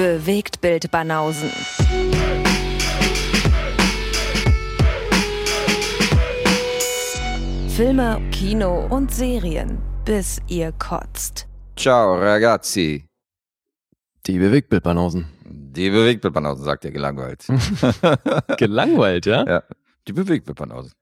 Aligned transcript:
Bewegt 0.00 0.62
Bild 0.62 0.90
Banausen. 0.90 1.50
Filme, 7.68 8.18
Kino 8.30 8.86
und 8.86 9.12
Serien, 9.12 9.76
bis 10.06 10.40
ihr 10.48 10.72
kotzt. 10.72 11.46
Ciao, 11.76 12.14
ragazzi. 12.14 13.04
Die 14.24 14.38
Bewegtbildbanausen. 14.38 15.26
Die 15.44 15.90
Bewegtbildbanausen, 15.90 16.64
sagt 16.64 16.86
er 16.86 16.92
gelangweilt. 16.92 17.44
Gelangweilt, 18.56 19.26
ja? 19.26 19.46
ja, 19.46 19.62
die 20.08 20.14
Bewegtbildbanausen. 20.14 20.92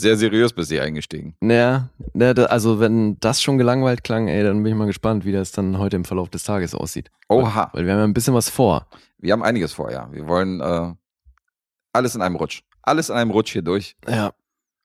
Sehr 0.00 0.16
seriös 0.16 0.52
bist 0.52 0.70
du 0.70 0.80
eingestiegen. 0.82 1.34
Da- 1.40 2.44
also 2.46 2.80
wenn 2.80 3.18
das 3.20 3.42
schon 3.42 3.58
gelangweilt 3.58 4.04
klang, 4.04 4.28
ey, 4.28 4.42
dann 4.42 4.62
bin 4.62 4.72
ich 4.72 4.78
mal 4.78 4.86
gespannt, 4.86 5.24
wie 5.24 5.32
das 5.32 5.52
dann 5.52 5.78
heute 5.78 5.96
im 5.96 6.04
Verlauf 6.04 6.28
des 6.30 6.44
Tages 6.44 6.74
aussieht. 6.74 7.10
Oha. 7.28 7.70
Weil 7.72 7.84
wir 7.86 7.92
haben 7.92 7.98
ja 8.00 8.04
ein 8.04 8.14
bisschen 8.14 8.34
was 8.34 8.48
vor. 8.48 8.86
Wir 9.18 9.32
haben 9.32 9.42
einiges 9.42 9.72
vor, 9.72 9.90
ja. 9.90 10.08
Wir 10.12 10.26
wollen 10.26 10.60
äh, 10.60 10.92
alles 11.92 12.14
in 12.14 12.22
einem 12.22 12.36
Rutsch. 12.36 12.62
Alles 12.82 13.08
in 13.10 13.16
einem 13.16 13.30
Rutsch 13.30 13.52
hier 13.52 13.62
durch. 13.62 13.96
Ja. 14.08 14.32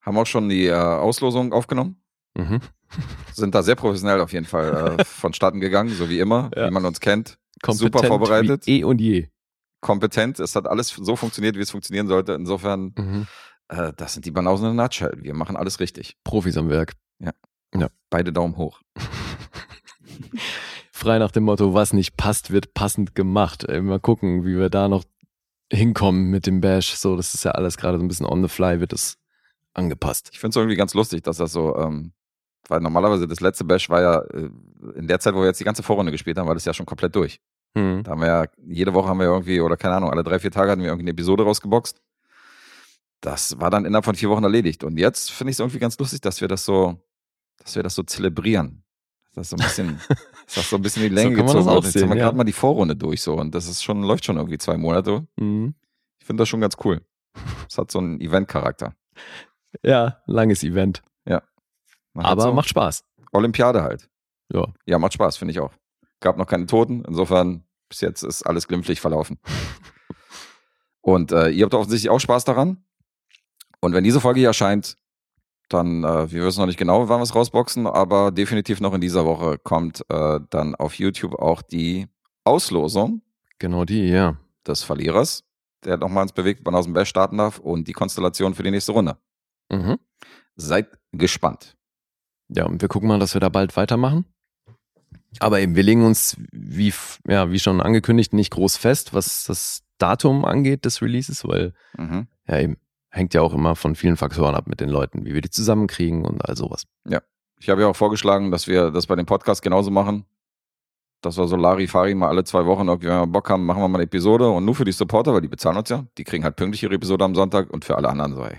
Haben 0.02 0.18
auch 0.18 0.26
schon 0.26 0.50
die 0.50 0.68
äh, 0.68 0.74
Auslosung 0.74 1.54
aufgenommen. 1.54 1.98
Mhm. 2.36 2.60
Sind 3.34 3.56
da 3.56 3.64
sehr 3.64 3.76
professionell 3.76 4.20
auf 4.22 4.34
jeden 4.34 4.46
Fall 4.46 4.98
äh, 5.00 5.04
vonstatten 5.06 5.60
gegangen, 5.60 5.90
so 5.90 6.10
wie 6.10 6.20
immer, 6.20 6.52
Ja. 6.56 6.68
wie 6.68 6.72
man 6.72 6.86
uns 6.86 7.00
kennt. 7.00 7.38
Kompetent 7.62 7.94
Super 7.96 8.08
vorbereitet. 8.08 8.68
Eh 8.68 8.84
und 8.84 9.00
je. 9.00 9.28
Kompetent. 9.82 10.40
Es 10.40 10.56
hat 10.56 10.68
alles 10.68 10.90
so 10.90 11.16
funktioniert, 11.16 11.56
wie 11.56 11.62
es 11.62 11.72
funktionieren 11.72 12.08
sollte. 12.08 12.34
Insofern, 12.34 12.94
Mhm. 12.98 13.28
Äh, 13.70 13.94
das 13.96 14.14
sind 14.14 14.26
die 14.26 14.32
Banausen 14.32 14.70
in 14.70 14.78
der 14.78 14.86
Nutshell. 14.86 15.14
Wir 15.18 15.34
machen 15.34 15.56
alles 15.56 15.80
richtig. 15.80 16.18
Profis 16.24 16.58
am 16.58 16.70
Werk. 16.70 16.94
Beide 18.10 18.32
Daumen 18.32 18.58
hoch. 18.58 18.82
Frei 20.92 21.18
nach 21.20 21.32
dem 21.32 21.44
Motto, 21.44 21.74
was 21.74 21.94
nicht 21.94 22.16
passt, 22.16 22.52
wird 22.52 22.74
passend 22.74 23.16
gemacht. 23.16 23.64
Ey, 23.64 23.82
mal 23.82 24.00
gucken, 24.00 24.46
wie 24.46 24.58
wir 24.58 24.70
da 24.70 24.88
noch 24.88 25.04
hinkommen 25.72 26.30
mit 26.30 26.46
dem 26.46 26.62
Bash. 26.62 26.94
So, 26.96 27.16
das 27.16 27.34
ist 27.34 27.44
ja 27.44 27.52
alles 27.52 27.78
gerade 27.78 27.98
so 27.98 28.04
ein 28.04 28.08
bisschen 28.08 28.26
on 28.26 28.44
the 28.44 28.48
fly, 28.48 28.80
wird 28.80 28.94
es 28.94 29.18
angepasst. 29.74 30.30
Ich 30.32 30.40
finde 30.40 30.52
es 30.52 30.56
irgendwie 30.58 30.76
ganz 30.76 30.94
lustig, 30.94 31.24
dass 31.24 31.38
das 31.38 31.52
so, 31.52 31.76
ähm, 31.78 32.14
weil 32.68 32.80
normalerweise 32.80 33.28
das 33.28 33.40
letzte 33.40 33.64
Bash 33.64 33.90
war 33.90 34.02
ja, 34.02 34.20
äh, 34.20 34.50
in 34.96 35.08
der 35.08 35.20
Zeit, 35.20 35.34
wo 35.34 35.40
wir 35.40 35.48
jetzt 35.48 35.60
die 35.60 35.66
ganze 35.66 35.84
Vorrunde 35.84 36.12
gespielt 36.12 36.38
haben, 36.38 36.48
war 36.48 36.54
das 36.54 36.66
ja 36.66 36.74
schon 36.74 36.86
komplett 36.86 37.16
durch. 37.16 37.40
Mhm. 37.74 38.04
Da 38.04 38.12
haben 38.12 38.22
wir 38.22 38.28
ja, 38.28 38.46
jede 38.64 38.94
Woche 38.94 39.10
haben 39.10 39.20
wir 39.20 39.26
irgendwie, 39.26 39.60
oder 39.60 39.76
keine 39.76 39.96
Ahnung, 39.96 40.12
alle 40.12 40.24
drei, 40.24 40.38
vier 40.38 40.52
Tage 40.52 40.70
hatten 40.70 40.82
wir 40.82 40.90
irgendwie 40.90 41.06
eine 41.06 41.12
Episode 41.12 41.44
rausgeboxt. 41.44 42.00
Das 43.24 43.60
war 43.60 43.70
dann 43.70 43.86
innerhalb 43.86 44.06
von 44.06 44.16
vier 44.16 44.30
Wochen 44.30 44.44
erledigt. 44.44 44.84
Und 44.84 44.98
jetzt 44.98 45.32
finde 45.32 45.52
ich 45.52 45.56
es 45.56 45.60
irgendwie 45.60 45.80
ganz 45.80 45.98
lustig, 45.98 46.22
dass 46.22 46.42
wir 46.42 46.48
das 46.48 46.66
so, 46.66 47.02
dass 47.58 47.76
wir 47.76 47.84
das 47.84 47.96
so 47.96 48.04
zelebrieren. 48.04 48.84
Das 49.34 49.50
so 49.50 49.56
ein 49.56 49.64
bisschen, 49.64 50.00
das 50.56 50.70
so 50.70 50.76
ein 50.76 50.82
bisschen 50.82 51.04
die 51.04 51.10
So 51.10 51.16
Länge 51.16 51.38
man 51.38 51.46
gezogen 51.46 51.66
wird. 51.66 51.86
Jetzt 51.86 51.96
haben 51.96 52.02
wir 52.02 52.08
sehen, 52.08 52.10
gerade 52.10 52.20
ja. 52.20 52.32
mal 52.34 52.44
die 52.44 52.54
Vorrunde 52.54 52.96
durch 52.96 53.22
so 53.22 53.36
und 53.36 53.56
das 53.56 53.68
ist 53.68 53.82
schon, 53.82 54.04
läuft 54.04 54.26
schon 54.26 54.38
irgendwie 54.38 54.58
zwei 54.58 54.78
Monate. 54.78 55.26
Mhm. 55.38 55.74
Ich 56.20 56.26
finde 56.26 56.42
das 56.42 56.50
schon 56.50 56.62
ganz 56.62 56.76
cool. 56.84 57.02
Es 57.68 57.78
hat 57.78 57.92
so 57.92 58.00
einen 58.00 58.22
Event-Charakter. 58.22 58.94
Ja, 59.82 60.22
langes 60.28 60.64
Event. 60.64 61.02
Man 62.14 62.26
hat 62.26 62.32
Aber 62.34 62.44
so 62.44 62.54
macht 62.54 62.70
Spaß. 62.70 63.04
Olympiade 63.32 63.82
halt. 63.82 64.10
Ja. 64.52 64.68
Ja, 64.86 65.00
macht 65.00 65.14
Spaß, 65.14 65.38
finde 65.38 65.52
ich 65.52 65.60
auch. 65.60 65.74
Gab 66.20 66.38
noch 66.38 66.48
keine 66.48 66.68
Toten, 66.68 67.04
insofern 67.06 67.64
bis 67.90 68.02
jetzt 68.02 68.24
ist 68.24 68.44
alles 68.44 68.68
glimpflich 68.68 69.02
verlaufen. 69.02 69.40
Und 71.02 71.32
äh, 71.32 71.50
ihr 71.50 71.66
habt 71.66 71.74
offensichtlich 71.74 72.10
auch 72.10 72.20
Spaß 72.20 72.46
daran. 72.46 72.86
Und 73.84 73.94
wenn 73.94 74.06
diese 74.06 74.22
Folge 74.22 74.40
hier 74.40 74.48
erscheint, 74.48 74.98
dann, 75.68 76.06
äh, 76.06 76.32
wir 76.32 76.46
wissen 76.46 76.62
noch 76.62 76.68
nicht 76.68 76.80
genau, 76.80 77.10
wann 77.10 77.20
wir 77.20 77.24
es 77.24 77.36
rausboxen, 77.36 77.86
aber 77.86 78.32
definitiv 78.32 78.80
noch 78.80 78.94
in 78.94 79.02
dieser 79.02 79.26
Woche 79.26 79.58
kommt 79.58 80.06
äh, 80.10 80.40
dann 80.50 80.74
auf 80.76 80.94
YouTube 80.94 81.36
auch 81.36 81.62
die 81.62 82.08
Auslosung 82.46 83.22
Genau 83.60 83.84
die, 83.84 84.08
ja. 84.08 84.38
des 84.66 84.84
Verlierers, 84.84 85.44
der 85.84 85.98
nochmal 85.98 86.24
ins 86.24 86.32
Bewegtbahn 86.32 86.76
aus 86.76 86.86
dem 86.86 86.94
Bash 86.94 87.10
starten 87.10 87.40
darf 87.40 87.60
und 87.60 87.90
die 87.90 87.92
Konstellation 87.92 88.54
für 88.56 88.64
die 88.64 88.72
nächste 88.72 88.94
Runde. 88.94 89.18
Mhm. 89.70 89.98
Seid 90.56 90.88
gespannt. 91.12 91.76
Ja, 92.48 92.64
und 92.66 92.82
wir 92.82 92.88
gucken 92.88 93.10
mal, 93.10 93.20
dass 93.20 93.34
wir 93.34 93.42
da 93.42 93.50
bald 93.50 93.76
weitermachen. 93.76 94.24
Aber 95.40 95.60
eben, 95.60 95.76
wir 95.76 95.84
legen 95.84 96.06
uns, 96.06 96.38
wie, 96.54 96.94
ja, 97.28 97.52
wie 97.52 97.60
schon 97.60 97.82
angekündigt, 97.82 98.32
nicht 98.32 98.52
groß 98.52 98.78
fest, 98.78 99.14
was 99.14 99.44
das 99.44 99.84
Datum 99.98 100.46
angeht 100.46 100.86
des 100.86 101.02
Releases, 101.02 101.46
weil 101.46 101.74
Mhm. 101.98 102.28
ja 102.48 102.60
eben 102.62 102.78
hängt 103.14 103.34
ja 103.36 103.42
auch 103.42 103.54
immer 103.54 103.76
von 103.76 103.96
vielen 103.96 104.18
Faktoren 104.18 104.56
ab 104.56 104.68
mit 104.68 104.80
den 104.80 104.90
Leuten, 104.90 105.24
wie 105.26 105.34
wir 105.36 105.42
die 105.42 105.52
zusammenkriegen 105.52 106.26
und 106.26 106.44
all 106.48 106.58
sowas. 106.58 106.84
Ich 107.60 107.70
habe 107.70 107.80
ja 107.82 107.88
auch 107.88 107.96
vorgeschlagen, 107.96 108.52
dass 108.52 108.68
wir 108.68 108.92
das 108.92 109.08
bei 109.08 109.16
dem 109.16 109.26
Podcast 109.26 109.62
genauso 109.62 109.90
machen. 109.92 110.26
Dass 111.22 111.38
wir 111.38 111.48
so 111.48 111.56
Larifari 111.56 112.14
mal 112.16 112.28
alle 112.28 112.44
zwei 112.44 112.66
Wochen 112.66 112.88
irgendwie, 112.90 113.08
wenn 113.08 113.20
wir 113.20 113.28
Bock 113.28 113.50
haben, 113.50 113.66
machen 113.66 113.82
wir 113.82 113.88
mal 113.88 114.00
eine 114.00 114.04
Episode 114.04 114.50
und 114.50 114.66
nur 114.66 114.76
für 114.76 114.84
die 114.84 114.92
Supporter, 114.92 115.34
weil 115.34 115.40
die 115.40 115.48
bezahlen 115.48 115.78
uns 115.78 115.88
ja. 115.88 116.06
Die 116.18 116.26
kriegen 116.26 116.44
halt 116.44 116.58
pünktlich 116.58 116.84
ihre 116.84 116.96
Episode 116.96 117.24
am 117.24 117.36
Sonntag 117.36 117.70
und 117.70 117.86
für 117.86 117.96
alle 117.96 118.10
anderen 118.10 118.34
so, 118.36 118.44
ey. 118.44 118.58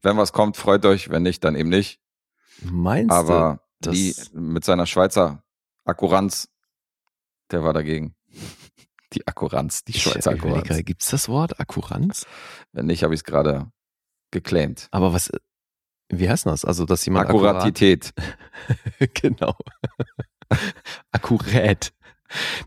Wenn 0.00 0.16
was 0.16 0.32
kommt, 0.32 0.56
freut 0.56 0.86
euch, 0.86 1.10
wenn 1.10 1.22
nicht, 1.22 1.44
dann 1.44 1.54
eben 1.56 1.68
nicht. 1.68 2.00
Meinst 2.62 3.10
Aber 3.12 3.60
das- 3.80 3.94
die 3.94 4.14
mit 4.32 4.64
seiner 4.64 4.86
Schweizer 4.86 5.42
Akkuranz, 5.84 6.48
der 7.50 7.64
war 7.64 7.74
dagegen. 7.74 8.14
Die 9.12 9.26
Akkuranz, 9.26 9.84
die 9.84 9.92
du? 9.92 9.98
Schweizer 9.98 10.30
Akkuranz. 10.30 10.84
Gibt 10.84 11.02
es 11.02 11.10
das 11.10 11.28
Wort 11.28 11.60
Akkuranz? 11.60 12.26
Wenn 12.72 12.86
nicht, 12.86 13.02
habe 13.02 13.12
ich 13.12 13.20
es 13.20 13.24
gerade 13.24 13.70
geclaimed. 14.30 14.88
Aber 14.90 15.12
was, 15.12 15.30
wie 16.08 16.28
heißt 16.28 16.46
das? 16.46 16.64
Also, 16.64 16.84
dass 16.84 17.04
jemand 17.04 17.28
Akkuratität. 17.28 18.12
Akkurat, 19.00 19.14
genau. 19.14 19.54
Akkurät. 21.12 21.92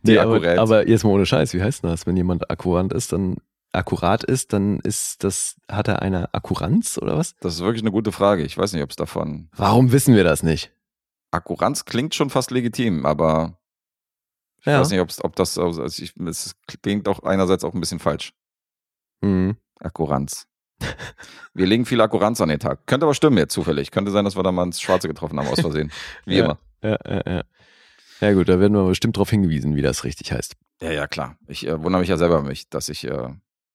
Die 0.03 0.19
aber, 0.19 0.35
Akkurät. 0.35 0.57
aber 0.57 0.87
jetzt 0.87 1.03
mal 1.03 1.11
ohne 1.11 1.25
Scheiß, 1.25 1.53
wie 1.53 1.61
heißt 1.61 1.83
das? 1.83 2.05
Wenn 2.05 2.17
jemand 2.17 2.49
akkurat 2.49 2.91
ist, 2.91 3.13
dann 3.13 3.37
akkurat 3.71 4.23
ist, 4.23 4.53
dann 4.53 4.79
ist 4.81 5.23
das, 5.23 5.55
hat 5.69 5.87
er 5.87 6.01
eine 6.01 6.33
Akkuranz 6.33 6.97
oder 6.97 7.17
was? 7.17 7.35
Das 7.39 7.55
ist 7.55 7.61
wirklich 7.61 7.81
eine 7.83 7.91
gute 7.91 8.11
Frage. 8.11 8.43
Ich 8.43 8.57
weiß 8.57 8.73
nicht, 8.73 8.83
ob 8.83 8.89
es 8.89 8.95
davon 8.95 9.49
Warum 9.55 9.91
wissen 9.91 10.15
wir 10.15 10.23
das 10.23 10.43
nicht? 10.43 10.71
Akkuranz 11.31 11.85
klingt 11.85 12.13
schon 12.13 12.29
fast 12.29 12.51
legitim, 12.51 13.05
aber 13.05 13.57
ich 14.59 14.65
Ja. 14.67 14.79
weiß 14.79 14.91
nicht, 14.91 14.99
ob's, 14.99 15.23
ob 15.23 15.35
das, 15.35 15.57
also 15.57 15.83
ich, 15.85 16.15
es 16.17 16.55
klingt 16.81 17.07
auch 17.07 17.23
einerseits 17.23 17.63
auch 17.63 17.73
ein 17.73 17.79
bisschen 17.79 17.99
falsch. 17.99 18.33
Mhm. 19.21 19.57
Akkuranz. 19.79 20.45
Wir 21.53 21.65
legen 21.67 21.85
viel 21.85 22.01
Akkuranz 22.01 22.41
an 22.41 22.49
den 22.49 22.59
Tag. 22.59 22.85
Könnte 22.87 23.05
aber 23.05 23.13
stimmen 23.13 23.37
jetzt 23.37 23.53
zufällig. 23.53 23.91
Könnte 23.91 24.11
sein, 24.11 24.25
dass 24.25 24.35
wir 24.35 24.43
da 24.43 24.51
mal 24.51 24.63
ins 24.63 24.81
Schwarze 24.81 25.07
getroffen 25.07 25.39
haben, 25.39 25.47
aus 25.47 25.59
Versehen. 25.61 25.91
Wie 26.25 26.37
Ja. 26.37 26.45
immer. 26.45 26.57
Ja, 26.81 26.97
ja, 27.07 27.21
ja. 27.25 27.43
Ja 28.21 28.33
gut, 28.33 28.47
da 28.49 28.59
werden 28.59 28.73
wir 28.73 28.85
bestimmt 28.87 29.17
darauf 29.17 29.29
hingewiesen, 29.29 29.75
wie 29.75 29.81
das 29.81 30.03
richtig 30.05 30.31
heißt. 30.31 30.55
Ja, 30.81 30.91
ja, 30.91 31.07
klar. 31.07 31.37
Ich 31.47 31.67
äh, 31.67 31.81
wundere 31.83 31.99
mich 31.99 32.09
ja 32.09 32.17
selber 32.17 32.41
mich, 32.41 32.69
dass 32.69 32.87
ich, 32.89 33.05
äh, 33.05 33.29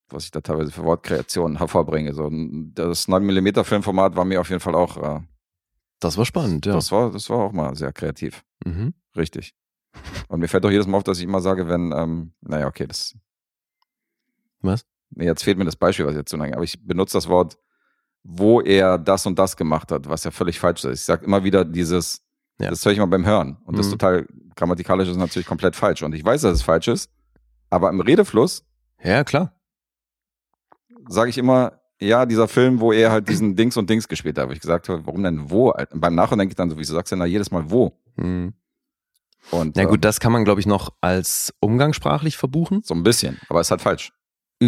was 0.08 0.24
ich 0.24 0.30
da 0.30 0.41
teilweise 0.41 0.70
für 0.72 0.84
Wortkreationen 0.84 1.58
hervorbringe. 1.58 2.14
So, 2.14 2.30
das 2.30 3.08
9mm 3.08 3.64
Filmformat 3.64 4.16
war 4.16 4.24
mir 4.24 4.41
auf 4.41 4.48
jeden 4.48 4.60
Fall 4.60 4.74
auch, 4.74 4.97
äh, 4.97 5.20
Das 6.00 6.16
war 6.16 6.24
spannend, 6.24 6.64
ja. 6.66 6.72
das, 6.72 6.91
war, 6.92 7.10
das 7.12 7.28
war 7.28 7.38
auch 7.38 7.52
mal 7.52 7.74
sehr 7.76 7.92
kreativ. 7.92 8.42
Mhm. 8.64 8.94
Richtig. 9.16 9.54
Und 10.28 10.41
mir 10.41 10.48
fällt 10.48 10.64
doch 10.64 10.70
jedes 10.70 10.86
Mal 10.86 10.97
auf, 10.98 11.04
dass 11.04 11.18
ich 11.18 11.24
immer 11.24 11.41
sage, 11.41 11.68
wenn, 11.68 11.92
ähm, 11.92 12.32
naja, 12.41 12.66
okay, 12.68 12.86
das. 12.86 13.14
Was? 14.60 14.84
Jetzt 15.16 15.42
fehlt 15.44 15.58
mir 15.58 15.64
das 15.64 15.76
Beispiel, 15.76 16.04
was 16.06 16.12
ich 16.12 16.19
jetzt 16.19 16.30
zu 16.30 16.36
nennen, 16.36 16.54
aber 16.54 16.64
ich 16.64 16.84
benutze 16.86 17.16
das 17.16 17.28
Wort, 17.28 17.58
wo 18.22 18.60
er 18.60 18.98
das 18.98 19.26
und 19.26 19.38
das 19.38 19.56
gemacht 19.56 19.91
hat, 19.92 20.08
was 20.08 20.24
ja 20.24 20.30
völlig 20.30 20.58
falsch 20.60 20.84
ist. 20.84 21.00
Ich 21.00 21.04
sage 21.06 21.24
immer 21.24 21.44
wieder 21.44 21.64
dieses, 21.64 22.22
Ja. 22.60 22.69
das 22.70 22.84
höre 22.84 22.92
ich 22.92 22.98
immer 22.98 23.06
beim 23.06 23.24
Hören. 23.24 23.56
Und 23.64 23.78
das 23.78 23.86
Mhm. 23.86 23.92
total 23.92 24.26
grammatikalisch 24.56 25.08
ist 25.08 25.16
natürlich 25.16 25.47
komplett 25.47 25.76
falsch. 25.76 26.02
Und 26.02 26.14
ich 26.14 26.24
weiß, 26.24 26.42
dass 26.42 26.54
es 26.54 26.62
falsch 26.62 26.88
ist, 26.88 27.10
aber 27.70 27.88
im 27.91 28.00
Redefluss 28.00 28.64
Ja, 29.02 29.24
klar. 29.24 29.54
sage 31.08 31.30
ich 31.30 31.38
immer, 31.38 31.80
ja, 32.00 32.26
dieser 32.26 32.48
Film, 32.48 32.80
wo 32.80 32.92
er 32.92 33.10
halt 33.10 33.28
diesen 33.28 33.56
Dings 33.56 33.76
und 33.76 33.88
Dings 33.91 34.06
gespielt 34.08 34.38
hat, 34.38 34.48
wo 34.48 34.52
ich 34.52 34.60
gesagt 34.60 34.88
habe, 34.88 35.04
warum 35.06 35.22
denn 35.22 35.50
wo? 35.50 35.72
Beim 35.94 36.14
Nachhinein 36.14 36.41
denke 36.41 36.52
ich 36.52 36.56
dann 36.56 36.70
so, 36.70 36.78
wieso 36.78 36.94
sagst 36.94 37.10
du 37.12 37.16
denn 37.16 37.20
da 37.20 37.26
jedes 37.26 37.50
Mal 37.50 37.70
wo? 37.70 37.98
Mhm. 38.16 38.54
Und 39.50 39.76
Na 39.76 39.82
ähm, 39.84 39.88
gut, 39.88 40.04
das 40.04 40.20
kann 40.20 40.32
man, 40.32 40.44
glaube 40.44 40.60
ich, 40.60 40.66
noch 40.66 40.92
als 41.00 41.54
umgangssprachlich 41.60 42.36
verbuchen. 42.36 42.83
so 42.84 42.94
ein 42.94 43.03
bisschen, 43.03 43.38
aber 43.48 43.60
es 43.60 43.68
ist 43.68 43.71
halt 43.71 43.80
falsch. 43.80 44.12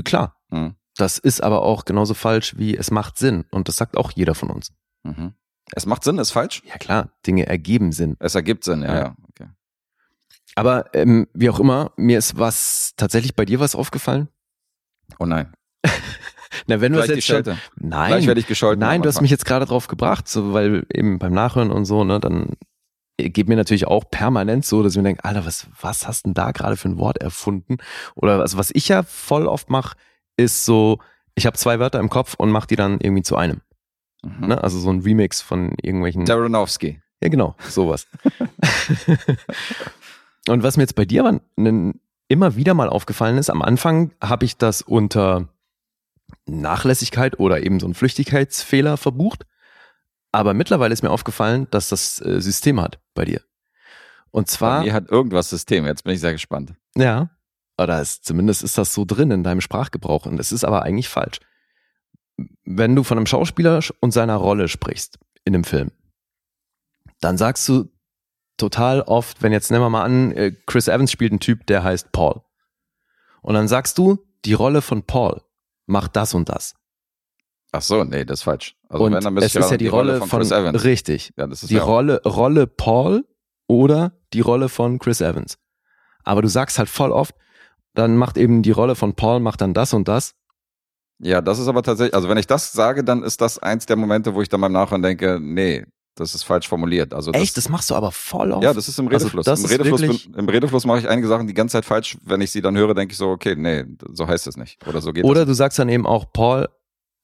Klar. 0.04 0.36
Mhm. 0.50 0.74
Das 0.96 1.18
ist 1.18 1.42
aber 1.42 1.62
auch 1.62 1.84
genauso 1.84 2.14
falsch 2.14 2.56
wie 2.58 2.76
es 2.76 2.90
macht 2.90 3.18
Sinn. 3.18 3.44
Und 3.50 3.68
das 3.68 3.76
sagt 3.76 3.96
auch 3.96 4.10
jeder 4.12 4.34
von 4.34 4.50
uns. 4.50 4.72
Mhm. 5.02 5.34
Es 5.72 5.86
macht 5.86 6.04
Sinn, 6.04 6.18
ist 6.18 6.30
falsch. 6.32 6.62
Ja 6.66 6.76
klar, 6.78 7.10
Dinge 7.26 7.46
ergeben 7.46 7.92
Sinn. 7.92 8.16
Es 8.18 8.34
ergibt 8.34 8.64
Sinn, 8.64 8.82
ja, 8.82 8.88
Ja. 8.94 9.00
ja. 9.00 9.16
Okay. 9.30 9.48
Aber 10.56 10.92
ähm, 10.94 11.28
wie 11.32 11.48
auch 11.48 11.60
immer, 11.60 11.92
mir 11.96 12.18
ist 12.18 12.38
was 12.38 12.92
tatsächlich 12.96 13.34
bei 13.36 13.44
dir 13.44 13.60
was 13.60 13.74
aufgefallen. 13.74 14.28
Oh 15.18 15.26
nein. 15.26 15.52
Na, 16.66 16.80
wenn 16.80 16.92
wir 16.94 17.06
jetzt 17.06 17.24
schon, 17.26 17.42
nein, 17.76 18.08
Gleich 18.10 18.26
werde 18.26 18.40
ich 18.40 18.46
gescholten. 18.46 18.80
nein, 18.80 19.02
du 19.02 19.08
hast 19.08 19.20
mich 19.20 19.30
jetzt 19.30 19.44
gerade 19.44 19.64
drauf 19.66 19.86
gebracht, 19.86 20.28
so 20.28 20.52
weil 20.52 20.84
eben 20.92 21.18
beim 21.18 21.32
Nachhören 21.32 21.70
und 21.70 21.84
so, 21.84 22.04
ne, 22.04 22.18
dann 22.20 22.54
geht 23.28 23.48
mir 23.48 23.56
natürlich 23.56 23.86
auch 23.86 24.04
permanent 24.10 24.64
so, 24.64 24.82
dass 24.82 24.92
ich 24.92 24.96
mir 24.96 25.04
denke, 25.04 25.24
Alter, 25.24 25.44
was, 25.44 25.66
was 25.80 26.06
hast 26.06 26.26
denn 26.26 26.34
da 26.34 26.52
gerade 26.52 26.76
für 26.76 26.88
ein 26.88 26.98
Wort 26.98 27.18
erfunden? 27.18 27.78
Oder 28.14 28.40
also 28.40 28.56
was 28.56 28.70
ich 28.72 28.88
ja 28.88 29.02
voll 29.02 29.46
oft 29.46 29.70
mache, 29.70 29.96
ist 30.36 30.64
so, 30.64 30.98
ich 31.34 31.46
habe 31.46 31.56
zwei 31.56 31.78
Wörter 31.78 32.00
im 32.00 32.08
Kopf 32.08 32.34
und 32.34 32.50
mache 32.50 32.66
die 32.68 32.76
dann 32.76 32.98
irgendwie 33.00 33.22
zu 33.22 33.36
einem. 33.36 33.60
Mhm. 34.22 34.48
Ne? 34.48 34.62
Also 34.62 34.78
so 34.78 34.90
ein 34.90 35.00
Remix 35.00 35.42
von 35.42 35.74
irgendwelchen. 35.82 36.24
Daronowski. 36.24 37.00
Ja, 37.22 37.28
genau, 37.28 37.54
sowas. 37.68 38.06
und 40.48 40.62
was 40.62 40.76
mir 40.76 40.84
jetzt 40.84 40.94
bei 40.94 41.04
dir 41.04 41.24
aber 41.24 41.40
ein 41.56 42.00
immer 42.30 42.54
wieder 42.54 42.74
mal 42.74 42.88
aufgefallen 42.88 43.38
ist, 43.38 43.50
am 43.50 43.60
Anfang 43.60 44.12
habe 44.22 44.44
ich 44.44 44.56
das 44.56 44.82
unter 44.82 45.48
Nachlässigkeit 46.46 47.40
oder 47.40 47.62
eben 47.64 47.80
so 47.80 47.86
einen 47.86 47.94
Flüchtigkeitsfehler 47.94 48.96
verbucht. 48.96 49.46
Aber 50.32 50.54
mittlerweile 50.54 50.92
ist 50.92 51.02
mir 51.02 51.10
aufgefallen, 51.10 51.66
dass 51.70 51.88
das 51.88 52.20
äh, 52.20 52.40
System 52.40 52.80
hat 52.80 53.00
bei 53.14 53.24
dir. 53.24 53.42
Und 54.30 54.46
Bei 54.46 54.52
zwar, 54.52 54.82
mir 54.82 54.92
hat 54.92 55.10
irgendwas 55.10 55.50
System. 55.50 55.86
Jetzt 55.86 56.04
bin 56.04 56.14
ich 56.14 56.20
sehr 56.20 56.32
gespannt. 56.32 56.74
ja, 56.96 57.30
oder 57.78 58.00
ist, 58.02 58.26
zumindest 58.26 58.62
ist 58.62 58.76
das 58.76 58.92
so 58.92 59.06
drin 59.06 59.30
in 59.30 59.42
deinem 59.42 59.62
Sprachgebrauch. 59.62 60.26
Und 60.26 60.38
es 60.38 60.52
ist 60.52 60.64
aber 60.64 60.82
eigentlich 60.82 61.08
falsch. 61.08 61.40
Wenn 62.64 62.94
du 62.94 63.02
von 63.04 63.16
einem 63.16 63.26
Schauspieler 63.26 63.80
und 64.00 64.12
seiner 64.12 64.36
Rolle 64.36 64.68
sprichst 64.68 65.18
in 65.44 65.54
einem 65.54 65.64
Film, 65.64 65.90
dann 67.20 67.38
sagst 67.38 67.66
du 67.68 67.90
total 68.58 69.00
oft, 69.00 69.42
wenn 69.42 69.52
jetzt 69.52 69.70
nehmen 69.70 69.82
wir 69.82 69.88
mal 69.90 70.04
an, 70.04 70.32
äh, 70.32 70.52
Chris 70.66 70.88
Evans 70.88 71.10
spielt 71.10 71.32
einen 71.32 71.40
Typ, 71.40 71.66
der 71.66 71.82
heißt 71.82 72.12
Paul. 72.12 72.42
Und 73.40 73.54
dann 73.54 73.66
sagst 73.66 73.96
du, 73.96 74.18
die 74.44 74.52
Rolle 74.52 74.82
von 74.82 75.02
Paul 75.02 75.42
macht 75.86 76.16
das 76.16 76.34
und 76.34 76.50
das. 76.50 76.74
Ach 77.72 77.82
so, 77.82 78.04
nee, 78.04 78.26
das 78.26 78.40
ist 78.40 78.44
falsch. 78.44 78.76
Also 78.90 79.04
und 79.04 79.12
wenn, 79.12 79.36
es 79.38 79.54
ist 79.54 79.70
ja 79.70 79.76
die, 79.76 79.86
Rolle 79.86 80.18
von, 80.18 80.28
Chris 80.40 80.50
Evans. 80.50 80.84
richtig. 80.84 81.32
Ja, 81.36 81.46
das 81.46 81.62
ist 81.62 81.70
Die 81.70 81.76
ja- 81.76 81.84
Rolle, 81.84 82.20
Rolle 82.24 82.66
Paul 82.66 83.24
oder 83.68 84.12
die 84.32 84.40
Rolle 84.40 84.68
von 84.68 84.98
Chris 84.98 85.20
Evans. 85.20 85.58
Aber 86.24 86.42
du 86.42 86.48
sagst 86.48 86.78
halt 86.78 86.88
voll 86.88 87.12
oft, 87.12 87.34
dann 87.94 88.16
macht 88.16 88.36
eben 88.36 88.62
die 88.62 88.72
Rolle 88.72 88.94
von 88.96 89.14
Paul 89.14 89.40
macht 89.40 89.60
dann 89.60 89.74
das 89.74 89.94
und 89.94 90.08
das. 90.08 90.34
Ja, 91.20 91.40
das 91.40 91.58
ist 91.58 91.68
aber 91.68 91.82
tatsächlich, 91.82 92.14
also 92.14 92.28
wenn 92.28 92.38
ich 92.38 92.46
das 92.46 92.72
sage, 92.72 93.04
dann 93.04 93.22
ist 93.22 93.40
das 93.40 93.58
eins 93.58 93.86
der 93.86 93.96
Momente, 93.96 94.34
wo 94.34 94.42
ich 94.42 94.48
dann 94.48 94.60
beim 94.60 94.72
Nachhören 94.72 95.02
denke, 95.02 95.38
nee, 95.40 95.84
das 96.16 96.34
ist 96.34 96.42
falsch 96.42 96.68
formuliert. 96.68 97.14
Also 97.14 97.30
das, 97.30 97.40
Echt, 97.42 97.56
das 97.56 97.68
machst 97.68 97.90
du 97.90 97.94
aber 97.94 98.10
voll 98.10 98.50
oft. 98.52 98.64
Ja, 98.64 98.74
das 98.74 98.88
ist 98.88 98.98
im 98.98 99.06
Also 99.08 99.26
Redefluss. 99.26 99.44
das 99.44 99.60
Im, 99.60 99.66
Redefluss 99.70 100.00
bin, 100.00 100.34
Im 100.34 100.48
Redefluss 100.48 100.84
mache 100.84 100.98
ich 100.98 101.08
einige 101.08 101.28
Sachen 101.28 101.46
die 101.46 101.54
ganze 101.54 101.74
Zeit 101.74 101.84
falsch. 101.84 102.18
Wenn 102.24 102.40
ich 102.40 102.50
sie 102.50 102.60
dann 102.60 102.76
höre, 102.76 102.94
denke 102.94 103.12
ich 103.12 103.18
so, 103.18 103.28
okay, 103.28 103.54
nee, 103.56 103.84
so 104.12 104.26
heißt 104.26 104.46
es 104.48 104.56
nicht. 104.56 104.84
Oder 104.88 105.00
so 105.00 105.12
geht 105.12 105.24
Oder 105.24 105.46
du 105.46 105.52
sagst 105.54 105.78
dann 105.78 105.88
eben 105.88 106.06
auch 106.06 106.32
Paul 106.32 106.68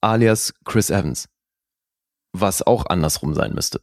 alias 0.00 0.54
Chris 0.64 0.90
Evans. 0.90 1.26
Was 2.40 2.62
auch 2.62 2.86
andersrum 2.86 3.34
sein 3.34 3.54
müsste. 3.54 3.80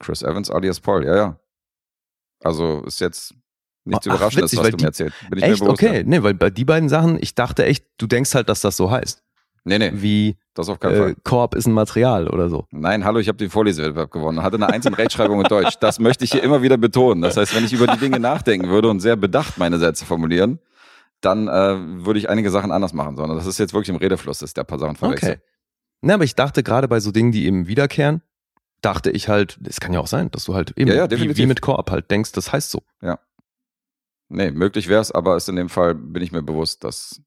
Chris 0.00 0.22
Evans 0.22 0.50
alias 0.50 0.80
Paul, 0.80 1.04
ja, 1.04 1.16
ja. 1.16 1.36
Also 2.42 2.82
ist 2.84 3.00
jetzt 3.00 3.34
nichts 3.84 4.06
Ach, 4.08 4.14
Überraschendes, 4.16 4.52
witzig, 4.52 4.58
was 4.58 4.70
du 4.70 4.76
die- 4.76 4.82
mir 4.82 4.88
erzählst. 4.88 5.16
Bin 5.30 5.38
ich 5.38 5.44
Echt? 5.44 5.60
mir 5.60 5.66
bewusst. 5.66 5.82
Okay. 5.82 5.96
Ja. 5.98 6.02
Nee, 6.04 6.22
weil 6.22 6.34
bei 6.34 6.50
die 6.50 6.64
beiden 6.64 6.88
Sachen, 6.88 7.18
ich 7.20 7.34
dachte 7.34 7.64
echt, 7.64 7.86
du 7.98 8.06
denkst 8.06 8.34
halt, 8.34 8.48
dass 8.48 8.60
das 8.60 8.76
so 8.76 8.90
heißt. 8.90 9.22
Nee, 9.64 9.78
nee, 9.78 9.92
Wie 9.94 10.36
das 10.54 10.68
auf 10.68 10.80
keinen 10.80 10.94
äh, 10.94 10.98
Fall. 10.98 11.14
Korb 11.22 11.54
ist 11.54 11.66
ein 11.66 11.72
Material 11.72 12.26
oder 12.28 12.48
so. 12.48 12.66
Nein, 12.72 13.04
hallo, 13.04 13.20
ich 13.20 13.28
habe 13.28 13.38
den 13.38 13.48
Vorlesewettbewerb 13.48 14.10
gewonnen 14.10 14.38
und 14.38 14.44
hatte 14.44 14.56
eine 14.56 14.68
Eins 14.68 14.86
in 14.86 14.94
Rechtschreibung 14.94 15.38
und 15.38 15.48
Deutsch. 15.48 15.76
Das 15.78 16.00
möchte 16.00 16.24
ich 16.24 16.32
hier 16.32 16.42
immer 16.42 16.62
wieder 16.62 16.76
betonen. 16.76 17.22
Das 17.22 17.36
heißt, 17.36 17.54
wenn 17.54 17.64
ich 17.64 17.72
über 17.72 17.86
die 17.86 17.98
Dinge 17.98 18.18
nachdenken 18.18 18.68
würde 18.70 18.90
und 18.90 18.98
sehr 18.98 19.14
bedacht 19.14 19.58
meine 19.58 19.78
Sätze 19.78 20.04
formulieren, 20.04 20.58
dann 21.20 21.46
äh, 21.46 22.04
würde 22.04 22.18
ich 22.18 22.28
einige 22.28 22.50
Sachen 22.50 22.72
anders 22.72 22.92
machen, 22.92 23.16
sondern 23.16 23.38
das 23.38 23.46
ist 23.46 23.58
jetzt 23.58 23.72
wirklich 23.72 23.90
im 23.90 23.96
Redefluss, 23.96 24.40
dass 24.40 24.52
der 24.52 24.64
paar 24.64 24.80
Sachen 24.80 24.96
verwechselt. 24.96 25.38
Okay. 25.38 25.51
Ne, 26.02 26.14
aber 26.14 26.24
ich 26.24 26.34
dachte 26.34 26.62
gerade 26.62 26.88
bei 26.88 27.00
so 27.00 27.12
Dingen, 27.12 27.32
die 27.32 27.46
eben 27.46 27.66
wiederkehren, 27.68 28.22
dachte 28.80 29.10
ich 29.10 29.28
halt, 29.28 29.58
es 29.66 29.78
kann 29.80 29.92
ja 29.92 30.00
auch 30.00 30.06
sein, 30.08 30.30
dass 30.32 30.44
du 30.44 30.54
halt 30.54 30.72
eben 30.76 30.90
Ja, 30.90 30.96
ja, 31.06 31.10
wie, 31.10 31.36
wie 31.36 31.46
mit 31.46 31.62
Koop 31.62 31.90
halt 31.90 32.10
denkst, 32.10 32.32
das 32.32 32.52
heißt 32.52 32.70
so. 32.70 32.82
Nee, 34.28 34.50
möglich 34.50 34.88
wäre 34.88 35.00
es, 35.02 35.12
aber 35.12 35.36
ist 35.36 35.48
in 35.50 35.56
dem 35.56 35.68
Fall, 35.68 35.94
bin 35.94 36.22
ich 36.22 36.32
mir 36.32 36.42
bewusst, 36.42 36.84
dass, 36.84 37.20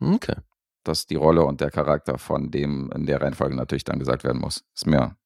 Okay. 0.00 0.34
dass 0.82 1.04
die 1.06 1.14
Rolle 1.16 1.44
und 1.44 1.60
der 1.60 1.70
Charakter 1.70 2.16
von 2.16 2.50
dem 2.50 2.90
in 2.94 3.04
der 3.04 3.20
Reihenfolge 3.20 3.54
natürlich 3.54 3.84
dann 3.84 3.98
gesagt 3.98 4.24
werden 4.24 4.40
muss. 4.40 4.64
Ist 4.74 4.86
mir. 4.86 5.16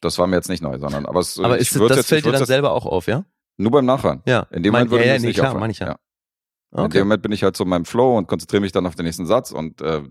Das 0.00 0.18
war 0.18 0.26
mir 0.26 0.34
jetzt 0.36 0.48
nicht 0.48 0.62
neu, 0.62 0.78
sondern 0.80 1.06
aber 1.06 1.20
es 1.20 1.38
Aber 1.38 1.56
ich 1.60 1.70
ist, 1.70 1.76
das 1.80 1.96
jetzt, 1.96 2.08
fällt 2.08 2.26
ich 2.26 2.32
dir 2.32 2.36
dann 2.36 2.44
selber 2.44 2.72
auch 2.72 2.86
auf, 2.86 3.06
ja? 3.06 3.24
nur 3.56 3.70
beim 3.70 3.84
Nachhören. 3.86 4.20
Ja. 4.26 4.40
In 4.50 4.64
dem 4.64 4.72
Mein- 4.72 4.88
Moment 4.88 4.90
würde 4.90 5.04
ja, 5.06 5.12
ja, 5.14 5.20
nee, 5.20 5.26
nicht 5.28 5.36
klar, 5.36 5.46
auffallen. 5.48 5.60
meine 5.60 5.70
ich 5.70 5.78
ja. 6.74 6.84
In 6.84 6.84
dem 6.84 6.84
Okay. 6.86 6.98
Moment 7.00 7.22
bin 7.22 7.32
ich 7.32 7.42
halt 7.44 7.56
so 7.56 7.64
in 7.64 7.70
meinem 7.70 7.84
Flow 7.84 8.16
und 8.18 8.26
konzentriere 8.26 8.60
mich 8.60 8.72
dann 8.72 8.86
auf 8.86 8.94
den 8.96 9.04
nächsten 9.06 9.26
Satz 9.26 9.52
und 9.52 9.80
äh, 9.80 10.02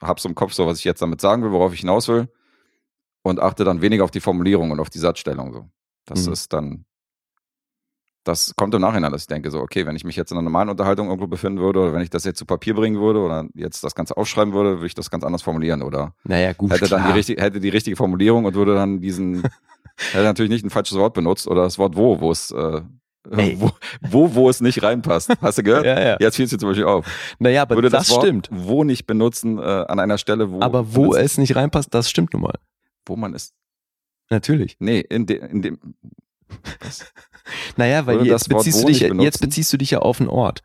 hab 0.00 0.20
so 0.20 0.28
im 0.28 0.34
Kopf 0.34 0.52
so, 0.52 0.66
was 0.66 0.78
ich 0.78 0.84
jetzt 0.84 1.02
damit 1.02 1.20
sagen 1.20 1.42
will, 1.42 1.50
worauf 1.52 1.72
ich 1.74 1.80
hinaus 1.80 2.08
will 2.08 2.28
und 3.22 3.40
achte 3.40 3.64
dann 3.64 3.82
weniger 3.82 4.04
auf 4.04 4.10
die 4.10 4.20
Formulierung 4.20 4.70
und 4.70 4.80
auf 4.80 4.90
die 4.90 4.98
Satzstellung 4.98 5.52
so. 5.52 5.68
Das 6.06 6.26
Mhm. 6.26 6.32
ist 6.32 6.52
dann, 6.52 6.84
das 8.24 8.54
kommt 8.56 8.74
im 8.74 8.80
Nachhinein, 8.80 9.12
dass 9.12 9.22
ich 9.22 9.26
denke 9.26 9.50
so, 9.50 9.60
okay, 9.60 9.84
wenn 9.86 9.96
ich 9.96 10.04
mich 10.04 10.16
jetzt 10.16 10.30
in 10.30 10.38
einer 10.38 10.44
normalen 10.44 10.70
Unterhaltung 10.70 11.08
irgendwo 11.08 11.26
befinden 11.26 11.58
würde 11.60 11.80
oder 11.80 11.92
wenn 11.92 12.00
ich 12.02 12.10
das 12.10 12.24
jetzt 12.24 12.38
zu 12.38 12.46
Papier 12.46 12.74
bringen 12.74 12.98
würde 13.00 13.20
oder 13.20 13.46
jetzt 13.54 13.84
das 13.84 13.94
Ganze 13.94 14.16
aufschreiben 14.16 14.54
würde, 14.54 14.76
würde 14.76 14.86
ich 14.86 14.94
das 14.94 15.10
ganz 15.10 15.24
anders 15.24 15.42
formulieren 15.42 15.82
oder 15.82 16.14
Naja, 16.24 16.52
gut. 16.54 16.70
hätte 16.70 16.88
dann 16.88 17.00
die 17.00 17.04
klar. 17.04 17.14
richtige, 17.16 17.42
hätte 17.42 17.60
die 17.60 17.68
richtige 17.68 17.96
Formulierung 17.96 18.44
und 18.46 18.54
würde 18.54 18.74
dann 18.74 19.00
diesen, 19.00 19.42
hätte 20.12 20.24
natürlich 20.24 20.50
nicht 20.50 20.64
ein 20.64 20.70
falsches 20.70 20.96
Wort 20.96 21.12
benutzt 21.14 21.46
oder 21.48 21.62
das 21.64 21.78
Wort 21.78 21.96
wo, 21.96 22.20
wo 22.20 22.30
es, 22.30 22.50
äh, 22.50 22.80
Ey. 23.30 23.56
wo, 23.58 23.70
wo, 24.02 24.34
wo 24.34 24.50
es 24.50 24.60
nicht 24.60 24.82
reinpasst. 24.82 25.30
Hast 25.40 25.58
du 25.58 25.62
gehört? 25.62 25.84
Ja, 25.86 26.00
ja. 26.00 26.16
Jetzt 26.20 26.36
fiel 26.36 26.44
es 26.44 26.50
dir 26.50 26.58
zum 26.58 26.68
Beispiel 26.68 26.84
auf. 26.84 27.06
Naja, 27.38 27.62
aber 27.62 27.76
Würde 27.76 27.88
das, 27.88 28.08
das, 28.08 28.16
Wort 28.16 28.24
stimmt. 28.26 28.48
wo 28.50 28.84
nicht 28.84 29.06
benutzen 29.06 29.58
äh, 29.58 29.62
an 29.62 29.98
einer 29.98 30.18
Stelle, 30.18 30.50
wo. 30.50 30.60
Aber 30.60 30.94
wo 30.94 31.14
es 31.14 31.38
nicht 31.38 31.56
reinpasst, 31.56 31.92
das 31.94 32.10
stimmt 32.10 32.32
nun 32.34 32.42
mal. 32.42 32.58
Wo 33.06 33.16
man 33.16 33.34
ist. 33.34 33.54
Natürlich. 34.30 34.76
Nee, 34.78 35.00
in, 35.00 35.26
de, 35.26 35.38
in 35.38 35.62
dem. 35.62 35.78
Was? 36.80 37.12
Naja, 37.76 38.06
weil 38.06 38.16
Würde 38.20 38.30
jetzt 38.30 38.50
Wort 38.50 38.64
beziehst, 38.64 38.82
du 38.82 38.86
dich, 38.86 39.00
jetzt 39.00 39.40
beziehst 39.40 39.70
du 39.70 39.76
dich 39.76 39.90
ja 39.90 39.98
auf 39.98 40.18
einen 40.18 40.30
Ort. 40.30 40.62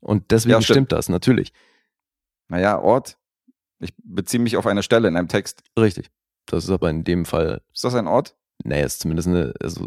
Und 0.00 0.32
deswegen 0.32 0.54
Ja, 0.54 0.60
stimmt. 0.60 0.74
stimmt. 0.74 0.92
das, 0.92 1.08
natürlich. 1.08 1.52
Naja, 2.48 2.80
Ort. 2.80 3.16
Ich 3.78 3.94
beziehe 4.02 4.42
mich 4.42 4.56
auf 4.56 4.66
eine 4.66 4.82
Stelle 4.82 5.06
in 5.06 5.16
einem 5.16 5.28
Text. 5.28 5.62
Richtig. 5.78 6.10
Das 6.46 6.64
ist 6.64 6.70
aber 6.70 6.90
in 6.90 7.04
dem 7.04 7.26
Fall, 7.26 7.62
Ist 7.72 7.84
das 7.84 7.94
ein 7.94 8.08
Ort? 8.08 8.36
naja, 8.64 8.84
ist 8.84 8.98
zumindest 9.00 9.28
eine, 9.28 9.54
also 9.62 9.86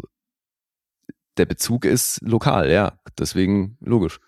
der 1.36 1.46
Bezug 1.46 1.84
ist 1.84 2.20
lokal, 2.22 2.70
ja. 2.70 2.98
Deswegen 3.18 3.76
logisch. 3.80 4.20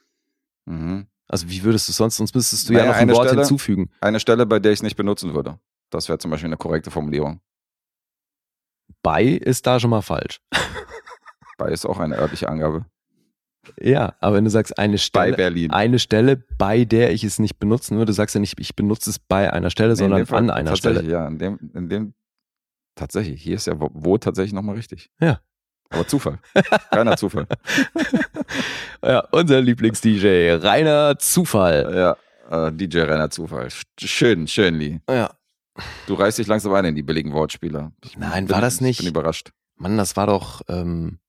Mhm. 0.66 1.06
Also 1.28 1.48
wie 1.48 1.62
würdest 1.64 1.88
du 1.88 1.92
sonst, 1.92 2.16
sonst 2.16 2.34
müsstest 2.34 2.68
du 2.68 2.72
Naja, 2.72 2.84
ja 2.86 2.90
noch 2.92 2.98
ein 2.98 3.10
Wort 3.10 3.28
Stelle- 3.28 3.40
hinzufügen. 3.42 3.90
Eine 4.00 4.20
Stelle, 4.20 4.46
bei 4.46 4.58
der 4.60 4.72
ich 4.72 4.78
es 4.78 4.82
nicht 4.82 4.96
benutzen 4.96 5.34
würde. 5.34 5.58
Das 5.90 6.08
wäre 6.08 6.18
zum 6.18 6.30
Beispiel 6.30 6.48
eine 6.48 6.56
korrekte 6.56 6.90
Formulierung. 6.90 7.40
Bei 9.02 9.24
ist 9.24 9.66
da 9.66 9.78
schon 9.80 9.90
mal 9.90 10.02
falsch. 10.02 10.40
Bei 11.58 11.70
ist 11.70 11.86
auch 11.86 11.98
eine 11.98 12.16
örtliche 12.18 12.48
Angabe. 12.48 12.84
Ja, 13.80 14.14
aber 14.20 14.36
wenn 14.36 14.44
du 14.44 14.50
sagst, 14.50 14.78
eine 14.78 14.92
Bei 14.94 14.98
Stelle, 14.98 15.36
Berlin. 15.36 15.70
eine 15.72 15.98
Stelle, 15.98 16.36
bei 16.36 16.84
der 16.84 17.12
ich 17.12 17.24
es 17.24 17.38
nicht 17.38 17.58
benutzen 17.58 17.96
würde, 17.98 18.12
sagst 18.12 18.34
du 18.34 18.38
nicht, 18.40 18.60
ich 18.60 18.76
benutze 18.76 19.10
es 19.10 19.18
bei 19.18 19.52
einer 19.52 19.70
Stelle, 19.70 19.90
Nee, 19.90 19.96
sondern 19.96 20.26
Fall 20.26 20.38
an 20.38 20.50
einer 20.50 20.70
tatsächlich, 20.70 20.98
Stelle. 21.00 21.12
Ja, 21.12 21.26
in 21.26 21.38
dem, 21.38 21.58
in 21.74 21.88
dem, 21.88 22.14
tatsächlich, 22.94 23.42
hier 23.42 23.56
ist 23.56 23.66
ja 23.66 23.80
wo, 23.80 23.90
wo 23.92 24.18
tatsächlich 24.18 24.52
nochmal 24.52 24.76
richtig. 24.76 25.10
Ja. 25.18 25.40
Aber 25.90 26.06
Zufall. 26.06 26.38
Keiner 26.90 27.16
Zufall. 27.16 27.46
Ja, 29.02 29.20
unser 29.30 29.60
Lieblings-DJ, 29.60 30.54
reiner 30.64 31.18
Zufall. 31.18 32.16
Ja, 32.50 32.66
äh, 32.68 32.72
DJ 32.72 33.00
Renner 33.00 33.30
Zufall. 33.30 33.66
Sch- 33.66 33.84
Schön, 34.00 34.48
schön, 34.48 34.74
Lee. 34.76 35.00
Ja. 35.08 35.30
Du 36.06 36.14
reißt 36.14 36.38
dich 36.38 36.46
langsam 36.46 36.72
ein 36.74 36.86
in 36.86 36.94
die 36.94 37.02
billigen 37.02 37.32
Wortspiele. 37.32 37.92
Ich 38.04 38.16
Nein, 38.16 38.46
bin, 38.46 38.54
war 38.54 38.60
das 38.62 38.80
nicht- 38.80 38.98
Ich 39.00 39.04
bin 39.04 39.10
überrascht. 39.14 39.52
Mann, 39.76 39.96
das 39.98 40.16
war 40.16 40.26
doch, 40.26 40.62
ähm, 40.68 41.20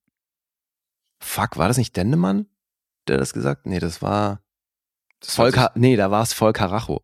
fuck, 1.22 1.58
war 1.58 1.68
das 1.68 1.78
nicht 1.78 1.96
Dendemann, 1.98 2.48
der 3.08 3.18
das 3.18 3.34
gesagt? 3.34 3.66
Nee, 3.66 3.80
das 3.80 4.02
war 4.02 4.42
Das 5.20 5.36
Volker, 5.36 5.72
nee, 5.76 5.96
da 5.98 6.10
war 6.10 6.24
es 6.24 6.34
Volker 6.34 6.66
Racho. 6.72 7.04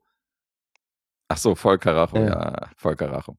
Ach 1.28 1.38
so, 1.38 1.54
Volker 1.56 1.96
Racho, 1.96 2.18
Ja. 2.18 2.26
ja, 2.28 2.70
Volker 2.78 3.12
Racho. 3.12 3.38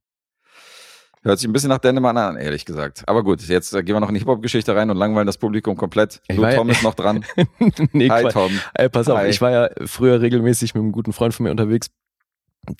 Hört 1.24 1.38
sich 1.38 1.48
ein 1.48 1.52
bisschen 1.54 1.70
nach 1.70 1.78
Dänemark 1.78 2.16
an, 2.16 2.36
ehrlich 2.36 2.66
gesagt. 2.66 3.02
Aber 3.06 3.24
gut, 3.24 3.40
jetzt 3.48 3.72
äh, 3.72 3.82
gehen 3.82 3.96
wir 3.96 4.00
noch 4.00 4.08
in 4.08 4.14
die 4.14 4.20
Hip-Hop-Geschichte 4.20 4.76
rein 4.76 4.90
und 4.90 4.96
langweilen 4.98 5.26
das 5.26 5.38
Publikum 5.38 5.74
komplett. 5.76 6.20
Ich 6.28 6.36
Lou 6.36 6.42
ja- 6.44 6.54
Tom 6.54 6.68
ist 6.68 6.82
noch 6.82 6.94
dran. 6.94 7.24
nee, 7.92 8.10
Hi. 8.10 8.28
Tom. 8.28 8.52
Ey, 8.74 8.90
pass 8.90 9.08
auf, 9.08 9.18
Hi. 9.18 9.28
ich 9.30 9.40
war 9.40 9.50
ja 9.50 9.70
früher 9.86 10.20
regelmäßig 10.20 10.74
mit 10.74 10.82
einem 10.82 10.92
guten 10.92 11.14
Freund 11.14 11.32
von 11.32 11.44
mir 11.44 11.50
unterwegs, 11.50 11.88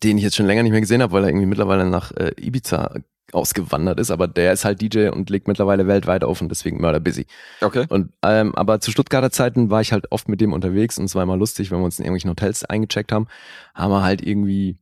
den 0.02 0.18
ich 0.18 0.24
jetzt 0.24 0.36
schon 0.36 0.46
länger 0.46 0.62
nicht 0.62 0.72
mehr 0.72 0.80
gesehen 0.82 1.02
habe, 1.02 1.12
weil 1.12 1.24
er 1.24 1.30
irgendwie 1.30 1.46
mittlerweile 1.46 1.86
nach 1.88 2.12
äh, 2.12 2.32
Ibiza 2.38 2.94
ausgewandert 3.32 3.98
ist, 3.98 4.10
aber 4.10 4.28
der 4.28 4.52
ist 4.52 4.64
halt 4.64 4.80
DJ 4.80 5.08
und 5.08 5.30
legt 5.30 5.48
mittlerweile 5.48 5.86
weltweit 5.86 6.22
auf 6.22 6.40
und 6.40 6.50
deswegen 6.50 6.80
mörder 6.80 7.00
busy. 7.00 7.26
Okay. 7.62 7.86
Und 7.88 8.12
ähm, 8.22 8.54
aber 8.54 8.80
zu 8.80 8.90
Stuttgarter 8.90 9.30
Zeiten 9.30 9.70
war 9.70 9.80
ich 9.80 9.92
halt 9.92 10.12
oft 10.12 10.28
mit 10.28 10.40
dem 10.40 10.52
unterwegs 10.52 10.98
und 10.98 11.06
es 11.06 11.14
war 11.14 11.22
immer 11.22 11.36
lustig, 11.36 11.70
wenn 11.70 11.78
wir 11.78 11.84
uns 11.84 11.98
in 11.98 12.04
irgendwelchen 12.04 12.30
Hotels 12.30 12.64
eingecheckt 12.64 13.10
haben, 13.10 13.26
haben 13.74 13.90
wir 13.90 14.02
halt 14.02 14.24
irgendwie 14.24 14.76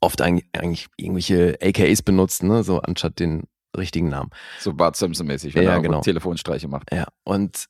oft 0.00 0.20
eigentlich, 0.22 0.88
irgendwelche 0.96 1.58
AKAs 1.62 2.02
benutzt, 2.02 2.42
ne, 2.42 2.62
so 2.62 2.80
anstatt 2.80 3.18
den 3.18 3.44
richtigen 3.76 4.08
Namen. 4.08 4.30
So 4.58 4.74
Bart 4.74 4.96
Simpson-mäßig, 4.96 5.54
wenn 5.54 5.62
Ja, 5.64 5.72
er 5.74 5.80
genau. 5.80 6.00
Telefonstreiche 6.00 6.68
macht. 6.68 6.92
Ja, 6.92 7.06
und 7.24 7.66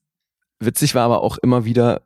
witzig 0.58 0.94
war 0.94 1.04
aber 1.04 1.22
auch 1.22 1.38
immer 1.38 1.64
wieder, 1.64 2.02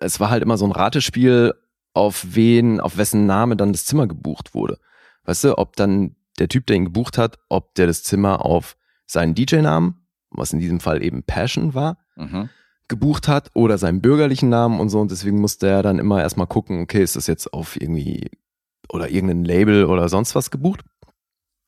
es 0.00 0.20
war 0.20 0.30
halt 0.30 0.42
immer 0.42 0.58
so 0.58 0.66
ein 0.66 0.72
Ratespiel, 0.72 1.54
auf 1.94 2.24
wen, 2.34 2.80
auf 2.80 2.96
wessen 2.98 3.26
Name 3.26 3.56
dann 3.56 3.72
das 3.72 3.86
Zimmer 3.86 4.06
gebucht 4.06 4.54
wurde. 4.54 4.78
Weißt 5.24 5.44
du, 5.44 5.58
ob 5.58 5.74
dann 5.76 6.14
der 6.38 6.48
Typ, 6.48 6.66
der 6.66 6.76
ihn 6.76 6.84
gebucht 6.84 7.18
hat, 7.18 7.38
ob 7.48 7.74
der 7.74 7.86
das 7.86 8.02
Zimmer 8.04 8.44
auf 8.44 8.76
seinen 9.06 9.34
DJ-Namen, 9.34 10.06
was 10.30 10.52
in 10.52 10.60
diesem 10.60 10.78
Fall 10.80 11.02
eben 11.02 11.22
Passion 11.24 11.74
war, 11.74 11.98
Mhm. 12.16 12.50
gebucht 12.88 13.28
hat 13.28 13.50
oder 13.54 13.78
seinen 13.78 14.00
bürgerlichen 14.02 14.48
Namen 14.50 14.78
und 14.78 14.90
so. 14.90 15.00
Und 15.00 15.10
deswegen 15.10 15.40
musste 15.40 15.66
er 15.68 15.82
dann 15.82 15.98
immer 15.98 16.20
erstmal 16.20 16.46
gucken, 16.46 16.82
okay, 16.82 17.02
ist 17.02 17.16
das 17.16 17.26
jetzt 17.26 17.52
auf 17.52 17.80
irgendwie 17.80 18.30
oder 18.88 19.10
irgendein 19.10 19.44
Label 19.44 19.84
oder 19.84 20.08
sonst 20.08 20.34
was 20.34 20.50
gebucht? 20.50 20.84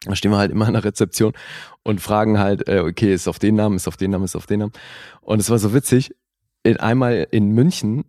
Da 0.05 0.17
stehen 0.17 0.31
wir 0.31 0.39
halt 0.39 0.51
immer 0.51 0.67
an 0.67 0.73
der 0.73 0.85
Rezeption 0.85 1.35
und 1.83 2.01
fragen 2.01 2.39
halt, 2.39 2.69
äh, 2.69 2.81
okay, 2.81 3.13
ist 3.13 3.29
auf 3.29 3.39
den 3.39 3.57
Namen, 3.57 3.77
ist 3.77 3.89
auf 3.89 3.99
den 3.99 4.11
Namen, 4.11 4.25
ist 4.25 4.37
auf 4.37 4.47
den 4.47 4.61
Namen. 4.61 4.73
Und 5.21 5.41
es 5.41 5.51
war 5.51 5.59
so 5.59 5.75
witzig. 5.75 6.15
in, 6.63 6.79
einmal 6.79 7.27
in 7.31 7.51
München 7.51 8.05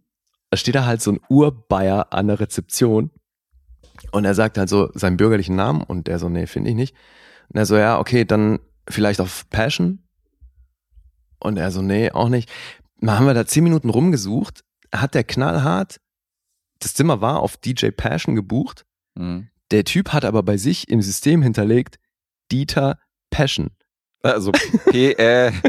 steht 0.53 0.75
da 0.75 0.85
halt 0.85 1.01
so 1.01 1.11
ein 1.11 1.19
Urbayer 1.29 2.11
an 2.11 2.27
der 2.27 2.39
Rezeption 2.39 3.11
und 4.11 4.25
er 4.25 4.35
sagt 4.35 4.57
halt 4.57 4.69
so 4.69 4.89
seinen 4.93 5.17
bürgerlichen 5.17 5.55
Namen 5.55 5.81
und 5.83 6.07
der 6.07 6.19
so, 6.19 6.29
nee, 6.29 6.47
finde 6.47 6.69
ich 6.71 6.75
nicht. 6.75 6.95
Und 7.49 7.57
er 7.57 7.65
so, 7.65 7.77
ja, 7.77 7.99
okay, 7.99 8.25
dann 8.25 8.59
vielleicht 8.87 9.21
auf 9.21 9.49
Passion. 9.49 9.99
Und 11.39 11.57
er 11.57 11.71
so, 11.71 11.81
nee, 11.81 12.11
auch 12.11 12.29
nicht. 12.29 12.49
Dann 12.99 13.17
haben 13.17 13.25
wir 13.25 13.33
da 13.33 13.45
zehn 13.45 13.63
Minuten 13.63 13.89
rumgesucht, 13.89 14.63
hat 14.93 15.15
der 15.15 15.23
knallhart, 15.23 15.99
das 16.79 16.93
Zimmer 16.93 17.21
war 17.21 17.39
auf 17.39 17.57
DJ 17.57 17.89
Passion 17.89 18.35
gebucht. 18.35 18.85
Mhm. 19.15 19.49
Der 19.71 19.83
Typ 19.85 20.09
hat 20.09 20.25
aber 20.25 20.43
bei 20.43 20.57
sich 20.57 20.89
im 20.89 21.01
System 21.01 21.41
hinterlegt, 21.41 21.97
Dieter 22.51 22.99
Passion. 23.29 23.71
Also 24.23 24.51
P-E-S-C-H-E-N. 24.91 25.63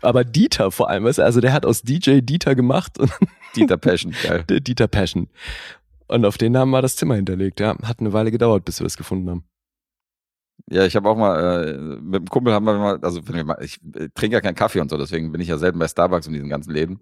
Aber 0.00 0.24
Dieter 0.24 0.70
vor 0.70 0.88
allem, 0.88 1.04
weißt 1.04 1.18
du, 1.18 1.22
also 1.22 1.40
der 1.40 1.52
hat 1.52 1.66
aus 1.66 1.82
DJ 1.82 2.20
Dieter 2.20 2.54
gemacht 2.54 2.98
und 2.98 3.12
Dieter 3.56 3.76
Passion, 3.76 4.14
geil. 4.22 4.44
der 4.48 4.60
Dieter 4.60 4.88
Passion. 4.88 5.28
Und 6.06 6.24
auf 6.24 6.38
den 6.38 6.52
Namen 6.52 6.72
war 6.72 6.80
das 6.82 6.96
Zimmer 6.96 7.16
hinterlegt, 7.16 7.60
ja. 7.60 7.76
Hat 7.82 8.00
eine 8.00 8.12
Weile 8.12 8.30
gedauert, 8.30 8.64
bis 8.64 8.80
wir 8.80 8.84
das 8.84 8.96
gefunden 8.96 9.28
haben. 9.28 9.44
Ja, 10.70 10.86
ich 10.86 10.96
habe 10.96 11.08
auch 11.10 11.16
mal, 11.16 11.68
äh, 11.68 11.76
mit 12.00 12.22
dem 12.22 12.28
Kumpel 12.28 12.54
haben 12.54 12.64
wir 12.64 12.74
mal, 12.74 12.98
also 13.02 13.26
wenn 13.28 13.34
wir 13.34 13.44
mal, 13.44 13.58
ich 13.62 13.78
äh, 13.94 14.08
trinke 14.14 14.36
ja 14.36 14.40
keinen 14.40 14.54
Kaffee 14.54 14.80
und 14.80 14.90
so, 14.90 14.96
deswegen 14.96 15.30
bin 15.32 15.40
ich 15.40 15.48
ja 15.48 15.58
selten 15.58 15.78
bei 15.78 15.88
Starbucks 15.88 16.26
und 16.26 16.32
diesen 16.32 16.48
ganzen 16.48 16.72
Läden. 16.72 17.00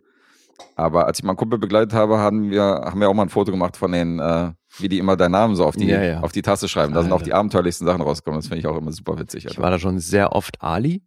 Aber 0.76 1.06
als 1.06 1.18
ich 1.18 1.24
meinen 1.24 1.36
Kumpel 1.36 1.58
begleitet 1.58 1.92
habe, 1.92 2.18
haben 2.18 2.50
wir, 2.50 2.62
haben 2.62 3.00
wir 3.00 3.08
auch 3.08 3.14
mal 3.14 3.24
ein 3.24 3.28
Foto 3.28 3.50
gemacht 3.50 3.76
von 3.76 3.92
den, 3.92 4.18
äh, 4.18 4.52
wie 4.78 4.88
die 4.88 4.98
immer 4.98 5.16
deinen 5.16 5.32
Namen 5.32 5.54
so 5.56 5.64
auf 5.66 5.76
die, 5.76 5.86
Ja, 5.86 6.02
ja. 6.02 6.20
auf 6.20 6.32
die 6.32 6.42
Tasse 6.42 6.68
schreiben. 6.68 6.94
Da 6.94 7.02
sind 7.02 7.10
auch 7.12 7.16
Alter. 7.16 7.24
die 7.26 7.34
abenteuerlichsten 7.34 7.86
Sachen 7.86 8.00
rausgekommen. 8.02 8.38
Das 8.40 8.46
finde 8.48 8.60
ich 8.60 8.66
auch 8.66 8.76
immer 8.76 8.92
super 8.92 9.18
witzig. 9.18 9.44
Ich 9.44 9.50
Alter. 9.50 9.62
war 9.62 9.70
da 9.70 9.78
schon 9.78 9.98
sehr 9.98 10.32
oft 10.32 10.62
Ali. 10.62 11.02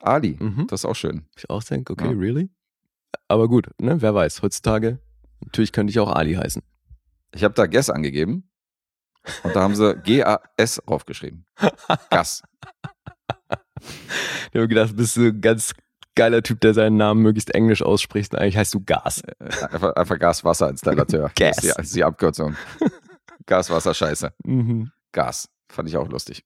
Ali, 0.00 0.36
Mhm. 0.40 0.66
das 0.68 0.80
ist 0.80 0.84
auch 0.86 0.94
schön. 0.96 1.26
Ich 1.36 1.50
auch 1.50 1.62
denke, 1.62 1.92
okay, 1.92 2.06
Ja. 2.06 2.10
really? 2.12 2.50
Aber 3.28 3.48
gut, 3.48 3.68
ne, 3.78 4.00
wer 4.00 4.14
weiß, 4.14 4.40
heutzutage, 4.42 4.98
natürlich 5.44 5.72
könnte 5.72 5.90
ich 5.90 5.98
auch 5.98 6.10
Ali 6.12 6.34
heißen. 6.34 6.62
Ich 7.34 7.44
habe 7.44 7.54
da 7.54 7.66
Guess 7.66 7.90
angegeben 7.90 8.48
und 9.42 9.54
da 9.54 9.60
haben 9.62 9.74
sie 9.74 9.94
G-A-S 10.04 10.80
draufgeschrieben. 10.86 11.44
Gas. 12.10 12.42
Ich 14.52 14.54
habe 14.56 14.68
gedacht, 14.68 14.96
bist 14.96 15.16
du 15.16 15.32
ganz 15.38 15.74
geiler 16.14 16.42
Typ, 16.42 16.60
der 16.60 16.74
seinen 16.74 16.96
Namen 16.96 17.22
möglichst 17.22 17.54
englisch 17.54 17.82
ausspricht. 17.82 18.34
Eigentlich 18.34 18.56
heißt 18.56 18.74
du 18.74 18.80
Gas. 18.84 19.22
Äh, 19.22 19.34
Einfach, 19.70 19.94
einfach 19.94 20.18
Gas-Wasser-Installateur. 20.18 21.30
Gas. 21.36 21.56
Das 21.56 21.56
ist 21.56 21.62
die, 21.64 21.76
das 21.76 21.86
ist 21.86 21.96
die 21.96 22.04
Abkürzung. 22.04 22.56
Gas, 23.46 23.70
Wasser, 23.70 23.94
Scheiße. 23.94 24.32
Mhm. 24.44 24.90
Gas. 25.12 25.48
Fand 25.70 25.88
ich 25.88 25.96
auch 25.96 26.08
lustig. 26.08 26.44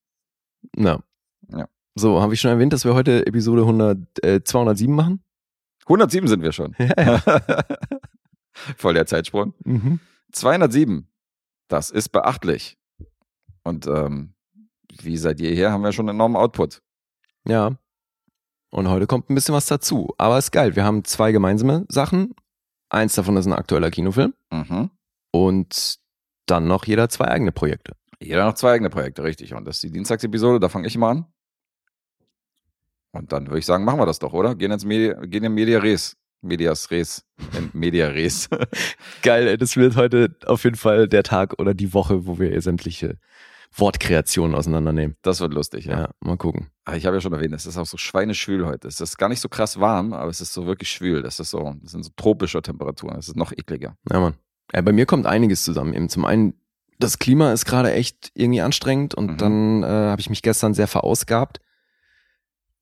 Na. 0.77 1.03
Ja. 1.49 1.69
So, 1.95 2.21
habe 2.21 2.35
ich 2.35 2.41
schon 2.41 2.51
erwähnt, 2.51 2.73
dass 2.73 2.85
wir 2.85 2.95
heute 2.95 3.27
Episode 3.27 3.63
100, 3.63 4.25
äh, 4.25 4.43
207 4.43 4.95
machen? 4.95 5.23
107 5.87 6.29
sind 6.29 6.43
wir 6.43 6.53
schon. 6.53 6.75
Ja, 6.79 7.23
Voll 8.77 8.95
der 8.95 9.07
Zeitsprung. 9.07 9.55
Mhm. 9.65 10.01
207. 10.33 11.09
Das 11.69 11.91
ist 11.91 12.09
beachtlich. 12.11 12.79
Und 13.65 13.87
ähm, 13.87 14.35
wie 15.03 15.17
seit 15.17 15.41
jeher 15.41 15.73
haben 15.73 15.83
wir 15.83 15.93
schon 15.93 16.09
enormen 16.09 16.37
Output. 16.37 16.83
Ja. 17.47 17.77
Und 18.75 18.89
heute 18.89 19.07
kommt 19.07 19.31
ein 19.31 19.37
bisschen 19.37 19.55
was 19.55 19.67
dazu. 19.67 20.13
Aber 20.19 20.37
ist 20.37 20.51
geil. 20.51 20.75
Wir 20.75 20.85
haben 20.85 21.05
zwei 21.05 21.31
gemeinsame 21.31 21.87
Sachen. 21.89 22.35
Eins 22.91 23.15
davon 23.15 23.37
ist 23.37 23.47
ein 23.47 23.53
aktueller 23.53 23.93
Kinofilm. 23.93 24.35
Mhm. 24.51 24.91
Und 25.31 26.01
dann 26.47 26.67
noch 26.67 26.85
jeder 26.85 27.09
zwei 27.09 27.27
eigene 27.27 27.53
Projekte. 27.53 27.93
Jeder 28.19 28.45
noch 28.45 28.55
zwei 28.55 28.73
eigene 28.73 28.91
Projekte, 28.91 29.23
richtig. 29.23 29.55
Und 29.55 29.65
das 29.65 29.77
ist 29.77 29.85
die 29.85 29.93
Dienstagsepisode, 29.93 30.59
da 30.59 30.69
fange 30.69 30.89
ich 30.89 30.99
mal 30.99 31.13
an. 31.13 31.27
Und 33.13 33.31
dann 33.31 33.47
würde 33.47 33.61
ich 33.61 33.67
sagen, 33.67 33.85
machen 33.85 34.01
wir 34.01 34.07
das 34.07 34.19
doch, 34.19 34.33
oder? 34.33 34.57
Gehen 34.57 34.73
ins 34.73 34.85
Media, 34.85 35.25
gehen 35.25 35.45
in 35.45 35.55
Media 35.55 35.79
Res. 35.79 36.17
Medias 36.41 36.91
Res. 36.91 37.25
Media 37.73 38.09
Res. 38.09 38.49
Geil, 39.23 39.47
ey, 39.47 39.57
das 39.57 39.77
wird 39.77 39.95
heute 39.95 40.37
auf 40.47 40.65
jeden 40.65 40.77
Fall 40.77 41.07
der 41.07 41.23
Tag 41.23 41.61
oder 41.61 41.75
die 41.75 41.95
Woche, 41.95 42.27
wo 42.27 42.41
wir 42.41 42.61
sämtliche 42.61 43.19
Wortkreationen 43.77 44.55
auseinandernehmen. 44.55 45.17
Das 45.23 45.41
wird 45.41 45.53
lustig, 45.53 45.87
Ja, 45.87 46.01
ja. 46.03 46.11
mal 46.21 46.37
gucken. 46.37 46.69
Aber 46.85 46.97
Ich 46.97 47.07
habe 47.07 47.17
ja 47.17 47.21
schon 47.21 47.33
erwähnt, 47.33 47.55
es 47.55 47.67
ist 47.67 47.77
auch 47.77 47.87
so 47.87 47.97
schweineschwül 47.97 48.67
heute. 48.67 48.87
Es 48.89 49.01
ist 49.01 49.17
gar 49.19 49.29
nicht 49.29 49.41
so 49.41 49.49
krass 49.49 49.81
warm, 49.81 50.13
aber 50.13 50.31
es 50.31 50.41
ist 50.41 50.53
so 50.53 50.67
wirklich 50.67 50.91
schwül. 50.91 51.23
Das 51.23 51.41
ist 51.41 51.51
so, 51.51 51.75
das 51.83 51.93
sind 51.93 52.05
so 52.05 52.11
tropische 52.17 52.63
Temperaturen. 52.63 53.19
Es 53.19 53.29
ist 53.29 53.37
noch 53.37 53.53
ekliger. 53.53 53.97
Ja, 54.11 54.21
Mann. 54.21 54.35
Ja, 54.73 54.81
bei 54.81 54.93
mir 54.93 55.07
kommt 55.07 55.27
einiges 55.27 55.65
zusammen. 55.65 55.93
Eben 55.95 56.09
zum 56.09 56.25
einen, 56.25 56.55
das 56.99 57.19
Klima 57.19 57.53
ist 57.53 57.65
gerade 57.65 57.93
echt 57.93 58.31
irgendwie 58.35 58.61
anstrengend 58.61 59.15
und 59.15 59.33
Mhm. 59.33 59.37
dann 59.39 59.83
äh, 59.83 59.87
habe 59.87 60.21
ich 60.21 60.31
mich 60.31 60.43
gestern 60.43 60.75
sehr 60.75 60.87
verausgabt 60.89 61.59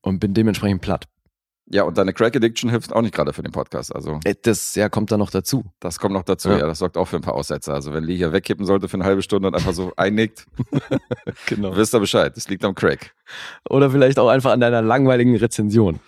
und 0.01 0.19
bin 0.19 0.33
dementsprechend 0.33 0.81
platt. 0.81 1.05
Ja, 1.69 1.83
und 1.83 1.97
deine 1.97 2.11
Crack 2.13 2.35
Addiction 2.35 2.69
hilft 2.69 2.91
auch 2.93 3.01
nicht 3.01 3.15
gerade 3.15 3.31
für 3.31 3.41
den 3.41 3.51
Podcast. 3.53 3.95
Also, 3.95 4.19
Äh, 4.25 4.35
Das 4.41 4.75
ja, 4.75 4.89
kommt 4.89 5.11
da 5.11 5.17
noch 5.17 5.29
dazu. 5.31 5.63
das 5.79 5.97
kommt 5.97 6.13
noch 6.13 6.23
dazu. 6.23 6.49
Ja. 6.49 6.59
Ja. 6.59 6.67
das 6.67 6.79
sorgt 6.79 6.97
auch 6.97 7.07
für 7.07 7.15
ein 7.15 7.21
paar 7.21 7.35
Aussätze. 7.35 7.73
Also, 7.73 7.93
wenn 7.93 8.03
Lee 8.03 8.17
hier 8.17 8.33
wegkippen 8.33 8.65
sollte 8.65 8.89
für 8.89 8.95
eine 8.95 9.05
halbe 9.05 9.21
Stunde 9.21 9.47
und 9.47 9.55
einfach 9.55 9.73
so 9.73 9.93
einnickt, 9.97 10.45
Genau. 11.47 11.75
wisst 11.75 11.93
ihr 11.95 11.99
Bescheid. 11.99 12.35
Das 12.35 12.49
liegt 12.49 12.63
am 12.65 12.75
Crack. 12.75 13.13
Oder 13.69 13.89
vielleicht 13.89 14.19
auch 14.19 14.27
einfach 14.29 14.51
an 14.51 14.59
deiner 14.59 14.81
langweiligen 14.81 15.35
Rezension. 15.37 15.99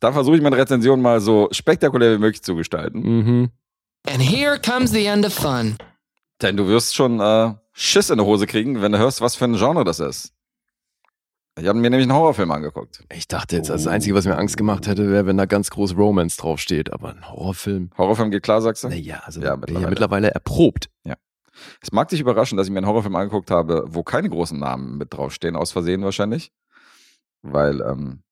Da 0.00 0.12
versuche 0.12 0.36
ich 0.36 0.42
meine 0.42 0.56
Rezension 0.56 1.00
mal 1.02 1.20
so 1.20 1.48
spektakulär 1.52 2.14
wie 2.14 2.18
möglich 2.18 2.42
zu 2.42 2.54
gestalten. 2.54 3.00
Mhm. 3.00 3.50
And 4.06 4.20
here 4.22 4.58
comes 4.60 4.90
the 4.92 5.06
end 5.06 5.26
of 5.26 5.32
fun. 5.34 5.76
Denn 6.40 6.56
du 6.56 6.68
wirst 6.68 6.94
schon 6.94 7.18
äh, 7.18 7.54
Schiss 7.72 8.10
in 8.10 8.18
der 8.18 8.26
Hose 8.26 8.46
kriegen, 8.46 8.80
wenn 8.80 8.92
du 8.92 8.98
hörst, 8.98 9.20
was 9.20 9.34
für 9.34 9.46
ein 9.46 9.56
Genre 9.56 9.82
das 9.84 9.98
ist. 10.00 10.32
Ich 11.60 11.66
habe 11.66 11.78
mir 11.78 11.90
nämlich 11.90 12.08
einen 12.08 12.16
Horrorfilm 12.16 12.50
angeguckt. 12.50 13.04
Ich 13.12 13.26
dachte 13.28 13.56
jetzt, 13.56 13.68
das 13.70 13.86
Oh. 13.86 13.90
Einzige, 13.90 14.14
was 14.14 14.24
mir 14.26 14.36
Angst 14.38 14.56
gemacht 14.56 14.86
hätte, 14.86 15.10
wäre, 15.10 15.26
wenn 15.26 15.36
da 15.36 15.46
ganz 15.46 15.70
groß 15.70 15.96
Romance 15.96 16.36
draufsteht. 16.36 16.92
Aber 16.92 17.10
ein 17.10 17.28
Horrorfilm. 17.28 17.90
Horrorfilm 17.98 18.30
geht 18.30 18.42
klar, 18.42 18.60
sagst 18.62 18.84
du? 18.84 18.88
Naja, 18.88 19.22
also 19.24 19.40
Ja, 19.40 19.56
mittlerweile. 19.56 19.82
ja 19.84 19.90
mittlerweile 19.90 20.30
erprobt. 20.30 20.88
Es 21.82 21.90
mag 21.90 22.08
dich 22.08 22.20
überraschen, 22.20 22.56
dass 22.56 22.68
ich 22.68 22.72
mir 22.72 22.78
einen 22.78 22.86
Horrorfilm 22.86 23.16
angeguckt 23.16 23.50
habe, 23.50 23.84
wo 23.88 24.04
keine 24.04 24.30
großen 24.30 24.56
Namen 24.58 24.96
mit 24.96 25.12
draufstehen, 25.12 25.56
aus 25.56 25.72
Versehen 25.72 26.02
wahrscheinlich. 26.04 26.52
Weil 27.42 27.80
ähm, 27.80 28.22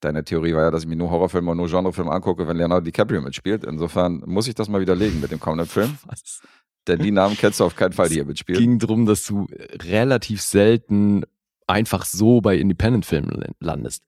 deine 0.00 0.24
Theorie 0.24 0.52
war 0.54 0.62
ja, 0.64 0.70
dass 0.72 0.82
ich 0.82 0.88
mir 0.88 0.96
nur 0.96 1.10
Horrorfilme 1.10 1.52
und 1.52 1.58
nur 1.58 1.68
Genrefilme 1.68 2.10
angucke, 2.10 2.48
wenn 2.48 2.56
Leonardo 2.56 2.84
DiCaprio 2.84 3.20
mitspielt. 3.22 3.64
Insofern 3.64 4.20
muss 4.26 4.48
ich 4.48 4.56
das 4.56 4.68
mal 4.68 4.80
widerlegen 4.80 5.20
mit 5.20 5.30
dem 5.30 5.38
kommenden 5.38 5.68
Film. 5.68 5.96
Was? 6.06 6.42
Denn 6.88 6.98
die 7.00 7.12
Namen 7.12 7.36
kennst 7.36 7.60
du 7.60 7.64
auf 7.64 7.76
keinen 7.76 7.92
Fall, 7.92 8.08
die 8.08 8.16
hier 8.16 8.24
mitspielen. 8.24 8.60
ging 8.60 8.78
drum, 8.80 9.06
dass 9.06 9.24
du 9.26 9.46
relativ 9.84 10.42
selten 10.42 11.22
einfach 11.66 12.04
so 12.04 12.40
bei 12.40 12.56
Independent-Filmen 12.56 13.54
landest. 13.60 14.02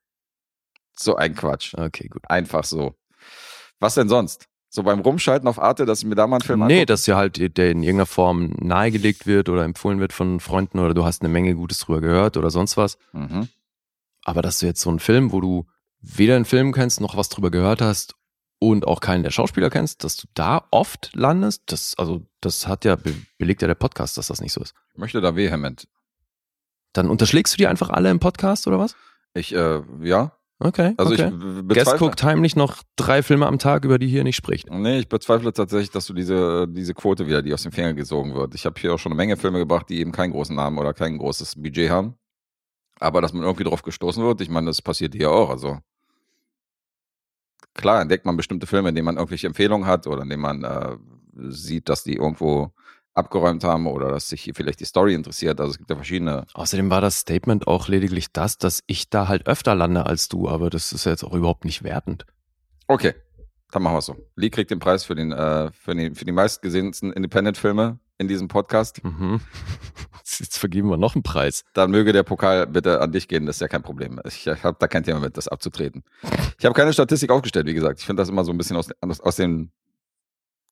So 0.95 1.17
ein 1.17 1.35
Quatsch. 1.35 1.75
Okay, 1.75 2.09
gut. 2.09 2.23
Einfach 2.29 2.65
so. 2.65 2.95
Was 3.79 3.95
denn 3.95 4.09
sonst? 4.09 4.47
So 4.71 4.83
beim 4.83 5.01
Rumschalten 5.01 5.49
auf 5.49 5.59
Arte, 5.59 5.87
dass 5.87 6.01
ich 6.01 6.05
mir 6.05 6.15
da 6.15 6.27
mal 6.27 6.37
einen 6.37 6.43
Film 6.45 6.67
nee, 6.67 6.85
dass 6.85 7.05
dir 7.05 7.17
halt 7.17 7.39
der 7.39 7.71
in 7.71 7.83
irgendeiner 7.83 8.07
Form 8.07 8.55
nahegelegt 8.61 9.27
wird 9.27 9.49
oder 9.49 9.65
empfohlen 9.65 9.99
wird 9.99 10.13
von 10.13 10.41
Freunden 10.41 10.79
oder 10.79 10.93
du 10.93 11.05
hast 11.05 11.23
eine 11.23 11.31
Menge 11.31 11.55
Gutes 11.55 11.79
drüber 11.79 12.03
gehört 12.03 12.37
oder 12.37 12.51
sonst 12.51 12.77
was. 12.77 12.99
Mhm. 13.13 13.49
Aber 14.25 14.43
dass 14.43 14.59
du 14.59 14.67
jetzt 14.67 14.83
so 14.83 14.91
einen 14.91 14.99
Film, 14.99 15.33
wo 15.33 15.41
du 15.41 15.67
weder 16.01 16.37
einen 16.37 16.45
Film 16.45 16.73
kennst, 16.73 17.01
noch 17.01 17.17
was 17.17 17.31
drüber 17.31 17.51
gehört 17.51 17.81
hast 17.81 18.15
und 18.59 18.87
auch 18.87 19.01
keinen 19.01 19.23
der 19.23 19.31
Schauspieler 19.31 19.71
kennst, 19.71 20.05
dass 20.05 20.17
du 20.17 20.27
da 20.35 20.67
oft 20.71 21.13
landest, 21.15 21.63
das, 21.67 21.95
also, 21.97 22.27
das 22.41 22.67
hat 22.67 22.85
ja, 22.85 22.97
be 22.97 23.15
belegt 23.39 23.63
ja 23.63 23.69
der 23.69 23.75
Podcast, 23.75 24.19
dass 24.19 24.27
das 24.27 24.41
nicht 24.41 24.53
so 24.53 24.61
ist. 24.61 24.75
Ich 24.93 24.99
möchte 24.99 25.21
da 25.21 25.35
vehement. 25.35 25.89
Dann 26.99 27.11
unterschlägst 27.11 27.55
du 27.55 27.59
die 27.59 27.69
einfach 27.69 27.91
alle 27.91 28.11
im 28.11 28.19
Podcast 28.19 28.67
oder 28.67 28.81
was? 28.81 28.97
Ich, 29.33 29.55
äh, 29.55 29.83
ja. 30.03 30.33
Okay. 30.59 30.95
Also 30.97 31.13
okay. 31.13 31.33
ich 31.33 31.69
Guest 31.69 31.97
guckt 31.97 32.25
heimlich 32.25 32.57
noch 32.57 32.83
drei 32.97 33.23
Filme 33.23 33.47
am 33.47 33.61
Tag, 33.61 33.85
über 33.85 34.01
die 34.01 34.09
hier 34.09 34.25
nicht 34.25 34.35
spricht. 34.35 34.69
Nee, 34.69 34.99
ich 34.99 35.09
bezweifle 35.09 35.53
tatsächlich, 35.53 35.93
dass 35.93 36.07
du 36.07 36.13
diese, 36.13 36.67
diese 36.67 36.95
Quote 36.95 37.29
wieder, 37.29 37.41
die 37.41 37.55
aus 37.55 37.63
den 37.63 37.71
Fingern 37.71 37.95
gesogen 37.95 38.35
wird. 38.35 38.57
Ich 38.57 38.67
habe 38.67 38.81
hier 38.81 38.95
auch 38.95 38.99
schon 38.99 39.13
eine 39.13 39.17
Menge 39.17 39.37
Filme 39.37 39.61
gebracht, 39.61 39.89
die 39.89 40.01
eben 40.01 40.11
keinen 40.11 40.33
großen 40.33 40.57
Namen 40.57 40.77
oder 40.79 40.93
kein 40.93 41.19
großes 41.19 41.63
Budget 41.63 41.89
haben. 41.89 42.17
Aber 42.99 43.21
dass 43.21 43.33
man 43.33 43.45
irgendwie 43.45 43.63
drauf 43.63 43.83
gestoßen 43.83 44.25
wird, 44.25 44.41
ich 44.41 44.49
meine, 44.49 44.67
das 44.67 44.83
passiert 44.83 45.15
hier 45.15 45.31
auch. 45.31 45.51
Also 45.51 45.79
klar 47.75 48.03
entdeckt 48.03 48.27
man 48.27 48.37
bestimmte 48.37 48.67
Filme, 48.67 48.89
in 48.89 48.97
denen 48.97 49.05
man 49.05 49.19
irgendwelche 49.19 49.47
Empfehlungen 49.47 49.87
hat 49.87 50.09
oder 50.09 50.23
in 50.23 50.31
denen 50.31 50.43
man 50.43 50.65
äh, 50.65 50.97
sieht, 51.49 51.89
dass 51.89 52.03
die 52.03 52.17
irgendwo 52.17 52.73
abgeräumt 53.19 53.65
haben 53.65 53.87
oder 53.87 54.11
dass 54.11 54.29
sich 54.29 54.43
hier 54.43 54.55
vielleicht 54.55 54.81
die 54.81 54.85
Story 54.85 55.15
interessiert. 55.15 55.61
Also 55.61 55.73
es 55.73 55.79
gibt 55.79 55.91
ja 55.91 55.97
verschiedene. 55.97 56.47
Außerdem 56.55 56.89
war 56.89 57.01
das 57.01 57.19
Statement 57.19 57.67
auch 57.67 57.89
lediglich 57.89 58.33
das, 58.33 58.59
dass 58.59 58.83
ich 58.87 59.11
da 59.11 59.29
halt 59.29 59.47
öfter 59.47 59.75
lande 59.75 60.07
als 60.07 60.29
du, 60.29 60.49
aber 60.49 60.71
das 60.71 60.93
ist 60.93 61.05
ja 61.05 61.13
jetzt 61.13 61.25
auch 61.25 61.35
überhaupt 61.35 61.65
nicht 61.65 61.83
wertend. 61.83 62.25
Okay, 62.87 63.15
dann 63.71 63.83
machen 63.83 63.95
wir 63.95 63.99
es 63.99 64.07
so. 64.07 64.17
Lee 64.37 64.51
kriegt 64.51 64.71
den 64.71 64.79
Preis 64.79 65.05
für 65.05 65.15
den, 65.15 65.33
äh, 65.33 65.71
für 65.73 65.95
den, 65.95 66.15
für 66.15 66.25
die 66.25 66.33
meistgesehensten 66.33 67.13
Independent-Filme 67.13 67.99
in 68.17 68.29
diesem 68.29 68.49
Podcast. 68.49 69.03
Mhm. 69.05 69.41
Jetzt 70.39 70.59
vergeben 70.59 70.89
wir 70.91 70.97
noch 70.97 71.15
einen 71.15 71.23
Preis. 71.23 71.65
dann 71.73 71.91
möge 71.91 72.13
der 72.13 72.23
Pokal 72.23 72.67
bitte 72.67 73.01
an 73.01 73.13
dich 73.13 73.29
gehen, 73.29 73.47
das 73.47 73.57
ist 73.57 73.61
ja 73.61 73.69
kein 73.69 73.83
Problem. 73.83 74.21
Ich 74.27 74.47
habe 74.47 74.77
da 74.79 74.87
kein 74.87 75.03
Thema 75.03 75.21
mit, 75.21 75.37
das 75.37 75.49
abzutreten. 75.49 76.05
Ich 76.59 76.65
habe 76.65 76.75
keine 76.75 76.93
Statistik 76.93 77.31
aufgestellt, 77.31 77.67
wie 77.67 77.75
gesagt. 77.75 78.01
Ich 78.01 78.07
finde 78.07 78.21
das 78.21 78.29
immer 78.29 78.45
so 78.45 78.53
ein 78.53 78.59
bisschen 78.59 78.77
aus, 78.77 78.89
aus, 79.01 79.21
aus, 79.21 79.37
den, 79.37 79.73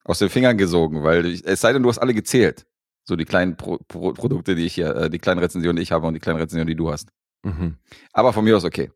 aus 0.07 0.19
den 0.19 0.29
Fingern 0.31 0.57
gesogen, 0.57 1.03
weil 1.03 1.27
ich, 1.27 1.45
es 1.47 1.61
sei 1.61 1.73
denn, 1.73 1.83
du 1.83 1.89
hast 1.89 1.99
alle 1.99 2.15
gezählt. 2.15 2.67
So 3.05 3.15
die 3.17 3.25
kleinen 3.25 3.57
Pro, 3.57 3.79
Pro, 3.87 4.13
Produkte, 4.13 4.55
die 4.55 4.65
ich 4.67 4.75
hier, 4.75 4.95
äh, 4.97 5.11
die 5.11 5.19
kleinen 5.19 5.39
Rezensionen, 5.41 5.77
die 5.77 5.83
ich 5.83 5.93
habe 5.93 6.07
und 6.07 6.15
die 6.15 6.21
kleinen 6.21 6.39
Rezensionen, 6.39 6.67
die 6.69 6.75
du 6.75 6.91
hast. 6.91 7.11
Mhm. 7.45 7.77
Aber 8.13 8.33
von 8.33 8.45
mir 8.45 8.57
aus 8.57 8.65
okay. 8.65 8.91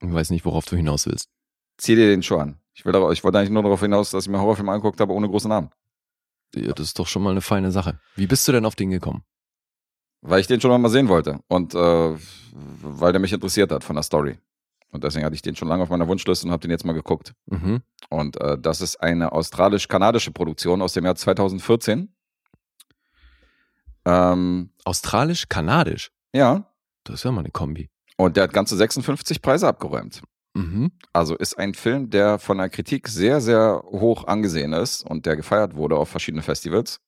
Ich 0.00 0.12
weiß 0.12 0.30
nicht, 0.30 0.44
worauf 0.44 0.64
du 0.66 0.76
hinaus 0.76 1.06
willst. 1.06 1.28
zieh 1.78 1.94
dir 1.94 2.06
den 2.08 2.22
schon 2.22 2.40
an. 2.40 2.58
Ich, 2.74 2.84
will, 2.84 2.92
darauf- 2.92 3.12
ich 3.12 3.22
wollte 3.24 3.38
eigentlich 3.38 3.50
nur 3.50 3.62
darauf 3.62 3.80
hinaus, 3.80 4.10
dass 4.10 4.24
ich 4.24 4.30
mir 4.30 4.40
Horrorfilme 4.40 4.72
angeguckt 4.72 5.00
habe 5.00 5.12
ohne 5.12 5.28
großen 5.28 5.48
Namen. 5.48 5.70
Ja, 6.54 6.72
das 6.72 6.88
ist 6.88 6.98
doch 6.98 7.06
schon 7.06 7.22
mal 7.22 7.30
eine 7.30 7.40
feine 7.40 7.70
Sache. 7.70 7.98
Wie 8.14 8.26
bist 8.26 8.46
du 8.46 8.52
denn 8.52 8.66
auf 8.66 8.74
den 8.74 8.90
gekommen? 8.90 9.22
Weil 10.20 10.40
ich 10.40 10.46
den 10.46 10.60
schon 10.60 10.80
mal 10.80 10.88
sehen 10.90 11.08
wollte 11.08 11.40
und 11.48 11.74
äh, 11.74 12.16
weil 12.54 13.12
der 13.12 13.20
mich 13.20 13.32
interessiert 13.32 13.72
hat 13.72 13.84
von 13.84 13.96
der 13.96 14.02
Story. 14.02 14.38
Und 14.92 15.02
deswegen 15.04 15.24
hatte 15.24 15.34
ich 15.34 15.42
den 15.42 15.56
schon 15.56 15.68
lange 15.68 15.82
auf 15.82 15.88
meiner 15.88 16.06
Wunschliste 16.06 16.46
und 16.46 16.52
habe 16.52 16.60
den 16.60 16.70
jetzt 16.70 16.84
mal 16.84 16.92
geguckt. 16.92 17.32
Mhm. 17.46 17.80
Und 18.10 18.40
äh, 18.40 18.56
das 18.58 18.80
ist 18.80 18.96
eine 18.96 19.32
australisch-kanadische 19.32 20.30
Produktion 20.32 20.80
aus 20.82 20.92
dem 20.92 21.04
Jahr 21.04 21.16
2014. 21.16 22.14
Ähm, 24.04 24.70
Australisch, 24.84 25.48
kanadisch. 25.48 26.10
ja, 26.34 26.64
Das 27.04 27.16
ist 27.16 27.24
ja 27.24 27.32
mal 27.32 27.40
eine 27.40 27.50
Kombi. 27.50 27.88
und 28.16 28.36
der 28.36 28.44
hat 28.44 28.52
ganze 28.52 28.76
56 28.76 29.40
Preise 29.42 29.68
abgeräumt. 29.68 30.22
Mhm. 30.54 30.92
Also 31.12 31.36
ist 31.36 31.56
ein 31.58 31.72
Film, 31.74 32.10
der 32.10 32.38
von 32.38 32.58
der 32.58 32.68
Kritik 32.68 33.08
sehr, 33.08 33.40
sehr 33.40 33.82
hoch 33.86 34.26
angesehen 34.26 34.72
ist 34.72 35.02
und 35.02 35.24
der 35.24 35.36
gefeiert 35.36 35.74
wurde 35.76 35.96
auf 35.96 36.08
verschiedenen 36.10 36.42
Festivals. 36.42 37.00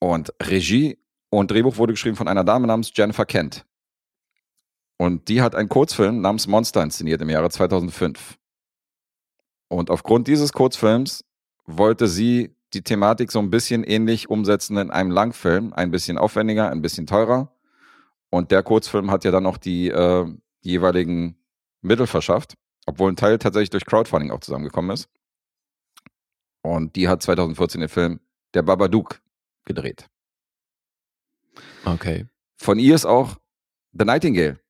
Und 0.00 0.32
Regie 0.42 0.98
und 1.30 1.50
Drehbuch 1.50 1.76
wurde 1.78 1.92
geschrieben 1.92 2.16
von 2.16 2.28
einer 2.28 2.44
Dame 2.44 2.66
namens 2.66 2.90
Jennifer 2.94 3.24
Kent. 3.24 3.64
Und 5.00 5.28
die 5.28 5.40
hat 5.40 5.54
einen 5.54 5.70
Kurzfilm 5.70 6.20
namens 6.20 6.46
Monster 6.46 6.82
inszeniert 6.82 7.22
im 7.22 7.30
Jahre 7.30 7.48
2005. 7.48 8.36
Und 9.68 9.88
aufgrund 9.88 10.28
dieses 10.28 10.52
Kurzfilms 10.52 11.24
wollte 11.64 12.06
sie 12.06 12.54
die 12.74 12.82
Thematik 12.82 13.32
so 13.32 13.38
ein 13.38 13.48
bisschen 13.48 13.82
ähnlich 13.82 14.28
umsetzen 14.28 14.76
in 14.76 14.90
einem 14.90 15.10
Langfilm, 15.10 15.72
ein 15.72 15.90
bisschen 15.90 16.18
aufwendiger, 16.18 16.68
ein 16.68 16.82
bisschen 16.82 17.06
teurer. 17.06 17.50
Und 18.28 18.50
der 18.50 18.62
Kurzfilm 18.62 19.10
hat 19.10 19.24
ja 19.24 19.30
dann 19.30 19.46
auch 19.46 19.56
die 19.56 19.88
äh, 19.88 20.26
jeweiligen 20.60 21.38
Mittel 21.80 22.06
verschafft, 22.06 22.58
obwohl 22.84 23.10
ein 23.10 23.16
Teil 23.16 23.38
tatsächlich 23.38 23.70
durch 23.70 23.86
Crowdfunding 23.86 24.30
auch 24.30 24.40
zusammengekommen 24.40 24.90
ist. 24.90 25.08
Und 26.60 26.94
die 26.94 27.08
hat 27.08 27.22
2014 27.22 27.80
den 27.80 27.88
Film 27.88 28.20
Der 28.52 28.60
Babadook 28.60 29.22
gedreht. 29.64 30.10
Okay. 31.86 32.26
Von 32.58 32.78
ihr 32.78 32.94
ist 32.94 33.06
auch 33.06 33.38
The 33.98 34.04
Nightingale. 34.04 34.60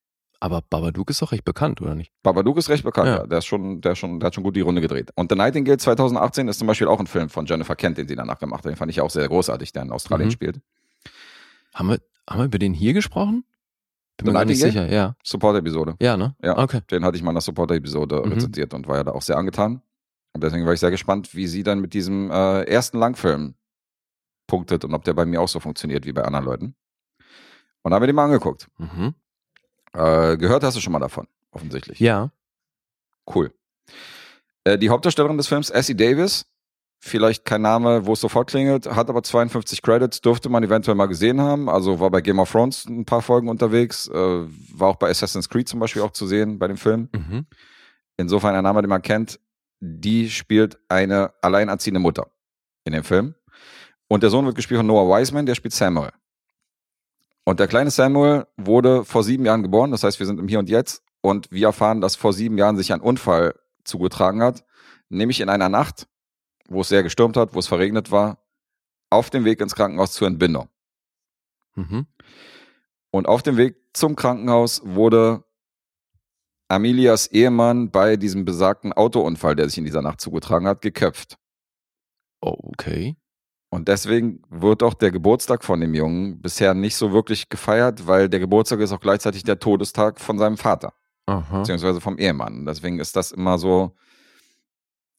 Aber 0.42 0.62
Babadook 0.62 1.10
ist 1.10 1.20
doch 1.20 1.32
recht 1.32 1.44
bekannt, 1.44 1.82
oder 1.82 1.94
nicht? 1.94 2.12
Babadook 2.22 2.56
ist 2.56 2.70
recht 2.70 2.82
bekannt, 2.82 3.08
Ja. 3.08 3.16
ja. 3.18 3.26
Der, 3.26 3.38
ist 3.38 3.44
schon, 3.46 3.80
der, 3.82 3.92
ist 3.92 3.98
schon, 3.98 4.18
der 4.20 4.28
hat 4.28 4.34
schon 4.34 4.42
gut 4.44 4.56
die 4.56 4.62
Runde 4.62 4.80
gedreht. 4.80 5.10
Und 5.14 5.30
The 5.30 5.36
Nightingale 5.36 5.76
2018 5.76 6.48
ist 6.48 6.58
zum 6.58 6.66
Beispiel 6.66 6.86
auch 6.88 6.98
ein 6.98 7.06
Film 7.06 7.28
von 7.28 7.44
Jennifer 7.44 7.76
Kent, 7.76 7.98
den 7.98 8.08
sie 8.08 8.16
danach 8.16 8.38
gemacht 8.38 8.64
hat. 8.64 8.70
Den 8.70 8.76
fand 8.76 8.90
ich 8.90 9.00
auch 9.02 9.10
sehr 9.10 9.28
großartig, 9.28 9.72
der 9.72 9.82
in 9.82 9.90
Australien 9.92 10.28
Mhm. 10.28 10.32
spielt. 10.32 10.60
Haben 11.74 11.88
wir, 11.90 11.98
haben 12.28 12.38
wir 12.40 12.44
über 12.46 12.58
den 12.58 12.72
hier 12.72 12.94
gesprochen? 12.94 13.44
Bin 14.16 14.26
The 14.26 14.32
mir 14.32 14.38
gar 14.38 14.44
nicht 14.46 14.60
sicher, 14.60 14.90
ja. 14.90 15.14
Support-Episode. 15.24 15.94
Ja, 16.00 16.16
ne? 16.16 16.34
Ja. 16.42 16.56
Okay. 16.58 16.80
Den 16.90 17.04
hatte 17.04 17.16
ich 17.16 17.22
mal 17.22 17.30
in 17.32 17.36
der 17.36 17.42
Supporter-Episode 17.42 18.22
Mhm. 18.24 18.32
rezensiert 18.32 18.72
und 18.74 18.88
war 18.88 18.96
ja 18.96 19.04
da 19.04 19.12
auch 19.12 19.22
sehr 19.22 19.36
angetan. 19.36 19.82
Und 20.32 20.42
deswegen 20.42 20.64
war 20.64 20.72
ich 20.72 20.80
sehr 20.80 20.90
gespannt, 20.90 21.34
wie 21.34 21.46
sie 21.46 21.62
dann 21.62 21.80
mit 21.80 21.92
diesem 21.92 22.30
äh, 22.30 22.62
ersten 22.62 22.98
Langfilm 22.98 23.54
punktet 24.46 24.84
und 24.84 24.94
ob 24.94 25.04
der 25.04 25.12
bei 25.14 25.26
mir 25.26 25.40
auch 25.40 25.48
so 25.48 25.60
funktioniert 25.60 26.06
wie 26.06 26.12
bei 26.12 26.22
anderen 26.22 26.44
Leuten. 26.46 26.74
Und 27.82 27.92
haben 27.94 28.02
wir 28.02 28.06
den 28.06 28.16
mal 28.16 28.24
angeguckt. 28.24 28.68
Mhm. 28.78 29.14
Äh, 29.92 30.36
gehört 30.36 30.62
hast 30.62 30.76
du 30.76 30.80
schon 30.80 30.92
mal 30.92 30.98
davon, 30.98 31.26
offensichtlich. 31.50 32.00
Ja. 32.00 32.30
Cool. 33.32 33.52
Äh, 34.64 34.78
die 34.78 34.90
Hauptdarstellerin 34.90 35.36
des 35.36 35.48
Films, 35.48 35.70
Essie 35.70 35.96
Davis, 35.96 36.46
vielleicht 37.00 37.44
kein 37.44 37.62
Name, 37.62 38.06
wo 38.06 38.12
es 38.12 38.20
sofort 38.20 38.50
klingelt, 38.50 38.86
hat 38.86 39.08
aber 39.08 39.22
52 39.22 39.82
Credits, 39.82 40.20
dürfte 40.20 40.48
man 40.48 40.62
eventuell 40.62 40.94
mal 40.94 41.06
gesehen 41.06 41.40
haben. 41.40 41.68
Also 41.68 41.98
war 41.98 42.10
bei 42.10 42.20
Game 42.20 42.38
of 42.38 42.50
Thrones 42.50 42.86
ein 42.86 43.04
paar 43.04 43.22
Folgen 43.22 43.48
unterwegs, 43.48 44.06
äh, 44.08 44.14
war 44.14 44.88
auch 44.88 44.96
bei 44.96 45.08
Assassin's 45.08 45.48
Creed 45.48 45.68
zum 45.68 45.80
Beispiel 45.80 46.02
auch 46.02 46.12
zu 46.12 46.26
sehen 46.26 46.58
bei 46.58 46.68
dem 46.68 46.76
Film. 46.76 47.08
Mhm. 47.12 47.46
Insofern 48.16 48.54
ein 48.54 48.62
Name, 48.62 48.82
den 48.82 48.90
man 48.90 49.02
kennt. 49.02 49.40
Die 49.80 50.28
spielt 50.28 50.78
eine 50.88 51.32
alleinerziehende 51.40 52.00
Mutter 52.00 52.30
in 52.84 52.92
dem 52.92 53.02
Film. 53.02 53.34
Und 54.08 54.22
der 54.22 54.30
Sohn 54.30 54.44
wird 54.44 54.56
gespielt 54.56 54.78
von 54.78 54.86
Noah 54.86 55.08
Wiseman, 55.08 55.46
der 55.46 55.54
spielt 55.54 55.72
Samuel. 55.72 56.10
Und 57.44 57.60
der 57.60 57.68
kleine 57.68 57.90
Samuel 57.90 58.46
wurde 58.56 59.04
vor 59.04 59.24
sieben 59.24 59.44
Jahren 59.44 59.62
geboren, 59.62 59.90
das 59.90 60.04
heißt, 60.04 60.18
wir 60.18 60.26
sind 60.26 60.38
im 60.38 60.48
Hier 60.48 60.58
und 60.58 60.68
Jetzt. 60.68 61.02
Und 61.22 61.50
wir 61.50 61.66
erfahren, 61.66 62.00
dass 62.00 62.16
vor 62.16 62.32
sieben 62.32 62.56
Jahren 62.56 62.76
sich 62.76 62.92
ein 62.92 63.00
Unfall 63.00 63.54
zugetragen 63.84 64.42
hat, 64.42 64.64
nämlich 65.08 65.40
in 65.40 65.48
einer 65.48 65.68
Nacht, 65.68 66.06
wo 66.68 66.80
es 66.80 66.88
sehr 66.88 67.02
gestürmt 67.02 67.36
hat, 67.36 67.54
wo 67.54 67.58
es 67.58 67.66
verregnet 67.66 68.10
war, 68.10 68.38
auf 69.10 69.28
dem 69.28 69.44
Weg 69.44 69.60
ins 69.60 69.74
Krankenhaus 69.74 70.12
zur 70.12 70.28
Entbindung. 70.28 70.68
Mhm. 71.74 72.06
Und 73.10 73.26
auf 73.26 73.42
dem 73.42 73.56
Weg 73.56 73.76
zum 73.92 74.16
Krankenhaus 74.16 74.82
wurde 74.84 75.44
Amelias 76.68 77.26
Ehemann 77.26 77.90
bei 77.90 78.16
diesem 78.16 78.44
besagten 78.44 78.92
Autounfall, 78.92 79.56
der 79.56 79.68
sich 79.68 79.78
in 79.78 79.84
dieser 79.84 80.02
Nacht 80.02 80.20
zugetragen 80.20 80.68
hat, 80.68 80.80
geköpft. 80.80 81.36
Oh, 82.40 82.56
okay. 82.60 83.16
Und 83.72 83.86
deswegen 83.86 84.42
wird 84.50 84.82
auch 84.82 84.94
der 84.94 85.12
Geburtstag 85.12 85.62
von 85.64 85.80
dem 85.80 85.94
Jungen 85.94 86.40
bisher 86.42 86.74
nicht 86.74 86.96
so 86.96 87.12
wirklich 87.12 87.48
gefeiert, 87.48 88.06
weil 88.08 88.28
der 88.28 88.40
Geburtstag 88.40 88.80
ist 88.80 88.90
auch 88.92 89.00
gleichzeitig 89.00 89.44
der 89.44 89.60
Todestag 89.60 90.20
von 90.20 90.38
seinem 90.38 90.56
Vater, 90.56 90.92
Aha. 91.26 91.58
beziehungsweise 91.60 92.00
vom 92.00 92.18
Ehemann. 92.18 92.66
Deswegen 92.66 92.98
ist 92.98 93.14
das 93.14 93.30
immer 93.30 93.58
so. 93.58 93.94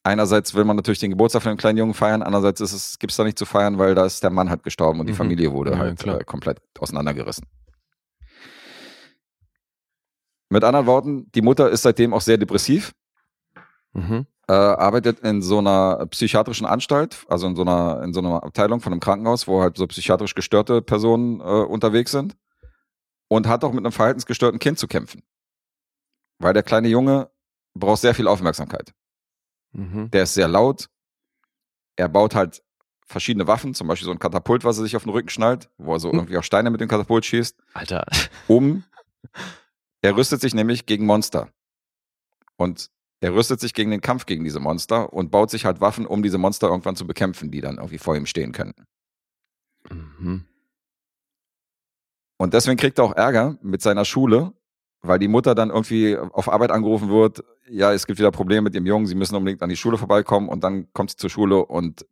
Einerseits 0.04 0.54
will 0.54 0.66
man 0.66 0.76
natürlich 0.76 1.00
den 1.00 1.12
Geburtstag 1.12 1.44
von 1.44 1.54
dem 1.54 1.58
kleinen 1.58 1.78
Jungen 1.78 1.94
feiern, 1.94 2.24
andererseits 2.24 2.60
es, 2.60 3.00
gibt 3.00 3.12
es 3.12 3.18
da 3.18 3.24
nicht 3.24 3.38
zu 3.38 3.46
feiern, 3.46 3.78
weil 3.78 3.96
da 3.96 4.06
ist 4.06 4.22
der 4.22 4.32
Mann 4.32 4.50
halt 4.50 4.64
gestorben 4.64 5.00
und 5.00 5.06
die 5.06 5.14
Mhm. 5.14 5.18
Familie 5.18 5.54
wurde 5.54 5.72
Ja, 5.72 5.78
halt 5.78 6.04
äh, 6.06 6.24
komplett 6.26 6.60
auseinandergerissen. 6.80 7.46
Mit 10.50 10.64
anderen 10.66 10.88
Worten, 10.88 11.32
die 11.34 11.42
Mutter 11.42 11.70
ist 11.70 11.84
seitdem 11.84 12.14
auch 12.14 12.22
sehr 12.22 12.38
depressiv, 12.38 12.94
Mhm. 13.94 14.26
Äh, 14.52 14.56
arbeitet 14.56 15.20
in 15.22 15.42
so 15.42 15.60
einer 15.60 16.06
psychiatrischen 16.08 16.66
Anstalt, 16.66 17.26
also 17.30 17.48
in 17.48 17.56
so 17.56 17.62
einer, 17.62 18.02
in 18.04 18.12
so 18.14 18.20
einer 18.20 18.44
Abteilung 18.44 18.82
von 18.82 18.92
einem 18.92 19.00
Krankenhaus, 19.00 19.48
wo 19.48 19.62
halt 19.62 19.78
so 19.78 19.88
psychiatrisch 19.88 20.36
gestörte 20.36 20.82
Personen 20.82 21.40
äh, 21.40 21.44
unterwegs 21.44 22.12
sind 22.12 22.36
und 23.30 23.48
hat 23.48 23.64
auch 23.64 23.72
mit 23.72 23.86
einem 23.86 23.92
verhaltensgestörten 23.94 24.60
Kind 24.60 24.78
zu 24.78 24.88
kämpfen. 24.88 25.24
Weil 26.40 26.54
der 26.54 26.64
kleine 26.64 26.88
Junge 26.90 27.30
braucht 27.74 28.02
sehr 28.02 28.14
viel 28.16 28.28
Aufmerksamkeit. 28.28 28.94
Mhm. 29.72 30.12
Der 30.12 30.24
ist 30.24 30.34
sehr 30.34 30.48
laut. 30.48 30.90
Er 31.96 32.10
baut 32.10 32.36
halt 32.36 32.62
verschiedene 33.06 33.48
Waffen, 33.48 33.74
zum 33.74 33.88
Beispiel 33.88 34.06
so 34.06 34.12
ein 34.12 34.20
Katapult, 34.20 34.64
was 34.66 34.78
er 34.78 34.84
sich 34.84 34.96
auf 34.96 35.04
den 35.04 35.12
Rücken 35.12 35.30
schnallt, 35.30 35.70
wo 35.78 35.94
er 35.94 36.00
so 36.00 36.10
Hm. 36.12 36.20
irgendwie 36.20 36.38
auch 36.38 36.44
Steine 36.44 36.72
mit 36.72 36.82
dem 36.82 36.88
Katapult 36.90 37.26
schießt, 37.26 37.58
Alter. 37.74 38.06
um. 38.48 38.84
Er 40.04 40.18
rüstet 40.18 40.42
sich 40.42 40.56
nämlich 40.56 40.88
gegen 40.88 41.06
Monster. 41.06 41.50
Und 42.56 42.90
er 43.21 43.34
rüstet 43.36 43.60
sich 43.60 43.73
gegen 43.73 43.91
den 43.91 44.01
Kampf 44.01 44.25
gegen 44.25 44.43
diese 44.43 44.60
Monster 44.60 45.13
und 45.13 45.29
baut 45.29 45.51
sich 45.51 45.63
halt 45.63 45.79
Waffen, 45.79 46.07
um 46.07 46.23
diese 46.23 46.39
Monster 46.39 46.67
irgendwann 46.67 46.95
zu 46.95 47.05
bekämpfen, 47.05 47.51
die 47.51 47.62
dann 47.62 47.77
irgendwie 47.77 47.99
vor 47.99 48.15
ihm 48.15 48.25
stehen 48.25 48.51
könnten. 48.51 48.86
Mhm. 49.89 50.45
Und 52.38 52.53
deswegen 52.55 52.77
kriegt 52.77 52.97
er 52.97 53.05
auch 53.05 53.15
Ärger 53.15 53.57
mit 53.62 53.84
seiner 53.84 54.05
Schule, 54.05 54.53
weil 55.03 55.19
die 55.19 55.27
Mutter 55.27 55.53
dann 55.53 55.69
irgendwie 55.69 56.17
auf 56.17 56.51
Arbeit 56.51 56.71
angerufen 56.71 57.10
wird, 57.10 57.43
ja, 57.69 57.93
es 57.93 58.07
gibt 58.07 58.17
wieder 58.17 58.31
Probleme 58.31 58.63
mit 58.63 58.73
dem 58.73 58.88
Jungen, 58.88 59.05
sie 59.05 59.15
müssen 59.15 59.36
unbedingt 59.36 59.62
an 59.62 59.69
die 59.69 59.77
Schule 59.77 59.99
vorbeikommen 59.99 60.49
und 60.49 60.63
dann 60.63 60.91
kommt 60.93 61.12
sie 61.12 61.17
zur 61.17 61.29
Schule 61.29 61.63
und 61.63 62.05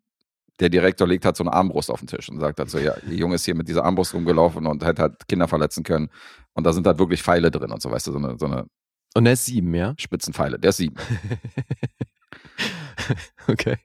der 0.60 0.70
Direktor 0.70 1.08
legt 1.08 1.26
halt 1.26 1.38
so 1.38 1.44
eine 1.44 1.54
Armbrust 1.54 1.90
auf 1.90 2.02
den 2.02 2.08
Tisch 2.08 2.30
und 2.30 2.40
sagt 2.40 2.60
halt 2.60 2.70
so, 2.70 2.78
ja, 2.78 2.94
der 3.02 3.16
Junge 3.16 3.36
ist 3.36 3.46
hier 3.46 3.56
mit 3.56 3.68
dieser 3.68 3.84
Armbrust 3.84 4.14
rumgelaufen 4.14 4.68
und 4.68 4.86
hätte 4.86 5.02
halt 5.02 5.28
Kinder 5.28 5.48
verletzen 5.48 5.84
können 5.84 6.10
und 6.54 6.66
da 6.66 6.74
sind 6.74 6.86
halt 6.86 7.00
wirklich 7.00 7.24
Pfeile 7.24 7.50
drin 7.50 7.72
und 7.72 7.82
so, 7.82 7.90
weißt 7.90 8.08
du, 8.08 8.12
so 8.12 8.18
eine, 8.20 8.38
so 8.38 8.46
eine 8.46 8.68
Und 9.16 9.26
er 9.26 9.34
ist 9.34 9.46
sieben, 9.46 9.74
ja? 9.74 9.94
Spitzenpfeile, 9.98 10.60
der 10.60 10.70
ist 10.70 10.78
sieben. 10.78 10.96
okay. 13.48 13.78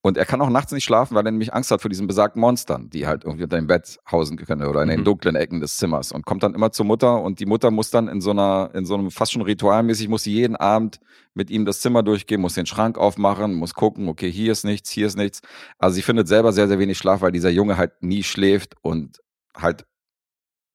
Und 0.00 0.16
er 0.16 0.24
kann 0.24 0.40
auch 0.40 0.48
nachts 0.48 0.70
nicht 0.70 0.84
schlafen, 0.84 1.16
weil 1.16 1.26
er 1.26 1.32
nämlich 1.32 1.52
Angst 1.52 1.72
hat 1.72 1.82
vor 1.82 1.88
diesen 1.88 2.06
besagten 2.06 2.40
Monstern, 2.40 2.88
die 2.88 3.06
halt 3.06 3.24
irgendwie 3.24 3.42
unter 3.42 3.56
dem 3.56 3.66
Bett 3.66 3.98
hausen 4.10 4.38
können 4.38 4.64
oder 4.64 4.80
in 4.82 4.88
den 4.88 5.00
Mhm. 5.00 5.04
dunklen 5.04 5.34
Ecken 5.34 5.60
des 5.60 5.76
Zimmers 5.76 6.12
und 6.12 6.24
kommt 6.24 6.44
dann 6.44 6.54
immer 6.54 6.70
zur 6.70 6.86
Mutter 6.86 7.20
und 7.20 7.40
die 7.40 7.46
Mutter 7.46 7.72
muss 7.72 7.90
dann 7.90 8.06
in 8.06 8.20
so 8.20 8.30
einer, 8.30 8.70
in 8.74 8.86
so 8.86 8.94
einem 8.94 9.10
fast 9.10 9.32
schon 9.32 9.42
ritualmäßig, 9.42 10.08
muss 10.08 10.22
sie 10.22 10.32
jeden 10.32 10.54
Abend 10.54 11.00
mit 11.34 11.50
ihm 11.50 11.64
das 11.64 11.80
Zimmer 11.80 12.04
durchgehen, 12.04 12.40
muss 12.40 12.54
den 12.54 12.64
Schrank 12.66 12.96
aufmachen, 12.96 13.54
muss 13.54 13.74
gucken, 13.74 14.08
okay, 14.08 14.30
hier 14.30 14.52
ist 14.52 14.64
nichts, 14.64 14.88
hier 14.90 15.08
ist 15.08 15.18
nichts. 15.18 15.42
Also 15.78 15.96
sie 15.96 16.02
findet 16.02 16.28
selber 16.28 16.52
sehr, 16.52 16.68
sehr 16.68 16.78
wenig 16.78 16.96
Schlaf, 16.96 17.20
weil 17.20 17.32
dieser 17.32 17.50
Junge 17.50 17.76
halt 17.76 18.00
nie 18.00 18.22
schläft 18.22 18.76
und 18.82 19.18
halt 19.56 19.84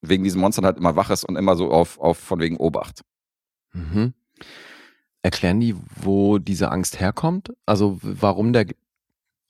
wegen 0.02 0.26
diesen 0.26 0.42
Monstern 0.42 0.66
halt 0.66 0.78
immer 0.78 0.98
wach 0.98 1.10
ist 1.10 1.24
und 1.24 1.38
immer 1.38 1.56
so 1.56 1.72
auf, 1.72 1.98
auf 1.98 2.20
von 2.20 2.42
wegen 2.42 2.58
Obacht. 2.58 3.02
Mhm. 3.74 4.14
Erklären 5.22 5.60
die, 5.60 5.76
wo 5.96 6.38
diese 6.38 6.72
Angst 6.72 7.00
herkommt? 7.00 7.54
Also 7.66 8.00
warum 8.02 8.54
der 8.54 8.68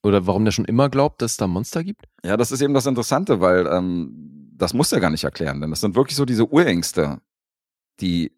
oder 0.03 0.27
warum 0.27 0.43
der 0.43 0.51
schon 0.51 0.65
immer 0.65 0.89
glaubt, 0.89 1.21
dass 1.21 1.31
es 1.31 1.37
da 1.37 1.47
Monster 1.47 1.83
gibt? 1.83 2.05
Ja, 2.23 2.37
das 2.37 2.51
ist 2.51 2.61
eben 2.61 2.73
das 2.73 2.85
Interessante, 2.85 3.39
weil 3.39 3.65
ähm, 3.67 4.51
das 4.55 4.73
muss 4.73 4.91
er 4.91 4.99
gar 4.99 5.09
nicht 5.09 5.23
erklären, 5.23 5.61
denn 5.61 5.69
das 5.69 5.81
sind 5.81 5.95
wirklich 5.95 6.15
so 6.15 6.25
diese 6.25 6.45
Urängste, 6.51 7.21
die 8.01 8.31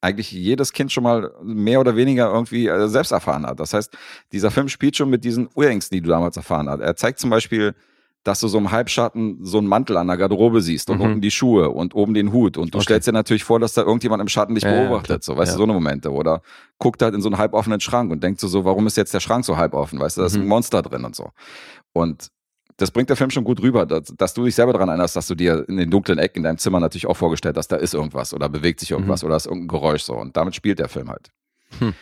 eigentlich 0.00 0.32
jedes 0.32 0.72
Kind 0.72 0.92
schon 0.92 1.04
mal 1.04 1.32
mehr 1.42 1.80
oder 1.80 1.96
weniger 1.96 2.30
irgendwie 2.30 2.66
äh, 2.68 2.88
selbst 2.88 3.12
erfahren 3.12 3.46
hat. 3.46 3.58
Das 3.58 3.72
heißt, 3.72 3.96
dieser 4.32 4.50
Film 4.50 4.68
spielt 4.68 4.96
schon 4.96 5.08
mit 5.08 5.24
diesen 5.24 5.48
Urängsten, 5.54 5.96
die 5.96 6.02
du 6.02 6.10
damals 6.10 6.36
erfahren 6.36 6.68
hast. 6.68 6.80
Er 6.80 6.96
zeigt 6.96 7.18
zum 7.18 7.30
Beispiel 7.30 7.74
dass 8.24 8.40
du 8.40 8.48
so 8.48 8.58
im 8.58 8.70
Halbschatten 8.72 9.38
so 9.44 9.58
einen 9.58 9.66
Mantel 9.68 9.96
an 9.96 10.06
der 10.08 10.16
Garderobe 10.16 10.60
siehst 10.62 10.90
und 10.90 10.96
Mhm. 10.98 11.02
unten 11.04 11.20
die 11.20 11.30
Schuhe 11.30 11.70
und 11.70 11.94
oben 11.94 12.14
den 12.14 12.32
Hut 12.32 12.56
und 12.56 12.74
du 12.74 12.78
Okay. 12.78 12.84
stellst 12.84 13.06
dir 13.08 13.12
natürlich 13.12 13.44
vor, 13.44 13.60
dass 13.60 13.74
da 13.74 13.82
irgendjemand 13.82 14.20
im 14.22 14.28
Schatten 14.28 14.54
dich 14.54 14.64
Ja, 14.64 14.70
beobachtet, 14.72 15.22
so, 15.22 15.36
weißt 15.36 15.50
Ja. 15.52 15.54
du, 15.54 15.58
so 15.58 15.64
eine 15.64 15.74
Momente 15.74 16.10
oder 16.10 16.40
guckt 16.78 17.02
halt 17.02 17.14
in 17.14 17.20
so 17.22 17.28
einen 17.28 17.38
halboffenen 17.38 17.80
Schrank 17.80 18.10
und 18.10 18.24
denkt 18.24 18.40
so, 18.40 18.48
so, 18.48 18.64
warum 18.64 18.86
ist 18.86 18.96
jetzt 18.96 19.14
der 19.14 19.20
Schrank 19.20 19.44
so 19.44 19.56
halb 19.56 19.74
offen, 19.74 20.00
weißt 20.00 20.16
du, 20.16 20.22
da 20.22 20.26
ist 20.26 20.34
ein 20.34 20.42
Mhm. 20.42 20.48
Monster 20.48 20.82
drin 20.82 21.04
und 21.04 21.14
so. 21.14 21.30
Und 21.92 22.28
das 22.78 22.90
bringt 22.90 23.08
der 23.08 23.16
Film 23.16 23.30
schon 23.30 23.44
gut 23.44 23.60
rüber, 23.62 23.86
dass, 23.86 24.12
dass 24.16 24.34
du 24.34 24.44
dich 24.44 24.54
selber 24.56 24.72
daran 24.72 24.88
erinnerst, 24.88 25.14
dass 25.14 25.28
du 25.28 25.34
dir 25.36 25.64
in 25.68 25.76
den 25.76 25.90
dunklen 25.90 26.18
Ecken 26.18 26.38
in 26.38 26.42
deinem 26.44 26.58
Zimmer 26.58 26.80
natürlich 26.80 27.06
auch 27.06 27.16
vorgestellt 27.16 27.56
hast, 27.56 27.68
da 27.68 27.76
ist 27.76 27.94
irgendwas 27.94 28.34
oder 28.34 28.48
bewegt 28.48 28.80
sich 28.80 28.90
irgendwas 28.90 29.22
oder 29.22 29.36
ist 29.36 29.46
irgendein 29.46 29.68
Geräusch 29.68 30.02
so. 30.02 30.14
Und 30.16 30.36
damit 30.36 30.56
spielt 30.56 30.80
der 30.80 30.88
Film 30.88 31.08
halt. 31.10 31.30
Hm. 31.78 31.94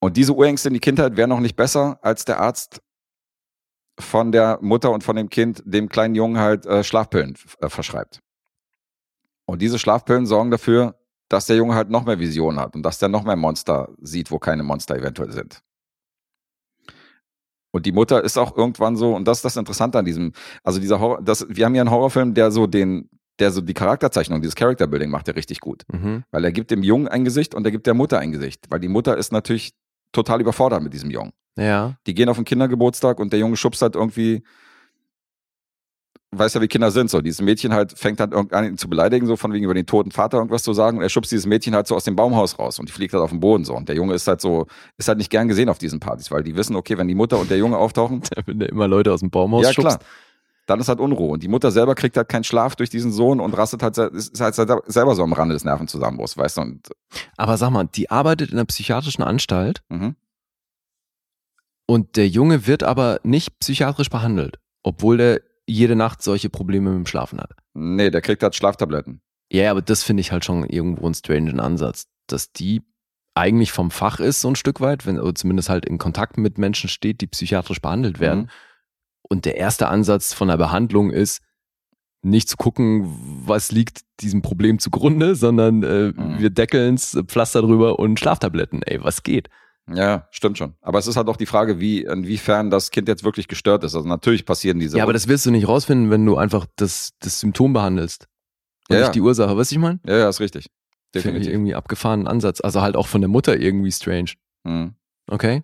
Und 0.00 0.16
diese 0.18 0.34
Urängste 0.34 0.68
in 0.68 0.74
die 0.74 0.80
Kindheit 0.80 1.16
wären 1.16 1.30
noch 1.30 1.40
nicht 1.40 1.56
besser, 1.56 1.98
als 2.02 2.26
der 2.26 2.38
Arzt 2.40 2.82
von 3.98 4.32
der 4.32 4.58
Mutter 4.60 4.90
und 4.90 5.04
von 5.04 5.16
dem 5.16 5.30
Kind 5.30 5.62
dem 5.64 5.88
kleinen 5.88 6.14
Jungen 6.14 6.38
halt 6.38 6.66
äh, 6.66 6.82
Schlafpillen 6.82 7.36
äh, 7.60 7.68
verschreibt. 7.68 8.20
Und 9.46 9.62
diese 9.62 9.78
Schlafpillen 9.78 10.26
sorgen 10.26 10.50
dafür, 10.50 10.98
dass 11.28 11.46
der 11.46 11.56
Junge 11.56 11.74
halt 11.74 11.90
noch 11.90 12.04
mehr 12.04 12.18
Visionen 12.18 12.58
hat 12.58 12.74
und 12.74 12.82
dass 12.82 12.98
der 12.98 13.08
noch 13.08 13.24
mehr 13.24 13.36
Monster 13.36 13.88
sieht, 14.00 14.30
wo 14.30 14.38
keine 14.38 14.62
Monster 14.62 14.96
eventuell 14.96 15.32
sind. 15.32 15.62
Und 17.72 17.86
die 17.86 17.92
Mutter 17.92 18.22
ist 18.22 18.38
auch 18.38 18.56
irgendwann 18.56 18.96
so, 18.96 19.14
und 19.14 19.26
das 19.26 19.38
ist 19.38 19.44
das 19.44 19.56
Interessante 19.56 19.98
an 19.98 20.04
diesem, 20.04 20.32
also 20.62 20.78
dieser 20.78 21.00
Horror, 21.00 21.20
das, 21.22 21.46
wir 21.48 21.64
haben 21.64 21.72
hier 21.72 21.82
einen 21.82 21.90
Horrorfilm, 21.90 22.32
der 22.32 22.52
so 22.52 22.68
den, 22.68 23.08
der 23.40 23.50
so 23.50 23.60
die 23.60 23.74
Charakterzeichnung, 23.74 24.40
dieses 24.40 24.54
Character 24.54 24.86
Building 24.86 25.10
macht 25.10 25.26
er 25.26 25.34
richtig 25.34 25.60
gut. 25.60 25.82
Mhm. 25.92 26.22
Weil 26.30 26.44
er 26.44 26.52
gibt 26.52 26.70
dem 26.70 26.84
Jungen 26.84 27.08
ein 27.08 27.24
Gesicht 27.24 27.52
und 27.52 27.64
er 27.64 27.72
gibt 27.72 27.86
der 27.86 27.94
Mutter 27.94 28.20
ein 28.20 28.30
Gesicht. 28.30 28.66
Weil 28.70 28.78
die 28.78 28.88
Mutter 28.88 29.16
ist 29.16 29.32
natürlich 29.32 29.72
total 30.12 30.40
überfordert 30.40 30.82
mit 30.82 30.94
diesem 30.94 31.10
Jungen. 31.10 31.32
Ja. 31.56 31.96
Die 32.06 32.14
gehen 32.14 32.28
auf 32.28 32.36
den 32.36 32.44
Kindergeburtstag 32.44 33.20
und 33.20 33.32
der 33.32 33.40
Junge 33.40 33.56
schubst 33.56 33.82
halt 33.82 33.94
irgendwie, 33.94 34.42
weiß 36.38 36.54
ja, 36.54 36.60
wie 36.60 36.68
Kinder 36.68 36.90
sind, 36.90 37.10
so. 37.10 37.20
Dieses 37.20 37.40
Mädchen 37.40 37.72
halt 37.72 37.96
fängt 37.98 38.20
halt 38.20 38.32
irgendwie 38.32 38.54
an, 38.54 38.64
ihn 38.64 38.78
zu 38.78 38.88
beleidigen, 38.88 39.26
so 39.26 39.36
von 39.36 39.52
wegen 39.52 39.64
über 39.64 39.74
den 39.74 39.86
toten 39.86 40.10
Vater 40.10 40.38
irgendwas 40.38 40.62
zu 40.62 40.72
sagen. 40.72 40.98
Und 40.98 41.02
er 41.02 41.08
schubst 41.08 41.32
dieses 41.32 41.46
Mädchen 41.46 41.74
halt 41.74 41.86
so 41.86 41.94
aus 41.94 42.04
dem 42.04 42.16
Baumhaus 42.16 42.58
raus 42.58 42.78
und 42.78 42.88
die 42.88 42.92
fliegt 42.92 43.12
halt 43.12 43.22
auf 43.22 43.30
den 43.30 43.40
Boden, 43.40 43.64
so. 43.64 43.74
Und 43.74 43.88
der 43.88 43.96
Junge 43.96 44.14
ist 44.14 44.26
halt 44.26 44.40
so, 44.40 44.66
ist 44.96 45.08
halt 45.08 45.18
nicht 45.18 45.30
gern 45.30 45.48
gesehen 45.48 45.68
auf 45.68 45.78
diesen 45.78 46.00
Partys, 46.00 46.30
weil 46.30 46.42
die 46.42 46.56
wissen, 46.56 46.76
okay, 46.76 46.98
wenn 46.98 47.08
die 47.08 47.14
Mutter 47.14 47.38
und 47.38 47.50
der 47.50 47.58
Junge 47.58 47.78
auftauchen, 47.78 48.22
Wenn 48.46 48.58
der 48.58 48.68
immer 48.68 48.88
Leute 48.88 49.12
aus 49.12 49.20
dem 49.20 49.30
Baumhaus 49.30 49.64
ja, 49.64 49.72
schubst. 49.72 49.98
klar. 49.98 50.10
Dann 50.66 50.80
ist 50.80 50.88
halt 50.88 50.98
Unruhe. 50.98 51.28
Und 51.28 51.42
die 51.42 51.48
Mutter 51.48 51.70
selber 51.70 51.94
kriegt 51.94 52.16
halt 52.16 52.28
keinen 52.30 52.44
Schlaf 52.44 52.74
durch 52.74 52.88
diesen 52.88 53.12
Sohn 53.12 53.38
und 53.38 53.52
rastet 53.52 53.82
halt, 53.82 53.98
ist 53.98 54.40
halt 54.40 54.54
selber 54.54 55.14
so 55.14 55.22
am 55.22 55.34
Rande 55.34 55.52
des 55.52 55.64
Nervenzusammenbruchs, 55.64 56.38
weißt 56.38 56.56
du? 56.56 56.60
Und, 56.62 56.88
Aber 57.36 57.58
sag 57.58 57.68
mal, 57.68 57.84
die 57.84 58.10
arbeitet 58.10 58.50
in 58.50 58.56
einer 58.56 58.64
psychiatrischen 58.64 59.22
Anstalt 59.22 59.82
mhm. 59.90 60.16
Und 61.86 62.16
der 62.16 62.28
Junge 62.28 62.66
wird 62.66 62.82
aber 62.82 63.20
nicht 63.24 63.58
psychiatrisch 63.60 64.10
behandelt, 64.10 64.58
obwohl 64.82 65.16
der 65.18 65.40
jede 65.66 65.96
Nacht 65.96 66.22
solche 66.22 66.50
Probleme 66.50 66.90
mit 66.90 66.98
dem 66.98 67.06
Schlafen 67.06 67.40
hat. 67.40 67.52
Nee, 67.74 68.10
der 68.10 68.20
kriegt 68.20 68.42
halt 68.42 68.54
Schlaftabletten. 68.54 69.20
Ja, 69.50 69.70
aber 69.70 69.82
das 69.82 70.02
finde 70.02 70.20
ich 70.20 70.32
halt 70.32 70.44
schon 70.44 70.64
irgendwo 70.68 71.06
einen 71.06 71.14
strangen 71.14 71.60
Ansatz, 71.60 72.06
dass 72.26 72.52
die 72.52 72.82
eigentlich 73.34 73.72
vom 73.72 73.90
Fach 73.90 74.20
ist, 74.20 74.40
so 74.40 74.48
ein 74.48 74.56
Stück 74.56 74.80
weit, 74.80 75.06
wenn, 75.06 75.18
oder 75.18 75.34
zumindest 75.34 75.68
halt 75.68 75.84
in 75.86 75.98
Kontakt 75.98 76.38
mit 76.38 76.56
Menschen 76.58 76.88
steht, 76.88 77.20
die 77.20 77.26
psychiatrisch 77.26 77.80
behandelt 77.80 78.20
werden. 78.20 78.40
Mhm. 78.42 78.48
Und 79.22 79.44
der 79.44 79.56
erste 79.56 79.88
Ansatz 79.88 80.32
von 80.34 80.48
der 80.48 80.56
Behandlung 80.56 81.10
ist, 81.10 81.42
nicht 82.22 82.48
zu 82.48 82.56
gucken, 82.56 83.04
was 83.44 83.72
liegt 83.72 84.00
diesem 84.20 84.40
Problem 84.40 84.78
zugrunde, 84.78 85.34
sondern 85.34 85.82
äh, 85.82 86.12
Mhm. 86.12 86.38
wir 86.38 86.50
deckeln's, 86.50 87.18
Pflaster 87.26 87.60
drüber 87.62 87.98
und 87.98 88.18
Schlaftabletten. 88.20 88.82
Ey, 88.82 89.02
was 89.02 89.22
geht? 89.22 89.48
Ja, 89.92 90.28
stimmt 90.30 90.56
schon. 90.56 90.74
Aber 90.80 90.98
es 90.98 91.06
ist 91.06 91.16
halt 91.16 91.28
auch 91.28 91.36
die 91.36 91.46
Frage, 91.46 91.78
wie, 91.78 92.02
inwiefern 92.02 92.70
das 92.70 92.90
Kind 92.90 93.06
jetzt 93.06 93.22
wirklich 93.22 93.48
gestört 93.48 93.84
ist. 93.84 93.94
Also 93.94 94.08
natürlich 94.08 94.46
passieren 94.46 94.78
diese. 94.78 94.96
Ja, 94.96 95.02
aber 95.04 95.12
das 95.12 95.28
wirst 95.28 95.44
du 95.44 95.50
nicht 95.50 95.68
rausfinden, 95.68 96.10
wenn 96.10 96.24
du 96.24 96.36
einfach 96.36 96.66
das, 96.76 97.10
das 97.20 97.40
Symptom 97.40 97.72
behandelst. 97.74 98.26
Und 98.88 98.96
Ja, 98.96 99.02
nicht 99.02 99.14
die 99.14 99.20
Ursache. 99.20 99.56
Weißt 99.56 99.70
du, 99.70 99.74
ich 99.76 99.80
meine? 99.80 100.00
ja, 100.06 100.16
ja, 100.16 100.28
ist 100.28 100.40
richtig. 100.40 100.64
Finde 100.64 101.18
ich 101.18 101.22
Definitiv. 101.22 101.52
irgendwie 101.52 101.74
abgefahrenen 101.74 102.26
Ansatz. 102.26 102.60
Also 102.60 102.80
halt 102.82 102.96
auch 102.96 103.06
von 103.06 103.20
der 103.20 103.28
Mutter 103.28 103.56
irgendwie 103.58 103.92
strange. 103.92 104.32
Mhm. 104.64 104.94
Okay? 105.30 105.62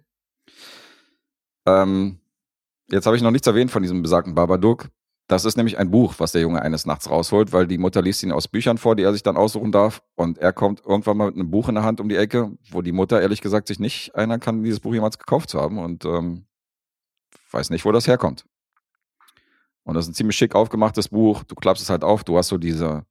Ähm, 1.67 2.21
jetzt 2.91 3.07
habe 3.07 3.17
ich 3.17 3.23
noch 3.23 3.31
nichts 3.31 3.47
erwähnt 3.47 3.71
von 3.71 3.83
diesem 3.83 4.03
besagten 4.03 4.35
Babadook. 4.35 4.89
Das 5.31 5.45
ist 5.45 5.57
nämlich 5.57 5.79
ein 5.79 5.93
Buch, 5.93 6.15
was 6.19 6.33
der 6.33 6.41
Junge 6.41 6.61
eines 6.61 6.87
Nachts 6.87 7.09
rausholt, 7.09 7.53
weil 7.53 7.69
die 7.69 7.79
Mutter 7.79 8.03
liest 8.03 8.25
ihn 8.25 8.33
aus 8.33 8.49
Büchern 8.49 8.79
vor, 8.79 8.97
die 8.97 9.05
er 9.05 9.13
sich 9.13 9.23
dann 9.23 9.37
aussuchen 9.37 9.71
darf. 9.71 10.03
Und 10.17 10.39
er 10.39 10.53
kommt 10.53 10.85
irgendwann 10.85 11.17
mal 11.17 11.27
mit 11.27 11.37
einem 11.37 11.53
Buch 11.53 11.69
in 11.69 11.77
der 11.77 11.85
Hand 11.85 12.01
um 12.01 12.09
die 12.09 12.17
Ecke, 12.17 12.51
wo 12.73 12.83
die 12.83 12.91
Mutter 12.91 13.23
ehrlich 13.23 13.41
gesagt 13.41 13.69
sich 13.69 13.79
nicht 13.79 14.09
erinnern 14.09 14.41
kann, 14.41 14.65
dieses 14.65 14.81
Buch 14.81 14.93
jemals 14.93 15.21
gekauft 15.21 15.49
zu 15.49 15.61
haben 15.61 15.79
und 15.79 16.05
ähm, 16.05 16.47
weiß 17.53 17.71
nicht, 17.71 17.85
wo 17.85 17.93
das 17.93 18.09
herkommt. 18.09 18.45
Und 19.85 19.95
das 19.95 20.07
ist 20.07 20.11
ein 20.11 20.15
ziemlich 20.15 20.37
schick 20.37 20.57
aufgemachtes 20.57 21.11
Buch. 21.11 21.45
Du 21.45 21.55
klappst 21.55 21.85
es 21.85 21.91
halt 21.91 22.03
auf, 22.03 22.25
du 22.25 22.37
hast 22.37 22.49
so 22.49 22.59
diese, 22.59 23.07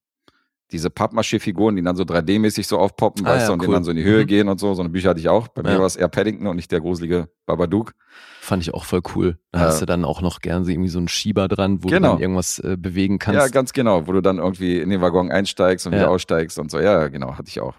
diese 0.71 0.89
Pappmaché-Figuren, 0.89 1.75
die 1.75 1.82
dann 1.82 1.95
so 1.95 2.03
3D-mäßig 2.03 2.67
so 2.67 2.77
aufpoppen, 2.77 3.25
Ah 3.25 3.32
weißt 3.32 3.41
ja, 3.43 3.47
du, 3.47 3.53
und 3.53 3.62
die 3.62 3.67
cool. 3.67 3.73
dann 3.73 3.84
so 3.84 3.91
in 3.91 3.97
die 3.97 4.03
Höhe 4.03 4.23
Mhm. 4.23 4.27
gehen 4.27 4.47
und 4.49 4.60
so. 4.60 4.73
So 4.75 4.82
eine 4.82 4.89
Bücher 4.89 5.10
hatte 5.10 5.19
ich 5.19 5.27
auch. 5.29 5.47
Bei 5.47 5.63
Ja. 5.63 5.71
mir 5.73 5.79
war 5.79 5.86
es 5.88 5.95
eher 5.95 6.08
Paddington 6.08 6.47
und 6.47 6.55
nicht 6.55 6.71
der 6.71 6.79
gruselige 6.79 7.29
Babadook. 7.45 7.93
Fand 8.41 8.62
ich 8.63 8.73
auch 8.73 8.86
voll 8.86 9.01
cool. 9.15 9.38
Da 9.51 9.60
Ja. 9.60 9.65
hast 9.67 9.82
du 9.82 9.86
dann 9.86 10.05
auch 10.05 10.21
noch 10.21 10.39
gern 10.41 10.63
so 10.65 10.71
irgendwie 10.71 10.89
so 10.89 10.99
einen 10.99 11.08
Schieber 11.08 11.47
dran, 11.47 11.84
wo 11.84 11.88
Genau. 11.88 12.10
du 12.10 12.13
dann 12.13 12.21
irgendwas 12.21 12.60
äh, 12.60 12.77
bewegen 12.77 13.15
Ja, 13.15 13.17
kannst. 13.19 13.51
ganz 13.53 13.73
genau, 13.73 14.08
wo 14.08 14.12
du 14.12 14.21
dann 14.21 14.38
irgendwie 14.38 14.77
in 14.79 14.89
den 14.89 15.01
Waggon 15.01 15.32
einsteigst 15.32 15.88
und 15.88 15.93
Ja. 15.93 15.99
wieder 15.99 16.10
aussteigst 16.12 16.60
und 16.60 16.69
so. 16.71 16.79
Ja, 16.79 17.08
genau, 17.08 17.38
hatte 17.38 17.49
ich 17.49 17.60
auch. 17.62 17.75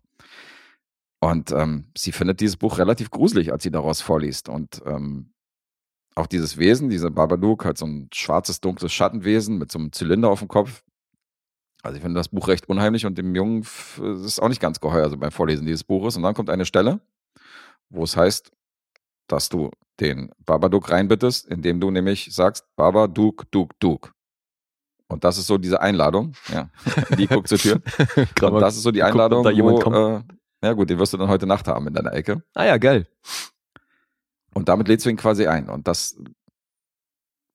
Und 1.20 1.52
ähm, 1.52 1.86
sie 1.96 2.12
findet 2.12 2.40
dieses 2.40 2.56
Buch 2.56 2.78
relativ 2.78 3.10
gruselig, 3.10 3.52
als 3.52 3.62
sie 3.62 3.70
daraus 3.70 4.00
vorliest. 4.00 4.48
Und 4.48 4.82
ähm, 4.86 5.32
auch 6.14 6.26
dieses 6.26 6.56
Wesen, 6.58 6.88
dieser 6.88 7.10
Babadook, 7.10 7.64
hat 7.64 7.78
so 7.78 7.86
ein 7.86 8.08
schwarzes, 8.12 8.60
dunkles 8.60 8.92
Schattenwesen 8.92 9.58
mit 9.58 9.70
so 9.70 9.78
einem 9.78 9.92
Zylinder 9.92 10.30
auf 10.30 10.38
dem 10.40 10.48
Kopf. 10.48 10.82
Also 11.82 11.96
ich 11.96 12.02
finde 12.02 12.18
das 12.18 12.28
Buch 12.28 12.48
recht 12.48 12.68
unheimlich 12.68 13.06
und 13.06 13.16
dem 13.16 13.34
Jungen 13.34 13.62
ist 13.62 13.98
es 13.98 14.38
auch 14.38 14.48
nicht 14.48 14.60
ganz 14.60 14.80
geheuer, 14.80 15.04
also 15.04 15.16
beim 15.16 15.30
Vorlesen 15.30 15.66
dieses 15.66 15.84
Buches. 15.84 16.16
Und 16.16 16.22
dann 16.22 16.34
kommt 16.34 16.50
eine 16.50 16.66
Stelle, 16.66 17.00
wo 17.88 18.04
es 18.04 18.16
heißt, 18.16 18.52
dass 19.28 19.48
du 19.48 19.70
den 20.00 20.30
Babadook 20.44 20.90
reinbittest, 20.90 21.46
indem 21.46 21.80
du 21.80 21.90
nämlich 21.90 22.34
sagst, 22.34 22.64
Babadook, 22.76 23.50
Duk, 23.50 23.78
Duk. 23.80 24.12
Und 25.08 25.24
das 25.24 25.38
ist 25.38 25.46
so 25.46 25.58
diese 25.58 25.80
Einladung. 25.80 26.34
Ja, 26.52 26.70
die 27.18 27.26
guckt 27.26 27.48
zur 27.48 27.58
Tür. 27.58 27.80
Und 28.42 28.60
das 28.60 28.76
ist 28.76 28.82
so 28.82 28.90
die 28.90 29.02
Einladung, 29.02 29.48
jemand 29.50 29.84
wo, 29.84 30.16
äh, 30.16 30.22
ja 30.62 30.72
gut, 30.72 30.90
den 30.90 30.98
wirst 30.98 31.12
du 31.12 31.16
dann 31.16 31.28
heute 31.28 31.46
Nacht 31.46 31.66
haben 31.66 31.86
in 31.88 31.94
deiner 31.94 32.12
Ecke. 32.12 32.42
ah 32.54 32.64
ja, 32.64 32.76
geil. 32.76 33.06
Und 34.54 34.68
damit 34.68 34.88
lädst 34.88 35.06
du 35.06 35.10
ihn 35.10 35.16
quasi 35.16 35.46
ein. 35.46 35.68
Und 35.68 35.88
das 35.88 36.16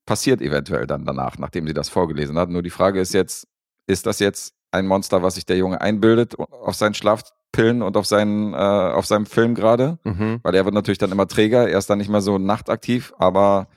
passiert 0.06 0.42
eventuell 0.42 0.88
dann 0.88 1.06
danach, 1.06 1.38
nachdem 1.38 1.68
sie 1.68 1.74
das 1.74 1.90
vorgelesen 1.90 2.38
hat. 2.38 2.50
Nur 2.50 2.62
die 2.62 2.70
Frage 2.70 3.00
ist 3.00 3.14
jetzt, 3.14 3.48
ist 3.88 4.06
das 4.06 4.20
jetzt 4.20 4.56
ein 4.72 4.88
Monster, 4.88 5.24
was 5.24 5.36
sich 5.36 5.46
der 5.46 5.58
Junge 5.58 5.80
einbildet 5.82 6.38
auf 6.38 6.76
seinen 6.76 6.94
Schlafpillen 6.94 7.82
und 7.82 7.98
auf 7.98 8.06
seinen, 8.06 8.54
äh, 8.54 8.58
auf 8.58 9.06
seinem 9.06 9.26
Film 9.26 9.56
gerade? 9.56 10.00
Mhm. 10.04 10.40
Weil 10.44 10.56
er 10.56 10.66
wird 10.66 10.76
natürlich 10.76 10.98
dann 10.98 11.12
immer 11.12 11.28
träger, 11.28 11.70
er 11.70 11.78
ist 11.78 11.90
dann 11.90 11.98
nicht 11.98 12.10
mehr 12.10 12.22
so 12.22 12.38
nachtaktiv, 12.38 13.14
aber 13.18 13.68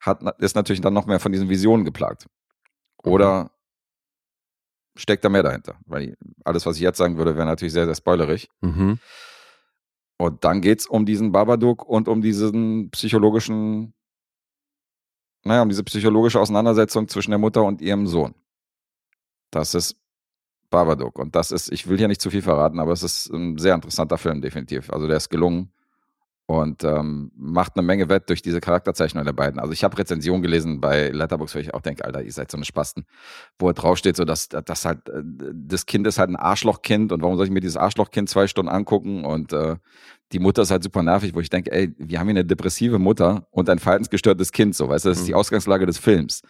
hat, 0.00 0.22
ist 0.38 0.56
natürlich 0.56 0.80
dann 0.80 0.94
noch 0.94 1.06
mehr 1.06 1.20
von 1.20 1.32
diesen 1.32 1.48
Visionen 1.48 1.84
geplagt. 1.84 2.26
Oder 3.02 3.50
steckt 4.96 5.24
da 5.24 5.28
mehr 5.28 5.42
dahinter? 5.42 5.76
Weil 5.86 6.16
alles, 6.44 6.66
was 6.66 6.76
ich 6.76 6.82
jetzt 6.82 6.98
sagen 6.98 7.18
würde, 7.18 7.36
wäre 7.36 7.46
natürlich 7.46 7.72
sehr, 7.72 7.86
sehr 7.86 7.94
spoilerig. 7.94 8.48
Mhm. 8.60 8.98
Und 10.18 10.44
dann 10.44 10.62
geht's 10.62 10.86
um 10.86 11.04
diesen 11.04 11.32
Babadook 11.32 11.84
und 11.86 12.08
um 12.08 12.22
diesen 12.22 12.90
psychologischen, 12.90 13.92
naja, 15.44 15.62
um 15.62 15.68
diese 15.68 15.84
psychologische 15.84 16.40
Auseinandersetzung 16.40 17.08
zwischen 17.08 17.32
der 17.32 17.38
Mutter 17.38 17.64
und 17.64 17.82
ihrem 17.82 18.06
Sohn. 18.06 18.34
Das 19.56 19.74
ist 19.74 19.96
Babadook. 20.70 21.18
Und 21.18 21.34
das 21.36 21.50
ist, 21.52 21.70
ich 21.72 21.88
will 21.88 21.98
hier 21.98 22.08
nicht 22.08 22.20
zu 22.20 22.30
viel 22.30 22.42
verraten, 22.42 22.80
aber 22.80 22.92
es 22.92 23.02
ist 23.02 23.28
ein 23.30 23.58
sehr 23.58 23.74
interessanter 23.74 24.18
Film, 24.18 24.40
definitiv. 24.40 24.90
Also 24.90 25.06
der 25.06 25.16
ist 25.18 25.28
gelungen 25.30 25.70
und 26.48 26.84
ähm, 26.84 27.32
macht 27.36 27.72
eine 27.76 27.84
Menge 27.84 28.08
wett 28.08 28.28
durch 28.28 28.40
diese 28.42 28.60
Charakterzeichnung 28.60 29.24
der 29.24 29.32
beiden. 29.32 29.58
Also 29.58 29.72
ich 29.72 29.82
habe 29.82 29.98
Rezensionen 29.98 30.42
gelesen 30.42 30.80
bei 30.80 31.08
Letterboxd, 31.08 31.56
wo 31.56 31.58
ich 31.58 31.74
auch 31.74 31.82
denke, 31.82 32.04
Alter, 32.04 32.22
ihr 32.22 32.32
seid 32.32 32.50
so 32.52 32.56
eine 32.56 32.64
Spasten, 32.64 33.04
wo 33.58 33.66
halt 33.66 33.82
draufsteht, 33.82 34.16
so 34.16 34.24
dass 34.24 34.48
das 34.48 34.84
halt, 34.84 35.08
äh, 35.08 35.22
das 35.52 35.86
Kind 35.86 36.06
ist 36.06 36.18
halt 36.18 36.30
ein 36.30 36.36
Arschlochkind 36.36 37.10
und 37.12 37.22
warum 37.22 37.36
soll 37.36 37.46
ich 37.46 37.52
mir 37.52 37.60
dieses 37.60 37.76
Arschlochkind 37.76 38.28
zwei 38.28 38.46
Stunden 38.46 38.70
angucken 38.70 39.24
und 39.24 39.52
äh, 39.52 39.76
die 40.32 40.38
Mutter 40.40 40.62
ist 40.62 40.70
halt 40.70 40.82
super 40.84 41.02
nervig, 41.02 41.34
wo 41.34 41.40
ich 41.40 41.50
denke, 41.50 41.72
ey, 41.72 41.92
wir 41.98 42.18
haben 42.18 42.26
hier 42.26 42.34
eine 42.34 42.44
depressive 42.44 42.98
Mutter 42.98 43.46
und 43.50 43.68
ein 43.68 43.78
verhaltensgestörtes 43.78 44.52
Kind, 44.52 44.74
so, 44.76 44.88
weißt 44.88 45.04
du, 45.04 45.08
das 45.08 45.18
ist 45.18 45.26
die 45.28 45.32
Mhm. 45.32 45.38
Ausgangslage 45.38 45.86
des 45.86 45.98
Films. 45.98 46.42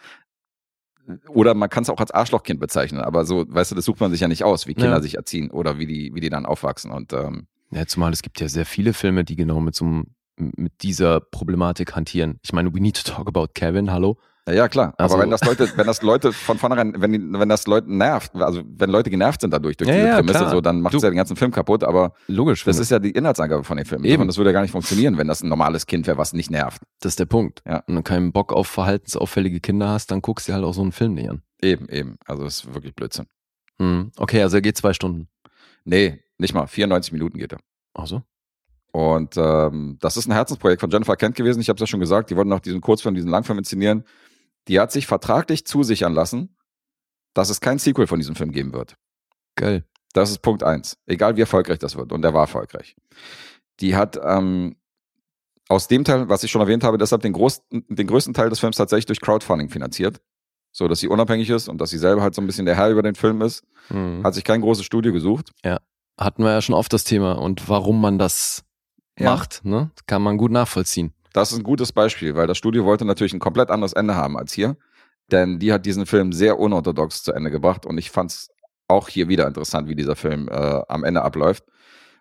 Oder 1.29 1.53
man 1.53 1.69
kann 1.69 1.83
es 1.83 1.89
auch 1.89 1.99
als 1.99 2.11
Arschlochkind 2.11 2.59
bezeichnen, 2.59 3.01
aber 3.01 3.25
so, 3.25 3.45
weißt 3.47 3.71
du, 3.71 3.75
das 3.75 3.85
sucht 3.85 3.99
man 3.99 4.11
sich 4.11 4.19
ja 4.21 4.27
nicht 4.27 4.43
aus, 4.43 4.67
wie 4.67 4.73
Kinder 4.73 4.91
Ja. 4.97 5.01
sich 5.01 5.15
erziehen 5.15 5.51
oder 5.51 5.77
wie 5.77 5.85
die, 5.87 6.13
wie 6.13 6.19
die 6.19 6.29
dann 6.29 6.45
aufwachsen 6.45 6.91
und 6.91 7.13
ähm, 7.13 7.47
Ja, 7.71 7.85
zumal 7.85 8.11
es 8.13 8.21
gibt 8.21 8.39
ja 8.39 8.47
sehr 8.49 8.65
viele 8.65 8.93
Filme, 8.93 9.23
die 9.23 9.35
genau 9.35 9.59
mit 9.59 9.75
so 9.75 9.85
einem- 9.85 10.05
mit 10.37 10.83
dieser 10.83 11.19
Problematik 11.19 11.95
hantieren. 11.95 12.39
Ich 12.43 12.53
meine, 12.53 12.73
We 12.73 12.79
Need 12.79 13.03
to 13.03 13.11
Talk 13.11 13.27
About 13.27 13.47
Kevin, 13.55 13.91
hallo. 13.91 14.17
Ja, 14.47 14.53
ja 14.53 14.67
klar. 14.67 14.93
Also- 14.97 15.15
Aber 15.15 15.23
wenn 15.23 15.29
das 15.29 15.41
Leute, 15.43 15.69
wenn 15.75 15.85
das 15.87 16.01
Leute 16.01 16.31
von 16.33 16.57
vornherein, 16.57 16.93
wenn, 16.97 17.37
wenn 17.39 17.49
das 17.49 17.67
Leute 17.67 17.91
nervt, 17.93 18.33
also 18.35 18.63
wenn 18.65 18.89
Leute 18.89 19.09
genervt 19.09 19.41
sind 19.41 19.51
dadurch, 19.51 19.77
durch 19.77 19.89
Ja, 19.89 19.95
diese 19.95 20.07
ja, 20.07 20.15
Prämisse, 20.15 20.39
klar. 20.39 20.49
so, 20.51 20.61
dann 20.61 20.81
macht 20.81 20.93
es 20.95 21.01
Du- 21.01 21.05
ja 21.07 21.11
den 21.11 21.17
ganzen 21.17 21.35
Film 21.35 21.51
kaputt. 21.51 21.83
Aber 21.83 22.13
Logisch. 22.27 22.63
das 22.63 22.79
ist 22.79 22.89
ja 22.89 22.99
die 22.99 23.11
Inhaltsangabe 23.11 23.63
von 23.63 23.77
dem 23.77 23.85
Film. 23.85 24.03
Eben. 24.05 24.21
Und 24.21 24.27
das 24.27 24.37
würde 24.37 24.49
ja 24.49 24.53
gar 24.53 24.61
nicht 24.61 24.71
funktionieren, 24.71 25.17
wenn 25.17 25.27
das 25.27 25.43
ein 25.43 25.49
normales 25.49 25.85
Kind 25.85 26.07
wäre, 26.07 26.17
was 26.17 26.33
nicht 26.33 26.49
nervt. 26.49 26.81
das 27.01 27.11
ist 27.13 27.19
der 27.19 27.25
Punkt. 27.25 27.61
Ja. 27.67 27.83
Wenn 27.87 27.95
du 27.95 28.01
keinen 28.03 28.31
Bock 28.31 28.51
auf 28.53 28.67
verhaltensauffällige 28.67 29.59
Kinder 29.59 29.89
hast, 29.89 30.11
dann 30.11 30.21
guckst 30.21 30.47
du 30.47 30.51
dir 30.51 30.55
halt 30.55 30.65
auch 30.65 30.73
so 30.73 30.81
einen 30.81 30.91
Film 30.91 31.13
nicht 31.13 31.29
an. 31.29 31.41
Eben, 31.61 31.87
eben. 31.89 32.17
Also 32.25 32.43
das 32.43 32.63
ist 32.63 32.73
wirklich 32.73 32.95
Blödsinn. 32.95 33.25
Hm. 33.79 34.11
Okay, 34.17 34.41
also 34.41 34.57
er 34.57 34.61
geht 34.61 34.77
zwei 34.77 34.93
Stunden. 34.93 35.27
Nee, 35.85 36.19
nicht 36.37 36.53
mal. 36.53 36.67
94 36.67 37.11
Minuten 37.13 37.37
geht 37.37 37.53
er. 37.53 37.59
Ach 37.93 38.07
so. 38.07 38.21
Und 38.91 39.35
ähm, 39.37 39.97
das 40.01 40.17
ist 40.17 40.27
ein 40.27 40.31
Herzensprojekt 40.33 40.81
von 40.81 40.89
Jennifer 40.89 41.15
Kent 41.15 41.35
gewesen. 41.35 41.59
Ich 41.61 41.69
habe 41.69 41.77
es 41.77 41.81
ja 41.81 41.87
schon 41.87 41.99
gesagt. 41.99 42.29
Die 42.31 42.35
wollten 42.35 42.49
noch 42.49 42.59
diesen 42.61 42.81
Kurzfilm, 42.81 43.13
diesen 43.15 43.29
Langfilm 43.29 43.57
inszenieren. 43.59 44.03
Die 44.67 44.79
hat 44.79 44.91
sich 44.91 45.07
vertraglich 45.07 45.65
zusichern 45.65 46.13
lassen, 46.13 46.55
dass 47.33 47.49
es 47.49 47.61
kein 47.61 47.79
Sequel 47.79 48.07
von 48.07 48.19
diesem 48.19 48.35
Film 48.35 48.51
geben 48.51 48.73
wird. 48.73 48.95
Geil. 49.55 49.85
Das 50.13 50.29
ist 50.31 50.39
Punkt 50.39 50.63
eins. 50.63 50.97
Egal 51.05 51.35
wie 51.37 51.41
erfolgreich 51.41 51.79
das 51.79 51.95
wird. 51.95 52.11
Und 52.11 52.21
der 52.21 52.33
war 52.33 52.41
erfolgreich. 52.41 52.95
Die 53.79 53.95
hat 53.95 54.19
ähm, 54.23 54.75
aus 55.69 55.87
dem 55.87 56.03
Teil, 56.03 56.29
was 56.29 56.43
ich 56.43 56.51
schon 56.51 56.61
erwähnt 56.61 56.83
habe, 56.83 56.97
deshalb 56.97 57.21
den, 57.21 57.33
großen, 57.33 57.63
den 57.71 58.07
größten 58.07 58.33
Teil 58.33 58.49
des 58.49 58.59
Films 58.59 58.77
tatsächlich 58.77 59.05
durch 59.05 59.21
Crowdfunding 59.21 59.69
finanziert. 59.69 60.21
So, 60.71 60.87
dass 60.87 60.99
sie 60.99 61.07
unabhängig 61.07 61.49
ist 61.49 61.69
und 61.69 61.79
dass 61.79 61.89
sie 61.89 61.97
selber 61.97 62.21
halt 62.21 62.35
so 62.35 62.41
ein 62.41 62.47
bisschen 62.47 62.65
der 62.65 62.75
Herr 62.75 62.89
über 62.89 63.01
den 63.01 63.15
Film 63.15 63.41
ist. 63.41 63.63
Hm. 63.87 64.23
Hat 64.23 64.33
sich 64.33 64.43
kein 64.43 64.61
großes 64.61 64.85
Studio 64.85 65.11
gesucht. 65.13 65.51
Hatten 66.19 66.43
wir 66.43 66.51
ja 66.51 66.61
schon 66.61 66.75
oft 66.75 66.91
das 66.93 67.03
Thema 67.03 67.33
und 67.33 67.69
warum 67.69 68.01
man 68.01 68.17
das 68.17 68.63
Ja. 69.19 69.31
macht, 69.31 69.63
ne? 69.65 69.91
Kann 70.07 70.21
man 70.21 70.37
gut 70.37 70.51
nachvollziehen. 70.51 71.13
Das 71.37 71.51
ist 71.51 71.57
ein 71.59 71.63
gutes 71.63 71.91
Beispiel, 71.91 72.35
weil 72.35 72.47
das 72.47 72.57
Studio 72.57 72.83
wollte 72.83 73.05
natürlich 73.05 73.33
ein 73.33 73.39
komplett 73.39 73.69
anderes 73.69 73.93
Ende 73.93 74.15
haben 74.15 74.37
als 74.37 74.53
hier. 74.53 74.75
Denn 75.31 75.59
die 75.59 75.71
hat 75.71 75.85
diesen 75.85 76.05
Film 76.05 76.31
sehr 76.33 76.57
unorthodox 76.57 77.21
zu 77.23 77.31
Ende 77.33 77.51
gebracht 77.51 77.85
und 77.85 77.97
ich 77.97 78.09
fand 78.11 78.31
es 78.31 78.49
auch 78.87 79.07
hier 79.09 79.27
wieder 79.27 79.45
interessant, 79.45 79.87
wie 79.87 79.95
dieser 79.95 80.15
Film 80.15 80.47
äh, 80.49 80.81
am 80.87 81.03
Ende 81.03 81.21
abläuft. 81.21 81.63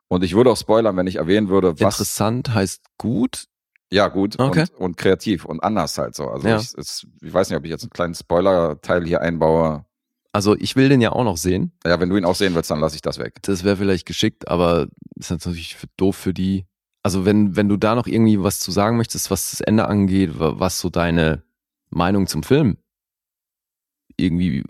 Und 0.08 0.22
ich 0.22 0.34
würde 0.34 0.50
auch 0.50 0.56
spoilern, 0.56 0.96
wenn 0.96 1.06
ich 1.06 1.16
erwähnen 1.16 1.48
würde, 1.48 1.80
was. 1.80 1.94
Interessant 1.96 2.52
heißt 2.52 2.82
gut. 2.98 3.46
Ja, 3.90 4.08
gut 4.08 4.38
Okay. 4.38 4.66
und, 4.74 4.80
und 4.80 4.96
kreativ 4.96 5.44
und 5.44 5.62
anders 5.62 5.96
halt 5.96 6.14
so. 6.16 6.28
Also 6.28 6.48
Ja. 6.48 6.58
ich, 6.58 6.74
es, 6.76 7.06
ich 7.22 7.32
weiß 7.32 7.48
nicht, 7.48 7.56
ob 7.58 7.64
ich 7.64 7.70
jetzt 7.70 7.84
einen 7.84 7.90
kleinen 7.90 8.14
Spoiler-Teil 8.14 9.06
hier 9.06 9.20
einbaue. 9.22 9.84
Also 10.32 10.56
ich 10.56 10.76
will 10.76 10.88
den 10.88 11.00
ja 11.00 11.12
auch 11.12 11.24
noch 11.24 11.36
sehen. 11.36 11.72
Ja, 11.86 11.98
wenn 12.00 12.10
du 12.10 12.16
ihn 12.16 12.24
auch 12.24 12.34
sehen 12.34 12.54
willst, 12.54 12.70
dann 12.70 12.80
lasse 12.80 12.96
ich 12.96 13.02
das 13.02 13.18
weg. 13.18 13.36
Das 13.42 13.64
wäre 13.64 13.76
vielleicht 13.76 14.04
geschickt, 14.04 14.48
aber 14.48 14.88
ist 15.14 15.30
natürlich 15.30 15.76
doof 15.96 16.16
für 16.16 16.34
die. 16.34 16.66
Also 17.06 17.24
wenn, 17.24 17.54
wenn 17.54 17.68
du 17.68 17.76
da 17.76 17.94
noch 17.94 18.08
irgendwie 18.08 18.42
was 18.42 18.58
zu 18.58 18.72
sagen 18.72 18.96
möchtest, 18.96 19.30
was 19.30 19.52
das 19.52 19.60
Ende 19.60 19.86
angeht, 19.86 20.40
wa- 20.40 20.54
was 20.58 20.80
so 20.80 20.90
deine 20.90 21.44
Meinung 21.88 22.26
zum 22.26 22.42
Film 22.42 22.78
irgendwie 24.16 24.64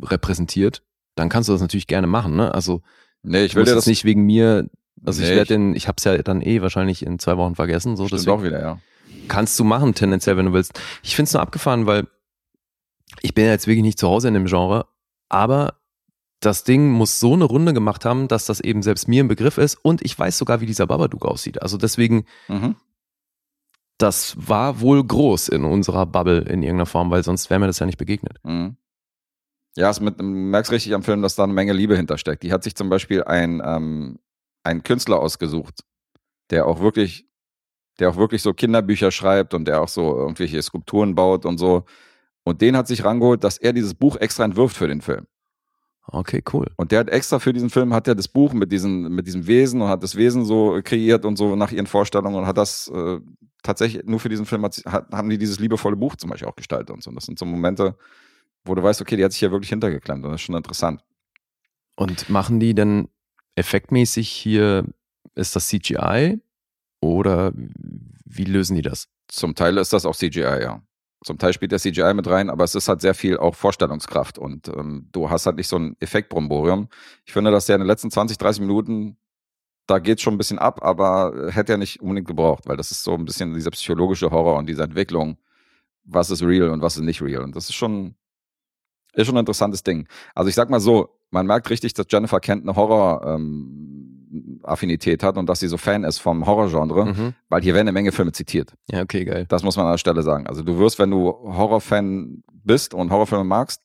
repräsentiert, 0.00 0.84
dann 1.16 1.28
kannst 1.28 1.48
du 1.48 1.52
das 1.54 1.60
natürlich 1.60 1.88
gerne 1.88 2.06
machen. 2.06 2.36
Ne? 2.36 2.54
Also 2.54 2.82
Nee, 3.24 3.40
ich 3.40 3.46
ich 3.46 3.56
will 3.56 3.64
dir 3.64 3.74
das 3.74 3.86
nicht 3.86 4.04
wegen 4.04 4.22
mir, 4.22 4.70
also 5.04 5.20
ich 5.24 5.28
Nee, 5.30 5.34
werde 5.34 5.54
den, 5.54 5.74
ich 5.74 5.88
hab's 5.88 6.04
ja 6.04 6.16
dann 6.18 6.40
eh 6.40 6.62
wahrscheinlich 6.62 7.04
in 7.04 7.18
zwei 7.18 7.36
Wochen 7.36 7.56
vergessen. 7.56 7.96
So, 7.96 8.06
deswegen 8.06 8.30
auch 8.30 8.44
wieder, 8.44 8.60
ja. 8.60 8.78
kannst 9.26 9.58
du 9.58 9.64
machen, 9.64 9.92
tendenziell, 9.92 10.36
wenn 10.36 10.46
du 10.46 10.52
willst. 10.52 10.80
Ich 11.02 11.16
find's 11.16 11.32
nur 11.32 11.42
abgefahren, 11.42 11.86
weil 11.86 12.06
ich 13.22 13.34
bin 13.34 13.44
ja 13.44 13.50
jetzt 13.50 13.66
wirklich 13.66 13.82
nicht 13.82 13.98
zu 13.98 14.06
Hause 14.06 14.28
in 14.28 14.34
dem 14.34 14.46
Genre, 14.46 14.86
aber 15.28 15.74
das 16.40 16.64
Ding 16.64 16.90
muss 16.90 17.18
so 17.18 17.32
eine 17.32 17.44
Runde 17.44 17.72
gemacht 17.72 18.04
haben, 18.04 18.28
dass 18.28 18.46
das 18.46 18.60
eben 18.60 18.82
selbst 18.82 19.08
mir 19.08 19.24
ein 19.24 19.28
Begriff 19.28 19.58
ist 19.58 19.76
und 19.82 20.02
ich 20.04 20.18
weiß 20.18 20.36
sogar, 20.38 20.60
wie 20.60 20.66
dieser 20.66 20.86
Babadook 20.86 21.24
aussieht. 21.24 21.62
Also 21.62 21.78
deswegen, 21.78 22.24
Mhm. 22.48 22.76
das 23.98 24.36
war 24.38 24.80
wohl 24.80 25.02
groß 25.04 25.48
in 25.48 25.64
unserer 25.64 26.04
Bubble 26.06 26.40
in 26.40 26.62
irgendeiner 26.62 26.86
Form, 26.86 27.10
weil 27.10 27.24
sonst 27.24 27.48
wäre 27.48 27.60
mir 27.60 27.66
das 27.66 27.78
ja 27.78 27.86
nicht 27.86 27.98
begegnet. 27.98 28.38
Mhm. 28.44 28.76
Ja, 29.76 29.90
es 29.90 30.00
mit, 30.00 30.18
du 30.20 30.24
merkst 30.24 30.72
richtig 30.72 30.94
am 30.94 31.02
Film, 31.02 31.22
dass 31.22 31.34
da 31.36 31.44
eine 31.44 31.52
Menge 31.52 31.72
Liebe 31.72 31.96
hintersteckt. 31.96 32.42
Die 32.42 32.52
hat 32.52 32.64
sich 32.64 32.74
zum 32.74 32.88
Beispiel 32.88 33.24
ein, 33.24 33.60
ähm, 33.64 34.18
einen 34.62 34.82
Künstler 34.82 35.20
ausgesucht, 35.20 35.80
der 36.50 36.66
auch 36.66 36.80
wirklich, 36.80 37.28
der 37.98 38.10
auch 38.10 38.16
wirklich 38.16 38.42
so 38.42 38.52
Kinderbücher 38.54 39.10
schreibt 39.10 39.52
und 39.54 39.66
der 39.66 39.80
auch 39.82 39.88
so 39.88 40.16
irgendwelche 40.16 40.60
Skulpturen 40.62 41.14
baut 41.14 41.44
und 41.46 41.58
so. 41.58 41.84
Und 42.44 42.60
den 42.62 42.76
hat 42.76 42.86
sich 42.88 43.04
rangeholt, 43.04 43.44
dass 43.44 43.58
er 43.58 43.72
dieses 43.72 43.94
Buch 43.94 44.16
extra 44.16 44.44
entwirft 44.44 44.76
für 44.76 44.88
den 44.88 45.00
Film. 45.02 45.26
Okay, 46.08 46.42
cool. 46.52 46.66
Und 46.76 46.92
der 46.92 47.00
hat 47.00 47.10
extra 47.10 47.38
für 47.38 47.52
diesen 47.52 47.70
Film 47.70 47.92
hat 47.92 48.06
er 48.06 48.14
das 48.14 48.28
Buch 48.28 48.52
mit 48.52 48.70
diesen 48.70 49.12
mit 49.12 49.26
diesem 49.26 49.46
Wesen 49.46 49.82
und 49.82 49.88
hat 49.88 50.02
das 50.02 50.14
Wesen 50.14 50.44
so 50.44 50.80
kreiert 50.84 51.24
und 51.24 51.36
so 51.36 51.56
nach 51.56 51.72
ihren 51.72 51.86
Vorstellungen 51.86 52.36
und 52.36 52.46
hat 52.46 52.58
das 52.58 52.88
äh, 52.88 53.18
tatsächlich 53.62 54.04
nur 54.04 54.20
für 54.20 54.28
diesen 54.28 54.46
Film 54.46 54.62
hat, 54.64 54.80
hat, 54.86 55.10
haben 55.10 55.28
die 55.28 55.38
dieses 55.38 55.58
liebevolle 55.58 55.96
Buch 55.96 56.16
zum 56.16 56.30
Beispiel 56.30 56.48
auch 56.48 56.56
gestaltet 56.56 56.90
und 56.90 57.02
so. 57.02 57.10
Und 57.10 57.16
das 57.16 57.24
sind 57.24 57.38
so 57.38 57.44
Momente, 57.44 57.96
wo 58.64 58.74
du 58.74 58.82
weißt, 58.82 59.00
okay, 59.00 59.16
die 59.16 59.24
hat 59.24 59.32
sich 59.32 59.40
ja 59.40 59.50
wirklich 59.50 59.70
hintergeklemmt 59.70 60.24
und 60.24 60.30
das 60.30 60.40
ist 60.40 60.46
schon 60.46 60.54
interessant. 60.54 61.02
Und 61.96 62.28
machen 62.28 62.60
die 62.60 62.74
denn 62.74 63.08
effektmäßig 63.56 64.28
hier, 64.28 64.84
ist 65.34 65.56
das 65.56 65.68
CGI 65.68 66.40
oder 67.00 67.52
wie 68.24 68.44
lösen 68.44 68.76
die 68.76 68.82
das? 68.82 69.08
Zum 69.28 69.54
Teil 69.54 69.76
ist 69.78 69.92
das 69.92 70.06
auch 70.06 70.14
CGI, 70.14 70.60
ja. 70.62 70.82
Zum 71.26 71.38
Teil 71.38 71.52
spielt 71.52 71.72
der 71.72 71.80
CGI 71.80 72.14
mit 72.14 72.28
rein, 72.28 72.50
aber 72.50 72.62
es 72.62 72.76
ist 72.76 72.86
halt 72.88 73.00
sehr 73.00 73.12
viel 73.12 73.36
auch 73.36 73.56
Vorstellungskraft 73.56 74.38
und 74.38 74.68
ähm, 74.68 75.08
du 75.10 75.28
hast 75.28 75.44
halt 75.44 75.56
nicht 75.56 75.66
so 75.66 75.76
ein 75.76 75.96
Effektbromborium. 75.98 76.88
Ich 77.24 77.32
finde, 77.32 77.50
dass 77.50 77.66
der 77.66 77.74
in 77.74 77.80
den 77.80 77.88
letzten 77.88 78.12
20, 78.12 78.38
30 78.38 78.60
Minuten, 78.60 79.16
da 79.88 79.98
geht 79.98 80.20
schon 80.20 80.34
ein 80.34 80.38
bisschen 80.38 80.60
ab, 80.60 80.84
aber 80.84 81.48
hätte 81.50 81.72
er 81.72 81.78
nicht 81.78 82.00
unbedingt 82.00 82.28
gebraucht, 82.28 82.68
weil 82.68 82.76
das 82.76 82.92
ist 82.92 83.02
so 83.02 83.14
ein 83.14 83.24
bisschen 83.24 83.54
dieser 83.54 83.72
psychologische 83.72 84.30
Horror 84.30 84.56
und 84.56 84.68
diese 84.68 84.84
Entwicklung, 84.84 85.36
was 86.04 86.30
ist 86.30 86.44
real 86.44 86.70
und 86.70 86.80
was 86.80 86.96
ist 86.96 87.02
nicht 87.02 87.20
real. 87.20 87.42
Und 87.42 87.56
das 87.56 87.70
ist 87.70 87.74
schon, 87.74 88.14
ist 89.14 89.26
schon 89.26 89.34
ein 89.34 89.40
interessantes 89.40 89.82
Ding. 89.82 90.06
Also 90.32 90.48
ich 90.48 90.54
sag 90.54 90.70
mal 90.70 90.78
so, 90.78 91.18
man 91.32 91.44
merkt 91.44 91.68
richtig, 91.70 91.92
dass 91.94 92.06
Jennifer 92.08 92.38
Kent 92.38 92.62
eine 92.62 92.76
Horror-Affinität 94.62 95.22
hat 95.22 95.36
und 95.36 95.46
dass 95.48 95.60
sie 95.60 95.68
so 95.68 95.76
Fan 95.76 96.04
ist 96.04 96.18
vom 96.18 96.46
Horrorgenre, 96.46 97.06
Mhm. 97.06 97.34
weil 97.48 97.62
hier 97.62 97.74
werden 97.74 97.84
eine 97.88 97.92
Menge 97.92 98.12
Filme 98.12 98.32
zitiert. 98.32 98.74
Ja, 98.90 99.02
okay, 99.02 99.24
geil. 99.24 99.46
Das 99.48 99.62
muss 99.62 99.76
man 99.76 99.86
an 99.86 99.92
der 99.92 99.98
Stelle 99.98 100.22
sagen. 100.22 100.46
Also 100.46 100.62
du 100.62 100.78
wirst, 100.78 100.98
wenn 100.98 101.10
du 101.10 101.28
Horrorfan 101.32 102.42
bist 102.52 102.94
und 102.94 103.10
Horrorfilme 103.10 103.44
magst, 103.44 103.82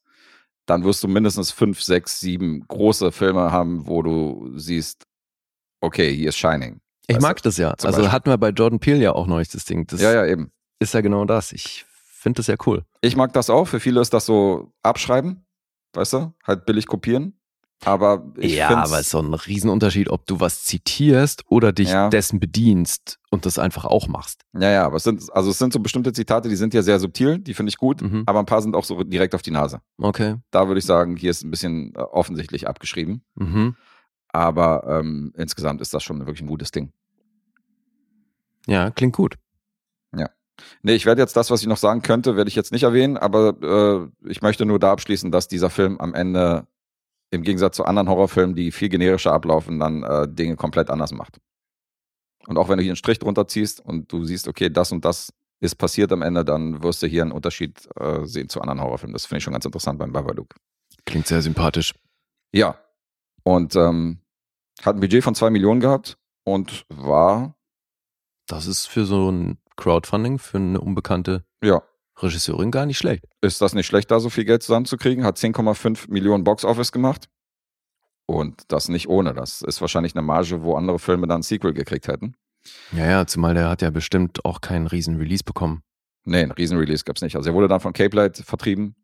dann 0.65 0.83
wirst 0.83 1.03
du 1.03 1.07
mindestens 1.07 1.51
fünf, 1.51 1.81
sechs, 1.81 2.19
sieben 2.19 2.65
große 2.67 3.11
Filme 3.11 3.51
haben, 3.51 3.87
wo 3.87 4.01
du 4.01 4.51
siehst, 4.57 5.03
okay, 5.81 6.13
hier 6.15 6.29
ist 6.29 6.37
Shining. 6.37 6.79
Ich 7.07 7.15
Weißt 7.15 7.21
mag 7.23 7.41
das 7.41 7.57
ja. 7.57 7.71
Also 7.71 7.87
Beispiel. 7.87 8.11
hatten 8.11 8.29
wir 8.29 8.37
bei 8.37 8.49
Jordan 8.49 8.79
Peele 8.79 8.99
ja 8.99 9.11
auch 9.13 9.27
neulich 9.27 9.49
das 9.49 9.65
Ding. 9.65 9.87
Das 9.87 9.99
Ja, 10.01 10.13
ja, 10.13 10.25
eben. 10.25 10.51
ist 10.79 10.93
ja 10.93 11.01
genau 11.01 11.25
das. 11.25 11.51
Ich 11.51 11.83
finde 11.87 12.37
das 12.37 12.47
ja 12.47 12.55
cool. 12.65 12.83
Ich 13.01 13.15
mag 13.15 13.33
das 13.33 13.49
auch. 13.49 13.67
Für 13.67 13.79
viele 13.79 13.99
ist 13.99 14.13
das 14.13 14.25
so 14.27 14.71
abschreiben, 14.83 15.43
weißt 15.93 16.13
du, 16.13 16.33
halt 16.45 16.65
billig 16.65 16.85
kopipieren. 16.87 17.33
Aber 17.83 18.31
ich 18.37 18.53
ja, 18.55 18.69
aber 18.69 18.95
es 18.99 19.01
ist 19.07 19.09
so 19.09 19.19
ein 19.19 19.33
Riesenunterschied, 19.33 20.09
ob 20.09 20.27
du 20.27 20.39
was 20.39 20.63
zitierst 20.63 21.43
oder 21.47 21.71
dich 21.73 21.89
Ja. 21.89 22.09
dessen 22.09 22.39
bedienst 22.39 23.17
und 23.31 23.45
das 23.47 23.57
einfach 23.57 23.85
auch 23.85 24.07
machst. 24.07 24.43
Ja, 24.53 24.69
ja, 24.69 24.85
aber 24.85 24.97
es 24.97 25.03
sind, 25.03 25.33
also 25.33 25.49
es 25.49 25.57
sind 25.57 25.73
so 25.73 25.79
bestimmte 25.79 26.13
Zitate, 26.13 26.47
die 26.47 26.55
sind 26.55 26.73
ja 26.75 26.83
sehr 26.83 26.99
subtil, 26.99 27.39
die 27.39 27.53
finde 27.55 27.69
ich 27.71 27.77
gut, 27.77 28.01
Mhm. 28.01 28.23
aber 28.27 28.39
ein 28.39 28.45
paar 28.45 28.61
sind 28.61 28.75
auch 28.75 28.83
so 28.85 29.03
direkt 29.03 29.33
auf 29.33 29.41
die 29.41 29.49
Nase. 29.51 29.81
Okay. 29.97 30.35
Da 30.51 30.67
würde 30.67 30.77
ich 30.79 30.85
sagen, 30.85 31.15
hier 31.15 31.31
ist 31.31 31.43
ein 31.43 31.49
bisschen 31.49 31.93
äh, 31.95 31.99
offensichtlich 32.01 32.67
abgeschrieben. 32.67 33.23
Mhm. 33.35 33.75
Aber 34.29 34.83
ähm, 34.87 35.33
insgesamt 35.35 35.81
ist 35.81 35.93
das 35.93 36.03
schon 36.03 36.19
wirklich 36.19 36.41
ein 36.41 36.47
gutes 36.47 36.71
Ding. 36.71 36.91
Ja, 38.67 38.91
klingt 38.91 39.15
gut. 39.15 39.35
Nee, 40.83 40.93
ich 40.93 41.07
werde 41.07 41.19
jetzt 41.21 41.35
das, 41.35 41.49
was 41.49 41.61
ich 41.61 41.67
noch 41.67 41.77
sagen 41.77 42.03
könnte, 42.03 42.35
werde 42.35 42.47
ich 42.47 42.55
jetzt 42.55 42.71
nicht 42.71 42.83
erwähnen, 42.83 43.17
aber 43.17 44.11
äh, 44.23 44.29
ich 44.29 44.43
möchte 44.43 44.63
nur 44.67 44.77
da 44.77 44.91
abschließen, 44.91 45.31
dass 45.31 45.47
dieser 45.47 45.71
Film 45.71 45.99
am 45.99 46.13
Ende 46.13 46.67
im 47.31 47.43
Gegensatz 47.43 47.77
zu 47.77 47.85
anderen 47.85 48.09
Horrorfilmen, 48.09 48.55
die 48.55 48.71
viel 48.71 48.89
generischer 48.89 49.33
ablaufen, 49.33 49.79
dann 49.79 50.03
äh, 50.03 50.27
Dinge 50.27 50.55
komplett 50.57 50.89
anders 50.89 51.11
macht. 51.13 51.39
Und 52.47 52.57
auch 52.57 52.69
wenn 52.69 52.77
du 52.77 52.83
hier 52.83 52.91
einen 52.91 52.97
Strich 52.97 53.19
drunter 53.19 53.47
ziehst 53.47 53.79
und 53.79 54.11
du 54.11 54.25
siehst, 54.25 54.47
okay, 54.47 54.69
das 54.69 54.91
und 54.91 55.05
das 55.05 55.33
ist 55.59 55.75
passiert 55.75 56.11
am 56.11 56.21
Ende, 56.21 56.43
dann 56.43 56.83
wirst 56.83 57.01
du 57.03 57.07
hier 57.07 57.21
einen 57.21 57.31
Unterschied 57.31 57.87
äh, 57.95 58.25
sehen 58.25 58.49
zu 58.49 58.61
anderen 58.61 58.81
Horrorfilmen. 58.81 59.13
Das 59.13 59.25
finde 59.25 59.37
ich 59.37 59.43
schon 59.43 59.53
ganz 59.53 59.65
interessant 59.65 59.99
beim 59.99 60.11
Babadook. 60.11 60.55
Klingt 61.05 61.27
sehr 61.27 61.41
sympathisch. 61.41 61.93
Ja. 62.51 62.77
Und 63.43 63.75
ähm, 63.75 64.19
hat 64.83 64.95
ein 64.95 64.99
Budget 64.99 65.23
von 65.23 65.35
zwei 65.35 65.49
Millionen 65.49 65.79
gehabt 65.79 66.17
und 66.43 66.85
war, 66.89 67.55
Das 68.47 68.65
ist 68.67 68.87
für 68.87 69.05
so 69.05 69.31
ein 69.31 69.59
Crowdfunding, 69.77 70.39
für 70.39 70.57
eine 70.57 70.81
unbekannte 70.81 71.45
ja, 71.63 71.83
Regisseurin 72.17 72.71
gar 72.71 72.85
nicht 72.85 72.97
schlecht. 72.97 73.23
ist 73.41 73.61
das 73.61 73.73
nicht 73.73 73.87
schlecht, 73.87 74.11
da 74.11 74.19
so 74.19 74.29
viel 74.29 74.45
Geld 74.45 74.63
zusammenzukriegen. 74.63 75.23
Hat 75.23 75.37
10,5 75.37 76.09
Millionen 76.11 76.43
Box 76.43 76.63
Office 76.65 76.91
gemacht. 76.91 77.27
Und 78.27 78.61
das 78.67 78.87
nicht 78.89 79.09
ohne. 79.09 79.33
Das 79.33 79.61
ist 79.61 79.81
wahrscheinlich 79.81 80.15
eine 80.15 80.21
Marge, 80.21 80.61
wo 80.63 80.75
andere 80.75 80.99
Filme 80.99 81.27
dann 81.27 81.39
ein 81.39 81.43
Sequel 81.43 81.73
gekriegt 81.73 82.07
hätten. 82.07 82.35
Ja, 82.91 83.05
ja, 83.09 83.25
zumal 83.25 83.55
der 83.55 83.69
hat 83.69 83.81
ja 83.81 83.89
bestimmt 83.89 84.45
auch 84.45 84.61
keinen 84.61 84.87
riesen 84.87 85.17
Release 85.17 85.43
bekommen. 85.43 85.81
Nee, 86.23 86.41
einen 86.43 86.51
Riesenrelease 86.51 87.03
gab 87.03 87.15
es 87.15 87.23
nicht. 87.23 87.35
Also 87.35 87.49
er 87.49 87.55
wurde 87.55 87.67
dann 87.67 87.79
von 87.79 87.93
Cape 87.93 88.15
Light 88.15 88.37
vertrieben. 88.37 88.95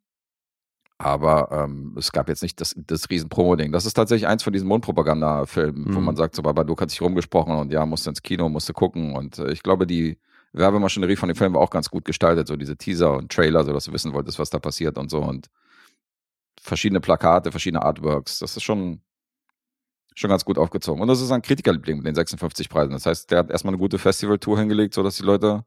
Aber 1.00 1.50
ähm, 1.52 1.96
es 1.98 2.12
gab 2.12 2.28
jetzt 2.28 2.42
nicht 2.42 2.60
das, 2.62 2.74
das 2.76 3.10
Riesen-Promo-Ding. 3.10 3.72
Das 3.72 3.86
ist 3.86 3.94
tatsächlich 3.94 4.28
eins 4.28 4.44
von 4.44 4.54
diesen 4.54 4.68
Mundpropaganda-Filmen, 4.68 5.94
wo 5.94 6.00
Mhm. 6.00 6.06
man 6.06 6.16
sagt, 6.16 6.36
so 6.36 6.42
Babadook 6.42 6.82
hat 6.82 6.90
sich 6.90 7.02
rumgesprochen 7.02 7.56
und 7.56 7.72
ja, 7.72 7.86
musste 7.86 8.10
ins 8.10 8.22
Kino, 8.24 8.50
musste 8.50 8.74
gucken. 8.74 9.16
Und 9.16 9.38
äh, 9.40 9.52
ich 9.52 9.62
glaube, 9.62 9.86
die 9.86 10.18
Werbemaschinerie 10.54 11.16
von 11.16 11.30
dem 11.30 11.36
Film 11.36 11.54
war 11.54 11.62
auch 11.62 11.70
ganz 11.70 11.90
gut 11.90 12.06
gestaltet, 12.06 12.48
so 12.48 12.56
diese 12.56 12.78
Teaser 12.78 13.16
und 13.16 13.32
Trailer, 13.32 13.64
so 13.64 13.74
dass 13.74 13.86
du 13.86 13.94
wissen 13.94 14.14
wolltest, 14.14 14.40
was 14.40 14.50
da 14.50 14.60
passiert 14.60 14.98
und 14.98 15.10
so 15.10 15.20
und 15.20 15.50
verschiedene 16.62 17.00
Plakate, 17.00 17.52
verschiedene 17.52 17.82
Artworks. 17.82 18.40
Das 18.40 18.58
ist 18.58 18.64
schon, 18.64 19.02
schon 20.16 20.30
ganz 20.30 20.46
gut 20.46 20.58
aufgezogen. 20.58 21.02
Und 21.02 21.08
das 21.08 21.22
ist 21.22 21.32
ein 21.32 21.42
Kritikerliebling 21.42 21.98
mit 21.98 22.08
den 22.08 22.16
56 22.16 22.70
Preisen. 22.70 22.92
Das 22.92 23.06
heißt, 23.06 23.32
der 23.32 23.40
hat 23.40 23.52
erstmal 23.52 23.74
eine 23.74 23.80
gute 23.80 23.98
Festivaltour 23.98 24.60
hingelegt, 24.60 24.94
so 24.94 25.04
dass 25.04 25.18
die 25.18 25.24
Leute, 25.24 25.64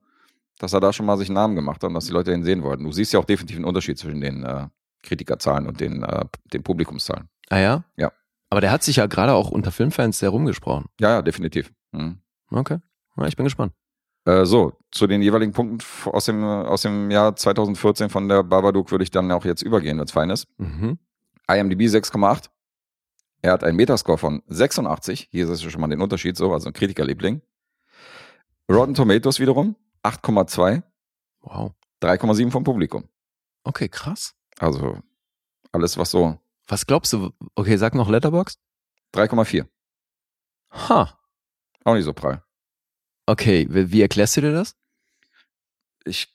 dass 0.58 0.72
er 0.72 0.80
da 0.80 0.92
schon 0.92 1.06
mal 1.06 1.16
sich 1.16 1.28
einen 1.28 1.36
Namen 1.36 1.54
gemacht 1.54 1.82
hat 1.82 1.88
und 1.88 1.94
dass 1.94 2.06
die 2.06 2.12
Leute 2.12 2.32
ihn 2.32 2.44
sehen 2.44 2.62
wollten. 2.62 2.84
Du 2.84 2.92
siehst 2.92 3.12
ja 3.12 3.20
auch 3.20 3.24
definitiv 3.24 3.56
einen 3.56 3.64
Unterschied 3.64 3.98
zwischen 3.98 4.20
den 4.20 4.44
äh, 4.44 4.68
Kritikerzahlen 5.02 5.66
und 5.66 5.80
den, 5.80 6.02
äh, 6.02 6.24
den 6.52 6.62
Publikumszahlen. 6.62 7.28
Ah 7.48 7.58
ja? 7.58 7.84
Ja. 7.96 8.12
Aber 8.50 8.60
der 8.60 8.72
hat 8.72 8.82
sich 8.82 8.96
ja 8.96 9.06
gerade 9.06 9.32
auch 9.32 9.50
unter 9.50 9.70
Filmfans 9.70 10.18
sehr 10.18 10.30
rumgesprochen. 10.30 10.86
Ja, 11.00 11.10
ja, 11.10 11.22
definitiv. 11.22 11.72
Mhm. 11.92 12.20
Okay. 12.50 12.78
Ja, 13.16 13.26
ich 13.26 13.36
bin 13.36 13.44
gespannt. 13.44 13.72
Äh, 14.24 14.44
so, 14.44 14.72
zu 14.90 15.06
den 15.06 15.22
jeweiligen 15.22 15.52
Punkten 15.52 15.78
aus 16.10 16.26
dem, 16.26 16.44
aus 16.44 16.82
dem 16.82 17.10
Jahr 17.10 17.34
2014 17.34 18.10
von 18.10 18.28
der 18.28 18.42
Babadook 18.42 18.90
würde 18.90 19.04
ich 19.04 19.10
dann 19.10 19.30
auch 19.32 19.44
jetzt 19.44 19.62
übergehen, 19.62 19.98
wenn 19.98 20.04
es 20.04 20.12
fein 20.12 20.30
ist. 20.30 20.46
Mhm. 20.58 20.98
IMDb 21.48 21.82
6,8. 21.82 22.50
Er 23.42 23.52
hat 23.52 23.64
einen 23.64 23.76
Metascore 23.76 24.18
von 24.18 24.42
86. 24.48 25.28
Hier 25.30 25.48
ist 25.48 25.62
schon 25.62 25.80
mal 25.80 25.88
den 25.88 26.02
Unterschied 26.02 26.36
so, 26.36 26.52
also 26.52 26.68
ein 26.68 26.74
Kritikerliebling. 26.74 27.40
Rotten 28.70 28.94
Tomatoes 28.94 29.40
wiederum 29.40 29.76
8,2. 30.02 30.82
Wow. 31.40 31.72
3,7 32.02 32.50
vom 32.50 32.64
Publikum. 32.64 33.08
Okay, 33.64 33.88
krass. 33.88 34.34
Also 34.58 34.98
alles, 35.72 35.96
was 35.96 36.10
so 36.10 36.38
Was 36.66 36.86
glaubst 36.86 37.12
du? 37.12 37.30
Okay, 37.54 37.76
sag 37.76 37.94
noch 37.94 38.08
Letterboxd. 38.08 38.60
3,4. 39.14 39.66
Ha. 40.72 41.18
Auch 41.84 41.94
nicht 41.94 42.04
so 42.04 42.12
prall. 42.12 42.44
Okay, 43.30 43.68
wie, 43.70 44.02
erklärst 44.02 44.36
du 44.36 44.40
dir 44.40 44.52
das? 44.52 44.74
Ich 46.04 46.34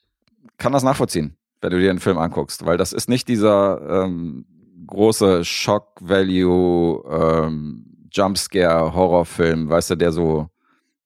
kann 0.57 0.71
das 0.71 0.81
nachvollziehen, 0.81 1.35
wenn 1.59 1.71
du 1.71 1.77
dir 1.77 1.91
den 1.91 1.99
Film 1.99 2.17
anguckst, 2.17 2.65
weil 2.65 2.77
das 2.77 2.93
ist 2.93 3.09
nicht 3.09 3.27
dieser 3.27 4.05
ähm, 4.05 4.45
große 4.87 5.43
Shock-Value, 5.43 7.03
ähm, 7.11 8.07
Jumpscare-Horrorfilm, 8.13 9.69
weißt 9.69 9.89
du, 9.89 9.95
der 9.97 10.13
so, 10.13 10.47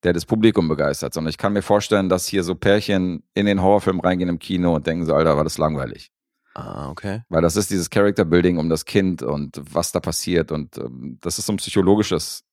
der 0.04 0.14
das 0.14 0.28
Publikum 0.28 0.68
begeistert, 0.68 1.16
sondern 1.16 1.32
ich 1.32 1.40
kann 1.40 1.54
mir 1.54 1.64
vorstellen, 1.64 2.08
dass 2.08 2.28
hier 2.28 2.44
so 2.44 2.54
Pärchen 2.54 3.24
in 3.34 3.48
den 3.48 3.60
Horrorfilm 3.60 4.00
reingehen 4.00 4.30
im 4.30 4.38
Kino 4.38 4.76
und 4.76 4.86
denken 4.86 5.08
so, 5.08 5.16
Alter, 5.16 5.38
war 5.38 5.44
das 5.44 5.58
langweilig. 5.58 6.12
Ah, 6.54 6.92
okay. 6.92 7.24
Weil 7.30 7.42
das 7.42 7.56
ist 7.56 7.72
dieses 7.72 7.90
Character-Building 7.90 8.60
um 8.60 8.70
das 8.70 8.86
Kind 8.86 9.24
und 9.24 9.60
was 9.74 9.92
da 9.92 10.00
passiert 10.00 10.52
und 10.52 10.78
ähm, 10.78 11.18
das 11.20 11.40
ist 11.40 11.48
so 11.48 11.54
ein 11.54 11.58
psychologisches 11.58 12.44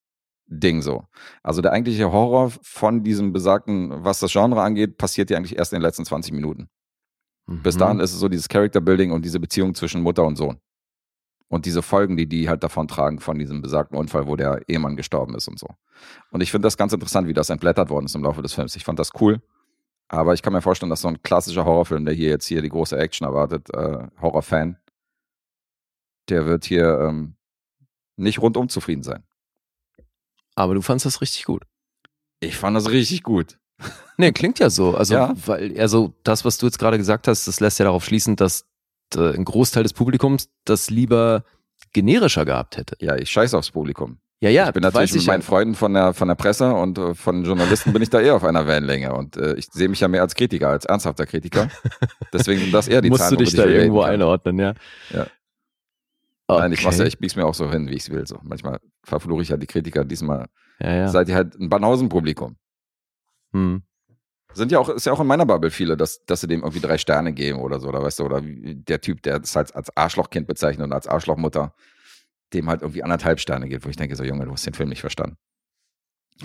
Ding 0.47 0.81
so. 0.83 1.05
Also 1.43 1.61
der 1.63 1.73
eigentliche 1.73 2.13
Horror 2.13 2.53
von 2.63 3.03
diesem 3.03 3.33
besagten, 3.33 4.05
was 4.05 4.21
das 4.21 4.33
Genre 4.33 4.63
angeht, 4.63 4.97
passiert 4.99 5.31
ja 5.31 5.37
eigentlich 5.37 5.59
erst 5.59 5.73
in 5.73 5.79
den 5.79 5.83
letzten 5.83 6.05
20 6.05 6.33
Minuten. 6.33 6.69
Bis 7.47 7.75
Mhm. 7.77 7.81
dahin 7.81 8.01
ist 8.01 8.13
es 8.13 8.19
so 8.21 8.29
dieses 8.29 8.49
Character-Building 8.49 9.11
und 9.13 9.25
diese 9.25 9.41
Beziehung 9.41 9.75
zwischen 9.75 10.03
Mutter 10.03 10.25
und 10.25 10.37
Sohn. 10.37 10.59
Und 11.49 11.65
diese 11.65 11.81
Folgen, 11.83 12.17
die 12.17 12.27
die 12.29 12.49
halt 12.49 12.65
davon 12.65 12.89
tragen, 12.89 13.21
von 13.21 13.39
diesem 13.39 13.63
besagten 13.63 13.97
Unfall, 13.97 14.27
wo 14.27 14.35
der 14.35 14.63
Ehemann 14.69 14.97
gestorben 14.97 15.35
ist 15.37 15.47
und 15.47 15.59
so. 15.59 15.69
Und 16.33 16.41
ich 16.41 16.51
finde 16.51 16.67
das 16.67 16.77
ganz 16.77 16.93
interessant, 16.93 17.29
wie 17.29 17.35
das 17.35 17.51
entblättert 17.51 17.89
worden 17.89 18.07
ist 18.07 18.17
im 18.17 18.25
Laufe 18.25 18.43
des 18.43 18.53
Films. 18.53 18.75
Ich 18.75 18.85
fand 18.85 18.99
das 18.99 19.11
cool. 19.21 19.41
Aber 20.09 20.35
ich 20.35 20.43
kann 20.43 20.53
mir 20.53 20.63
vorstellen, 20.63 20.91
dass 20.91 21.01
so 21.03 21.09
ein 21.09 21.23
klassischer 21.23 21.65
Horrorfilm, 21.65 22.05
der 22.05 22.15
hier 22.15 22.29
jetzt 22.31 22.47
hier 22.47 22.63
die 22.63 22.69
große 22.69 22.97
Action 22.97 23.27
erwartet, 23.27 23.73
äh, 23.75 24.07
Horrorfan, 24.21 24.77
der 26.29 26.47
wird 26.47 26.65
hier 26.65 26.99
ähm, 27.01 27.37
nicht 28.17 28.41
rundum 28.41 28.69
zufrieden 28.69 29.03
sein. 29.03 29.23
Aber 30.57 30.75
du 30.75 30.83
fandst 30.83 31.07
das 31.07 31.21
richtig 31.21 31.45
gut. 31.45 31.63
Ich 32.41 32.57
fand 32.57 32.77
das 32.77 32.91
richtig 32.91 33.23
gut. 33.23 33.59
Nee, 34.17 34.33
klingt 34.33 34.59
ja 34.59 34.71
so. 34.71 34.97
Also, 34.97 35.15
Ja. 35.15 35.35
weil, 35.45 35.79
also 35.79 36.15
das, 36.25 36.45
was 36.45 36.59
du 36.59 36.67
jetzt 36.67 36.79
gerade 36.79 36.97
gesagt 36.99 37.29
hast, 37.29 37.47
das 37.47 37.61
lässt 37.61 37.79
ja 37.79 37.85
darauf 37.85 38.05
schließen, 38.05 38.35
dass 38.37 38.65
äh, 39.15 39.35
ein 39.35 39.45
Großteil 39.45 39.83
des 39.83 39.93
Publikums 39.93 40.49
das 40.65 40.91
lieber 40.91 41.45
generischer 41.93 42.45
gehabt 42.45 42.79
hätte. 42.79 42.97
Ja, 43.01 43.17
ich 43.17 43.31
scheiße 43.31 43.57
aufs 43.57 43.71
Publikum. 43.71 44.19
Ja, 44.41 44.51
ja, 44.51 44.67
ich 44.69 44.75
bin 44.75 44.83
natürlich 44.83 45.15
mit 45.15 45.27
meinen 45.27 45.41
ja. 45.41 45.47
Freunden 45.47 45.75
von 45.75 45.95
der, 45.95 46.13
von 46.13 46.29
der 46.29 46.35
Presse 46.35 46.73
und 46.73 46.99
äh, 46.99 47.15
von 47.15 47.45
Journalisten 47.45 47.93
bin 47.93 48.03
ich 48.03 48.11
da 48.11 48.21
eher 48.21 48.35
auf 48.37 48.45
einer 48.45 48.67
Wellenlänge. 48.67 49.15
Und 49.15 49.37
äh, 49.37 49.55
ich 49.55 49.67
sehe 49.73 49.89
mich 49.89 50.01
ja 50.01 50.09
mehr 50.09 50.23
als 50.23 50.35
Kritiker, 50.35 50.69
als 50.69 50.85
ernsthafter 50.85 51.25
Kritiker. 51.25 51.69
Deswegen 52.33 52.61
sind 52.61 52.73
das 52.73 52.89
eher 52.89 53.01
die 53.01 53.09
Musst 53.09 53.23
Zahlen, 53.23 53.39
du 53.39 53.45
dich 53.45 53.55
da 53.55 53.65
irgendwo 53.65 54.03
einordnen, 54.03 54.59
ja? 54.59 54.75
Ja. 55.11 55.27
Okay. 56.49 56.61
Nein, 56.61 56.73
ich 56.73 56.85
mach's 56.85 56.99
ja, 56.99 57.05
ich 57.05 57.19
bieg's 57.19 57.35
mir 57.35 57.45
auch 57.45 57.55
so 57.55 57.71
hin, 57.71 57.89
wie 57.89 57.95
ich's 57.95 58.11
will. 58.11 58.27
So. 58.27 58.39
Manchmal 58.43 58.81
verfluche 59.03 59.43
ich 59.43 59.49
ja 59.49 59.57
die 59.57 59.67
Kritiker. 59.67 60.05
Diesmal 60.05 60.47
ja, 60.79 60.95
ja. 60.95 61.09
seid 61.09 61.29
ihr 61.29 61.35
halt 61.35 61.59
ein 61.59 61.69
Banausen-Publikum. 61.69 62.57
Hm. 63.53 63.83
Sind 64.53 64.73
ja 64.73 64.79
auch, 64.79 64.89
ist 64.89 65.07
ja 65.07 65.13
auch 65.13 65.21
in 65.21 65.27
meiner 65.27 65.45
Bubble 65.45 65.71
viele, 65.71 65.97
dass, 65.97 66.25
dass 66.25 66.41
sie 66.41 66.47
dem 66.47 66.63
irgendwie 66.63 66.81
drei 66.81 66.99
Sterne 66.99 67.35
geben 67.35 67.59
oder 67.59 67.79
so, 67.79 67.89
oder 67.89 68.03
weißt 68.03 68.21
du, 68.21 68.25
oder 68.25 68.41
der 68.43 69.01
Typ, 69.01 69.23
der 69.23 69.41
das 69.41 69.55
halt 69.55 69.75
als 69.75 69.95
Arschlochkind 69.95 70.47
bezeichnet 70.47 70.87
und 70.87 70.93
als 70.95 71.07
Arschlochmutter, 71.07 71.75
dem 72.55 72.69
halt 72.71 72.81
irgendwie 72.81 73.03
anderthalb 73.03 73.39
Sterne 73.41 73.69
gibt, 73.69 73.85
wo 73.85 73.91
ich 73.91 73.97
denke, 73.97 74.17
so 74.17 74.25
Junge, 74.25 74.47
du 74.47 74.53
hast 74.53 74.65
den 74.65 74.73
Film 74.73 74.89
nicht 74.89 75.01
verstanden. 75.01 75.37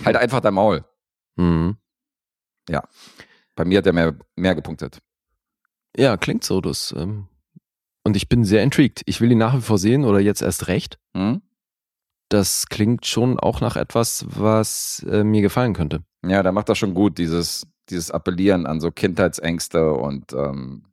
Halt 0.03 0.17
einfach 0.17 0.41
dein 0.41 0.53
Maul. 0.53 0.83
Hm. 1.37 1.77
Bei 3.55 3.65
mir 3.65 3.77
hat 3.77 3.85
er 3.85 3.93
mehr, 3.93 4.17
mehr 4.35 4.55
gepunktet. 4.55 4.99
Ja, 5.95 6.17
klingt 6.17 6.43
so. 6.43 6.61
Das, 6.61 6.93
ähm, 6.97 7.27
und 8.03 8.15
ich 8.15 8.29
bin 8.29 8.43
sehr 8.43 8.63
intrigued. 8.63 9.01
Ich 9.05 9.21
will 9.21 9.31
ihn 9.31 9.37
nach 9.37 9.55
wie 9.55 9.61
vor 9.61 9.77
sehen 9.77 10.05
oder 10.05 10.19
jetzt 10.19 10.41
erst 10.41 10.67
recht. 10.67 10.99
Hm? 11.15 11.41
Das 12.29 12.67
klingt 12.67 13.05
schon 13.05 13.39
auch 13.39 13.61
nach 13.61 13.75
etwas, 13.75 14.25
was 14.27 15.05
äh, 15.09 15.23
mir 15.23 15.41
gefallen 15.41 15.73
könnte. 15.73 16.03
Ja, 16.25 16.43
der 16.43 16.51
macht 16.51 16.69
das 16.69 16.77
schon 16.77 16.93
gut, 16.93 17.17
dieses, 17.17 17.67
dieses 17.89 18.11
Appellieren 18.11 18.65
an 18.65 18.79
so 18.79 18.91
Kindheitsängste 18.91 19.91
und 19.91 20.31
ähm, 20.33 20.85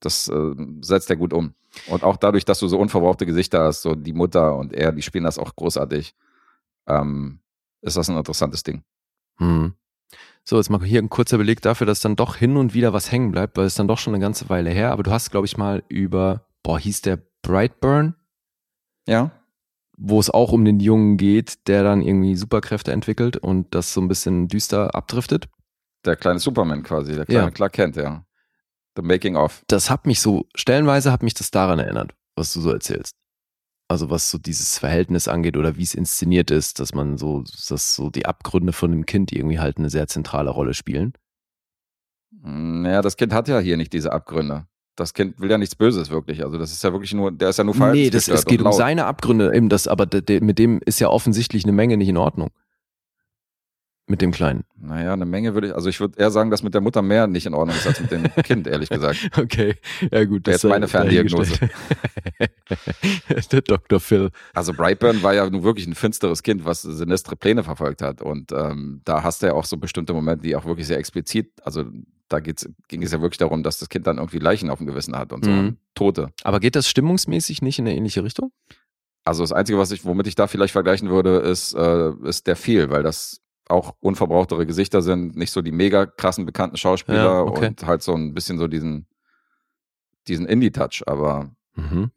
das 0.00 0.28
äh, 0.28 0.54
setzt 0.80 1.10
er 1.10 1.16
gut 1.16 1.32
um. 1.32 1.54
Und 1.88 2.02
auch 2.02 2.16
dadurch, 2.16 2.44
dass 2.44 2.58
du 2.58 2.68
so 2.68 2.78
unverbrauchte 2.78 3.26
Gesichter 3.26 3.64
hast, 3.64 3.82
so 3.82 3.94
die 3.94 4.12
Mutter 4.12 4.56
und 4.56 4.72
er, 4.72 4.92
die 4.92 5.02
spielen 5.02 5.24
das 5.24 5.38
auch 5.38 5.54
großartig, 5.56 6.14
ähm, 6.86 7.40
ist 7.80 7.96
das 7.96 8.08
ein 8.08 8.16
interessantes 8.16 8.62
Ding. 8.62 8.82
Hm. 9.38 9.74
So, 10.44 10.56
jetzt 10.58 10.68
mal 10.70 10.82
hier 10.84 11.00
ein 11.00 11.08
kurzer 11.08 11.38
Beleg 11.38 11.62
dafür, 11.62 11.86
dass 11.86 12.00
dann 12.00 12.16
doch 12.16 12.36
hin 12.36 12.56
und 12.56 12.74
wieder 12.74 12.92
was 12.92 13.10
hängen 13.10 13.32
bleibt, 13.32 13.56
weil 13.56 13.64
es 13.64 13.74
dann 13.74 13.88
doch 13.88 13.98
schon 13.98 14.14
eine 14.14 14.20
ganze 14.22 14.48
Weile 14.50 14.70
her. 14.70 14.90
Aber 14.92 15.02
du 15.02 15.10
hast, 15.10 15.30
glaube 15.30 15.46
ich, 15.46 15.56
mal 15.56 15.82
über, 15.88 16.46
boah, 16.62 16.78
hieß 16.78 17.00
der 17.02 17.18
Brightburn, 17.42 18.14
Ja? 19.06 19.30
wo 19.96 20.18
es 20.18 20.28
auch 20.28 20.50
um 20.52 20.64
den 20.64 20.80
Jungen 20.80 21.16
geht, 21.16 21.68
der 21.68 21.82
dann 21.84 22.02
irgendwie 22.02 22.34
Superkräfte 22.36 22.90
entwickelt 22.92 23.36
und 23.36 23.74
das 23.74 23.94
so 23.94 24.00
ein 24.00 24.08
bisschen 24.08 24.48
düster 24.48 24.94
abdriftet. 24.94 25.48
Der 26.04 26.16
kleine 26.16 26.40
Superman 26.40 26.82
quasi, 26.82 27.14
der 27.14 27.24
kleine 27.26 27.44
Ja. 27.44 27.50
Clark 27.50 27.72
Kent, 27.72 27.96
ja. 27.96 28.24
The 28.96 29.02
Making 29.02 29.36
of. 29.36 29.62
Das 29.68 29.88
hat 29.90 30.06
mich 30.06 30.20
so, 30.20 30.46
stellenweise 30.54 31.10
hat 31.12 31.22
mich 31.22 31.34
das 31.34 31.50
daran 31.50 31.78
erinnert, 31.78 32.14
was 32.36 32.52
du 32.52 32.60
so 32.60 32.70
erzählst. 32.70 33.14
Also 33.88 34.08
was 34.10 34.30
so 34.30 34.38
dieses 34.38 34.78
Verhältnis 34.78 35.28
angeht 35.28 35.56
oder 35.56 35.76
wie 35.76 35.82
es 35.82 35.94
inszeniert 35.94 36.50
ist, 36.50 36.80
dass 36.80 36.94
man 36.94 37.18
so, 37.18 37.44
dass 37.68 37.94
so 37.94 38.10
die 38.10 38.26
Abgründe 38.26 38.72
von 38.72 38.90
dem 38.90 39.04
Kind 39.04 39.30
irgendwie 39.30 39.58
halt 39.58 39.76
eine 39.76 39.90
sehr 39.90 40.06
zentrale 40.06 40.50
Rolle 40.50 40.72
spielen. 40.74 41.12
Naja, 42.30 43.02
das 43.02 43.16
Kind 43.16 43.32
hat 43.32 43.48
ja 43.48 43.58
hier 43.58 43.76
nicht 43.76 43.92
diese 43.92 44.12
Abgründe. 44.12 44.66
Das 44.96 45.12
Kind 45.12 45.40
will 45.40 45.50
ja 45.50 45.58
nichts 45.58 45.74
Böses 45.74 46.10
wirklich. 46.10 46.44
Also 46.44 46.56
das 46.56 46.72
ist 46.72 46.82
ja 46.82 46.92
wirklich 46.92 47.12
nur, 47.14 47.32
der 47.32 47.50
ist 47.50 47.58
ja 47.58 47.64
nur 47.64 47.74
Nee, 47.74 48.10
das, 48.10 48.28
es 48.28 48.44
geht 48.44 48.62
um 48.62 48.72
seine 48.72 49.06
Abgründe, 49.06 49.54
eben 49.54 49.68
das, 49.68 49.88
aber 49.88 50.06
de, 50.06 50.22
de, 50.22 50.40
mit 50.40 50.58
dem 50.58 50.80
ist 50.84 51.00
ja 51.00 51.08
offensichtlich 51.08 51.64
eine 51.64 51.72
Menge 51.72 51.96
nicht 51.96 52.08
in 52.08 52.16
Ordnung. 52.16 52.50
Mit 54.06 54.20
dem 54.20 54.32
Kleinen. 54.32 54.64
Naja, 54.76 55.14
eine 55.14 55.24
Menge 55.24 55.54
würde 55.54 55.68
ich, 55.68 55.74
also 55.74 55.88
ich 55.88 55.98
würde 55.98 56.18
eher 56.18 56.30
sagen, 56.30 56.50
dass 56.50 56.62
mit 56.62 56.74
der 56.74 56.82
Mutter 56.82 57.00
mehr 57.00 57.26
nicht 57.26 57.46
in 57.46 57.54
Ordnung 57.54 57.74
ist 57.74 57.86
als 57.86 58.00
mit 58.00 58.10
dem 58.10 58.24
Kind, 58.42 58.66
ehrlich 58.66 58.90
gesagt. 58.90 59.30
Okay, 59.38 59.76
ja 60.12 60.24
gut. 60.24 60.46
Wäre 60.46 60.56
jetzt 60.56 60.64
meine 60.64 60.88
Ferndiagnose. 60.88 61.70
der 63.50 63.62
Dr. 63.62 64.00
Phil. 64.00 64.30
Also 64.52 64.74
Brightburn 64.74 65.22
war 65.22 65.32
ja 65.32 65.48
nun 65.48 65.62
wirklich 65.62 65.86
ein 65.86 65.94
finsteres 65.94 66.42
Kind, 66.42 66.66
was 66.66 66.82
sinistre 66.82 67.34
Pläne 67.34 67.64
verfolgt 67.64 68.02
hat. 68.02 68.20
Und 68.20 68.52
ähm, 68.52 69.00
da 69.06 69.22
hast 69.22 69.42
du 69.42 69.46
ja 69.46 69.54
auch 69.54 69.64
so 69.64 69.78
bestimmte 69.78 70.12
Momente, 70.12 70.42
die 70.42 70.54
auch 70.54 70.66
wirklich 70.66 70.86
sehr 70.86 70.98
explizit, 70.98 71.52
also 71.62 71.84
da 72.28 72.40
geht's, 72.40 72.68
ging 72.88 73.02
es 73.02 73.12
ja 73.12 73.22
wirklich 73.22 73.38
darum, 73.38 73.62
dass 73.62 73.78
das 73.78 73.88
Kind 73.88 74.06
dann 74.06 74.18
irgendwie 74.18 74.38
Leichen 74.38 74.68
auf 74.68 74.78
dem 74.78 74.86
Gewissen 74.86 75.16
hat 75.16 75.32
und 75.32 75.44
so. 75.44 75.50
Mhm. 75.50 75.76
Tote. 75.94 76.30
Aber 76.42 76.60
geht 76.60 76.76
das 76.76 76.88
stimmungsmäßig 76.88 77.62
nicht 77.62 77.78
in 77.78 77.86
eine 77.86 77.96
ähnliche 77.96 78.22
Richtung? 78.22 78.52
Also 79.24 79.42
das 79.42 79.52
Einzige, 79.52 79.78
was 79.78 79.90
ich, 79.90 80.04
womit 80.04 80.26
ich 80.26 80.34
da 80.34 80.46
vielleicht 80.46 80.72
vergleichen 80.72 81.08
würde, 81.08 81.38
ist, 81.38 81.72
äh, 81.74 82.12
ist 82.24 82.46
der 82.46 82.56
Feel, 82.56 82.90
weil 82.90 83.02
das 83.02 83.40
auch 83.68 83.94
unverbrauchtere 84.00 84.66
Gesichter 84.66 85.00
sind, 85.02 85.36
nicht 85.36 85.50
so 85.50 85.62
die 85.62 85.72
mega 85.72 86.06
krassen 86.06 86.44
bekannten 86.46 86.76
Schauspieler 86.76 87.22
Ja, 87.24 87.40
okay. 87.40 87.68
und 87.68 87.86
halt 87.86 88.02
so 88.02 88.14
ein 88.14 88.34
bisschen 88.34 88.58
so 88.58 88.68
diesen, 88.68 89.06
diesen 90.28 90.46
Indie-Touch. 90.46 91.04
Aber 91.06 91.50
Mhm. 91.76 92.10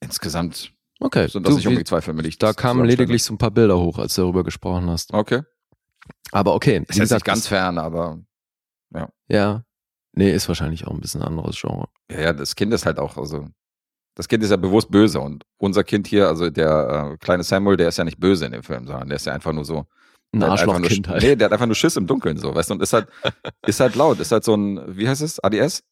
insgesamt 0.00 0.72
Okay, 0.98 1.28
sind 1.28 1.44
das 1.46 1.52
du, 1.52 1.56
nicht 1.58 1.66
unbedingt 1.66 1.88
zwei 1.88 2.00
Filme, 2.00 2.22
die 2.22 2.30
ich 2.30 2.38
da 2.38 2.52
kamen 2.54 2.84
lediglich 2.86 3.22
so 3.22 3.34
ein 3.34 3.38
paar 3.38 3.50
Bilder 3.50 3.78
hoch, 3.78 3.98
als 3.98 4.14
du 4.14 4.22
darüber 4.22 4.44
gesprochen 4.44 4.88
hast. 4.88 5.12
Okay. 5.12 5.42
Aber 6.32 6.54
okay, 6.54 6.82
Ist 6.88 6.98
jetzt 6.98 7.12
nicht 7.12 7.24
ganz 7.24 7.46
fern, 7.46 7.78
aber 7.78 8.20
Ja. 9.28 9.62
Nee, 10.18 10.32
ist 10.32 10.48
wahrscheinlich 10.48 10.86
auch 10.86 10.92
ein 10.92 11.00
bisschen 11.00 11.20
anderes 11.22 11.60
Genre. 11.60 11.88
ja, 12.10 12.20
ja, 12.20 12.32
das 12.32 12.56
Kind 12.56 12.72
ist 12.72 12.86
halt 12.86 12.98
auch, 12.98 13.18
also 13.18 13.48
das 14.14 14.28
Kind 14.28 14.42
ist 14.42 14.48
ja 14.50 14.56
bewusst 14.56 14.90
böse 14.90 15.20
und 15.20 15.44
unser 15.58 15.84
Kind 15.84 16.06
hier, 16.06 16.26
also 16.28 16.48
der 16.48 17.10
äh, 17.12 17.16
kleine 17.18 17.42
Samuel, 17.42 17.76
der 17.76 17.88
ist 17.88 17.98
ja 17.98 18.04
nicht 18.04 18.18
böse 18.18 18.46
in 18.46 18.52
dem 18.52 18.62
Film, 18.62 18.86
sondern 18.86 19.08
der 19.08 19.16
ist 19.16 19.26
ja 19.26 19.34
einfach 19.34 19.52
nur 19.52 19.66
so. 19.66 19.84
Ein 20.32 20.42
einfach 20.42 20.66
nur, 20.66 20.74
Arschlochkind 20.74 21.08
halt. 21.08 21.22
Nee, 21.22 21.36
der 21.36 21.46
hat 21.46 21.52
einfach 21.52 21.66
nur 21.66 21.74
Schiss 21.74 21.96
im 21.96 22.06
Dunkeln, 22.06 22.36
so, 22.36 22.54
weißt 22.54 22.70
du, 22.70 22.74
und 22.74 22.82
ist 22.82 22.92
halt, 22.92 23.08
ist 23.66 23.80
halt 23.80 23.94
laut, 23.94 24.20
ist 24.20 24.32
halt 24.32 24.44
so 24.44 24.54
ein, 24.54 24.80
wie 24.96 25.08
heißt 25.08 25.22
es? 25.22 25.38
ADS? 25.42 25.82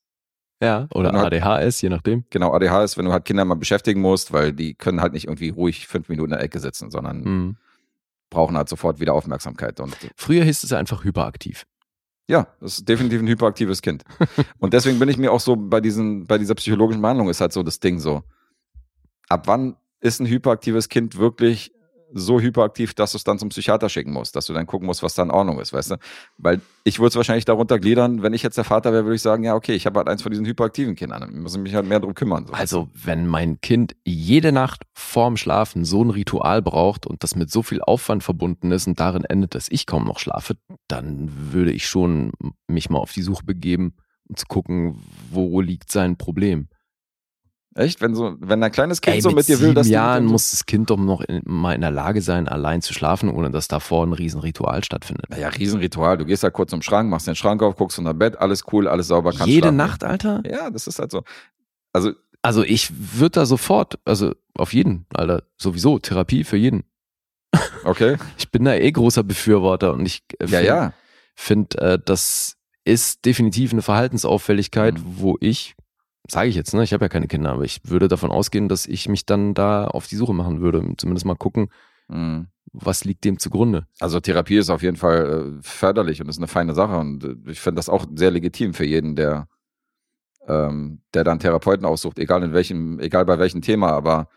Ja, 0.63 0.87
oder 0.95 1.13
ADHS, 1.15 1.81
je 1.83 1.89
nachdem. 1.89 2.25
Genau, 2.31 2.53
ADHS, 2.55 2.97
wenn 2.97 3.05
du 3.07 3.13
halt 3.13 3.25
Kinder 3.25 3.45
mal 3.45 3.55
beschäftigen 3.55 4.01
musst, 4.01 4.33
weil 4.33 4.53
die 4.53 4.75
können 4.75 5.01
halt 5.01 5.13
nicht 5.13 5.25
irgendwie 5.27 5.49
ruhig 5.51 5.87
fünf 5.87 6.09
Minuten 6.09 6.33
in 6.33 6.39
der 6.39 6.45
Ecke 6.45 6.59
sitzen, 6.61 6.91
sondern 6.91 7.21
Mhm. 7.23 7.57
brauchen 8.31 8.57
halt 8.57 8.69
sofort 8.69 9.01
wieder 9.01 9.15
Aufmerksamkeit. 9.15 9.81
Und 9.81 9.97
Früher 10.17 10.45
hieß 10.45 10.63
es 10.65 10.73
einfach 10.73 11.05
hyperaktiv. 11.05 11.67
ja, 12.29 12.47
das 12.61 12.79
ist 12.79 12.89
definitiv 12.89 13.21
ein 13.21 13.29
hyperaktives 13.29 13.83
Kind. 13.83 14.05
Und 14.59 14.73
deswegen 14.73 14.99
bin 14.99 15.09
ich 15.09 15.19
mir 15.19 15.33
auch 15.33 15.41
so 15.41 15.57
bei 15.57 15.81
diesen, 15.81 16.27
bei 16.27 16.39
dieser 16.39 16.55
psychologischen 16.55 17.03
Behandlung 17.03 17.29
ist 17.29 17.41
halt 17.41 17.53
so 17.53 17.63
das 17.63 17.81
Ding 17.81 17.99
so. 17.99 18.23
Ab 19.29 19.47
wann 19.47 19.77
ist 20.01 20.21
ein 20.21 20.27
hyperaktives 20.27 20.89
Kind 20.89 21.19
wirklich 21.19 21.73
so 22.15 22.41
hyperaktiv, 22.41 22.95
dass 22.95 23.13
du 23.13 23.19
es 23.19 23.25
dann 23.25 23.39
zum 23.39 23.49
Psychiater 23.49 23.89
schicken 23.89 24.13
musst, 24.13 24.37
dass 24.37 24.47
du 24.47 24.53
dann 24.53 24.67
gucken 24.67 24.87
musst, 24.87 25.03
was 25.03 25.15
da 25.15 25.23
in 25.23 25.31
Ordnung 25.31 25.61
ist, 25.61 25.73
weißt 25.73 25.93
du? 25.93 25.97
Weil 26.39 26.61
ich 26.85 26.99
würde 26.99 27.09
es 27.09 27.17
wahrscheinlich 27.17 27.45
darunter 27.45 27.79
gliedern, 27.79 28.23
wenn 28.23 28.33
ich 28.33 28.43
jetzt 28.43 28.57
der 28.57 28.65
Vater 28.65 28.93
wäre, 28.93 29.05
würde 29.05 29.17
ich 29.17 29.23
sagen, 29.23 29.45
ja, 29.45 29.55
okay, 29.55 29.75
ich 29.75 29.87
habe 29.87 29.99
halt 29.99 30.09
eins 30.09 30.23
von 30.23 30.31
diesen 30.31 30.47
hyperaktiven 30.47 30.95
Kindern, 30.95 31.21
dann 31.21 31.41
muss 31.41 31.55
ich 31.55 31.61
mich 31.61 31.75
halt 31.75 31.87
mehr 31.87 32.01
drum 32.01 32.15
kümmern. 32.15 32.47
So. 32.47 32.53
Also, 32.53 32.89
wenn 32.95 33.27
mein 33.27 33.61
Kind 33.61 33.97
jede 34.05 34.53
Nacht 34.53 34.83
vorm 34.93 35.37
Schlafen 35.37 35.85
so 35.85 36.05
ein 36.05 36.11
Ritual 36.11 36.63
braucht 36.63 37.07
und 37.07 37.23
das 37.23 37.35
mit 37.35 37.51
so 37.51 37.63
viel 37.63 37.83
Aufwand 37.83 38.23
verbunden 38.23 38.71
ist 38.71 38.87
und 38.87 39.01
darin 39.01 39.25
endet, 39.25 39.55
dass 39.55 39.69
ich 39.69 39.87
kaum 39.87 40.05
noch 40.05 40.19
schlafe, 40.19 40.57
dann 40.89 41.31
würde 41.53 41.73
ich 41.73 41.87
schon 41.87 42.33
mich 42.69 42.91
mal 42.91 42.99
auf 42.99 43.13
die 43.13 43.23
Suche 43.23 43.45
begeben, 43.45 43.95
um 44.29 44.37
zu 44.37 44.47
gucken, 44.47 45.03
wo 45.31 45.61
liegt 45.61 45.91
sein 45.91 46.17
Problem. 46.17 46.69
Echt? 47.77 48.01
Wenn 48.01 48.15
so, 48.15 48.37
wenn 48.39 48.63
ein 48.63 48.71
kleines 48.71 49.01
Kind 49.01 49.17
Ey, 49.17 49.21
so 49.23 49.31
mit, 49.31 49.37
mit 49.39 49.49
dir 49.49 49.61
will, 49.61 49.75
dass 49.75 49.87
du 49.87 49.91
mit 49.91 49.95
Jahren 49.95 50.27
so- 50.27 50.33
muss 50.33 50.51
das 50.53 50.65
Kind 50.67 50.91
doch 50.91 50.97
noch 50.97 51.21
in, 51.23 51.43
mal 51.45 51.75
in 51.75 51.81
der 51.81 51.91
Lage 51.91 52.23
sein, 52.23 52.47
allein 52.49 52.83
zu 52.83 52.93
schlafen, 52.95 53.29
ohne 53.29 53.51
dass 53.51 53.67
davor 53.69 54.07
ein 54.07 54.13
Riesenritual 54.13 54.85
stattfindet. 54.85 55.31
Naja, 55.31 55.49
Riesenritual. 55.49 56.17
Du 56.19 56.25
gehst 56.25 56.45
halt 56.45 56.55
kurz 56.55 56.71
zum 56.71 56.83
Schrank, 56.83 57.11
machst 57.11 57.27
den 57.27 57.35
Schrank 57.35 57.63
auf, 57.63 57.75
guckst 57.77 57.99
unter 57.99 58.15
Bett, 58.15 58.39
alles 58.39 58.63
cool, 58.73 58.87
alles 58.87 59.09
sauber, 59.09 59.31
kannst 59.31 59.47
Jede 59.47 59.63
schlafen. 59.69 59.77
Nacht, 59.77 60.05
Alter? 60.05 60.43
Ja, 60.49 60.71
das 60.71 60.87
ist 60.87 60.99
halt 61.01 61.11
so. 61.11 61.23
Also, 61.93 62.13
Also 62.43 62.63
ich 62.63 62.91
würde 63.21 63.41
da 63.41 63.47
sofort, 63.47 63.99
also 64.05 64.35
auf 64.57 64.73
jeden, 64.73 65.07
Alter, 65.15 65.43
sowieso, 65.57 65.99
Therapie 65.99 66.45
für 66.45 66.57
jeden. 66.57 66.85
okay. 67.85 68.17
Ich 68.39 68.51
bin 68.51 68.65
da 68.65 68.75
eh 68.75 68.91
großer 68.93 69.23
Befürworter 69.25 69.93
und 69.95 70.07
ich 70.07 70.23
äh, 70.39 70.47
Ja, 70.47 70.59
find- 70.59 70.67
ja. 70.69 70.93
finde, 71.35 71.79
äh, 71.79 71.99
das 72.05 72.57
ist 72.85 73.25
definitiv 73.25 73.73
eine 73.73 73.83
Verhaltensauffälligkeit, 73.83 74.95
Mhm. 74.99 75.05
wo 75.19 75.37
ich, 75.41 75.75
sage 76.29 76.49
ich 76.49 76.55
jetzt, 76.57 76.73
ne, 76.75 76.83
ich 76.83 76.93
habe 76.93 77.05
ja 77.05 77.09
keine 77.09 77.27
Kinder, 77.27 77.51
aber 77.53 77.65
ich 77.65 77.81
würde 77.85 78.09
davon 78.09 78.31
ausgehen, 78.31 78.69
dass 78.69 78.87
ich 78.87 79.09
mich 79.09 79.27
dann 79.27 79.55
da 79.55 79.87
auf 79.87 80.07
die 80.07 80.17
Suche 80.17 80.33
machen 80.35 80.61
würde, 80.61 80.83
zumindest 80.97 81.27
mal 81.27 81.37
gucken, 81.37 81.69
Mhm. 82.09 82.49
was 82.73 83.05
liegt 83.05 83.25
dem 83.25 83.39
zugrunde. 83.39 83.87
Also 83.99 84.21
Therapie 84.21 84.57
ist 84.59 84.69
auf 84.69 84.83
jeden 84.83 84.97
Fall 84.97 85.57
äh, 85.59 85.63
förderlich 85.63 86.21
und 86.21 86.29
ist 86.29 86.37
eine 86.39 86.49
feine 86.49 86.75
Sache 86.75 86.99
und 86.99 87.25
äh, 87.25 87.37
ich 87.51 87.61
finde 87.61 87.79
das 87.79 87.89
auch 87.89 88.05
sehr 88.15 88.31
legitim 88.31 88.75
für 88.75 88.85
jeden, 88.85 89.17
der 89.17 89.49
ähm, 90.47 91.01
der 91.15 91.25
dann 91.25 91.39
Therapeuten 91.39 91.87
aussucht, 91.87 92.19
egal 92.19 92.43
in 92.43 92.53
welchem, 92.53 92.99
egal 93.01 93.25
bei 93.25 93.39
welchem 93.39 93.63
Thema, 93.63 93.93
aber 93.93 94.29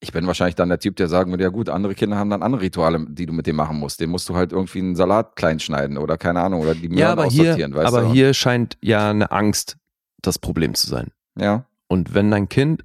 ich 0.00 0.12
bin 0.12 0.26
wahrscheinlich 0.26 0.54
dann 0.56 0.68
der 0.68 0.78
Typ, 0.80 0.96
der 0.96 1.08
sagen 1.08 1.30
würde, 1.32 1.44
ja 1.44 1.50
gut, 1.50 1.68
andere 1.68 1.94
Kinder 1.94 2.16
haben 2.16 2.30
dann 2.30 2.42
andere 2.42 2.62
Rituale, 2.62 3.04
die 3.08 3.26
du 3.26 3.32
mit 3.32 3.46
dem 3.46 3.56
machen 3.56 3.78
musst. 3.78 4.00
Den 4.00 4.10
musst 4.10 4.28
du 4.28 4.34
halt 4.36 4.52
irgendwie 4.52 4.78
einen 4.80 4.94
Salat 4.96 5.34
klein 5.36 5.58
schneiden 5.60 5.98
oder 5.98 6.16
keine 6.18 6.40
Ahnung, 6.40 6.62
oder 6.62 6.74
die 6.74 6.88
Möhren 6.88 6.98
Ja, 7.00 7.12
aber 7.12 7.26
hier, 7.26 7.42
aussortieren, 7.44 7.74
weißt 7.74 7.86
aber 7.86 8.02
du? 8.06 8.12
hier 8.12 8.34
scheint 8.34 8.76
ja 8.80 9.10
eine 9.10 9.30
Angst 9.30 9.76
das 10.22 10.38
Problem 10.38 10.74
zu 10.74 10.88
sein. 10.88 11.10
Ja, 11.36 11.66
Und 11.86 12.14
wenn 12.14 12.30
dein 12.30 12.48
Kind 12.48 12.84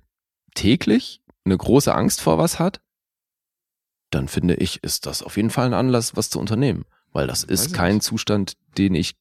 täglich 0.55 1.21
eine 1.45 1.57
große 1.57 1.93
Angst 1.93 2.21
vor 2.21 2.38
was 2.38 2.59
hat, 2.59 2.81
dann 4.11 4.27
finde 4.27 4.55
ich, 4.55 4.84
ist 4.84 5.05
das 5.05 5.23
auf 5.23 5.38
jeden 5.38 5.49
Fall 5.49 5.65
ein 5.65 5.73
Anlass, 5.73 6.15
was 6.15 6.29
zu 6.29 6.39
unternehmen. 6.39 6.86
Weil 7.11 7.27
das 7.27 7.43
ist 7.43 7.73
kein 7.73 7.95
nicht. 7.95 8.05
Zustand, 8.05 8.53
den 8.77 8.95
ich 8.95 9.15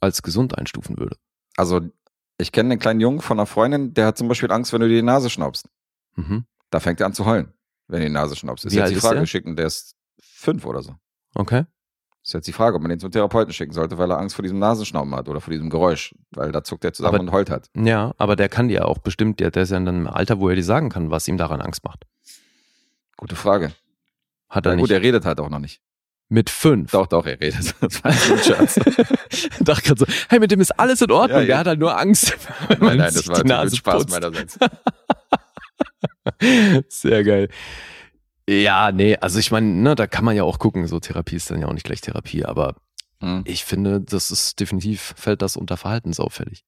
als 0.00 0.22
gesund 0.22 0.58
einstufen 0.58 0.98
würde. 0.98 1.16
also 1.56 1.80
ich 2.36 2.50
kenne 2.50 2.72
einen 2.72 2.80
kleinen 2.80 2.98
Jungen 3.00 3.20
von 3.20 3.38
einer 3.38 3.46
Freundin, 3.46 3.94
der 3.94 4.06
hat 4.06 4.18
zum 4.18 4.26
Beispiel 4.26 4.50
Angst, 4.50 4.72
wenn 4.72 4.80
du 4.80 4.88
dir 4.88 4.96
die 4.96 5.02
Nase 5.02 5.30
schnaubst. 5.30 5.68
Mhm. 6.16 6.44
Da 6.70 6.80
fängt 6.80 6.98
er 6.98 7.06
an 7.06 7.12
zu 7.12 7.24
heulen, 7.26 7.54
wenn 7.86 8.00
du 8.00 8.06
die 8.06 8.12
Nase 8.12 8.34
schnaubst. 8.34 8.64
Ist 8.64 8.72
Wie 8.72 8.76
jetzt 8.78 8.90
die 8.90 8.96
Frage, 8.96 9.24
schicken, 9.26 9.54
der 9.54 9.66
ist 9.66 9.94
fünf 10.20 10.66
oder 10.66 10.82
so. 10.82 10.96
Okay. 11.36 11.64
Ist 12.24 12.32
jetzt 12.32 12.46
die 12.48 12.52
Frage, 12.52 12.76
ob 12.76 12.80
man 12.82 12.88
den 12.88 12.98
zum 12.98 13.10
Therapeuten 13.10 13.52
schicken 13.52 13.72
sollte, 13.74 13.98
weil 13.98 14.10
er 14.10 14.18
Angst 14.18 14.34
vor 14.34 14.42
diesem 14.42 14.58
Nasenschnauben 14.58 15.14
hat 15.14 15.28
oder 15.28 15.42
vor 15.42 15.52
diesem 15.52 15.68
Geräusch, 15.68 16.14
weil 16.30 16.52
da 16.52 16.64
zuckt 16.64 16.82
er 16.84 16.94
zusammen 16.94 17.16
Aber- 17.16 17.22
und 17.24 17.32
heult 17.32 17.50
hat. 17.50 17.68
Ja, 17.76 18.12
aber 18.16 18.34
der 18.34 18.48
kann 18.48 18.68
dir 18.68 18.88
auch 18.88 18.96
bestimmt, 18.96 19.40
der, 19.40 19.50
der 19.50 19.64
ist 19.64 19.70
ja 19.70 19.76
in 19.76 19.86
einem 19.86 20.06
Alter, 20.06 20.38
wo 20.40 20.48
er 20.48 20.56
dir 20.56 20.64
sagen 20.64 20.88
kann, 20.88 21.10
was 21.10 21.28
ihm 21.28 21.36
daran 21.36 21.60
Angst 21.60 21.84
macht. 21.84 22.04
Gute 23.18 23.36
Frage. 23.36 23.72
Hat 24.48 24.64
er 24.64 24.70
Na 24.70 24.76
nicht. 24.76 24.84
gut, 24.84 24.90
er 24.90 25.02
redet 25.02 25.26
halt 25.26 25.38
auch 25.38 25.50
noch 25.50 25.58
nicht. 25.58 25.82
Mit 26.30 26.48
fünf. 26.48 26.92
Doch, 26.92 27.06
doch, 27.06 27.26
er 27.26 27.38
redet. 27.38 27.74
Das 27.80 28.02
war 28.02 28.10
ein 28.10 28.38
Scherz. 28.42 28.80
Ich 29.30 29.48
dachte 29.60 29.82
gerade 29.82 29.98
so, 30.00 30.06
hey, 30.30 30.38
mit 30.40 30.50
dem 30.50 30.60
ist 30.62 30.70
alles 30.80 31.02
in 31.02 31.10
Ordnung. 31.10 31.40
Ja, 31.40 31.42
ja. 31.42 31.46
Der 31.46 31.58
hat 31.58 31.66
halt 31.66 31.78
nur 31.80 31.94
Angst, 31.98 32.34
wenn 32.68 32.78
man 32.78 32.88
nein, 32.88 32.96
nein, 32.98 33.10
sich 33.12 33.26
das 33.26 33.28
war 33.36 33.42
die 33.42 33.48
natürlich 33.50 33.64
Nase 33.64 33.76
Spaß 33.76 34.06
putzt. 34.06 34.10
meinerseits. 34.10 34.58
Sehr 36.88 37.22
geil. 37.22 37.48
Ja, 38.48 38.92
nee, 38.92 39.16
also 39.16 39.38
ich 39.38 39.50
meine, 39.50 39.66
ne, 39.66 39.94
da 39.94 40.06
kann 40.06 40.24
man 40.24 40.36
ja 40.36 40.42
auch 40.44 40.58
gucken, 40.58 40.86
so 40.86 41.00
Therapie 41.00 41.36
ist 41.36 41.50
dann 41.50 41.60
ja 41.60 41.68
auch 41.68 41.72
nicht 41.72 41.86
gleich 41.86 42.00
Therapie, 42.00 42.44
aber 42.44 42.76
Hm. 43.20 43.42
ich 43.46 43.64
finde, 43.64 44.00
das 44.02 44.30
ist 44.30 44.60
definitiv, 44.60 45.14
fällt 45.16 45.40
das 45.40 45.56
unter 45.56 45.76
verhaltensauffällig. 45.76 46.64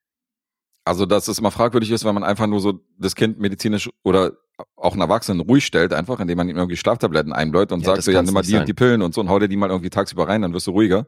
Also, 0.84 1.04
dass 1.04 1.26
es 1.28 1.38
immer 1.40 1.50
fragwürdig 1.50 1.90
ist, 1.90 2.04
wenn 2.04 2.14
man 2.14 2.22
einfach 2.24 2.46
nur 2.46 2.60
so 2.60 2.80
das 2.98 3.14
Kind 3.16 3.38
medizinisch 3.40 3.90
oder 4.04 4.32
auch 4.76 4.92
einen 4.92 5.02
Erwachsenen 5.02 5.40
ruhig 5.40 5.66
stellt, 5.66 5.92
einfach, 5.92 6.20
indem 6.20 6.38
man 6.38 6.48
ihm 6.48 6.56
irgendwie 6.56 6.76
Schlaftabletten 6.76 7.32
einbläut 7.32 7.72
und 7.72 7.80
Ja, 7.80 7.86
sagt 7.86 8.04
so, 8.04 8.10
ja, 8.12 8.22
nimm 8.22 8.32
mal 8.32 8.42
die 8.42 8.52
und 8.52 8.58
sein. 8.60 8.66
die 8.66 8.72
Pillen 8.74 9.02
und 9.02 9.12
so 9.12 9.20
und 9.20 9.28
hau 9.28 9.38
dir 9.38 9.48
die 9.48 9.56
mal 9.56 9.68
irgendwie 9.68 9.90
tagsüber 9.90 10.28
rein, 10.28 10.42
dann 10.42 10.54
wirst 10.54 10.68
du 10.68 10.70
ruhiger. 10.70 11.06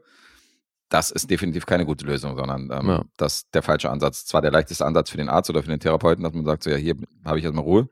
Das 0.89 1.11
ist 1.11 1.29
definitiv 1.31 1.65
keine 1.65 1.85
gute 1.85 2.05
Lösung, 2.05 2.35
sondern 2.35 2.69
ähm, 2.71 2.87
Ja. 2.89 3.05
das 3.17 3.35
ist 3.37 3.53
der 3.55 3.61
falsche 3.63 3.89
Ansatz. 3.89 4.25
Zwar 4.25 4.41
der 4.41 4.51
leichteste 4.51 4.85
Ansatz 4.85 5.09
für 5.11 5.17
den 5.17 5.29
Arzt 5.29 5.49
oder 5.49 5.63
für 5.63 5.69
den 5.69 5.79
Therapeuten, 5.79 6.23
dass 6.23 6.33
man 6.33 6.45
sagt, 6.45 6.63
so, 6.63 6.69
ja, 6.69 6.75
hier 6.77 6.95
habe 7.23 7.39
ich 7.39 7.45
erstmal 7.45 7.63
Ruhe. 7.63 7.89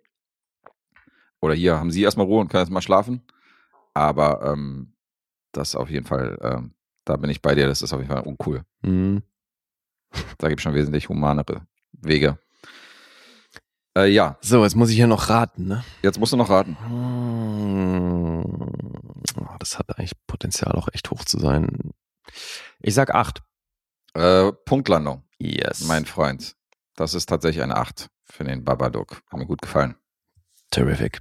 Oder 1.42 1.54
hier 1.54 1.78
haben 1.78 1.92
Sie 1.92 2.04
erstmal 2.04 2.26
Ruhe 2.26 2.42
und 2.42 2.48
können 2.50 2.62
erstmal 2.62 2.82
schlafen. 2.82 3.22
Aber 3.94 4.42
ähm, 4.52 4.94
das 5.52 5.76
auf 5.76 5.90
jeden 5.90 6.06
Fall, 6.06 6.38
ähm, 6.42 6.74
da 7.06 7.16
bin 7.18 7.30
ich 7.30 7.42
bei 7.42 7.56
dir, 7.56 7.68
das 7.68 7.82
ist 7.82 7.94
auf 7.94 8.00
jeden 8.00 8.12
Fall 8.12 8.24
uncool. 8.24 8.64
Mhm. 8.82 9.24
Da 10.38 10.48
gibt 10.50 10.60
es 10.60 10.64
schon 10.64 10.74
wesentlich 10.74 11.10
humanere 11.10 11.66
Wege. 11.92 12.38
Äh, 13.98 14.08
ja, 14.12 14.38
So, 14.42 14.64
jetzt 14.64 14.76
muss 14.76 14.90
ich 14.90 14.96
hier 14.96 15.08
noch 15.08 15.30
raten, 15.30 15.68
ne? 15.68 15.84
jetzt 16.04 16.20
musst 16.20 16.32
du 16.34 16.38
noch 16.38 16.50
raten. 16.50 16.78
Hm, 16.80 18.42
oh, 19.40 19.56
Das 19.60 19.78
hat 19.80 19.98
eigentlich 19.98 20.14
Potenzial, 20.28 20.74
auch 20.74 20.88
echt 20.94 21.10
hoch 21.12 21.26
zu 21.26 21.40
sein. 21.40 21.92
Ich 22.80 22.94
sag 22.94 23.14
acht. 23.14 23.42
Äh, 24.14 24.52
Punktlandung, 24.66 25.24
Yes. 25.40 25.82
mein 25.86 26.06
Freund. 26.06 26.56
Das 26.96 27.14
ist 27.14 27.28
tatsächlich 27.28 27.64
eine 27.64 27.76
8 27.78 28.10
für 28.26 28.44
den 28.44 28.64
Babadook. 28.64 29.22
Hat 29.30 29.40
mir 29.40 29.46
gut 29.46 29.62
gefallen. 29.62 29.96
Terrific. 30.72 31.20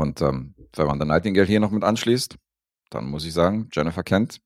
Und 0.00 0.20
ähm, 0.20 0.54
wenn 0.74 0.86
man 0.86 0.98
dann 0.98 1.08
Nightingale 1.08 1.46
hier 1.46 1.60
noch 1.60 1.70
mit 1.70 1.84
anschließt, 1.84 2.36
dann 2.90 3.06
muss 3.06 3.24
ich 3.24 3.32
sagen, 3.32 3.68
Jennifer 3.72 4.02
Kent, 4.02 4.40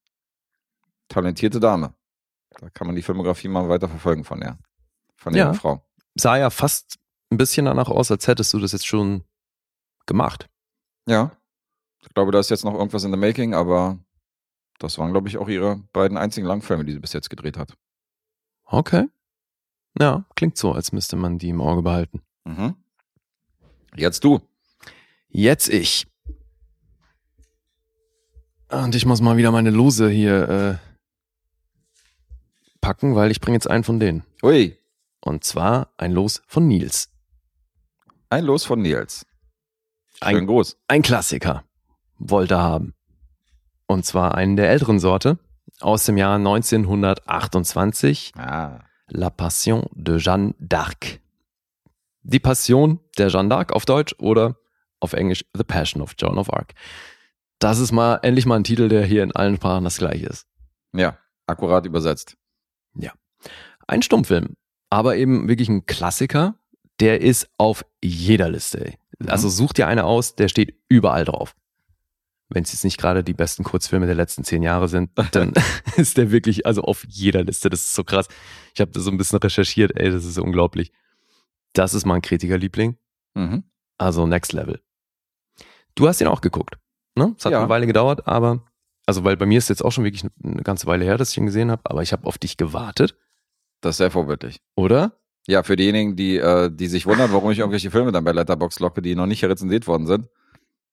talentierte 1.09 1.61
Dame. 1.61 1.95
Da 2.61 2.71
kann 2.71 2.87
man 2.87 2.97
die 2.97 3.03
Filmografie 3.03 3.49
mal 3.49 3.69
weiter 3.69 3.89
verfolgen 3.89 4.25
von 4.25 4.41
der, 4.41 4.59
von 5.17 5.33
der 5.33 5.47
Ja. 5.47 5.55
Frau. 5.55 5.85
Sah 6.15 6.37
ja 6.37 6.51
fast 6.51 6.99
ein 7.31 7.37
bisschen 7.37 7.67
danach 7.67 7.89
aus, 7.89 8.11
als 8.11 8.27
hättest 8.29 8.53
du 8.53 8.59
das 8.59 8.73
jetzt 8.73 8.87
schon 8.87 9.25
gemacht. 10.07 10.49
Ja. 11.09 11.33
Ich 12.01 12.13
glaube, 12.15 12.33
da 12.33 12.39
ist 12.39 12.51
jetzt 12.51 12.65
noch 12.65 12.75
irgendwas 12.75 13.05
in 13.05 13.11
the 13.13 13.19
making, 13.19 13.55
aber 13.55 13.99
das 14.79 14.99
waren, 14.99 15.13
glaube 15.13 15.29
ich, 15.29 15.39
auch 15.39 15.49
ihre 15.49 15.77
beiden 15.93 16.17
einzigen 16.19 16.47
Langfilme, 16.47 16.85
die 16.85 16.93
sie 16.93 17.01
bis 17.01 17.13
jetzt 17.13 17.31
gedreht 17.31 17.57
hat. 17.57 17.75
Okay. 18.65 19.09
Ja, 19.99 20.25
klingt 20.37 20.59
so, 20.59 20.73
als 20.73 20.93
müsste 20.93 21.17
man 21.17 21.39
die 21.39 21.49
im 21.49 21.61
Auge 21.61 21.83
behalten. 21.83 22.23
Mhm. 22.45 22.77
Jetzt 23.97 24.23
du. 24.25 24.41
Jetzt 25.37 25.69
ich. 25.69 26.07
Und 28.71 28.95
ich 28.95 29.05
muss 29.05 29.21
mal 29.21 29.37
wieder 29.37 29.51
meine 29.51 29.71
Lose 29.71 30.09
hier 30.09 30.49
äh, 30.49 30.77
packen, 32.81 33.17
weil 33.17 33.33
ich 33.33 33.41
bringe 33.41 33.57
jetzt 33.57 33.69
einen 33.69 33.83
von 33.83 33.99
denen. 33.99 34.23
Ui, 34.45 34.79
Und 35.21 35.43
zwar 35.43 35.91
ein 35.97 36.13
Los 36.13 36.41
von 36.47 36.69
Nils. 36.69 37.11
ein 38.31 38.45
Los 38.45 38.65
von 38.65 38.81
Nils. 38.81 39.27
Schön 40.23 40.37
Ein, 40.37 40.47
groß. 40.47 40.77
ein 40.87 41.03
Klassiker. 41.03 41.65
Wollte 42.19 42.59
haben. 42.59 42.95
Und 43.87 44.07
zwar 44.07 44.37
einen 44.37 44.55
der 44.57 44.71
älteren 44.71 45.01
Sorte 45.01 45.39
aus 45.81 46.05
dem 46.07 46.17
Jahr 46.17 46.37
1928. 46.37 48.33
Ah. 48.37 48.85
La 49.09 49.31
Passion 49.31 49.85
de 49.93 50.19
Jeanne 50.19 50.55
d'Arc. 50.61 51.19
Die 52.23 52.39
Passion 52.39 53.01
der 53.19 53.29
Jeanne 53.31 53.53
d'Arc 53.53 53.73
auf 53.73 53.85
Deutsch 53.85 54.15
oder 54.19 54.57
auf 55.05 55.13
Englisch 55.13 55.45
The 55.57 55.65
Passion 55.65 56.03
of 56.03 56.15
Joan 56.19 56.39
of 56.39 56.53
Arc. 56.53 56.75
Das 57.61 57.79
ist 57.79 57.93
mal 57.93 58.19
endlich 58.23 58.47
mal 58.47 58.57
ein 58.57 58.65
Titel, 58.65 58.89
der 58.89 59.05
hier 59.05 59.23
in 59.23 59.33
allen 59.33 59.57
Sprachen 59.57 59.85
das 59.85 59.99
gleiche 59.99 60.27
ist. 60.27 60.47
Ja, 60.93 61.19
akkurat 61.47 61.87
übersetzt. 61.87 62.37
Ein 63.87 64.03
Stummfilm, 64.03 64.57
aber 64.91 65.17
eben 65.17 65.49
wirklich 65.49 65.69
ein 65.69 65.87
Klassiker, 65.87 66.55
der 67.01 67.21
ist 67.21 67.49
auf 67.59 67.85
jeder 68.03 68.49
Liste. 68.49 68.95
Mhm. 69.19 69.29
Also 69.29 69.49
such 69.49 69.73
dir 69.73 69.87
eine 69.87 70.05
aus, 70.05 70.37
der 70.37 70.49
steht 70.49 70.75
überall 70.89 71.25
drauf. 71.25 71.55
Wenn 72.49 72.63
es 72.63 72.73
jetzt 72.73 72.85
nicht 72.85 72.99
gerade 72.99 73.25
die 73.25 73.35
besten 73.35 73.65
Kurzfilme 73.65 74.07
der 74.07 74.15
letzten 74.15 74.45
zehn 74.45 74.63
Jahre 74.63 74.89
sind, 74.89 75.11
dann 75.33 75.53
ist 75.97 76.17
der 76.17 76.31
wirklich 76.31 76.67
also 76.67 76.83
auf 76.83 77.05
jeder 77.09 77.45
Liste. 77.45 77.69
Das 77.71 77.81
ist 77.81 77.95
so 77.95 78.05
krass. 78.05 78.29
Ich 78.75 78.81
habe 78.81 78.91
da 78.91 79.01
so 79.01 79.11
ein 79.11 79.19
bisschen 79.19 79.39
recherchiert, 79.39 79.93
ey, 79.97 80.11
das 80.11 80.25
ist 80.25 80.39
unglaublich. 80.39 80.93
Das 81.73 81.95
ist 81.95 82.07
mein 82.07 82.23
Kritikerliebling. 82.23 82.97
Mhm. 83.35 83.65
Also 83.99 84.27
Next 84.27 84.53
Level. 84.53 84.81
Du 85.97 86.09
hast 86.09 86.21
ihn 86.21 86.27
auch 86.27 86.41
geguckt. 86.41 86.77
Ne? 87.17 87.35
Es 87.39 87.45
hat 87.45 87.53
Ja. 87.53 87.61
eine 87.61 87.69
Weile 87.69 87.87
gedauert, 87.87 88.27
aber 88.27 88.63
also 89.07 89.23
weil 89.25 89.37
bei 89.37 89.47
mir 89.47 89.59
ist 89.59 89.69
jetzt 89.69 89.85
auch 89.85 89.93
schon 89.93 90.05
wirklich 90.05 90.25
eine 90.43 90.63
ganze 90.63 90.87
Weile 90.87 91.05
her, 91.05 91.19
dass 91.19 91.31
ich 91.31 91.39
ihn 91.39 91.47
gesehen 91.47 91.71
habe, 91.71 91.83
aber 91.85 92.03
ich 92.03 92.13
habe 92.13 92.27
auf 92.27 92.39
dich 92.39 92.57
gewartet, 92.57 93.17
Das 93.81 93.93
ist 93.95 93.97
sehr 93.99 94.11
vorbildlich. 94.11 94.61
oder? 94.77 95.13
Ja, 95.47 95.63
für 95.63 95.77
diejenigen, 95.77 96.17
die, 96.17 96.39
äh, 96.39 96.71
die 96.73 96.87
sich 96.87 97.05
wundern, 97.05 97.31
warum 97.33 97.51
ich 97.51 97.59
irgendwelche 97.59 97.91
Filme 97.91 98.13
dann 98.13 98.25
bei 98.25 98.33
Letterboxd 98.33 98.81
locke, 98.81 99.03
die 99.03 99.15
noch 99.15 99.27
nicht 99.27 99.45
rezensiert 99.45 99.87
worden 99.87 100.07
sind. 100.07 100.27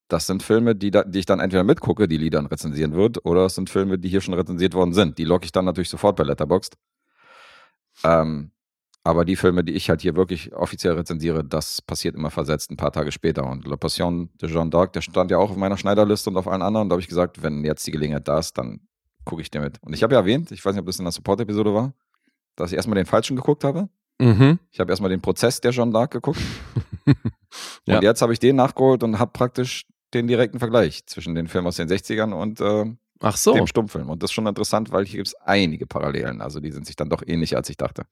Das 0.09 0.27
sind 0.27 0.43
Filme, 0.43 0.75
die, 0.75 0.91
da, 0.91 1.05
die 1.05 1.19
ich 1.19 1.25
dann 1.25 1.39
entweder 1.39 1.63
mitgucke, 1.63 2.09
die 2.09 2.17
Liedern 2.17 2.47
rezensieren 2.47 2.91
wird, 2.93 3.23
oder 3.25 3.45
es 3.45 3.55
sind 3.55 3.69
Filme, 3.69 3.97
die 3.97 4.09
hier 4.09 4.19
schon 4.19 4.33
rezensiert 4.33 4.73
worden 4.73 4.91
sind. 4.91 5.17
Die 5.17 5.23
locke 5.23 5.45
ich 5.45 5.53
dann 5.53 5.63
natürlich 5.63 5.87
sofort 5.89 6.17
bei 6.17 6.23
Letterboxd. 6.25 6.75
Ähm, 8.03 8.51
aber 9.03 9.25
die 9.25 9.35
Filme, 9.35 9.63
die 9.63 9.73
ich 9.73 9.89
halt 9.89 10.01
hier 10.01 10.15
wirklich 10.15 10.53
offiziell 10.53 10.93
rezensiere, 10.93 11.43
das 11.43 11.81
passiert 11.81 12.15
immer 12.15 12.29
versetzt 12.29 12.69
ein 12.71 12.77
paar 12.77 12.91
Tage 12.91 13.11
später. 13.11 13.45
Und 13.47 13.65
La 13.67 13.75
Passion 13.75 14.29
de 14.39 14.49
Jeanne 14.49 14.69
d'Arc, 14.69 14.91
der 14.91 15.01
stand 15.01 15.31
ja 15.31 15.37
auch 15.37 15.51
auf 15.51 15.57
meiner 15.57 15.77
Schneiderliste 15.77 16.29
und 16.29 16.37
auf 16.37 16.47
allen 16.47 16.61
anderen. 16.61 16.89
Da 16.89 16.93
habe 16.93 17.01
ich 17.01 17.07
gesagt, 17.07 17.41
wenn 17.41 17.63
jetzt 17.63 17.85
die 17.87 17.91
Gelegenheit 17.91 18.27
da 18.27 18.37
ist, 18.37 18.57
dann 18.57 18.81
gucke 19.25 19.41
ich 19.41 19.49
dir 19.49 19.61
mit. 19.61 19.81
Und 19.81 19.93
ich 19.93 20.03
habe 20.03 20.13
ja 20.13 20.19
erwähnt, 20.19 20.51
ich 20.51 20.63
weiß 20.63 20.73
nicht, 20.73 20.81
ob 20.81 20.85
das 20.85 20.99
in 20.99 21.05
der 21.05 21.11
Support-Episode 21.11 21.73
war, 21.73 21.93
dass 22.55 22.71
ich 22.71 22.77
erstmal 22.77 22.95
den 22.95 23.05
falschen 23.05 23.35
geguckt 23.35 23.63
habe. 23.63 23.89
Mhm. 24.19 24.59
Ich 24.69 24.79
habe 24.79 24.91
erstmal 24.91 25.09
den 25.09 25.21
Prozess 25.21 25.61
der 25.61 25.71
Jeanne 25.71 25.91
d'Arc 25.91 26.09
geguckt. 26.09 26.41
Ja. 27.85 27.97
Und 27.97 28.03
jetzt 28.03 28.21
habe 28.21 28.31
ich 28.31 28.39
den 28.39 28.55
nachgeholt 28.55 29.03
und 29.03 29.19
habe 29.19 29.31
praktisch 29.31 29.85
den 30.13 30.27
direkten 30.27 30.59
Vergleich 30.59 31.05
zwischen 31.05 31.35
den 31.35 31.47
Filmen 31.47 31.67
aus 31.67 31.77
den 31.77 31.89
60ern 31.89 32.31
und 32.31 32.61
äh, 32.61 32.95
Ach 33.19 33.37
so. 33.37 33.53
dem 33.53 33.67
Stummfilm. 33.67 34.09
Und 34.09 34.23
das 34.23 34.29
ist 34.29 34.33
schon 34.33 34.47
interessant, 34.47 34.91
weil 34.91 35.05
hier 35.05 35.17
gibt 35.17 35.27
es 35.27 35.35
einige 35.35 35.85
Parallelen. 35.85 36.41
Also 36.41 36.59
die 36.59 36.71
sind 36.71 36.85
sich 36.85 36.95
dann 36.95 37.09
doch 37.09 37.23
ähnlicher, 37.25 37.57
als 37.57 37.69
ich 37.69 37.77
dachte. 37.77 38.03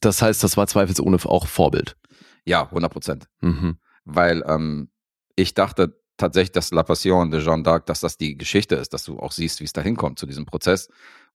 Das 0.00 0.22
heißt, 0.22 0.42
das 0.42 0.56
war 0.56 0.66
zweifelsohne 0.66 1.18
auch 1.24 1.46
Vorbild. 1.46 1.96
Ja, 2.44 2.64
100 2.64 2.92
Prozent. 2.92 3.28
Mhm. 3.40 3.78
Weil 4.04 4.42
ähm, 4.46 4.90
ich 5.36 5.54
dachte 5.54 6.00
tatsächlich, 6.16 6.52
dass 6.52 6.70
La 6.70 6.82
Passion 6.82 7.30
de 7.30 7.40
Jeanne 7.40 7.62
d'Arc, 7.62 7.84
dass 7.86 8.00
das 8.00 8.16
die 8.16 8.36
Geschichte 8.36 8.74
ist, 8.76 8.92
dass 8.92 9.04
du 9.04 9.18
auch 9.18 9.32
siehst, 9.32 9.60
wie 9.60 9.64
es 9.64 9.72
da 9.72 9.80
hinkommt 9.80 10.18
zu 10.18 10.26
diesem 10.26 10.46
Prozess. 10.46 10.88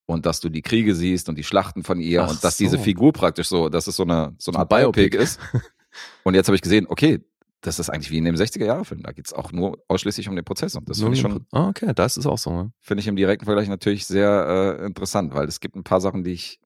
Und 0.08 0.28
dass 0.28 0.40
du 0.40 0.50
die 0.50 0.62
Kriege 0.62 0.94
siehst 0.94 1.30
und 1.30 1.36
die 1.36 1.44
Schlachten 1.44 1.84
von 1.84 2.00
ihr 2.00 2.24
Ach 2.24 2.30
und 2.30 2.44
dass 2.44 2.58
so. 2.60 2.64
diese 2.64 2.78
Figur 2.78 3.12
praktisch 3.12 3.48
so, 3.48 3.70
dass 3.70 3.88
es 3.88 3.96
so 3.96 4.04
eine, 4.04 4.36
so 4.38 4.52
eine 4.52 4.60
Art 4.60 4.70
Biopic 4.70 5.10
Biopic. 5.10 5.18
ist. 5.18 5.40
Und 6.24 6.36
jetzt 6.36 6.48
habe 6.48 6.56
ich 6.56 6.62
gesehen, 6.62 6.86
okay, 6.90 7.26
das 7.62 7.80
ist 7.80 7.90
eigentlich 7.90 8.12
wie 8.12 8.18
in 8.18 8.26
dem 8.26 8.36
60er-Jahre-Film. 8.36 9.02
Da 9.02 9.12
geht 9.12 9.26
es 9.26 9.34
auch 9.34 9.52
nur 9.52 9.84
ausschließlich 9.88 10.30
um 10.30 10.36
den 10.36 10.46
Prozess. 10.46 10.76
Und 10.76 10.88
das 10.90 11.00
finde 11.00 11.14
ich 11.14 11.22
schon, 11.22 11.46
Ah, 11.52 11.70
okay, 11.70 11.92
da 11.96 12.06
ist 12.06 12.24
auch 12.26 12.38
so. 12.38 12.52
Ne? 12.52 12.72
finde 12.82 13.02
ich 13.02 13.08
im 13.08 13.16
direkten 13.16 13.46
Vergleich 13.46 13.68
natürlich 13.68 14.06
sehr 14.06 14.78
äh, 14.80 14.86
interessant, 14.86 15.34
weil 15.34 15.48
es 15.48 15.60
gibt 15.60 15.76
ein 15.76 15.84
paar 15.84 16.02
Sachen, 16.02 16.24
die 16.24 16.32
ich, 16.34 16.60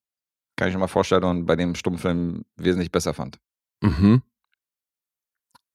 kann 0.60 0.68
ich 0.68 0.74
mir 0.74 0.80
mal 0.80 0.86
vorstellen, 0.86 1.24
und 1.24 1.46
bei 1.46 1.56
dem 1.56 1.74
Stummfilm 1.74 2.44
wesentlich 2.56 2.92
besser 2.92 3.14
fand. 3.14 3.40
Mhm. 3.82 4.22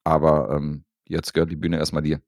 Aber 0.04 0.52
ähm, 0.56 0.86
jetzt 1.08 1.34
gehört 1.34 1.52
die 1.52 1.56
Bühne 1.56 1.78
erstmal 1.78 2.04
dir. 2.04 2.22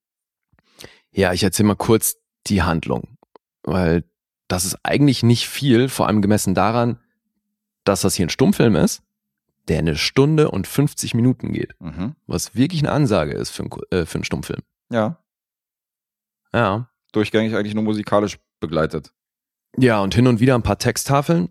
Ja, 1.12 1.34
ich 1.34 1.44
erzähle 1.44 1.68
mal 1.68 1.76
kurz 1.76 2.18
die 2.48 2.64
Handlung, 2.64 3.18
weil 3.64 4.04
das 4.48 4.66
ist 4.66 4.78
eigentlich 4.84 5.24
nicht 5.24 5.48
viel, 5.48 5.88
vor 5.90 6.08
allem 6.08 6.22
gemessen 6.22 6.56
daran, 6.56 7.00
dass 7.84 8.02
das 8.02 8.16
hier 8.16 8.26
ein 8.26 8.30
Stummfilm 8.32 8.76
ist, 8.76 9.04
der 9.68 9.80
eine 9.80 9.96
Stunde 9.96 10.50
und 10.52 10.66
50 10.68 11.14
Minuten 11.14 11.54
geht, 11.54 11.76
Mhm. 11.80 12.16
was 12.26 12.56
wirklich 12.56 12.82
eine 12.82 12.92
Ansage 12.92 13.34
ist 13.34 13.52
für, 13.52 13.64
einen 13.64 13.70
Ku- 13.70 13.84
äh, 13.92 14.06
für 14.06 14.16
einen 14.16 14.24
Stummfilm. 14.24 14.62
Ja, 14.92 15.24
Ja. 16.54 16.90
durchgängig 17.12 17.56
eigentlich 17.56 17.74
nur 17.76 17.84
musikalisch 17.84 18.40
begleitet. 18.60 19.14
Ja, 19.78 20.02
und 20.02 20.16
hin 20.16 20.28
und 20.28 20.40
wieder 20.40 20.56
ein 20.56 20.64
paar 20.64 20.80
Texttafeln, 20.80 21.50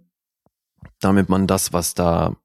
damit 1.01 1.28
man 1.28 1.47
das, 1.47 1.72
was 1.72 1.95
da 1.95 2.37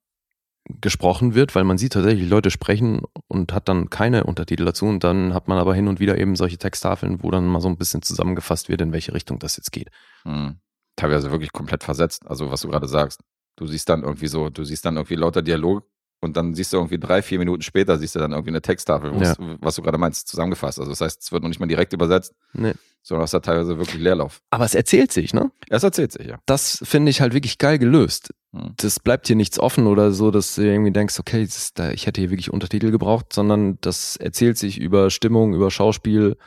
gesprochen 0.66 1.34
wird, 1.34 1.56
weil 1.56 1.64
man 1.64 1.78
sieht 1.78 1.94
tatsächlich 1.94 2.30
Leute 2.30 2.52
sprechen 2.52 3.02
und 3.28 3.52
hat 3.54 3.68
dann 3.68 3.90
keine 3.90 4.24
Untertitel 4.26 4.66
dazu 4.66 4.86
und 4.86 5.04
dann 5.04 5.34
hat 5.34 5.48
man 5.48 5.58
aber 5.58 5.74
hin 5.74 5.88
und 5.88 6.00
wieder 6.00 6.18
eben 6.18 6.36
solche 6.36 6.58
Texttafeln, 6.58 7.24
wo 7.24 7.32
dann 7.32 7.48
mal 7.48 7.62
so 7.62 7.68
ein 7.68 7.78
bisschen 7.78 8.02
zusammengefasst 8.02 8.70
wird, 8.70 8.82
in 8.82 8.94
welche 8.94 9.14
Richtung 9.14 9.40
das 9.40 9.58
jetzt 9.58 9.72
geht. 9.72 9.90
Mhm. 10.24 10.60
Teilweise 10.96 11.32
wirklich 11.32 11.52
komplett 11.52 11.84
versetzt, 11.84 12.28
also 12.28 12.52
was 12.52 12.62
du 12.62 12.70
gerade 12.70 12.88
sagst. 12.88 13.22
Du 13.56 13.66
siehst 13.66 13.90
dann 13.90 14.04
irgendwie 14.04 14.28
so, 14.28 14.50
du 14.50 14.64
siehst 14.64 14.86
dann 14.86 14.96
irgendwie 14.96 15.16
lauter 15.16 15.42
Dialog 15.42 15.84
und 16.22 16.38
dann 16.38 16.54
siehst 16.56 16.72
du 16.72 16.78
irgendwie 16.78 17.00
drei, 17.00 17.22
vier 17.22 17.40
Minuten 17.40 17.62
später, 17.62 17.98
siehst 17.98 18.16
du 18.16 18.20
dann 18.20 18.32
irgendwie 18.32 18.52
eine 18.52 18.62
Texttafel, 18.62 19.12
Ja. 19.16 19.32
es- 19.32 19.38
was 19.60 19.76
du 19.76 19.82
gerade 19.82 19.98
meinst, 19.98 20.28
zusammengefasst. 20.28 20.80
Also 20.80 20.92
das 20.92 21.02
heißt, 21.02 21.22
es 21.22 21.32
wird 21.32 21.42
noch 21.44 21.50
nicht 21.50 21.60
mal 21.60 21.66
direkt 21.68 21.94
übersetzt, 21.94 22.34
Nee. 22.54 22.74
sondern 23.02 23.26
es 23.26 23.34
hat 23.34 23.44
teilweise 23.46 23.78
wirklich 23.78 24.00
Leerlauf. 24.02 24.42
Aber 24.52 24.64
es 24.66 24.76
erzählt 24.76 25.12
sich, 25.12 25.34
ne? 25.34 25.52
Es 25.70 25.84
erzählt 25.84 26.12
sich, 26.14 26.28
ja. 26.28 26.40
Das 26.46 26.80
finde 26.84 27.10
ich 27.10 27.22
halt 27.22 27.34
wirklich 27.34 27.58
geil 27.58 27.80
gelöst. 27.80 28.30
Mhm. 28.52 28.74
Das 28.78 29.00
bleibt 29.00 29.28
hier 29.28 29.36
nichts 29.36 29.58
offen 29.60 29.88
oder 29.88 30.12
so, 30.12 30.30
dass 30.32 30.56
du 30.56 30.62
irgendwie 30.62 30.92
denkst, 30.92 31.20
okay, 31.20 31.48
da, 31.76 31.92
ich 31.92 32.06
hätte 32.06 32.22
hier 32.22 32.30
wirklich 32.30 32.52
Untertitel 32.54 32.92
gebraucht, 32.92 33.34
sondern 33.34 33.80
das 33.82 34.16
erzählt 34.18 34.58
sich 34.58 34.78
über 34.80 35.10
Stimmung, 35.10 35.54
über 35.56 35.72
Schauspiel 35.72 36.38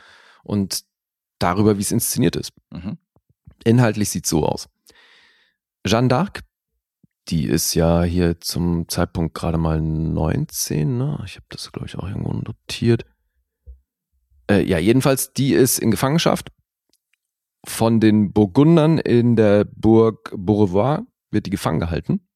und 0.43 0.83
darüber, 1.39 1.77
wie 1.77 1.81
es 1.81 1.91
inszeniert 1.91 2.35
ist. 2.37 2.51
Mhm. 2.71 2.97
Inhaltlich 3.65 4.09
sieht 4.09 4.25
so 4.25 4.45
aus. 4.45 4.67
Jeanne 5.85 6.07
d'Arc, 6.07 6.39
die 7.29 7.45
ist 7.45 7.73
ja 7.73 8.03
hier 8.03 8.39
zum 8.39 8.87
Zeitpunkt 8.87 9.33
gerade 9.33 9.57
mal 9.57 9.81
19, 9.81 10.97
ne? 10.97 11.21
Ich 11.25 11.35
habe 11.35 11.45
das, 11.49 11.71
glaube 11.71 11.87
ich, 11.87 11.97
auch 11.97 12.07
irgendwo 12.07 12.33
notiert. 12.33 13.05
Äh, 14.49 14.63
ja, 14.63 14.77
jedenfalls, 14.77 15.33
die 15.33 15.53
ist 15.53 15.79
in 15.79 15.91
Gefangenschaft 15.91 16.51
von 17.65 17.99
den 17.99 18.31
Burgundern 18.31 18.99
in 18.99 19.35
der 19.35 19.65
Burg 19.65 20.33
Beaurevoir, 20.37 21.05
wird 21.31 21.47
die 21.47 21.51
gefangen 21.51 21.79
gehalten 21.79 22.27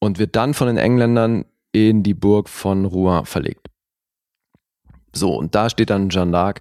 und 0.00 0.18
wird 0.18 0.34
dann 0.36 0.54
von 0.54 0.66
den 0.66 0.78
Engländern 0.78 1.44
in 1.72 2.02
die 2.02 2.14
Burg 2.14 2.48
von 2.48 2.84
Rouen 2.84 3.24
verlegt. 3.24 3.68
So, 5.12 5.34
und 5.34 5.54
da 5.54 5.70
steht 5.70 5.90
dann 5.90 6.10
Jeanne 6.10 6.36
d'Arc, 6.36 6.58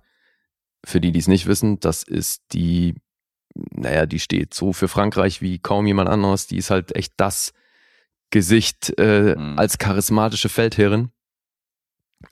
für 0.86 1.02
die, 1.02 1.12
die 1.12 1.20
es 1.20 1.28
nicht 1.28 1.48
wissen, 1.48 1.80
das 1.80 2.04
ist 2.04 2.44
die, 2.54 2.96
naja, 3.72 4.06
die 4.06 4.20
steht 4.20 4.54
so 4.54 4.74
für 4.74 4.88
Frankreich 4.88 5.42
wie 5.42 5.60
kaum 5.60 5.88
jemand 5.88 6.10
anderes. 6.10 6.48
Die 6.48 6.58
ist 6.58 6.70
halt 6.70 6.96
echt 6.96 7.14
das 7.18 7.54
Gesicht 8.32 8.98
äh, 9.00 9.36
Mhm. 9.38 9.58
als 9.58 9.78
charismatische 9.78 10.50
Feldherrin. 10.50 11.12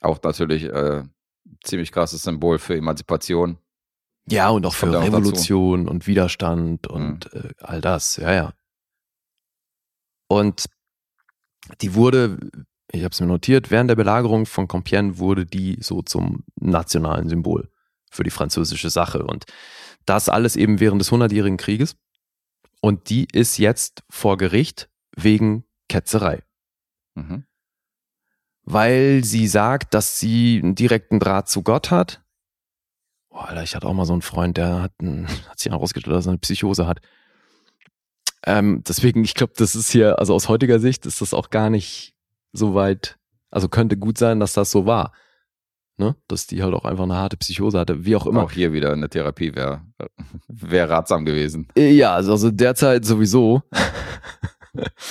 Auch 0.01 0.19
natürlich 0.23 0.63
äh, 0.63 1.03
ziemlich 1.63 1.91
krasses 1.91 2.23
Symbol 2.23 2.59
für 2.59 2.75
Emanzipation. 2.75 3.57
Ja, 4.29 4.49
und 4.49 4.65
auch 4.65 4.73
für 4.73 4.87
Kommt 4.87 4.93
ja 4.93 4.99
auch. 5.01 5.05
Revolution 5.05 5.87
und 5.87 6.07
Widerstand 6.07 6.87
und 6.87 7.31
äh, 7.33 7.49
all 7.59 7.81
das, 7.81 8.17
ja, 8.17 8.33
ja. 8.33 8.53
Und 10.27 10.65
die 11.81 11.93
wurde, 11.93 12.37
ich 12.91 13.03
habe 13.03 13.11
es 13.11 13.19
mir 13.19 13.27
notiert, 13.27 13.69
während 13.71 13.89
der 13.89 13.95
Belagerung 13.95 14.45
von 14.45 14.67
Compiègne 14.67 15.17
wurde 15.17 15.45
die 15.45 15.77
so 15.81 16.01
zum 16.01 16.43
nationalen 16.55 17.29
Symbol 17.29 17.69
für 18.11 18.23
die 18.23 18.29
französische 18.29 18.89
Sache. 18.89 19.23
Und 19.23 19.45
das 20.05 20.29
alles 20.29 20.55
eben 20.55 20.79
während 20.79 21.01
des 21.01 21.11
Hundertjährigen 21.11 21.57
Krieges. 21.57 21.95
Und 22.81 23.09
die 23.09 23.27
ist 23.31 23.57
jetzt 23.57 24.03
vor 24.09 24.37
Gericht 24.37 24.89
wegen 25.15 25.63
Ketzerei. 25.89 26.43
Mhm. 27.15 27.45
weil 28.65 29.23
sie 29.23 29.47
sagt, 29.47 29.93
dass 29.93 30.19
sie 30.19 30.59
einen 30.63 30.73
direkten 30.73 31.19
Draht 31.19 31.49
zu 31.49 31.63
Gott 31.63 31.91
hat. 31.91 32.23
Boah, 33.29 33.49
Alter, 33.49 33.63
ich 33.63 33.75
hatte 33.75 33.87
auch 33.87 33.93
mal 33.93 34.05
so 34.05 34.13
einen 34.13 34.21
Freund, 34.21 34.57
der 34.57 34.81
hat, 34.81 34.93
einen, 34.99 35.27
hat 35.49 35.59
sich 35.59 35.71
herausgestellt, 35.71 36.15
dass 36.15 36.25
er 36.25 36.31
eine 36.31 36.39
Psychose 36.39 36.87
hat. 36.87 37.01
Ähm, 38.45 38.83
deswegen, 38.87 39.23
ich 39.23 39.35
glaube, 39.35 39.53
das 39.55 39.75
ist 39.75 39.91
hier, 39.91 40.17
also 40.19 40.33
aus 40.33 40.49
heutiger 40.49 40.79
Sicht 40.79 41.05
ist 41.05 41.21
das 41.21 41.33
auch 41.33 41.49
gar 41.49 41.69
nicht 41.69 42.15
so 42.51 42.73
weit, 42.73 43.17
also 43.51 43.69
könnte 43.69 43.97
gut 43.97 44.17
sein, 44.17 44.39
dass 44.39 44.53
das 44.53 44.71
so 44.71 44.85
war. 44.85 45.13
Ne? 45.97 46.15
Dass 46.27 46.47
die 46.47 46.63
halt 46.63 46.73
auch 46.73 46.85
einfach 46.85 47.03
eine 47.03 47.15
harte 47.15 47.37
Psychose 47.37 47.77
hatte, 47.79 48.03
wie 48.05 48.15
auch 48.15 48.25
immer. 48.25 48.41
Auch 48.43 48.51
hier 48.51 48.73
wieder 48.73 48.91
eine 48.91 49.09
Therapie 49.09 49.53
wäre 49.55 49.81
wär 50.47 50.89
ratsam 50.89 51.23
gewesen. 51.25 51.67
Äh, 51.75 51.91
Ja, 51.91 52.13
also, 52.15 52.31
also 52.31 52.51
derzeit 52.51 53.05
sowieso. 53.05 53.61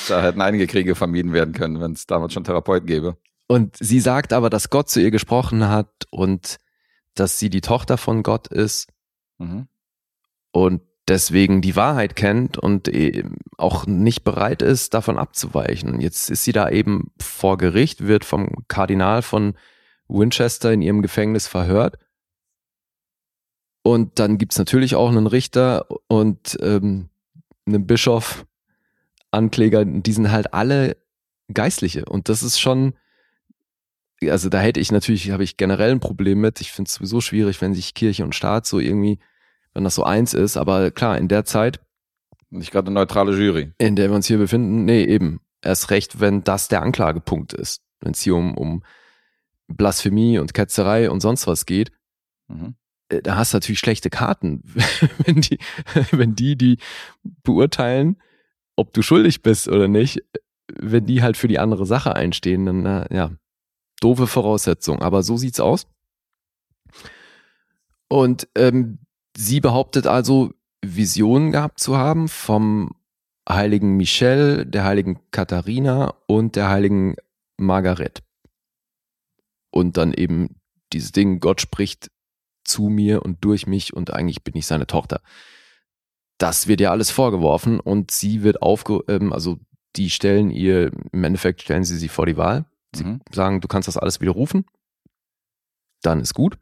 Da 0.09 0.21
hätten 0.23 0.41
einige 0.41 0.67
Kriege 0.67 0.97
vermieden 0.97 1.33
werden 1.33 1.55
können, 1.55 1.81
wenn 1.81 1.93
es 1.93 2.07
damals 2.07 2.33
schon 2.33 2.43
Therapeuten 2.43 2.87
gäbe. 2.87 3.17
Und 3.47 3.77
sie 3.77 4.01
sagt 4.01 4.33
aber, 4.33 4.51
dass 4.51 4.71
Gott 4.71 4.89
zu 4.91 5.01
ihr 5.01 5.13
gesprochen 5.13 5.69
hat 5.69 5.89
und 6.11 6.57
dass 7.15 7.39
sie 7.39 7.49
die 7.49 7.61
Tochter 7.61 7.97
von 7.97 8.23
Gott 8.25 8.49
ist 8.49 8.89
Mhm. 9.39 9.69
und 10.51 10.83
deswegen 11.09 11.63
die 11.63 11.77
Wahrheit 11.77 12.17
kennt 12.17 12.59
und 12.59 12.89
eben 12.89 13.37
auch 13.57 13.87
nicht 13.87 14.25
bereit 14.25 14.63
ist, 14.63 14.95
davon 14.95 15.17
abzuweichen. 15.19 16.01
Jetzt 16.01 16.29
ist 16.31 16.43
sie 16.45 16.53
da 16.53 16.69
eben 16.69 17.13
vor 17.21 17.57
Gericht, 17.59 18.07
wird 18.07 18.25
vom 18.25 18.49
Kardinal 18.69 19.23
von 19.23 19.55
Winchester 20.13 20.73
in 20.73 20.83
ihrem 20.83 21.03
Gefängnis 21.03 21.47
verhört. 21.47 21.99
Und 23.83 24.19
dann 24.19 24.39
gibt's 24.39 24.59
natürlich 24.59 24.95
auch 24.95 25.09
einen 25.09 25.27
Richter 25.27 25.87
und 26.07 26.57
ähm, 26.61 27.09
einen 27.67 27.87
Bischof, 27.87 28.47
Ankläger, 29.33 29.85
die 29.85 30.13
sind 30.13 30.31
halt 30.31 30.53
alle 30.55 30.97
Geistliche. 31.53 32.05
Und 32.05 32.29
das 32.29 32.43
ist 32.43 32.61
schon, 32.61 32.95
also 34.23 34.49
da 34.49 34.61
hätte 34.61 34.79
ich 34.79 34.93
natürlich, 34.93 35.31
habe 35.31 35.43
ich 35.43 35.57
generell 35.57 35.91
ein 35.91 36.01
Problem 36.01 36.41
mit. 36.41 36.61
Ich 36.61 36.71
finde 36.71 36.89
es 36.89 36.95
sowieso 36.95 37.21
schwierig, 37.21 37.61
wenn 37.61 37.75
sich 37.75 37.95
Kirche 37.95 38.25
und 38.25 38.35
Staat 38.35 38.67
so 38.67 38.79
irgendwie, 38.79 39.19
wenn 39.75 39.85
das 39.85 39.95
so 39.95 40.05
eins 40.05 40.35
ist. 40.35 40.57
Aber 40.57 40.91
klar, 40.91 41.19
in 41.19 41.29
der 41.29 41.45
Zeit, 41.45 41.81
Nicht 42.51 42.71
gerade 42.71 42.89
eine 42.89 42.95
neutrale 43.01 43.33
Jury. 43.37 43.73
in 43.79 43.97
der 43.97 44.11
wir 44.11 44.15
uns 44.15 44.27
hier 44.27 44.39
befinden, 44.39 44.85
nee, 44.85 45.05
eben. 45.05 45.41
Erst 45.63 45.91
recht, 45.91 46.21
wenn 46.21 46.45
das 46.45 46.69
der 46.69 46.83
Anklagepunkt 46.83 47.53
ist. 47.53 47.83
Wenn 48.01 48.13
es 48.13 48.21
hier 48.21 48.35
um, 48.37 48.57
um 48.57 48.83
Blasphemie 49.69 50.39
und 50.39 50.55
Ketzerei 50.55 51.11
und 51.11 51.21
sonst 51.21 51.47
was 51.47 51.67
geht, 51.67 51.93
Mhm. 52.49 52.75
äh, 53.09 53.23
da 53.23 53.37
hast 53.37 53.53
du 53.53 53.57
natürlich 53.57 53.79
schlechte 53.79 54.11
Karten. 54.11 54.63
wenn, 55.25 55.41
die, 55.41 55.59
wenn 56.11 56.35
die, 56.35 56.57
die 56.57 56.79
beurteilen, 57.43 58.21
ob 58.77 58.93
du 58.93 59.03
schuldig 59.03 59.43
bist 59.43 59.69
oder 59.69 59.89
nicht, 59.89 60.23
wenn 60.75 61.07
die 61.07 61.23
halt 61.23 61.37
für 61.37 61.49
die 61.49 61.59
andere 61.59 61.87
Sache 61.87 62.15
einstehen, 62.15 62.67
dann, 62.67 62.83
na, 62.83 63.07
ja, 63.11 63.31
doofe 64.01 64.27
Voraussetzung. 64.27 65.03
Aber 65.03 65.23
so 65.23 65.37
sieht's 65.37 65.61
aus. 65.61 65.87
Und 68.09 68.49
ähm, 68.57 68.99
sie 69.37 69.61
behauptet 69.61 70.07
also, 70.07 70.53
Visionen 70.85 71.53
gehabt 71.53 71.79
zu 71.79 71.97
haben 71.97 72.29
vom 72.29 72.91
heiligen 73.49 73.97
Michel, 73.97 74.67
der 74.67 74.85
heiligen 74.85 75.21
Katharina 75.31 76.15
und 76.27 76.57
der 76.57 76.69
heiligen 76.69 77.15
Margaret. 77.57 78.23
Und 79.73 79.97
dann 79.97 80.13
eben 80.13 80.61
dieses 80.93 81.11
Ding, 81.11 81.41
Gott 81.41 81.61
spricht 81.61 82.11
zu 82.65 82.85
mir 82.89 83.23
und 83.25 83.45
durch 83.45 83.67
mich 83.67 83.93
und 83.95 84.13
eigentlich 84.13 84.45
bin 84.45 84.55
ich 84.57 84.67
seine 84.67 84.87
Tochter. 84.87 85.21
Das 86.39 86.69
wird 86.69 86.81
ihr 86.81 86.91
alles 86.93 87.11
vorgeworfen 87.11 87.81
und 87.81 88.11
sie 88.11 88.43
wird 88.43 88.63
aufge, 88.63 89.03
ähm, 89.09 89.33
also 89.33 89.59
die 89.97 90.11
stellen 90.11 90.51
ihr, 90.51 90.93
im 91.13 91.25
Endeffekt 91.25 91.63
stellen 91.63 91.85
sie 91.85 91.97
sie 91.99 92.09
vor 92.09 92.27
die 92.27 92.37
Wahl. 92.37 92.67
Sie 92.95 93.05
Mhm. 93.05 93.21
sagen, 93.33 93.61
du 93.61 93.69
kannst 93.69 93.89
das 93.89 93.97
alles 93.97 94.21
widerrufen, 94.21 94.65
dann 96.03 96.21
ist 96.21 96.35
gut. 96.35 96.59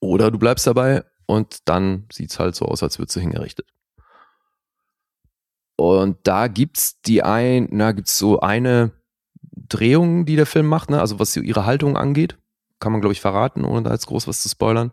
Oder 0.00 0.30
du 0.30 0.38
bleibst 0.38 0.66
dabei 0.66 1.04
und 1.26 1.68
dann 1.68 2.06
sieht's 2.12 2.38
halt 2.38 2.54
so 2.56 2.66
aus, 2.66 2.82
als 2.82 2.98
würdest 2.98 3.16
du 3.16 3.20
hingerichtet. 3.20 3.66
Und 5.76 6.18
da 6.24 6.48
gibt's 6.48 7.00
die 7.02 7.22
ein, 7.22 7.68
na, 7.70 7.92
gibt's 7.92 8.18
so 8.18 8.40
eine 8.40 8.92
Drehung, 9.68 10.24
die 10.24 10.36
der 10.36 10.46
Film 10.46 10.66
macht, 10.66 10.90
ne? 10.90 11.00
Also 11.00 11.18
was 11.18 11.36
ihre 11.36 11.66
Haltung 11.66 11.96
angeht, 11.96 12.36
kann 12.80 12.92
man 12.92 13.00
glaube 13.00 13.12
ich 13.12 13.20
verraten, 13.20 13.64
ohne 13.64 13.82
da 13.82 13.92
jetzt 13.92 14.06
groß 14.06 14.26
was 14.26 14.42
zu 14.42 14.48
spoilern. 14.48 14.92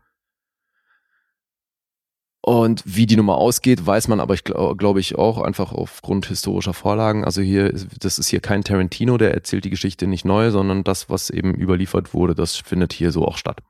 Und 2.41 2.81
wie 2.85 3.05
die 3.05 3.17
Nummer 3.17 3.35
ausgeht, 3.35 3.85
weiß 3.85 4.07
man 4.07 4.21
aber, 4.21 4.33
ich 4.33 4.45
glaube 4.45 4.77
glaub 4.77 4.97
ich, 4.97 5.15
auch 5.17 5.41
einfach 5.41 5.73
aufgrund 5.73 6.27
historischer 6.27 6.73
Vorlagen. 6.73 7.25
Also 7.25 7.41
hier, 7.41 7.73
das 7.99 8.19
ist 8.19 8.29
hier 8.29 8.39
kein 8.39 8.63
Tarantino, 8.63 9.17
der 9.17 9.33
erzählt 9.33 9.65
die 9.65 9.69
Geschichte 9.69 10.07
nicht 10.07 10.23
neu, 10.23 10.51
sondern 10.51 10.85
das, 10.85 11.09
was 11.09 11.29
eben 11.29 11.53
überliefert 11.55 12.13
wurde, 12.13 12.35
das 12.35 12.55
findet 12.55 12.93
hier 12.93 13.11
so 13.11 13.25
auch 13.25 13.37
statt. 13.37 13.61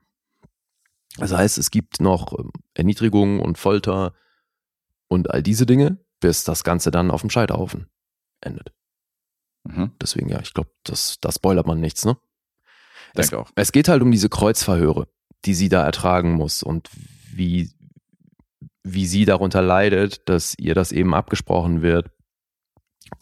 Das 1.16 1.32
heißt, 1.32 1.58
es 1.58 1.72
gibt 1.72 2.00
noch 2.00 2.38
ähm, 2.38 2.52
Erniedrigung 2.74 3.40
und 3.40 3.58
Folter 3.58 4.14
und 5.08 5.30
all 5.30 5.42
diese 5.42 5.66
Dinge, 5.66 5.98
bis 6.20 6.44
das 6.44 6.62
Ganze 6.62 6.90
dann 6.90 7.10
auf 7.10 7.22
dem 7.22 7.30
Scheiterhaufen 7.30 7.88
endet. 8.40 8.72
Mhm. 9.68 9.92
Deswegen, 10.00 10.28
ja, 10.28 10.40
ich 10.40 10.54
glaube, 10.54 10.70
das, 10.84 11.18
da 11.20 11.30
spoilert 11.30 11.66
man 11.66 11.78
nichts, 11.80 12.04
ne? 12.04 12.16
Es, 13.14 13.28
Denke 13.28 13.42
auch. 13.42 13.50
es 13.54 13.72
geht 13.72 13.88
halt 13.88 14.02
um 14.02 14.10
diese 14.10 14.28
Kreuzverhöre, 14.28 15.08
die 15.44 15.54
sie 15.54 15.68
da 15.68 15.84
ertragen 15.84 16.32
muss 16.32 16.62
und 16.62 16.88
wie, 17.32 17.70
wie 18.82 19.06
sie 19.06 19.24
darunter 19.24 19.60
leidet, 19.62 20.28
dass 20.28 20.54
ihr 20.58 20.74
das 20.74 20.92
eben 20.92 21.14
abgesprochen 21.14 21.82
wird, 21.82 22.10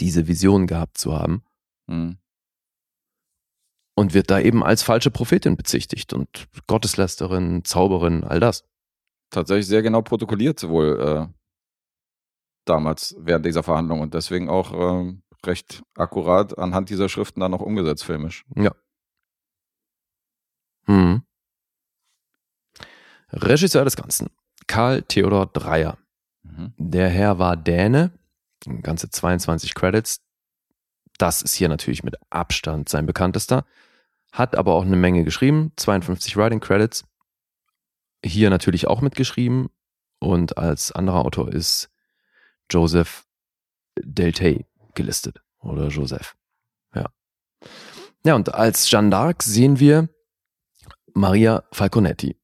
diese 0.00 0.26
Vision 0.28 0.66
gehabt 0.66 0.98
zu 0.98 1.14
haben 1.14 1.42
Mhm. 1.88 2.18
und 3.96 4.12
wird 4.14 4.30
da 4.30 4.40
eben 4.40 4.62
als 4.64 4.82
falsche 4.82 5.10
Prophetin 5.12 5.56
bezichtigt 5.56 6.12
und 6.12 6.48
Gotteslästerin, 6.66 7.64
Zauberin, 7.64 8.24
all 8.24 8.40
das. 8.40 8.64
Tatsächlich 9.30 9.66
sehr 9.66 9.82
genau 9.82 10.02
protokolliert 10.02 10.68
wohl 10.68 11.00
äh, 11.00 11.32
damals 12.64 13.14
während 13.18 13.46
dieser 13.46 13.62
Verhandlung 13.62 14.00
und 14.00 14.14
deswegen 14.14 14.48
auch 14.48 14.72
ähm, 14.72 15.22
recht 15.46 15.82
akkurat 15.96 16.58
anhand 16.58 16.90
dieser 16.90 17.08
Schriften 17.08 17.40
dann 17.40 17.50
noch 17.50 17.60
umgesetzt 17.60 18.04
filmisch. 18.04 18.44
Hm. 20.86 21.22
Regisseur 23.32 23.84
des 23.84 23.96
Ganzen, 23.96 24.30
Karl 24.66 25.02
Theodor 25.02 25.46
Dreyer. 25.46 25.98
Mhm. 26.42 26.72
Der 26.76 27.08
Herr 27.08 27.38
war 27.38 27.56
Däne, 27.56 28.12
ganze 28.82 29.10
22 29.10 29.74
Credits. 29.74 30.20
Das 31.18 31.42
ist 31.42 31.54
hier 31.54 31.68
natürlich 31.68 32.02
mit 32.02 32.16
Abstand 32.30 32.88
sein 32.88 33.06
bekanntester. 33.06 33.64
Hat 34.32 34.54
aber 34.56 34.74
auch 34.74 34.84
eine 34.84 34.96
Menge 34.96 35.24
geschrieben, 35.24 35.72
52 35.76 36.36
Writing 36.36 36.60
Credits. 36.60 37.04
Hier 38.24 38.50
natürlich 38.50 38.86
auch 38.86 39.00
mitgeschrieben. 39.00 39.68
Und 40.18 40.58
als 40.58 40.92
anderer 40.92 41.24
Autor 41.24 41.52
ist 41.52 41.90
Joseph 42.70 43.26
Deltay 43.98 44.65
gelistet. 44.96 45.40
Oder 45.60 45.88
Joseph. 45.88 46.36
Ja. 46.94 47.10
Ja, 48.24 48.34
und 48.34 48.52
als 48.52 48.90
Jeanne 48.90 49.14
d'Arc 49.14 49.42
sehen 49.42 49.78
wir 49.78 50.08
Maria 51.14 51.64
Falconetti. 51.72 52.36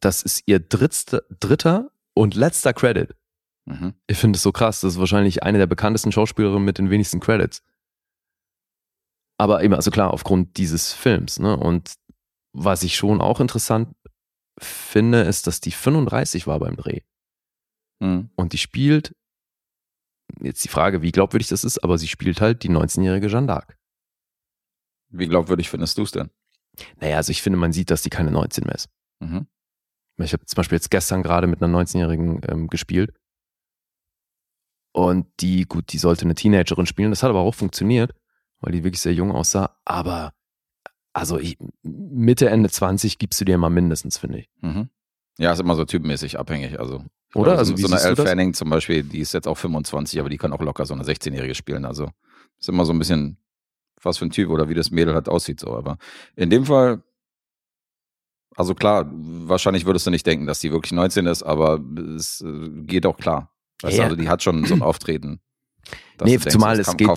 Das 0.00 0.22
ist 0.22 0.42
ihr 0.46 0.58
drittster, 0.58 1.22
dritter 1.40 1.90
und 2.14 2.34
letzter 2.34 2.72
Credit. 2.72 3.14
Mhm. 3.66 3.94
Ich 4.06 4.18
finde 4.18 4.36
es 4.36 4.42
so 4.42 4.52
krass. 4.52 4.80
Das 4.80 4.94
ist 4.94 4.98
wahrscheinlich 4.98 5.42
eine 5.42 5.58
der 5.58 5.66
bekanntesten 5.66 6.12
Schauspielerinnen 6.12 6.64
mit 6.64 6.78
den 6.78 6.90
wenigsten 6.90 7.20
Credits. 7.20 7.62
Aber 9.38 9.62
eben, 9.62 9.74
also 9.74 9.90
klar, 9.90 10.12
aufgrund 10.12 10.56
dieses 10.56 10.92
Films. 10.92 11.38
Ne? 11.38 11.56
Und 11.56 11.94
was 12.52 12.82
ich 12.82 12.96
schon 12.96 13.20
auch 13.20 13.40
interessant 13.40 13.94
finde, 14.58 15.22
ist, 15.22 15.46
dass 15.46 15.60
die 15.60 15.72
35 15.72 16.46
war 16.46 16.58
beim 16.58 16.76
Dreh. 16.76 17.00
Mhm. 18.00 18.30
Und 18.36 18.52
die 18.52 18.58
spielt, 18.58 19.14
jetzt 20.40 20.64
die 20.64 20.68
Frage, 20.68 21.02
wie 21.02 21.12
glaubwürdig 21.12 21.48
das 21.48 21.64
ist, 21.64 21.78
aber 21.78 21.98
sie 21.98 22.08
spielt 22.08 22.40
halt 22.40 22.62
die 22.62 22.70
19-jährige 22.70 23.28
Jeanne 23.28 23.46
d'Arc. 23.52 23.76
Wie 25.08 25.28
glaubwürdig 25.28 25.68
findest 25.68 25.98
du 25.98 26.02
es 26.02 26.12
denn? 26.12 26.30
Naja, 27.00 27.16
also 27.16 27.30
ich 27.30 27.42
finde, 27.42 27.58
man 27.58 27.72
sieht, 27.72 27.90
dass 27.90 28.02
die 28.02 28.10
keine 28.10 28.30
19 28.30 28.64
mehr 28.64 28.74
ist. 28.74 28.88
Mhm. 29.20 29.46
Ich 30.18 30.32
habe 30.32 30.44
zum 30.44 30.56
Beispiel 30.56 30.76
jetzt 30.76 30.90
gestern 30.90 31.22
gerade 31.22 31.46
mit 31.46 31.62
einer 31.62 31.78
19-Jährigen 31.78 32.40
ähm, 32.48 32.68
gespielt. 32.68 33.12
Und 34.92 35.26
die, 35.40 35.64
gut, 35.64 35.92
die 35.92 35.98
sollte 35.98 36.24
eine 36.24 36.34
Teenagerin 36.34 36.86
spielen. 36.86 37.10
Das 37.10 37.22
hat 37.22 37.30
aber 37.30 37.40
auch 37.40 37.54
funktioniert, 37.54 38.14
weil 38.60 38.72
die 38.72 38.82
wirklich 38.82 39.00
sehr 39.00 39.12
jung 39.12 39.30
aussah. 39.30 39.76
Aber 39.84 40.32
also 41.12 41.38
ich, 41.38 41.58
Mitte, 41.82 42.48
Ende 42.48 42.70
20 42.70 43.18
gibst 43.18 43.40
du 43.40 43.44
dir 43.44 43.58
mal 43.58 43.70
mindestens, 43.70 44.18
finde 44.18 44.38
ich. 44.38 44.50
Mhm. 44.60 44.88
Ja, 45.38 45.52
ist 45.52 45.60
immer 45.60 45.74
so 45.76 45.84
typmäßig 45.84 46.38
abhängig. 46.38 46.78
Also, 46.80 47.04
Oder? 47.34 47.44
glaube, 47.52 47.58
Also 47.58 47.76
so, 47.76 47.86
eine 47.88 48.00
Elle 48.00 48.14
das? 48.14 48.28
Fanning 48.28 48.54
zum 48.54 48.70
Beispiel, 48.70 49.02
die 49.02 49.20
ist 49.20 49.34
jetzt 49.34 49.46
auch 49.48 49.56
25, 49.58 50.18
aber 50.20 50.28
die 50.30 50.38
kann 50.38 50.52
auch 50.52 50.60
locker 50.62 50.86
so 50.86 50.94
eine 50.94 51.02
16-Jährige 51.04 51.54
spielen. 51.54 51.84
Also 51.84 52.08
ist 52.58 52.68
immer 52.68 52.84
so 52.86 52.92
ein 52.92 52.98
bisschen, 52.98 53.36
was 54.02 54.18
für 54.18 54.24
ein 54.26 54.30
Typ 54.30 54.48
oder 54.50 54.68
wie 54.68 54.74
das 54.74 54.90
Mädel 54.90 55.14
halt 55.14 55.28
aussieht. 55.28 55.60
So. 55.60 55.76
Aber 55.76 55.98
in 56.36 56.48
dem 56.50 56.64
Fall, 56.64 57.02
also 58.54 58.74
klar, 58.74 59.06
wahrscheinlich 59.12 59.84
würdest 59.84 60.06
du 60.06 60.10
nicht 60.10 60.26
denken, 60.26 60.46
dass 60.46 60.60
die 60.60 60.72
wirklich 60.72 60.92
19 60.92 61.26
ist, 61.26 61.42
aber 61.42 61.80
es 62.16 62.40
äh, 62.40 62.68
geht 62.84 63.04
auch 63.04 63.18
klar. 63.18 63.52
Weißt 63.82 63.94
du, 63.94 63.98
Ja. 63.98 64.04
also 64.04 64.16
die 64.16 64.28
hat 64.30 64.42
schon 64.42 64.64
so 64.64 64.74
ein 64.74 64.80
Auftreten. 64.82 65.40
Nee, 66.22 66.30
denkst, 66.38 66.46
zumal 66.48 66.78
das 66.78 66.88
es 66.88 66.96
geht-. 66.96 67.08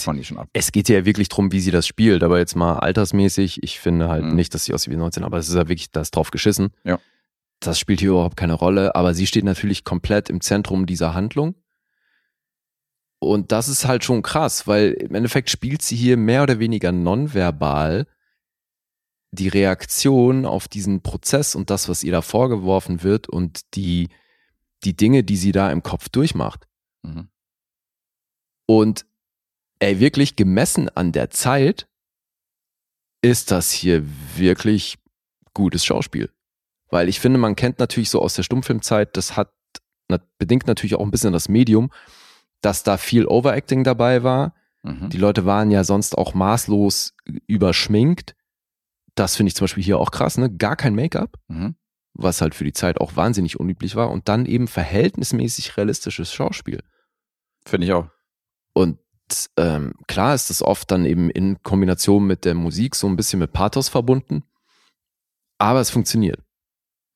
Es 0.54 0.72
geht 0.74 0.90
ja 0.90 1.06
wirklich 1.06 1.30
drum, 1.30 1.52
wie 1.54 1.62
sie 1.62 1.72
das 1.72 1.88
spielt, 1.88 2.22
aber 2.22 2.38
jetzt 2.38 2.56
mal 2.56 2.74
altersmäßig, 2.80 3.64
ich 3.64 3.80
finde 3.80 4.10
halt 4.10 4.26
Mhm. 4.26 4.36
nicht, 4.36 4.54
dass 4.54 4.66
sie 4.66 4.74
aussieht 4.74 4.92
wie 4.94 4.98
19, 4.98 5.24
aber 5.24 5.38
es 5.38 5.48
ist 5.48 5.56
ja 5.56 5.68
wirklich, 5.70 5.90
da 5.92 6.02
ist 6.02 6.12
drauf 6.16 6.32
geschissen. 6.32 6.72
Ja. 6.84 7.00
Das 7.60 7.78
spielt 7.78 8.00
hier 8.00 8.12
überhaupt 8.12 8.38
keine 8.38 8.54
Rolle, 8.54 8.96
aber 8.96 9.14
sie 9.14 9.28
steht 9.28 9.44
natürlich 9.44 9.84
komplett 9.84 10.30
im 10.30 10.42
Zentrum 10.42 10.86
dieser 10.86 11.14
Handlung. 11.14 11.56
Und 13.20 13.52
das 13.52 13.68
ist 13.68 13.86
halt 13.86 14.06
schon 14.06 14.22
krass, 14.22 14.66
weil 14.66 14.92
im 14.94 15.14
Endeffekt 15.14 15.50
spielt 15.50 15.82
sie 15.82 15.98
hier 15.98 16.16
mehr 16.16 16.44
oder 16.44 16.60
weniger 16.60 16.94
nonverbal 16.94 18.08
die 19.32 19.50
Reaktion 19.50 20.46
auf 20.46 20.68
diesen 20.68 21.02
Prozess 21.02 21.54
und 21.54 21.70
das, 21.70 21.90
was 21.90 22.04
ihr 22.04 22.14
da 22.14 22.22
vorgeworfen 22.22 23.04
wird 23.04 23.28
und 23.28 23.76
die, 23.76 24.08
die 24.84 24.96
Dinge, 24.96 25.24
die 25.24 25.36
sie 25.36 25.52
da 25.52 25.72
im 25.72 25.84
Kopf 25.84 26.10
durchmacht. 26.10 26.66
Mhm. 27.04 27.30
Und 28.66 29.06
ey, 29.80 30.00
wirklich 30.00 30.36
gemessen 30.36 30.90
an 30.90 31.12
der 31.12 31.30
Zeit 31.30 31.88
ist 33.22 33.52
das 33.52 33.72
hier 33.72 34.06
wirklich 34.38 34.98
gutes 35.54 35.86
Schauspiel. 35.86 36.32
Weil 36.90 37.10
ich 37.10 37.20
finde, 37.20 37.40
man 37.40 37.56
kennt 37.56 37.80
natürlich 37.80 38.10
so 38.10 38.22
aus 38.22 38.34
der 38.34 38.44
Stummfilmzeit, 38.44 39.16
das 39.16 39.36
hat 39.38 39.52
bedingt 40.40 40.66
natürlich 40.66 40.96
auch 40.96 41.04
ein 41.04 41.12
bisschen 41.12 41.34
das 41.34 41.50
Medium, 41.50 41.92
dass 42.62 42.82
da 42.82 42.98
viel 42.98 43.28
Overacting 43.28 43.84
dabei 43.84 44.24
war. 44.24 44.56
Mhm. 44.82 45.10
Die 45.10 45.18
Leute 45.18 45.46
waren 45.46 45.70
ja 45.70 45.84
sonst 45.84 46.18
auch 46.18 46.34
maßlos 46.34 47.14
überschminkt. 47.46 48.36
Das 49.14 49.36
finde 49.36 49.50
ich 49.50 49.56
zum 49.56 49.66
Beispiel 49.66 49.84
hier 49.84 50.00
auch 50.00 50.10
krass, 50.10 50.38
ne? 50.40 50.50
Gar 50.50 50.76
kein 50.78 50.96
Make-up, 50.96 51.38
Mhm. 51.48 51.76
was 52.14 52.42
halt 52.42 52.56
für 52.56 52.64
die 52.64 52.74
Zeit 52.74 53.00
auch 53.00 53.16
wahnsinnig 53.18 53.60
unüblich 53.60 53.96
war. 53.96 54.10
Und 54.10 54.28
dann 54.30 54.48
eben 54.48 54.68
verhältnismäßig 54.68 55.78
realistisches 55.78 56.34
Schauspiel. 56.34 56.82
Finde 57.66 57.86
ich 57.86 57.94
auch. 57.94 58.08
Und 58.74 58.98
ähm, 59.58 59.94
klar 60.08 60.34
ist 60.34 60.50
das 60.50 60.64
oft 60.64 60.90
dann 60.90 61.06
eben 61.06 61.30
in 61.30 61.62
Kombination 61.62 62.26
mit 62.26 62.46
der 62.46 62.56
Musik 62.56 62.96
so 62.96 63.06
ein 63.06 63.16
bisschen 63.16 63.40
mit 63.40 63.54
Pathos 63.54 63.90
verbunden. 63.90 64.44
Aber 65.60 65.82
es 65.82 65.92
funktioniert. 65.92 66.42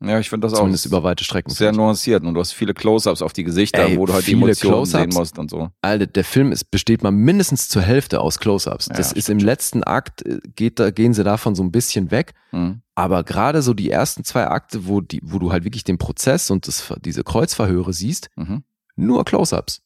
Ja, 0.05 0.19
ich 0.19 0.29
finde 0.29 0.45
das 0.45 0.53
auch 0.53 0.57
Zumindest 0.59 0.85
über 0.85 1.01
weite 1.03 1.23
Strecken. 1.23 1.49
sehr 1.49 1.71
nuanciert 1.71 2.23
und 2.23 2.33
du 2.33 2.39
hast 2.41 2.51
viele 2.51 2.73
Close-Ups 2.73 3.21
auf 3.21 3.31
die 3.31 3.43
Gesichter, 3.45 3.85
Ey, 3.87 3.97
wo 3.97 4.05
du 4.05 4.13
halt 4.13 4.27
die 4.27 4.33
Emotionen 4.33 4.85
sehen 4.85 5.09
musst 5.13 5.39
und 5.39 5.49
so. 5.49 5.69
Alter, 5.81 6.07
der 6.07 6.23
Film 6.25 6.51
ist, 6.51 6.71
besteht 6.71 7.03
mal 7.03 7.11
mindestens 7.11 7.69
zur 7.69 7.81
Hälfte 7.83 8.19
aus 8.19 8.37
Close-Ups. 8.39 8.87
Ja, 8.89 8.95
das 8.95 9.13
ist 9.13 9.25
stimmt 9.25 9.41
im 9.41 9.45
letzten 9.47 9.83
Akt, 9.83 10.25
äh, 10.25 10.39
geht 10.55 10.79
da, 10.79 10.91
gehen 10.91 11.13
sie 11.13 11.23
davon 11.23 11.55
so 11.55 11.63
ein 11.63 11.71
bisschen 11.71 12.11
weg. 12.11 12.33
Mhm. 12.51 12.81
Aber 12.95 13.23
gerade 13.23 13.61
so 13.61 13.73
die 13.73 13.89
ersten 13.89 14.23
zwei 14.25 14.47
Akte, 14.47 14.87
wo, 14.87 14.99
die, 14.99 15.21
wo 15.23 15.39
du 15.39 15.51
halt 15.51 15.63
wirklich 15.63 15.83
den 15.85 15.97
Prozess 15.97 16.51
und 16.51 16.67
das, 16.67 16.93
diese 17.03 17.23
Kreuzverhöre 17.23 17.93
siehst, 17.93 18.29
Mhm. 18.35 18.63
nur 18.95 19.23
Close-Ups. 19.23 19.81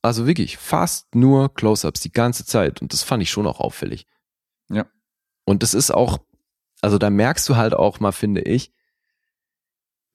Also 0.00 0.26
wirklich 0.28 0.56
fast 0.58 1.14
nur 1.14 1.52
Close-Ups 1.52 2.00
die 2.00 2.12
ganze 2.12 2.44
Zeit. 2.46 2.80
Und 2.80 2.92
das 2.92 3.02
fand 3.02 3.22
ich 3.22 3.30
schon 3.30 3.46
auch 3.48 3.58
auffällig. 3.58 4.06
Ja. 4.70 4.86
Und 5.44 5.62
das 5.64 5.74
ist 5.74 5.90
auch, 5.90 6.18
also 6.82 6.98
da 6.98 7.10
merkst 7.10 7.48
du 7.48 7.56
halt 7.56 7.74
auch 7.74 7.98
mal, 8.00 8.12
finde 8.12 8.42
ich, 8.42 8.70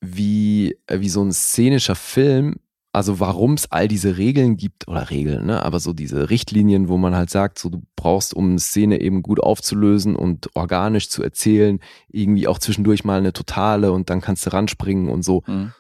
wie, 0.03 0.77
äh, 0.87 0.99
wie 0.99 1.09
so 1.09 1.23
ein 1.23 1.31
szenischer 1.31 1.95
Film, 1.95 2.57
also 2.91 3.19
warum 3.19 3.53
es 3.53 3.71
all 3.71 3.87
diese 3.87 4.17
Regeln 4.17 4.55
gibt, 4.55 4.87
oder 4.87 5.09
Regeln, 5.09 5.47
ne, 5.47 5.63
aber 5.63 5.79
so 5.79 5.93
diese 5.93 6.29
Richtlinien, 6.29 6.89
wo 6.89 6.97
man 6.97 7.15
halt 7.15 7.29
sagt, 7.31 7.57
so 7.57 7.69
du 7.69 7.81
brauchst, 7.95 8.35
um 8.35 8.49
eine 8.51 8.59
Szene 8.59 9.01
eben 9.01 9.23
gut 9.23 9.39
aufzulösen 9.39 10.15
und 10.15 10.55
organisch 10.55 11.09
zu 11.09 11.23
erzählen, 11.23 11.79
irgendwie 12.09 12.47
auch 12.47 12.59
zwischendurch 12.59 13.03
mal 13.03 13.17
eine 13.17 13.33
totale 13.33 13.91
und 13.91 14.09
dann 14.09 14.21
kannst 14.21 14.45
du 14.45 14.53
ranspringen 14.53 15.09
und 15.09 15.23
so 15.23 15.43
Mhm. 15.47 15.71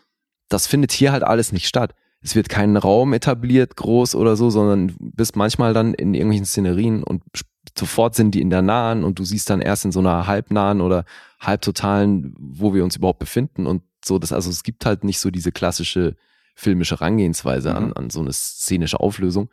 das 0.49 0.65
findet 0.67 0.91
hier 0.91 1.11
halt 1.11 1.23
alles 1.23 1.51
nicht 1.51 1.67
statt. 1.67 1.93
Es 2.21 2.35
wird 2.35 2.47
kein 2.47 2.77
Raum 2.77 3.11
etabliert, 3.13 3.75
groß 3.75 4.15
oder 4.15 4.35
so, 4.37 4.49
sondern 4.49 4.95
bist 4.99 5.35
manchmal 5.35 5.73
dann 5.73 5.93
in 5.93 6.13
irgendwelchen 6.13 6.45
Szenerien 6.45 7.03
und 7.03 7.21
sofort 7.77 8.15
sind 8.15 8.33
die 8.33 8.41
in 8.41 8.49
der 8.49 8.61
nahen 8.61 9.03
und 9.03 9.19
du 9.19 9.25
siehst 9.25 9.49
dann 9.49 9.61
erst 9.61 9.83
in 9.85 9.91
so 9.91 9.99
einer 9.99 10.25
halbnahen 10.25 10.79
oder 10.81 11.05
halbtotalen, 11.39 12.33
wo 12.39 12.73
wir 12.73 12.83
uns 12.83 12.95
überhaupt 12.95 13.19
befinden 13.19 13.67
und 13.67 13.83
so, 14.05 14.19
das, 14.19 14.31
also 14.33 14.49
es 14.49 14.63
gibt 14.63 14.85
halt 14.85 15.03
nicht 15.03 15.19
so 15.19 15.29
diese 15.31 15.51
klassische 15.51 16.15
filmische 16.55 16.95
Herangehensweise 16.99 17.73
an, 17.75 17.87
Mhm. 17.87 17.93
an 17.95 18.09
so 18.09 18.19
eine 18.19 18.31
szenische 18.33 18.99
Auflösung. 18.99 19.49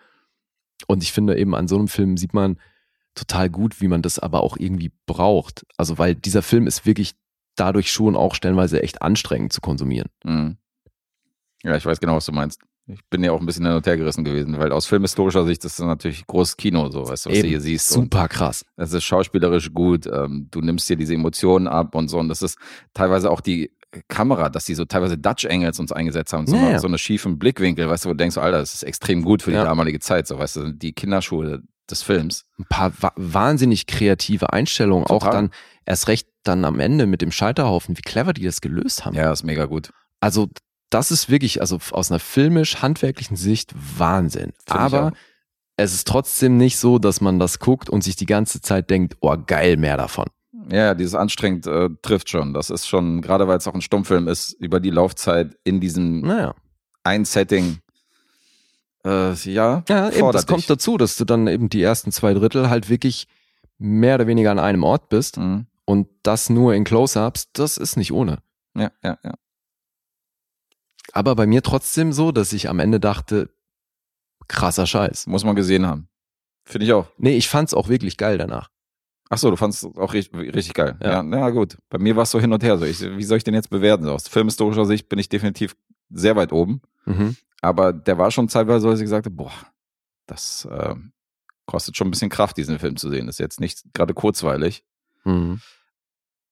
Und 0.86 1.02
ich 1.02 1.12
finde 1.12 1.38
eben 1.38 1.54
an 1.54 1.68
so 1.68 1.76
einem 1.76 1.88
Film 1.88 2.16
sieht 2.16 2.34
man 2.34 2.58
total 3.14 3.48
gut, 3.50 3.80
wie 3.80 3.88
man 3.88 4.02
das 4.02 4.18
aber 4.18 4.42
auch 4.42 4.56
irgendwie 4.58 4.92
braucht. 5.06 5.64
Also 5.76 5.98
weil 5.98 6.14
dieser 6.14 6.42
Film 6.42 6.66
ist 6.66 6.86
wirklich 6.86 7.12
dadurch 7.56 7.90
schon 7.90 8.16
auch 8.16 8.34
stellenweise 8.34 8.82
echt 8.82 9.02
anstrengend 9.02 9.52
zu 9.52 9.60
konsumieren. 9.60 10.08
Mhm. 10.24 10.56
Ja, 11.62 11.76
ich 11.76 11.84
weiß 11.84 12.00
genau, 12.00 12.16
was 12.16 12.26
du 12.26 12.32
meinst. 12.32 12.60
Ich 12.86 13.04
bin 13.08 13.22
ja 13.22 13.30
auch 13.32 13.40
ein 13.40 13.46
bisschen 13.46 13.64
hin 13.66 13.74
und 13.74 13.86
her 13.86 13.96
gerissen 13.96 14.24
gewesen, 14.24 14.58
weil 14.58 14.72
aus 14.72 14.86
filmhistorischer 14.86 15.44
Sicht 15.44 15.64
ist 15.64 15.78
das 15.78 15.86
natürlich 15.86 16.26
großes 16.26 16.56
Kino, 16.56 16.90
so 16.90 17.06
weißt 17.06 17.26
du, 17.26 17.30
was 17.30 17.36
Eben. 17.36 17.42
du 17.44 17.48
hier 17.50 17.60
siehst. 17.60 17.88
Super 17.90 18.26
krass. 18.28 18.64
es 18.76 18.92
ist 18.92 19.04
schauspielerisch 19.04 19.72
gut, 19.72 20.06
ähm, 20.06 20.48
du 20.50 20.60
nimmst 20.60 20.88
dir 20.88 20.96
diese 20.96 21.14
Emotionen 21.14 21.68
ab 21.68 21.94
und 21.94 22.08
so. 22.08 22.18
Und 22.18 22.28
das 22.28 22.42
ist 22.42 22.58
teilweise 22.94 23.30
auch 23.30 23.40
die 23.40 23.70
Kamera, 24.08 24.48
dass 24.48 24.64
die 24.66 24.74
so 24.74 24.84
teilweise 24.84 25.18
Dutch 25.18 25.46
Angles 25.46 25.78
uns 25.80 25.90
eingesetzt 25.92 26.32
haben, 26.32 26.46
so, 26.46 26.56
Ja, 26.56 26.62
eine, 26.62 26.72
ja. 26.72 26.78
so 26.78 26.86
eine 26.86 26.98
schiefen 26.98 27.38
Blickwinkel, 27.38 27.88
weißt 27.88 28.04
du, 28.04 28.08
wo 28.10 28.12
du 28.12 28.18
denkst, 28.18 28.36
Alter, 28.38 28.58
das 28.58 28.74
ist 28.74 28.82
extrem 28.84 29.22
gut 29.24 29.42
für 29.42 29.50
die 29.50 29.56
Ja. 29.56 29.64
damalige 29.64 29.98
Zeit, 30.00 30.26
so 30.26 30.38
weißt 30.38 30.56
du, 30.56 30.72
die 30.72 30.92
Kinderschuhe 30.92 31.62
des 31.90 32.02
Films. 32.02 32.44
Ein 32.58 32.66
paar 32.66 32.92
wa 33.00 33.12
wahnsinnig 33.16 33.86
kreative 33.86 34.52
Einstellungen, 34.52 35.06
auch 35.06 35.24
Total. 35.24 35.32
dann 35.32 35.50
erst 35.86 36.06
recht 36.08 36.28
dann 36.44 36.64
am 36.64 36.78
Ende 36.78 37.06
mit 37.06 37.20
dem 37.20 37.32
Scheiterhaufen, 37.32 37.96
wie 37.98 38.02
clever 38.02 38.32
die 38.32 38.44
das 38.44 38.60
gelöst 38.60 39.04
haben. 39.04 39.16
Ja, 39.16 39.32
ist 39.32 39.42
mega 39.42 39.64
gut. 39.66 39.90
Also 40.20 40.48
das 40.90 41.10
ist 41.10 41.28
wirklich, 41.28 41.60
also 41.60 41.78
aus 41.90 42.10
einer 42.10 42.20
filmisch-handwerklichen 42.20 43.36
Sicht 43.36 43.74
Wahnsinn. 43.98 44.52
ich 44.66 44.72
Aber 44.72 45.06
auch. 45.08 45.12
es 45.76 45.94
ist 45.94 46.06
trotzdem 46.06 46.56
nicht 46.56 46.78
so, 46.78 46.98
dass 46.98 47.20
man 47.20 47.38
das 47.38 47.58
guckt 47.58 47.90
und 47.90 48.02
sich 48.04 48.16
die 48.16 48.26
ganze 48.26 48.60
Zeit 48.60 48.88
denkt, 48.90 49.16
oh 49.20 49.36
geil, 49.46 49.76
mehr 49.76 49.96
davon. 49.96 50.26
Ja, 50.70 50.76
ja, 50.86 50.94
dieses 50.94 51.14
anstrengend 51.14 51.66
äh, 51.66 51.88
trifft 52.02 52.28
schon. 52.30 52.54
Das 52.54 52.70
ist 52.70 52.86
schon, 52.86 53.22
gerade 53.22 53.48
weil 53.48 53.58
es 53.58 53.66
auch 53.66 53.74
ein 53.74 53.80
Stummfilm 53.82 54.28
ist, 54.28 54.52
über 54.52 54.78
die 54.80 54.90
Laufzeit 54.90 55.56
in 55.64 55.80
diesem 55.80 56.20
Naja. 56.20 56.54
ein 57.02 57.24
Setting, 57.24 57.78
äh, 59.04 59.32
ja, 59.34 59.82
Ja, 59.88 60.10
eben, 60.10 60.30
das 60.32 60.46
kommt 60.46 60.60
dich. 60.60 60.66
dazu, 60.66 60.96
dass 60.96 61.16
du 61.16 61.24
dann 61.24 61.46
eben 61.48 61.68
die 61.70 61.82
ersten 61.82 62.12
zwei 62.12 62.34
Drittel 62.34 62.70
halt 62.70 62.88
wirklich 62.88 63.26
mehr 63.78 64.14
oder 64.16 64.26
weniger 64.26 64.50
an 64.50 64.58
einem 64.58 64.84
Ort 64.84 65.08
bist 65.08 65.38
Mhm. 65.38 65.66
und 65.86 66.06
das 66.22 66.50
nur 66.50 66.74
in 66.74 66.84
Close-Ups, 66.84 67.50
das 67.52 67.76
ist 67.76 67.96
nicht 67.96 68.12
ohne. 68.12 68.38
Ja, 68.76 68.92
ja, 69.02 69.18
ja. 69.24 69.34
Aber 71.12 71.34
bei 71.34 71.46
mir 71.46 71.62
trotzdem 71.62 72.12
so, 72.12 72.30
dass 72.30 72.52
ich 72.52 72.68
am 72.68 72.78
Ende 72.78 73.00
dachte, 73.00 73.50
krasser 74.46 74.86
Scheiß. 74.86 75.26
Muss 75.26 75.44
man 75.44 75.56
gesehen 75.56 75.86
haben. 75.86 76.08
Finde 76.64 76.86
ich 76.86 76.92
auch. 76.92 77.06
Nee, 77.16 77.36
ich 77.36 77.48
fand's 77.48 77.74
auch 77.74 77.88
wirklich 77.88 78.16
geil 78.16 78.38
danach. 78.38 78.69
Ach 79.32 79.38
so, 79.38 79.48
du 79.50 79.56
fandest 79.56 79.84
es 79.84 79.96
auch 79.96 80.12
richtig, 80.12 80.38
richtig 80.54 80.74
geil. 80.74 80.96
Ja. 81.00 81.22
Ja. 81.22 81.38
ja, 81.38 81.50
gut. 81.50 81.78
Bei 81.88 81.98
mir 81.98 82.16
war 82.16 82.24
es 82.24 82.30
so 82.32 82.40
hin 82.40 82.52
und 82.52 82.62
her. 82.64 82.76
So. 82.78 82.84
Ich, 82.84 83.00
wie 83.00 83.22
soll 83.24 83.38
ich 83.38 83.44
den 83.44 83.54
jetzt 83.54 83.70
bewerten? 83.70 84.04
So, 84.04 84.12
aus 84.12 84.26
filmhistorischer 84.28 84.84
Sicht 84.86 85.08
bin 85.08 85.18
ich 85.20 85.28
definitiv 85.28 85.76
sehr 86.10 86.34
weit 86.36 86.52
oben. 86.52 86.82
Mhm. 87.06 87.36
Aber 87.62 87.92
der 87.92 88.18
war 88.18 88.30
schon 88.32 88.48
zeitweise 88.48 88.80
so, 88.80 88.90
dass 88.90 88.98
ich 89.00 89.04
gesagt 89.04 89.26
habe, 89.26 89.36
boah, 89.36 89.52
das 90.26 90.66
ähm, 90.70 91.12
kostet 91.66 91.96
schon 91.96 92.08
ein 92.08 92.10
bisschen 92.10 92.28
Kraft, 92.30 92.56
diesen 92.56 92.78
Film 92.80 92.96
zu 92.96 93.08
sehen. 93.08 93.28
Ist 93.28 93.38
jetzt 93.38 93.60
nicht 93.60 93.84
gerade 93.94 94.14
kurzweilig, 94.14 94.84
Mhm. 95.24 95.60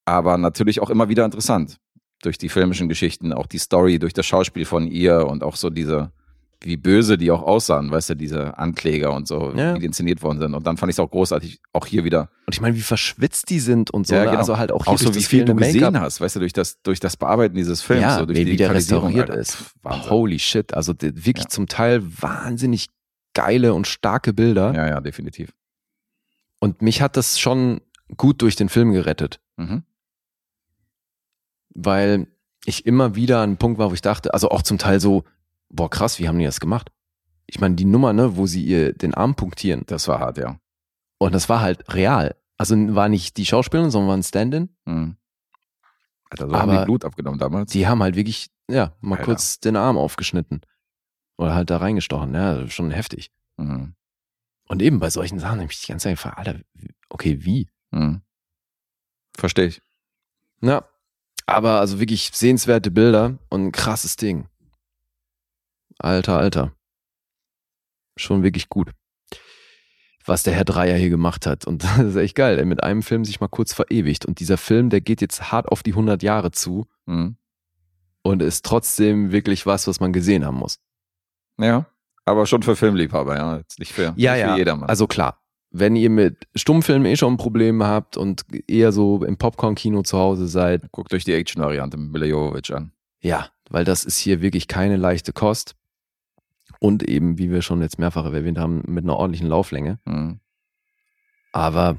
aber 0.04 0.38
natürlich 0.38 0.80
auch 0.80 0.90
immer 0.90 1.08
wieder 1.08 1.24
interessant. 1.24 1.78
Durch 2.22 2.36
die 2.38 2.48
filmischen 2.48 2.88
Geschichten, 2.88 3.32
auch 3.32 3.46
die 3.46 3.58
Story, 3.58 3.98
durch 3.98 4.12
das 4.12 4.26
Schauspiel 4.26 4.64
von 4.64 4.86
ihr 4.88 5.26
und 5.26 5.42
auch 5.42 5.56
so 5.56 5.70
diese, 5.70 6.12
wie 6.60 6.76
böse 6.76 7.16
die 7.18 7.30
auch 7.30 7.42
aussahen, 7.42 7.90
weißt 7.90 8.10
du, 8.10 8.14
diese 8.16 8.58
Ankläger 8.58 9.12
und 9.14 9.28
so, 9.28 9.52
Ja. 9.54 9.74
wie 9.74 9.78
die 9.78 9.86
inszeniert 9.86 10.22
worden 10.22 10.40
sind. 10.40 10.54
Und 10.54 10.66
dann 10.66 10.76
fand 10.76 10.90
ich 10.90 10.96
es 10.96 11.00
auch 11.00 11.10
großartig, 11.10 11.60
auch 11.72 11.86
hier 11.86 12.02
wieder 12.02 12.30
Und 12.46 12.54
ich 12.54 12.60
meine, 12.60 12.74
wie 12.76 12.80
verschwitzt 12.80 13.48
die 13.50 13.60
sind 13.60 13.90
und 13.92 14.06
so. 14.08 14.14
Ja, 14.14 14.20
ne? 14.22 14.26
genau. 14.26 14.38
Also 14.40 14.58
halt 14.58 14.72
auch 14.72 14.84
hier 14.84 14.94
auch 14.94 14.98
so 14.98 15.14
wie 15.14 15.22
viel 15.22 15.44
du 15.44 15.54
gesehen 15.54 16.00
hast, 16.00 16.20
weißt 16.20 16.34
du, 16.36 16.40
durch 16.40 16.52
das, 16.52 16.82
durch 16.82 16.98
das 16.98 17.16
Bearbeiten 17.16 17.54
dieses 17.54 17.80
Films, 17.82 18.02
Ja, 18.02 18.18
so 18.18 18.26
durch 18.26 18.38
wie, 18.38 18.44
die 18.44 18.52
wie 18.52 18.56
der 18.56 18.68
Digitalisierung, 18.68 19.04
restauriert 19.14 19.30
Alter. 19.30 19.40
ist. 19.40 19.72
Wahnsinn. 19.82 20.10
Holy 20.10 20.38
shit. 20.40 20.74
Also 20.74 20.94
wirklich 21.00 21.44
Ja. 21.44 21.48
zum 21.48 21.68
Teil 21.68 22.02
wahnsinnig 22.20 22.88
geile 23.34 23.72
und 23.74 23.86
starke 23.86 24.32
Bilder. 24.32 24.74
Ja, 24.74 24.88
ja, 24.88 25.00
definitiv. 25.00 25.52
Und 26.58 26.82
mich 26.82 27.02
hat 27.02 27.16
das 27.16 27.38
schon 27.38 27.80
gut 28.16 28.42
durch 28.42 28.56
den 28.56 28.68
Film 28.68 28.90
gerettet. 28.92 29.38
Mhm. 29.56 29.84
weil 31.80 32.26
ich 32.64 32.86
immer 32.86 33.14
wieder 33.14 33.38
an 33.38 33.50
einem 33.50 33.56
Punkt 33.56 33.78
war, 33.78 33.90
wo 33.90 33.94
ich 33.94 34.00
dachte, 34.02 34.34
also 34.34 34.50
auch 34.50 34.62
zum 34.62 34.78
Teil 34.78 34.98
so, 35.00 35.22
boah 35.68 35.90
krass, 35.90 36.18
wie 36.18 36.28
haben 36.28 36.38
die 36.38 36.44
das 36.44 36.60
gemacht? 36.60 36.90
Ich 37.46 37.60
meine, 37.60 37.74
die 37.76 37.84
Nummer, 37.84 38.12
ne, 38.12 38.36
wo 38.36 38.46
sie 38.46 38.62
ihr 38.62 38.92
den 38.92 39.14
Arm 39.14 39.34
punktieren 39.34 39.84
Das 39.86 40.06
war 40.08 40.20
hart, 40.20 40.38
ja. 40.38 40.58
und 41.18 41.34
das 41.34 41.48
war 41.48 41.60
halt 41.60 41.92
real. 41.94 42.36
Also 42.58 42.74
war 42.94 43.08
nicht 43.08 43.36
die 43.36 43.46
Schauspielerin, 43.46 43.90
sondern 43.90 44.08
war 44.08 44.16
ein 44.16 44.22
Stand-in. 44.22 44.68
Mhm. 44.84 45.16
Alter, 46.30 46.48
so 46.48 46.54
haben 46.54 46.70
Aber 46.70 46.80
die 46.80 46.84
Blut 46.84 47.04
abgenommen 47.04 47.38
damals. 47.38 47.72
Die 47.72 47.86
haben 47.86 48.02
halt 48.02 48.16
wirklich, 48.16 48.50
ja, 48.68 48.92
mal 49.00 49.14
Alter. 49.14 49.24
kurz 49.24 49.60
den 49.60 49.76
Arm 49.76 49.96
aufgeschnitten 49.96 50.60
oder 51.38 51.54
halt 51.54 51.70
da 51.70 51.78
reingestochen. 51.78 52.34
Ja, 52.34 52.68
schon 52.68 52.90
heftig. 52.90 53.30
Mhm. 53.56 53.94
Und 54.66 54.82
eben 54.82 54.98
bei 54.98 55.08
solchen 55.08 55.38
Sachen 55.38 55.60
habe 55.60 55.72
ich 55.72 55.80
die 55.80 55.86
ganze 55.86 56.04
Zeit 56.04 56.16
gefragt, 56.16 56.38
Alter, 56.38 56.60
okay, 57.08 57.38
wie? 57.44 57.68
Mhm. 57.90 58.20
Verstehe 59.34 59.66
ich. 59.66 59.80
Ja, 60.60 60.84
aber 61.46 61.80
also 61.80 62.00
wirklich 62.00 62.30
sehenswerte 62.34 62.90
Bilder 62.90 63.38
und 63.48 63.66
ein 63.66 63.72
krasses 63.72 64.16
Ding. 64.16 64.48
Alter, 65.98 66.38
Alter. 66.38 66.72
Schon 68.16 68.42
wirklich 68.42 68.68
gut. 68.68 68.90
Was 70.24 70.42
der 70.42 70.52
Herr 70.54 70.64
Dreier 70.64 70.96
hier 70.96 71.10
gemacht 71.10 71.46
hat. 71.46 71.66
Und 71.66 71.84
das 71.84 71.98
ist 71.98 72.16
echt 72.16 72.34
geil. 72.34 72.58
Ey, 72.58 72.64
mit 72.64 72.82
einem 72.82 73.02
Film 73.02 73.24
sich 73.24 73.40
mal 73.40 73.48
kurz 73.48 73.72
verewigt. 73.72 74.26
Und 74.26 74.40
dieser 74.40 74.58
Film, 74.58 74.90
der 74.90 75.00
geht 75.00 75.20
jetzt 75.20 75.50
hart 75.52 75.68
auf 75.68 75.82
die 75.82 75.92
100 75.92 76.22
Jahre 76.22 76.50
zu 76.50 76.86
Mhm. 77.06 77.36
und 78.22 78.42
ist 78.42 78.66
trotzdem 78.66 79.32
wirklich 79.32 79.64
was, 79.64 79.86
was 79.86 79.98
man 80.00 80.12
gesehen 80.12 80.44
haben 80.44 80.58
muss. 80.58 80.78
Ja, 81.58 81.86
aber 82.26 82.44
schon 82.44 82.62
für 82.62 82.76
Filmliebhaber, 82.76 83.36
ja. 83.36 83.56
Jetzt 83.56 83.78
nicht 83.78 83.92
für, 83.92 84.12
Ja, 84.16 84.32
nicht 84.34 84.40
ja. 84.42 84.52
für 84.52 84.58
jedermann. 84.58 84.90
Also 84.90 85.06
klar, 85.06 85.40
wenn 85.70 85.96
ihr 85.96 86.10
mit 86.10 86.46
Stummfilmen 86.54 87.06
eh 87.06 87.16
schon 87.16 87.32
ein 87.34 87.36
Problem 87.38 87.82
habt 87.82 88.18
und 88.18 88.44
eher 88.68 88.92
so 88.92 89.24
im 89.24 89.38
Popcorn-Kino 89.38 90.02
zu 90.02 90.18
Hause 90.18 90.48
seid, 90.48 90.92
Guckt 90.92 91.14
euch 91.14 91.24
die 91.24 91.32
Action-Variante 91.32 91.96
mit 91.96 92.12
Mila 92.12 92.26
Jovovich 92.26 92.74
an. 92.74 92.92
Ja, 93.22 93.48
weil 93.70 93.86
das 93.86 94.04
ist 94.04 94.18
hier 94.18 94.42
wirklich 94.42 94.68
keine 94.68 94.96
leichte 94.98 95.32
Kost. 95.32 95.74
Und 96.80 97.02
eben, 97.02 97.38
wie 97.38 97.50
wir 97.50 97.62
schon 97.62 97.82
jetzt 97.82 97.98
mehrfach 97.98 98.24
erwähnt 98.24 98.58
haben, 98.58 98.82
mit 98.86 99.04
einer 99.04 99.16
ordentlichen 99.16 99.48
Lauflänge. 99.48 99.98
Mhm. 100.04 100.40
Aber 101.52 101.96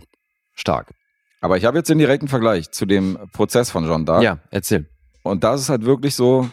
stark. 0.54 0.94
Aber 1.42 1.58
ich 1.58 1.66
habe 1.66 1.78
jetzt 1.78 1.90
den 1.90 1.98
direkten 1.98 2.28
Vergleich 2.28 2.72
zu 2.72 2.86
dem 2.86 3.18
Prozess 3.34 3.72
von 3.72 3.86
Jean 3.86 4.06
d'Arc. 4.06 4.22
Ja, 4.22 4.40
erzähl. 4.52 4.90
Und 5.24 5.44
da 5.44 5.54
ist 5.54 5.62
es 5.62 5.70
halt 5.70 5.84
wirklich 5.84 6.16
so, 6.16 6.50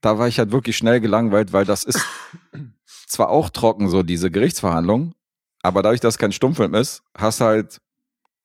da 0.00 0.18
war 0.18 0.28
ich 0.28 0.38
halt 0.38 0.52
wirklich 0.52 0.76
schnell 0.76 1.00
gelangweilt, 1.00 1.52
weil 1.52 1.64
das 1.64 1.84
ist 1.84 2.04
zwar 3.06 3.30
auch 3.30 3.50
trocken, 3.50 3.88
so 3.88 4.02
diese 4.02 4.30
Gerichtsverhandlung, 4.30 5.14
aber 5.62 5.82
dadurch, 5.82 6.00
dass 6.00 6.14
es 6.14 6.18
kein 6.18 6.32
Stummfilm 6.32 6.74
ist, 6.74 7.02
hast 7.16 7.40
halt, 7.40 7.80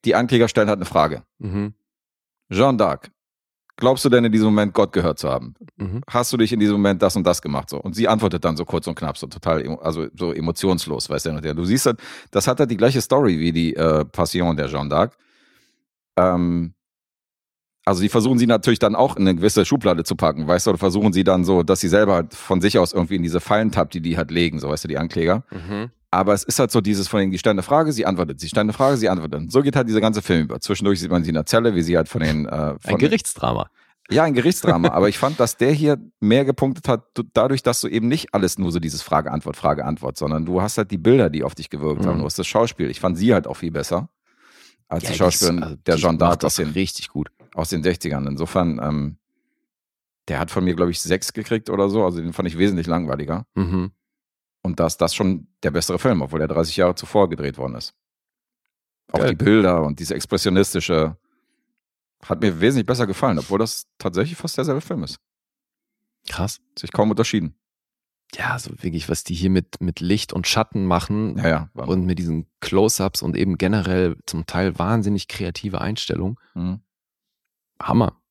die 0.06 0.16
Ankläger 0.16 0.48
stellen 0.48 0.70
halt 0.70 0.80
eine 0.80 0.86
Frage. 0.86 1.24
Mhm. 1.38 1.76
Jean 2.52 2.78
d'Arc, 2.78 3.12
glaubst 3.82 4.06
du 4.06 4.10
denn 4.10 4.24
in 4.24 4.32
diesem 4.32 4.46
Moment 4.46 4.74
Gott 4.74 4.94
gehört 4.94 5.20
zu 5.20 5.28
haben? 5.28 5.56
Mhm. 5.76 6.02
Hast 6.08 6.32
du 6.32 6.38
dich 6.38 6.54
in 6.54 6.60
diesem 6.60 6.76
Moment 6.76 7.02
das 7.02 7.16
und 7.16 7.26
das 7.26 7.42
gemacht? 7.42 7.70
So. 7.70 7.82
Und 7.82 7.96
sie 7.96 8.08
antwortet 8.08 8.46
dann 8.46 8.56
so 8.56 8.64
kurz 8.64 8.88
und 8.88 8.96
knapp, 8.96 9.18
so 9.18 9.28
total, 9.28 9.68
also 9.82 10.08
so 10.16 10.32
emotionslos, 10.32 11.10
weißt 11.10 11.26
du. 11.26 11.56
Du 11.56 11.66
siehst 11.66 11.88
halt, 11.88 12.00
das 12.30 12.48
hat 12.48 12.60
halt 12.60 12.72
die 12.72 12.78
gleiche 12.78 13.02
Story 13.02 13.40
wie 13.40 13.52
die 13.52 13.76
äh, 13.76 14.06
Passion 14.06 14.56
der 14.56 14.68
Jeanne 14.68 14.90
d'Arc. 14.90 15.12
Ähm, 16.16 16.76
also 17.84 18.04
die 18.04 18.10
versuchen 18.10 18.38
sie 18.38 18.46
natürlich 18.46 18.78
dann 18.78 18.96
auch 18.96 19.16
in 19.18 19.28
eine 19.28 19.36
gewisse 19.36 19.66
Schublade 19.66 20.04
zu 20.04 20.16
packen, 20.16 20.48
weißt 20.48 20.68
du, 20.68 20.70
oder 20.70 20.78
versuchen 20.78 21.12
sie 21.12 21.24
dann 21.24 21.44
so, 21.44 21.64
dass 21.64 21.80
sie 21.80 21.90
selber 21.90 22.14
halt 22.14 22.36
von 22.36 22.62
sich 22.62 22.78
aus 22.78 22.94
irgendwie 22.94 23.16
in 23.16 23.24
diese 23.24 23.40
Fallen 23.40 23.72
tappt, 23.72 23.96
die 23.96 24.02
die 24.02 24.16
halt 24.16 24.30
legen, 24.30 24.60
so 24.60 24.70
weißt 24.70 24.84
du, 24.84 24.88
die 24.88 25.00
Ankläger. 25.00 25.44
Mhm. 25.50 25.90
Aber 26.14 26.34
es 26.34 26.44
ist 26.44 26.60
halt 26.60 26.72
so 26.72 26.82
dieses 26.82 27.08
von 27.08 27.22
denen, 27.22 27.32
die 27.32 27.38
stellt 27.40 27.54
eine 27.54 27.64
Frage, 27.64 27.94
sie 27.94 28.06
antwortet, 28.06 28.40
sie 28.42 28.50
stellt 28.50 28.66
eine 28.66 28.74
Frage, 28.74 28.98
sie 28.98 29.08
antwortet. 29.08 29.50
So 29.52 29.62
geht 29.62 29.78
halt 29.78 29.88
dieser 29.88 30.02
ganze 30.02 30.22
Film 30.22 30.44
über. 30.44 30.60
Zwischendurch 30.60 31.00
sieht 31.00 31.10
man 31.10 31.24
sie 31.24 31.30
in 31.30 31.36
der 31.36 31.46
Zelle, 31.46 31.74
wie 31.74 31.82
sie 31.82 31.96
halt 31.96 32.10
von 32.10 32.22
den... 32.22 32.46
Äh, 32.48 32.78
von 32.80 32.92
Ein 32.92 32.98
Gerichtsdrama. 32.98 33.70
ja, 34.10 34.24
ein 34.24 34.34
Gerichtsdrama, 34.34 34.90
aber 34.90 35.08
ich 35.08 35.18
fand, 35.18 35.40
dass 35.40 35.56
der 35.56 35.72
hier 35.72 35.98
mehr 36.20 36.44
gepunktet 36.44 36.90
hat, 36.90 37.06
du- 37.14 37.24
dadurch, 37.34 37.64
dass 37.64 37.80
du 37.80 37.88
eben 37.88 38.10
nicht 38.10 38.34
alles 38.34 38.58
nur 38.60 38.74
so 38.74 38.80
dieses 38.80 39.02
Frage-Antwort, 39.02 39.56
Frage-Antwort, 39.56 40.18
sondern 40.18 40.46
du 40.46 40.62
hast 40.62 40.78
halt 40.78 40.92
die 40.92 40.98
Bilder, 40.98 41.30
die 41.30 41.44
auf 41.46 41.56
dich 41.56 41.70
gewirkt 41.70 42.02
Mhm. 42.04 42.08
haben. 42.10 42.20
Du 42.20 42.26
hast 42.26 42.38
das 42.38 42.46
Schauspiel. 42.48 42.90
Ich 42.90 43.00
fand 43.00 43.18
sie 43.18 43.34
halt 43.34 43.48
auch 43.48 43.56
viel 43.56 43.72
besser 43.72 44.10
als 44.90 45.06
die 45.06 45.12
die 45.14 45.18
Schauspielerin 45.18 45.64
also 45.64 45.76
der 45.78 45.96
macht 45.98 46.22
d'Arc 46.22 46.46
aus 46.46 46.56
den, 46.56 46.72
richtig 46.72 47.08
gut. 47.08 47.32
aus 47.56 47.70
den 47.70 47.82
60ern. 47.86 48.28
Insofern, 48.28 48.82
ähm, 48.84 49.18
der 50.28 50.40
hat 50.40 50.52
von 50.52 50.66
mir, 50.66 50.76
glaube 50.76 50.92
ich, 50.92 51.00
sechs 51.00 51.32
gekriegt 51.32 51.70
oder 51.70 51.88
so. 51.90 52.04
Also 52.04 52.20
den 52.22 52.34
fand 52.34 52.50
ich 52.50 52.58
wesentlich 52.58 52.88
langweiliger. 52.88 53.46
Mhm. 53.56 53.92
Und 54.64 54.80
da 54.80 54.88
ist 54.88 54.98
das 54.98 55.16
schon 55.16 55.48
der 55.64 55.72
bessere 55.72 56.00
Film, 56.00 56.22
obwohl 56.22 56.42
er 56.42 56.48
30 56.48 56.78
Jahre 56.78 56.96
zuvor 56.96 57.30
gedreht 57.30 57.58
worden 57.58 57.76
ist. 57.76 57.94
Auch 59.12 59.20
Geil. 59.20 59.30
die 59.32 59.44
Bilder 59.44 59.84
und 59.84 60.00
diese 60.00 60.16
expressionistische 60.16 61.18
hat 62.24 62.42
mir 62.42 62.62
wesentlich 62.62 62.86
besser 62.86 63.08
gefallen, 63.08 63.40
obwohl 63.40 63.60
das 63.60 63.88
tatsächlich 63.98 64.38
fast 64.38 64.58
derselbe 64.58 64.82
Film 64.82 65.04
ist. 65.04 65.20
Krass. 66.30 66.62
Sich 66.78 66.92
kaum 66.92 67.10
unterschieden. 67.10 67.56
Ja, 68.36 68.58
so 68.58 68.72
wirklich, 68.82 69.10
was 69.10 69.24
die 69.24 69.34
hier 69.34 69.50
mit, 69.50 69.82
mit 69.82 70.00
Licht 70.00 70.32
und 70.32 70.48
Schatten 70.48 70.86
machen 70.86 71.38
Ja, 71.38 71.48
ja. 71.48 71.70
Und 71.84 72.06
mit 72.06 72.18
diesen 72.18 72.48
Close-Ups 72.62 73.22
und 73.22 73.36
eben 73.36 73.58
generell 73.58 74.16
zum 74.26 74.46
Teil 74.46 74.78
wahnsinnig 74.80 75.28
kreative 75.28 75.82
Einstellungen. 75.82 76.38
Mhm. 76.54 76.80
Hammer. 77.82 78.22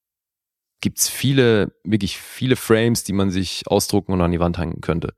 Gibt's 0.80 1.08
viele, 1.08 1.74
wirklich 1.84 2.16
viele 2.16 2.56
Frames, 2.56 3.04
die 3.04 3.12
man 3.12 3.30
sich 3.30 3.66
ausdrucken 3.66 4.12
und 4.12 4.22
an 4.22 4.32
die 4.32 4.40
Wand 4.40 4.56
hängen 4.56 4.80
könnte. 4.80 5.14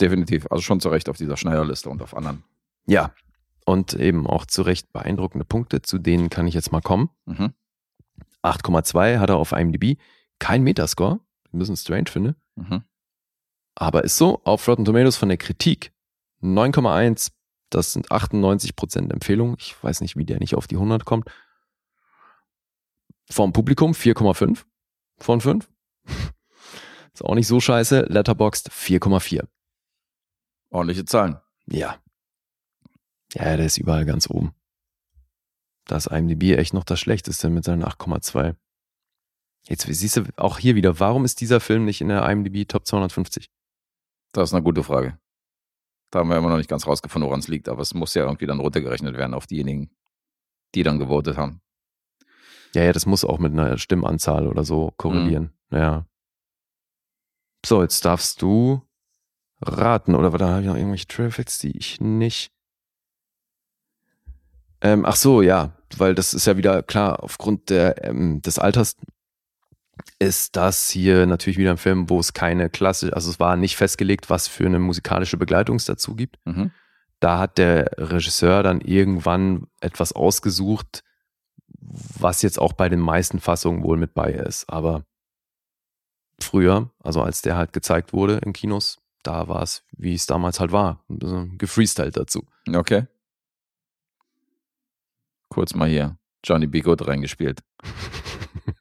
Definitiv. 0.00 0.46
Also 0.50 0.62
schon 0.62 0.80
zu 0.80 0.88
Recht 0.88 1.08
auf 1.08 1.16
dieser 1.16 1.36
Schneiderliste 1.36 1.90
und 1.90 2.02
auf 2.02 2.16
anderen. 2.16 2.42
Ja. 2.86 3.12
Und 3.66 3.94
eben 3.94 4.26
auch 4.26 4.46
zu 4.46 4.62
Recht 4.62 4.92
beeindruckende 4.92 5.44
Punkte, 5.44 5.82
zu 5.82 5.98
denen 5.98 6.30
kann 6.30 6.46
ich 6.46 6.54
jetzt 6.54 6.72
mal 6.72 6.80
kommen. 6.80 7.10
Mhm. 7.26 7.52
8,2 8.42 9.18
hat 9.18 9.30
er 9.30 9.36
auf 9.36 9.52
IMDb. 9.52 9.98
Kein 10.38 10.62
Metascore. 10.62 11.20
Ein 11.52 11.58
bisschen 11.58 11.76
strange 11.76 12.10
finde. 12.10 12.36
Mhm. 12.56 12.82
Aber 13.74 14.04
ist 14.04 14.16
so. 14.16 14.40
Auf 14.44 14.66
Rotten 14.66 14.84
Tomatoes 14.84 15.16
von 15.16 15.28
der 15.28 15.38
Kritik 15.38 15.92
9,1. 16.42 17.32
Das 17.68 17.92
sind 17.92 18.10
98% 18.10 19.12
Empfehlung. 19.12 19.56
Ich 19.58 19.76
weiß 19.82 20.00
nicht, 20.00 20.16
wie 20.16 20.24
der 20.24 20.38
nicht 20.38 20.54
auf 20.54 20.66
die 20.66 20.76
100 20.76 21.04
kommt. 21.04 21.30
Vom 23.30 23.52
Publikum 23.52 23.92
4,5 23.92 24.64
von 25.18 25.40
5. 25.40 25.68
Ist 27.14 27.24
auch 27.24 27.34
nicht 27.34 27.46
so 27.46 27.60
scheiße. 27.60 28.06
Letterboxd 28.08 28.70
4,4. 28.70 29.46
Ordentliche 30.70 31.04
Zahlen. 31.04 31.38
Ja. 31.66 32.00
Ja, 33.34 33.56
der 33.56 33.66
ist 33.66 33.78
überall 33.78 34.04
ganz 34.04 34.28
oben. 34.28 34.54
Da 35.86 35.96
ist 35.96 36.06
IMDb 36.06 36.56
echt 36.56 36.74
noch 36.74 36.84
das 36.84 37.00
Schlechteste 37.00 37.50
mit 37.50 37.64
seinen 37.64 37.84
8,2. 37.84 38.56
Jetzt 39.68 39.82
siehst 39.86 40.16
du 40.16 40.24
auch 40.36 40.58
hier 40.58 40.74
wieder, 40.74 41.00
warum 41.00 41.24
ist 41.24 41.40
dieser 41.40 41.60
Film 41.60 41.84
nicht 41.84 42.00
in 42.00 42.08
der 42.08 42.28
IMDb 42.28 42.66
Top 42.66 42.86
250? 42.86 43.50
Das 44.32 44.50
ist 44.50 44.54
eine 44.54 44.62
gute 44.62 44.82
Frage. 44.82 45.18
Da 46.10 46.20
haben 46.20 46.28
wir 46.28 46.36
immer 46.36 46.48
noch 46.48 46.56
nicht 46.56 46.70
ganz 46.70 46.86
rausgefunden, 46.86 47.28
woran 47.28 47.40
es 47.40 47.48
liegt, 47.48 47.68
aber 47.68 47.82
es 47.82 47.94
muss 47.94 48.14
ja 48.14 48.24
irgendwie 48.24 48.46
dann 48.46 48.60
runtergerechnet 48.60 49.16
werden 49.16 49.34
auf 49.34 49.46
diejenigen, 49.46 49.90
die 50.74 50.82
dann 50.82 50.98
gewotet 50.98 51.36
haben. 51.36 51.60
Ja, 52.74 52.84
ja, 52.84 52.92
das 52.92 53.06
muss 53.06 53.24
auch 53.24 53.38
mit 53.38 53.52
einer 53.52 53.78
Stimmanzahl 53.78 54.46
oder 54.46 54.64
so 54.64 54.92
korrelieren. 54.96 55.52
Ja. 55.70 56.06
So, 57.64 57.82
jetzt 57.82 58.04
darfst 58.04 58.40
du 58.42 58.82
raten. 59.60 60.14
Oder 60.14 60.30
da 60.30 60.48
habe 60.48 60.60
ich 60.62 60.66
noch 60.66 60.76
irgendwelche 60.76 61.08
Traffics, 61.08 61.58
die 61.58 61.76
ich 61.76 62.00
nicht. 62.00 62.52
Ähm, 64.82 65.04
ach 65.04 65.16
so, 65.16 65.42
ja, 65.42 65.72
weil 65.96 66.14
das 66.14 66.32
ist 66.32 66.46
ja 66.46 66.56
wieder 66.56 66.82
klar, 66.82 67.22
aufgrund 67.22 67.70
der, 67.70 68.04
ähm, 68.04 68.40
des 68.40 68.58
Alters 68.58 68.96
ist 70.18 70.56
das 70.56 70.88
hier 70.88 71.26
natürlich 71.26 71.58
wieder 71.58 71.72
ein 71.72 71.76
Film, 71.76 72.08
wo 72.08 72.18
es 72.20 72.32
keine 72.32 72.70
klassische, 72.70 73.14
also 73.14 73.30
es 73.30 73.38
war 73.38 73.56
nicht 73.56 73.76
festgelegt, 73.76 74.30
was 74.30 74.48
für 74.48 74.66
eine 74.66 74.78
musikalische 74.78 75.36
Begleitung 75.36 75.76
es 75.76 75.84
dazu 75.84 76.14
gibt. 76.14 76.38
Mhm. 76.46 76.70
Da 77.20 77.38
hat 77.38 77.58
der 77.58 77.90
Regisseur 77.98 78.62
dann 78.62 78.80
irgendwann 78.80 79.66
etwas 79.80 80.14
ausgesucht, 80.14 81.04
was 81.80 82.40
jetzt 82.40 82.58
auch 82.58 82.72
bei 82.72 82.88
den 82.88 83.00
meisten 83.00 83.40
Fassungen 83.40 83.82
wohl 83.82 83.98
mit 83.98 84.14
bei 84.14 84.32
ist. 84.32 84.70
Aber 84.70 85.04
früher, 86.38 86.90
also 87.02 87.22
als 87.22 87.42
der 87.42 87.56
halt 87.56 87.74
gezeigt 87.74 88.14
wurde 88.14 88.38
in 88.38 88.54
Kinos, 88.54 88.98
da 89.22 89.48
war 89.48 89.62
es, 89.62 89.84
wie 89.92 90.14
es 90.14 90.26
damals 90.26 90.60
halt 90.60 90.72
war, 90.72 91.04
so 91.08 91.46
gefreestylt 91.58 92.16
dazu. 92.16 92.46
Okay. 92.72 93.06
Kurz 95.48 95.74
mal 95.74 95.88
hier 95.88 96.16
Johnny 96.44 96.66
B. 96.66 96.80
Good 96.80 97.06
reingespielt. 97.06 97.62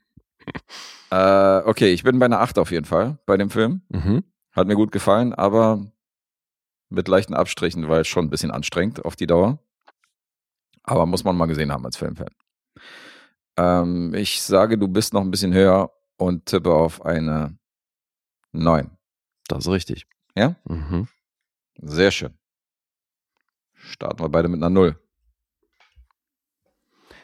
Äh, 1.11 1.61
okay, 1.65 1.91
ich 1.91 2.03
bin 2.03 2.19
bei 2.19 2.25
einer 2.25 2.39
8 2.39 2.59
auf 2.59 2.71
jeden 2.71 2.85
Fall 2.85 3.17
bei 3.25 3.35
dem 3.35 3.49
Film. 3.49 3.81
Mhm. 3.89 4.23
Hat 4.51 4.67
mir 4.67 4.75
gut 4.75 4.91
gefallen, 4.91 5.33
aber 5.33 5.91
mit 6.89 7.07
leichten 7.07 7.33
Abstrichen, 7.33 7.87
weil 7.89 8.01
es 8.01 8.07
schon 8.07 8.25
ein 8.25 8.29
bisschen 8.29 8.51
anstrengend 8.51 9.03
auf 9.05 9.15
die 9.15 9.27
Dauer. 9.27 9.59
Aber 10.83 11.05
muss 11.05 11.23
man 11.23 11.37
mal 11.37 11.47
gesehen 11.47 11.71
haben 11.71 11.85
als 11.85 11.97
Filmfan. 11.97 12.29
Ähm, 13.57 14.13
ich 14.13 14.41
sage, 14.41 14.77
du 14.77 14.87
bist 14.87 15.13
noch 15.13 15.21
ein 15.21 15.31
bisschen 15.31 15.53
höher 15.53 15.91
und 16.17 16.45
tippe 16.45 16.73
auf 16.73 17.03
eine 17.05 17.57
9. 18.51 18.89
Das 19.47 19.65
ist 19.65 19.71
richtig. 19.71 20.07
Ja? 20.39 20.55
Mhm. 20.65 21.07
Sehr 21.81 22.11
schön. 22.11 22.33
Starten 23.73 24.21
wir 24.23 24.29
beide 24.29 24.47
mit 24.47 24.59
einer 24.59 24.69
0. 24.69 24.97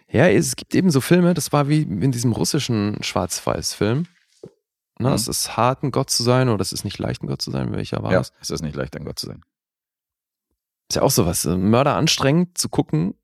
Ja, 0.09 0.27
es 0.27 0.55
gibt 0.55 0.75
eben 0.75 0.89
so 0.91 1.01
Filme, 1.01 1.33
das 1.33 1.51
war 1.51 1.67
wie 1.67 1.81
in 1.81 2.11
diesem 2.11 2.31
russischen 2.31 3.01
Schwarz-Weiß-Film. 3.01 4.05
Na, 4.99 5.09
Mhm. 5.09 5.15
Es 5.15 5.27
ist 5.27 5.57
hart, 5.57 5.83
ein 5.83 5.91
Gott 5.91 6.09
zu 6.09 6.23
sein, 6.23 6.47
oder 6.49 6.61
es 6.61 6.71
ist 6.71 6.83
nicht 6.85 6.99
leicht, 6.99 7.21
ein 7.23 7.27
Gott 7.27 7.41
zu 7.41 7.51
sein. 7.51 7.73
Welcher 7.73 8.01
war 8.03 8.11
Ja, 8.11 8.19
das? 8.19 8.31
es 8.39 8.49
ist 8.49 8.61
nicht 8.61 8.75
leicht, 8.75 8.95
ein 8.95 9.03
Gott 9.03 9.19
zu 9.19 9.25
sein. 9.27 9.41
Ist 10.89 10.95
ja 10.95 11.01
auch 11.01 11.11
sowas. 11.11 11.43
äh, 11.45 11.57
Mörder 11.57 11.95
anstrengend 11.95 12.57
zu 12.57 12.69
gucken, 12.69 13.15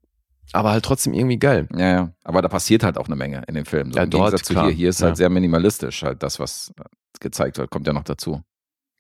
aber 0.52 0.72
halt 0.72 0.84
trotzdem 0.84 1.14
irgendwie 1.14 1.38
geil. 1.40 1.70
Ja, 1.74 1.92
ja. 1.92 2.14
Aber 2.24 2.42
da 2.42 2.50
passiert 2.50 2.84
halt 2.84 2.98
auch 2.98 3.06
eine 3.06 3.16
Menge 3.16 3.44
in 3.48 3.56
dem 3.56 3.66
Film. 3.66 3.92
So 3.94 3.98
Ja, 3.98 4.04
Im 4.04 4.10
dort, 4.10 4.32
Gegensatz 4.32 4.48
zu 4.48 4.62
hier. 4.62 4.72
Hier 4.72 4.90
ist 4.90 5.02
halt 5.02 5.12
Ja. 5.12 5.16
sehr 5.16 5.30
minimalistisch, 5.30 6.04
halt 6.04 6.24
das, 6.24 6.40
was 6.40 6.74
gezeigt 7.22 7.58
wird, 7.58 7.70
kommt 7.70 7.88
ja 7.88 7.94
noch 7.94 8.04
dazu. 8.04 8.44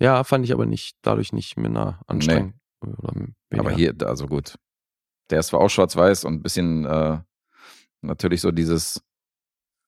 Ja, 0.01 0.23
fand 0.23 0.43
ich 0.45 0.51
aber 0.51 0.65
nicht, 0.65 0.97
dadurch 1.03 1.31
nicht 1.31 1.57
minder 1.57 1.99
anstrengend. 2.07 2.55
Oder 2.81 3.13
weniger. 3.13 3.35
Aber 3.51 3.71
hier, 3.71 3.93
also 4.03 4.25
gut. 4.25 4.55
Der 5.29 5.39
ist 5.39 5.47
zwar 5.47 5.61
auch 5.61 5.69
schwarz-weiß 5.69 6.25
und 6.25 6.33
ein 6.33 6.41
bisschen 6.41 6.85
äh, 6.85 7.19
natürlich 8.01 8.41
so 8.41 8.51
dieses 8.51 9.01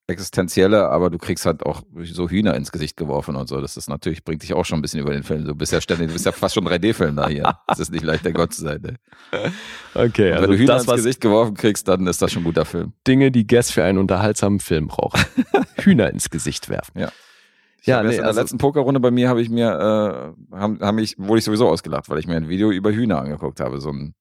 Existenzielle, 0.06 0.90
aber 0.90 1.10
du 1.10 1.18
kriegst 1.18 1.46
halt 1.46 1.66
auch 1.66 1.82
so 2.04 2.30
Hühner 2.30 2.56
ins 2.56 2.72
Gesicht 2.72 2.96
geworfen 2.96 3.36
und 3.36 3.48
so. 3.48 3.60
Das 3.60 3.76
ist 3.76 3.90
natürlich, 3.90 4.24
bringt 4.24 4.44
dich 4.44 4.54
auch 4.54 4.66
schon 4.66 4.80
ein 4.80 4.82
bisschen 4.82 5.00
über 5.00 5.14
den 5.14 5.24
Film. 5.24 5.46
Du 5.46 5.56
bist 5.56 5.72
ja 5.72 5.82
ständig, 5.82 6.08
du 6.08 6.14
bist 6.14 6.26
ja 6.26 6.32
fast 6.32 6.56
schon 6.56 6.68
3D-Film 6.68 7.16
da 7.16 7.28
hier. 7.28 7.58
Es 7.68 7.80
ist 7.80 7.92
nicht 7.92 8.04
leicht, 8.04 8.24
der 8.24 8.34
Gott 8.34 8.54
zu 8.54 8.62
sein. 8.62 8.82
Ne? 8.82 8.98
Okay, 9.96 10.32
Und 10.32 10.34
also 10.34 10.44
wenn 10.44 10.52
du 10.52 10.58
Hühner 10.58 10.74
das, 10.74 10.84
ins 10.84 10.96
Gesicht 10.96 11.22
geworfen 11.22 11.56
kriegst, 11.56 11.88
dann 11.88 12.06
ist 12.06 12.22
das 12.22 12.32
schon 12.32 12.44
ein 12.44 12.46
guter 12.46 12.66
Film. 12.66 12.94
Dinge, 13.08 13.32
die 13.32 13.48
Guess 13.48 13.72
für 13.72 13.84
einen 13.84 13.98
unterhaltsamen 13.98 14.60
Film 14.60 14.88
brauchen. 14.88 15.20
Hühner 15.78 16.10
ins 16.12 16.30
Gesicht 16.30 16.70
werfen. 16.70 17.00
Ja. 17.00 17.12
Ich 17.84 17.88
Ja, 17.88 18.02
nee, 18.02 18.12
in 18.12 18.16
der 18.18 18.28
also- 18.28 18.40
letzten 18.40 18.58
Pokerrunde 18.60 19.02
bei 19.02 19.12
mir 19.12 19.28
habe 19.28 19.42
ich 19.42 19.50
mir, 19.50 19.68
äh, 20.52 20.56
haben, 20.56 20.80
haben 20.80 20.96
mich, 20.96 21.18
wurde 21.20 21.40
ich 21.40 21.44
sowieso 21.44 21.68
ausgelacht, 21.68 22.08
weil 22.10 22.18
ich 22.18 22.28
mir 22.28 22.38
ein 22.38 22.48
Video 22.48 22.72
über 22.72 22.94
Hühner 22.94 23.20
angeguckt 23.20 23.60
habe. 23.60 23.82
So 23.82 23.90
ein, 23.92 24.16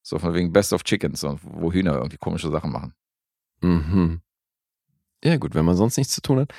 so 0.00 0.18
von 0.18 0.32
wegen 0.32 0.50
Best 0.50 0.72
of 0.72 0.82
Chickens, 0.82 1.20
so, 1.20 1.38
wo 1.42 1.70
Hühner 1.70 1.96
irgendwie 1.96 2.16
komische 2.16 2.50
Sachen 2.50 2.72
machen. 2.72 2.94
Mhm. 3.60 4.22
Ja, 5.22 5.36
gut, 5.36 5.54
wenn 5.54 5.66
man 5.66 5.76
sonst 5.76 5.98
nichts 5.98 6.14
zu 6.14 6.22
tun 6.22 6.40
hat. 6.40 6.52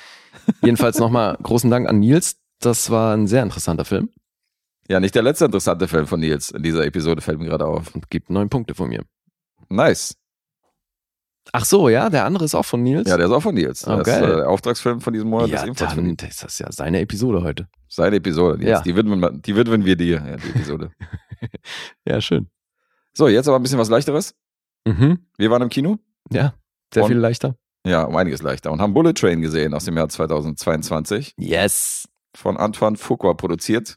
Jedenfalls 0.62 0.98
nochmal 1.00 1.36
großen 1.42 1.70
Dank 1.70 1.88
an 1.88 1.98
Nils. 1.98 2.36
Das 2.60 2.88
war 2.88 3.14
ein 3.16 3.26
sehr 3.26 3.42
interessanter 3.42 3.84
Film 3.84 4.08
Ja, 4.88 5.00
nicht 5.00 5.16
der 5.16 5.22
letzte 5.22 5.46
interessante 5.46 5.88
Film 5.88 6.06
von 6.06 6.20
Nils 6.20 6.52
in 6.52 6.62
dieser 6.62 6.86
Episode 6.86 7.20
fällt 7.20 7.40
mir 7.40 7.46
gerade 7.46 7.66
auf. 7.66 7.92
und 7.96 8.08
gibt 8.10 8.30
neun 8.30 8.48
Punkte 8.48 8.74
von 8.76 8.88
mir. 8.88 9.02
Nice. 9.68 10.16
Ach 11.56 11.64
so, 11.64 11.88
ja, 11.88 12.10
der 12.10 12.24
andere 12.24 12.44
ist 12.44 12.54
auch 12.56 12.64
von 12.64 12.82
Nils. 12.82 13.08
Ja, 13.08 13.16
der 13.16 13.26
ist 13.26 13.32
auch 13.32 13.40
von 13.42 13.54
Nils. 13.54 13.86
Oh, 13.86 13.96
das 13.96 14.08
ist, 14.08 14.14
äh, 14.14 14.26
der 14.26 14.48
Auftragsfilm 14.50 15.00
von 15.00 15.12
diesem 15.12 15.28
Monat 15.30 15.46
ist 15.46 15.52
ja 15.54 15.64
ebenfalls 15.64 15.92
von 15.94 16.04
Nils. 16.04 16.22
ist 16.24 16.42
das 16.42 16.58
ja 16.58 16.72
seine 16.72 16.98
Episode 17.00 17.42
heute. 17.44 17.68
Seine 17.88 18.16
Episode, 18.16 18.58
Nils. 18.58 18.70
Ja. 18.70 18.80
Die, 18.82 18.96
widmen, 18.96 19.20
wir- 19.20 19.30
die 19.30 19.54
widmen 19.54 19.84
wir 19.84 19.94
dir, 19.94 20.16
ja, 20.26 20.36
die 20.36 20.50
Episode. 20.50 20.90
Ja, 22.08 22.20
schön. 22.20 22.48
so, 23.12 23.28
jetzt 23.28 23.46
aber 23.48 23.58
ein 23.58 23.62
bisschen 23.62 23.78
was 23.78 23.88
leichteres. 23.90 24.34
Mhm. 24.86 25.18
Wir 25.36 25.50
waren 25.50 25.62
im 25.62 25.68
Kino. 25.68 25.98
Ja, 26.32 26.54
sehr 26.92 27.02
Und? 27.04 27.10
viel 27.10 27.18
leichter. 27.18 27.54
Ja, 27.86 28.04
um 28.04 28.16
einiges 28.16 28.40
leichter. 28.42 28.72
Und 28.72 28.80
haben 28.80 28.94
Bullet 28.94 29.12
Train 29.12 29.42
gesehen 29.42 29.74
aus 29.74 29.84
dem 29.84 29.96
Jahr 29.96 30.08
2022. 30.08 31.34
Yes. 31.38 32.08
Von 32.34 32.56
Antoine 32.56 32.96
Fuqua 32.96 33.34
produziert. 33.34 33.96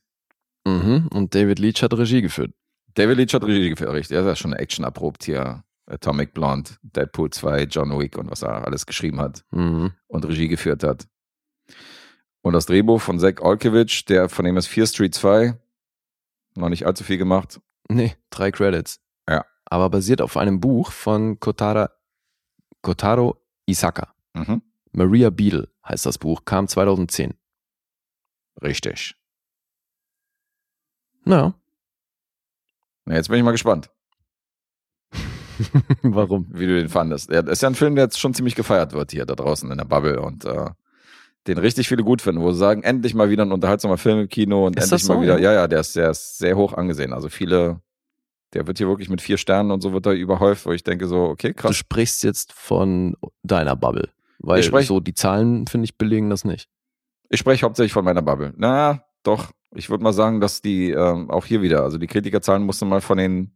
Mhm. 0.65 1.07
Und 1.11 1.33
David 1.33 1.59
Leach 1.59 1.81
hat 1.81 1.93
Regie 1.93 2.21
geführt. 2.21 2.51
David 2.95 3.17
Leach 3.17 3.33
hat 3.33 3.43
Regie 3.43 3.69
geführt, 3.69 3.91
richtig. 3.93 4.15
Er 4.15 4.21
ist 4.21 4.27
ja 4.27 4.35
schon 4.35 4.53
Action 4.53 4.83
erprobt 4.83 5.23
hier. 5.23 5.63
Atomic 5.87 6.33
Blonde, 6.33 6.71
Deadpool 6.83 7.29
2, 7.31 7.63
John 7.63 7.97
Wick 7.97 8.17
und 8.17 8.29
was 8.29 8.41
er 8.43 8.65
alles 8.65 8.85
geschrieben 8.85 9.19
hat 9.21 9.45
Mhm. 9.51 9.93
und 10.07 10.25
Regie 10.25 10.47
geführt 10.49 10.83
hat. 10.83 11.07
Und 12.41 12.53
das 12.53 12.65
Drehbuch 12.65 13.01
von 13.01 13.19
Zach 13.19 13.39
Olkiewicz, 13.41 14.05
der 14.05 14.29
von 14.29 14.45
dem 14.45 14.57
ist 14.57 14.67
Fear 14.67 14.87
Street 14.87 15.15
2, 15.15 15.57
noch 16.55 16.69
nicht 16.69 16.85
allzu 16.85 17.03
viel 17.03 17.17
gemacht. 17.17 17.59
Nee, 17.89 18.15
drei 18.29 18.51
Credits. 18.51 18.99
Ja. 19.29 19.45
Aber 19.65 19.89
basiert 19.89 20.21
auf 20.21 20.37
einem 20.37 20.59
Buch 20.59 20.91
von 20.91 21.39
Kotara, 21.39 21.91
Kotaro 22.81 23.41
Isaka. 23.65 24.13
Mhm. 24.33 24.61
Maria 24.91 25.29
Beadle 25.29 25.69
heißt 25.87 26.05
das 26.05 26.17
Buch, 26.17 26.43
kam 26.45 26.67
2010. 26.67 27.33
Richtig. 28.61 29.15
Naja. 31.25 31.53
Na, 33.05 33.15
jetzt 33.15 33.27
bin 33.29 33.37
ich 33.37 33.43
mal 33.43 33.51
gespannt, 33.51 33.89
Warum? 36.03 36.47
wie 36.51 36.67
du 36.67 36.75
den 36.79 36.89
fandest. 36.89 37.31
Ja, 37.31 37.41
das 37.41 37.53
ist 37.53 37.61
ja 37.61 37.69
ein 37.69 37.75
Film, 37.75 37.95
der 37.95 38.05
jetzt 38.05 38.19
schon 38.19 38.33
ziemlich 38.33 38.55
gefeiert 38.55 38.93
wird 38.93 39.11
hier 39.11 39.25
da 39.25 39.35
draußen 39.35 39.69
in 39.71 39.77
der 39.77 39.85
Bubble 39.85 40.21
und 40.21 40.45
äh, 40.45 40.69
den 41.47 41.57
richtig 41.57 41.87
viele 41.87 42.03
gut 42.03 42.21
finden, 42.21 42.41
wo 42.41 42.51
sie 42.51 42.57
sagen, 42.59 42.83
endlich 42.83 43.13
mal 43.13 43.29
wieder 43.29 43.43
ein 43.43 43.51
unterhaltsamer 43.51 43.97
Film 43.97 44.19
im 44.21 44.29
Kino 44.29 44.65
und 44.67 44.75
Ist 44.77 44.85
endlich 44.85 45.01
das 45.01 45.07
mal 45.09 45.15
so, 45.15 45.21
wieder, 45.21 45.39
ja? 45.39 45.53
ja, 45.53 45.67
der 45.67 45.79
ist, 45.79 45.95
der 45.95 46.11
ist 46.11 46.37
sehr 46.37 46.55
hoch 46.57 46.73
angesehen. 46.73 47.13
Also 47.13 47.29
viele, 47.29 47.79
der 48.53 48.67
wird 48.67 48.77
hier 48.77 48.87
wirklich 48.87 49.09
mit 49.09 49.21
vier 49.21 49.37
Sternen 49.37 49.71
und 49.71 49.81
so 49.81 49.93
wird 49.93 50.05
er 50.05 50.13
überhäuft, 50.13 50.65
wo 50.65 50.71
ich 50.73 50.83
denke 50.83 51.07
so, 51.07 51.21
okay, 51.23 51.49
Du 51.49 51.53
krass. 51.53 51.75
sprichst 51.75 52.23
jetzt 52.23 52.51
von 52.53 53.15
deiner 53.43 53.75
Bubble. 53.75 54.09
Weil 54.39 54.59
Ich 54.59 54.65
sprech- 54.65 54.87
so 54.87 54.99
die 54.99 55.13
Zahlen, 55.13 55.67
finde 55.67 55.85
ich, 55.85 55.97
belegen 55.97 56.29
das 56.29 56.43
nicht. 56.45 56.69
Ich 57.29 57.39
spreche 57.39 57.65
hauptsächlich 57.65 57.93
von 57.93 58.05
meiner 58.05 58.21
Bubble. 58.21 58.53
Na, 58.57 59.01
doch. 59.23 59.51
Ich 59.75 59.89
würde 59.89 60.03
mal 60.03 60.13
sagen, 60.13 60.39
dass 60.39 60.61
die 60.61 60.91
ähm, 60.91 61.29
auch 61.29 61.45
hier 61.45 61.61
wieder, 61.61 61.83
also 61.83 61.97
die 61.97 62.07
Kritikerzahlen 62.07 62.63
musste 62.63 62.85
man 62.85 63.01
von 63.01 63.17
den 63.17 63.51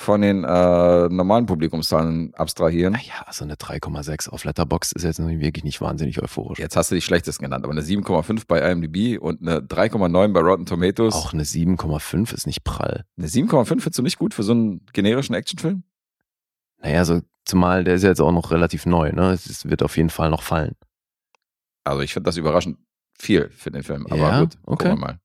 von 0.00 0.22
den 0.22 0.44
äh, 0.44 1.08
normalen 1.08 1.44
Publikumszahlen 1.44 2.32
abstrahieren. 2.34 2.94
Naja, 2.94 3.22
also 3.26 3.44
eine 3.44 3.56
3,6 3.56 4.30
auf 4.30 4.44
Letterbox 4.44 4.92
ist 4.92 5.02
jetzt 5.04 5.18
wirklich 5.20 5.62
nicht 5.62 5.82
wahnsinnig 5.82 6.22
euphorisch. 6.22 6.58
Jetzt 6.58 6.74
hast 6.74 6.90
du 6.90 6.94
die 6.94 7.02
schlechtesten 7.02 7.44
genannt, 7.44 7.64
aber 7.64 7.72
eine 7.72 7.82
7,5 7.82 8.44
bei 8.48 8.60
IMDb 8.70 9.20
und 9.20 9.42
eine 9.42 9.60
3,9 9.60 10.32
bei 10.32 10.40
Rotten 10.40 10.64
Tomatoes. 10.64 11.14
Auch 11.14 11.34
eine 11.34 11.42
7,5 11.42 12.32
ist 12.32 12.46
nicht 12.46 12.64
prall. 12.64 13.04
Eine 13.18 13.26
7,5 13.26 13.66
findest 13.66 13.98
du 13.98 14.02
nicht 14.02 14.18
gut 14.18 14.32
für 14.32 14.42
so 14.42 14.52
einen 14.52 14.86
generischen 14.94 15.34
Actionfilm? 15.34 15.82
Naja, 16.78 17.04
so 17.04 17.20
zumal 17.44 17.84
der 17.84 17.96
ist 17.96 18.02
ja 18.02 18.08
jetzt 18.08 18.22
auch 18.22 18.32
noch 18.32 18.52
relativ 18.52 18.86
neu, 18.86 19.12
ne? 19.12 19.32
Es 19.32 19.68
wird 19.68 19.82
auf 19.82 19.98
jeden 19.98 20.10
Fall 20.10 20.30
noch 20.30 20.42
fallen. 20.42 20.76
Also 21.84 22.00
ich 22.00 22.14
finde 22.14 22.28
das 22.28 22.38
überraschend 22.38 22.78
viel 23.18 23.50
für 23.50 23.70
den 23.70 23.82
Film. 23.82 24.06
Aber 24.06 24.16
Ja, 24.16 24.40
gut, 24.40 24.54
okay. 24.64 24.88
gucken 24.88 25.02
wir 25.02 25.06
mal. 25.08 25.18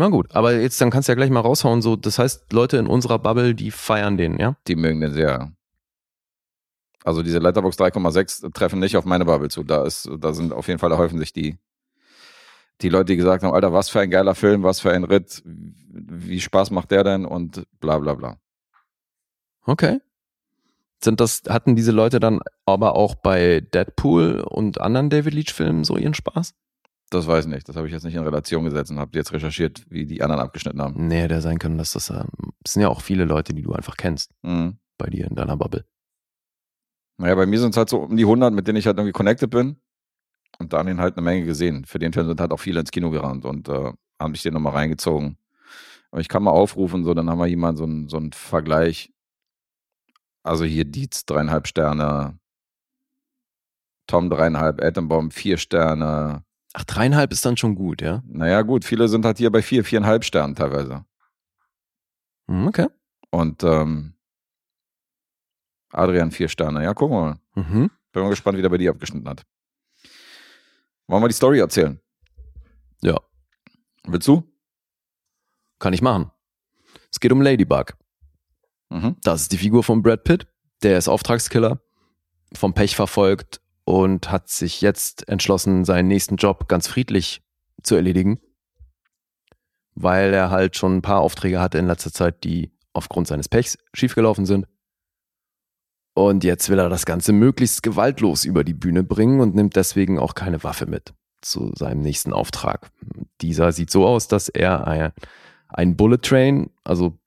Na 0.00 0.08
gut, 0.08 0.34
aber 0.34 0.54
jetzt 0.54 0.80
dann 0.80 0.88
kannst 0.88 1.08
du 1.08 1.12
ja 1.12 1.14
gleich 1.14 1.28
mal 1.28 1.40
raushauen. 1.40 1.82
So, 1.82 1.94
das 1.94 2.18
heißt, 2.18 2.54
Leute 2.54 2.78
in 2.78 2.86
unserer 2.86 3.18
Bubble, 3.18 3.54
die 3.54 3.70
feiern 3.70 4.16
den, 4.16 4.38
ja? 4.38 4.56
Die 4.66 4.74
mögen 4.74 4.98
den 5.02 5.12
sehr. 5.12 5.52
Also 7.04 7.22
diese 7.22 7.38
Letterbox 7.38 7.78
3,6 7.78 8.50
treffen 8.54 8.78
nicht 8.78 8.96
auf 8.96 9.04
meine 9.04 9.26
Bubble 9.26 9.50
zu. 9.50 9.62
Da 9.62 9.84
ist, 9.84 10.08
da 10.18 10.32
sind 10.32 10.54
auf 10.54 10.68
jeden 10.68 10.78
Fall, 10.78 10.88
da 10.88 10.96
häufen 10.96 11.18
sich 11.18 11.34
die, 11.34 11.58
die 12.80 12.88
Leute, 12.88 13.12
die 13.12 13.16
gesagt 13.16 13.44
haben, 13.44 13.52
Alter, 13.52 13.74
was 13.74 13.90
für 13.90 14.00
ein 14.00 14.10
geiler 14.10 14.34
Film, 14.34 14.62
was 14.62 14.80
für 14.80 14.90
ein 14.90 15.04
Ritt, 15.04 15.42
wie 15.44 16.40
Spaß 16.40 16.70
macht 16.70 16.92
der 16.92 17.04
denn 17.04 17.26
und 17.26 17.66
bla 17.78 17.98
bla 17.98 18.14
bla. 18.14 18.38
Okay. 19.66 20.00
Sind 21.04 21.20
das, 21.20 21.42
hatten 21.46 21.76
diese 21.76 21.92
Leute 21.92 22.20
dann 22.20 22.40
aber 22.64 22.96
auch 22.96 23.16
bei 23.16 23.60
Deadpool 23.60 24.40
und 24.40 24.80
anderen 24.80 25.10
David 25.10 25.34
Leach-Filmen 25.34 25.84
so 25.84 25.98
ihren 25.98 26.14
Spaß? 26.14 26.54
Das 27.10 27.26
weiß 27.26 27.46
ich 27.46 27.50
nicht. 27.50 27.68
Das 27.68 27.74
habe 27.76 27.86
ich 27.88 27.92
jetzt 27.92 28.04
nicht 28.04 28.14
in 28.14 28.22
Relation 28.22 28.64
gesetzt 28.64 28.90
und 28.92 29.00
habe 29.00 29.16
jetzt 29.18 29.32
recherchiert, 29.32 29.84
wie 29.90 30.06
die 30.06 30.22
anderen 30.22 30.40
abgeschnitten 30.40 30.80
haben. 30.80 31.08
Nee, 31.08 31.26
der 31.26 31.40
sein 31.42 31.58
können, 31.58 31.76
dass 31.76 31.92
das, 31.92 32.08
ähm, 32.10 32.28
das 32.62 32.74
sind 32.74 32.82
ja 32.82 32.88
auch 32.88 33.00
viele 33.02 33.24
Leute, 33.24 33.52
die 33.52 33.62
du 33.62 33.72
einfach 33.72 33.96
kennst 33.96 34.30
Mhm. 34.42 34.78
bei 34.96 35.06
dir 35.10 35.26
in 35.26 35.34
deiner 35.34 35.56
Bubble. 35.56 35.84
Naja, 37.18 37.34
bei 37.34 37.46
mir 37.46 37.58
sind 37.58 37.70
es 37.70 37.76
halt 37.76 37.88
so 37.90 37.98
um 37.98 38.16
die 38.16 38.24
100, 38.24 38.54
mit 38.54 38.66
denen 38.68 38.78
ich 38.78 38.86
halt 38.86 38.96
irgendwie 38.96 39.12
connected 39.12 39.50
bin. 39.50 39.76
Und 40.58 40.72
da 40.72 40.78
haben 40.78 40.86
den 40.86 41.00
halt 41.00 41.16
eine 41.16 41.24
Menge 41.24 41.44
gesehen. 41.44 41.84
Für 41.84 41.98
den 41.98 42.12
Film 42.12 42.26
sind 42.28 42.40
halt 42.40 42.52
auch 42.52 42.60
viele 42.60 42.80
ins 42.80 42.90
Kino 42.92 43.10
gerannt 43.10 43.44
und 43.44 43.68
äh, 43.68 43.92
haben 44.20 44.34
sich 44.34 44.42
den 44.42 44.54
nochmal 44.54 44.74
reingezogen. 44.74 45.36
Aber 46.12 46.20
ich 46.20 46.28
kann 46.28 46.42
mal 46.42 46.50
aufrufen, 46.50 47.04
so, 47.04 47.12
dann 47.14 47.28
haben 47.28 47.38
wir 47.38 47.46
hier 47.46 47.56
mal 47.56 47.76
so 47.76 47.84
einen 47.84 48.08
so 48.08 48.16
einen 48.18 48.32
Vergleich. 48.32 49.12
Also 50.42 50.64
hier 50.64 50.84
Dietz 50.84 51.24
dreieinhalb 51.26 51.66
Sterne, 51.66 52.38
Tom 54.06 54.30
dreieinhalb, 54.30 54.82
Atombomb 54.82 55.32
vier 55.32 55.56
Sterne. 55.58 56.44
Ach, 56.72 56.84
dreieinhalb 56.84 57.32
ist 57.32 57.44
dann 57.44 57.56
schon 57.56 57.74
gut, 57.74 58.00
ja? 58.02 58.22
Naja, 58.26 58.62
gut, 58.62 58.84
viele 58.84 59.08
sind 59.08 59.24
halt 59.24 59.38
hier 59.38 59.50
bei 59.50 59.60
vier, 59.62 59.84
viereinhalb 59.84 60.24
Sternen 60.24 60.54
teilweise. 60.54 61.04
Hm, 62.48 62.68
Okay. 62.68 62.86
Und 63.32 63.62
ähm, 63.62 64.14
Adrian 65.92 66.30
vier 66.32 66.48
Sterne. 66.48 66.82
Ja, 66.82 66.94
wir 67.12 67.20
mal. 67.20 67.40
Mhm. 67.54 67.90
Bin 68.12 68.22
mal 68.22 68.28
gespannt, 68.30 68.58
wie 68.58 68.62
der 68.62 68.68
bei 68.68 68.78
dir 68.78 68.90
abgeschnitten 68.90 69.28
hat. 69.28 69.44
Wollen 71.06 71.22
wir 71.22 71.28
die 71.28 71.34
Story 71.34 71.58
erzählen? 71.60 72.00
Ja, 73.02 73.20
Willst 74.04 74.26
du? 74.28 74.42
kann 75.78 75.92
ich 75.92 76.02
machen. 76.02 76.30
Es 77.10 77.20
geht 77.20 77.32
um 77.32 77.40
Ladybug. 77.40 77.96
Mhm. 78.90 79.16
Das 79.22 79.42
ist 79.42 79.52
die 79.52 79.58
Figur 79.58 79.82
von 79.84 80.02
Brad 80.02 80.24
Pitt. 80.24 80.46
Der 80.82 80.98
ist 80.98 81.08
Auftragskiller, 81.08 81.80
vom 82.54 82.74
Pech 82.74 82.96
verfolgt 82.96 83.60
und 83.90 84.30
hat 84.30 84.48
sich 84.48 84.80
jetzt 84.82 85.28
entschlossen, 85.28 85.84
seinen 85.84 86.06
nächsten 86.06 86.36
Job 86.36 86.68
ganz 86.68 86.86
friedlich 86.86 87.42
zu 87.82 87.96
erledigen, 87.96 88.38
weil 89.96 90.32
er 90.32 90.50
halt 90.50 90.76
schon 90.76 90.98
ein 90.98 91.02
paar 91.02 91.20
Aufträge 91.20 91.60
hatte 91.60 91.78
in 91.78 91.88
letzter 91.88 92.12
Zeit, 92.12 92.44
die 92.44 92.70
aufgrund 92.92 93.26
seines 93.26 93.48
Pechs 93.48 93.78
schiefgelaufen 93.92 94.46
sind. 94.46 94.68
Und 96.14 96.44
jetzt 96.44 96.68
will 96.68 96.78
er 96.78 96.88
das 96.88 97.04
Ganze 97.04 97.32
möglichst 97.32 97.82
gewaltlos 97.82 98.44
über 98.44 98.62
die 98.62 98.74
Bühne 98.74 99.02
bringen 99.02 99.40
und 99.40 99.56
nimmt 99.56 99.74
deswegen 99.74 100.20
auch 100.20 100.34
keine 100.34 100.62
Waffe 100.62 100.86
mit 100.86 101.12
zu 101.40 101.72
seinem 101.74 102.02
nächsten 102.02 102.32
Auftrag. 102.32 102.92
Dieser 103.40 103.72
sieht 103.72 103.90
so 103.90 104.06
aus, 104.06 104.28
dass 104.28 104.48
er 104.48 104.86
ein, 104.86 105.12
ein 105.68 105.96
Bullet 105.96 106.18
Train, 106.18 106.70
also 106.84 107.18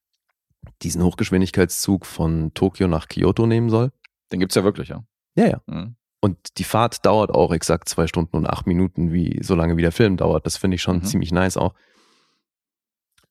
diesen 0.81 1.03
Hochgeschwindigkeitszug 1.03 2.05
von 2.05 2.53
Tokio 2.53 2.87
nach 2.87 3.09
Kyoto 3.09 3.47
nehmen 3.47 3.69
soll. 3.69 3.91
Den 4.31 4.39
gibt's 4.39 4.55
ja 4.55 4.63
wirklich, 4.63 4.89
ja. 4.89 5.03
Ja, 5.35 5.47
ja. 5.47 5.61
Mhm. 5.65 5.95
Und 6.23 6.57
die 6.57 6.63
Fahrt 6.63 7.05
dauert 7.05 7.31
auch 7.31 7.51
exakt 7.51 7.89
zwei 7.89 8.07
Stunden 8.07 8.37
und 8.37 8.47
acht 8.47 8.65
Minuten, 8.65 9.11
wie 9.11 9.43
so 9.43 9.55
lange 9.55 9.75
wie 9.75 9.81
der 9.81 9.91
Film 9.91 10.15
dauert. 10.15 10.45
Das 10.45 10.55
finde 10.55 10.75
ich 10.75 10.81
schon 10.81 10.99
Mhm. 10.99 11.03
ziemlich 11.03 11.33
nice 11.33 11.57
auch. 11.57 11.73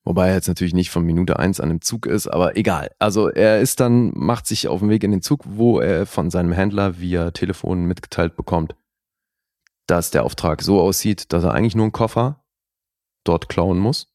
Wobei 0.03 0.27
er 0.27 0.35
jetzt 0.35 0.47
natürlich 0.47 0.75
nicht 0.75 0.91
von 0.91 1.03
Minute 1.03 1.39
eins 1.39 1.59
an 1.59 1.69
dem 1.69 1.81
Zug 1.81 2.05
ist, 2.05 2.27
aber 2.27 2.55
egal. 2.55 2.91
Also 2.99 3.29
er 3.29 3.61
ist 3.61 3.79
dann, 3.79 4.11
macht 4.13 4.45
sich 4.45 4.67
auf 4.67 4.81
den 4.81 4.89
Weg 4.89 5.03
in 5.03 5.09
den 5.09 5.23
Zug, 5.23 5.41
wo 5.47 5.79
er 5.79 6.05
von 6.05 6.29
seinem 6.29 6.51
Händler 6.51 6.99
via 6.99 7.31
Telefon 7.31 7.85
mitgeteilt 7.85 8.35
bekommt, 8.35 8.75
dass 9.87 10.11
der 10.11 10.23
Auftrag 10.23 10.61
so 10.61 10.79
aussieht, 10.79 11.33
dass 11.33 11.43
er 11.43 11.53
eigentlich 11.55 11.75
nur 11.75 11.85
einen 11.85 11.93
Koffer 11.93 12.43
dort 13.23 13.49
klauen 13.49 13.79
muss. 13.79 14.13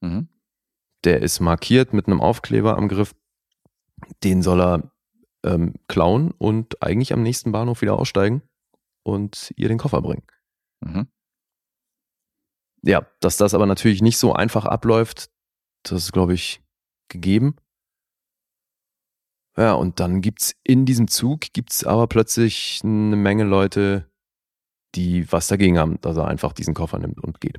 Mhm. 0.00 0.28
Der 1.04 1.20
ist 1.20 1.40
markiert 1.40 1.92
mit 1.92 2.06
einem 2.06 2.22
Aufkleber 2.22 2.78
am 2.78 2.88
Griff. 2.88 3.14
Den 4.22 4.40
soll 4.40 4.62
er 4.62 4.90
ähm, 5.44 5.74
klauen 5.88 6.30
und 6.32 6.82
eigentlich 6.82 7.12
am 7.12 7.22
nächsten 7.22 7.52
Bahnhof 7.52 7.82
wieder 7.82 7.98
aussteigen 7.98 8.42
und 9.02 9.52
ihr 9.56 9.68
den 9.68 9.78
Koffer 9.78 10.02
bringen. 10.02 10.26
Mhm. 10.80 11.08
Ja, 12.82 13.06
dass 13.20 13.36
das 13.36 13.54
aber 13.54 13.66
natürlich 13.66 14.02
nicht 14.02 14.18
so 14.18 14.32
einfach 14.32 14.64
abläuft, 14.66 15.30
das 15.84 16.04
ist, 16.04 16.12
glaube 16.12 16.34
ich, 16.34 16.62
gegeben. 17.08 17.56
Ja, 19.56 19.74
und 19.74 20.00
dann 20.00 20.20
gibt's 20.20 20.54
in 20.64 20.84
diesem 20.84 21.08
Zug 21.08 21.52
gibt's 21.52 21.84
aber 21.84 22.08
plötzlich 22.08 22.80
eine 22.82 23.16
Menge 23.16 23.44
Leute, 23.44 24.10
die 24.94 25.30
was 25.30 25.46
dagegen 25.46 25.78
haben, 25.78 26.00
dass 26.00 26.16
er 26.16 26.26
einfach 26.26 26.52
diesen 26.52 26.74
Koffer 26.74 26.98
nimmt 26.98 27.22
und 27.22 27.40
geht. 27.40 27.58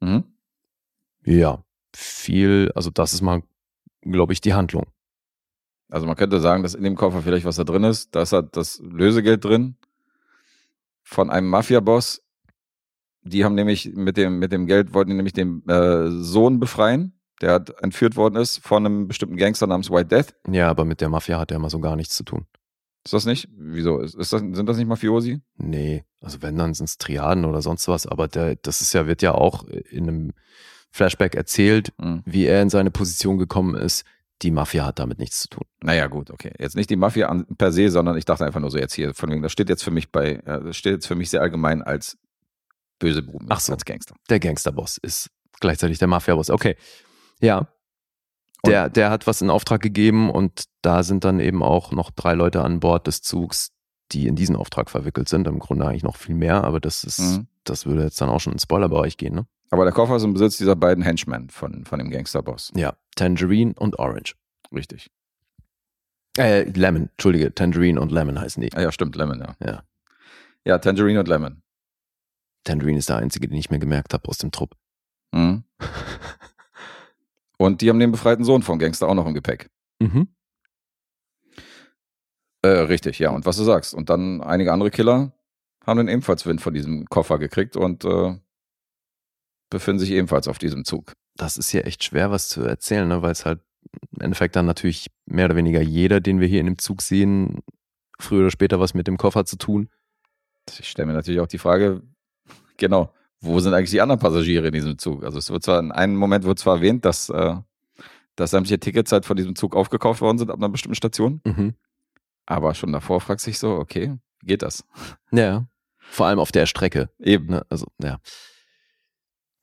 Mhm. 0.00 0.24
Ja, 1.24 1.64
viel, 1.94 2.70
also 2.74 2.90
das 2.90 3.14
ist 3.14 3.22
mal, 3.22 3.42
glaube 4.02 4.32
ich, 4.32 4.40
die 4.40 4.54
Handlung. 4.54 4.86
Also 5.94 6.06
man 6.08 6.16
könnte 6.16 6.40
sagen, 6.40 6.64
dass 6.64 6.74
in 6.74 6.82
dem 6.82 6.96
Koffer 6.96 7.22
vielleicht 7.22 7.44
was 7.44 7.54
da 7.54 7.62
drin 7.62 7.84
ist. 7.84 8.16
Da 8.16 8.22
ist 8.22 8.32
halt 8.32 8.56
das 8.56 8.80
Lösegeld 8.80 9.44
drin 9.44 9.76
von 11.04 11.30
einem 11.30 11.48
Mafia-Boss. 11.48 12.20
Die 13.22 13.44
haben 13.44 13.54
nämlich 13.54 13.92
mit 13.94 14.16
dem, 14.16 14.40
mit 14.40 14.50
dem 14.50 14.66
Geld, 14.66 14.92
wollten 14.92 15.10
die 15.10 15.16
nämlich 15.16 15.34
den 15.34 15.64
äh, 15.68 16.10
Sohn 16.10 16.58
befreien, 16.58 17.12
der 17.40 17.52
hat 17.52 17.80
entführt 17.80 18.16
worden 18.16 18.34
ist 18.34 18.58
von 18.58 18.84
einem 18.84 19.06
bestimmten 19.06 19.36
Gangster 19.36 19.68
namens 19.68 19.88
White 19.88 20.08
Death. 20.08 20.34
Ja, 20.50 20.68
aber 20.68 20.84
mit 20.84 21.00
der 21.00 21.08
Mafia 21.08 21.38
hat 21.38 21.52
er 21.52 21.58
immer 21.58 21.70
so 21.70 21.78
gar 21.78 21.94
nichts 21.94 22.16
zu 22.16 22.24
tun. 22.24 22.44
Ist 23.04 23.12
das 23.14 23.24
nicht? 23.24 23.48
Wieso? 23.56 24.00
Ist, 24.00 24.16
das, 24.16 24.28
sind 24.30 24.66
das 24.68 24.76
nicht 24.76 24.88
Mafiosi? 24.88 25.40
Nee, 25.58 26.04
also 26.20 26.42
wenn, 26.42 26.56
dann 26.58 26.74
sind's 26.74 26.98
Triaden 26.98 27.44
oder 27.44 27.62
sonst 27.62 27.86
was, 27.86 28.06
aber 28.06 28.26
der, 28.26 28.56
das 28.56 28.80
ist 28.80 28.94
ja, 28.94 29.06
wird 29.06 29.22
ja 29.22 29.32
auch 29.32 29.64
in 29.64 30.08
einem 30.08 30.32
Flashback 30.90 31.36
erzählt, 31.36 31.92
Mhm. 31.98 32.22
wie 32.24 32.46
er 32.46 32.62
in 32.62 32.70
seine 32.70 32.90
Position 32.90 33.38
gekommen 33.38 33.76
ist. 33.76 34.04
Die 34.42 34.50
Mafia 34.50 34.84
hat 34.84 34.98
damit 34.98 35.18
nichts 35.18 35.40
zu 35.40 35.48
tun. 35.48 35.64
Naja, 35.82 36.06
gut, 36.08 36.30
okay. 36.30 36.52
Jetzt 36.58 36.76
nicht 36.76 36.90
die 36.90 36.96
Mafia 36.96 37.28
an, 37.28 37.46
per 37.56 37.72
se, 37.72 37.88
sondern 37.90 38.16
ich 38.16 38.24
dachte 38.24 38.44
einfach 38.44 38.60
nur 38.60 38.70
so 38.70 38.78
jetzt 38.78 38.92
hier, 38.94 39.14
von 39.14 39.30
wegen, 39.30 39.42
das 39.42 39.52
steht 39.52 39.68
jetzt 39.68 39.84
für 39.84 39.90
mich 39.90 40.10
bei, 40.10 40.32
äh, 40.44 40.62
das 40.64 40.76
steht 40.76 40.92
jetzt 40.92 41.06
für 41.06 41.14
mich 41.14 41.30
sehr 41.30 41.40
allgemein 41.40 41.82
als 41.82 42.18
böse 42.98 43.22
Buben, 43.22 43.46
Ach 43.48 43.60
so. 43.60 43.72
als 43.72 43.84
Gangster. 43.84 44.14
Der 44.28 44.40
Gangsterboss 44.40 44.98
ist 44.98 45.30
gleichzeitig 45.60 45.98
der 45.98 46.08
Mafia-Boss. 46.08 46.50
Okay. 46.50 46.76
Ja. 47.40 47.68
Der, 48.66 48.88
der 48.88 49.10
hat 49.10 49.26
was 49.26 49.42
in 49.42 49.50
Auftrag 49.50 49.82
gegeben 49.82 50.30
und 50.30 50.64
da 50.82 51.02
sind 51.02 51.24
dann 51.24 51.38
eben 51.38 51.62
auch 51.62 51.92
noch 51.92 52.10
drei 52.10 52.32
Leute 52.34 52.62
an 52.62 52.80
Bord 52.80 53.06
des 53.06 53.20
Zugs, 53.20 53.72
die 54.12 54.26
in 54.26 54.36
diesen 54.36 54.56
Auftrag 54.56 54.90
verwickelt 54.90 55.28
sind. 55.28 55.46
Im 55.46 55.58
Grunde 55.58 55.86
eigentlich 55.86 56.02
noch 56.02 56.16
viel 56.16 56.34
mehr, 56.34 56.64
aber 56.64 56.80
das 56.80 57.04
ist, 57.04 57.18
Mhm. 57.18 57.46
das 57.64 57.84
würde 57.84 58.04
jetzt 58.04 58.20
dann 58.20 58.30
auch 58.30 58.40
schon 58.40 58.52
in 58.52 58.56
den 58.56 58.62
Spoilerbereich 58.62 59.16
gehen, 59.18 59.34
ne? 59.34 59.46
Aber 59.70 59.84
der 59.84 59.92
Koffer 59.92 60.16
ist 60.16 60.24
im 60.24 60.34
Besitz 60.34 60.56
dieser 60.56 60.76
beiden 60.76 61.02
Henchmen 61.02 61.50
von, 61.50 61.84
von 61.84 61.98
dem 61.98 62.10
Gangsterboss. 62.10 62.72
Ja. 62.76 62.94
Tangerine 63.16 63.74
und 63.76 63.98
Orange. 63.98 64.34
Richtig. 64.72 65.10
Äh, 66.36 66.64
Lemon, 66.70 67.10
Entschuldige, 67.10 67.54
Tangerine 67.54 68.00
und 68.00 68.12
Lemon 68.12 68.40
heißen 68.40 68.60
die. 68.60 68.72
Ah 68.74 68.82
ja, 68.82 68.92
stimmt, 68.92 69.16
Lemon, 69.16 69.40
ja. 69.40 69.56
Ja. 69.64 69.82
Ja, 70.64 70.78
Tangerine 70.78 71.20
und 71.20 71.28
Lemon. 71.28 71.62
Tangerine 72.64 72.98
ist 72.98 73.08
der 73.08 73.16
einzige, 73.16 73.48
den 73.48 73.58
ich 73.58 73.70
mir 73.70 73.78
gemerkt 73.78 74.14
habe 74.14 74.28
aus 74.28 74.38
dem 74.38 74.50
Trupp. 74.50 74.74
Mhm. 75.32 75.64
Und 77.56 77.80
die 77.80 77.88
haben 77.88 78.00
den 78.00 78.10
befreiten 78.12 78.44
Sohn 78.44 78.62
vom 78.62 78.78
Gangster 78.78 79.08
auch 79.08 79.14
noch 79.14 79.26
im 79.26 79.34
Gepäck. 79.34 79.70
Mhm. 80.00 80.28
Äh, 82.62 82.68
richtig, 82.68 83.18
ja. 83.18 83.30
Und 83.30 83.46
was 83.46 83.56
du 83.56 83.64
sagst. 83.64 83.94
Und 83.94 84.10
dann 84.10 84.40
einige 84.40 84.72
andere 84.72 84.90
Killer 84.90 85.32
haben 85.86 85.98
dann 85.98 86.08
ebenfalls 86.08 86.46
Wind 86.46 86.60
von 86.60 86.74
diesem 86.74 87.06
Koffer 87.06 87.38
gekriegt 87.38 87.76
und 87.76 88.04
äh, 88.04 88.36
befinden 89.74 89.98
sich 89.98 90.10
ebenfalls 90.12 90.48
auf 90.48 90.58
diesem 90.58 90.84
Zug. 90.84 91.12
Das 91.36 91.56
ist 91.56 91.68
hier 91.70 91.84
echt 91.86 92.04
schwer, 92.04 92.30
was 92.30 92.48
zu 92.48 92.62
erzählen, 92.62 93.06
ne? 93.08 93.20
weil 93.22 93.32
es 93.32 93.44
halt 93.44 93.60
im 94.12 94.20
Endeffekt 94.22 94.54
dann 94.56 94.66
natürlich 94.66 95.10
mehr 95.26 95.46
oder 95.46 95.56
weniger 95.56 95.82
jeder, 95.82 96.20
den 96.20 96.40
wir 96.40 96.46
hier 96.48 96.60
in 96.60 96.66
dem 96.66 96.78
Zug 96.78 97.02
sehen, 97.02 97.58
früher 98.18 98.40
oder 98.42 98.50
später 98.50 98.78
was 98.80 98.94
mit 98.94 99.06
dem 99.08 99.16
Koffer 99.18 99.44
zu 99.44 99.56
tun. 99.56 99.88
Ich 100.78 100.88
stelle 100.88 101.06
mir 101.06 101.12
natürlich 101.12 101.40
auch 101.40 101.46
die 101.48 101.58
Frage, 101.58 102.02
genau, 102.76 103.12
wo 103.40 103.58
sind 103.60 103.74
eigentlich 103.74 103.90
die 103.90 104.00
anderen 104.00 104.20
Passagiere 104.20 104.68
in 104.68 104.72
diesem 104.72 104.96
Zug? 104.96 105.24
Also 105.24 105.38
es 105.38 105.50
wird 105.50 105.62
zwar 105.64 105.78
in 105.80 105.92
einem 105.92 106.16
Moment 106.16 106.44
wird 106.44 106.58
zwar 106.58 106.76
erwähnt, 106.76 107.04
dass, 107.04 107.28
äh, 107.28 107.56
dass 108.36 108.50
sämtliche 108.52 108.78
Tickets 108.80 109.12
halt 109.12 109.26
von 109.26 109.36
diesem 109.36 109.56
Zug 109.56 109.76
aufgekauft 109.76 110.20
worden 110.20 110.38
sind 110.38 110.50
ab 110.50 110.56
einer 110.56 110.68
bestimmten 110.70 110.94
Station, 110.94 111.40
Mhm. 111.44 111.74
aber 112.46 112.74
schon 112.74 112.92
davor 112.92 113.20
fragst 113.20 113.46
du 113.46 113.50
dich 113.50 113.58
so, 113.58 113.72
okay, 113.76 114.16
wie 114.40 114.46
geht 114.46 114.62
das? 114.62 114.84
Ja, 115.32 115.66
vor 115.98 116.26
allem 116.26 116.38
auf 116.38 116.52
der 116.52 116.66
Strecke. 116.66 117.10
Eben, 117.18 117.46
Ne? 117.46 117.66
Also, 117.68 117.86
ja. 118.00 118.18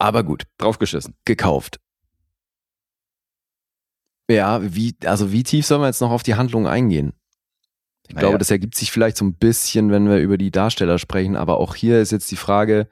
Aber 0.02 0.24
gut, 0.24 0.44
draufgeschissen. 0.58 1.16
gekauft. 1.26 1.80
Ja, 4.30 4.60
wie, 4.64 4.96
also 5.06 5.32
wie 5.32 5.44
tief 5.44 5.66
sollen 5.66 5.82
wir 5.82 5.88
jetzt 5.88 6.02
noch 6.02 6.12
auf 6.12 6.24
die 6.24 6.36
Handlung 6.36 6.66
eingehen? 6.68 7.14
Ich 8.08 8.16
Naja. 8.16 8.28
glaube, 8.28 8.38
das 8.40 8.50
ergibt 8.52 8.76
sich 8.76 8.92
vielleicht 8.92 9.18
so 9.18 9.26
ein 9.26 9.36
bisschen, 9.36 9.92
wenn 9.92 10.08
wir 10.10 10.18
über 10.18 10.38
die 10.38 10.52
Darsteller 10.52 10.98
sprechen, 11.00 11.36
aber 11.36 11.58
auch 11.58 11.76
hier 11.76 12.02
ist 12.02 12.12
jetzt 12.12 12.32
die 12.32 12.36
Frage, 12.38 12.88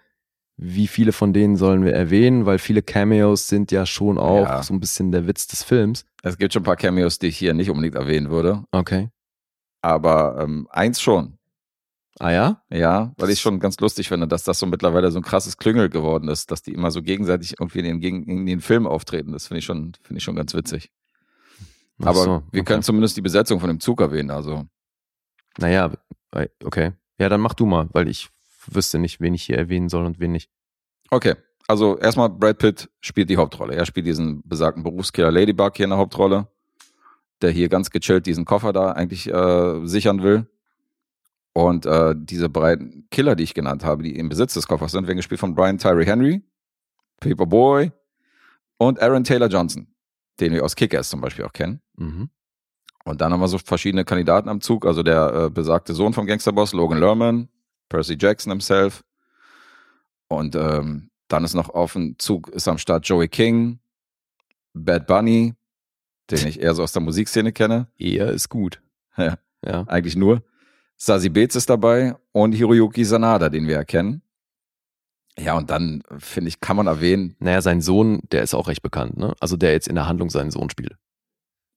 wie 0.57 0.88
viele 0.88 1.14
von 1.14 1.32
denen 1.34 1.55
sollen 1.55 1.84
wir 1.86 1.93
erwähnen, 1.93 2.45
weil 2.45 2.60
viele 2.60 2.82
Cameos 2.82 3.47
sind 3.47 3.72
ja 3.72 3.86
schon 3.86 4.18
auch 4.18 4.45
Ja. 4.45 4.64
so 4.64 4.74
ein 4.74 4.80
bisschen 4.80 5.12
der 5.12 5.26
Witz 5.28 5.47
des 5.47 5.64
Films. 5.64 6.05
Es 6.24 6.38
gibt 6.38 6.53
schon 6.53 6.62
ein 6.62 6.66
paar 6.66 6.76
Cameos, 6.76 7.18
die 7.20 7.28
ich 7.28 7.38
hier 7.38 7.53
nicht 7.53 7.70
unbedingt 7.70 7.95
erwähnen 7.95 8.30
würde, 8.30 8.66
Okay. 8.72 9.10
aber 9.82 10.39
ähm, 10.41 10.68
eins 10.70 11.01
schon. 11.01 11.39
Ah 12.20 12.32
ja? 12.32 12.61
Ja, 12.70 13.13
weil 13.17 13.30
ich 13.30 13.39
schon 13.39 13.59
ganz 13.59 13.80
lustig 13.80 14.09
finde, 14.09 14.28
dass 14.28 14.43
das 14.43 14.59
so 14.59 14.65
mittlerweile 14.65 15.09
so 15.09 15.20
ein 15.20 15.24
krasses 15.24 15.57
Klüngel 15.57 15.89
geworden 15.89 16.28
ist, 16.28 16.51
dass 16.51 16.61
die 16.61 16.74
immer 16.74 16.91
so 16.91 17.01
gegenseitig 17.01 17.55
irgendwie 17.59 17.80
in 17.80 18.01
den, 18.01 18.24
in 18.24 18.45
den 18.45 18.59
Film 18.59 18.86
auftreten. 18.86 19.32
Das 19.32 19.47
finde 19.47 19.59
ich 19.59 19.65
schon, 19.65 19.93
finde 20.01 20.17
ich 20.17 20.24
schon 20.24 20.36
ganz 20.36 20.53
witzig. 20.53 20.91
Ach 22.01 22.07
Aber 22.07 22.24
so, 22.24 22.43
wir 22.51 22.61
okay. 22.61 22.63
können 22.63 22.84
zumindest 22.84 23.15
die 23.15 23.22
Besetzung 23.22 23.61
von 23.61 23.70
dem 23.70 23.80
Zug 23.80 24.01
erwähnen. 24.01 24.32
Also 24.32 24.65
Naja, 25.57 25.91
okay. 26.63 26.91
Ja, 27.20 27.30
dann 27.30 27.39
mach 27.39 27.53
du 27.53 27.65
mal, 27.65 27.88
weil 27.93 28.09
ich 28.09 28.30
wüsste 28.67 28.99
nicht, 28.99 29.22
wen 29.22 29.34
ich 29.34 29.43
hier 29.43 29.57
erwähnen 29.57 29.88
soll 29.88 30.05
und 30.05 30.20
wen 30.20 30.34
nicht. 30.34 30.49
Okay, 31.11 31.36
also 31.67 31.97
erstmal 31.97 32.30
Brad 32.30 32.57
Pitt 32.57 32.89
spielt 32.99 33.30
die 33.30 33.38
Hauptrolle. 33.38 33.76
Er 33.76 33.86
spielt 33.86 34.05
diesen 34.05 34.41
besagten 34.47 34.84
Berufskiller 34.84 35.32
Ladybug 35.32 35.78
hier 35.78 35.86
in 35.86 35.91
der 35.91 35.99
Hauptrolle, 35.99 36.47
der 37.41 37.51
hier 37.51 37.70
ganz 37.70 37.89
gechillt 37.89 38.26
diesen 38.26 38.43
Koffer 38.43 38.74
da 38.74 38.91
eigentlich 38.91 39.32
äh, 39.32 39.86
sichern 39.86 40.22
will. 40.22 40.47
Und 41.54 41.86
äh, 41.86 42.16
diese 42.16 42.50
beiden 42.50 43.08
Killer, 43.10 43.36
die 43.36 43.43
ich 43.43 43.54
genannt 43.54 43.84
habe, 43.84 44.04
die 44.04 44.16
im 44.16 44.30
Besitz 44.30 44.54
des 44.54 44.68
Koffers 44.68 44.91
sind, 44.91 45.08
werden 45.08 45.18
gespielt 45.18 45.39
von 45.39 45.56
Brian 45.56 45.78
Tyree 45.78 46.06
Henry, 46.06 46.43
Paperboy 47.20 47.91
und 48.78 49.02
Aaron 49.02 49.24
Taylor 49.24 49.47
Johnson, 49.47 49.88
den 50.39 50.54
wir 50.54 50.64
aus 50.64 50.76
Kick-Ass 50.76 51.10
zum 51.10 51.22
Beispiel 51.22 51.45
auch 51.45 51.54
kennen. 51.54 51.82
Mhm. 51.97 52.30
Und 53.06 53.22
dann 53.22 53.34
haben 53.34 53.39
wir 53.39 53.47
so 53.47 53.58
verschiedene 53.58 54.06
Kandidaten 54.06 54.50
am 54.50 54.62
Zug, 54.62 54.86
also 54.86 55.04
der 55.04 55.34
äh, 55.34 55.50
besagte 55.50 55.93
Sohn 55.93 56.14
vom 56.14 56.28
Gangsterboss, 56.28 56.74
Logan 56.74 57.00
Lerman, 57.00 57.50
Percy 57.89 58.18
Jackson 58.20 58.52
himself. 58.52 59.04
Und 60.28 60.56
ähm, 60.56 61.10
dann 61.28 61.43
ist 61.43 61.56
noch 61.56 61.70
auf 61.70 61.93
dem 61.93 62.20
Zug 62.20 62.50
ist 62.50 62.68
am 62.68 62.78
Start 62.78 63.08
Joey 63.08 63.28
King, 63.28 63.80
Bad 64.74 65.08
Bunny, 65.08 65.56
den 66.30 66.38
ich 66.47 66.62
eher 66.62 66.76
so 66.76 66.84
aus 66.84 66.91
der 66.91 67.02
Musikszene 67.02 67.52
kenne, 67.52 67.88
Eher 67.97 68.30
ist 68.30 68.50
gut. 68.50 68.82
Ja. 69.18 69.38
Ja. 69.66 69.84
eigentlich 69.88 70.16
nur. 70.16 70.43
Sazi 71.02 71.30
Beetz 71.30 71.56
ist 71.56 71.70
dabei 71.70 72.16
und 72.34 72.52
Hiroyuki 72.52 73.06
Sanada, 73.06 73.50
den 73.50 73.68
wir 73.68 73.78
erkennen. 73.78 74.22
Ja, 75.38 75.56
und 75.56 75.70
dann, 75.70 76.04
finde 76.18 76.50
ich, 76.50 76.60
kann 76.60 76.76
man 76.76 76.88
erwähnen, 76.88 77.36
Naja, 77.39 77.62
sein 77.62 77.82
Sohn, 77.82 78.20
der 78.32 78.43
ist 78.43 78.54
auch 78.54 78.68
recht 78.68 78.82
bekannt, 78.82 79.18
ne? 79.18 79.34
Also 79.39 79.56
der 79.56 79.72
jetzt 79.72 79.88
in 79.88 79.95
der 79.95 80.08
Handlung 80.08 80.30
seinen 80.30 80.52
Sohn 80.52 80.70
spielt. 80.70 80.97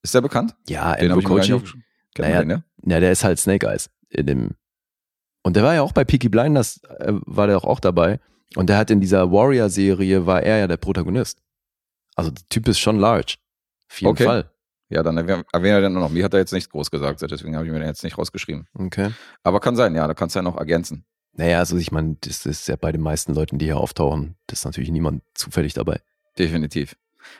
ist 0.02 0.14
der 0.14 0.20
bekannt? 0.20 0.56
Ja, 0.68 0.94
Den 0.96 1.12
Andrew. 1.12 1.22
Kennt 2.14 2.28
Naja, 2.28 2.40
den, 2.40 2.50
ja? 2.50 2.64
Ja, 2.84 3.00
der 3.00 3.12
ist 3.12 3.22
halt 3.22 3.38
Snake 3.38 3.66
Eyes 3.68 3.88
in 4.08 4.26
dem. 4.26 4.50
Und 5.44 5.54
der 5.54 5.62
war 5.62 5.74
ja 5.74 5.82
auch 5.82 5.92
bei 5.92 6.04
Peaky 6.04 6.28
Blinders, 6.28 6.82
äh, 6.98 7.12
war 7.24 7.46
der 7.46 7.56
auch, 7.58 7.64
auch 7.64 7.80
dabei. 7.80 8.18
Und 8.56 8.68
der 8.68 8.76
hat 8.76 8.90
in 8.90 9.00
dieser 9.00 9.30
Warrior-Serie, 9.30 10.26
war 10.26 10.42
er 10.42 10.58
ja 10.58 10.66
der 10.66 10.76
Protagonist. 10.76 11.40
Also 12.16 12.30
der 12.32 12.42
Typ 12.48 12.66
ist 12.68 12.80
schon 12.80 12.98
large. 12.98 13.36
Auf 13.88 14.00
jeden 14.00 14.10
Okay. 14.12 14.24
Fall. 14.24 14.50
Ja, 14.92 15.02
dann 15.02 15.16
erwähnen 15.16 15.44
wir 15.52 15.80
den 15.80 15.94
noch. 15.94 16.10
Mir 16.10 16.24
hat 16.24 16.34
er 16.34 16.40
jetzt 16.40 16.52
nichts 16.52 16.68
groß 16.70 16.90
gesagt, 16.90 17.22
deswegen 17.22 17.56
habe 17.56 17.66
ich 17.66 17.72
mir 17.72 17.78
den 17.78 17.88
jetzt 17.88 18.04
nicht 18.04 18.18
rausgeschrieben. 18.18 18.66
Okay. 18.74 19.10
Aber 19.42 19.60
kann 19.60 19.74
sein, 19.74 19.94
ja, 19.94 20.06
da 20.06 20.14
kannst 20.14 20.34
du 20.34 20.40
ja 20.40 20.42
noch 20.42 20.56
ergänzen. 20.56 21.04
Naja, 21.34 21.58
also 21.60 21.78
ich 21.78 21.90
meine, 21.92 22.16
das 22.20 22.44
ist 22.44 22.68
ja 22.68 22.76
bei 22.76 22.92
den 22.92 23.00
meisten 23.00 23.34
Leuten, 23.34 23.58
die 23.58 23.64
hier 23.64 23.78
auftauchen, 23.78 24.36
das 24.46 24.60
ist 24.60 24.64
natürlich 24.66 24.90
niemand 24.90 25.22
zufällig 25.34 25.72
dabei. 25.72 26.00
Definitiv. 26.38 26.96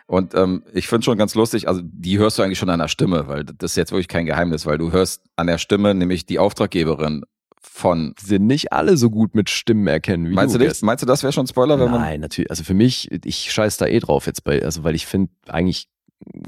Und 0.07 0.35
ähm, 0.35 0.63
ich 0.73 0.87
finde 0.87 1.05
schon 1.05 1.19
ganz 1.19 1.35
lustig, 1.35 1.69
also 1.69 1.83
die 1.85 2.19
hörst 2.19 2.39
du 2.39 2.43
eigentlich 2.43 2.59
schon 2.59 2.71
an 2.71 2.79
der 2.79 2.89
Stimme, 2.89 3.29
weil 3.29 3.45
das 3.45 3.73
ist 3.73 3.77
jetzt 3.77 3.93
wirklich 3.93 4.09
kein 4.09 4.27
Geheimnis, 4.27 4.65
weil 4.65 4.79
du 4.79 4.93
hörst 4.93 5.23
an 5.37 5.47
der 5.47 5.59
Stimme 5.59 5.95
nämlich 5.95 6.25
die 6.25 6.39
Auftraggeberin 6.39 7.25
von. 7.61 8.15
Die 8.21 8.27
sind 8.27 8.47
nicht 8.47 8.73
alle 8.73 8.97
so 8.97 9.11
gut 9.11 9.35
mit 9.35 9.51
Stimmen 9.51 9.87
erkennen 9.87 10.29
wie 10.29 10.35
Meinst 10.35 10.55
du, 10.55 10.59
das, 10.59 10.83
meinst 10.83 11.03
du, 11.03 11.07
das 11.07 11.23
wäre 11.23 11.33
schon 11.33 11.45
ein 11.45 11.49
Spoiler, 11.49 11.79
wenn 11.79 11.91
man. 11.91 12.01
Nein, 12.01 12.21
natürlich. 12.21 12.51
Also 12.51 12.65
für 12.65 12.75
mich, 12.75 13.11
ich 13.25 13.53
scheiß 13.53 13.77
da 13.77 13.87
eh 13.87 13.99
drauf 13.99 14.27
jetzt 14.27 14.45
bei, 14.45 14.63
also 14.63 14.85
weil 14.85 14.95
ich 14.95 15.07
finde, 15.07 15.33
eigentlich 15.49 15.89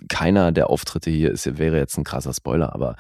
keiner 0.08 0.52
der 0.52 0.70
Auftritte 0.70 1.10
hier 1.10 1.30
ist, 1.30 1.58
wäre 1.58 1.78
jetzt 1.78 1.96
ein 1.98 2.04
krasser 2.04 2.32
Spoiler, 2.32 2.74
aber 2.74 2.96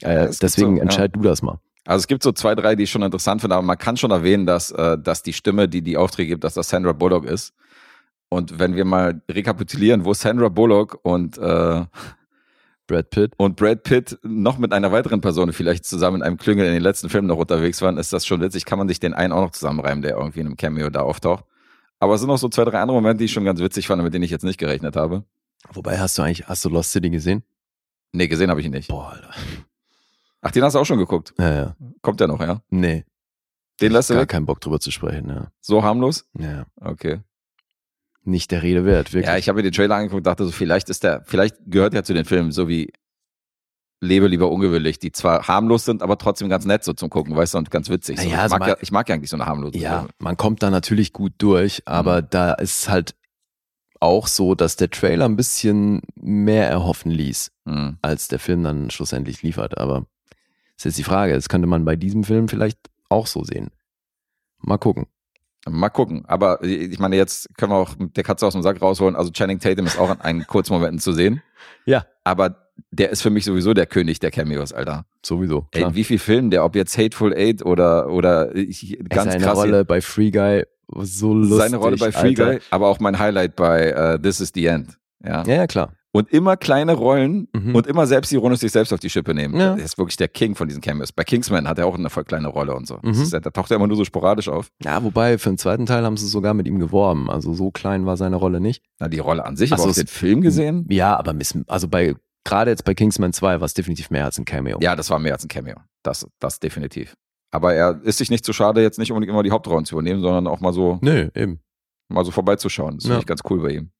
Ja, 0.00 0.10
äh, 0.10 0.30
deswegen 0.40 0.72
so, 0.72 0.76
ja. 0.76 0.82
entscheid 0.82 1.12
du 1.14 1.20
das 1.22 1.42
mal. 1.42 1.58
Also 1.86 2.00
es 2.00 2.06
gibt 2.08 2.22
so 2.22 2.32
zwei, 2.32 2.54
drei, 2.54 2.74
die 2.74 2.84
ich 2.84 2.90
schon 2.90 3.02
interessant 3.02 3.40
finde, 3.40 3.56
aber 3.56 3.64
man 3.64 3.78
kann 3.78 3.96
schon 3.96 4.10
erwähnen, 4.10 4.44
dass, 4.44 4.72
äh, 4.72 4.98
dass 4.98 5.22
die 5.22 5.32
Stimme, 5.32 5.68
die 5.68 5.82
die 5.82 5.96
Aufträge 5.96 6.30
gibt, 6.30 6.44
dass 6.44 6.54
das 6.54 6.68
Sandra 6.68 6.92
Bullock 6.92 7.24
ist. 7.24 7.54
Und 8.28 8.58
wenn 8.58 8.74
wir 8.74 8.84
mal 8.84 9.22
rekapitulieren, 9.30 10.04
wo 10.04 10.12
Sandra 10.12 10.48
Bullock 10.48 10.98
und, 11.02 11.38
äh, 11.38 11.84
Brad 12.88 13.10
Pitt. 13.10 13.32
und 13.36 13.56
Brad 13.56 13.82
Pitt 13.82 14.18
noch 14.22 14.58
mit 14.58 14.72
einer 14.72 14.92
weiteren 14.92 15.20
Person 15.20 15.52
vielleicht 15.52 15.84
zusammen 15.84 16.18
in 16.18 16.22
einem 16.22 16.36
Klüngel 16.36 16.66
in 16.66 16.72
den 16.72 16.82
letzten 16.82 17.08
Filmen 17.08 17.26
noch 17.26 17.38
unterwegs 17.38 17.82
waren, 17.82 17.98
ist 17.98 18.12
das 18.12 18.26
schon 18.26 18.40
witzig. 18.40 18.64
Kann 18.64 18.78
man 18.78 18.88
sich 18.88 19.00
den 19.00 19.14
einen 19.14 19.32
auch 19.32 19.42
noch 19.42 19.50
zusammenreimen, 19.50 20.02
der 20.02 20.16
irgendwie 20.16 20.40
in 20.40 20.46
einem 20.46 20.56
Cameo 20.56 20.88
da 20.90 21.00
auftaucht. 21.00 21.44
Aber 21.98 22.14
es 22.14 22.20
sind 22.20 22.28
noch 22.28 22.38
so 22.38 22.48
zwei, 22.48 22.64
drei 22.64 22.80
andere 22.80 22.96
Momente, 22.96 23.18
die 23.18 23.24
ich 23.24 23.32
schon 23.32 23.44
ganz 23.44 23.60
witzig 23.60 23.86
fand, 23.86 24.02
mit 24.02 24.14
denen 24.14 24.24
ich 24.24 24.30
jetzt 24.30 24.44
nicht 24.44 24.58
gerechnet 24.58 24.96
habe. 24.96 25.24
Wobei 25.72 25.98
hast 25.98 26.16
du 26.18 26.22
eigentlich, 26.22 26.46
hast 26.48 26.64
du 26.64 26.68
Lost 26.68 26.92
City 26.92 27.10
gesehen? 27.10 27.42
Nee, 28.12 28.28
gesehen 28.28 28.50
habe 28.50 28.60
ich 28.60 28.66
ihn 28.66 28.72
nicht. 28.72 28.88
Boah, 28.88 29.10
Alter. 29.12 29.30
Ach, 30.42 30.50
den 30.50 30.62
hast 30.62 30.74
du 30.74 30.78
auch 30.78 30.84
schon 30.86 30.98
geguckt. 30.98 31.34
Ja, 31.38 31.52
ja. 31.54 31.76
Kommt 32.02 32.20
der 32.20 32.28
noch, 32.28 32.40
ja? 32.40 32.62
Nee. 32.70 33.04
Den 33.80 33.92
lässt 33.92 34.08
du 34.10 34.14
Gar 34.14 34.22
weg? 34.22 34.28
keinen 34.30 34.46
Bock 34.46 34.60
drüber 34.60 34.80
zu 34.80 34.90
sprechen, 34.90 35.28
ja. 35.28 35.50
So 35.60 35.82
harmlos? 35.82 36.26
Ja. 36.38 36.64
Okay. 36.80 37.20
Nicht 38.22 38.50
der 38.50 38.62
Rede 38.62 38.84
wert, 38.84 39.12
wirklich. 39.12 39.26
Ja, 39.26 39.36
ich 39.36 39.48
habe 39.48 39.56
mir 39.56 39.62
den 39.62 39.72
Trailer 39.72 39.96
angeguckt 39.96 40.18
und 40.20 40.26
dachte 40.26 40.44
so, 40.44 40.50
vielleicht 40.52 40.88
ist 40.88 41.04
der, 41.04 41.22
vielleicht 41.26 41.56
gehört 41.66 41.94
er 41.94 42.02
zu 42.04 42.14
den 42.14 42.24
Filmen, 42.24 42.52
so 42.52 42.68
wie 42.68 42.92
Lebe 44.00 44.26
lieber 44.28 44.50
ungewöhnlich, 44.50 44.98
die 44.98 45.10
zwar 45.12 45.46
harmlos 45.48 45.84
sind, 45.84 46.02
aber 46.02 46.18
trotzdem 46.18 46.48
ganz 46.48 46.64
nett 46.66 46.84
so 46.84 46.92
zum 46.92 47.08
Gucken, 47.08 47.34
weißt 47.34 47.54
du, 47.54 47.58
und 47.58 47.70
ganz 47.70 47.88
witzig. 47.88 48.18
So, 48.20 48.24
Naja, 48.24 48.36
ich, 48.36 48.42
also 48.42 48.56
mag 48.58 48.68
ja, 48.68 48.76
ich 48.80 48.92
mag 48.92 49.08
ja 49.08 49.14
eigentlich 49.14 49.30
so 49.30 49.36
eine 49.36 49.46
harmlose 49.46 49.78
Ja, 49.78 49.98
Filme. 50.00 50.08
man 50.18 50.36
kommt 50.36 50.62
da 50.62 50.70
natürlich 50.70 51.12
gut 51.12 51.32
durch, 51.38 51.82
aber 51.86 52.22
Mhm. 52.22 52.26
da 52.30 52.52
ist 52.54 52.88
halt 52.88 53.14
auch 54.00 54.26
so, 54.26 54.54
dass 54.54 54.76
der 54.76 54.90
Trailer 54.90 55.24
ein 55.26 55.36
bisschen 55.36 56.02
mehr 56.14 56.68
erhoffen 56.68 57.10
ließ, 57.10 57.50
Hm. 57.66 57.98
als 58.02 58.28
der 58.28 58.38
Film 58.38 58.62
dann 58.62 58.90
schlussendlich 58.90 59.42
liefert. 59.42 59.78
Aber 59.78 60.06
ist 60.76 60.84
jetzt 60.84 60.98
die 60.98 61.02
Frage, 61.04 61.34
das 61.34 61.48
könnte 61.48 61.66
man 61.66 61.84
bei 61.84 61.96
diesem 61.96 62.24
Film 62.24 62.48
vielleicht 62.48 62.78
auch 63.08 63.26
so 63.26 63.44
sehen. 63.44 63.70
Mal 64.58 64.78
gucken. 64.78 65.06
Mal 65.68 65.88
gucken. 65.88 66.24
Aber 66.26 66.62
ich 66.62 66.98
meine, 66.98 67.16
jetzt 67.16 67.48
können 67.56 67.72
wir 67.72 67.76
auch 67.76 67.98
mit 67.98 68.16
der 68.16 68.22
Katze 68.24 68.46
aus 68.46 68.52
dem 68.52 68.62
Sack 68.62 68.80
rausholen. 68.80 69.16
Also 69.16 69.30
Channing 69.32 69.58
Tatum 69.58 69.86
ist 69.86 69.98
auch 69.98 70.10
in 70.12 70.20
einen 70.20 70.46
kurzen 70.46 70.72
Momenten 70.74 70.98
zu 71.00 71.12
sehen. 71.12 71.42
Ja. 71.86 72.04
Aber 72.24 72.68
der 72.90 73.10
ist 73.10 73.22
für 73.22 73.30
mich 73.30 73.44
sowieso 73.44 73.72
der 73.72 73.86
König 73.86 74.18
der 74.18 74.30
Cameos, 74.30 74.72
Alter. 74.72 75.06
Sowieso. 75.24 75.66
Ey, 75.72 75.94
wie 75.94 76.04
viel 76.04 76.18
Filmen 76.18 76.50
der, 76.50 76.64
ob 76.64 76.74
jetzt 76.76 76.98
Hateful 76.98 77.32
Eight 77.32 77.64
oder, 77.64 78.08
oder 78.10 78.54
ich, 78.54 78.98
ganz 79.08 79.32
seine 79.32 79.44
krass. 79.44 79.56
Rolle 79.56 79.84
bei 79.84 80.00
Free 80.00 80.30
Guy 80.30 80.64
so 80.92 81.34
lustig. 81.34 81.58
seine 81.58 81.76
Rolle 81.76 81.96
bei 81.96 82.12
Free. 82.12 82.34
Guy, 82.34 82.58
aber 82.70 82.88
auch 82.88 83.00
mein 83.00 83.18
Highlight 83.18 83.56
bei 83.56 83.90
äh, 83.90 84.18
This 84.20 84.40
is 84.40 84.52
the 84.54 84.66
End. 84.66 84.98
Ja. 85.24 85.42
Ja, 85.46 85.54
ja, 85.54 85.66
klar. 85.66 85.92
Und 86.12 86.30
immer 86.32 86.56
kleine 86.56 86.94
Rollen 86.94 87.48
Mhm. 87.54 87.74
und 87.74 87.86
immer 87.86 88.06
selbstironisch 88.06 88.60
sich 88.60 88.72
selbst 88.72 88.90
auf 88.92 89.00
die 89.00 89.10
Schippe 89.10 89.34
nehmen. 89.34 89.54
Ja. 89.60 89.76
Er 89.76 89.84
ist 89.84 89.98
wirklich 89.98 90.16
der 90.16 90.28
King 90.28 90.54
von 90.54 90.66
diesen 90.66 90.80
Cameos. 90.80 91.12
Bei 91.12 91.24
Kingsman 91.24 91.68
hat 91.68 91.78
er 91.78 91.86
auch 91.86 91.94
eine 91.98 92.08
voll 92.08 92.24
kleine 92.24 92.48
Rolle 92.48 92.74
und 92.74 92.86
so. 92.86 92.98
Mhm. 93.02 93.10
ist, 93.10 93.32
da 93.34 93.40
taucht 93.40 93.70
er 93.70 93.76
immer 93.76 93.86
nur 93.86 93.98
so 93.98 94.04
sporadisch 94.04 94.48
auf. 94.48 94.68
Ja, 94.82 95.02
wobei 95.04 95.36
für 95.36 95.50
den 95.50 95.58
zweiten 95.58 95.84
Teil 95.84 96.04
haben 96.04 96.16
sie 96.16 96.26
sogar 96.26 96.54
mit 96.54 96.66
ihm 96.66 96.78
geworben. 96.78 97.28
Also 97.28 97.52
so 97.52 97.70
klein 97.70 98.06
war 98.06 98.16
seine 98.16 98.36
Rolle 98.36 98.60
nicht. 98.60 98.82
Na, 98.98 99.08
die 99.08 99.18
Rolle 99.18 99.44
an 99.44 99.56
sich, 99.56 99.72
Also 99.72 99.82
aber 99.84 99.90
es- 99.90 99.98
auch 99.98 100.02
den 100.02 100.06
Film 100.08 100.40
gesehen. 100.40 100.86
Ja, 100.88 101.16
aber 101.18 101.34
miss- 101.34 101.58
also 101.66 101.86
bei 101.88 102.14
gerade 102.44 102.70
jetzt 102.70 102.84
bei 102.84 102.94
Kingsman 102.94 103.34
2 103.34 103.60
war 103.60 103.66
es 103.66 103.74
definitiv 103.74 104.08
mehr 104.10 104.24
als 104.24 104.38
ein 104.38 104.44
Cameo. 104.46 104.78
Ja, 104.80 104.96
das 104.96 105.10
war 105.10 105.18
mehr 105.18 105.34
als 105.34 105.44
ein 105.44 105.48
Cameo. 105.48 105.76
Das, 106.02 106.26
das 106.38 106.60
definitiv. 106.60 107.14
Aber 107.50 107.74
er 107.74 108.00
ist 108.02 108.18
sich 108.18 108.30
nicht 108.30 108.44
zu 108.44 108.52
schade, 108.52 108.82
jetzt 108.82 108.98
nicht 108.98 109.12
unbedingt 109.12 109.30
immer 109.30 109.42
die 109.42 109.50
Hauptrollen 109.52 109.84
zu 109.84 109.94
übernehmen, 109.94 110.20
sondern 110.20 110.46
auch 110.46 110.60
mal 110.60 110.72
so, 110.72 110.98
Nö, 111.02 111.30
eben. 111.34 111.60
mal 112.08 112.24
so 112.24 112.30
vorbeizuschauen. 112.30 112.96
Das 112.96 113.04
Ja. 113.04 113.08
finde 113.10 113.20
ich 113.20 113.26
ganz 113.26 113.40
cool 113.48 113.60
bei 113.62 113.70
ihm. 113.70 113.90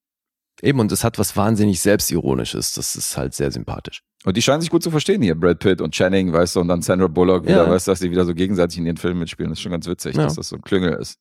Eben, 0.62 0.80
und 0.80 0.90
es 0.90 1.04
hat 1.04 1.18
was 1.18 1.36
wahnsinnig 1.36 1.80
Selbstironisches. 1.80 2.72
Das 2.72 2.96
ist 2.96 3.16
halt 3.16 3.34
sehr 3.34 3.50
sympathisch. 3.50 4.02
Und 4.24 4.36
die 4.36 4.42
scheinen 4.42 4.62
sich 4.62 4.70
gut 4.70 4.82
zu 4.82 4.90
verstehen 4.90 5.20
hier, 5.22 5.34
Brad 5.34 5.58
Pitt 5.58 5.80
und 5.82 5.94
Channing, 5.94 6.32
weißt 6.32 6.56
du, 6.56 6.60
und 6.60 6.68
dann 6.68 6.80
Sandra 6.82 7.06
Bullock 7.08 7.44
wieder, 7.44 7.64
Ja. 7.66 7.70
weißt 7.70 7.86
du, 7.86 7.92
dass 7.92 8.00
die 8.00 8.10
wieder 8.10 8.24
so 8.24 8.34
gegenseitig 8.34 8.78
in 8.78 8.86
ihren 8.86 8.96
Filmen 8.96 9.20
mitspielen. 9.20 9.50
Das 9.50 9.58
ist 9.58 9.62
schon 9.62 9.72
ganz 9.72 9.86
witzig, 9.86 10.16
Ja. 10.16 10.22
dass 10.24 10.34
das 10.34 10.48
so 10.48 10.56
ein 10.56 10.62
Klüngel 10.62 10.94
ist. 10.94 11.18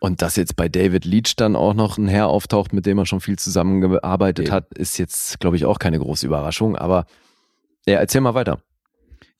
Und 0.00 0.22
dass 0.22 0.36
jetzt 0.36 0.56
bei 0.56 0.68
David 0.68 1.04
Leach 1.04 1.36
dann 1.36 1.56
auch 1.56 1.74
noch 1.74 1.98
ein 1.98 2.08
Herr 2.08 2.28
auftaucht, 2.28 2.72
mit 2.72 2.86
dem 2.86 2.98
er 2.98 3.06
schon 3.06 3.20
viel 3.20 3.38
zusammengearbeitet 3.38 4.46
Eben. 4.46 4.54
hat, 4.54 4.72
ist 4.76 4.98
jetzt, 4.98 5.40
glaube 5.40 5.56
ich, 5.56 5.64
auch 5.66 5.78
keine 5.78 5.98
große 5.98 6.26
Überraschung. 6.26 6.74
Aber 6.74 7.04
ja, 7.86 7.98
erzähl 7.98 8.22
mal 8.22 8.34
weiter. 8.34 8.60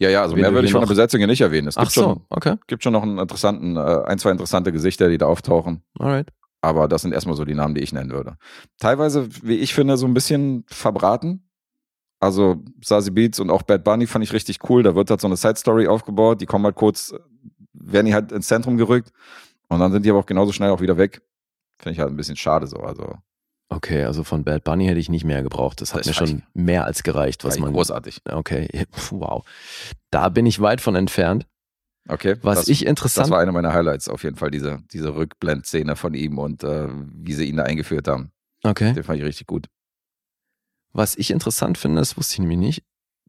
Ja, 0.01 0.09
ja, 0.09 0.23
also 0.23 0.35
Wen 0.35 0.43
mehr 0.43 0.55
würde 0.55 0.67
ich 0.67 0.73
von 0.73 0.81
der 0.81 0.89
Besetzung 0.89 1.19
hier 1.19 1.27
nicht 1.27 1.43
erwähnen. 1.43 1.69
Es 1.69 1.75
gibt 1.75 1.89
Ach 1.89 1.91
so, 1.91 2.01
schon, 2.01 2.21
okay. 2.31 2.57
gibt 2.67 2.83
schon 2.83 2.95
noch 2.95 3.03
einen 3.03 3.19
interessanten, 3.19 3.77
äh, 3.77 4.03
ein, 4.07 4.19
zwei 4.19 4.31
interessante 4.31 4.73
Gesichter, 4.73 5.11
die 5.11 5.19
da 5.19 5.27
auftauchen. 5.27 5.83
Alright. 5.99 6.33
Aber 6.63 6.89
das 6.89 7.03
sind 7.03 7.13
erstmal 7.13 7.37
so 7.37 7.45
die 7.45 7.55
Namen, 7.55 7.75
die 7.75 7.83
ich 7.83 7.93
nennen 7.93 8.11
würde. 8.11 8.37
Teilweise, 8.79 9.29
wie 9.43 9.57
ich 9.57 9.75
finde, 9.75 9.99
so 9.99 10.07
ein 10.07 10.15
bisschen 10.15 10.65
verbraten. 10.69 11.51
Also 12.19 12.63
Sassy 12.83 13.11
Beats 13.11 13.41
und 13.41 13.51
auch 13.51 13.63
Bad 13.63 13.85
Bunny 13.85 14.07
fand 14.07 14.25
ich 14.25 14.33
richtig 14.33 14.59
cool. 14.69 14.83
Da 14.83 14.95
wird 14.95 15.11
halt 15.11 15.21
so 15.21 15.27
eine 15.27 15.37
Side-Story 15.37 15.87
aufgebaut. 15.87 16.41
Die 16.41 16.47
kommen 16.47 16.65
halt 16.65 16.77
kurz, 16.77 17.15
werden 17.73 18.07
die 18.07 18.15
halt 18.15 18.33
ins 18.33 18.47
Zentrum 18.47 18.79
gerückt. 18.79 19.11
Und 19.69 19.81
dann 19.81 19.93
sind 19.93 20.05
die 20.05 20.11
aber 20.11 20.19
auch 20.19 20.27
genauso 20.27 20.53
schnell 20.53 20.71
auch 20.71 20.81
wieder 20.81 20.97
weg. 20.97 21.23
Finde 21.79 21.93
ich 21.93 22.01
halt 22.01 22.11
ein 22.11 22.17
bisschen 22.17 22.37
schade 22.37 22.67
so. 22.67 22.79
Also 22.79 23.17
Okay, 23.73 24.03
also 24.05 24.25
von 24.25 24.43
Bad 24.45 24.65
Bunny 24.65 24.87
hätte 24.87 24.99
ich 24.99 25.09
nicht 25.09 25.25
mehr 25.25 25.43
gebraucht. 25.45 25.81
Das 25.81 25.95
hat 25.95 26.01
Das 26.01 26.09
mir 26.09 26.15
schon 26.15 26.43
mehr 26.55 26.85
als 26.85 27.03
gereicht, 27.05 27.45
was 27.45 27.59
man. 27.59 27.73
großartig. 27.73 28.21
Okay, 28.29 28.87
wow. 29.11 29.45
Da 30.11 30.29
bin 30.29 30.45
ich 30.45 30.61
weit 30.61 30.81
von 30.81 30.97
entfernt. 30.97 31.47
Okay. 32.09 32.37
Was 32.43 32.61
das, 32.61 32.69
ich 32.69 32.81
das 32.81 32.89
interessant 32.89 33.31
war 33.31 33.39
eine 33.41 33.53
meiner 33.53 33.73
Highlights 33.73 34.09
auf 34.09 34.25
jeden 34.25 34.37
Fall, 34.37 34.51
diese, 34.51 34.81
diese 34.93 35.15
Rückblendszene 35.15 35.95
von 35.95 36.15
ihm 36.15 36.39
und 36.39 36.65
äh, 36.65 36.89
wie 36.91 37.33
sie 37.35 37.45
ihn 37.49 37.59
da 37.59 37.63
eingeführt 37.63 38.09
haben. 38.09 38.33
Okay. 38.65 38.93
Den 38.93 39.05
fand 39.05 39.19
ich 39.21 39.25
richtig 39.25 39.47
gut. 39.47 39.69
Was 40.93 41.15
ich 41.17 41.31
interessant 41.31 41.79
finde, 41.79 42.01
das 42.01 42.17
wusste 42.17 42.35
ich 42.35 42.39
nämlich 42.41 42.59
nicht, 42.59 42.85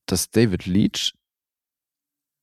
dass 0.07 0.31
David 0.31 0.65
Leach 0.65 1.13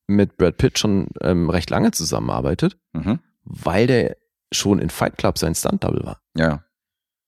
mit 0.07 0.37
Brad 0.37 0.57
Pitt 0.59 0.79
schon 0.79 1.09
ähm, 1.21 1.51
recht 1.51 1.71
lange 1.71 1.91
zusammenarbeitet, 1.91 2.79
Mhm. 2.93 3.19
weil 3.43 3.87
der 3.89 4.17
schon 4.53 4.79
in 4.79 4.89
Fight 4.91 5.19
Club 5.19 5.37
sein 5.39 5.55
Stunt-Double 5.55 6.05
war. 6.05 6.21
Ja. 6.37 6.63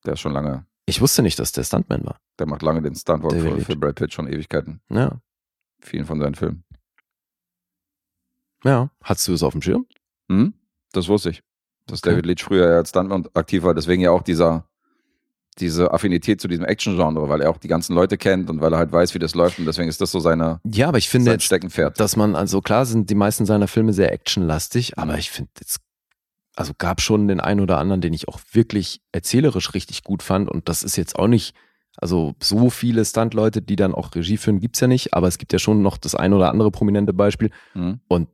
Der 0.07 0.15
ist 0.15 0.21
schon 0.21 0.33
lange, 0.33 0.67
Ich 0.87 1.01
wusste 1.01 1.23
nicht, 1.23 1.39
dass 1.39 1.53
der 1.53 1.65
Stuntman 1.65 2.05
war. 2.05 2.21
der 2.39 2.47
macht 2.47 2.63
lange 2.63 2.83
den 2.83 2.95
Stuntwork 2.95 3.35
für, 3.35 3.61
für 3.61 3.77
Brad 3.77 3.97
Pitt 3.97 4.13
schon 4.13 4.27
Ewigkeiten. 4.29 4.81
Ja. 4.91 5.21
Vielen 5.81 6.05
von 6.07 6.21
seinen 6.21 6.35
Filmen. 6.35 6.65
Ja. 8.65 8.91
Hattest 9.03 9.29
du 9.29 9.33
es 9.35 9.43
auf 9.43 9.53
dem 9.53 9.63
Schirm? 9.63 9.87
Mhm. 10.29 10.55
Das 10.93 11.09
wusste 11.09 11.31
ich. 11.31 11.43
Dass 11.87 12.01
Okay. 12.01 12.11
David 12.11 12.27
Leitch 12.27 12.45
früher 12.45 12.69
ja 12.71 12.77
als 12.77 12.91
Stuntman 12.91 13.27
aktiv 13.35 13.63
war, 13.63 13.75
deswegen 13.75 14.03
ja 14.03 14.11
auch 14.11 14.23
dieser, 14.23 14.69
diese 15.59 15.93
Affinität 15.93 16.41
zu 16.41 16.49
diesem 16.49 16.65
Action-Genre, 16.65 17.29
weil 17.29 17.41
er 17.41 17.51
auch 17.51 17.59
die 17.59 17.69
ganzen 17.69 17.95
Leute 17.95 18.17
kennt 18.19 18.49
und 18.51 18.61
weil 18.61 18.73
er 18.73 18.79
halt 18.79 18.93
weiß, 18.93 19.15
wie 19.15 19.19
das 19.19 19.35
läuft 19.35 19.59
und 19.59 19.67
deswegen 19.67 19.89
ist 19.89 20.01
das 20.01 20.11
so 20.13 20.21
seine, 20.21 20.61
Ja, 20.65 20.89
aber 20.89 20.99
ich 20.99 21.09
finde 21.09 21.33
jetzt, 21.33 21.45
Steckenpferd. 21.45 21.99
dass 21.99 22.17
man, 22.17 22.37
also 22.37 22.61
klar 22.61 22.87
sind 22.87 23.11
die 23.11 23.15
meisten 23.15 23.47
seiner 23.47 23.67
Filme 23.69 23.93
sehr 23.93 24.13
actionlastig, 24.13 24.99
aber 24.99 25.19
ich 25.19 25.31
finde 25.31 25.51
jetzt, 25.61 25.81
also 26.57 26.73
gab 26.77 27.01
schon 27.01 27.29
den 27.29 27.41
einen 27.41 27.61
oder 27.61 27.79
anderen, 27.79 28.01
den 28.01 28.13
ich 28.13 28.29
auch 28.29 28.41
wirklich 28.53 29.01
erzählerisch 29.13 29.75
richtig 29.75 30.03
gut 30.05 30.23
fand 30.23 30.49
und 30.51 30.69
das 30.69 30.83
ist 30.83 30.97
jetzt 30.97 31.17
auch 31.19 31.29
nicht, 31.29 31.55
also 31.97 32.35
so 32.43 32.71
viele 32.71 33.05
Stuntleute, 33.05 33.63
die 33.63 33.77
dann 33.77 33.95
auch 33.95 34.15
Regie 34.15 34.37
führen, 34.37 34.61
gibt's 34.61 34.81
ja 34.81 34.87
nicht, 34.87 35.15
aber 35.15 35.29
es 35.29 35.39
gibt 35.39 35.53
ja 35.53 35.59
schon 35.59 35.83
noch 35.83 35.97
das 35.97 36.15
ein 36.15 36.33
oder 36.33 36.51
andere 36.51 36.71
prominente 36.71 37.13
Beispiel 37.13 37.51
Mhm. 37.75 38.01
und 38.09 38.29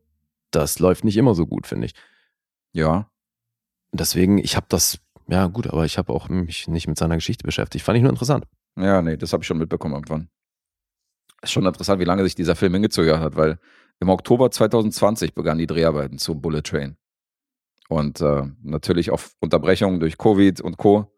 das 0.50 0.78
läuft 0.78 1.04
nicht 1.04 1.16
immer 1.16 1.34
so 1.34 1.46
gut, 1.46 1.66
finde 1.66 1.86
ich. 1.86 1.94
Ja. 2.72 3.10
Deswegen, 3.92 4.38
ich 4.38 4.56
habe 4.56 4.66
das, 4.68 4.98
ja 5.28 5.46
gut, 5.46 5.66
aber 5.66 5.84
ich 5.84 5.98
habe 5.98 6.12
auch 6.12 6.28
mich 6.28 6.68
nicht 6.68 6.86
mit 6.88 6.98
seiner 6.98 7.14
Geschichte 7.16 7.44
beschäftigt. 7.44 7.84
Fand 7.84 7.96
ich 7.96 8.02
nur 8.02 8.10
interessant. 8.10 8.44
Ja, 8.76 9.00
nee, 9.02 9.16
das 9.16 9.32
habe 9.32 9.42
ich 9.42 9.46
schon 9.46 9.58
mitbekommen 9.58 9.94
irgendwann. 9.94 10.28
Ist 11.42 11.52
schon 11.52 11.66
interessant, 11.66 12.00
wie 12.00 12.04
lange 12.04 12.22
sich 12.24 12.34
dieser 12.34 12.56
Film 12.56 12.74
hingezögert 12.74 13.20
hat, 13.20 13.36
weil 13.36 13.58
im 14.00 14.08
Oktober 14.08 14.50
2020 14.50 15.34
begannen 15.34 15.58
die 15.58 15.66
Dreharbeiten 15.66 16.18
zu 16.18 16.34
Bullet 16.34 16.62
Train. 16.62 16.96
Und 17.88 18.20
äh, 18.20 18.42
natürlich 18.62 19.10
auf 19.10 19.32
Unterbrechungen 19.40 20.00
durch 20.00 20.18
Covid 20.18 20.60
und 20.60 20.76
Co. 20.76 21.12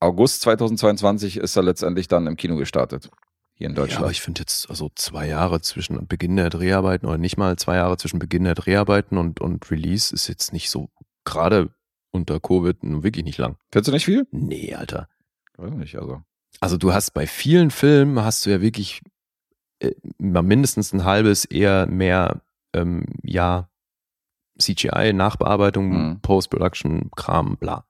August 0.00 0.42
2022 0.42 1.36
ist 1.36 1.56
er 1.56 1.62
letztendlich 1.62 2.08
dann 2.08 2.26
im 2.26 2.36
Kino 2.36 2.56
gestartet. 2.56 3.10
Hier 3.54 3.68
in 3.68 3.74
Ja, 3.74 3.82
Deutschland. 3.82 4.02
aber 4.04 4.10
ich 4.10 4.20
finde 4.20 4.40
jetzt 4.40 4.68
also 4.68 4.90
zwei 4.94 5.28
Jahre 5.28 5.60
zwischen 5.60 6.06
Beginn 6.08 6.36
der 6.36 6.50
Dreharbeiten 6.50 7.06
oder 7.06 7.18
nicht 7.18 7.36
mal 7.36 7.56
zwei 7.56 7.76
Jahre 7.76 7.96
zwischen 7.96 8.18
Beginn 8.18 8.44
der 8.44 8.54
Dreharbeiten 8.54 9.16
und, 9.18 9.40
und 9.40 9.70
Release 9.70 10.14
ist 10.14 10.26
jetzt 10.28 10.52
nicht 10.52 10.70
so, 10.70 10.88
gerade 11.24 11.70
unter 12.10 12.40
Covid, 12.40 12.82
nun 12.82 13.02
wirklich 13.04 13.24
nicht 13.24 13.38
lang. 13.38 13.56
Findest 13.70 13.88
du 13.88 13.92
nicht 13.92 14.04
viel? 14.04 14.26
Nee, 14.32 14.74
Alter. 14.74 15.08
Weiß 15.56 15.72
nicht, 15.74 15.96
also. 15.96 16.22
Also 16.60 16.76
du 16.76 16.92
hast 16.92 17.12
bei 17.12 17.26
vielen 17.26 17.70
Filmen 17.70 18.22
hast 18.24 18.44
du 18.44 18.50
ja 18.50 18.60
wirklich 18.60 19.00
äh, 19.78 19.92
mindestens 20.18 20.92
ein 20.92 21.04
halbes, 21.04 21.44
eher 21.44 21.86
mehr, 21.86 22.42
ähm, 22.74 23.04
ja, 23.22 23.68
CGI, 24.58 25.12
Nachbearbeitung, 25.12 25.88
Mhm. 26.10 26.20
Post-Production, 26.20 27.10
Kram, 27.16 27.56
bla. 27.56 27.84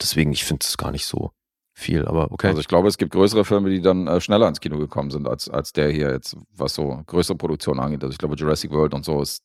Deswegen, 0.00 0.32
ich 0.32 0.44
finde 0.44 0.64
es 0.64 0.76
gar 0.76 0.90
nicht 0.92 1.06
so 1.06 1.32
viel, 1.74 2.06
aber 2.06 2.30
okay. 2.32 2.48
Also 2.48 2.60
ich 2.60 2.68
glaube, 2.68 2.88
es 2.88 2.98
gibt 2.98 3.12
größere 3.12 3.44
Filme, 3.44 3.70
die 3.70 3.80
dann 3.80 4.06
äh, 4.06 4.20
schneller 4.20 4.48
ins 4.48 4.60
Kino 4.60 4.78
gekommen 4.78 5.10
sind, 5.10 5.28
als, 5.28 5.48
als 5.48 5.72
der 5.72 5.90
hier 5.90 6.10
jetzt, 6.10 6.36
was 6.50 6.74
so 6.74 7.02
größere 7.06 7.36
Produktionen 7.36 7.80
angeht. 7.80 8.02
Also 8.02 8.12
ich 8.12 8.18
glaube, 8.18 8.36
Jurassic 8.36 8.70
World 8.70 8.94
und 8.94 9.04
so 9.04 9.20
ist 9.22 9.42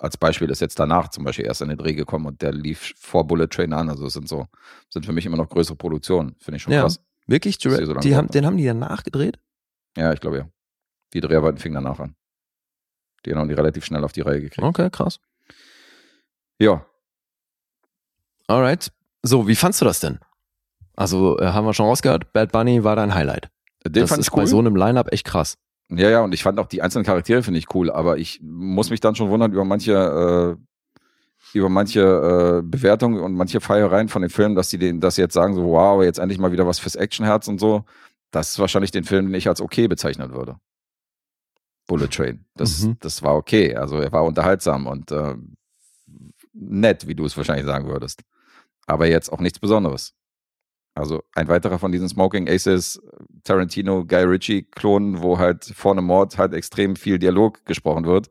als 0.00 0.16
Beispiel 0.18 0.50
ist 0.50 0.60
jetzt 0.60 0.78
danach 0.78 1.08
zum 1.08 1.24
Beispiel 1.24 1.46
erst 1.46 1.62
in 1.62 1.68
den 1.68 1.78
Dreh 1.78 1.94
gekommen 1.94 2.26
und 2.26 2.42
der 2.42 2.52
lief 2.52 2.92
vor 2.98 3.26
Bullet 3.26 3.46
Train 3.46 3.72
an. 3.72 3.88
Also 3.88 4.06
es 4.06 4.12
sind 4.12 4.28
so, 4.28 4.46
sind 4.90 5.06
für 5.06 5.12
mich 5.12 5.24
immer 5.24 5.36
noch 5.38 5.48
größere 5.48 5.76
Produktionen. 5.76 6.34
Finde 6.38 6.56
ich 6.56 6.62
schon 6.62 6.72
Ja. 6.72 6.82
krass. 6.82 7.00
wirklich, 7.26 7.56
so 7.60 7.70
die 7.70 8.14
haben, 8.16 8.28
den 8.28 8.44
haben 8.46 8.56
die 8.56 8.64
danach 8.66 9.04
gedreht? 9.04 9.38
Ja, 9.96 10.12
ich 10.12 10.20
glaube 10.20 10.38
ja. 10.38 10.48
Die 11.14 11.20
Dreharbeiten 11.20 11.58
fingen 11.58 11.74
danach 11.76 11.98
an. 12.00 12.14
Die 13.26 13.34
haben 13.34 13.48
die 13.48 13.54
relativ 13.54 13.84
schnell 13.84 14.04
auf 14.04 14.12
die 14.12 14.22
Reihe 14.22 14.40
gekriegt. 14.40 14.62
Okay, 14.62 14.88
krass. 14.90 15.20
Ja, 16.58 16.86
Alright. 18.48 18.92
So, 19.22 19.48
wie 19.48 19.56
fandst 19.56 19.80
du 19.80 19.84
das 19.84 20.00
denn? 20.00 20.18
Also, 20.94 21.38
äh, 21.38 21.46
haben 21.46 21.66
wir 21.66 21.74
schon 21.74 21.86
rausgehört, 21.86 22.32
Bad 22.32 22.52
Bunny 22.52 22.84
war 22.84 22.96
dein 22.96 23.14
Highlight. 23.14 23.48
den 23.84 23.92
das 23.92 24.10
fand 24.10 24.20
ist 24.20 24.28
ich 24.28 24.32
cool. 24.32 24.42
bei 24.42 24.46
so 24.46 24.58
einem 24.58 24.76
Line-Up 24.76 25.12
echt 25.12 25.26
krass. 25.26 25.56
Ja, 25.90 26.10
ja, 26.10 26.20
und 26.22 26.32
ich 26.32 26.42
fand 26.42 26.58
auch 26.58 26.66
die 26.66 26.82
einzelnen 26.82 27.04
Charaktere 27.04 27.42
finde 27.42 27.58
ich 27.58 27.72
cool, 27.74 27.90
aber 27.90 28.18
ich 28.18 28.40
muss 28.42 28.90
mich 28.90 29.00
dann 29.00 29.14
schon 29.14 29.30
wundern 29.30 29.52
über 29.52 29.64
manche, 29.64 30.56
äh, 30.56 31.56
über 31.56 31.68
manche 31.68 32.00
äh, 32.00 32.62
Bewertungen 32.62 33.20
und 33.20 33.34
manche 33.34 33.60
Feiereien 33.60 34.08
von 34.08 34.22
den 34.22 34.30
Filmen, 34.30 34.54
dass 34.54 34.68
die 34.68 34.78
den, 34.78 35.00
dass 35.00 35.16
sie 35.16 35.22
jetzt 35.22 35.34
sagen, 35.34 35.54
so, 35.54 35.64
wow, 35.64 36.02
jetzt 36.02 36.18
endlich 36.18 36.38
mal 36.38 36.50
wieder 36.52 36.66
was 36.66 36.78
fürs 36.78 36.96
Actionherz 36.96 37.46
und 37.46 37.58
so. 37.60 37.84
Das 38.30 38.50
ist 38.50 38.58
wahrscheinlich 38.58 38.90
den 38.90 39.04
Film, 39.04 39.26
den 39.26 39.34
ich 39.34 39.48
als 39.48 39.60
okay 39.60 39.86
bezeichnen 39.86 40.32
würde. 40.32 40.56
Bullet 41.86 42.08
Train. 42.08 42.44
Das, 42.54 42.82
Mhm. 42.82 42.96
das 43.00 43.22
war 43.22 43.36
okay. 43.36 43.74
Also 43.76 43.98
er 43.98 44.10
war 44.12 44.24
unterhaltsam 44.24 44.86
und 44.86 45.10
äh, 45.12 45.34
nett, 46.52 47.06
wie 47.06 47.14
du 47.14 47.24
es 47.24 47.36
wahrscheinlich 47.36 47.66
sagen 47.66 47.88
würdest. 47.88 48.22
Aber 48.86 49.06
jetzt 49.06 49.32
auch 49.32 49.40
nichts 49.40 49.58
Besonderes. 49.58 50.14
Also 50.94 51.22
ein 51.34 51.48
weiterer 51.48 51.78
von 51.78 51.92
diesen 51.92 52.08
Smoking 52.08 52.48
Aces, 52.48 53.00
Tarantino, 53.44 54.04
Guy 54.06 54.22
Ritchie-Klonen, 54.24 55.20
wo 55.22 55.38
halt 55.38 55.64
vor 55.64 55.92
einem 55.92 56.06
Mord 56.06 56.38
halt 56.38 56.54
extrem 56.54 56.96
viel 56.96 57.18
Dialog 57.18 57.64
gesprochen 57.66 58.06
wird 58.06 58.30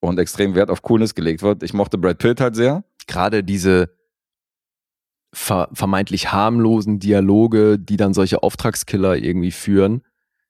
und 0.00 0.18
extrem 0.18 0.54
Wert 0.54 0.70
auf 0.70 0.82
Coolness 0.82 1.14
gelegt 1.14 1.42
wird. 1.42 1.62
Ich 1.62 1.72
mochte 1.72 1.96
Brad 1.96 2.18
Pitt 2.18 2.40
halt 2.40 2.54
sehr. 2.54 2.84
Gerade 3.06 3.42
diese 3.42 3.96
ver 5.32 5.68
vermeintlich 5.72 6.32
harmlosen 6.32 6.98
Dialoge, 6.98 7.78
die 7.78 7.96
dann 7.96 8.14
solche 8.14 8.42
Auftragskiller 8.42 9.16
irgendwie 9.16 9.50
führen, 9.52 10.02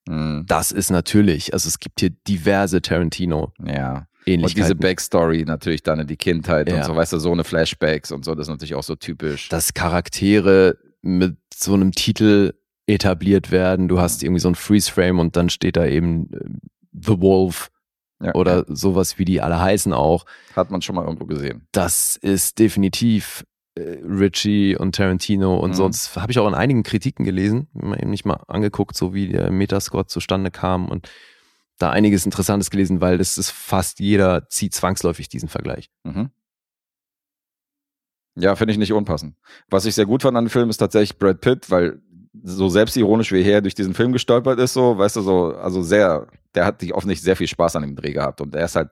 Hm, 0.09 0.45
das 0.47 0.73
ist 0.73 0.91
natürlich, 0.91 1.53
also 1.53 1.69
es 1.69 1.79
gibt 1.79 2.01
hier 2.01 2.11
diverse 2.11 2.81
Tarantino. 2.83 3.53
ja. 3.65 4.07
Und 4.29 4.57
diese 4.57 4.75
Backstory 4.75 5.45
natürlich 5.45 5.85
dann 5.85 6.01
in 6.01 6.09
die 6.09 6.17
Kindheit 6.17 6.69
und 6.69 6.75
Ja. 6.79 6.83
so, 6.85 6.97
weißt 6.97 7.13
du, 7.13 7.19
so 7.21 7.31
eine 7.31 7.45
Flashbacks 7.45 8.11
und 8.11 8.25
so, 8.25 8.35
das 8.35 8.47
ist 8.47 8.51
natürlich 8.51 8.75
auch 8.75 8.83
so 8.83 8.97
typisch. 8.97 9.49
dass 9.51 9.73
Charaktere 9.73 10.79
mit 11.01 11.37
so 11.55 11.75
einem 11.75 11.93
Titel 11.93 12.53
etabliert 12.89 13.53
werden. 13.53 13.87
Du 13.87 14.01
hast 14.01 14.25
irgendwie 14.25 14.41
so 14.41 14.49
ein 14.49 14.57
Freeze-Frame 14.57 15.21
und 15.21 15.37
dann 15.37 15.49
steht 15.49 15.77
da 15.77 15.87
eben 15.87 16.29
äh, 16.33 16.39
The 16.93 17.21
Wolf 17.21 17.71
Ja, 18.21 18.35
oder 18.35 18.65
sowas, 18.67 19.17
wie 19.19 19.25
die 19.25 19.41
alle 19.41 19.61
heißen 19.61 19.93
auch. 19.93 20.25
Hat 20.57 20.73
man 20.73 20.83
schon 20.83 20.97
mal 20.97 21.05
irgendwo 21.05 21.27
gesehen. 21.27 21.69
Das 21.71 22.17
ist 22.17 22.59
definitiv 22.59 23.45
äh, 23.77 23.99
Ritchie 24.05 24.77
und 24.77 24.95
Tarantino 24.97 25.57
und 25.59 25.71
Mhm. 25.71 25.75
sonst 25.75 26.17
habe 26.17 26.33
ich 26.33 26.39
auch 26.39 26.49
in 26.49 26.55
einigen 26.55 26.83
Kritiken 26.83 27.25
gelesen, 27.25 27.69
mal 27.73 27.99
eben 28.01 28.11
nicht 28.11 28.25
mal 28.25 28.41
angeguckt, 28.49 28.97
so 28.97 29.15
wie 29.15 29.29
der 29.29 29.51
Metascore 29.51 30.07
zustande 30.07 30.51
kam 30.51 30.89
und 30.89 31.09
da 31.79 31.91
einiges 31.91 32.25
Interessantes 32.25 32.71
gelesen, 32.71 33.01
weil 33.03 33.19
das 33.19 33.37
ist 33.37 33.51
fast 33.51 34.01
jeder 34.01 34.49
zieht 34.49 34.75
zwangsläufig 34.75 35.29
diesen 35.29 35.49
Vergleich. 35.49 35.91
Mhm. 36.05 36.31
Ja, 38.39 38.55
finde 38.55 38.73
ich 38.73 38.79
nicht 38.79 38.93
unpassend. 38.93 39.35
Was 39.71 39.87
ich 39.87 39.95
sehr 39.95 40.05
gut 40.07 40.23
fand 40.23 40.37
an 40.37 40.45
dem 40.45 40.51
Film 40.51 40.69
ist 40.69 40.77
tatsächlich 40.77 41.19
Brad 41.19 41.41
Pitt, 41.41 41.71
weil 41.71 42.01
so 42.43 42.69
selbstironisch 42.69 43.33
wie 43.33 43.43
er 43.43 43.63
durch 43.63 43.75
diesen 43.75 43.95
Film 43.95 44.13
gestolpert 44.13 44.59
ist, 44.59 44.75
so, 44.75 44.99
weißt 44.99 45.17
du, 45.17 45.23
so, 45.23 45.55
also 45.55 45.83
sehr, 45.83 46.27
der 46.55 46.67
hat 46.67 46.81
sich 46.81 46.93
offensichtlich 46.93 47.25
sehr 47.25 47.37
viel 47.37 47.47
Spaß 47.47 47.77
an 47.77 47.83
dem 47.83 47.97
Dreh 47.97 48.13
gehabt 48.13 48.43
und 48.43 48.55
er 48.55 48.67
ist 48.67 48.77
halt, 48.77 48.91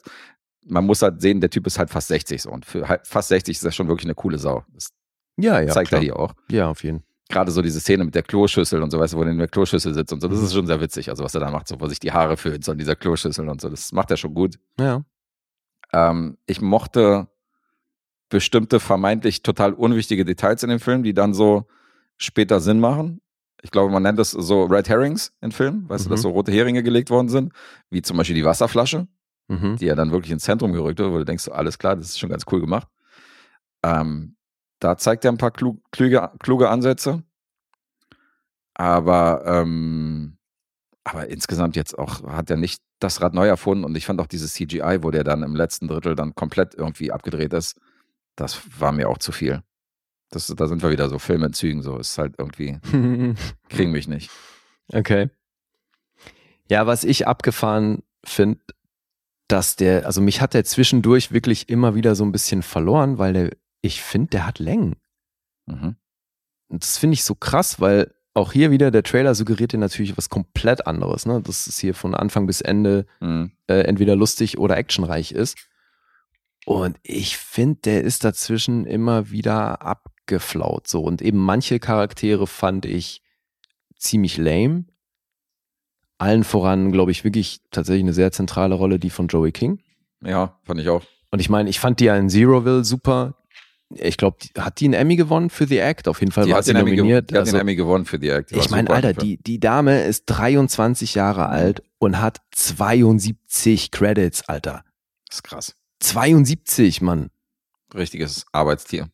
man 0.66 0.84
muss 0.86 1.02
halt 1.02 1.20
sehen, 1.20 1.40
der 1.40 1.50
Typ 1.50 1.66
ist 1.66 1.78
halt 1.78 1.90
fast 1.90 2.08
60 2.08 2.42
so 2.42 2.50
und 2.50 2.64
für 2.64 2.88
halt 2.88 3.06
fast 3.06 3.28
60 3.28 3.56
ist 3.56 3.64
er 3.64 3.72
schon 3.72 3.88
wirklich 3.88 4.06
eine 4.06 4.14
coole 4.14 4.38
Sau. 4.38 4.64
Das 4.72 4.88
Ja, 5.36 5.60
ja. 5.60 5.68
zeigt 5.68 5.88
klar. 5.88 6.00
er 6.00 6.04
hier 6.04 6.18
auch. 6.18 6.34
Ja, 6.50 6.68
auf 6.68 6.82
jeden 6.84 7.00
Fall. 7.00 7.08
Gerade 7.30 7.50
so 7.52 7.62
diese 7.62 7.80
Szene 7.80 8.04
mit 8.04 8.14
der 8.14 8.22
Kloschüssel 8.22 8.82
und 8.82 8.90
so, 8.90 8.98
weißt 9.00 9.14
du, 9.14 9.18
wo 9.18 9.22
er 9.22 9.30
in 9.30 9.38
der 9.38 9.48
Kloschüssel 9.48 9.94
sitzt 9.94 10.12
und 10.12 10.20
so, 10.20 10.28
das 10.28 10.40
ist 10.42 10.52
schon 10.52 10.66
sehr 10.66 10.80
witzig, 10.80 11.08
also 11.08 11.24
was 11.24 11.34
er 11.34 11.40
da 11.40 11.50
macht, 11.50 11.66
so, 11.68 11.80
wo 11.80 11.86
sich 11.88 11.98
die 11.98 12.12
Haare 12.12 12.36
föhnt, 12.36 12.64
so 12.64 12.72
in 12.72 12.78
dieser 12.78 12.96
Kloschüssel 12.96 13.48
und 13.48 13.60
so, 13.62 13.68
das 13.70 13.92
macht 13.92 14.10
er 14.10 14.16
schon 14.18 14.34
gut. 14.34 14.58
Ja. 14.78 15.02
Ähm, 15.92 16.36
ich 16.46 16.60
mochte 16.60 17.28
bestimmte 18.28 18.80
vermeintlich 18.80 19.42
total 19.42 19.72
unwichtige 19.72 20.24
Details 20.24 20.62
in 20.62 20.70
dem 20.70 20.80
Film, 20.80 21.02
die 21.02 21.14
dann 21.14 21.34
so 21.34 21.66
später 22.16 22.60
Sinn 22.60 22.80
machen. 22.80 23.20
Ich 23.62 23.70
glaube, 23.70 23.90
man 23.92 24.02
nennt 24.02 24.18
es 24.18 24.30
so 24.32 24.64
Red 24.64 24.88
Herrings 24.88 25.32
in 25.40 25.50
Filmen, 25.52 25.88
weißt 25.88 26.04
du, 26.04 26.08
Mhm. 26.08 26.12
dass 26.12 26.22
so 26.22 26.30
rote 26.30 26.52
Heringe 26.52 26.82
gelegt 26.82 27.10
worden 27.10 27.28
sind, 27.28 27.52
wie 27.90 28.02
zum 28.02 28.16
Beispiel 28.18 28.36
die 28.36 28.44
Wasserflasche, 28.44 29.08
Mhm. 29.48 29.76
die 29.76 29.86
ja 29.86 29.94
dann 29.94 30.10
wirklich 30.10 30.32
ins 30.32 30.44
Zentrum 30.44 30.72
gerückt 30.72 30.98
wird, 30.98 31.12
wo 31.12 31.18
du 31.18 31.24
denkst, 31.24 31.48
alles 31.48 31.78
klar, 31.78 31.96
das 31.96 32.06
ist 32.06 32.18
schon 32.18 32.30
ganz 32.30 32.44
cool 32.50 32.60
gemacht. 32.60 32.88
Ähm, 33.82 34.36
da 34.78 34.96
zeigt 34.96 35.24
er 35.24 35.32
ein 35.32 35.38
paar 35.38 35.50
klug, 35.50 35.82
kluge, 35.90 36.30
kluge 36.40 36.70
Ansätze. 36.70 37.22
Aber, 38.74 39.42
ähm, 39.46 40.38
aber 41.04 41.28
insgesamt 41.28 41.76
jetzt 41.76 41.98
auch 41.98 42.22
hat 42.24 42.50
er 42.50 42.56
nicht 42.56 42.82
das 42.98 43.20
Rad 43.20 43.34
neu 43.34 43.46
erfunden 43.46 43.84
und 43.84 43.96
ich 43.96 44.06
fand 44.06 44.20
auch 44.20 44.26
dieses 44.26 44.54
CGI, 44.54 44.98
wo 45.02 45.10
der 45.10 45.24
dann 45.24 45.42
im 45.42 45.54
letzten 45.54 45.88
Drittel 45.88 46.14
dann 46.14 46.34
komplett 46.34 46.74
irgendwie 46.74 47.12
abgedreht 47.12 47.52
ist, 47.52 47.78
das 48.36 48.62
war 48.80 48.92
mir 48.92 49.08
auch 49.08 49.18
zu 49.18 49.30
viel. 49.30 49.62
Das, 50.30 50.46
da 50.46 50.66
sind 50.66 50.82
wir 50.82 50.90
wieder 50.90 51.08
so 51.08 51.18
Filmentzügen, 51.18 51.82
so 51.82 51.98
ist 51.98 52.18
halt 52.18 52.34
irgendwie, 52.38 52.78
kriegen 53.68 53.92
mich 53.92 54.08
nicht. 54.08 54.30
Okay. 54.92 55.30
Ja, 56.68 56.86
was 56.86 57.04
ich 57.04 57.28
abgefahren 57.28 58.02
finde, 58.24 58.60
dass 59.48 59.76
der, 59.76 60.06
also 60.06 60.20
mich 60.20 60.40
hat 60.40 60.54
der 60.54 60.64
zwischendurch 60.64 61.32
wirklich 61.32 61.68
immer 61.68 61.94
wieder 61.94 62.14
so 62.14 62.24
ein 62.24 62.32
bisschen 62.32 62.62
verloren, 62.62 63.18
weil 63.18 63.32
der, 63.32 63.50
ich 63.82 64.02
finde, 64.02 64.30
der 64.30 64.46
hat 64.46 64.58
Längen. 64.58 64.96
Mhm. 65.66 65.96
Und 66.68 66.82
das 66.82 66.98
finde 66.98 67.14
ich 67.14 67.24
so 67.24 67.34
krass, 67.34 67.80
weil 67.80 68.14
auch 68.32 68.52
hier 68.52 68.70
wieder 68.70 68.90
der 68.90 69.02
Trailer 69.04 69.34
suggeriert 69.34 69.72
dir 69.72 69.78
natürlich 69.78 70.16
was 70.16 70.28
komplett 70.28 70.86
anderes. 70.86 71.24
Ne? 71.24 71.40
Das 71.40 71.66
ist 71.66 71.78
hier 71.78 71.94
von 71.94 72.14
Anfang 72.14 72.46
bis 72.46 72.60
Ende 72.60 73.06
Mhm. 73.20 73.52
äh, 73.68 73.82
entweder 73.82 74.16
lustig 74.16 74.58
oder 74.58 74.76
actionreich 74.76 75.32
ist. 75.32 75.56
Und 76.66 76.98
ich 77.02 77.36
finde, 77.36 77.80
der 77.84 78.02
ist 78.02 78.24
dazwischen 78.24 78.86
immer 78.86 79.30
wieder 79.30 79.82
abgeflaut. 79.82 80.88
So. 80.88 81.02
Und 81.02 81.22
eben 81.22 81.38
manche 81.38 81.78
Charaktere 81.78 82.46
fand 82.46 82.86
ich 82.86 83.22
ziemlich 83.96 84.36
lame. 84.38 84.86
Allen 86.24 86.42
voran, 86.44 86.90
glaube 86.90 87.10
ich, 87.10 87.22
wirklich 87.24 87.60
tatsächlich 87.70 88.02
eine 88.04 88.12
sehr 88.14 88.32
zentrale 88.32 88.74
Rolle, 88.74 88.98
die 88.98 89.10
von 89.10 89.28
Joey 89.28 89.52
King. 89.52 89.78
Ja, 90.24 90.58
fand 90.64 90.80
ich 90.80 90.88
auch. 90.88 91.02
Und 91.30 91.40
ich 91.40 91.50
meine, 91.50 91.68
ich 91.68 91.78
fand 91.80 92.00
die 92.00 92.04
ja 92.06 92.16
in 92.16 92.30
Zeroville 92.30 92.84
super. 92.84 93.34
Ich 93.90 94.16
glaube, 94.16 94.38
hat 94.58 94.80
die 94.80 94.86
einen 94.86 94.94
Emmy 94.94 95.16
gewonnen 95.16 95.50
für 95.50 95.66
The 95.66 95.78
Act? 95.78 96.08
Auf 96.08 96.20
jeden 96.20 96.32
Fall 96.32 96.46
Die 96.46 96.50
war 96.50 96.58
hat, 96.58 96.64
sie 96.64 96.72
nominiert. 96.72 97.30
die 97.30 97.34
hat 97.34 97.40
Also- 97.40 97.52
den 97.52 97.60
Emmy 97.60 97.76
gewonnen 97.76 98.06
für 98.06 98.18
die 98.18 98.28
Act. 98.30 98.50
Die 98.50 98.56
ich 98.58 98.70
meine, 98.70 98.88
Alter, 98.90 99.12
die, 99.12 99.36
die 99.36 99.60
Dame 99.60 100.04
ist 100.04 100.24
23 100.26 101.14
Jahre 101.14 101.48
alt 101.48 101.82
und 101.98 102.18
hat 102.20 102.38
72 102.52 103.90
Credits, 103.90 104.48
Alter. 104.48 104.84
Das 105.28 105.38
ist 105.38 105.42
krass. 105.44 105.74
72, 106.00 107.02
Mann. 107.02 107.30
Richtiges 107.94 108.46
Arbeitstier. 108.52 109.08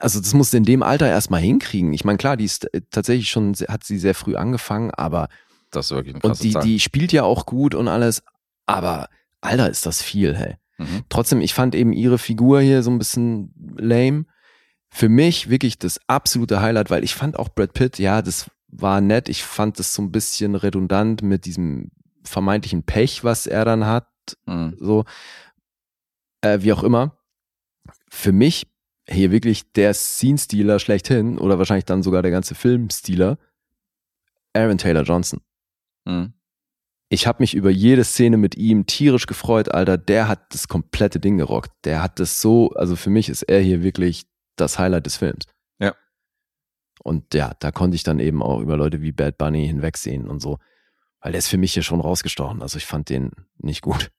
Also 0.00 0.20
das 0.20 0.34
musst 0.34 0.52
du 0.52 0.56
in 0.56 0.64
dem 0.64 0.82
Alter 0.82 1.08
erstmal 1.08 1.40
hinkriegen. 1.40 1.92
Ich 1.92 2.04
meine, 2.04 2.16
klar, 2.18 2.36
die 2.36 2.44
ist 2.44 2.72
äh, 2.72 2.80
tatsächlich 2.90 3.28
schon, 3.28 3.54
hat 3.68 3.84
sie 3.84 3.98
sehr 3.98 4.14
früh 4.14 4.36
angefangen, 4.36 4.90
aber 4.92 5.28
Das 5.74 5.86
ist 5.86 5.90
wirklich 5.92 6.14
eine 6.14 6.22
und 6.24 6.42
die, 6.42 6.52
Zahl. 6.52 6.62
die 6.62 6.80
spielt 6.80 7.12
ja 7.12 7.22
auch 7.24 7.46
gut 7.46 7.74
und 7.74 7.88
alles, 7.88 8.22
aber 8.66 9.08
Alter, 9.40 9.68
ist 9.70 9.86
das 9.86 10.02
viel, 10.02 10.34
hey. 10.36 10.56
Mhm. 10.78 11.04
Trotzdem, 11.08 11.40
ich 11.40 11.54
fand 11.54 11.74
eben 11.74 11.92
ihre 11.92 12.18
Figur 12.18 12.60
hier 12.60 12.82
so 12.82 12.90
ein 12.90 12.98
bisschen 12.98 13.52
lame. 13.76 14.24
Für 14.90 15.08
mich 15.08 15.50
wirklich 15.50 15.78
das 15.78 16.00
absolute 16.06 16.60
Highlight, 16.60 16.90
weil 16.90 17.04
ich 17.04 17.14
fand 17.14 17.38
auch 17.38 17.48
Brad 17.48 17.74
Pitt, 17.74 17.98
ja, 17.98 18.22
das 18.22 18.50
war 18.68 19.00
nett. 19.00 19.28
Ich 19.28 19.44
fand 19.44 19.78
das 19.78 19.94
so 19.94 20.02
ein 20.02 20.10
bisschen 20.12 20.54
redundant 20.54 21.22
mit 21.22 21.44
diesem 21.46 21.90
vermeintlichen 22.24 22.82
Pech, 22.84 23.22
was 23.24 23.46
er 23.46 23.64
dann 23.64 23.86
hat, 23.86 24.08
Mhm. 24.46 24.74
so, 24.80 25.04
äh, 26.40 26.60
wie 26.62 26.72
auch 26.72 26.82
immer. 26.82 27.18
Für 28.08 28.32
mich 28.32 28.66
hier 29.08 29.30
wirklich 29.30 29.70
der 29.72 29.92
Scene-Stealer 29.92 30.78
schlechthin 30.78 31.36
oder 31.38 31.58
wahrscheinlich 31.58 31.84
dann 31.84 32.02
sogar 32.02 32.22
der 32.22 32.30
ganze 32.30 32.54
Film-Stealer, 32.54 33.36
Aaron 34.54 34.78
Taylor 34.78 35.02
Johnson. 35.02 35.40
Mhm. 36.04 36.34
Ich 37.10 37.26
habe 37.26 37.42
mich 37.42 37.54
über 37.54 37.70
jede 37.70 38.02
Szene 38.02 38.36
mit 38.36 38.56
ihm 38.56 38.86
tierisch 38.86 39.26
gefreut, 39.26 39.70
Alter. 39.70 39.96
Der 39.98 40.26
hat 40.26 40.52
das 40.52 40.68
komplette 40.68 41.20
Ding 41.20 41.38
gerockt. 41.38 41.70
Der 41.84 42.02
hat 42.02 42.18
das 42.18 42.40
so, 42.40 42.70
also 42.70 42.96
für 42.96 43.10
mich 43.10 43.28
ist 43.28 43.42
er 43.42 43.60
hier 43.60 43.82
wirklich 43.82 44.26
das 44.56 44.78
Highlight 44.78 45.06
des 45.06 45.16
Films. 45.18 45.44
Ja. 45.78 45.94
Und 47.02 47.34
ja, 47.34 47.52
da 47.60 47.70
konnte 47.70 47.94
ich 47.94 48.02
dann 48.02 48.18
eben 48.20 48.42
auch 48.42 48.60
über 48.60 48.76
Leute 48.76 49.02
wie 49.02 49.12
Bad 49.12 49.38
Bunny 49.38 49.66
hinwegsehen 49.66 50.28
und 50.28 50.40
so. 50.40 50.58
Weil 51.20 51.32
der 51.32 51.38
ist 51.38 51.48
für 51.48 51.58
mich 51.58 51.72
hier 51.74 51.82
schon 51.82 52.00
rausgestochen. 52.00 52.62
Also 52.62 52.78
ich 52.78 52.86
fand 52.86 53.08
den 53.10 53.30
nicht 53.58 53.82
gut. 53.82 54.10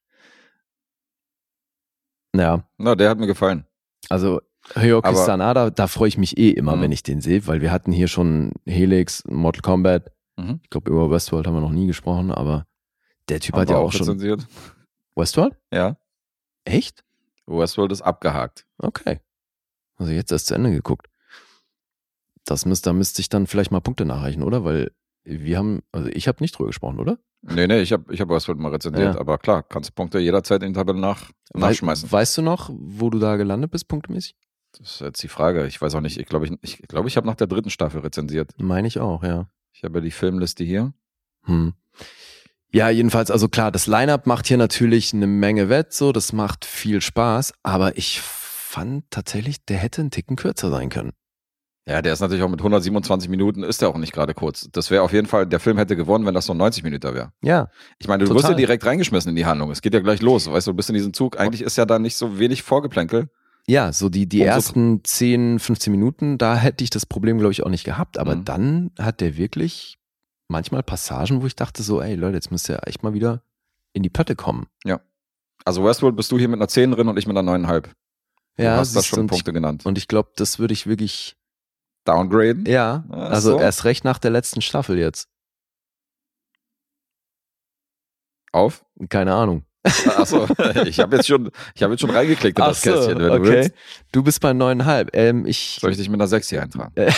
Ja, 2.35 2.67
Na, 2.77 2.95
der 2.95 3.09
hat 3.09 3.17
mir 3.19 3.27
gefallen. 3.27 3.65
also 4.09 4.41
Hyoki 4.73 5.15
Sanada, 5.15 5.69
da 5.69 5.87
freue 5.87 6.07
ich 6.07 6.17
mich 6.17 6.37
eh 6.39 6.49
immer, 6.49 6.75
Mhm. 6.75 6.81
wenn 6.81 6.91
ich 6.91 7.03
den 7.03 7.21
sehe, 7.21 7.45
weil 7.47 7.61
wir 7.61 7.71
hatten 7.71 7.91
hier 7.91 8.07
schon 8.07 8.51
Helix, 8.65 9.23
Mortal 9.27 9.61
Kombat. 9.61 10.11
Mhm. 10.37 10.59
Ich 10.63 10.69
glaube, 10.69 10.91
über 10.91 11.09
Westworld 11.11 11.47
haben 11.47 11.53
wir 11.55 11.61
noch 11.61 11.71
nie 11.71 11.87
gesprochen, 11.87 12.31
aber 12.31 12.65
der 13.29 13.39
Typ 13.39 13.55
hat 13.55 13.61
Haben 13.69 13.69
ja 13.69 13.75
wir 13.81 13.85
auch 13.85 13.91
schon. 13.91 14.01
rezensiert. 14.01 14.45
Westworld? 15.15 15.55
Ja. 15.71 15.97
Echt? 16.65 17.03
Westworld 17.45 17.91
ist 17.91 18.01
abgehakt. 18.01 18.65
Okay. 18.77 19.19
Also 19.97 20.11
jetzt 20.11 20.31
erst 20.31 20.47
zu 20.47 20.55
Ende 20.55 20.71
geguckt. 20.71 21.07
Das 22.45 22.65
müsste, 22.65 22.89
da 22.89 22.93
müsste 22.93 23.21
ich 23.21 23.29
dann 23.29 23.47
vielleicht 23.47 23.71
mal 23.71 23.79
Punkte 23.79 24.05
nachreichen, 24.05 24.43
oder? 24.43 24.63
Weil 24.63 24.91
wir 25.23 25.57
haben, 25.57 25.81
also 25.91 26.09
ich 26.09 26.27
habe 26.27 26.43
nicht 26.43 26.57
drüber 26.57 26.67
gesprochen, 26.67 26.99
oder? 26.99 27.17
Nee, 27.41 27.67
nee, 27.67 27.79
ich 27.81 27.91
habe 27.93 28.11
ich 28.13 28.21
hab 28.21 28.29
Westworld 28.29 28.59
mal 28.59 28.71
rezensiert, 28.71 29.15
Ja. 29.15 29.19
aber 29.19 29.37
klar, 29.37 29.63
kannst 29.63 29.89
du 29.89 29.93
Punkte 29.93 30.19
jederzeit 30.19 30.61
in 30.63 30.73
die 30.73 30.77
Tabelle 30.77 30.99
nach, 30.99 31.29
Wei- 31.53 31.61
nachschmeißen. 31.69 32.11
Weißt 32.11 32.37
du 32.37 32.41
noch, 32.41 32.69
wo 32.73 33.09
du 33.09 33.19
da 33.19 33.35
gelandet 33.37 33.71
bist, 33.71 33.87
punktemäßig? 33.87 34.35
Das 34.77 34.91
ist 34.95 35.01
jetzt 35.01 35.23
die 35.23 35.27
Frage. 35.27 35.65
Ich 35.67 35.81
weiß 35.81 35.95
auch 35.95 36.01
nicht. 36.01 36.17
Ich 36.19 36.25
glaube, 36.25 36.45
ich, 36.45 36.53
ich, 36.61 36.77
glaube, 36.87 37.07
ich 37.07 37.15
habe 37.17 37.25
nach 37.27 37.35
der 37.35 37.47
dritten 37.47 37.69
Staffel 37.69 38.01
rezensiert. 38.01 38.51
Meine 38.57 38.87
ich 38.87 38.99
auch, 38.99 39.23
ja. 39.23 39.47
Ich 39.75 39.83
habe 39.83 39.99
ja 39.99 40.01
die 40.01 40.11
Filmliste 40.11 40.63
hier. 40.63 40.93
Hm. 41.43 41.73
Ja, 42.71 42.89
jedenfalls, 42.89 43.29
also 43.29 43.49
klar, 43.49 43.71
das 43.71 43.87
Line-Up 43.87 44.25
macht 44.25 44.47
hier 44.47 44.57
natürlich 44.57 45.13
eine 45.13 45.27
Menge 45.27 45.69
Wett, 45.69 45.93
so, 45.93 46.11
das 46.11 46.31
macht 46.33 46.63
viel 46.65 47.01
Spaß, 47.01 47.53
aber 47.61 47.97
ich 47.97 48.21
fand 48.21 49.03
tatsächlich, 49.11 49.65
der 49.65 49.77
hätte 49.77 50.01
einen 50.01 50.11
Ticken 50.11 50.37
kürzer 50.37 50.69
sein 50.69 50.89
können. 50.89 51.11
Ja, 51.87 52.01
der 52.01 52.13
ist 52.13 52.19
natürlich 52.21 52.43
auch 52.43 52.49
mit 52.49 52.61
127 52.61 53.29
Minuten, 53.29 53.63
ist 53.63 53.81
der 53.81 53.89
auch 53.89 53.97
nicht 53.97 54.11
gerade 54.13 54.33
kurz. 54.33 54.69
Das 54.71 54.89
wäre 54.91 55.03
auf 55.03 55.13
jeden 55.13 55.27
Fall, 55.27 55.45
der 55.45 55.59
Film 55.59 55.77
hätte 55.77 55.95
gewonnen, 55.95 56.25
wenn 56.25 56.33
das 56.33 56.45
so 56.47 56.53
ein 56.53 56.57
90 56.57 56.83
Minuten 56.83 57.13
wäre. 57.13 57.31
Ja, 57.43 57.69
Ich 57.99 58.07
meine, 58.07 58.23
du 58.23 58.29
Total. 58.29 58.43
wirst 58.43 58.49
ja 58.51 58.55
direkt 58.55 58.85
reingeschmissen 58.85 59.29
in 59.29 59.35
die 59.35 59.45
Handlung. 59.45 59.69
Es 59.71 59.81
geht 59.81 59.93
ja 59.93 59.99
gleich 59.99 60.21
los. 60.21 60.49
Weißt 60.49 60.65
du, 60.65 60.71
du 60.71 60.77
bist 60.77 60.89
in 60.89 60.95
diesem 60.95 61.13
Zug. 61.13 61.39
Eigentlich 61.39 61.61
ist 61.61 61.77
ja 61.77 61.85
da 61.85 61.99
nicht 61.99 62.15
so 62.15 62.39
wenig 62.39 62.63
Vorgeplänkel. 62.63 63.29
Ja, 63.67 63.91
so 63.93 64.09
die, 64.09 64.27
die 64.27 64.41
Umso- 64.41 64.51
ersten 64.51 65.03
10, 65.03 65.59
15 65.59 65.91
Minuten, 65.91 66.37
da 66.37 66.55
hätte 66.55 66.83
ich 66.83 66.89
das 66.89 67.05
Problem, 67.05 67.37
glaube 67.39 67.51
ich, 67.51 67.63
auch 67.63 67.69
nicht 67.69 67.83
gehabt, 67.83 68.17
aber 68.17 68.35
Mhm. 68.35 68.45
dann 68.45 68.91
hat 68.99 69.21
der 69.21 69.37
wirklich 69.37 69.97
manchmal 70.47 70.83
Passagen, 70.83 71.41
wo 71.41 71.47
ich 71.47 71.55
dachte 71.55 71.81
so, 71.83 72.01
ey 72.01 72.15
Leute, 72.15 72.35
jetzt 72.35 72.51
müsst 72.51 72.69
ihr 72.69 72.79
echt 72.87 73.01
mal 73.03 73.13
wieder 73.13 73.41
in 73.93 74.03
die 74.03 74.09
Pötte 74.09 74.35
kommen. 74.35 74.67
Also 75.63 75.83
Westworld 75.83 76.15
bist 76.15 76.31
du 76.31 76.37
hier 76.37 76.47
mit 76.49 76.59
einer 76.59 76.67
10 76.67 76.91
drin 76.91 77.07
und 77.07 77.17
ich 77.17 77.25
mit 77.25 77.35
einer 77.35 77.49
9,5. 77.49 77.89
Du 78.57 78.63
Ja, 78.63 78.77
hast 78.77 78.95
da 78.95 78.99
siehst 79.01 79.11
du, 79.13 79.15
schon 79.15 79.27
Punkte 79.27 79.51
genannt. 79.51 79.81
Ich, 79.81 79.85
und 79.87 79.97
ich 79.97 80.07
glaube, 80.07 80.29
das 80.35 80.59
würde 80.59 80.73
ich 80.73 80.85
wirklich, 80.85 81.35
Downgraden? 82.03 82.65
ja, 82.67 83.03
Ach 83.09 83.31
also 83.31 83.51
so. 83.53 83.59
erst 83.59 83.83
recht 83.85 84.03
nach 84.03 84.19
der 84.19 84.29
letzten 84.29 84.61
Staffel 84.61 84.99
jetzt. 84.99 85.27
Auf? 88.51 88.85
Keine 89.09 89.33
Ahnung. 89.33 89.65
Achso, 90.17 90.47
ich 90.85 90.99
habe 90.99 91.15
jetzt 91.17 91.27
schon, 91.27 91.51
ich 91.75 91.83
habe 91.83 91.93
jetzt 91.93 92.01
schon 92.01 92.09
reingeklickt 92.09 92.57
in 92.57 92.63
Ach 92.63 92.69
das 92.69 92.81
so, 92.81 92.91
Kästchen, 92.91 93.19
wenn 93.19 93.27
du 93.27 93.33
okay. 93.33 93.43
willst. 93.43 93.71
Du 94.11 94.23
bist 94.23 94.41
bei 94.41 94.53
neuneinhalb. 94.53 95.11
Ähm, 95.15 95.45
ich, 95.45 95.77
Soll 95.79 95.91
ich 95.91 95.97
dich 95.97 96.09
mit 96.09 96.19
einer 96.19 96.27
6 96.27 96.49
hier 96.49 96.61
eintragen? 96.63 96.91
äh, 96.95 97.11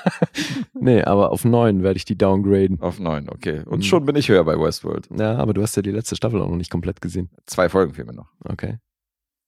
nee, 0.74 1.02
aber 1.02 1.30
auf 1.32 1.44
neun 1.44 1.82
werde 1.82 1.96
ich 1.96 2.04
die 2.04 2.16
downgraden. 2.16 2.80
Auf 2.80 2.98
9, 2.98 3.28
okay. 3.28 3.62
Und 3.66 3.78
Mhm. 3.78 3.82
schon 3.82 4.04
bin 4.06 4.16
ich 4.16 4.28
höher 4.28 4.44
bei 4.44 4.58
Westworld. 4.58 5.08
Ja, 5.16 5.36
aber 5.36 5.54
du 5.54 5.62
hast 5.62 5.76
ja 5.76 5.82
die 5.82 5.90
letzte 5.92 6.16
Staffel 6.16 6.40
auch 6.42 6.48
noch 6.48 6.56
nicht 6.56 6.70
komplett 6.70 7.00
gesehen. 7.00 7.30
Zwei 7.46 7.68
Folgen 7.68 7.94
fehlen 7.94 8.08
mir 8.08 8.14
noch. 8.14 8.30
Okay. 8.44 8.78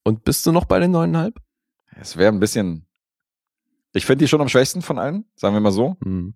Und 0.04 0.24
bist 0.24 0.46
du 0.46 0.52
noch 0.52 0.64
bei 0.64 0.78
den 0.78 0.92
neuneinhalb? 0.92 1.36
Es 2.00 2.16
wäre 2.16 2.32
ein 2.32 2.40
bisschen. 2.40 2.86
Ich 3.92 4.04
finde 4.06 4.24
die 4.24 4.28
schon 4.28 4.40
am 4.40 4.48
schwächsten 4.48 4.82
von 4.82 4.98
allen, 4.98 5.24
sagen 5.36 5.54
wir 5.54 5.60
mal 5.60 5.72
so. 5.72 5.96
Hm. 6.04 6.34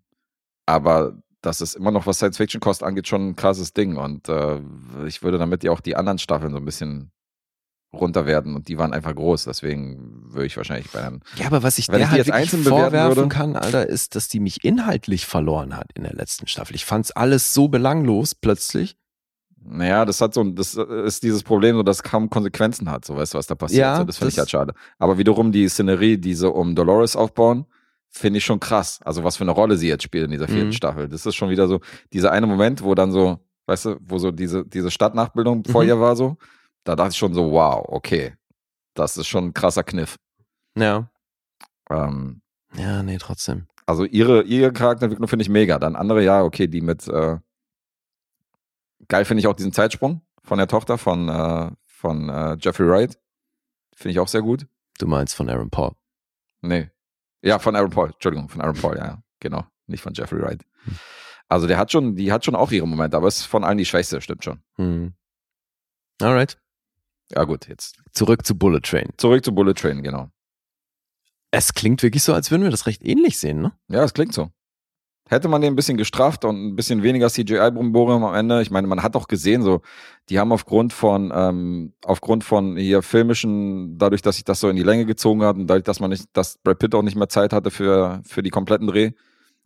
Aber 0.66 1.20
das 1.43 1.61
ist 1.61 1.75
immer 1.75 1.91
noch, 1.91 2.07
was 2.07 2.19
Science-Fiction-Kost 2.19 2.83
angeht, 2.83 3.09
schon 3.09 3.29
ein 3.31 3.37
krasses 3.37 3.73
Ding. 3.73 3.97
Und 3.97 4.29
äh, 4.29 4.61
ich 5.07 5.23
würde 5.23 5.39
damit 5.39 5.65
ja 5.65 5.73
auch 5.73 5.81
die 5.81 5.97
anderen 5.97 6.19
Staffeln 6.19 6.53
so 6.53 6.59
ein 6.59 6.65
bisschen 6.65 7.12
runter 7.93 8.27
werden. 8.27 8.55
Und 8.55 8.69
die 8.69 8.79
waren 8.79 8.93
einfach 8.93 9.15
groß. 9.15 9.45
Deswegen 9.45 10.33
würde 10.33 10.47
ich 10.47 10.57
wahrscheinlich 10.57 10.91
bei 10.91 11.03
einem. 11.03 11.21
Ja, 11.37 11.47
aber 11.47 11.62
was 11.62 11.79
ich 11.79 11.87
der 11.87 12.01
ich 12.01 12.07
halt 12.09 12.31
einzeln 12.31 12.62
vorwerfen 12.62 13.17
würde- 13.17 13.29
kann, 13.29 13.57
Alter, 13.57 13.87
ist, 13.89 14.15
dass 14.15 14.29
die 14.29 14.41
mich 14.41 14.65
inhaltlich 14.65 15.27
verloren 15.27 15.77
hat 15.77 15.87
in 15.95 16.03
der 16.03 16.15
letzten 16.15 16.47
Staffel. 16.47 16.77
Ich 16.77 16.85
fand's 16.85 17.11
alles 17.11 17.55
so 17.55 17.69
belanglos 17.69 18.35
plötzlich. 18.35 18.97
Naja, 19.62 20.07
das 20.07 20.21
hat 20.23 20.33
so 20.33 20.41
ein, 20.41 20.55
das 20.57 20.75
ist 20.75 21.23
dieses 21.23 21.43
Problem, 21.43 21.77
so 21.77 21.83
dass 21.83 21.99
es 21.99 22.03
kaum 22.03 22.31
Konsequenzen 22.31 22.91
hat, 22.91 23.05
so 23.05 23.15
weißt 23.17 23.35
du, 23.35 23.39
was 23.39 23.47
da 23.47 23.55
passiert. 23.55 23.81
Ja, 23.81 23.97
so, 23.99 24.05
das 24.05 24.17
finde 24.17 24.33
ich 24.33 24.39
halt 24.39 24.49
schade. 24.51 24.73
Aber 24.99 25.19
wiederum 25.19 25.53
die 25.53 25.69
Szenerie, 25.69 26.17
die 26.17 26.33
sie 26.33 26.51
um 26.51 26.75
Dolores 26.75 27.15
aufbauen, 27.15 27.67
finde 28.11 28.39
ich 28.39 28.45
schon 28.45 28.61
krass. 28.61 29.01
Also 29.05 29.24
was 29.24 29.37
für 29.37 29.45
eine 29.45 29.53
Rolle 29.53 29.77
sie 29.77 29.89
jetzt 29.89 30.03
spielt 30.03 30.24
in 30.24 30.31
dieser 30.32 30.49
vierten 30.49 30.69
Mhm. 30.69 30.73
Staffel. 30.73 31.09
Das 31.09 31.24
ist 31.27 31.35
schon 31.37 31.49
wieder 31.51 31.69
so, 31.69 31.81
dieser 32.12 32.32
eine 32.32 32.47
Moment, 32.47 32.82
wo 32.82 32.95
dann 32.95 33.12
so, 33.12 33.39
weißt 33.66 33.85
du, 33.87 33.97
wo 34.01 34.19
so 34.19 34.31
diese, 34.32 34.65
diese 34.66 34.91
Stadtnachbildung 34.91 35.65
vor 35.65 35.82
Mhm. 35.82 35.89
ihr 35.89 36.01
war 36.01 36.16
so, 36.16 36.37
da 36.85 36.97
dachte 36.97 37.11
ich 37.12 37.19
schon 37.19 37.35
so, 37.35 37.53
wow, 37.53 37.85
okay. 37.89 38.35
Das 38.95 39.16
ist 39.16 39.28
schon 39.28 39.47
ein 39.47 39.55
krasser 39.55 39.85
Kniff. 39.85 40.16
Ja. 40.77 41.09
Ähm, 41.91 42.43
Ja, 42.74 43.03
nee, 43.03 43.19
trotzdem. 43.19 43.66
also 43.87 44.05
ihre, 44.05 44.43
ihre 44.43 44.73
Charakterentwicklung 44.73 45.28
finde 45.28 45.43
ich 45.45 45.49
mega. 45.49 45.78
Dann 45.78 45.95
andere, 45.97 46.23
ja, 46.24 46.43
okay, 46.43 46.66
die 46.69 46.81
mit, 46.81 47.07
äh, 47.09 47.39
geil 49.09 49.24
finde 49.24 49.41
ich 49.41 49.47
auch 49.47 49.55
diesen 49.55 49.73
Zeitsprung 49.73 50.23
von 50.43 50.59
der 50.59 50.69
Tochter 50.69 50.99
von, 50.99 51.28
äh, 51.28 51.70
von 51.87 52.28
äh, 52.28 52.57
Jeffrey 52.61 52.89
Wright. 52.89 53.19
Finde 53.95 54.12
ich 54.12 54.19
auch 54.20 54.28
sehr 54.28 54.43
gut. 54.43 54.66
Du 54.99 55.07
meinst 55.07 55.35
von 55.35 55.49
Aaron 55.49 55.70
Paul. 55.70 55.93
Nee. 56.62 56.91
Ja, 57.43 57.59
von 57.59 57.75
Aaron 57.77 57.91
Paul, 57.91 58.11
Entschuldigung, 58.12 58.49
von 58.49 58.61
Aaron 58.61 58.77
Paul, 58.77 58.97
ja, 58.97 59.23
genau. 59.41 59.67
Nicht 59.87 60.03
von 60.03 60.12
Jeffrey 60.15 60.41
Wright. 60.41 60.62
Hm. 60.85 60.99
Also 61.49 61.67
der 61.67 61.79
hat 61.79 61.91
schon, 61.91 62.15
die 62.15 62.31
hat 62.33 62.45
schon 62.45 62.55
auch 62.55 62.71
ihre 62.71 62.87
Momente, 62.87 63.17
aber 63.17 63.27
ist 63.29 63.43
von 63.45 63.65
allen 63.65 63.79
die 63.79 63.85
schwächste, 63.85 64.21
stimmt 64.21 64.45
schon. 64.45 64.62
Hm. 64.77 65.15
Alright. 66.23 66.59
Ja, 67.33 67.45
gut, 67.45 67.67
jetzt 67.69 67.99
Zurück 68.12 68.45
zu 68.45 68.57
Bullet 68.57 68.81
Train. 68.81 69.09
zurück 69.17 69.45
zu 69.45 69.55
Bullet 69.55 69.75
Train, 69.75 70.03
genau. 70.03 70.31
Es 71.51 71.75
klingt 71.75 72.03
wirklich 72.03 72.23
so, 72.23 72.35
als 72.35 72.51
würden 72.51 72.62
wir 72.62 72.71
das 72.71 72.87
recht 72.87 73.03
ähnlich 73.05 73.39
sehen, 73.39 73.61
ne? 73.62 73.73
Ja, 73.89 74.05
es 74.05 74.15
klingt 74.15 74.33
so. 74.33 74.51
Hätte 75.31 75.47
man 75.47 75.61
den 75.62 75.74
ein 75.74 75.77
bisschen 75.77 75.97
gestrafft 75.97 76.44
und 76.44 76.57
ein 76.57 76.74
bisschen 76.74 77.05
weniger 77.05 77.28
CGI-Brumborium 77.28 78.24
am 78.24 78.35
Ende, 78.35 78.62
ich 78.62 78.73
meine, 78.73 78.89
man 78.89 79.01
hat 79.01 79.15
auch 79.15 79.28
gesehen, 79.28 79.62
so, 79.62 79.81
die 80.28 80.40
haben 80.40 80.51
aufgrund 80.51 80.93
von, 80.93 81.32
ähm, 81.32 81.93
aufgrund 82.05 82.43
von 82.43 82.77
hier 82.77 83.01
filmischen, 83.01 83.97
dadurch, 83.97 84.23
dass 84.23 84.35
sich 84.35 84.44
das 84.44 84.59
so 84.59 84.69
in 84.69 84.74
die 84.74 84.82
Länge 84.82 85.07
gezogen 85.07 85.44
hat 85.44 85.55
und 85.55 85.69
dadurch, 85.69 85.85
dass 85.85 86.01
man 86.01 86.11
nicht, 86.11 86.24
dass 86.32 86.59
Brad 86.59 86.81
Pitt 86.81 86.97
auch 86.97 87.02
nicht 87.02 87.15
mehr 87.15 87.28
Zeit 87.28 87.52
hatte 87.52 87.70
für, 87.70 88.20
für 88.27 88.43
die 88.43 88.51
kompletten 88.51 88.89
Dreh, 88.89 89.12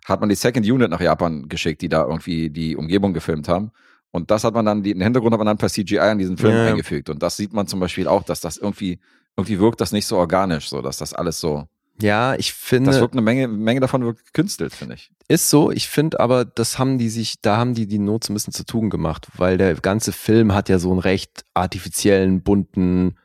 hat 0.04 0.20
man 0.20 0.28
die 0.28 0.34
Second 0.34 0.70
Unit 0.70 0.90
nach 0.90 1.00
Japan 1.00 1.48
geschickt, 1.48 1.80
die 1.80 1.88
da 1.88 2.04
irgendwie 2.06 2.50
die 2.50 2.76
Umgebung 2.76 3.14
gefilmt 3.14 3.48
haben. 3.48 3.70
Und 4.10 4.30
das 4.30 4.44
hat 4.44 4.52
man 4.52 4.66
dann, 4.66 4.82
den 4.82 5.00
Hintergrund 5.00 5.32
hat 5.32 5.38
man 5.38 5.46
dann 5.46 5.56
per 5.56 5.70
CGI 5.70 5.98
an 5.98 6.18
diesen 6.18 6.36
Film 6.36 6.56
Ja. 6.56 6.64
eingefügt. 6.64 7.08
Und 7.08 7.22
das 7.22 7.38
sieht 7.38 7.54
man 7.54 7.66
zum 7.66 7.80
Beispiel 7.80 8.06
auch, 8.06 8.22
dass 8.22 8.40
das 8.40 8.58
irgendwie, 8.58 9.00
irgendwie 9.34 9.58
wirkt 9.58 9.80
das 9.80 9.92
nicht 9.92 10.04
so 10.06 10.18
organisch, 10.18 10.68
so, 10.68 10.82
dass 10.82 10.98
das 10.98 11.14
alles 11.14 11.40
so, 11.40 11.64
Ja, 12.00 12.34
ich 12.34 12.52
finde. 12.52 12.90
das 12.90 13.00
wirkt 13.00 13.14
eine 13.14 13.22
Menge, 13.22 13.46
Menge 13.48 13.80
davon 13.80 14.04
wirkt 14.04 14.24
gekünstelt, 14.26 14.74
finde 14.74 14.96
ich. 14.96 15.10
Ist 15.28 15.48
so, 15.48 15.70
ich 15.70 15.88
finde 15.88 16.20
aber, 16.20 16.44
das 16.44 16.78
haben 16.78 16.98
die 16.98 17.08
sich, 17.08 17.40
da 17.40 17.56
haben 17.56 17.74
die 17.74 17.86
die 17.86 17.98
Not 17.98 18.24
so 18.24 18.32
ein 18.32 18.34
bisschen 18.34 18.52
zu 18.52 18.64
tun 18.64 18.90
gemacht, 18.90 19.28
weil 19.36 19.58
der 19.58 19.74
ganze 19.76 20.12
Film 20.12 20.52
hat 20.54 20.68
ja 20.68 20.78
so 20.78 20.90
einen 20.90 20.98
recht 20.98 21.44
artifiziellen, 21.54 22.42
bunten, 22.42 23.16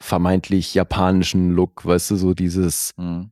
vermeintlich 0.00 0.74
japanischen 0.74 1.50
Look, 1.52 1.84
weißt 1.84 2.10
du, 2.10 2.16
so 2.16 2.34
dieses 2.34 2.92
Mhm. 2.96 3.30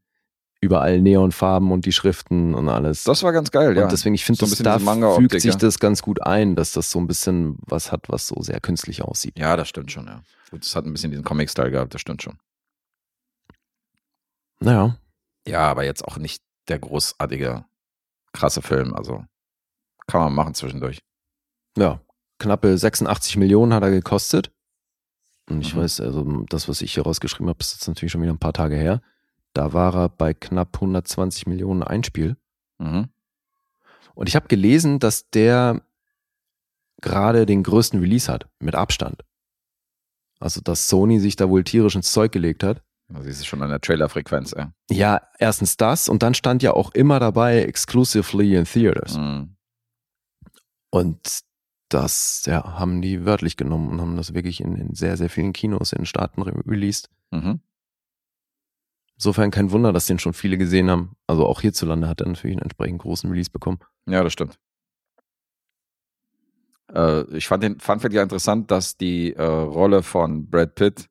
überall 0.61 1.01
Neonfarben 1.01 1.71
und 1.73 1.85
die 1.85 1.93
Schriften 1.93 2.55
und 2.55 2.69
alles. 2.71 3.05
Das 3.05 3.23
war 3.23 3.33
ganz 3.33 3.51
geil, 3.51 3.77
ja. 3.77 3.83
Und 3.83 3.93
deswegen, 3.93 4.15
ich 4.15 4.25
finde, 4.25 4.47
So 4.47 4.47
das 4.47 4.59
da 4.61 4.79
fügt 5.17 5.33
sich 5.33 5.53
ja. 5.53 5.59
das 5.59 5.79
ganz 5.79 6.01
gut 6.01 6.23
ein, 6.23 6.57
dass 6.57 6.73
das 6.73 6.91
so 6.91 6.99
ein 7.01 7.07
bisschen 7.07 7.59
was 7.67 7.93
hat, 7.93 8.09
was 8.09 8.27
so 8.29 8.41
sehr 8.41 8.61
künstlich 8.61 9.03
aussieht. 9.03 9.39
Ja, 9.39 9.57
das 9.57 9.69
stimmt 9.69 9.93
schon, 9.93 10.07
ja. 10.07 10.23
Gut, 10.51 10.65
es 10.65 10.75
hat 10.75 10.87
ein 10.87 10.93
bisschen 10.93 11.11
diesen 11.11 11.25
Comic-Style 11.25 11.71
gehabt, 11.71 11.93
das 11.93 12.01
stimmt 12.01 12.23
schon. 12.23 12.39
Naja, 14.61 14.97
Ja, 15.47 15.61
aber 15.71 15.85
jetzt 15.85 16.05
auch 16.05 16.17
nicht 16.17 16.43
der 16.69 16.79
großartige, 16.79 17.65
krasse 18.33 18.63
Film, 18.63 18.95
also 18.95 19.25
kann 20.07 20.21
man 20.23 20.35
machen 20.35 20.55
zwischendurch. 20.55 21.01
ja, 21.77 22.01
knappe 22.39 22.77
86 22.79 23.37
Millionen 23.37 23.73
hat 23.75 23.83
er 23.83 23.91
gekostet. 23.91 24.51
Und 25.49 25.61
ich 25.61 25.75
Mhm. 25.75 25.81
weiß, 25.81 26.01
also 26.01 26.45
das, 26.49 26.69
was 26.69 26.81
ich 26.83 26.95
hier 26.95 27.03
rausgeschrieben 27.05 27.49
habe, 27.49 27.59
ist 27.61 27.73
jetzt 27.75 27.87
natürlich 27.89 28.13
schon 28.13 28.23
wieder 28.23 28.33
ein 28.33 28.39
paar 28.39 28.53
Tage 28.55 28.77
her. 28.77 29.03
Da 29.53 29.73
war 29.73 29.95
er 29.95 30.09
bei 30.09 30.33
knapp 30.35 30.77
120 30.81 31.47
Millionen 31.47 31.83
Einspiel. 31.83 32.37
Mhm. 32.79 33.09
Und 34.15 34.29
ich 34.29 34.37
habe 34.37 34.49
gelesen, 34.49 34.99
dass 35.01 35.29
der 35.31 35.83
gerade 37.01 37.45
den 37.47 37.63
größten 37.63 38.01
Release 38.01 38.33
hat, 38.33 38.49
mit 38.59 38.75
Abstand. 38.75 39.23
Also, 40.41 40.61
dass 40.61 40.89
Sony 40.89 41.21
sich 41.21 41.37
da 41.37 41.49
wohl 41.49 41.65
tierisch 41.65 41.95
ins 41.95 42.13
Zeug 42.13 42.33
gelegt 42.33 42.63
hat. 42.65 42.83
Siehst 43.21 43.43
du 43.43 43.45
schon 43.45 43.63
an 43.63 43.71
der 43.71 43.81
Trailerfrequenz, 43.81 44.53
ey. 44.53 44.67
Ja, 44.91 45.23
erstens 45.39 45.77
das 45.77 46.09
und 46.09 46.23
dann 46.23 46.35
stand 46.35 46.63
ja 46.63 46.73
auch 46.73 46.93
immer 46.93 47.21
dabei 47.21 47.63
exclusively 47.63 48.57
in 48.57 48.65
theaters. 48.65 49.17
Mhm. 49.17 49.57
Und 50.91 51.41
das 51.89 52.45
ja, 52.47 52.79
haben 52.79 53.03
die 53.03 53.25
wörtlich 53.25 53.57
genommen 53.57 53.89
und 53.89 54.01
haben 54.01 54.17
das 54.17 54.35
wirklich 54.35 54.61
in, 54.61 54.77
in 54.77 54.95
sehr, 54.95 55.17
sehr 55.17 55.31
vielen 55.31 55.53
Kinos 55.53 55.93
in 55.93 56.01
den 56.01 56.07
Staaten 56.07 56.43
re 56.43 56.53
released. 56.67 57.11
Mhm. 57.31 57.61
Insofern 59.17 59.51
kein 59.51 59.71
Wunder, 59.71 59.93
dass 59.93 60.07
den 60.07 60.19
schon 60.19 60.33
viele 60.33 60.59
gesehen 60.59 60.91
haben. 60.91 61.17
Also 61.27 61.47
auch 61.47 61.61
hierzulande 61.61 62.09
hat 62.09 62.21
er 62.21 62.29
natürlich 62.29 62.57
einen 62.57 62.63
entsprechend 62.63 63.01
großen 63.01 63.31
Release 63.31 63.51
bekommen. 63.51 63.79
Ja, 64.07 64.25
das 64.25 64.33
stimmt. 64.33 64.59
Äh, 66.93 67.25
ich 67.37 67.47
fand 67.47 67.63
den 67.63 67.79
Fun 67.79 68.01
Fact 68.01 68.15
ja 68.15 68.23
interessant, 68.23 68.71
dass 68.71 68.97
die 68.97 69.33
äh, 69.35 69.43
Rolle 69.43 70.03
von 70.03 70.49
Brad 70.51 70.75
Pitt 70.75 71.09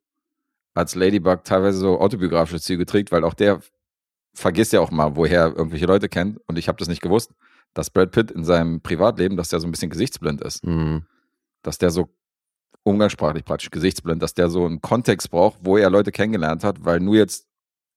als 0.73 0.95
Ladybug 0.95 1.43
teilweise 1.43 1.77
so 1.77 1.99
autobiografische 1.99 2.61
Züge 2.61 2.85
trägt, 2.85 3.11
weil 3.11 3.23
auch 3.23 3.33
der 3.33 3.61
vergisst 4.33 4.73
ja 4.73 4.79
auch 4.79 4.91
mal, 4.91 5.15
woher 5.15 5.41
er 5.41 5.55
irgendwelche 5.55 5.85
Leute 5.85 6.09
kennt. 6.09 6.39
Und 6.47 6.57
ich 6.57 6.67
habe 6.67 6.77
das 6.79 6.87
nicht 6.87 7.01
gewusst, 7.01 7.31
dass 7.73 7.89
Brad 7.89 8.11
Pitt 8.11 8.31
in 8.31 8.43
seinem 8.43 8.81
Privatleben, 8.81 9.37
dass 9.37 9.49
der 9.49 9.59
so 9.59 9.67
ein 9.67 9.71
bisschen 9.71 9.89
gesichtsblind 9.89 10.41
ist. 10.41 10.65
Mhm. 10.65 11.05
Dass 11.61 11.77
der 11.77 11.91
so 11.91 12.09
umgangssprachlich 12.83 13.45
praktisch 13.45 13.69
gesichtsblind, 13.71 14.21
dass 14.21 14.33
der 14.33 14.49
so 14.49 14.65
einen 14.65 14.81
Kontext 14.81 15.29
braucht, 15.31 15.59
wo 15.61 15.77
er 15.77 15.89
Leute 15.89 16.11
kennengelernt 16.11 16.63
hat, 16.63 16.83
weil 16.83 16.99
nur 16.99 17.15
jetzt 17.15 17.47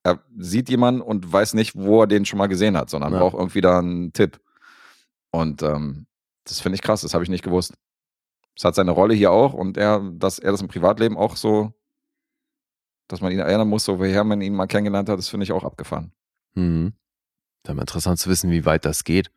er 0.04 0.20
sieht 0.38 0.68
jemanden 0.68 1.00
und 1.00 1.32
weiß 1.32 1.54
nicht, 1.54 1.74
wo 1.74 2.02
er 2.02 2.06
den 2.06 2.24
schon 2.24 2.38
mal 2.38 2.46
gesehen 2.46 2.76
hat, 2.76 2.90
sondern 2.90 3.12
Ja. 3.12 3.18
braucht 3.18 3.34
irgendwie 3.34 3.60
da 3.60 3.80
einen 3.80 4.12
Tipp. 4.12 4.38
Und 5.32 5.62
ähm, 5.62 6.06
das 6.44 6.60
finde 6.60 6.76
ich 6.76 6.82
krass, 6.82 7.00
das 7.00 7.12
habe 7.12 7.24
ich 7.24 7.30
nicht 7.30 7.42
gewusst. 7.42 7.74
Es 8.56 8.64
hat 8.64 8.76
seine 8.76 8.92
Rolle 8.92 9.14
hier 9.14 9.32
auch 9.32 9.52
und 9.52 9.76
er, 9.76 10.00
dass 10.14 10.38
er 10.38 10.52
das 10.52 10.60
im 10.62 10.68
Privatleben 10.68 11.16
auch 11.16 11.34
so, 11.34 11.72
dass 13.08 13.20
man 13.20 13.32
ihn 13.32 13.38
erinnern 13.38 13.68
muss, 13.68 13.84
so 13.84 13.98
woher 13.98 14.24
man 14.24 14.40
ihn 14.40 14.54
mal 14.54 14.66
kennengelernt 14.66 15.08
hat, 15.08 15.18
das 15.18 15.28
finde 15.28 15.44
ich 15.44 15.52
auch 15.52 15.64
abgefahren. 15.64 16.12
Mhm. 16.54 16.94
Mal 17.66 17.80
interessant 17.80 18.18
zu 18.18 18.30
wissen, 18.30 18.50
wie 18.50 18.64
weit 18.64 18.84
das 18.84 19.04
geht. 19.04 19.30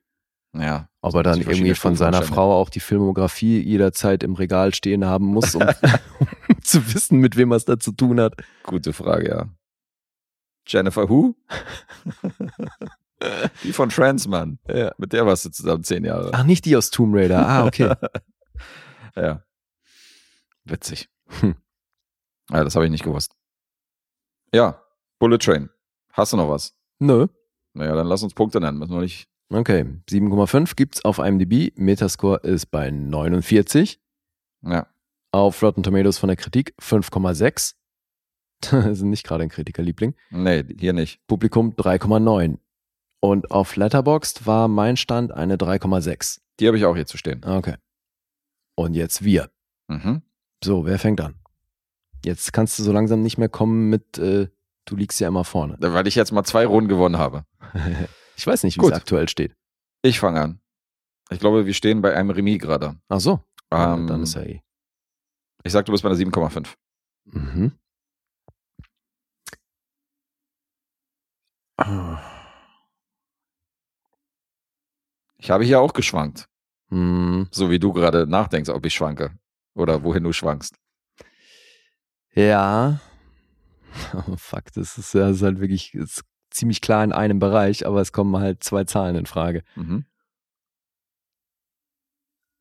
Ja. 0.54 0.90
Ob 1.02 1.16
er 1.16 1.24
dann 1.24 1.40
irgendwie 1.40 1.76
von 1.76 1.96
seiner. 1.96 2.24
Frau 2.24 2.54
auch 2.54 2.70
die 2.70 2.80
Filmografie 2.80 3.60
jederzeit 3.60 4.24
im 4.24 4.34
Regal 4.34 4.74
stehen 4.74 5.06
haben 5.06 5.26
muss, 5.26 5.56
um, 5.56 5.62
um 5.62 5.70
zu 6.64 6.94
wissen, 6.94 7.20
mit 7.20 7.38
wem 7.38 7.52
er 7.52 7.58
es 7.58 7.66
da 7.66 7.80
zu 7.80 7.92
tun 7.92 8.20
hat. 8.20 8.36
Gute 8.64 8.94
Frage, 8.94 9.30
ja. 9.30 9.50
Jennifer 10.68 11.10
Who? 11.10 11.36
Die 13.64 13.74
von 13.74 13.90
Trans, 13.90 14.28
Mann. 14.28 14.60
Ja. 14.68 14.94
Mit 14.98 15.12
der 15.12 15.26
warst 15.26 15.44
du 15.44 15.50
zusammen 15.50 15.84
zehn 15.84 16.06
Jahre. 16.06 16.32
Ach, 16.34 16.46
nicht 16.46 16.64
die 16.64 16.78
aus 16.78 16.90
Tomb 16.90 17.14
Raider. 17.14 17.46
Ah, 17.46 17.66
okay. 17.66 17.94
Ja. 19.16 19.44
Witzig. 20.64 21.10
Hm. 21.42 21.56
Ja, 22.50 22.64
das 22.64 22.76
habe 22.76 22.86
ich 22.86 22.92
nicht 22.92 23.04
gewusst. 23.04 23.36
Ja, 24.54 24.82
Bullet 25.20 25.38
Train. 25.38 25.70
Hast 26.14 26.34
du 26.34 26.38
noch 26.38 26.50
was? 26.50 26.76
Nö. 27.00 27.28
Naja, 27.74 27.96
dann 27.96 28.08
lass 28.08 28.24
uns 28.24 28.34
Punkte 28.34 28.60
nennen. 28.60 28.80
Müssen 28.80 28.94
wir 28.94 29.02
nicht. 29.02 29.28
Okay. 29.52 29.86
7,5 30.10 30.76
gibt's 30.76 31.04
auf 31.06 31.20
IMDb. 31.20 31.72
Metascore 31.78 32.40
ist 32.42 32.68
bei 32.68 32.92
49. 32.92 34.00
Ja. 34.64 34.88
Auf 35.32 35.62
Rotten 35.62 35.84
Tomatoes 35.84 36.18
von 36.18 36.28
der 36.28 36.38
Kritik 36.38 36.74
5,6. 36.82 37.76
sind 38.96 39.10
nicht 39.10 39.26
gerade 39.26 39.44
ein 39.44 39.50
Kritikerliebling. 39.50 40.16
Nee, 40.32 40.66
hier 40.78 40.94
nicht. 40.94 41.26
Publikum 41.28 41.76
3,9. 41.76 42.58
Und 43.22 43.52
auf 43.52 43.76
Letterboxd 43.76 44.46
war 44.46 44.68
mein 44.68 44.98
Stand 44.98 45.32
eine 45.32 45.58
3,6. 45.58 46.40
Die 46.60 46.68
habe 46.68 46.78
ich 46.78 46.86
auch 46.86 46.96
hier 46.96 47.06
zu 47.06 47.18
stehen. 47.18 47.44
Okay. 47.46 47.76
Und 48.76 48.94
jetzt 48.94 49.24
wir. 49.24 49.50
Mhm. 49.88 50.22
So, 50.64 50.86
wer 50.86 51.00
fängt 51.00 51.22
an? 51.22 51.36
Jetzt 52.24 52.54
kannst 52.54 52.78
du 52.78 52.84
so 52.84 52.92
langsam 52.92 53.22
nicht 53.22 53.38
mehr 53.38 53.50
kommen 53.50 53.90
mit, 53.90 54.18
äh, 54.18 54.50
du 54.86 54.96
liegst 54.96 55.20
ja 55.20 55.28
immer 55.28 55.44
vorne. 55.46 55.78
Weil 55.80 56.08
ich 56.08 56.16
jetzt 56.16 56.32
mal 56.32 56.44
zwei 56.44 56.66
Runden 56.66 56.90
gewonnen 56.90 57.18
habe. 57.18 57.46
ich 58.36 58.46
weiß 58.46 58.64
nicht, 58.64 58.78
wie 58.82 58.86
es 58.86 58.92
aktuell 58.92 59.30
steht. 59.30 59.56
Ich 60.02 60.20
fange 60.20 60.42
an. 60.42 60.62
Ich 61.30 61.40
glaube, 61.40 61.66
wir 61.66 61.74
stehen 61.74 62.02
bei 62.02 62.16
einem 62.16 62.32
Remis 62.32 62.60
gerade. 62.60 63.00
Ach 63.08 63.20
so. 63.20 63.40
Ähm, 63.72 64.08
dann 64.08 64.24
ist 64.24 64.34
ja 64.36 64.42
eh. 64.42 64.62
Ich 65.64 65.72
sag, 65.72 65.86
du 65.86 65.92
bist 65.92 66.04
bei 66.04 66.10
einer 66.10 66.18
7,5. 66.18 66.74
Mhm. 67.26 67.74
Ich 75.38 75.50
habe 75.52 75.64
hier 75.64 75.80
auch 75.80 75.94
geschwankt. 75.94 76.48
Hm, 76.90 77.48
So 77.52 77.70
wie 77.70 77.80
du 77.80 77.94
gerade 77.94 78.28
nachdenkst, 78.28 78.70
ob 78.70 78.86
ich 78.86 78.94
schwanke. 78.94 79.32
Oder 79.76 80.04
wohin 80.04 80.24
du 80.24 80.34
schwankst. 80.34 80.76
Ja. 82.34 83.00
Oh, 84.14 84.36
fuck, 84.38 84.72
das 84.74 84.98
ist, 84.98 85.14
ja, 85.14 85.28
das 85.28 85.38
ist 85.38 85.44
halt 85.44 85.60
wirklich 85.60 85.94
ist 85.94 86.24
ziemlich 86.52 86.82
klar 86.82 87.04
in 87.04 87.12
einem 87.12 87.40
Bereich, 87.40 87.86
aber 87.86 88.02
es 88.02 88.12
kommen 88.12 88.38
halt 88.38 88.64
zwei 88.64 88.84
Zahlen 88.84 89.16
in 89.16 89.26
Frage. 89.26 89.64
Mhm. 89.76 90.06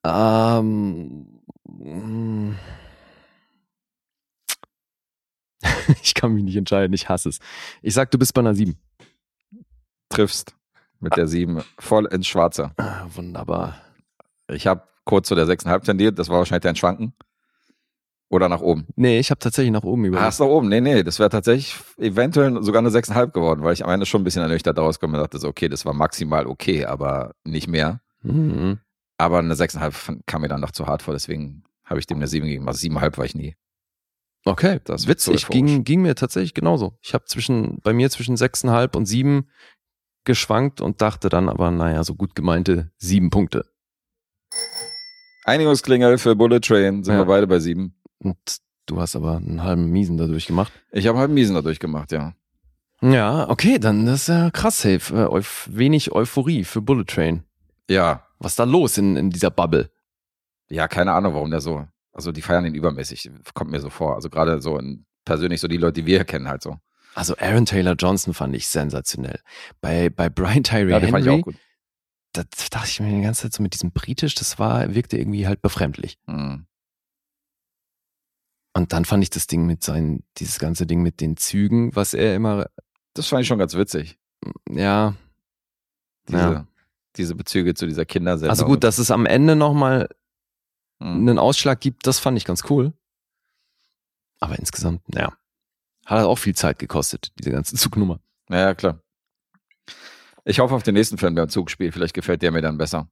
Ähm, 0.04 1.40
ich 6.02 6.14
kann 6.14 6.32
mich 6.32 6.44
nicht 6.44 6.56
entscheiden, 6.56 6.92
ich 6.94 7.08
hasse 7.08 7.28
es. 7.28 7.40
Ich 7.82 7.94
sag, 7.94 8.10
du 8.10 8.18
bist 8.18 8.34
bei 8.34 8.40
einer 8.40 8.54
7. 8.54 8.78
Triffst 10.08 10.54
mit 11.00 11.16
der 11.16 11.26
7 11.26 11.62
voll 11.78 12.06
ins 12.06 12.26
Schwarze. 12.26 12.72
Ah, 12.76 13.06
wunderbar. 13.14 13.80
Ich 14.50 14.66
habe 14.66 14.82
kurz 15.04 15.28
zu 15.28 15.34
der 15.34 15.46
6,5 15.46 15.84
tendiert. 15.84 16.18
Das 16.18 16.28
war 16.28 16.38
wahrscheinlich 16.38 16.62
dein 16.62 16.76
Schwanken. 16.76 17.12
Oder 18.30 18.48
nach 18.50 18.60
oben. 18.60 18.86
Nee, 18.94 19.18
ich 19.18 19.30
habe 19.30 19.38
tatsächlich 19.38 19.72
nach 19.72 19.84
oben 19.84 20.04
überlegt. 20.04 20.28
ist 20.28 20.38
nach 20.40 20.46
oben. 20.46 20.68
Nee, 20.68 20.82
nee, 20.82 21.02
das 21.02 21.18
wäre 21.18 21.30
tatsächlich 21.30 21.74
eventuell 21.96 22.62
sogar 22.62 22.80
eine 22.80 22.90
6,5 22.90 23.28
geworden, 23.32 23.62
weil 23.64 23.72
ich 23.72 23.84
am 23.84 23.90
Ende 23.90 24.04
schon 24.04 24.20
ein 24.20 24.24
bisschen 24.24 24.42
ernüchtert 24.42 24.76
daraus 24.76 25.00
komme 25.00 25.16
und 25.16 25.22
dachte 25.22 25.38
so, 25.38 25.48
okay, 25.48 25.68
das 25.68 25.86
war 25.86 25.94
maximal 25.94 26.46
okay, 26.46 26.84
aber 26.84 27.34
nicht 27.44 27.68
mehr. 27.68 28.02
Mhm. 28.22 28.80
Aber 29.16 29.38
eine 29.38 29.54
6,5 29.54 30.20
kam 30.26 30.42
mir 30.42 30.48
dann 30.48 30.60
noch 30.60 30.72
zu 30.72 30.86
hart 30.86 31.00
vor, 31.02 31.14
deswegen 31.14 31.64
habe 31.84 32.00
ich 32.00 32.06
dem 32.06 32.18
eine 32.18 32.26
7 32.28 32.44
gegeben. 32.46 32.68
Also 32.68 32.86
7,5 32.86 33.16
war 33.16 33.24
ich 33.24 33.34
nie. 33.34 33.56
Okay, 34.44 34.78
Das 34.84 35.02
so 35.02 35.08
witzig. 35.08 35.34
euphorisch. 35.44 35.48
Ging, 35.66 35.84
ging 35.84 36.02
mir 36.02 36.14
tatsächlich 36.14 36.52
genauso. 36.54 36.98
Ich 37.00 37.14
habe 37.14 37.24
zwischen, 37.24 37.78
bei 37.82 37.92
mir 37.94 38.10
zwischen 38.10 38.36
6,5 38.36 38.94
und 38.94 39.06
7 39.06 39.48
geschwankt 40.24 40.82
und 40.82 41.00
dachte 41.00 41.30
dann 41.30 41.48
aber, 41.48 41.70
naja, 41.70 42.04
so 42.04 42.14
gut 42.14 42.34
gemeinte 42.34 42.90
7 42.98 43.30
Punkte. 43.30 43.64
Einigungsklingel 45.44 46.18
für 46.18 46.36
Bullet 46.36 46.60
Train 46.60 47.02
sind 47.04 47.14
Ja. 47.14 47.20
wir 47.20 47.24
beide 47.26 47.46
bei 47.46 47.58
7. 47.58 47.94
Und 48.20 48.36
du 48.86 49.00
hast 49.00 49.16
aber 49.16 49.36
einen 49.36 49.62
halben 49.62 49.90
Miesen 49.90 50.16
dadurch 50.16 50.46
gemacht. 50.46 50.72
Ich 50.90 51.06
habe 51.06 51.18
einen 51.20 51.34
Miesen 51.34 51.54
dadurch 51.54 51.78
gemacht, 51.78 52.12
ja. 52.12 52.34
Ja, 53.00 53.48
okay, 53.48 53.78
dann 53.78 54.06
das 54.06 54.22
ist 54.22 54.28
ja 54.28 54.50
krass, 54.50 54.82
hey. 54.84 54.96
Äh, 54.96 55.42
wenig 55.66 56.12
Euphorie 56.12 56.64
für 56.64 56.82
Bullet 56.82 57.04
Train. 57.04 57.44
Ja, 57.88 58.24
Was 58.40 58.52
ist 58.52 58.58
da 58.58 58.64
los 58.64 58.98
in, 58.98 59.16
in 59.16 59.30
dieser 59.30 59.50
Bubble? 59.50 59.90
ja, 60.70 60.86
keine 60.86 61.12
Ahnung, 61.12 61.32
warum 61.34 61.50
der 61.50 61.60
so. 61.62 61.86
Also 62.12 62.30
die 62.32 62.42
feiern 62.42 62.66
ihn 62.66 62.74
übermäßig, 62.74 63.30
kommt 63.54 63.70
mir 63.70 63.80
so 63.80 63.88
vor. 63.88 64.16
Also 64.16 64.28
gerade 64.28 64.60
so 64.60 64.76
in, 64.78 65.06
persönlich 65.24 65.60
so 65.60 65.68
die 65.68 65.78
Leute, 65.78 66.02
die 66.02 66.06
wir 66.06 66.24
kennen 66.24 66.46
halt 66.48 66.62
so. 66.62 66.76
Also 67.14 67.36
Aaron 67.38 67.64
Taylor 67.64 67.94
Johnson 67.94 68.34
fand 68.34 68.54
ich 68.54 68.66
sensationell. 68.66 69.40
Bei, 69.80 70.10
bei 70.10 70.28
Brian 70.28 70.62
Tyree 70.64 70.90
Ja, 70.90 71.00
den 71.00 71.10
fand 71.10 71.24
ich 71.24 71.30
Henry, 71.30 71.40
auch 71.40 71.44
gut. 71.44 71.54
da 72.32 72.42
dachte 72.70 72.88
ich 72.88 73.00
mir 73.00 73.10
die 73.16 73.22
ganze 73.22 73.42
Zeit 73.42 73.54
so 73.54 73.62
mit 73.62 73.72
diesem 73.74 73.92
Britisch, 73.92 74.34
das 74.34 74.58
war, 74.58 74.94
wirkte 74.94 75.16
irgendwie 75.16 75.46
halt 75.46 75.62
befremdlich. 75.62 76.18
Mhm. 76.26 76.66
Und 78.78 78.92
dann 78.92 79.04
fand 79.04 79.24
ich 79.24 79.30
das 79.30 79.48
Ding 79.48 79.66
mit 79.66 79.82
seinen, 79.82 80.22
dieses 80.36 80.60
ganze 80.60 80.86
Ding 80.86 81.02
mit 81.02 81.20
den 81.20 81.36
Zügen, 81.36 81.94
was 81.96 82.14
er 82.14 82.36
immer, 82.36 82.66
Das 83.14 83.26
fand 83.26 83.42
ich 83.42 83.48
schon 83.48 83.58
ganz 83.58 83.74
witzig. 83.74 84.18
ja. 84.70 85.14
Diese, 86.28 86.38
Ja. 86.38 86.66
diese 87.16 87.34
Bezüge 87.34 87.74
zu 87.74 87.86
dieser 87.86 88.04
Kindersendung. 88.04 88.50
Also 88.50 88.66
gut, 88.66 88.84
dass 88.84 88.98
es 88.98 89.10
am 89.10 89.26
Ende 89.26 89.56
nochmal 89.56 90.08
Mhm. 91.00 91.28
einen 91.28 91.38
Ausschlag 91.40 91.80
gibt, 91.80 92.06
das 92.06 92.18
fand 92.20 92.36
ich 92.38 92.44
ganz 92.44 92.62
cool. 92.70 92.92
Aber 94.40 94.56
insgesamt, 94.58 95.02
naja, 95.12 95.32
hat 96.06 96.24
auch 96.24 96.36
viel 96.38 96.54
Zeit 96.54 96.78
gekostet, 96.78 97.32
diese 97.38 97.50
ganze 97.50 97.74
Zugnummer. 97.92 98.20
Ja, 98.48 98.74
klar. 98.74 99.02
Ich 100.44 100.60
hoffe 100.60 100.74
auf 100.74 100.82
den 100.84 100.94
nächsten 100.94 101.18
Film, 101.18 101.34
der 101.34 101.44
im 101.44 101.50
Zug 101.50 101.70
spielt. 101.70 101.94
Vielleicht 101.94 102.14
gefällt 102.14 102.42
der 102.42 102.52
mir 102.52 102.62
dann 102.62 102.78
besser. 102.78 103.08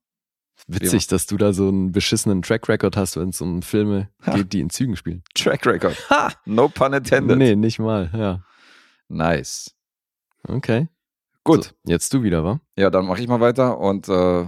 Witzig, 0.69 1.07
dass 1.07 1.27
du 1.27 1.37
da 1.37 1.53
so 1.53 1.69
einen 1.69 1.93
beschissenen 1.93 2.43
Track 2.43 2.69
Record 2.69 2.97
hast, 2.97 3.17
wenn 3.17 3.29
es 3.29 3.41
um 3.41 3.63
Filme 3.63 4.09
Ha. 4.27 4.35
geht, 4.35 4.53
die 4.53 4.61
in 4.61 4.71
Zügen 4.71 4.97
spielen. 4.97 5.23
Track 5.35 5.65
Record. 5.67 5.97
No 6.45 6.69
pun 6.69 6.93
intended. 6.93 7.39
Nee, 7.39 7.55
nicht 7.57 7.79
mal, 7.79 8.11
ja. 8.13 8.43
Nice. 9.09 9.75
Okay. 10.49 10.89
Gut. 11.45 11.65
So, 11.65 11.71
jetzt 11.85 12.13
du 12.13 12.23
wieder, 12.23 12.43
wa? 12.43 12.61
Ja, 12.77 12.91
dann 12.91 13.07
mache 13.07 13.21
ich 13.21 13.29
mal 13.29 13.41
weiter 13.41 13.79
und 13.79 14.09
äh, 14.09 14.47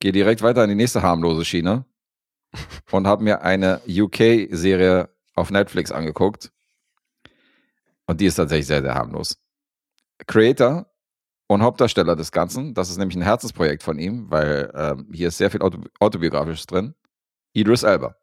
gehe 0.00 0.12
direkt 0.12 0.42
weiter 0.42 0.64
in 0.64 0.70
die 0.70 0.76
nächste 0.76 1.02
harmlose 1.02 1.44
Schiene 1.44 1.84
und 2.90 3.06
habe 3.06 3.22
mir 3.22 3.42
eine 3.42 3.80
UK-Serie 3.86 5.08
auf 5.34 5.50
Netflix 5.50 5.92
angeguckt. 5.92 6.50
Und 8.06 8.20
die 8.20 8.26
ist 8.26 8.34
tatsächlich 8.34 8.66
sehr, 8.66 8.82
sehr 8.82 8.94
harmlos. 8.94 9.38
Creator 10.26 10.89
und 11.50 11.62
Hauptdarsteller 11.62 12.14
des 12.14 12.30
Ganzen, 12.30 12.74
das 12.74 12.90
ist 12.90 12.98
nämlich 12.98 13.16
ein 13.16 13.22
Herzensprojekt 13.22 13.82
von 13.82 13.98
ihm, 13.98 14.30
weil 14.30 14.70
ähm, 14.72 15.08
hier 15.12 15.26
ist 15.28 15.38
sehr 15.38 15.50
viel 15.50 15.62
Auto 15.62 15.80
Autobiografisches 15.98 16.64
drin. 16.66 16.94
Idris 17.54 17.82
Elba. 17.82 18.14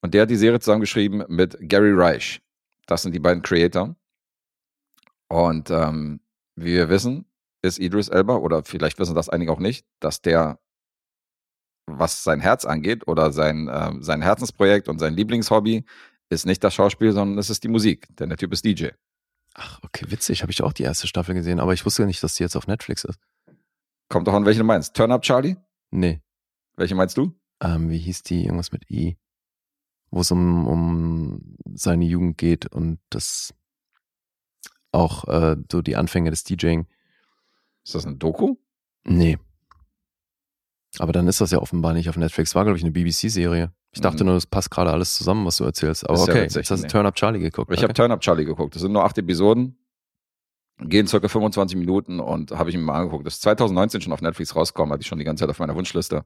Und 0.00 0.14
der 0.14 0.22
hat 0.22 0.30
die 0.30 0.36
Serie 0.36 0.60
zusammengeschrieben 0.60 1.24
mit 1.28 1.58
Gary 1.60 1.92
Reich. 1.92 2.40
Das 2.86 3.02
sind 3.02 3.14
die 3.14 3.18
beiden 3.18 3.42
Creator. 3.42 3.94
Und 5.28 5.68
ähm, 5.70 6.20
wie 6.56 6.72
wir 6.72 6.88
wissen, 6.88 7.26
ist 7.60 7.78
Idris 7.78 8.08
Elba, 8.08 8.36
oder 8.36 8.64
vielleicht 8.64 8.98
wissen 8.98 9.14
das 9.14 9.28
einige 9.28 9.52
auch 9.52 9.58
nicht, 9.58 9.84
dass 10.00 10.22
der, 10.22 10.58
was 11.84 12.24
sein 12.24 12.40
Herz 12.40 12.64
angeht 12.64 13.06
oder 13.06 13.30
sein, 13.30 13.68
ähm, 13.70 14.02
sein 14.02 14.22
Herzensprojekt 14.22 14.88
und 14.88 15.00
sein 15.00 15.12
Lieblingshobby, 15.12 15.84
ist 16.30 16.46
nicht 16.46 16.64
das 16.64 16.72
Schauspiel, 16.72 17.12
sondern 17.12 17.36
es 17.36 17.50
ist 17.50 17.62
die 17.62 17.68
Musik. 17.68 18.06
Denn 18.16 18.30
der 18.30 18.38
Typ 18.38 18.54
ist 18.54 18.64
DJ. 18.64 18.88
Ach, 19.60 19.80
okay, 19.82 20.06
witzig. 20.08 20.42
Habe 20.42 20.52
ich 20.52 20.62
auch 20.62 20.72
die 20.72 20.84
erste 20.84 21.08
Staffel 21.08 21.34
gesehen, 21.34 21.58
aber 21.58 21.74
ich 21.74 21.84
wusste 21.84 22.06
nicht, 22.06 22.22
dass 22.22 22.34
die 22.34 22.44
jetzt 22.44 22.56
auf 22.56 22.68
Netflix 22.68 23.04
ist. 23.04 23.18
Kommt 24.08 24.28
doch 24.28 24.34
an, 24.34 24.46
welche 24.46 24.60
du 24.60 24.64
meinst. 24.64 24.94
Turn 24.94 25.10
Up 25.10 25.22
Charlie? 25.22 25.56
Nee. 25.90 26.22
Welche 26.76 26.94
meinst 26.94 27.16
du? 27.16 27.34
Ähm, 27.60 27.90
wie 27.90 27.98
hieß 27.98 28.22
die? 28.22 28.44
Irgendwas 28.44 28.70
mit 28.70 28.88
I. 28.88 29.18
Wo 30.10 30.20
es 30.20 30.30
um, 30.30 30.66
um 30.66 31.56
seine 31.74 32.04
Jugend 32.04 32.38
geht 32.38 32.66
und 32.72 33.00
das 33.10 33.52
auch 34.92 35.24
äh, 35.26 35.56
so 35.70 35.82
die 35.82 35.96
Anfänge 35.96 36.30
des 36.30 36.44
DJing. 36.44 36.86
Ist 37.84 37.96
das 37.96 38.06
eine 38.06 38.16
Doku? 38.16 38.56
Nee. 39.04 39.38
Aber 40.98 41.12
dann 41.12 41.26
ist 41.26 41.40
das 41.40 41.50
ja 41.50 41.58
offenbar 41.58 41.94
nicht 41.94 42.08
auf 42.08 42.16
Netflix. 42.16 42.54
War, 42.54 42.64
glaube 42.64 42.78
ich, 42.78 42.84
eine 42.84 42.92
BBC-Serie. 42.92 43.72
Ich 43.92 44.00
dachte 44.00 44.22
Mhm. 44.22 44.26
nur, 44.28 44.34
das 44.36 44.46
passt 44.46 44.70
gerade 44.70 44.92
alles 44.92 45.14
zusammen, 45.16 45.44
was 45.46 45.56
du 45.56 45.64
erzählst. 45.64 46.04
Aber 46.08 46.14
Ist 46.18 46.26
ja 46.28 46.34
okay, 46.34 46.42
witzig, 46.44 46.56
jetzt 46.56 46.70
hast 46.70 46.80
du 46.80 46.86
nee. 46.86 46.92
Turn 46.92 47.06
Up 47.06 47.14
Charlie 47.14 47.40
geguckt. 47.40 47.70
Ich 47.72 47.78
habe 47.78 47.90
okay. 47.90 47.94
Turn 48.02 48.12
Up 48.12 48.20
Charlie 48.20 48.44
geguckt. 48.44 48.74
Das 48.74 48.82
sind 48.82 48.92
nur 48.92 49.04
acht 49.04 49.16
Episoden, 49.18 49.76
gehen 50.80 51.06
circa 51.06 51.28
25 51.28 51.76
Minuten 51.78 52.20
und 52.20 52.52
habe 52.52 52.70
ich 52.70 52.76
mir 52.76 52.82
mal 52.82 52.94
angeguckt. 53.00 53.26
Das 53.26 53.34
ist 53.34 53.42
2019 53.42 54.00
schon 54.02 54.12
auf 54.12 54.20
Netflix 54.20 54.54
rausgekommen, 54.54 54.92
hatte 54.92 55.00
ich 55.02 55.06
schon 55.08 55.18
die 55.18 55.24
ganze 55.24 55.42
Zeit 55.42 55.50
auf 55.50 55.58
meiner 55.58 55.74
Wunschliste. 55.74 56.24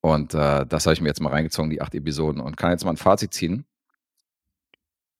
Und 0.00 0.32
äh, 0.34 0.64
das 0.66 0.86
habe 0.86 0.94
ich 0.94 1.00
mir 1.00 1.08
jetzt 1.08 1.20
mal 1.20 1.30
reingezogen, 1.30 1.70
die 1.70 1.82
acht 1.82 1.94
Episoden, 1.94 2.40
und 2.40 2.56
kann 2.56 2.70
jetzt 2.70 2.84
mal 2.84 2.92
ein 2.92 2.96
Fazit 2.96 3.34
ziehen. 3.34 3.64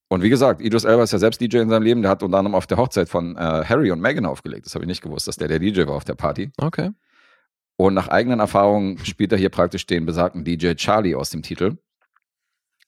Und 0.09 0.23
wie 0.23 0.31
gesagt, 0.31 0.63
Idris 0.63 0.85
Elba 0.85 1.03
ist 1.03 1.13
ja 1.13 1.19
selbst 1.19 1.41
DJ 1.41 1.59
in 1.59 1.69
seinem 1.69 1.83
Leben. 1.83 2.01
Der 2.01 2.11
hat 2.11 2.23
unter 2.23 2.39
anderem 2.39 2.55
auf 2.55 2.67
der 2.67 2.79
Hochzeit 2.79 3.09
von 3.11 3.37
äh, 3.37 3.65
Harry 3.69 3.91
und 3.91 4.01
Meghan 4.01 4.25
aufgelegt. 4.25 4.65
Das 4.65 4.75
habe 4.75 4.85
ich 4.85 4.89
nicht 4.89 5.03
gewusst, 5.03 5.29
dass 5.29 5.37
der 5.37 5.49
der 5.49 5.59
DJ 5.59 5.87
war 5.87 5.95
auf 5.97 6.05
der 6.05 6.15
Party. 6.15 6.51
Okay. 6.57 6.91
Und 7.81 7.95
nach 7.95 8.09
eigenen 8.09 8.41
Erfahrungen 8.41 8.99
spielt 9.05 9.31
er 9.31 9.39
hier 9.39 9.51
praktisch 9.51 9.87
den 9.87 10.05
besagten 10.05 10.45
DJ 10.45 10.75
Charlie 10.75 11.15
aus 11.15 11.31
dem 11.31 11.43
Titel. 11.43 11.79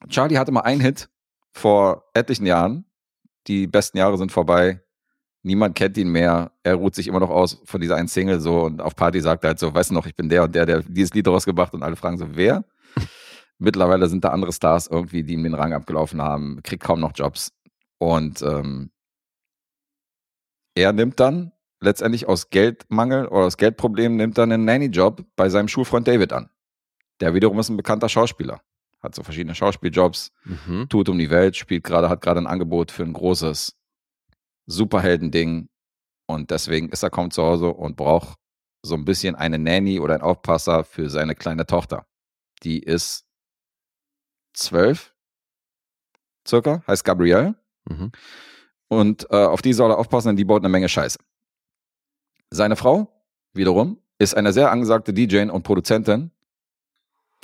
Charlie 0.09 0.37
hatte 0.37 0.51
mal 0.51 0.63
einen 0.63 0.81
Hit 0.81 1.09
vor 1.53 2.11
etlichen 2.13 2.45
Jahren. 2.45 2.85
Die 3.47 3.69
besten 3.69 3.99
Jahre 3.99 4.19
sind 4.19 4.33
vorbei. 4.33 4.83
Niemand 5.43 5.77
kennt 5.77 5.97
ihn 5.97 6.11
mehr. 6.11 6.51
Er 6.65 6.75
ruht 6.75 6.97
sich 6.97 7.07
immer 7.07 7.21
noch 7.21 7.31
aus 7.31 7.63
von 7.65 7.81
dieser 7.81 7.95
einen 7.95 8.09
Single 8.09 8.41
so 8.41 8.63
und 8.63 8.83
auf 8.83 8.97
Party 8.97 9.21
sagt 9.21 9.45
er 9.45 9.51
halt 9.51 9.61
so, 9.61 9.73
weißt 9.73 9.91
du 9.91 9.95
noch, 9.95 10.07
ich 10.07 10.17
bin 10.17 10.29
der 10.29 10.43
und 10.43 10.57
der, 10.57 10.67
der 10.67 10.83
dieses 10.83 11.15
Lied 11.15 11.29
rausgebracht 11.29 11.73
und 11.73 11.85
alle 11.85 11.95
fragen 11.95 12.19
so, 12.19 12.27
wer? 12.35 12.65
Mittlerweile 13.59 14.09
sind 14.09 14.25
da 14.25 14.31
andere 14.31 14.53
Stars 14.53 14.89
irgendwie, 14.89 15.23
die 15.23 15.35
ihm 15.35 15.45
den 15.45 15.55
Rang 15.55 15.73
abgelaufen 15.73 16.21
haben, 16.21 16.61
kriegt 16.65 16.83
kaum 16.83 16.99
noch 16.99 17.13
Jobs. 17.15 17.53
Und 17.99 18.43
ähm, 18.43 18.91
er 20.75 20.93
nimmt 20.93 21.21
dann 21.21 21.53
letztendlich 21.81 22.27
aus 22.29 22.51
Geldmangel 22.51 23.27
oder 23.27 23.47
aus 23.47 23.57
Geldproblemen 23.57 24.17
nimmt 24.17 24.39
dann 24.39 24.53
einen 24.53 24.65
Nanny-Job 24.65 25.25
bei 25.37 25.49
seinem 25.49 25.69
Schulfreund 25.69 26.07
David 26.07 26.33
an. 26.33 26.51
Der 27.21 27.35
wiederum 27.35 27.59
ist 27.59 27.69
ein 27.69 27.77
bekannter 27.77 28.09
Schauspieler. 28.09 28.61
Hat 29.03 29.15
so 29.15 29.23
verschiedene 29.23 29.55
Schauspieljobs, 29.55 30.31
Mhm. 30.45 30.89
tut 30.89 31.09
um 31.09 31.19
die 31.19 31.31
Welt, 31.31 31.57
spielt 31.57 31.85
gerade, 31.85 32.09
hat 32.11 32.21
gerade 32.21 32.41
ein 32.41 32.47
Angebot 32.47 32.91
für 32.91 33.03
ein 33.03 33.13
großes 33.15 33.77
Superhelden-Ding. 34.67 35.69
Und 36.27 36.51
deswegen 36.51 36.91
ist 36.91 37.03
er 37.03 37.11
kaum 37.11 37.31
zu 37.31 37.43
Hause 37.43 37.69
und 37.69 37.97
braucht 37.97 38.39
so 38.83 38.95
ein 38.95 39.05
bisschen 39.05 39.35
eine 39.35 39.59
Nanny 39.59 40.01
oder 40.01 40.15
einen 40.15 40.23
Aufpasser 40.23 40.85
für 40.85 41.11
seine 41.11 41.35
kleine 41.35 41.67
Tochter. 41.67 42.07
Die 42.63 42.79
ist 42.83 43.27
zwölf, 44.55 45.15
circa, 46.47 46.83
heißt 46.87 47.05
Gabrielle. 47.05 47.55
Mhm. 47.89 48.13
Und 48.89 49.27
äh, 49.31 49.37
auf 49.37 49.63
die 49.63 49.73
soll 49.73 49.91
er 49.91 49.99
aufpassen, 49.99 50.29
denn 50.29 50.37
die 50.37 50.45
baut 50.45 50.63
eine 50.63 50.69
Menge 50.69 50.89
Scheiße. 50.89 51.19
Seine 52.51 52.77
Frau, 52.77 53.09
wiederum, 53.55 53.99
ist 54.19 54.37
eine 54.37 54.53
sehr 54.53 54.71
angesagte 54.71 55.13
DJ 55.13 55.49
und 55.49 55.63
Produzentin. 55.63 56.31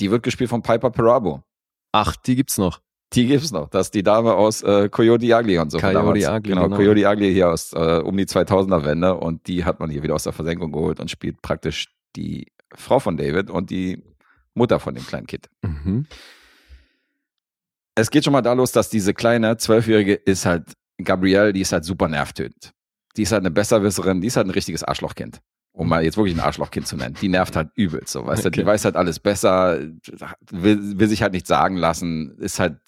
Die 0.01 0.11
wird 0.11 0.23
gespielt 0.23 0.51
von 0.51 0.63
Piper 0.63 0.91
Perabo. 0.91 1.43
Ach, 1.93 2.17
die 2.17 2.37
gibt's 2.37 2.59
noch. 2.59 2.81
Die 3.13 3.27
gibt's 3.27 3.53
noch. 3.53 3.71
Das 3.71 3.87
ist 3.87 3.95
die 3.95 4.03
Dame 4.03 4.35
aus 4.35 4.63
äh, 4.63 4.89
Coyote 4.91 5.33
Ugly 5.33 5.59
und 5.59 5.71
so. 5.71 5.79
Coyote. 5.79 5.99
Ugly, 6.01 6.21
Genau, 6.43 6.65
genau. 6.65 6.77
Coyote 6.77 7.07
Ugly 7.07 7.33
hier 7.33 7.51
aus 7.51 7.73
äh, 7.73 8.03
um 8.05 8.17
die 8.17 8.27
2000er 8.27 8.85
Wende. 8.85 9.15
Und 9.15 9.47
die 9.47 9.65
hat 9.65 9.81
man 9.81 9.91
hier 9.91 10.03
wieder 10.03 10.15
aus 10.15 10.25
der 10.25 10.33
Versenkung 10.33 10.73
geholt 10.73 11.01
und 11.01 11.11
spielt 11.11 11.41
praktisch 11.41 11.95
die 12.17 12.53
Frau 12.75 12.99
von 12.99 13.17
David 13.17 13.49
und 13.49 13.71
die 13.71 14.03
Mutter 14.55 14.81
von 14.81 14.95
dem 14.95 15.07
kleinen 15.07 15.27
Kind. 15.27 15.49
Mhm. 15.63 16.07
es 17.95 18.11
geht 18.11 18.25
schon 18.25 18.33
mal 18.33 18.43
da 18.43 18.53
los, 18.53 18.73
dass 18.73 18.91
diese 18.91 19.15
kleine 19.15 19.57
Zwölfjährige 19.57 20.15
ist 20.15 20.45
halt 20.45 20.73
Gabrielle, 21.03 21.53
die 21.53 21.61
ist 21.61 21.73
halt 21.73 21.85
super 21.85 22.09
nervtötend. 22.09 22.73
Die 23.17 23.23
ist 23.23 23.33
halt 23.33 23.43
eine 23.43 23.51
Besserwisserin, 23.51 24.21
die 24.21 24.27
ist 24.29 24.37
halt 24.37 24.47
ein 24.47 24.51
richtiges 24.51 24.83
Arschlochkind. 24.85 25.41
Um 25.73 25.89
mal 25.89 26.03
jetzt 26.03 26.17
wirklich 26.17 26.35
ein 26.35 26.41
Arschlochkind 26.41 26.87
zu 26.87 26.97
nennen. 26.97 27.17
Die 27.21 27.29
nervt 27.29 27.55
halt 27.55 27.69
übelst, 27.75 28.13
so, 28.13 28.25
weißt 28.27 28.47
du, 28.47 28.51
die 28.51 28.61
Okay. 28.61 28.67
weiß 28.67 28.87
halt 28.87 28.97
alles 28.97 29.19
besser, 29.21 29.79
will, 30.51 30.99
will 30.99 31.09
sich 31.09 31.21
halt 31.23 31.35
nicht 31.35 31.47
sagen 31.47 31.77
lassen, 31.77 32.35
ist 32.39 32.59
halt, 32.59 32.79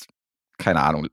keine 0.56 0.82
Ahnung, 0.82 1.06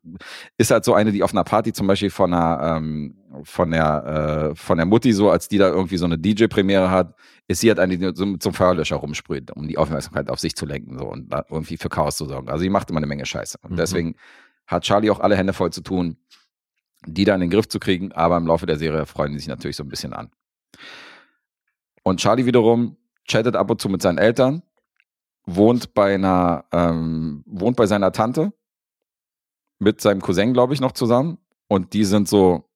ist 0.58 0.72
halt 0.72 0.86
so 0.86 0.94
eine, 0.94 1.12
die 1.12 1.22
auf 1.22 1.34
einer 1.34 1.44
Party 1.44 1.74
zum 1.74 1.86
Beispiel 1.88 2.10
von 2.10 2.34
einer, 2.34 2.78
ähm, 2.78 3.18
von 3.44 3.72
der, 3.72 4.52
äh, 4.52 4.56
von 4.56 4.78
der 4.78 4.86
Mutti 4.86 5.12
so, 5.12 5.30
als 5.30 5.50
die 5.50 5.58
da 5.58 5.68
irgendwie 5.68 5.98
so 5.98 6.06
eine 6.06 6.18
DJ-Premiere 6.18 6.90
hat, 6.90 7.14
ist 7.48 7.60
sie 7.60 7.68
halt 7.68 7.80
eine, 7.80 7.98
die 7.98 8.12
so 8.16 8.38
zum 8.38 8.54
Feuerlöscher 8.54 8.96
rumsprüht, 8.96 9.52
um 9.52 9.68
die 9.68 9.78
Aufmerksamkeit 9.78 10.30
auf 10.30 10.40
sich 10.40 10.56
zu 10.56 10.66
lenken, 10.66 10.98
so, 10.98 11.06
und 11.12 11.28
da 11.32 11.44
irgendwie 11.50 11.76
für 11.78 11.90
Chaos 11.90 12.16
zu 12.16 12.26
sorgen. 12.26 12.48
Also 12.50 12.64
die 12.64 12.70
macht 12.70 12.90
immer 12.90 12.98
eine 13.00 13.08
Menge 13.08 13.26
Scheiße. 13.26 13.58
Und 13.62 13.72
Mhm. 13.72 13.76
deswegen 13.76 14.16
hat 14.66 14.84
Charlie 14.84 15.12
auch 15.12 15.20
alle 15.20 15.36
Hände 15.36 15.54
voll 15.54 15.72
zu 15.72 15.82
tun, 15.82 16.18
die 17.06 17.26
da 17.26 17.36
in 17.36 17.42
den 17.42 17.50
Griff 17.50 17.68
zu 17.68 17.80
kriegen, 17.80 18.12
aber 18.12 18.38
im 18.38 18.48
Laufe 18.48 18.66
der 18.66 18.78
Serie 18.78 19.06
freuen 19.06 19.34
die 19.34 19.40
sich 19.40 19.48
natürlich 19.48 19.76
so 19.76 19.84
ein 19.84 19.90
bisschen 19.90 20.14
an. 20.14 20.32
Und 22.04 22.20
Charlie 22.20 22.46
wiederum 22.46 22.98
chattet 23.28 23.56
ab 23.56 23.70
und 23.72 23.82
zu 23.82 23.90
mit 23.90 24.02
seinen 24.02 24.18
Eltern, 24.18 24.62
wohnt 25.46 25.94
bei 25.94 26.16
einer, 26.16 26.66
ähm, 26.72 27.44
wohnt 27.48 27.78
bei 27.78 27.86
seiner 27.88 28.12
Tante 28.12 28.54
mit 29.80 30.02
seinem 30.02 30.22
Cousin, 30.22 30.54
glaube 30.54 30.74
ich, 30.74 30.82
noch 30.82 30.94
zusammen. 30.94 31.38
Und 31.68 31.94
die 31.94 32.06
sind 32.06 32.28
so 32.28 32.70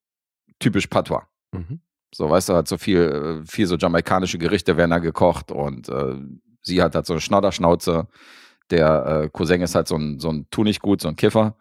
typisch 0.59 0.87
Patois. 0.87 1.23
Mhm. 1.51 1.79
So, 2.13 2.29
weißt 2.29 2.49
du, 2.49 2.55
hat 2.55 2.67
so 2.67 2.77
viel, 2.77 3.43
viel 3.45 3.67
so 3.67 3.77
jamaikanische 3.77 4.39
Gerichte 4.39 4.77
werden 4.77 4.91
da 4.91 4.97
gekocht 4.97 5.51
und 5.51 5.89
äh, 5.89 6.15
sie 6.61 6.81
hat 6.81 6.95
halt 6.95 7.05
so 7.05 7.13
eine 7.13 7.21
Schnodderschnauze. 7.21 8.07
Der 8.71 9.05
äh, 9.05 9.29
Cousin 9.29 9.61
ist 9.61 9.75
halt 9.75 9.87
so 9.87 9.95
ein, 9.95 10.19
so 10.19 10.29
ein 10.29 10.47
Tu 10.49 10.63
nicht 10.63 10.81
gut, 10.81 11.01
so 11.01 11.07
ein 11.07 11.15
Kiffer. 11.15 11.55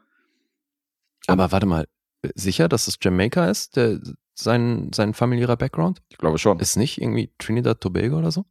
Aber 1.26 1.52
warte 1.52 1.66
mal, 1.66 1.86
sicher, 2.34 2.68
dass 2.68 2.88
es 2.88 2.98
Jamaica 3.00 3.48
ist, 3.48 3.76
der, 3.76 4.00
sein, 4.34 4.90
sein 4.94 5.14
familiärer 5.14 5.56
Background? 5.56 6.02
Ich 6.08 6.18
glaube 6.18 6.38
schon. 6.38 6.60
Ist 6.60 6.76
nicht 6.76 7.00
irgendwie 7.00 7.32
Trinidad 7.38 7.80
Tobago 7.80 8.18
oder 8.18 8.30
so? 8.30 8.44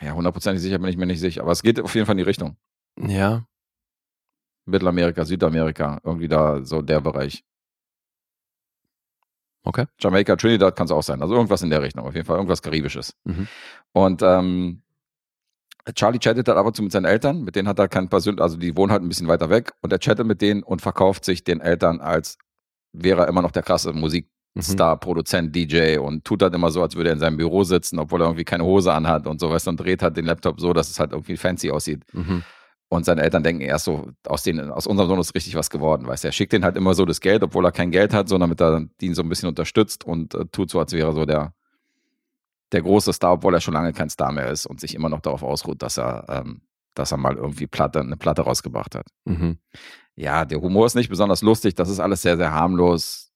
Ja, 0.00 0.12
hundertprozentig 0.12 0.62
sicher 0.62 0.78
bin 0.78 0.88
ich 0.88 0.96
mir 0.96 1.06
nicht 1.06 1.20
sicher. 1.20 1.42
Aber 1.42 1.52
es 1.52 1.62
geht 1.62 1.80
auf 1.80 1.94
jeden 1.94 2.06
Fall 2.06 2.14
in 2.14 2.18
die 2.18 2.24
Richtung. 2.24 2.56
Ja. 2.98 3.46
Mittelamerika, 4.64 5.24
Südamerika, 5.24 6.00
irgendwie 6.04 6.28
da 6.28 6.64
so 6.64 6.82
der 6.82 7.00
Bereich. 7.00 7.44
Okay. 9.64 9.86
Jamaika, 10.00 10.36
Trinidad 10.36 10.74
kann 10.74 10.86
es 10.86 10.90
auch 10.90 11.02
sein. 11.02 11.22
Also 11.22 11.34
irgendwas 11.34 11.62
in 11.62 11.70
der 11.70 11.82
Richtung, 11.82 12.04
auf 12.04 12.14
jeden 12.14 12.26
Fall, 12.26 12.36
irgendwas 12.36 12.62
Karibisches. 12.62 13.14
Mhm. 13.24 13.46
Und 13.92 14.22
ähm, 14.22 14.82
Charlie 15.94 16.18
chattet 16.18 16.48
halt 16.48 16.58
ab 16.58 16.66
und 16.66 16.76
zu 16.76 16.82
mit 16.82 16.92
seinen 16.92 17.04
Eltern, 17.04 17.42
mit 17.42 17.56
denen 17.56 17.68
hat 17.68 17.78
er 17.78 17.88
kein 17.88 18.08
Persön, 18.08 18.40
also 18.40 18.56
die 18.56 18.76
wohnen 18.76 18.92
halt 18.92 19.02
ein 19.02 19.08
bisschen 19.08 19.28
weiter 19.28 19.50
weg 19.50 19.72
und 19.80 19.92
er 19.92 19.98
chattet 19.98 20.26
mit 20.26 20.40
denen 20.40 20.62
und 20.62 20.82
verkauft 20.82 21.24
sich 21.24 21.44
den 21.44 21.60
Eltern 21.60 22.00
als 22.00 22.38
wäre 22.92 23.22
er 23.22 23.28
immer 23.28 23.42
noch 23.42 23.50
der 23.50 23.62
krasse 23.62 23.92
Musikstar, 23.92 24.98
Produzent, 24.98 25.54
DJ 25.54 25.98
und 25.98 26.24
tut 26.24 26.42
halt 26.42 26.54
immer 26.54 26.70
so, 26.70 26.82
als 26.82 26.94
würde 26.94 27.10
er 27.10 27.14
in 27.14 27.18
seinem 27.18 27.36
Büro 27.36 27.64
sitzen, 27.64 27.98
obwohl 27.98 28.20
er 28.22 28.26
irgendwie 28.26 28.44
keine 28.44 28.64
Hose 28.64 28.92
anhat 28.92 29.26
und 29.26 29.40
so 29.40 29.50
weißt 29.50 29.66
du, 29.66 29.70
und 29.70 29.80
dreht 29.80 30.02
halt 30.02 30.16
den 30.16 30.26
Laptop 30.26 30.60
so, 30.60 30.72
dass 30.72 30.90
es 30.90 31.00
halt 31.00 31.12
irgendwie 31.12 31.36
fancy 31.36 31.70
aussieht. 31.70 32.02
Mhm. 32.12 32.42
Und 32.88 33.06
seine 33.06 33.22
Eltern 33.22 33.42
denken 33.42 33.62
erst 33.62 33.86
so, 33.86 34.10
aus, 34.26 34.42
denen, 34.42 34.70
aus 34.70 34.86
unserem 34.86 35.08
Sohn 35.08 35.18
ist 35.18 35.34
richtig 35.34 35.54
was 35.54 35.70
geworden, 35.70 36.06
weißt 36.06 36.24
du. 36.24 36.28
Er 36.28 36.32
schickt 36.32 36.52
denen 36.52 36.62
halt 36.62 36.76
immer 36.76 36.92
so 36.92 37.06
das 37.06 37.22
Geld, 37.22 37.42
obwohl 37.42 37.64
er 37.64 37.72
kein 37.72 37.90
Geld 37.90 38.12
hat, 38.12 38.28
so 38.28 38.36
damit 38.36 38.60
er 38.60 38.84
ihn 39.00 39.14
so 39.14 39.22
ein 39.22 39.30
bisschen 39.30 39.48
unterstützt 39.48 40.04
und 40.04 40.34
äh, 40.34 40.44
tut 40.52 40.70
so, 40.70 40.78
als 40.78 40.92
wäre 40.92 41.08
er 41.08 41.14
so 41.14 41.24
der, 41.24 41.54
der 42.72 42.82
große 42.82 43.14
Star, 43.14 43.32
obwohl 43.32 43.54
er 43.54 43.62
schon 43.62 43.72
lange 43.72 43.94
kein 43.94 44.10
Star 44.10 44.30
mehr 44.30 44.50
ist 44.50 44.66
und 44.66 44.78
sich 44.78 44.94
immer 44.94 45.08
noch 45.08 45.20
darauf 45.20 45.42
ausruht, 45.42 45.80
dass 45.80 45.98
er, 45.98 46.26
ähm, 46.28 46.60
dass 46.94 47.12
er 47.12 47.18
mal 47.18 47.36
irgendwie 47.36 47.66
Platte, 47.66 48.00
eine 48.00 48.16
Platte 48.16 48.42
rausgebracht 48.42 48.94
hat. 48.94 49.06
Mhm. 49.24 49.58
Ja, 50.14 50.44
der 50.44 50.60
Humor 50.60 50.86
ist 50.86 50.94
nicht 50.94 51.08
besonders 51.08 51.42
lustig, 51.42 51.74
das 51.74 51.88
ist 51.88 52.00
alles 52.00 52.22
sehr, 52.22 52.36
sehr 52.36 52.52
harmlos. 52.52 53.30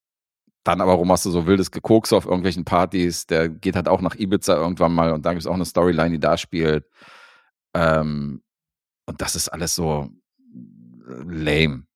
Dann 0.65 0.81
aber 0.81 0.95
rum 0.95 1.11
hast 1.13 1.25
du 1.25 1.31
so 1.31 1.47
wildes 1.47 1.71
Gekokse 1.71 2.17
auf 2.17 2.27
irgendwelchen 2.27 2.65
Partys, 2.65 3.27
der 3.27 3.49
geht 3.49 3.77
halt 3.77 3.89
auch 3.89 4.01
nach 4.01 4.17
Ibiza 4.17 4.57
irgendwann 4.57 4.93
mal 4.93 5.13
und 5.13 5.25
dann 5.25 5.35
gibt 5.35 5.43
es 5.43 5.47
auch 5.47 5.55
eine 5.55 5.65
Storyline, 5.65 6.11
die 6.11 6.21
da 6.21 6.37
spielt. 6.37 6.85
Ähm, 7.75 8.43
und 9.07 9.21
das 9.21 9.37
ist 9.37 9.49
alles 9.49 9.75
so 9.75 10.11
äh, 10.51 11.23
lame. 11.25 11.87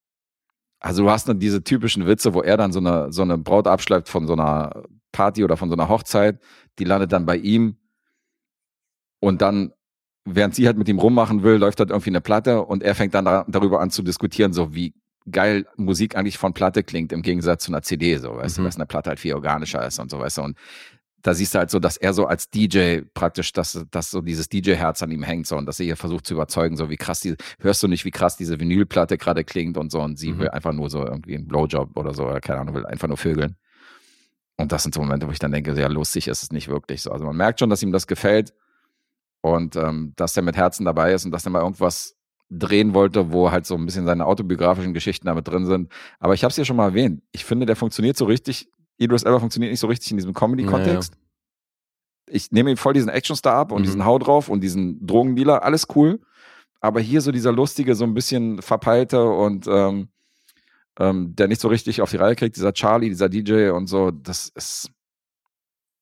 Also 0.79 1.03
du 1.03 1.11
hast 1.11 1.29
dann 1.29 1.39
diese 1.39 1.63
typischen 1.63 2.07
Witze, 2.07 2.33
wo 2.33 2.41
er 2.41 2.57
dann 2.57 2.71
so 2.71 2.79
eine, 2.79 3.11
so 3.11 3.21
eine 3.21 3.37
Braut 3.37 3.67
abschleift 3.67 4.09
von 4.09 4.25
so 4.25 4.33
einer 4.33 4.83
Party 5.11 5.43
oder 5.43 5.57
von 5.57 5.69
so 5.69 5.75
einer 5.75 5.89
Hochzeit, 5.89 6.41
die 6.79 6.85
landet 6.85 7.11
dann 7.11 7.25
bei 7.25 7.37
ihm 7.37 7.77
und 9.19 9.41
dann, 9.41 9.73
während 10.25 10.55
sie 10.55 10.67
halt 10.67 10.77
mit 10.77 10.87
ihm 10.89 10.99
rummachen 10.99 11.43
will, 11.43 11.55
läuft 11.57 11.79
halt 11.79 11.89
irgendwie 11.89 12.11
eine 12.11 12.21
Platte 12.21 12.61
und 12.63 12.83
er 12.83 12.95
fängt 12.95 13.13
dann 13.13 13.25
da, 13.25 13.45
darüber 13.47 13.81
an 13.81 13.89
zu 13.89 14.03
diskutieren, 14.03 14.53
so 14.53 14.73
wie 14.75 14.93
geil 15.29 15.67
Musik 15.77 16.15
eigentlich 16.15 16.37
von 16.37 16.53
Platte 16.53 16.83
klingt, 16.83 17.11
im 17.11 17.21
Gegensatz 17.21 17.63
zu 17.65 17.71
einer 17.71 17.81
CD, 17.81 18.17
so, 18.17 18.35
weißt 18.37 18.57
Mhm. 18.57 18.63
du, 18.63 18.67
dass 18.67 18.75
eine 18.75 18.85
Platte 18.87 19.09
halt 19.09 19.19
viel 19.19 19.33
organischer 19.33 19.85
ist 19.85 19.99
und 19.99 20.09
so, 20.11 20.19
weißt 20.19 20.37
du, 20.39 20.41
und 20.43 20.57
da 21.23 21.35
siehst 21.35 21.53
du 21.53 21.59
halt 21.59 21.69
so, 21.69 21.77
dass 21.77 21.97
er 21.97 22.13
so 22.13 22.25
als 22.25 22.49
DJ 22.49 23.01
praktisch, 23.13 23.53
dass, 23.53 23.85
dass 23.91 24.09
so 24.09 24.21
dieses 24.21 24.49
DJ-Herz 24.49 25.03
an 25.03 25.11
ihm 25.11 25.21
hängt 25.21 25.45
so 25.45 25.55
und 25.55 25.67
dass 25.67 25.79
er 25.79 25.85
hier 25.85 25.95
versucht 25.97 26.25
zu 26.25 26.33
überzeugen, 26.33 26.75
so 26.77 26.89
wie 26.89 26.97
krass 26.97 27.19
diese, 27.19 27.35
hörst 27.59 27.83
du 27.83 27.87
nicht, 27.87 28.05
wie 28.05 28.09
krass 28.11 28.37
diese 28.37 28.59
Vinylplatte 28.59 29.19
gerade 29.19 29.43
klingt 29.43 29.77
und 29.77 29.91
so 29.91 30.01
und 30.01 30.17
sie 30.17 30.31
Mhm. 30.31 30.39
will 30.39 30.49
einfach 30.49 30.73
nur 30.73 30.89
so 30.89 31.05
irgendwie 31.05 31.35
einen 31.35 31.47
Blowjob 31.47 31.95
oder 31.95 32.15
so, 32.15 32.25
oder 32.25 32.41
keine 32.41 32.61
Ahnung, 32.61 32.73
will 32.73 32.87
einfach 32.87 33.07
nur 33.07 33.17
vögeln. 33.17 33.55
Und 34.57 34.71
das 34.71 34.81
sind 34.83 34.93
so 34.95 35.01
Momente, 35.01 35.27
wo 35.27 35.31
ich 35.31 35.39
dann 35.39 35.51
denke, 35.51 35.73
ja, 35.79 35.87
lustig 35.87 36.27
ist 36.27 36.41
es 36.43 36.51
nicht 36.51 36.67
wirklich 36.67 37.01
so. 37.03 37.11
Also 37.11 37.25
man 37.25 37.35
merkt 37.35 37.59
schon, 37.59 37.69
dass 37.69 37.83
ihm 37.83 37.91
das 37.91 38.07
gefällt 38.07 38.53
und 39.41 39.75
ähm, 39.75 40.13
dass 40.15 40.37
er 40.37 40.43
mit 40.43 40.55
Herzen 40.57 40.85
dabei 40.85 41.13
ist 41.13 41.25
und 41.25 41.31
dass 41.31 41.45
er 41.45 41.51
mal 41.51 41.61
irgendwas 41.61 42.15
drehen 42.49 42.93
wollte, 42.93 43.31
wo 43.31 43.49
halt 43.51 43.65
so 43.65 43.75
ein 43.75 43.85
bisschen 43.85 44.05
seine 44.05 44.25
autobiografischen 44.25 44.93
Geschichten 44.93 45.25
damit 45.27 45.47
drin 45.47 45.65
sind. 45.65 45.91
Aber 46.19 46.33
ich 46.33 46.43
habe 46.43 46.51
es 46.51 46.57
ja 46.57 46.65
schon 46.65 46.75
mal 46.75 46.89
erwähnt. 46.89 47.23
Ich 47.31 47.45
finde, 47.45 47.65
der 47.65 47.75
funktioniert 47.75 48.17
so 48.17 48.25
richtig. 48.25 48.69
Idris 48.97 49.23
Elba 49.23 49.39
funktioniert 49.39 49.71
nicht 49.71 49.79
so 49.79 49.87
richtig 49.87 50.11
in 50.11 50.17
diesem 50.17 50.33
Comedy-Kontext. 50.33 51.13
Ich 52.29 52.51
nehme 52.51 52.69
ihm 52.71 52.77
voll 52.77 52.93
diesen 52.93 53.09
Actionstar 53.09 53.55
ab 53.55 53.71
und 53.71 53.81
Mhm. 53.81 53.85
diesen 53.85 54.05
Hau 54.05 54.19
drauf 54.19 54.47
und 54.49 54.61
diesen 54.61 55.05
Drogendealer, 55.05 55.63
alles 55.63 55.87
cool. 55.95 56.19
Aber 56.81 56.99
hier 56.99 57.21
so 57.21 57.31
dieser 57.31 57.51
lustige, 57.51 57.95
so 57.95 58.03
ein 58.03 58.13
bisschen 58.13 58.61
verpeilte 58.61 59.23
und 59.23 59.67
ähm, 59.67 60.09
ähm, 60.99 61.35
der 61.35 61.47
nicht 61.47 61.61
so 61.61 61.67
richtig 61.67 62.01
auf 62.01 62.11
die 62.11 62.17
Reihe 62.17 62.35
kriegt, 62.35 62.55
dieser 62.57 62.73
Charlie, 62.73 63.09
dieser 63.09 63.29
DJ 63.29 63.69
und 63.69 63.87
so, 63.87 64.11
das 64.11 64.49
ist, 64.49 64.91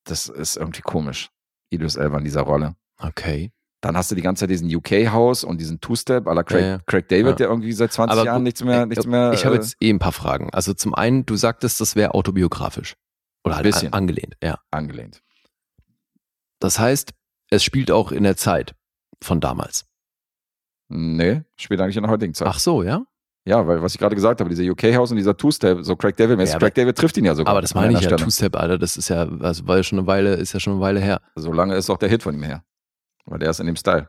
das 0.06 0.28
ist 0.30 0.58
irgendwie 0.58 0.82
komisch. 0.82 1.30
Idris 1.70 1.96
Elba 1.96 2.18
in 2.18 2.24
dieser 2.24 2.42
Rolle. 2.42 2.76
Okay. 3.00 3.52
Dann 3.82 3.96
hast 3.96 4.12
du 4.12 4.16
die 4.16 4.22
ganze 4.22 4.42
Zeit 4.42 4.50
diesen 4.50 4.74
UK-House 4.74 5.46
und 5.46 5.60
diesen 5.62 5.80
Two-Step 5.80 6.26
la 6.26 6.44
Craig, 6.44 6.62
Ja, 6.62 6.68
ja. 6.68 6.80
Craig 6.86 7.08
David, 7.08 7.28
Ja. 7.28 7.36
der 7.36 7.48
irgendwie 7.48 7.72
seit 7.72 7.94
20 7.94 8.12
Aber 8.18 8.26
Jahren 8.26 8.44
nichts 8.44 8.62
mehr, 8.64 8.82
äh, 8.82 8.86
nichts 8.86 9.06
mehr. 9.08 9.32
Ich 9.34 9.46
habe 9.46 9.56
äh, 9.56 9.60
jetzt 9.60 9.78
eh 9.80 9.90
ein 9.90 10.00
paar 10.00 10.12
Fragen. 10.12 10.50
Also 10.52 10.74
zum 10.74 10.94
einen, 10.94 11.26
du 11.26 11.38
sagtest, 11.38 11.80
das 11.80 11.96
wäre 11.96 12.14
autobiografisch. 12.14 12.96
Oder 13.46 13.56
halt 13.56 13.64
Bisschen. 13.64 13.88
an- 13.94 14.00
angelehnt, 14.00 14.36
ja. 14.44 14.60
angelehnt. 14.70 15.22
Das 16.60 16.78
heißt, 16.78 17.14
es 17.52 17.64
spielt 17.64 17.90
auch 17.90 18.12
in 18.12 18.24
der 18.24 18.36
Zeit 18.36 18.76
von 19.24 19.40
damals. 19.40 19.86
Nee, 20.90 21.44
spielt 21.56 21.80
eigentlich 21.80 21.96
in 21.98 22.04
der 22.04 22.12
heutigen 22.12 22.34
Zeit. 22.34 22.48
Ach 22.50 22.60
so, 22.60 22.84
ja? 22.84 23.04
Ja, 23.46 23.66
weil 23.66 23.82
was 23.82 23.94
ich 23.94 24.00
gerade 24.00 24.16
gesagt 24.16 24.42
habe, 24.42 24.50
dieser 24.50 24.64
UK-House 24.70 25.12
und 25.12 25.18
dieser 25.18 25.38
Two-Step, 25.38 25.80
so 25.84 25.96
Craig 25.96 26.18
David, 26.18 26.40
Ja, 26.46 26.58
Craig 26.60 26.76
David 26.76 26.98
trifft 26.98 27.16
ihn 27.18 27.26
ja 27.26 27.34
sogar. 27.34 27.52
Aber 27.52 27.62
das 27.62 27.74
meine 27.74 27.94
ich 27.94 28.02
ja. 28.02 28.18
Two-Step, 28.18 28.56
Alter, 28.58 28.78
das 28.78 28.98
ist 28.98 29.08
ja, 29.10 29.24
also 29.40 29.66
war 29.68 29.78
ja 29.78 29.84
schon 29.84 30.00
eine 30.00 30.08
Weile, 30.08 30.34
ist 30.36 30.52
ja 30.54 30.60
schon 30.60 30.74
eine 30.74 30.82
Weile 30.82 31.00
her. 31.00 31.22
So 31.36 31.54
lange 31.54 31.76
ist 31.76 31.90
auch 31.90 31.98
der 31.98 32.10
Hit 32.10 32.24
von 32.24 32.36
ihm 32.36 32.44
her. 32.44 32.64
Weil 33.30 33.40
der 33.40 33.52
ist 33.52 33.60
in 33.60 33.68
dem 33.68 33.76
Style. 33.76 34.08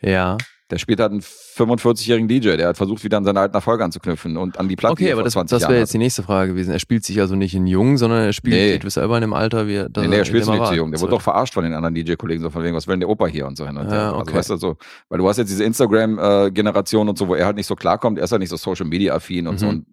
Ja. 0.00 0.36
Der 0.70 0.78
spielt 0.78 0.98
halt 0.98 1.12
einen 1.12 1.20
45-jährigen 1.20 2.26
DJ, 2.26 2.56
der 2.56 2.68
hat 2.68 2.76
versucht, 2.78 3.04
wieder 3.04 3.18
an 3.18 3.24
seine 3.24 3.38
alten 3.38 3.54
Erfolge 3.54 3.84
anzuknüpfen 3.84 4.38
und 4.38 4.58
an 4.58 4.66
die 4.66 4.76
Platte, 4.76 4.94
die 4.96 5.02
Okay, 5.04 5.10
er 5.10 5.14
aber 5.14 5.22
das, 5.22 5.34
20 5.34 5.50
das 5.54 5.62
Jahren 5.62 5.72
wäre 5.72 5.80
jetzt 5.80 5.92
die 5.92 5.98
nächste 5.98 6.22
Frage 6.22 6.52
gewesen. 6.52 6.70
Er 6.72 6.78
spielt 6.78 7.04
sich 7.04 7.20
also 7.20 7.36
nicht 7.36 7.54
in 7.54 7.66
jung, 7.66 7.98
sondern 7.98 8.22
er 8.24 8.32
spielt 8.32 8.56
Nee. 8.56 8.72
etwas 8.72 8.94
selber 8.94 9.16
in 9.16 9.20
dem 9.20 9.34
Alter, 9.34 9.66
wie 9.66 9.74
er 9.76 9.90
Nee, 9.94 10.08
nee, 10.08 10.16
er 10.16 10.24
spielt 10.24 10.46
dem 10.46 10.54
nicht 10.54 10.66
zu 10.66 10.74
jung. 10.74 10.90
Der 10.90 11.00
wurde 11.02 11.10
doch 11.10 11.20
verarscht 11.20 11.52
von 11.52 11.64
den 11.64 11.74
anderen 11.74 11.94
DJ-Kollegen, 11.94 12.42
so 12.42 12.48
von 12.48 12.62
wegen, 12.64 12.74
was 12.74 12.86
will 12.86 12.94
denn 12.94 13.00
der 13.00 13.10
Opa 13.10 13.26
hier 13.26 13.46
und 13.46 13.56
so 13.56 13.66
hin 13.66 13.76
und 13.76 13.86
Ja, 13.86 13.92
her. 13.92 14.02
Also 14.06 14.16
okay. 14.20 14.34
weißt 14.34 14.50
du, 14.50 14.56
so, 14.56 14.76
weil 15.10 15.18
du 15.18 15.28
hast 15.28 15.36
jetzt 15.36 15.50
diese 15.50 15.64
Instagram-Generation 15.64 17.08
und 17.10 17.18
so, 17.18 17.28
wo 17.28 17.34
er 17.34 17.44
halt 17.46 17.56
nicht 17.56 17.66
so 17.66 17.76
klarkommt, 17.76 18.18
er 18.18 18.24
ist 18.24 18.32
halt 18.32 18.40
nicht 18.40 18.48
so 18.50 18.56
Social-Media-affin 18.56 19.46
und 19.46 19.58
so 19.58 19.66
Mhm. 19.66 19.70
und 19.72 19.86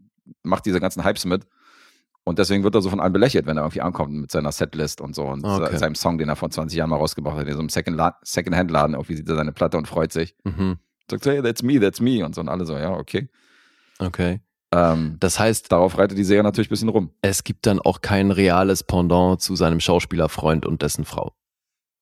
macht 0.44 0.66
diese 0.66 0.80
ganzen 0.80 1.04
Hypes 1.04 1.26
mit. 1.26 1.46
Und 2.24 2.38
deswegen 2.40 2.64
wird 2.64 2.76
er 2.76 2.82
so 2.82 2.90
von 2.90 3.00
allen 3.00 3.14
belächelt, 3.14 3.48
wenn 3.48 3.58
er 3.58 3.64
irgendwie 3.64 3.82
ankommt 3.82 4.14
mit 4.14 4.32
seiner 4.32 4.52
Setlist 4.52 5.02
und 5.02 5.16
so 5.16 5.26
und 5.26 5.44
Okay. 5.44 5.72
se- 5.72 5.78
seinem 5.80 5.96
Song, 5.96 6.18
den 6.20 6.30
er 6.30 6.36
vor 6.36 6.50
20 6.52 6.78
Jahren 6.78 6.90
mal 6.92 6.98
rausgebracht 6.98 7.38
hat, 7.38 7.48
in 7.48 7.54
so 7.54 7.60
einem 7.60 7.70
Second- 7.70 7.98
La- 7.98 8.18
Second-Hand-Laden, 8.24 8.94
irgendwie 8.94 9.16
sieht 9.16 9.28
er 9.28 9.36
seine 9.36 9.52
Platte 9.52 9.78
und 9.78 9.88
freut 9.88 10.12
sich. 10.14 10.36
Mhm. 10.44 10.78
Sagt, 11.10 11.26
hey, 11.26 11.42
that's 11.42 11.64
me, 11.64 11.80
that's 11.80 12.00
me. 12.00 12.24
Und 12.24 12.36
so 12.36 12.42
und 12.42 12.50
alle 12.50 12.66
so, 12.66 12.78
ja, 12.78 12.92
okay. 12.92 13.28
Okay. 14.00 14.40
Ähm, 14.74 15.18
Das 15.20 15.40
heißt, 15.40 15.72
darauf 15.72 15.98
reitet 15.98 16.18
die 16.18 16.24
Serie 16.24 16.44
natürlich 16.44 16.70
ein 16.70 16.74
bisschen 16.74 16.90
rum. 16.90 17.12
es 17.22 17.44
gibt 17.44 17.66
dann 17.66 17.80
auch 17.80 18.02
kein 18.02 18.32
reales 18.32 18.84
Pendant 18.84 19.42
zu 19.42 19.56
seinem 19.56 19.80
Schauspielerfreund 19.80 20.66
und 20.66 20.82
dessen 20.82 21.06
Frau. 21.06 21.34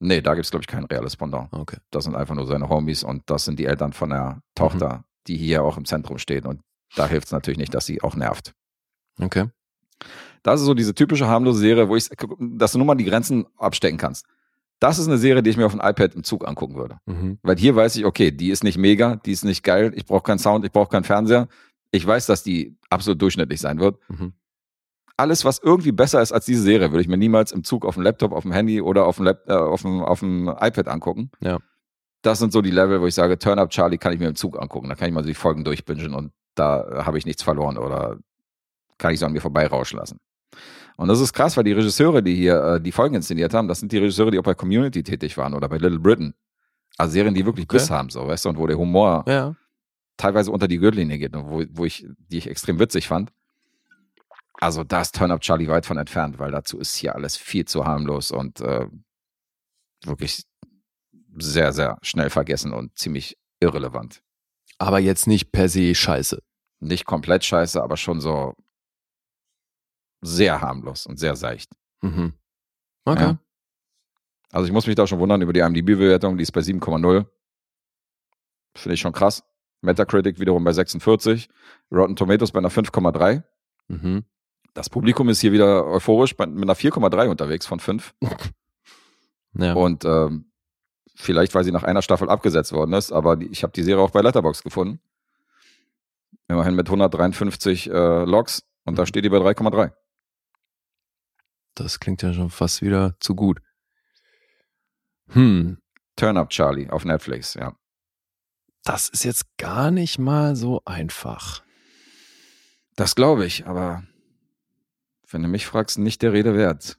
Nee, 0.02 0.22
da 0.22 0.34
gibt's 0.36 0.52
glaube 0.52 0.64
ich, 0.64 0.68
kein 0.68 0.84
reales 0.86 1.16
Pendant. 1.18 1.48
Okay. 1.52 1.78
Das 1.92 2.04
sind 2.04 2.16
einfach 2.16 2.36
nur 2.36 2.46
seine 2.46 2.70
Homies 2.70 3.04
und 3.04 3.24
das 3.30 3.46
sind 3.46 3.58
die 3.60 3.66
Eltern 3.66 3.94
von 3.94 4.10
der 4.12 4.42
Tochter, 4.56 5.04
die 5.28 5.36
hier 5.38 5.64
auch 5.64 5.78
im 5.78 5.86
Zentrum 5.86 6.18
stehen. 6.20 6.46
Und 6.46 6.62
da 6.96 7.08
hilft 7.08 7.28
es 7.28 7.32
natürlich 7.32 7.58
nicht, 7.58 7.74
dass 7.74 7.86
sie 7.86 8.02
auch 8.02 8.16
nervt. 8.16 8.54
Okay. 9.20 9.48
Das 10.44 10.60
ist 10.60 10.66
so 10.66 10.74
diese 10.74 10.94
typische 10.94 11.28
harmlose 11.28 11.60
Serie, 11.60 11.90
wo 11.90 11.96
ich, 11.96 12.10
dass 12.40 12.72
du 12.72 12.78
nur 12.78 12.88
mal 12.88 12.96
die 12.96 13.06
Grenzen 13.06 13.46
abstecken 13.58 13.98
kannst. 13.98 14.26
Das 14.80 14.98
ist 14.98 15.08
eine 15.08 15.18
Serie, 15.18 15.44
die 15.44 15.50
ich 15.50 15.58
mir 15.58 15.66
auf 15.66 15.74
dem 15.74 15.82
iPad 15.82 16.16
im 16.16 16.24
Zug 16.24 16.48
angucken 16.48 16.76
würde. 16.76 17.00
Mhm. 17.06 17.38
Weil 17.44 17.58
hier 17.58 17.76
weiß 17.76 17.98
ich, 17.98 18.06
okay, 18.06 18.32
die 18.32 18.50
ist 18.50 18.64
nicht 18.64 18.78
mega, 18.78 19.18
die 19.18 19.34
ist 19.34 19.44
nicht 19.44 19.64
geil, 19.64 19.92
ich 19.96 20.06
brauche 20.06 20.24
keinen 20.24 20.40
Sound, 20.40 20.66
ich 20.66 20.72
brauche 20.72 20.90
keinen 20.90 21.04
Fernseher. 21.04 21.50
Ich 21.92 22.06
weiß, 22.06 22.28
dass 22.28 22.44
die 22.44 22.78
absolut 22.90 23.22
durchschnittlich 23.22 23.60
sein 23.60 23.80
wird. 23.80 24.00
Mhm. 24.10 24.34
Alles, 25.18 25.44
was 25.44 25.60
irgendwie 25.60 25.92
besser 25.92 26.22
ist 26.22 26.32
als 26.32 26.46
diese 26.46 26.62
Serie, 26.62 26.92
würde 26.92 27.02
ich 27.02 27.10
mir 27.10 27.18
niemals 27.18 27.52
im 27.52 27.66
Zug 27.66 27.86
auf 27.86 27.96
dem 27.96 28.04
Laptop, 28.04 28.32
auf 28.32 28.44
dem 28.44 28.54
Handy 28.54 28.80
oder 28.80 29.06
auf 29.06 29.18
dem, 29.18 29.26
Lap 29.26 29.44
äh, 29.48 29.54
auf 29.54 29.82
dem, 29.82 30.02
auf 30.02 30.22
dem 30.22 30.48
iPad 30.48 30.88
angucken. 30.88 31.30
Ja. 31.42 31.58
Das 32.22 32.40
sind 32.40 32.54
so 32.54 32.62
die 32.62 32.72
Level, 32.72 33.02
wo 33.02 33.08
ich 33.08 33.16
sage, 33.16 33.38
Turn 33.38 33.60
Up 33.60 33.70
Charlie 33.70 33.98
kann 33.98 34.14
ich 34.14 34.20
mir 34.20 34.28
im 34.28 34.36
Zug 34.36 34.58
angucken. 34.62 34.88
Da 34.88 34.96
kann 34.96 35.10
ich 35.10 35.14
mal 35.14 35.24
so 35.24 35.28
die 35.28 35.34
Folgen 35.34 35.66
durchbingen 35.66 36.14
und 36.14 36.32
da 36.56 36.88
äh, 36.88 37.04
habe 37.04 37.18
ich 37.18 37.26
nichts 37.26 37.44
verloren 37.44 37.78
oder 37.78 38.18
kann 38.98 39.14
ich 39.14 39.20
so 39.20 39.26
an 39.26 39.34
mir 39.34 39.42
vorbeirauschen 39.42 40.00
lassen. 40.00 40.20
Und 41.00 41.08
das 41.08 41.22
ist 41.22 41.32
krass, 41.32 41.56
weil 41.56 41.64
die 41.64 41.72
Regisseure, 41.72 42.22
die 42.22 42.36
hier 42.36 42.62
äh, 42.62 42.82
die 42.82 42.92
Folgen 42.92 43.16
inszeniert 43.16 43.54
haben, 43.54 43.70
das 43.70 43.80
sind 43.80 43.92
die 43.94 43.98
Regisseure, 44.00 44.32
die 44.32 44.40
auch 44.40 44.44
bei 44.44 44.54
Community 44.54 45.02
tätig 45.02 45.38
waren 45.38 45.54
oder 45.54 45.70
bei 45.70 45.78
Little 45.78 45.98
Britain. 46.00 46.34
Also 46.98 47.14
Serien, 47.14 47.34
die 47.34 47.46
wirklich 47.46 47.66
Okay. 47.68 47.78
Biss 47.78 47.90
haben, 47.90 48.10
so, 48.10 48.28
weißt 48.28 48.44
du, 48.44 48.50
und 48.50 48.58
wo 48.58 48.68
der 48.68 48.78
Humor 48.78 49.24
Ja. 49.26 49.56
teilweise 50.18 50.52
unter 50.52 50.68
die 50.68 50.78
Gürtellinie 50.78 51.18
geht 51.18 51.34
und 51.38 51.50
wo, 51.50 51.64
wo 51.72 51.86
ich, 51.86 52.06
die 52.18 52.38
ich 52.40 52.48
extrem 52.50 52.80
witzig 52.80 53.08
fand. 53.08 53.32
Also 54.56 54.84
da 54.84 55.00
ist 55.00 55.16
Turn 55.16 55.32
Up 55.32 55.40
Charlie 55.40 55.70
weit 55.70 55.86
von 55.86 55.98
entfernt, 55.98 56.38
weil 56.38 56.52
dazu 56.52 56.78
ist 56.80 56.94
hier 56.96 57.16
alles 57.16 57.38
viel 57.38 57.64
zu 57.64 57.86
harmlos 57.86 58.30
und 58.32 58.60
äh, 58.60 58.86
wirklich 60.04 60.44
sehr, 61.38 61.72
sehr 61.72 61.98
schnell 62.02 62.30
vergessen 62.30 62.74
und 62.74 62.98
ziemlich 62.98 63.38
irrelevant. 63.62 64.22
Aber 64.80 65.00
jetzt 65.00 65.28
nicht 65.28 65.54
per 65.54 65.70
se 65.70 65.96
scheiße. 65.96 66.42
Nicht 66.82 67.06
komplett 67.06 67.46
scheiße, 67.46 67.82
aber 67.82 67.96
schon 67.96 68.20
so 68.20 68.54
sehr 70.22 70.62
harmlos 70.62 71.06
und 71.06 71.18
sehr 71.18 71.36
seicht. 71.36 71.72
Mhm. 72.02 72.34
Okay. 73.06 73.24
Ja. 73.24 73.40
Also 74.52 74.66
ich 74.66 74.74
muss 74.74 74.88
mich 74.88 74.96
da 74.96 75.06
schon 75.08 75.20
wundern 75.20 75.42
über 75.42 75.54
die 75.54 75.60
IMDb-Bewertung, 75.60 76.38
die 76.38 76.44
ist 76.44 76.52
bei 76.52 76.62
7,0. 76.62 77.26
Finde 78.76 78.94
ich 78.94 79.00
schon 79.00 79.14
krass. 79.14 79.44
Metacritic 79.82 80.40
wiederum 80.40 80.64
bei 80.64 80.74
46. 80.74 81.50
Rotten 81.92 82.16
Tomatoes 82.16 82.52
bei 82.52 82.60
einer 82.60 82.72
5,3. 82.72 83.44
Mhm. 83.88 84.26
Das 84.74 84.90
Publikum 84.90 85.30
ist 85.30 85.42
hier 85.42 85.52
wieder 85.52 85.86
euphorisch 85.86 86.36
bei, 86.36 86.46
mit 86.46 86.64
einer 86.64 86.76
4,3 86.76 87.30
unterwegs 87.30 87.66
von 87.66 87.80
5. 87.80 88.14
Ja. 89.56 89.74
Und 89.74 90.06
ähm, 90.06 90.46
vielleicht, 91.16 91.56
weil 91.56 91.64
sie 91.64 91.72
nach 91.72 91.82
einer 91.82 92.04
Staffel 92.04 92.30
abgesetzt 92.30 92.72
worden 92.72 92.94
ist, 92.94 93.12
aber 93.12 93.36
die, 93.36 93.48
ich 93.48 93.64
habe 93.64 93.74
die 93.74 93.82
Serie 93.82 94.04
auch 94.04 94.12
bei 94.12 94.22
Letterbox 94.22 94.62
gefunden. 94.62 95.00
Immerhin 96.48 96.76
mit 96.76 96.88
153 96.88 97.90
äh, 97.90 98.24
Logs 98.26 98.64
und 98.86 99.00
da 99.00 99.08
steht 99.08 99.26
die 99.26 99.30
bei 99.30 99.38
3,3. 99.38 99.92
Das 101.80 102.00
klingt 102.00 102.22
ja 102.22 102.34
schon 102.34 102.50
fast 102.50 102.82
wieder 102.82 103.16
zu 103.20 103.36
gut. 103.36 103.60
Hm. 105.30 105.78
Turn 106.16 106.38
Up 106.38 106.50
Charlie 106.50 106.90
auf 106.90 107.06
Netflix, 107.06 107.54
ja. 107.54 107.76
Das 108.84 109.10
ist 109.10 109.24
jetzt 109.24 109.58
gar 109.58 109.92
nicht 109.92 110.20
mal 110.20 110.56
so 110.56 110.82
einfach. 110.86 111.64
Das 112.96 113.16
glaube 113.16 113.46
ich, 113.46 113.66
aber 113.68 114.04
wenn 115.30 115.44
du 115.44 115.48
mich 115.48 115.68
fragst, 115.68 116.00
nicht 116.00 116.22
der 116.22 116.34
Rede 116.34 116.56
wert. 116.56 116.98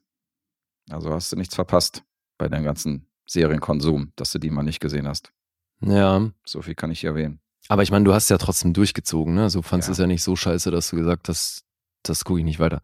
Also 0.88 1.12
hast 1.12 1.32
du 1.32 1.36
nichts 1.36 1.54
verpasst 1.54 2.04
bei 2.38 2.48
deinem 2.48 2.64
ganzen 2.64 3.06
Serienkonsum, 3.26 4.12
dass 4.16 4.32
du 4.32 4.38
die 4.38 4.50
mal 4.50 4.62
nicht 4.62 4.80
gesehen 4.80 5.06
hast. 5.06 5.32
Ja. 5.80 6.30
So 6.44 6.62
viel 6.62 6.74
kann 6.74 6.90
ich 6.90 7.04
erwähnen. 7.04 7.40
Aber 7.68 7.82
ich 7.82 7.90
meine, 7.90 8.04
du 8.04 8.12
hast 8.14 8.28
ja 8.30 8.38
trotzdem 8.38 8.72
durchgezogen, 8.72 9.34
ne? 9.34 9.50
So 9.50 9.62
fandst 9.62 9.88
Ja. 9.88 9.92
es 9.92 9.98
ja 9.98 10.06
nicht 10.06 10.22
so 10.22 10.36
scheiße, 10.36 10.70
dass 10.70 10.90
du 10.90 10.96
gesagt 10.96 11.28
hast, 11.28 11.64
das 12.02 12.24
gucke 12.24 12.40
ich 12.40 12.44
nicht 12.44 12.58
weiter. 12.60 12.82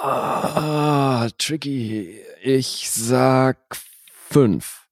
Ah, 0.00 1.28
tricky. 1.38 2.20
Ich 2.42 2.90
sag 2.90 3.58
fünf. 4.30 4.86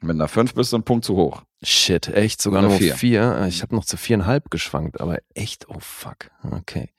Mit 0.00 0.14
einer 0.14 0.28
5 0.28 0.54
bist 0.54 0.72
du 0.72 0.78
ein 0.78 0.84
Punkt 0.84 1.04
zu 1.04 1.16
hoch. 1.16 1.42
Shit, 1.62 2.06
echt 2.08 2.40
sogar 2.40 2.62
nur 2.62 2.70
vier. 2.70 2.94
vier. 2.94 3.46
Ich 3.48 3.62
habe 3.62 3.74
noch 3.74 3.84
zu 3.84 3.96
viereinhalb 3.96 4.50
geschwankt, 4.50 5.00
aber 5.00 5.18
echt, 5.34 5.68
oh 5.68 5.80
fuck. 5.80 6.30
Okay. 6.42 6.90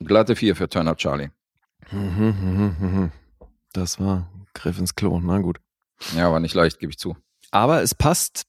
Glatte 0.00 0.34
4 0.34 0.56
für 0.56 0.68
Turn 0.68 0.88
Up 0.88 0.98
Charlie. 0.98 1.30
Mhm, 1.92 2.26
mhm, 2.26 2.76
mhm. 2.80 3.12
Das 3.72 4.00
war 4.00 4.28
Griff 4.54 4.78
ins 4.78 4.96
Klo, 4.96 5.20
na 5.20 5.38
gut. 5.38 5.60
Ja, 6.16 6.32
war 6.32 6.40
nicht 6.40 6.54
leicht, 6.54 6.80
gebe 6.80 6.90
ich 6.90 6.98
zu. 6.98 7.16
Aber 7.52 7.82
es 7.82 7.94
passt 7.94 8.44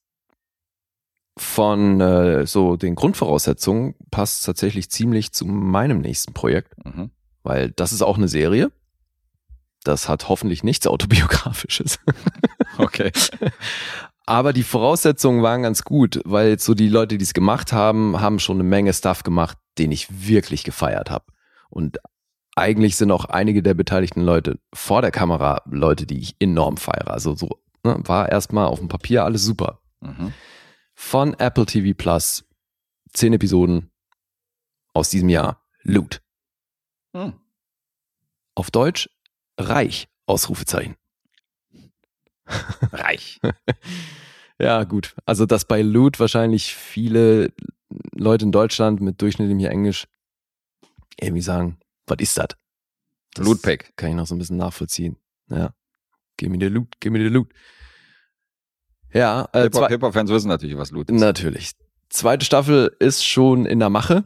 von 1.37 1.99
äh, 2.01 2.45
so 2.45 2.75
den 2.75 2.95
Grundvoraussetzungen, 2.95 3.95
passt 4.11 4.45
tatsächlich 4.45 4.89
ziemlich 4.91 5.31
zu 5.33 5.45
meinem 5.45 5.99
nächsten 5.99 6.33
Projekt, 6.33 6.73
Mhm. 6.85 7.09
weil 7.43 7.71
das 7.71 7.91
ist 7.91 8.01
auch 8.03 8.17
eine 8.17 8.27
Serie. 8.27 8.71
Das 9.83 10.07
hat 10.07 10.29
hoffentlich 10.29 10.63
nichts 10.63 10.87
Autobiografisches. 10.87 11.99
Okay. 12.79 13.11
Aber 14.25 14.51
die 14.51 14.63
Voraussetzungen 14.63 15.43
waren 15.43 15.61
ganz 15.61 15.83
gut, 15.83 16.19
weil 16.25 16.57
so 16.57 16.73
die 16.73 16.87
Leute, 16.89 17.19
die 17.19 17.23
es 17.23 17.35
gemacht 17.35 17.71
haben, 17.71 18.19
haben 18.19 18.39
schon 18.39 18.55
eine 18.57 18.63
Menge 18.63 18.91
Stuff 18.93 19.21
gemacht, 19.21 19.59
den 19.77 19.91
ich 19.91 20.07
wirklich 20.27 20.63
gefeiert 20.63 21.11
habe. 21.11 21.25
Und 21.69 21.99
eigentlich 22.55 22.95
sind 22.95 23.11
auch 23.11 23.25
einige 23.25 23.61
der 23.61 23.75
beteiligten 23.75 24.21
Leute 24.21 24.57
vor 24.73 25.01
der 25.03 25.11
Kamera 25.11 25.61
Leute, 25.69 26.07
die 26.07 26.17
ich 26.19 26.35
enorm 26.39 26.77
feiere. 26.77 27.11
Also 27.11 27.35
so 27.35 27.59
ne, 27.83 27.99
war 28.05 28.27
erstmal 28.31 28.65
auf 28.65 28.79
dem 28.79 28.87
Papier 28.87 29.23
alles 29.23 29.43
super. 29.43 29.79
Mhm. 30.01 30.33
Von 31.05 31.35
Apple 31.35 31.67
TV 31.67 31.95
Plus 31.95 32.43
zehn 33.11 33.33
Episoden 33.33 33.91
aus 34.93 35.09
diesem 35.11 35.29
Jahr. 35.29 35.63
Loot. 35.83 36.23
Hm. 37.15 37.39
Auf 38.55 38.71
Deutsch 38.71 39.09
reich. 39.59 40.07
Ausrufezeichen. 40.25 40.95
Reich. 42.91 43.39
Ja, 44.59 44.83
gut. 44.83 45.15
Also, 45.25 45.45
dass 45.45 45.65
bei 45.65 45.81
Loot 45.81 46.19
wahrscheinlich 46.19 46.75
viele 46.75 47.51
Leute 48.13 48.45
in 48.45 48.51
Deutschland 48.51 49.01
mit 49.01 49.19
durchschnittlichem 49.21 49.65
Englisch 49.65 50.07
irgendwie 51.19 51.41
sagen, 51.41 51.79
was 52.05 52.17
ist 52.19 52.37
das? 52.37 52.49
Das 53.33 53.45
Lootpack. 53.45 53.97
Kann 53.97 54.11
ich 54.11 54.15
noch 54.15 54.27
so 54.27 54.35
ein 54.35 54.37
bisschen 54.37 54.57
nachvollziehen. 54.57 55.17
Ja. 55.49 55.73
Gib 56.37 56.51
mir 56.51 56.59
den 56.59 56.71
Loot, 56.71 56.93
gib 56.99 57.11
mir 57.11 57.19
den 57.19 57.33
Loot. 57.33 57.51
Ja, 59.13 59.47
äh, 59.53 59.69
Hip-Hop-Fans 59.71 60.29
wissen 60.31 60.47
natürlich, 60.47 60.77
was 60.77 60.91
Loot 60.91 61.09
ist. 61.09 61.19
natürlich. 61.19 61.71
Zweite 62.09 62.45
Staffel 62.45 62.95
ist 62.99 63.25
schon 63.25 63.65
in 63.65 63.79
der 63.79 63.89
Mache. 63.89 64.25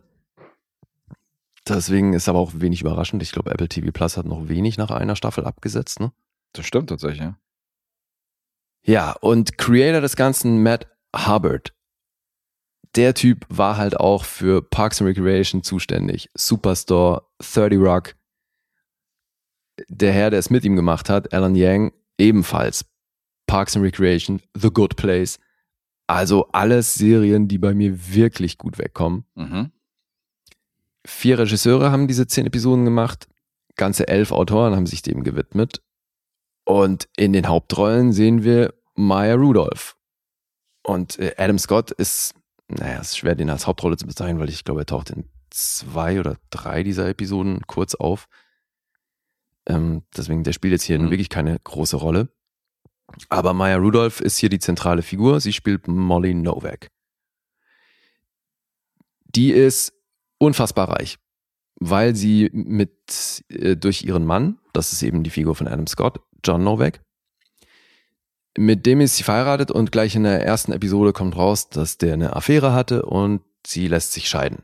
Deswegen 1.68 2.14
ist 2.14 2.30
aber 2.30 2.40
auch 2.40 2.54
wenig 2.56 2.82
überraschend. 2.82 3.22
Ich 3.22 3.32
glaube, 3.32 3.52
Apple 3.52 3.68
TV 3.68 3.92
Plus 3.92 4.16
hat 4.18 4.26
noch 4.26 4.48
wenig 4.48 4.78
nach 4.78 4.92
einer 4.92 5.16
Staffel 5.16 5.46
abgesetzt, 5.46 6.00
ne? 6.00 6.12
Das 6.54 6.66
stimmt 6.66 6.90
tatsächlich, 6.90 7.22
ja. 7.22 7.38
Ja, 8.84 9.12
und 9.20 9.58
Creator 9.58 10.00
des 10.00 10.16
Ganzen, 10.16 10.64
Matt 10.64 10.88
Hubbard. 11.14 11.74
Der 12.96 13.14
Typ 13.14 13.46
war 13.50 13.76
halt 13.76 14.00
auch 14.00 14.24
für 14.24 14.62
Parks 14.62 15.02
and 15.02 15.10
Recreation 15.10 15.62
zuständig. 15.62 16.30
Superstore, 16.34 17.28
30 17.40 17.80
Rock. 17.80 18.16
Der 19.90 20.14
Herr, 20.14 20.30
der 20.30 20.40
es 20.40 20.50
mit 20.50 20.64
ihm 20.64 20.76
gemacht 20.76 21.10
hat, 21.10 21.34
Alan 21.34 21.56
Yang, 21.56 21.92
ebenfalls. 22.18 22.86
Parks 23.48 23.76
and 23.76 23.84
Recreation, 23.86 24.42
The 24.56 24.70
Good 24.70 24.96
Place. 24.96 25.40
Also 26.06 26.48
alles 26.52 26.94
Serien, 26.94 27.48
die 27.48 27.58
bei 27.58 27.74
mir 27.74 28.14
wirklich 28.14 28.58
gut 28.58 28.78
wegkommen. 28.78 29.26
Mhm. 29.36 29.72
Vier 31.06 31.40
Regisseure 31.40 31.92
haben 31.92 32.08
diese 32.08 32.28
zehn 32.28 32.46
Episoden 32.46 32.86
gemacht. 32.86 33.28
Ganze 33.76 34.08
elf 34.08 34.32
Autoren 34.32 34.76
haben 34.76 34.86
sich 34.86 35.02
dem 35.02 35.24
gewidmet. 35.24 35.82
Und 36.66 37.08
in 37.16 37.34
den 37.34 37.48
Hauptrollen 37.48 38.12
sehen 38.12 38.44
wir 38.44 38.74
Maya 38.96 39.36
Rudolph. 39.36 39.96
Und 40.84 41.18
äh, 41.20 41.34
Adam 41.38 41.60
Scott 41.60 41.92
ist, 41.92 42.34
naja, 42.68 43.00
es 43.00 43.10
ist 43.10 43.18
schwer, 43.18 43.36
den 43.36 43.50
als 43.50 43.68
Hauptrolle 43.68 43.98
zu 43.98 44.06
bezeichnen, 44.06 44.40
weil 44.40 44.50
ich 44.50 44.64
glaube, 44.66 44.82
er 44.82 44.86
taucht 44.86 45.10
in 45.12 45.26
zwei 45.50 46.20
oder 46.20 46.38
drei 46.50 46.84
dieser 46.84 47.08
Episoden 47.08 47.62
kurz 47.68 47.96
auf. 47.96 48.28
Ähm, 49.66 50.04
deswegen, 50.16 50.44
der 50.44 50.54
spielt 50.54 50.72
jetzt 50.74 50.84
hier 50.84 51.00
Mhm. 51.00 51.10
wirklich 51.10 51.30
keine 51.30 51.58
große 51.60 51.98
Rolle. 51.98 52.30
Aber 53.30 53.54
Maya 53.54 53.78
Rudolph 53.78 54.22
ist 54.22 54.38
hier 54.38 54.50
die 54.50 54.60
zentrale 54.60 55.02
Figur. 55.02 55.40
Sie 55.40 55.54
spielt 55.54 55.88
Molly 55.88 56.34
Novak. 56.34 56.90
Die 59.26 59.52
ist 59.52 59.94
unfassbar 60.40 60.90
reich, 60.90 61.18
weil 61.80 62.16
sie 62.16 62.50
mit 62.54 63.44
äh, 63.50 63.76
durch 63.76 64.04
ihren 64.04 64.26
Mann, 64.26 64.60
das 64.74 64.94
ist 64.94 65.04
eben 65.04 65.24
die 65.24 65.30
Figur 65.30 65.56
von 65.56 65.68
Adam 65.68 65.88
Scott, 65.88 66.20
John 66.44 66.64
Novak, 66.64 67.02
Mit 68.58 68.86
dem 68.86 69.02
ist 69.02 69.18
sie 69.18 69.24
verheiratet 69.24 69.70
und 69.70 69.92
gleich 69.92 70.16
in 70.16 70.24
der 70.24 70.44
ersten 70.44 70.72
Episode 70.72 71.14
kommt 71.14 71.36
raus, 71.36 71.70
dass 71.70 71.98
der 71.98 72.14
eine 72.14 72.36
Affäre 72.36 72.74
hatte 72.74 73.04
und 73.04 73.42
sie 73.66 73.88
lässt 73.88 74.14
sich 74.14 74.30
scheiden. 74.30 74.64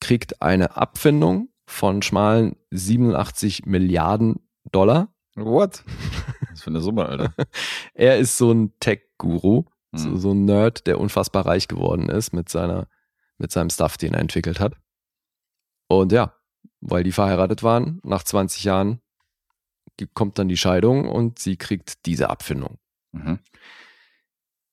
Kriegt 0.00 0.42
eine 0.42 0.76
Abfindung 0.76 1.48
von 1.66 2.02
schmalen 2.02 2.54
87 2.70 3.66
Milliarden 3.66 4.46
Dollar. 4.70 5.12
What? 5.36 5.84
Was 6.50 6.62
für 6.62 6.70
eine 6.70 6.80
Summe, 6.80 7.06
Alter. 7.06 7.34
Er 7.94 8.18
ist 8.18 8.36
so 8.36 8.52
ein 8.52 8.72
Tech-Guru, 8.80 9.64
Hm. 9.92 9.98
so, 9.98 10.16
so 10.16 10.32
ein 10.32 10.44
Nerd, 10.44 10.86
der 10.86 10.98
unfassbar 10.98 11.46
reich 11.46 11.68
geworden 11.68 12.08
ist 12.08 12.32
mit 12.32 12.48
seiner, 12.48 12.88
mit 13.38 13.50
seinem 13.52 13.70
Stuff, 13.70 13.96
den 13.96 14.14
er 14.14 14.20
entwickelt 14.20 14.60
hat. 14.60 14.74
Und 15.88 16.12
ja, 16.12 16.34
weil 16.80 17.04
die 17.04 17.12
verheiratet 17.12 17.62
waren, 17.62 18.00
nach 18.02 18.22
20 18.22 18.64
Jahren 18.64 19.00
kommt 20.14 20.38
dann 20.38 20.48
die 20.48 20.56
Scheidung 20.56 21.08
und 21.08 21.38
sie 21.38 21.56
kriegt 21.56 22.04
diese 22.06 22.28
Abfindung. 22.28 22.78
Mhm. 23.12 23.38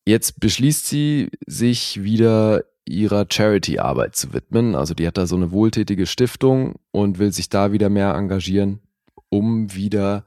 Jetzt 0.06 0.40
beschließt 0.40 0.86
sie, 0.86 1.30
sich 1.46 2.04
wieder 2.04 2.66
ihrer 2.86 3.26
Charity-Arbeit 3.32 4.18
zu 4.18 4.34
widmen. 4.34 4.76
Also 4.76 4.94
die 4.94 5.08
hat 5.08 5.18
da 5.18 5.26
so 5.26 5.38
eine 5.38 5.52
wohltätige 5.52 6.06
Stiftung 6.06 6.76
und 6.92 7.20
will 7.20 7.32
sich 7.32 7.48
da 7.48 7.72
wieder 7.72 7.90
mehr 7.90 8.14
engagieren, 8.14 8.82
um 9.30 9.74
wieder 9.74 10.26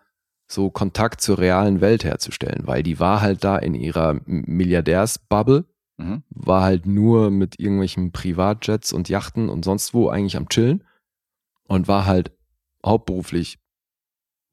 so 0.49 0.71
Kontakt 0.71 1.21
zur 1.21 1.39
realen 1.39 1.81
Welt 1.81 2.05
herzustellen, 2.05 2.67
weil 2.67 2.83
die 2.83 3.01
war 3.01 3.21
halt 3.21 3.43
da 3.45 3.57
in 3.59 3.75
ihrer 3.75 4.21
Milliardärsbubble, 4.27 5.65
Mhm. 5.99 6.23
war 6.29 6.63
halt 6.63 6.85
nur 6.87 7.31
mit 7.31 7.59
irgendwelchen 7.59 8.13
Privatjets 8.13 8.93
und 8.93 9.09
Yachten 9.09 9.49
und 9.49 9.65
sonst 9.65 9.95
wo 9.95 10.09
eigentlich 10.11 10.37
am 10.37 10.49
Chillen 10.51 10.85
und 11.65 11.89
war 11.89 12.05
halt 12.05 12.33
hauptberuflich, 12.85 13.59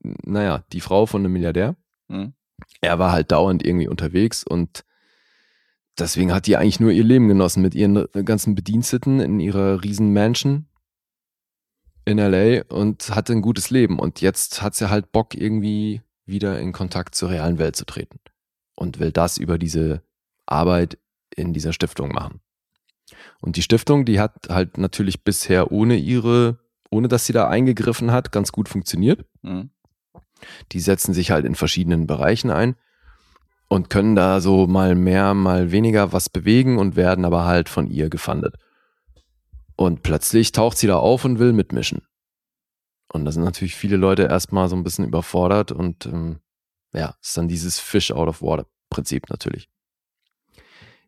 naja, 0.01 0.63
die 0.71 0.79
Frau 0.81 1.05
von 1.05 1.21
einem 1.21 1.33
Milliardär 1.33 1.75
Mhm. 2.07 2.33
er 2.81 2.97
war 2.97 3.11
halt 3.11 3.31
dauernd 3.31 3.65
irgendwie 3.65 3.87
unterwegs 3.89 4.43
und 4.45 4.85
deswegen 5.99 6.33
hat 6.33 6.47
die 6.47 6.55
eigentlich 6.57 6.79
nur 6.79 6.91
ihr 6.91 7.03
Leben 7.03 7.27
genossen 7.27 7.61
mit 7.61 7.75
ihren 7.75 8.05
ganzen 8.25 8.55
Bediensteten 8.55 9.19
in 9.19 9.39
ihrer 9.39 9.83
riesen 9.83 10.13
Mansion 10.13 10.67
in 12.05 12.17
LA 12.17 12.63
und 12.69 13.09
hatte 13.09 13.33
ein 13.33 13.41
gutes 13.41 13.69
Leben. 13.69 13.99
Und 13.99 14.21
jetzt 14.21 14.61
hat 14.61 14.75
sie 14.75 14.89
halt 14.89 15.11
Bock, 15.11 15.35
irgendwie 15.35 16.01
wieder 16.25 16.59
in 16.59 16.71
Kontakt 16.71 17.15
zur 17.15 17.29
realen 17.29 17.59
Welt 17.59 17.75
zu 17.75 17.85
treten 17.85 18.19
und 18.75 18.99
will 18.99 19.11
das 19.11 19.37
über 19.37 19.57
diese 19.57 20.01
Arbeit 20.45 20.97
in 21.35 21.53
dieser 21.53 21.73
Stiftung 21.73 22.09
machen. 22.13 22.39
Und 23.41 23.57
die 23.57 23.61
Stiftung, 23.61 24.05
die 24.05 24.19
hat 24.19 24.47
halt 24.49 24.77
natürlich 24.77 25.23
bisher 25.23 25.71
ohne 25.71 25.97
ihre, 25.97 26.59
ohne 26.89 27.07
dass 27.07 27.25
sie 27.25 27.33
da 27.33 27.47
eingegriffen 27.47 28.11
hat, 28.11 28.31
ganz 28.31 28.51
gut 28.51 28.69
funktioniert. 28.69 29.25
Mhm. 29.41 29.69
Die 30.71 30.79
setzen 30.79 31.13
sich 31.13 31.31
halt 31.31 31.45
in 31.45 31.55
verschiedenen 31.55 32.07
Bereichen 32.07 32.51
ein 32.51 32.75
und 33.67 33.89
können 33.89 34.15
da 34.15 34.39
so 34.39 34.67
mal 34.67 34.95
mehr, 34.95 35.33
mal 35.33 35.71
weniger 35.71 36.13
was 36.13 36.29
bewegen 36.29 36.77
und 36.77 36.95
werden 36.95 37.25
aber 37.25 37.45
halt 37.45 37.69
von 37.69 37.87
ihr 37.87 38.09
gefundet. 38.09 38.55
Und 39.75 40.03
plötzlich 40.03 40.51
taucht 40.51 40.77
sie 40.77 40.87
da 40.87 40.97
auf 40.97 41.25
und 41.25 41.39
will 41.39 41.53
mitmischen. 41.53 42.01
Und 43.11 43.25
da 43.25 43.31
sind 43.31 43.43
natürlich 43.43 43.75
viele 43.75 43.97
Leute 43.97 44.23
erstmal 44.23 44.69
so 44.69 44.75
ein 44.75 44.83
bisschen 44.83 45.05
überfordert 45.05 45.71
und 45.71 46.05
ähm, 46.05 46.39
ja, 46.93 47.15
ist 47.21 47.37
dann 47.37 47.47
dieses 47.47 47.79
Fish 47.79 48.11
out 48.11 48.27
of 48.27 48.41
water 48.41 48.65
Prinzip 48.89 49.29
natürlich. 49.29 49.69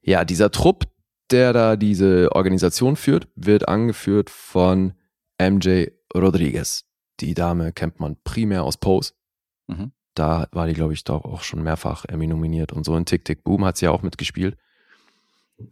Ja, 0.02 0.24
dieser 0.24 0.52
Trupp, 0.52 0.86
der 1.32 1.54
da 1.54 1.76
diese 1.76 2.32
Organisation 2.32 2.96
führt, 2.96 3.28
wird 3.36 3.68
angeführt 3.68 4.30
von 4.30 4.94
MJ 5.42 5.88
Rodriguez. 6.14 6.86
Die 7.20 7.34
Dame 7.34 7.72
kennt 7.72 8.00
man 8.00 8.18
primär 8.24 8.64
aus 8.64 8.78
Pose. 8.78 9.14
Mhm. 9.68 9.92
Da 10.14 10.48
war 10.52 10.68
die, 10.68 10.74
glaube 10.74 10.94
ich, 10.94 11.04
doch 11.04 11.26
auch 11.26 11.42
schon 11.42 11.64
mehrfach 11.64 12.06
Emmy 12.06 12.28
nominiert. 12.28 12.72
Und 12.72 12.86
so 12.86 12.96
in 12.96 13.06
Tick 13.06 13.26
Tick 13.26 13.44
Boom 13.44 13.66
hat 13.66 13.78
sie 13.78 13.86
ja 13.86 13.92
auch 13.92 14.02
mitgespielt. 14.02 14.58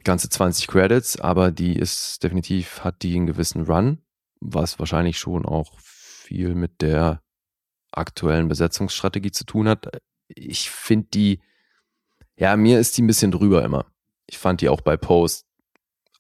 Ganze 0.04 0.30
20 0.30 0.68
Credits, 0.68 1.20
aber 1.20 1.52
die 1.52 1.78
ist 1.78 2.24
definitiv, 2.24 2.84
hat 2.84 3.02
die 3.04 3.16
einen 3.16 3.28
gewissen 3.28 3.64
Run, 3.64 4.02
was 4.40 4.80
wahrscheinlich 4.80 5.20
schon 5.20 5.46
auch 5.46 5.78
viel 5.80 6.56
mit 6.56 6.82
der 6.82 7.22
aktuellen 7.92 8.48
Besetzungsstrategie 8.48 9.32
zu 9.32 9.46
tun 9.46 9.68
hat. 9.68 9.88
Ich 10.28 10.70
finde 10.70 11.08
die, 11.14 11.42
ja, 12.38 12.56
mir 12.56 12.80
ist 12.80 12.98
die 12.98 13.02
ein 13.02 13.08
bisschen 13.08 13.32
drüber 13.32 13.64
immer. 13.64 13.86
Ich 14.26 14.38
fand 14.38 14.62
die 14.62 14.70
auch 14.70 14.82
bei 14.82 14.96
Post, 14.96 15.46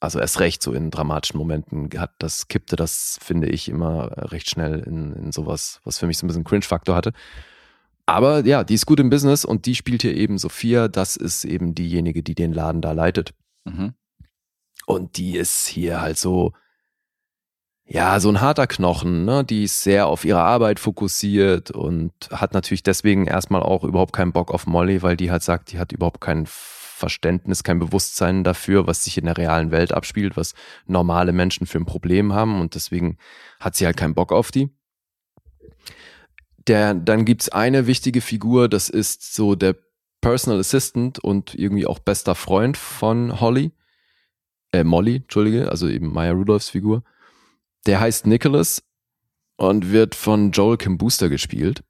also 0.03 0.19
erst 0.19 0.41
recht 0.41 0.61
so 0.61 0.73
in 0.73 0.91
dramatischen 0.91 1.38
Momenten 1.38 1.90
hat 1.98 2.11
das 2.19 2.49
kippte 2.49 2.76
das, 2.76 3.18
finde 3.22 3.48
ich, 3.48 3.69
immer 3.69 4.11
recht 4.34 4.49
schnell 4.49 4.81
in, 4.81 5.14
in 5.14 5.31
sowas, 5.31 5.80
was 5.85 5.98
für 5.98 6.07
mich 6.07 6.18
so 6.18 6.26
ein 6.26 6.27
bisschen 6.27 6.44
Cringe-Faktor 6.44 6.94
hatte. 6.94 7.14
Aber 8.06 8.45
ja, 8.45 8.65
die 8.65 8.73
ist 8.73 8.85
gut 8.85 8.99
im 8.99 9.10
Business 9.10 9.45
und 9.45 9.65
die 9.65 9.76
spielt 9.76 10.02
hier 10.02 10.14
eben 10.14 10.38
Sophia. 10.38 10.90
Das 10.90 11.15
ist 11.15 11.45
eben 11.45 11.73
diejenige, 11.73 12.22
die 12.22 12.35
den 12.35 12.52
Laden 12.52 12.81
da 12.81 12.91
leitet. 12.91 13.34
Mhm. 13.65 13.94
Und 14.85 15.18
die 15.18 15.38
ist 15.38 15.68
hier 15.68 16.02
halt 16.02 16.18
so, 16.18 16.53
ja, 17.85 18.19
so 18.19 18.30
ein 18.30 18.41
harter 18.41 18.68
Knochen, 18.68 19.26
ne? 19.26 19.44
Die 19.44 19.65
ist 19.65 19.84
sehr 19.84 20.07
auf 20.07 20.23
ihre 20.26 20.41
Arbeit 20.41 20.80
fokussiert 20.80 21.72
und 21.72 22.14
hat 22.31 22.53
natürlich 22.53 22.84
deswegen 22.84 23.27
erstmal 23.27 23.61
auch 23.61 23.84
überhaupt 23.84 24.14
keinen 24.14 24.31
Bock 24.31 24.52
auf 24.52 24.68
Molly, 24.68 25.02
weil 25.02 25.18
die 25.18 25.31
halt 25.31 25.44
sagt, 25.44 25.72
die 25.72 25.80
hat 25.80 25.91
überhaupt 25.91 26.22
kein 26.22 26.45
Verständnis, 26.48 27.64
kein 27.64 27.80
Bewusstsein 27.80 28.45
dafür, 28.45 28.88
was 28.88 29.03
sich 29.03 29.18
in 29.18 29.26
der 29.26 29.38
realen 29.38 29.72
Welt 29.72 29.91
abspielt, 29.91 30.38
was 30.38 30.53
normale 30.85 31.34
Menschen 31.34 31.68
für 31.68 31.77
ein 31.77 31.85
Problem 31.85 32.34
haben 32.34 32.61
und 32.61 32.76
deswegen 32.76 33.18
hat 33.60 33.76
sie 33.76 33.85
halt 33.85 33.98
keinen 33.98 34.14
Bock 34.14 34.31
auf 34.31 34.52
die. 34.52 34.69
Der, 36.68 36.94
dann 36.94 37.26
gibt's 37.26 37.49
eine 37.49 37.88
wichtige 37.88 38.22
Figur, 38.22 38.69
das 38.69 38.88
ist 38.90 39.34
so 39.35 39.56
der 39.56 39.76
Personal 40.24 40.62
Assistant 40.62 41.20
und 41.20 41.54
irgendwie 41.54 41.86
auch 41.86 42.00
bester 42.00 42.34
Freund 42.34 42.78
von 42.78 43.41
Holly. 43.41 43.74
Äh, 44.72 44.86
Molly, 44.86 45.18
Entschuldige, 45.18 45.70
also 45.70 45.90
eben 45.90 46.14
Maya 46.14 46.32
Rudolphs 46.32 46.70
Figur. 46.70 47.04
Der 47.86 48.00
heißt 48.00 48.26
Nicholas 48.26 48.84
und 49.58 49.91
wird 49.91 50.16
von 50.16 50.52
Joel 50.52 50.78
Kim 50.78 50.98
Booster 50.98 51.28
gespielt. 51.28 51.84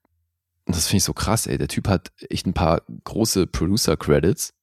Und 0.66 0.76
das 0.76 0.88
finde 0.88 0.98
ich 0.98 1.04
so 1.04 1.14
krass, 1.14 1.46
ey. 1.46 1.60
Der 1.60 1.68
Typ 1.68 1.88
hat 1.88 2.12
echt 2.30 2.48
ein 2.48 2.56
paar 2.56 2.82
große 3.04 3.46
Producer-Credits 3.46 4.56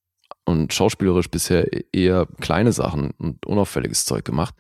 und 0.45 0.75
schauspielerisch 0.75 1.31
bisher 1.31 1.69
eher 1.95 2.27
kleine 2.41 2.73
Sachen 2.73 3.13
und 3.19 3.47
unauffälliges 3.47 4.05
Zeug 4.05 4.25
gemacht. 4.25 4.57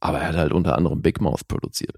Aber 0.00 0.18
er 0.18 0.28
hat 0.28 0.36
halt 0.36 0.52
unter 0.52 0.76
anderem 0.76 1.00
Big 1.00 1.22
Mouth 1.22 1.48
produziert. 1.48 1.96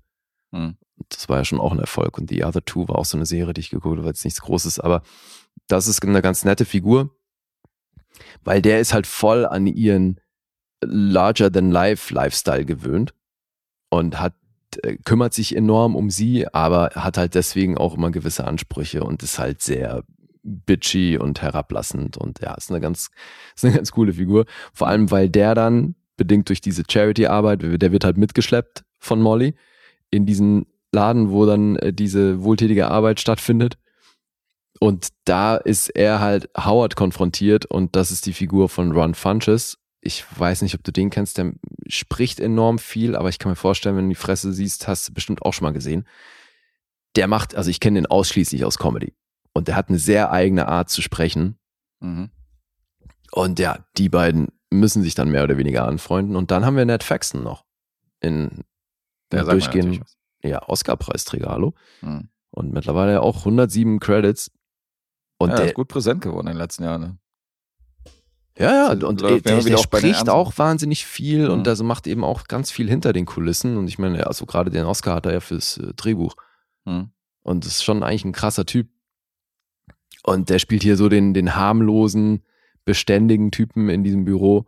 Mhm. 0.53 0.77
Das 1.09 1.29
war 1.29 1.39
ja 1.39 1.45
schon 1.45 1.59
auch 1.59 1.73
ein 1.73 1.81
Erfolg. 1.81 2.19
Und 2.19 2.31
The 2.31 2.45
Other 2.45 2.65
Two 2.65 2.87
war 2.87 2.99
auch 2.99 3.05
so 3.05 3.17
eine 3.17 3.27
Serie, 3.27 3.53
die 3.53 3.63
ich 3.63 3.71
geguckt 3.71 3.97
habe, 3.97 4.05
weil 4.05 4.13
es 4.13 4.25
nichts 4.25 4.43
Großes. 4.43 4.79
Aber 4.79 5.03
das 5.69 5.89
ist 5.89 6.05
eine 6.05 6.23
ganz 6.23 6.45
nette 6.45 6.65
Figur, 6.65 7.17
weil 8.45 8.63
der 8.63 8.81
ist 8.81 8.93
halt 8.93 9.07
voll 9.07 9.47
an 9.47 9.67
ihren 9.67 10.21
Larger-than-Life-Lifestyle 10.83 12.65
gewöhnt 12.65 13.15
und 13.91 14.21
hat 14.21 14.35
äh, 14.83 14.97
kümmert 15.05 15.35
sich 15.35 15.55
enorm 15.55 15.95
um 15.97 16.11
sie, 16.11 16.47
aber 16.53 16.91
hat 16.95 17.19
halt 17.19 17.35
deswegen 17.35 17.77
auch 17.77 17.95
immer 17.95 18.11
gewisse 18.11 18.47
Ansprüche 18.47 19.05
und 19.05 19.23
ist 19.23 19.39
halt 19.39 19.63
sehr 19.63 20.05
bitchy 20.43 21.19
und 21.19 21.41
herablassend 21.41 22.17
und 22.17 22.41
ja, 22.41 22.55
ist 22.55 22.71
eine 22.71 22.81
ganz, 22.81 23.11
ist 23.55 23.65
eine 23.65 23.75
ganz 23.75 23.93
coole 23.93 24.15
Figur. 24.15 24.47
Vor 24.73 24.89
allem, 24.89 25.11
weil 25.11 25.29
der 25.29 25.55
dann, 25.55 25.95
bedingt 26.17 26.49
durch 26.49 26.61
diese 26.61 26.85
Charity-Arbeit, 26.89 27.63
der 27.83 27.91
wird 27.93 28.05
halt 28.05 28.17
mitgeschleppt 28.17 28.85
von 28.99 29.21
Molly 29.21 29.55
in 30.11 30.27
diesen 30.27 30.67
Laden, 30.93 31.31
wo 31.31 31.47
dann 31.47 31.77
äh, 31.77 31.93
diese 31.93 32.45
wohltätige 32.45 32.89
Arbeit 32.89 33.19
stattfindet. 33.19 33.79
Und 34.83 35.11
da 35.27 35.59
ist 35.59 35.91
er 35.91 36.19
halt 36.19 36.51
Howard 36.59 36.97
konfrontiert 36.97 37.67
und 37.67 37.95
das 37.95 38.11
ist 38.11 38.27
die 38.27 38.33
Figur 38.33 38.69
von 38.69 38.91
Ron 38.91 39.15
Funches. 39.15 39.79
Ich 40.01 40.25
weiß 40.37 40.63
nicht, 40.63 40.75
ob 40.75 40.83
du 40.83 40.91
den 40.91 41.09
kennst, 41.09 41.39
der 41.39 41.53
spricht 41.87 42.41
enorm 42.41 42.81
viel, 42.81 43.15
aber 43.15 43.29
ich 43.29 43.39
kann 43.39 43.53
mir 43.53 43.55
vorstellen, 43.55 43.97
wenn 43.97 44.07
du 44.07 44.09
die 44.09 44.17
Fresse 44.17 44.53
siehst, 44.53 44.89
hast 44.89 45.09
du 45.09 45.15
bestimmt 45.15 45.43
auch 45.43 45.53
schon 45.53 45.67
mal 45.67 45.73
gesehen. 45.73 46.05
Der 47.15 47.29
macht, 47.29 47.55
also 47.55 47.71
ich 47.71 47.79
kenne 47.79 48.01
den 48.01 48.07
ausschließlich 48.07 48.65
aus 48.65 48.77
Comedy. 48.77 49.15
Und 49.53 49.69
der 49.69 49.77
hat 49.77 49.89
eine 49.89 50.01
sehr 50.01 50.33
eigene 50.33 50.67
Art 50.67 50.91
zu 50.91 51.01
sprechen. 51.01 51.61
Mhm. 52.01 52.31
Und 53.31 53.61
ja, 53.61 53.87
die 53.97 54.09
beiden 54.09 54.49
müssen 54.71 55.05
sich 55.05 55.15
dann 55.15 55.31
mehr 55.31 55.45
oder 55.45 55.59
weniger 55.59 55.87
anfreunden. 55.87 56.35
Und 56.35 56.51
dann 56.51 56.67
haben 56.67 56.77
wir 56.77 56.85
Ned 56.87 57.05
Faxon 57.05 57.45
noch 57.45 57.65
in 58.19 58.65
Der 59.31 59.39
ja, 59.39 59.45
sagt 59.45 59.47
mir 59.47 59.53
durchgehend, 59.53 59.85
natürlich 59.91 60.01
was. 60.01 60.17
ja, 60.43 60.69
Oscar-Preisträger, 60.69 61.51
hallo. 61.51 61.73
Mhm. 62.01 62.31
Und 62.51 62.73
mittlerweile 62.73 63.23
auch 63.23 63.39
107 63.47 64.01
Credits. 64.01 64.51
Und 65.43 65.51
ja, 65.51 65.57
der, 65.57 65.67
ist 65.67 65.75
gut 65.75 65.89
präsent 65.89 66.21
geworden 66.23 66.47
in 66.47 66.53
den 66.53 66.59
letzten 66.59 66.85
Jahren. 66.85 67.01
Ne? 67.01 67.19
Ja, 68.59 68.73
ja, 68.73 69.07
und 69.07 69.21
der, 69.23 69.41
der 69.41 69.61
den 69.61 69.79
spricht 69.79 70.29
auch 70.29 70.57
wahnsinnig 70.59 71.07
viel 71.07 71.47
Mhm. 71.47 71.53
und 71.53 71.69
also 71.69 71.85
macht 71.85 72.07
eben 72.07 72.23
auch 72.23 72.45
ganz 72.45 72.71
viel 72.71 72.89
hinter 72.89 73.13
den 73.13 73.27
Kulissen. 73.27 73.77
Und 73.77 73.89
ich 73.89 73.99
meine, 73.99 74.27
also 74.27 74.47
gerade 74.47 74.71
den 74.71 74.85
Oscar 74.85 75.17
hat 75.17 75.27
er 75.27 75.33
ja 75.33 75.41
fürs 75.41 75.79
äh, 75.79 75.95
Drehbuch. 75.95 76.37
Mhm. 76.85 77.11
Und 77.43 77.65
das 77.65 77.73
ist 77.73 77.85
schon 77.85 78.03
eigentlich 78.03 78.25
ein 78.25 78.33
krasser 78.33 78.67
Typ. 78.67 78.89
Und 80.23 80.49
der 80.49 80.61
spielt 80.61 80.83
hier 80.83 80.97
so 80.97 81.09
den, 81.09 81.35
den 81.35 81.57
harmlosen, 81.57 82.45
beständigen 82.85 83.51
Typen 83.51 83.89
in 83.89 84.05
diesem 84.05 84.25
Büro. 84.25 84.67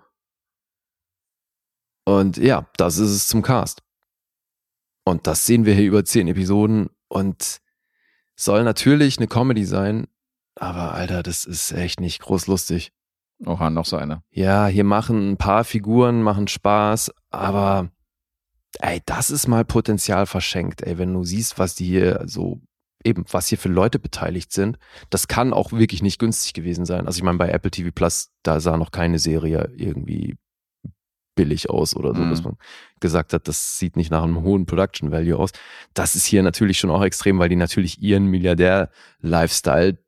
Und 2.05 2.37
ja, 2.37 2.67
das 2.77 2.99
ist 2.99 3.11
es 3.11 3.29
zum 3.29 3.43
Cast. 3.43 3.83
Und 5.05 5.27
das 5.27 5.47
sehen 5.47 5.67
wir 5.67 5.75
hier 5.75 5.87
über 5.87 6.05
zehn 6.05 6.27
Episoden 6.27 6.89
und 7.09 7.61
soll 8.35 8.65
natürlich 8.65 9.19
eine 9.19 9.29
Comedy 9.29 9.65
sein, 9.65 10.09
Aber 10.57 10.95
Alter, 10.95 11.23
das 11.23 11.45
ist 11.45 11.73
echt 11.73 12.01
nicht 12.01 12.21
groß 12.21 12.47
lustig. 12.47 12.93
Oha, 13.45 13.71
noch 13.71 13.85
so 13.87 13.97
eine. 13.97 14.23
Ja, 14.31 14.67
hier 14.69 14.85
machen 14.85 15.33
ein 15.33 15.37
paar 15.37 15.65
Figuren, 15.65 16.23
machen 16.23 16.47
Spaß, 16.49 17.13
aber 17.31 17.91
ey, 18.79 19.03
das 19.07 19.31
ist 19.31 19.49
mal 19.49 19.65
Potenzial 19.65 20.27
verschenkt, 20.27 20.83
ey, 20.83 20.99
wenn 20.99 21.13
du 21.13 21.25
siehst, 21.25 21.59
was 21.59 21.75
die 21.75 21.85
hier 21.87 22.23
so 22.27 22.61
eben, 23.05 23.25
was 23.31 23.49
hier 23.49 23.59
für 23.59 23.69
Leute 23.69 23.99
beteiligt 23.99 24.53
sind, 24.53 24.79
das 25.11 25.29
kann 25.29 25.53
auch 25.53 25.73
wirklich 25.73 26.03
nicht 26.03 26.19
günstig 26.19 26.55
gewesen 26.55 26.87
sein. 26.87 27.07
Also 27.07 27.19
ich 27.19 27.23
meine, 27.25 27.37
bei 27.39 27.51
Apple 27.51 27.71
TV 27.71 27.91
Plus, 27.93 28.31
da 28.43 28.61
sah 28.61 28.77
noch 28.79 28.93
keine 28.93 29.19
Serie 29.19 29.71
irgendwie 29.77 30.37
billig 31.37 31.69
aus 31.69 31.97
oder 31.97 32.15
so, 32.15 32.23
Mhm. 32.23 32.31
dass 32.31 32.45
man 32.45 32.57
gesagt 33.01 33.33
hat, 33.33 33.49
das 33.49 33.79
sieht 33.79 33.97
nicht 33.97 34.11
nach 34.13 34.23
einem 34.23 34.43
hohen 34.43 34.65
Production 34.67 35.11
Value 35.11 35.37
aus. 35.37 35.51
Das 35.93 36.15
ist 36.15 36.25
hier 36.25 36.43
natürlich 36.45 36.79
schon 36.79 36.91
auch 36.91 37.03
extrem, 37.03 37.39
weil 37.41 37.49
die 37.49 37.57
natürlich 37.57 38.01
ihren 38.01 38.27
Milliardär-Lifestyle, 38.27 39.99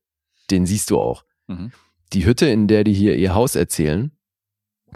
den 0.50 0.66
siehst 0.66 0.90
du 0.90 0.98
auch. 0.98 1.24
Mhm. 1.46 1.72
Die 2.12 2.24
Hütte, 2.24 2.46
in 2.46 2.68
der 2.68 2.84
die 2.84 2.92
hier 2.92 3.16
ihr 3.16 3.34
Haus 3.34 3.56
erzählen, 3.56 4.12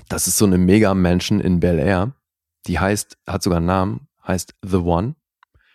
das 0.08 0.26
ist 0.26 0.38
so 0.38 0.44
eine 0.44 0.58
Mega-Mansion 0.58 1.40
in 1.40 1.60
Bel 1.60 1.78
Air. 1.78 2.14
Die 2.66 2.78
heißt, 2.78 3.18
hat 3.26 3.42
sogar 3.42 3.58
einen 3.58 3.66
Namen, 3.66 4.08
heißt 4.26 4.54
The 4.62 4.76
One. 4.76 5.16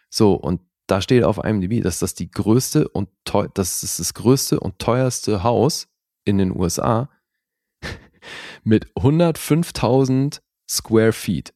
So, 0.10 0.34
und 0.34 0.62
da 0.88 1.02
steht 1.02 1.24
auf 1.24 1.44
IMDb, 1.44 1.84
dass 1.84 2.00
das 2.00 2.14
die 2.14 2.30
größte 2.30 2.88
und 2.88 3.10
teuer, 3.26 3.50
das 3.54 3.84
ist 3.84 4.00
das 4.00 4.14
größte 4.14 4.60
und 4.60 4.80
teuerste 4.80 5.44
Haus 5.44 5.88
in 6.24 6.38
den 6.38 6.56
USA 6.56 7.10
mit 8.64 8.88
105.000 8.94 10.42
Square 10.68 11.14
Feet. 11.14 11.54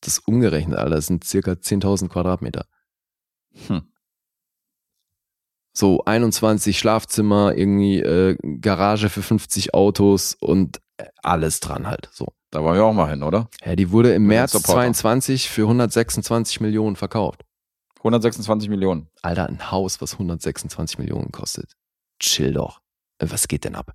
Das 0.00 0.14
ist 0.14 0.28
umgerechnet, 0.28 0.78
Alter, 0.78 0.96
das 0.96 1.06
sind 1.06 1.24
circa 1.24 1.52
10.000 1.52 2.08
Quadratmeter. 2.08 2.66
Hm. 3.68 3.91
So 5.74 6.04
21 6.04 6.78
Schlafzimmer, 6.78 7.54
irgendwie 7.56 8.00
äh, 8.00 8.36
Garage 8.60 9.08
für 9.08 9.22
50 9.22 9.74
Autos 9.74 10.34
und 10.38 10.80
äh, 10.98 11.06
alles 11.22 11.60
dran 11.60 11.86
halt. 11.86 12.10
So. 12.12 12.28
Da 12.50 12.62
wollen 12.62 12.76
wir 12.76 12.84
auch 12.84 12.92
mal 12.92 13.08
hin, 13.08 13.22
oder? 13.22 13.48
Ja, 13.64 13.74
die 13.74 13.90
wurde 13.90 14.12
im 14.12 14.26
März 14.26 14.52
Supporter. 14.52 14.82
22 14.82 15.48
für 15.48 15.62
126 15.62 16.60
Millionen 16.60 16.96
verkauft. 16.96 17.44
126 17.98 18.68
Millionen. 18.68 19.08
Alter, 19.22 19.48
ein 19.48 19.70
Haus, 19.70 20.02
was 20.02 20.14
126 20.14 20.98
Millionen 20.98 21.32
kostet. 21.32 21.72
Chill 22.18 22.52
doch. 22.52 22.82
Äh, 23.18 23.26
Was 23.30 23.48
geht 23.48 23.64
denn 23.64 23.74
ab? 23.74 23.94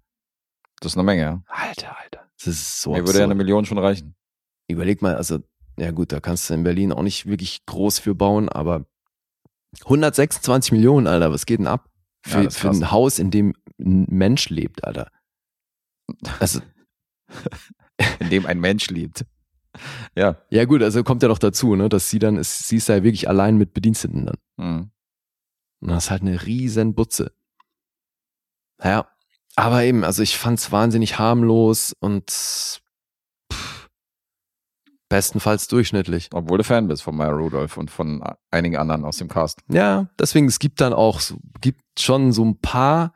Das 0.80 0.94
ist 0.94 0.98
eine 0.98 1.04
Menge, 1.04 1.22
ja. 1.22 1.44
Alter, 1.48 1.96
Alter. 2.00 2.22
Das 2.38 2.48
ist 2.48 2.82
so 2.82 2.94
Mir 2.94 3.06
würde 3.06 3.20
ja 3.20 3.26
eine. 3.26 3.36
Million 3.36 3.66
schon 3.66 3.78
reichen. 3.78 4.16
Überleg 4.68 5.02
mal, 5.02 5.16
also, 5.16 5.40
ja 5.78 5.92
gut, 5.92 6.12
da 6.12 6.20
kannst 6.20 6.50
du 6.50 6.54
in 6.56 6.64
Berlin 6.64 6.92
auch 6.92 7.04
nicht 7.04 7.26
wirklich 7.28 7.66
groß 7.66 8.00
für 8.00 8.16
bauen, 8.16 8.50
aber 8.50 8.86
126 9.84 10.72
Millionen, 10.72 11.08
Alter, 11.08 11.32
was 11.32 11.46
geht 11.46 11.60
denn 11.60 11.68
ab? 11.68 11.90
Für, 12.26 12.44
Ja, 12.44 12.50
für 12.50 12.70
ein 12.70 12.92
Haus, 12.92 13.20
in 13.20 13.32
dem 13.32 13.54
ein 13.80 14.06
Mensch 14.10 14.50
lebt, 14.50 14.84
Alter. 14.84 15.12
Also, 16.40 16.62
In 18.20 18.30
dem 18.30 18.46
ein 18.46 18.60
Mensch 18.60 18.90
lebt. 18.90 19.26
Ja. 20.16 20.38
ja 20.50 20.66
gut, 20.66 20.82
also 20.82 21.04
kommt 21.04 21.22
ja 21.22 21.30
noch 21.30 21.40
dazu, 21.40 21.76
ne, 21.76 21.90
dass 21.90 22.10
sie 22.10 22.20
dann 22.20 22.38
ist, 22.38 22.68
sie 22.68 22.78
ist 22.78 22.90
ja 22.90 23.04
wirklich 23.04 23.30
allein 23.30 23.58
mit 23.58 23.74
Bediensteten 23.74 24.26
dann. 24.26 24.38
Mhm. 24.58 24.92
Und 25.82 25.90
das 25.90 26.06
ist 26.06 26.12
halt 26.12 26.24
eine 26.24 26.46
riesen 26.46 26.96
Butze. 26.96 27.32
Naja, 28.80 29.08
aber 29.56 29.84
eben, 29.84 30.04
also 30.04 30.24
ich 30.24 30.38
fand's 30.38 30.72
wahnsinnig 30.72 31.20
harmlos 31.20 31.94
und 32.00 32.82
bestenfalls 35.10 35.68
durchschnittlich. 35.68 36.30
Obwohl 36.34 36.58
du 36.58 36.64
Fan 36.64 36.88
bist 36.88 37.04
von 37.04 37.16
Maya 37.16 37.32
Rudolph 37.32 37.78
und 37.78 37.90
von 37.92 38.22
einigen 38.52 38.78
anderen 38.78 39.06
aus 39.06 39.18
dem 39.18 39.28
Cast. 39.28 39.62
Ja, 39.70 40.08
deswegen, 40.20 40.48
es 40.48 40.60
gibt 40.60 40.82
dann 40.82 40.94
auch, 40.94 41.22
gibt 41.62 41.82
schon 42.00 42.32
so 42.32 42.44
ein 42.44 42.60
paar 42.60 43.14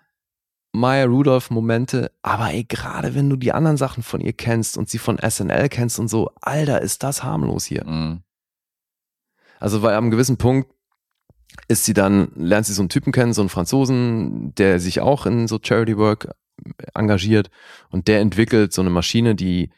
Maya 0.73 1.05
Rudolph-Momente, 1.05 2.11
aber 2.21 2.53
ey, 2.53 2.63
gerade 2.63 3.13
wenn 3.13 3.29
du 3.29 3.35
die 3.35 3.51
anderen 3.51 3.77
Sachen 3.77 4.03
von 4.03 4.21
ihr 4.21 4.33
kennst 4.33 4.77
und 4.77 4.89
sie 4.89 4.99
von 4.99 5.17
SNL 5.17 5.67
kennst 5.67 5.99
und 5.99 6.07
so, 6.07 6.31
Alter, 6.39 6.81
ist 6.81 7.03
das 7.03 7.23
harmlos 7.23 7.65
hier. 7.65 7.85
Mhm. 7.85 8.23
Also, 9.59 9.81
weil 9.81 9.95
am 9.95 10.11
gewissen 10.11 10.37
Punkt 10.37 10.71
ist 11.67 11.83
sie 11.83 11.93
dann, 11.93 12.31
lernt 12.35 12.65
sie 12.65 12.73
so 12.73 12.81
einen 12.81 12.89
Typen 12.89 13.11
kennen, 13.11 13.33
so 13.33 13.41
einen 13.41 13.49
Franzosen, 13.49 14.55
der 14.55 14.79
sich 14.79 15.01
auch 15.01 15.25
in 15.25 15.47
so 15.47 15.59
Charity 15.61 15.97
Work 15.97 16.33
engagiert 16.93 17.49
und 17.89 18.07
der 18.07 18.21
entwickelt 18.21 18.71
so 18.71 18.81
eine 18.81 18.89
Maschine, 18.89 19.35
die 19.35 19.71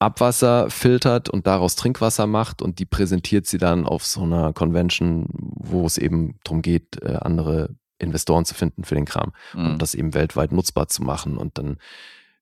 Abwasser 0.00 0.70
filtert 0.70 1.28
und 1.28 1.46
daraus 1.46 1.74
Trinkwasser 1.76 2.26
macht 2.26 2.62
und 2.62 2.78
die 2.78 2.84
präsentiert 2.86 3.46
sie 3.46 3.58
dann 3.58 3.84
auf 3.84 4.04
so 4.06 4.22
einer 4.22 4.52
Convention, 4.52 5.26
wo 5.30 5.84
es 5.86 5.98
eben 5.98 6.38
darum 6.44 6.62
geht, 6.62 7.02
äh, 7.02 7.16
andere 7.20 7.70
Investoren 7.98 8.44
zu 8.44 8.54
finden 8.54 8.84
für 8.84 8.94
den 8.94 9.06
Kram 9.06 9.32
Mhm. 9.54 9.70
und 9.72 9.82
das 9.82 9.94
eben 9.94 10.14
weltweit 10.14 10.52
nutzbar 10.52 10.86
zu 10.86 11.02
machen. 11.02 11.36
Und 11.36 11.58
dann 11.58 11.78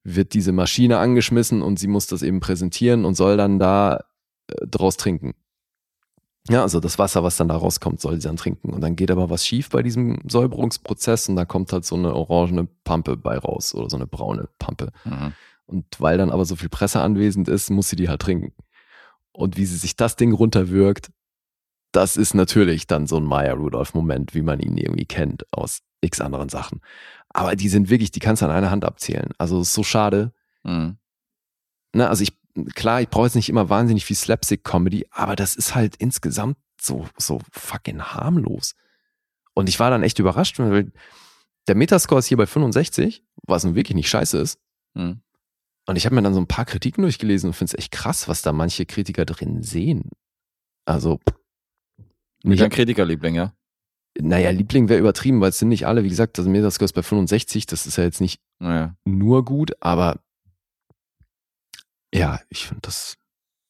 wird 0.04 0.34
diese 0.34 0.52
Maschine 0.52 0.98
angeschmissen 0.98 1.62
und 1.62 1.78
sie 1.78 1.88
muss 1.88 2.06
das 2.06 2.22
eben 2.22 2.40
präsentieren 2.40 3.04
und 3.06 3.14
soll 3.14 3.36
dann 3.38 3.58
da 3.58 4.04
äh, 4.48 4.66
draus 4.66 4.96
trinken. 4.98 5.32
Ja, 6.48 6.62
also 6.62 6.78
das 6.78 6.98
Wasser, 6.98 7.24
was 7.24 7.36
dann 7.38 7.48
da 7.48 7.56
rauskommt, 7.56 8.00
soll 8.00 8.20
sie 8.20 8.28
dann 8.28 8.36
trinken. 8.36 8.72
Und 8.72 8.80
dann 8.82 8.94
geht 8.94 9.10
aber 9.10 9.30
was 9.30 9.44
schief 9.44 9.70
bei 9.70 9.82
diesem 9.82 10.20
Säuberungsprozess 10.28 11.28
und 11.28 11.34
da 11.36 11.44
kommt 11.44 11.72
halt 11.72 11.84
so 11.84 11.96
eine 11.96 12.14
orangene 12.14 12.68
Pampe 12.84 13.16
bei 13.16 13.36
raus 13.38 13.74
oder 13.74 13.90
so 13.90 13.96
eine 13.96 14.06
braune 14.06 14.48
Pampe. 14.60 14.92
Mhm. 15.04 15.32
Und 15.66 15.84
weil 15.98 16.16
dann 16.18 16.30
aber 16.30 16.44
so 16.44 16.56
viel 16.56 16.68
Presse 16.68 17.00
anwesend 17.00 17.48
ist, 17.48 17.70
muss 17.70 17.88
sie 17.88 17.96
die 17.96 18.08
halt 18.08 18.22
trinken. 18.22 18.52
Und 19.32 19.56
wie 19.56 19.66
sie 19.66 19.76
sich 19.76 19.96
das 19.96 20.16
Ding 20.16 20.32
runterwirkt, 20.32 21.10
das 21.92 22.16
ist 22.16 22.34
natürlich 22.34 22.86
dann 22.86 23.06
so 23.06 23.16
ein 23.16 23.24
Maya 23.24 23.54
Rudolph-Moment, 23.54 24.34
wie 24.34 24.42
man 24.42 24.60
ihn 24.60 24.76
irgendwie 24.76 25.06
kennt 25.06 25.44
aus 25.52 25.80
x 26.00 26.20
anderen 26.20 26.48
Sachen. 26.48 26.80
Aber 27.30 27.56
die 27.56 27.68
sind 27.68 27.90
wirklich, 27.90 28.10
die 28.10 28.20
kannst 28.20 28.42
du 28.42 28.46
an 28.46 28.52
einer 28.52 28.70
Hand 28.70 28.84
abzählen. 28.84 29.30
Also 29.38 29.60
ist 29.60 29.74
so 29.74 29.82
schade. 29.82 30.32
Mhm. 30.62 30.98
Ne, 31.94 32.08
also 32.08 32.22
ich, 32.22 32.36
klar, 32.74 33.00
ich 33.00 33.08
brauche 33.08 33.26
jetzt 33.26 33.34
nicht 33.34 33.48
immer 33.48 33.68
wahnsinnig 33.68 34.04
viel 34.04 34.16
Slapstick-Comedy, 34.16 35.06
aber 35.10 35.36
das 35.36 35.54
ist 35.54 35.74
halt 35.74 35.96
insgesamt 35.96 36.58
so, 36.80 37.08
so 37.16 37.40
fucking 37.50 38.02
harmlos. 38.02 38.74
Und 39.54 39.68
ich 39.68 39.80
war 39.80 39.90
dann 39.90 40.02
echt 40.02 40.18
überrascht, 40.18 40.58
weil 40.58 40.92
der 41.66 41.74
Metascore 41.74 42.18
ist 42.18 42.26
hier 42.26 42.36
bei 42.36 42.46
65, 42.46 43.24
was 43.46 43.64
nun 43.64 43.74
wirklich 43.74 43.94
nicht 43.94 44.08
scheiße 44.08 44.38
ist. 44.38 44.60
Mhm. 44.94 45.22
Und 45.86 45.96
ich 45.96 46.04
habe 46.04 46.14
mir 46.14 46.22
dann 46.22 46.34
so 46.34 46.40
ein 46.40 46.48
paar 46.48 46.64
Kritiken 46.64 47.02
durchgelesen 47.02 47.48
und 47.50 47.54
finde 47.54 47.72
es 47.72 47.78
echt 47.78 47.92
krass, 47.92 48.28
was 48.28 48.42
da 48.42 48.52
manche 48.52 48.86
Kritiker 48.86 49.24
drin 49.24 49.62
sehen. 49.62 50.10
Also, 50.84 51.20
Nicht 52.42 52.58
ich 52.58 52.64
ein 52.64 52.70
Kritikerliebling, 52.70 53.34
ja? 53.34 53.52
naja, 54.20 54.50
Liebling 54.50 54.88
wäre 54.88 55.00
übertrieben, 55.00 55.40
weil 55.40 55.50
es 55.50 55.58
sind 55.58 55.68
nicht 55.68 55.86
alle, 55.86 56.02
wie 56.04 56.08
gesagt, 56.08 56.38
also 56.38 56.50
Metascore 56.50 56.86
ist 56.86 56.92
bei 56.92 57.02
65, 57.02 57.66
das 57.66 57.86
ist 57.86 57.96
ja 57.96 58.04
jetzt 58.04 58.20
nicht 58.20 58.40
Naja. 58.58 58.96
nur 59.04 59.44
gut, 59.44 59.72
aber 59.80 60.20
ja, 62.14 62.40
ich 62.48 62.66
finde 62.66 62.82
das 62.82 63.16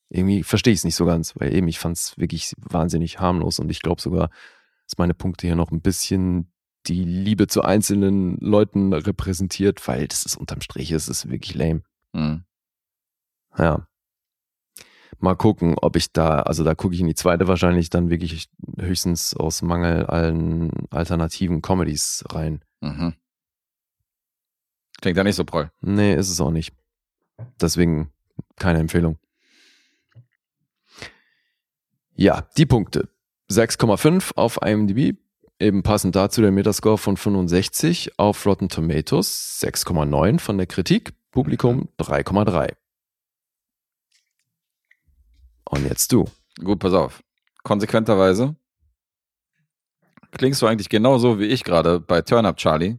irgendwie 0.08 0.44
verstehe 0.44 0.72
ich 0.72 0.80
es 0.80 0.84
nicht 0.84 0.94
so 0.94 1.04
ganz, 1.04 1.34
weil 1.36 1.52
eben 1.54 1.66
ich 1.68 1.78
fand 1.78 1.96
es 1.96 2.16
wirklich 2.16 2.54
wahnsinnig 2.58 3.18
harmlos 3.18 3.58
und 3.58 3.70
ich 3.70 3.82
glaube 3.82 4.00
sogar, 4.00 4.30
dass 4.86 4.98
meine 4.98 5.14
Punkte 5.14 5.48
hier 5.48 5.56
noch 5.56 5.72
ein 5.72 5.80
bisschen 5.80 6.52
die 6.86 7.02
Liebe 7.02 7.48
zu 7.48 7.62
einzelnen 7.62 8.36
Leuten 8.38 8.92
repräsentiert, 8.92 9.86
weil 9.88 10.06
das 10.06 10.24
ist 10.24 10.36
unterm 10.36 10.60
Strich, 10.60 10.92
es 10.92 11.08
ist 11.08 11.28
wirklich 11.28 11.54
lame. 11.54 11.82
Mhm. 12.16 12.44
Ja. 13.58 13.86
Mal 15.18 15.34
gucken, 15.34 15.76
ob 15.80 15.96
ich 15.96 16.12
da, 16.12 16.40
also 16.40 16.62
da 16.64 16.74
gucke 16.74 16.94
ich 16.94 17.00
in 17.00 17.06
die 17.06 17.14
zweite 17.14 17.48
wahrscheinlich 17.48 17.90
dann 17.90 18.10
wirklich 18.10 18.48
höchstens 18.78 19.34
aus 19.34 19.62
Mangel 19.62 20.06
allen 20.06 20.70
alternativen 20.90 21.62
Comedies 21.62 22.24
rein. 22.30 22.62
Mhm. 22.80 23.14
Klingt 25.00 25.16
ja 25.16 25.24
nicht 25.24 25.36
so 25.36 25.44
prall. 25.44 25.70
Nee, 25.80 26.14
ist 26.14 26.30
es 26.30 26.40
auch 26.40 26.50
nicht. 26.50 26.74
Deswegen 27.60 28.12
keine 28.56 28.78
Empfehlung. 28.78 29.18
Ja, 32.14 32.48
die 32.56 32.66
Punkte. 32.66 33.08
6,5 33.50 34.34
auf 34.36 34.58
IMDb, 34.62 35.18
eben 35.58 35.82
passend 35.82 36.16
dazu 36.16 36.40
der 36.40 36.50
Metascore 36.50 36.98
von 36.98 37.16
65 37.16 38.18
auf 38.18 38.44
Rotten 38.46 38.68
Tomatoes, 38.68 39.60
6,9 39.62 40.40
von 40.40 40.56
der 40.56 40.66
Kritik, 40.66 41.12
Publikum 41.36 41.90
3,3. 41.98 42.74
Und 45.68 45.84
jetzt 45.84 46.10
du. 46.10 46.24
Gut, 46.64 46.78
pass 46.78 46.94
auf. 46.94 47.22
Konsequenterweise 47.62 48.56
klingst 50.30 50.62
du 50.62 50.66
eigentlich 50.66 50.88
genauso 50.88 51.38
wie 51.38 51.44
ich 51.44 51.62
gerade 51.62 52.00
bei 52.00 52.22
Turn 52.22 52.46
Up 52.46 52.56
Charlie. 52.56 52.96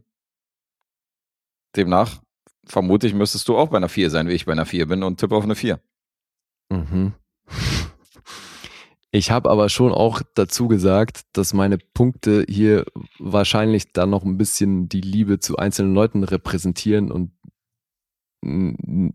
Demnach 1.74 2.22
vermute 2.64 3.08
ich, 3.08 3.14
müsstest 3.14 3.48
du 3.48 3.56
auch 3.56 3.70
bei 3.70 3.78
einer 3.78 3.88
4 3.88 4.08
sein, 4.08 4.28
wie 4.28 4.34
ich 4.34 4.46
bei 4.46 4.52
einer 4.52 4.66
4 4.66 4.86
bin 4.86 5.02
und 5.02 5.18
tippe 5.18 5.34
auf 5.34 5.42
eine 5.42 5.56
4. 5.56 5.80
Mhm. 6.68 7.14
Ich 9.10 9.32
habe 9.32 9.50
aber 9.50 9.68
schon 9.68 9.90
auch 9.90 10.22
dazu 10.34 10.68
gesagt, 10.68 11.22
dass 11.32 11.54
meine 11.54 11.78
Punkte 11.78 12.44
hier 12.48 12.84
wahrscheinlich 13.18 13.92
dann 13.92 14.10
noch 14.10 14.22
ein 14.22 14.38
bisschen 14.38 14.88
die 14.88 15.00
Liebe 15.00 15.40
zu 15.40 15.56
einzelnen 15.56 15.92
Leuten 15.92 16.22
repräsentieren 16.22 17.10
und 17.10 17.32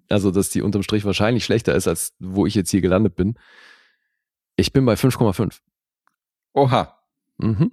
also, 0.10 0.32
dass 0.32 0.50
die 0.50 0.62
unterm 0.62 0.84
Strich 0.84 1.06
wahrscheinlich 1.06 1.46
schlechter 1.46 1.76
ist, 1.76 1.88
als 1.88 2.14
wo 2.20 2.46
ich 2.46 2.56
jetzt 2.56 2.72
hier 2.72 2.82
gelandet 2.82 3.16
bin. 3.16 3.38
Ich 4.56 4.74
bin 4.74 4.86
bei 4.86 4.94
5,5. 4.94 5.60
Oha. 6.54 7.00
Mhm. 7.38 7.72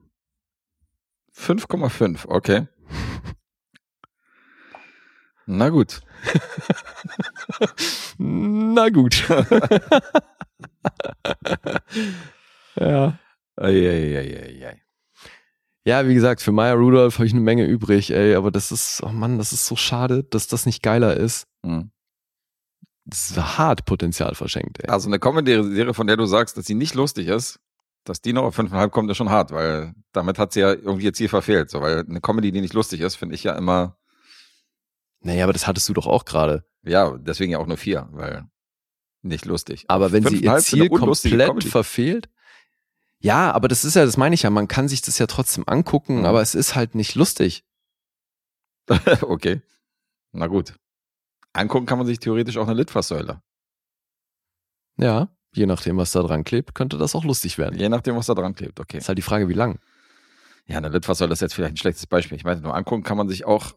5,5, 1.36 2.26
okay. 2.26 2.68
Na 5.46 5.68
gut. 5.68 6.00
Na 8.18 8.88
gut. 8.90 9.24
ja. 12.76 13.18
Eieieiei. 13.56 14.80
Ja, 15.84 16.06
wie 16.06 16.14
gesagt, 16.14 16.42
für 16.42 16.52
Maya 16.52 16.74
Rudolph 16.74 17.14
habe 17.14 17.26
ich 17.26 17.32
eine 17.32 17.40
Menge 17.40 17.64
übrig, 17.64 18.10
ey, 18.10 18.34
aber 18.34 18.50
das 18.50 18.70
ist, 18.70 19.02
oh 19.02 19.08
Mann, 19.08 19.38
das 19.38 19.52
ist 19.52 19.66
so 19.66 19.76
schade, 19.76 20.24
dass 20.24 20.46
das 20.46 20.66
nicht 20.66 20.82
geiler 20.82 21.16
ist. 21.16 21.46
Hm. 21.64 21.90
Das 23.06 23.30
ist 23.30 23.58
hart 23.58 23.86
Potenzial 23.86 24.34
verschenkt, 24.34 24.78
ey. 24.82 24.90
Also 24.90 25.08
eine 25.08 25.18
Comedy-Serie, 25.18 25.94
von 25.94 26.06
der 26.06 26.16
du 26.16 26.26
sagst, 26.26 26.56
dass 26.58 26.66
sie 26.66 26.74
nicht 26.74 26.94
lustig 26.94 27.28
ist, 27.28 27.58
dass 28.04 28.20
die 28.20 28.32
noch 28.32 28.44
auf 28.44 28.58
5,5 28.58 28.88
kommt, 28.90 29.10
ist 29.10 29.16
schon 29.16 29.30
hart, 29.30 29.52
weil 29.52 29.94
damit 30.12 30.38
hat 30.38 30.52
sie 30.52 30.60
ja 30.60 30.70
irgendwie 30.72 31.06
ihr 31.06 31.12
Ziel 31.14 31.28
verfehlt. 31.28 31.70
So, 31.70 31.80
weil 31.80 32.04
eine 32.08 32.20
Comedy, 32.20 32.52
die 32.52 32.60
nicht 32.60 32.74
lustig 32.74 33.00
ist, 33.00 33.16
finde 33.16 33.34
ich 33.34 33.42
ja 33.44 33.54
immer, 33.56 33.96
Naja, 35.20 35.44
aber 35.44 35.52
das 35.54 35.66
hattest 35.66 35.88
du 35.88 35.94
doch 35.94 36.06
auch 36.06 36.24
gerade. 36.24 36.64
ja, 36.82 37.16
deswegen 37.18 37.52
ja 37.52 37.58
auch 37.58 37.66
nur 37.66 37.76
vier, 37.78 38.08
weil 38.12 38.44
nicht 39.22 39.44
lustig. 39.44 39.84
Aber 39.88 40.12
wenn 40.12 40.24
sie 40.24 40.36
5,5 40.36 40.42
ihr 40.42 40.58
Ziel 40.58 40.88
komplett 40.88 41.48
Comedy. 41.48 41.68
verfehlt. 41.68 42.28
Ja, 43.22 43.52
aber 43.52 43.68
das 43.68 43.84
ist 43.84 43.96
ja, 43.96 44.04
das 44.04 44.16
meine 44.16 44.34
ich 44.34 44.42
ja, 44.42 44.50
man 44.50 44.66
kann 44.68 44.88
sich 44.88 45.02
das 45.02 45.18
ja 45.18 45.26
trotzdem 45.26 45.64
angucken, 45.66 46.20
Mhm. 46.20 46.24
aber 46.24 46.40
es 46.40 46.54
ist 46.54 46.74
halt 46.74 46.94
nicht 46.94 47.14
lustig. 47.14 47.64
okay. 49.22 49.60
Na 50.32 50.46
gut. 50.46 50.74
Angucken 51.52 51.86
kann 51.86 51.98
man 51.98 52.06
sich 52.06 52.18
theoretisch 52.18 52.56
auch 52.56 52.66
eine 52.66 52.74
Litfaßsäule. 52.74 53.42
Ja, 54.96 55.28
je 55.52 55.66
nachdem, 55.66 55.96
was 55.96 56.12
da 56.12 56.22
dran 56.22 56.44
klebt, 56.44 56.74
könnte 56.74 56.96
das 56.98 57.14
auch 57.14 57.24
lustig 57.24 57.58
werden. 57.58 57.78
Je 57.78 57.88
nachdem, 57.88 58.16
was 58.16 58.26
da 58.26 58.34
dran 58.34 58.54
klebt, 58.54 58.80
okay. 58.80 58.98
Ist 58.98 59.08
halt 59.08 59.18
die 59.18 59.22
Frage, 59.22 59.48
wie 59.48 59.54
lang. 59.54 59.80
Ja, 60.66 60.76
eine 60.78 60.88
Litfaßsäule 60.88 61.32
ist 61.32 61.40
jetzt 61.40 61.54
vielleicht 61.54 61.74
ein 61.74 61.78
schlechtes 61.78 62.06
Beispiel. 62.06 62.36
Ich 62.36 62.44
meine, 62.44 62.60
nur 62.60 62.74
angucken 62.74 63.02
kann 63.02 63.16
man 63.16 63.28
sich 63.28 63.44
auch, 63.44 63.72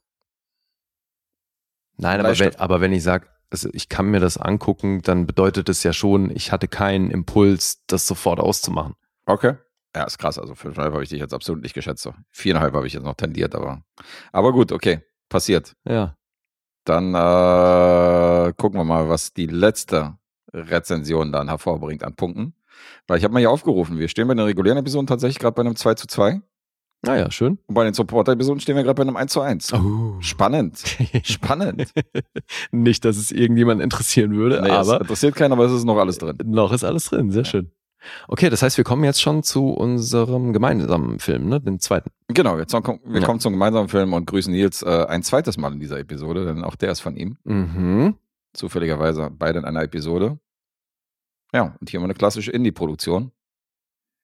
Nein, 1.98 2.20
aber 2.20 2.38
wenn, 2.40 2.56
aber 2.56 2.82
wenn 2.82 2.92
ich 2.92 3.04
sage, 3.04 3.28
also 3.50 3.70
ich 3.72 3.88
kann 3.88 4.08
mir 4.08 4.20
das 4.20 4.38
angucken, 4.38 5.02
dann 5.04 5.28
bedeutet 5.28 5.70
es 5.70 5.84
ja 5.84 5.94
schon, 5.94 6.30
ich 6.36 6.52
hatte 6.52 6.68
keinen 6.68 7.12
Impuls, 7.12 7.84
das 7.88 8.08
sofort 8.08 8.40
auszumachen. 8.40 8.96
Okay. 9.26 9.56
Ja, 9.96 10.04
ist 10.06 10.18
krass. 10.18 10.40
Also 10.40 10.56
fünfeinhalb 10.56 10.94
habe 10.94 11.04
ich 11.04 11.10
dich 11.10 11.20
jetzt 11.20 11.34
absolut 11.34 11.62
nicht 11.62 11.76
geschätzt. 11.76 12.02
So. 12.04 12.14
Viereinhalb 12.32 12.74
habe 12.74 12.88
ich 12.88 12.94
jetzt 12.94 13.04
noch 13.04 13.14
tendiert, 13.16 13.54
aber, 13.54 13.84
aber 14.32 14.52
gut, 14.52 14.72
okay. 14.72 15.02
Passiert. 15.30 15.76
Ja. 15.88 16.16
Dann 16.86 17.14
äh, 17.16 18.54
gucken 18.58 18.80
wir 18.80 18.84
mal, 18.84 19.08
was 19.10 19.34
die 19.34 19.46
letzte 19.48 20.18
Rezension 20.54 21.32
dann 21.32 21.48
hervorbringt 21.48 22.04
an 22.04 22.16
Punkten. 22.16 22.56
Weil 23.08 23.18
ich 23.20 23.24
habe 23.24 23.34
mal 23.34 23.40
hier 23.40 23.52
aufgerufen, 23.52 24.00
wir 24.00 24.08
stehen 24.08 24.28
bei 24.28 24.34
den 24.34 24.44
regulären 24.46 24.78
Episoden 24.80 25.08
tatsächlich 25.08 25.40
gerade 25.40 25.54
bei 25.56 25.62
einem 25.62 25.76
2 25.76 25.94
zu 25.94 26.08
2 26.08 26.42
Naja, 27.04 27.30
schön. 27.32 27.60
und 27.68 27.76
bei 27.76 27.84
den 27.84 27.94
Supporter-Episoden 27.94 28.60
stehen 28.60 28.76
wir 28.76 28.84
gerade 28.84 28.96
bei 28.96 29.04
einem 29.04 29.16
1 29.16 29.32
zu 29.32 29.42
1. 29.42 29.74
Oh. 29.74 30.18
Spannend. 30.22 30.84
Spannend. 31.24 31.94
Nicht, 32.72 33.06
dass 33.06 33.18
es 33.18 33.32
irgendjemand 33.32 33.82
interessieren 33.82 34.34
würde, 34.36 34.62
Nee, 34.62 34.70
es 34.70 34.74
aber 34.90 35.02
interessiert 35.02 35.36
keinen, 35.36 35.52
aber 35.54 35.66
es 35.66 35.72
ist 35.72 35.84
noch 35.86 35.98
alles 35.98 36.18
drin. 36.18 36.38
noch 36.46 36.72
ist 36.72 36.84
alles 36.84 37.06
drin. 37.06 37.32
Sehr 37.32 37.46
schön. 37.46 37.72
Okay, 38.28 38.50
das 38.50 38.62
heißt, 38.62 38.78
wir 38.78 38.84
kommen 38.84 39.04
jetzt 39.04 39.22
schon 39.22 39.44
zu 39.44 39.70
unserem 39.70 40.54
gemeinsamen 40.54 41.20
Film, 41.20 41.48
ne? 41.50 41.62
Den 41.62 41.80
zweiten. 41.80 42.10
Genau, 42.28 42.58
jetzt 42.58 42.72
kommen, 42.84 43.00
wir 43.06 43.22
Ja. 43.22 43.26
kommen 43.26 43.40
zum 43.40 43.54
gemeinsamen 43.54 43.90
Film 43.90 44.14
und 44.14 44.26
grüßen 44.28 44.52
Nils 44.52 44.82
äh, 44.82 45.06
ein 45.08 45.24
zweites 45.24 45.58
Mal 45.58 45.72
in 45.74 45.80
dieser 45.80 46.00
Episode, 46.00 46.46
denn 46.46 46.64
auch 46.64 46.76
der 46.76 46.92
ist 46.92 47.00
von 47.02 47.16
ihm. 47.16 47.38
Mhm. 47.44 48.16
Zufälligerweise 48.54 49.30
beide 49.32 49.60
in 49.60 49.66
einer 49.66 49.82
Episode. 49.84 50.38
Ja, 51.54 51.76
und 51.80 51.90
hier 51.90 52.00
haben 52.00 52.04
wir 52.04 52.08
eine 52.08 52.14
klassische 52.16 52.52
Indie-Produktion 52.52 53.32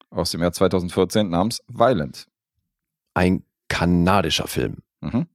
aus 0.09 0.31
dem 0.31 0.41
Jahr 0.41 0.51
2014 0.51 1.29
namens 1.29 1.61
Violent. 1.67 2.27
Ein 3.13 3.43
kanadischer 3.69 4.47
Film, 4.47 4.77
Mhm. 5.01 5.27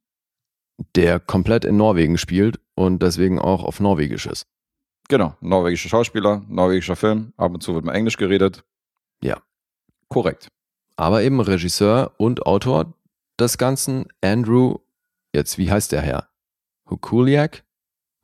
der 0.97 1.21
komplett 1.21 1.65
in 1.65 1.77
Norwegen 1.77 2.19
spielt 2.19 2.61
und 2.75 3.01
deswegen 3.03 3.39
auch 3.39 3.63
auf 3.65 3.79
Norwegisch 3.81 4.27
ist. 4.27 4.47
Genau, 5.09 5.37
norwegische 5.41 5.89
Schauspieler, 5.89 6.43
norwegischer 6.49 6.97
Film, 6.97 7.33
ab 7.37 7.53
und 7.53 7.63
zu 7.63 7.75
wird 7.75 7.85
mal 7.85 7.93
Englisch 7.95 8.17
geredet. 8.17 8.65
Ja. 9.23 9.43
Korrekt. 10.09 10.49
Aber 10.97 11.23
eben 11.23 11.41
Regisseur 11.41 12.13
und 12.19 12.47
Autor 12.47 12.95
des 13.39 13.59
Ganzen, 13.59 14.07
Andrew, 14.23 14.79
jetzt, 15.35 15.59
wie 15.59 15.71
heißt 15.71 15.93
der 15.93 16.01
Herr? 16.01 16.29
Hukuliak? 16.89 17.65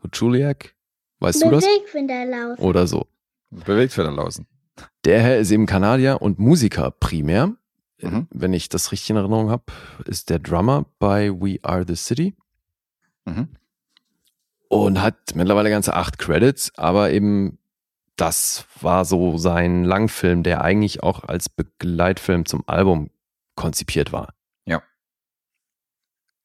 Huchuliak? 0.02 0.74
Weißt 1.18 1.42
du 1.42 1.50
das? 1.50 1.64
Bewegfinderlauf. 1.64 2.58
Oder 2.58 2.86
so. 2.86 3.06
Bewegt 3.50 3.92
für 3.92 4.04
den 4.04 4.14
Lausen. 4.14 4.46
Der 5.04 5.20
Herr 5.20 5.38
ist 5.38 5.50
eben 5.50 5.66
Kanadier 5.66 6.22
und 6.22 6.38
Musiker 6.38 6.90
primär. 6.90 7.56
Mhm. 8.00 8.28
Wenn 8.30 8.54
ich 8.54 8.68
das 8.70 8.92
richtig 8.92 9.10
in 9.10 9.16
Erinnerung 9.16 9.50
habe, 9.50 9.64
ist 10.06 10.30
der 10.30 10.38
Drummer 10.38 10.86
bei 10.98 11.30
We 11.30 11.58
Are 11.62 11.84
the 11.86 11.96
City 11.96 12.34
Mhm. 13.26 13.48
Und 14.70 15.02
hat 15.02 15.34
mittlerweile 15.34 15.68
ganze 15.68 15.94
acht 15.94 16.18
Credits, 16.18 16.72
aber 16.76 17.10
eben 17.10 17.58
das 18.14 18.66
war 18.80 19.04
so 19.04 19.36
sein 19.36 19.84
Langfilm, 19.84 20.44
der 20.44 20.62
eigentlich 20.62 21.02
auch 21.02 21.24
als 21.24 21.48
Begleitfilm 21.48 22.46
zum 22.46 22.62
Album 22.68 23.10
konzipiert 23.56 24.12
war. 24.12 24.32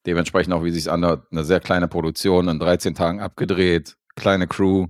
Dementsprechend 0.08 0.54
auch, 0.54 0.64
wie 0.64 0.72
sich 0.72 0.90
anhört, 0.90 1.28
eine 1.32 1.44
sehr 1.44 1.60
kleine 1.60 1.88
Produktion, 1.88 2.48
in 2.48 2.58
13 2.58 2.96
Tagen 2.96 3.22
abgedreht, 3.22 3.96
kleine 4.16 4.48
Crew, 4.48 4.88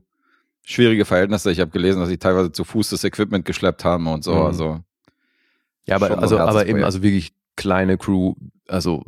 schwierige 0.63 1.03
Verhältnisse. 1.03 1.51
Ich 1.51 1.59
habe 1.59 1.71
gelesen, 1.71 1.99
dass 1.99 2.07
sie 2.07 2.17
teilweise 2.17 2.53
zu 2.53 2.63
Fuß 2.63 2.89
das 2.89 3.03
Equipment 3.03 3.43
geschleppt 3.43 3.83
haben 3.83 4.07
und 4.07 4.23
so. 4.23 4.33
Mhm. 4.33 4.41
Also 4.43 4.79
Ja, 5.87 5.97
aber, 5.97 6.17
also, 6.19 6.39
aber 6.39 6.67
eben 6.67 6.85
also 6.85 7.03
wirklich 7.03 7.33
kleine 7.57 7.97
Crew, 7.97 8.35
also 8.69 9.03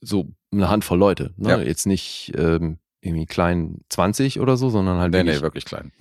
so 0.00 0.28
eine 0.50 0.70
Handvoll 0.70 0.98
Leute. 0.98 1.34
Ne? 1.36 1.50
Ja. 1.50 1.58
Jetzt 1.58 1.86
nicht 1.86 2.32
ähm, 2.36 2.78
irgendwie 3.00 3.26
klein 3.26 3.80
20 3.88 4.40
oder 4.40 4.56
so, 4.56 4.70
sondern 4.70 4.98
halt 4.98 5.12
nee, 5.12 5.18
wirklich 5.18 5.36
nee, 5.36 5.42
wirklich 5.42 5.64
klein. 5.64 5.92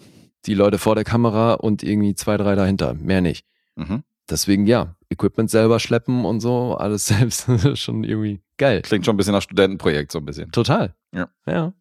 die 0.45 0.53
Leute 0.53 0.77
vor 0.77 0.95
der 0.95 1.03
Kamera 1.03 1.53
und 1.53 1.83
irgendwie 1.83 2.15
zwei, 2.15 2.37
drei 2.37 2.55
dahinter. 2.55 2.93
Mehr 2.93 3.21
nicht. 3.21 3.45
Mhm. 3.75 4.03
Deswegen 4.29 4.67
ja, 4.67 4.95
Equipment 5.09 5.49
selber 5.49 5.79
schleppen 5.79 6.25
und 6.25 6.39
so, 6.39 6.75
alles 6.75 7.05
selbst, 7.07 7.47
schon 7.75 8.03
irgendwie 8.03 8.41
geil. 8.57 8.81
Klingt 8.81 9.05
schon 9.05 9.15
ein 9.15 9.17
bisschen 9.17 9.33
nach 9.33 9.41
Studentenprojekt, 9.41 10.11
so 10.11 10.19
ein 10.19 10.25
bisschen. 10.25 10.51
Total. 10.51 10.95
Ja. 11.13 11.29
Ja. 11.47 11.73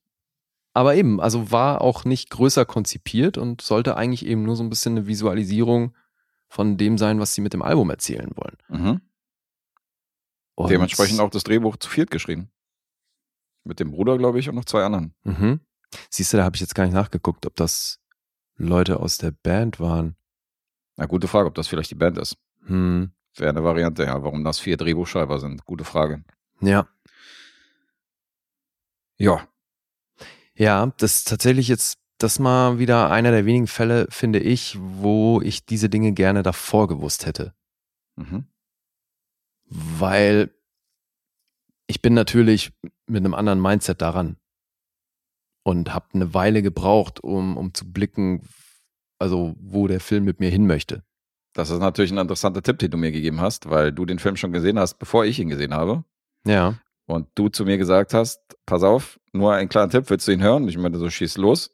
Aber 0.74 0.94
eben, 0.94 1.20
also 1.20 1.50
war 1.50 1.80
auch 1.80 2.04
nicht 2.04 2.30
größer 2.30 2.64
konzipiert 2.64 3.36
und 3.36 3.60
sollte 3.60 3.96
eigentlich 3.96 4.24
eben 4.24 4.44
nur 4.44 4.54
so 4.54 4.62
ein 4.62 4.70
bisschen 4.70 4.96
eine 4.96 5.06
Visualisierung 5.06 5.94
von 6.48 6.76
dem 6.76 6.98
sein, 6.98 7.20
was 7.20 7.34
sie 7.34 7.40
mit 7.40 7.52
dem 7.52 7.62
Album 7.62 7.90
erzählen 7.90 8.30
wollen. 8.36 8.56
Mhm. 8.68 9.00
Dementsprechend 10.68 11.20
auch 11.20 11.30
das 11.30 11.44
Drehbuch 11.44 11.76
zu 11.76 11.88
viert 11.88 12.10
geschrieben. 12.10 12.50
Mit 13.68 13.80
dem 13.80 13.90
Bruder, 13.90 14.16
glaube 14.16 14.38
ich, 14.38 14.48
und 14.48 14.54
noch 14.54 14.64
zwei 14.64 14.82
anderen. 14.82 15.14
Mhm. 15.24 15.60
Siehst 16.08 16.32
du, 16.32 16.38
da 16.38 16.44
habe 16.44 16.56
ich 16.56 16.60
jetzt 16.60 16.74
gar 16.74 16.84
nicht 16.84 16.94
nachgeguckt, 16.94 17.44
ob 17.44 17.54
das 17.54 18.00
Leute 18.56 18.98
aus 18.98 19.18
der 19.18 19.30
Band 19.30 19.78
waren. 19.78 20.16
Na, 20.96 21.04
gute 21.04 21.28
Frage, 21.28 21.48
ob 21.48 21.54
das 21.54 21.68
vielleicht 21.68 21.90
die 21.90 21.94
Band 21.94 22.16
ist. 22.16 22.36
Hm. 22.64 23.12
Wäre 23.36 23.50
eine 23.50 23.62
Variante, 23.62 24.04
ja. 24.04 24.22
Warum 24.24 24.42
das 24.42 24.58
vier 24.58 24.78
Drehbuchschreiber 24.78 25.38
sind, 25.38 25.66
gute 25.66 25.84
Frage. 25.84 26.24
Ja. 26.60 26.88
Ja, 29.18 29.46
Ja, 30.54 30.86
das 30.96 31.16
ist 31.16 31.28
tatsächlich 31.28 31.68
jetzt 31.68 31.98
das 32.16 32.38
mal 32.38 32.78
wieder 32.78 33.10
einer 33.10 33.32
der 33.32 33.44
wenigen 33.44 33.66
Fälle, 33.66 34.06
finde 34.10 34.38
ich, 34.38 34.78
wo 34.80 35.40
ich 35.42 35.66
diese 35.66 35.88
Dinge 35.90 36.12
gerne 36.12 36.42
davor 36.42 36.88
gewusst 36.88 37.26
hätte. 37.26 37.54
mhm. 38.16 38.46
Weil 39.70 40.54
ich 41.88 42.02
bin 42.02 42.14
natürlich 42.14 42.72
mit 43.06 43.24
einem 43.24 43.34
anderen 43.34 43.60
Mindset 43.60 44.00
daran 44.00 44.36
und 45.64 45.92
habe 45.92 46.06
eine 46.12 46.34
Weile 46.34 46.62
gebraucht, 46.62 47.18
um, 47.24 47.56
um 47.56 47.74
zu 47.74 47.90
blicken, 47.90 48.42
also 49.18 49.56
wo 49.58 49.88
der 49.88 50.00
Film 50.00 50.24
mit 50.24 50.38
mir 50.38 50.50
hin 50.50 50.66
möchte. 50.66 51.02
das 51.54 51.70
ist 51.70 51.80
natürlich 51.80 52.12
ein 52.12 52.18
interessanter 52.18 52.62
Tipp, 52.62 52.78
den 52.78 52.92
du 52.92 52.98
mir 52.98 53.10
gegeben 53.10 53.40
hast, 53.40 53.68
weil 53.68 53.90
du 53.90 54.04
den 54.04 54.20
Film 54.20 54.36
schon 54.36 54.52
gesehen 54.52 54.78
hast, 54.78 54.98
bevor 54.98 55.24
ich 55.24 55.40
ihn 55.40 55.48
gesehen 55.48 55.74
habe. 55.74 56.04
Ja. 56.46 56.78
Und 57.06 57.26
du 57.34 57.48
zu 57.48 57.64
mir 57.64 57.78
gesagt 57.78 58.14
hast, 58.14 58.40
pass 58.64 58.82
auf, 58.82 59.18
nur 59.32 59.54
ein 59.54 59.68
kleiner 59.68 59.90
Tipp, 59.90 60.08
willst 60.08 60.28
du 60.28 60.32
ihn 60.32 60.42
hören? 60.42 60.68
Ich 60.68 60.76
meinte 60.76 60.98
so, 60.98 61.10
schieß 61.10 61.38
los. 61.38 61.72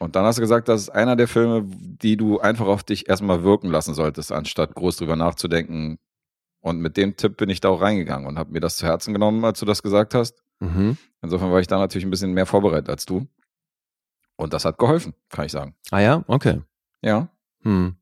Und 0.00 0.16
dann 0.16 0.24
hast 0.24 0.36
du 0.36 0.42
gesagt, 0.42 0.68
das 0.68 0.82
ist 0.82 0.88
einer 0.90 1.14
der 1.14 1.28
Filme, 1.28 1.62
die 1.64 2.16
du 2.16 2.40
einfach 2.40 2.66
auf 2.66 2.82
dich 2.82 3.08
erstmal 3.08 3.44
wirken 3.44 3.70
lassen 3.70 3.94
solltest, 3.94 4.32
anstatt 4.32 4.74
groß 4.74 4.96
drüber 4.96 5.14
nachzudenken. 5.14 5.98
Und 6.62 6.78
mit 6.78 6.96
dem 6.96 7.16
Tipp 7.16 7.36
bin 7.36 7.50
ich 7.50 7.60
da 7.60 7.68
auch 7.68 7.80
reingegangen 7.80 8.26
und 8.26 8.38
habe 8.38 8.52
mir 8.52 8.60
das 8.60 8.76
zu 8.76 8.86
Herzen 8.86 9.12
genommen, 9.12 9.44
als 9.44 9.58
du 9.58 9.66
das 9.66 9.82
gesagt 9.82 10.14
hast. 10.14 10.42
Mhm. 10.60 10.96
Insofern 11.20 11.50
war 11.50 11.60
ich 11.60 11.66
da 11.66 11.76
natürlich 11.78 12.06
ein 12.06 12.10
bisschen 12.10 12.32
mehr 12.32 12.46
vorbereitet 12.46 12.88
als 12.88 13.04
du. 13.04 13.26
Und 14.36 14.54
das 14.54 14.64
hat 14.64 14.78
geholfen, 14.78 15.12
kann 15.28 15.46
ich 15.46 15.52
sagen. 15.52 15.74
Ah 15.90 16.00
ja, 16.00 16.24
okay. 16.28 16.62
Ja. 17.02 17.28
Hm. 17.62 17.96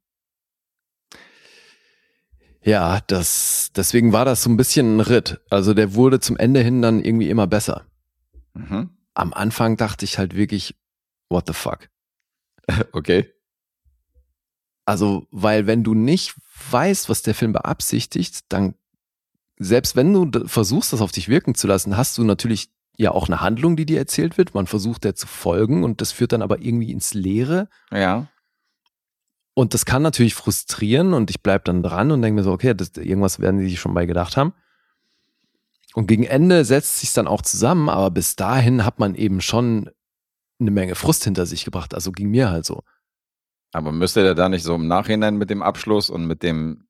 Ja, 2.63 3.01
das, 3.07 3.71
deswegen 3.75 4.13
war 4.13 4.27
das 4.27 4.43
so 4.43 4.51
ein 4.51 4.59
bisschen 4.59 4.99
ein 4.99 5.01
Ritt. 5.01 5.41
Also 5.49 5.73
der 5.73 5.95
wurde 5.95 6.21
zum 6.21 6.37
Ende 6.37 6.61
hin 6.61 6.83
dann 6.83 7.03
irgendwie 7.03 7.31
immer 7.31 7.47
besser. 7.47 7.87
Mhm. 8.53 8.91
Am 9.15 9.33
Anfang 9.33 9.79
dachte 9.79 10.05
ich 10.05 10.19
halt 10.19 10.37
wirklich, 10.37 10.75
what 11.31 11.47
the 11.47 11.55
fuck? 11.55 11.89
Okay. 12.93 13.33
Also, 14.85 15.27
weil 15.31 15.67
wenn 15.67 15.83
du 15.85 15.95
nicht 15.95 16.35
weißt, 16.71 17.09
was 17.09 17.23
der 17.23 17.35
Film 17.35 17.53
beabsichtigt, 17.53 18.41
dann, 18.49 18.75
selbst 19.59 19.97
wenn 19.97 20.13
du 20.13 20.47
versuchst, 20.47 20.93
das 20.93 21.01
auf 21.01 21.13
dich 21.13 21.29
wirken 21.29 21.55
zu 21.55 21.67
lassen, 21.67 21.97
hast 21.97 22.19
du 22.19 22.25
natürlich 22.25 22.71
ja 22.97 23.13
auch 23.13 23.29
eine 23.29 23.41
Handlung, 23.41 23.77
die 23.77 23.87
dir 23.87 23.99
erzählt 23.99 24.37
wird. 24.37 24.55
Man 24.55 24.67
versucht 24.67 25.05
der 25.05 25.15
zu 25.15 25.27
folgen 25.27 25.85
und 25.85 26.01
das 26.01 26.13
führt 26.13 26.33
dann 26.33 26.43
aber 26.43 26.61
irgendwie 26.61 26.93
ins 26.93 27.15
Leere. 27.15 27.69
Ja. 27.91 28.29
Und 29.55 29.75
das 29.75 29.85
kann 29.85 30.03
natürlich 30.03 30.35
frustrieren 30.35 31.13
und 31.13 31.31
ich 31.31 31.43
bleib 31.43 31.65
dann 31.65 31.83
dran 31.83 32.11
und 32.11 32.23
denke 32.23 32.37
mir 32.37 32.45
so, 32.45 32.53
okay, 32.53 32.75
das, 32.75 32.91
irgendwas 32.97 33.41
werden 33.41 33.61
die 33.61 33.69
sich 33.69 33.81
schon 33.81 33.95
bei 33.95 34.07
gedacht 34.07 34.37
haben. 34.37 34.55
Und 35.95 36.07
gegen 36.07 36.25
Ende 36.25 36.65
setzt 36.65 37.01
sich 37.01 37.13
dann 37.13 37.27
auch 37.27 37.43
zusammen, 37.43 37.89
aber 37.89 38.11
bis 38.11 38.37
dahin 38.37 38.85
hat 38.85 38.99
man 38.99 39.15
eben 39.15 39.41
schon 39.41 39.91
eine 40.61 40.71
Menge 40.71 40.95
Frust 40.95 41.25
hinter 41.25 41.47
sich 41.47 41.65
gebracht. 41.65 41.95
Also 41.95 42.13
ging 42.13 42.31
mir 42.31 42.51
halt 42.51 42.65
so. 42.65 42.85
Aber 43.73 43.93
müsste 43.93 44.23
der 44.23 44.35
da 44.35 44.49
nicht 44.49 44.63
so 44.65 44.75
im 44.75 44.89
Nachhinein 44.89 45.37
mit 45.37 45.51
dem 45.51 45.63
Abschluss 45.63 46.11
und 46.11 46.27
mit 46.27 46.43
dem 46.43 46.87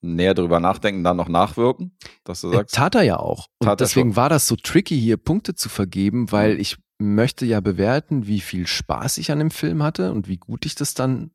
näher 0.00 0.34
drüber 0.34 0.60
nachdenken 0.60 1.02
dann 1.04 1.16
noch 1.16 1.28
nachwirken, 1.28 1.96
dass 2.24 2.40
du 2.42 2.50
Äh, 2.52 2.56
sagst? 2.56 2.74
Tat 2.74 2.94
er 2.94 3.02
ja 3.02 3.16
auch. 3.18 3.48
Und 3.58 3.66
Tat 3.66 3.80
deswegen 3.80 4.10
schon. 4.10 4.16
war 4.16 4.28
das 4.28 4.46
so 4.46 4.56
tricky, 4.56 4.98
hier 4.98 5.16
Punkte 5.16 5.54
zu 5.54 5.68
vergeben, 5.68 6.30
weil 6.32 6.60
ich 6.60 6.78
möchte 6.98 7.44
ja 7.46 7.60
bewerten, 7.60 8.26
wie 8.28 8.40
viel 8.40 8.66
Spaß 8.66 9.18
ich 9.18 9.32
an 9.32 9.40
dem 9.40 9.50
Film 9.50 9.82
hatte 9.82 10.12
und 10.12 10.28
wie 10.28 10.36
gut 10.38 10.64
ich 10.66 10.74
das 10.76 10.94
dann 10.94 11.32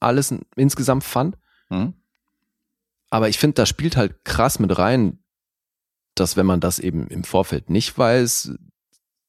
alles 0.00 0.30
in- 0.30 0.42
insgesamt 0.56 1.02
fand. 1.04 1.36
Hm? 1.68 1.94
Aber 3.10 3.28
ich 3.28 3.38
finde, 3.38 3.54
da 3.54 3.66
spielt 3.66 3.96
halt 3.96 4.24
krass 4.24 4.58
mit 4.60 4.78
rein, 4.78 5.18
dass 6.14 6.36
wenn 6.36 6.46
man 6.46 6.60
das 6.60 6.78
eben 6.78 7.08
im 7.08 7.24
Vorfeld 7.24 7.68
nicht 7.68 7.98
weiß, 7.98 8.52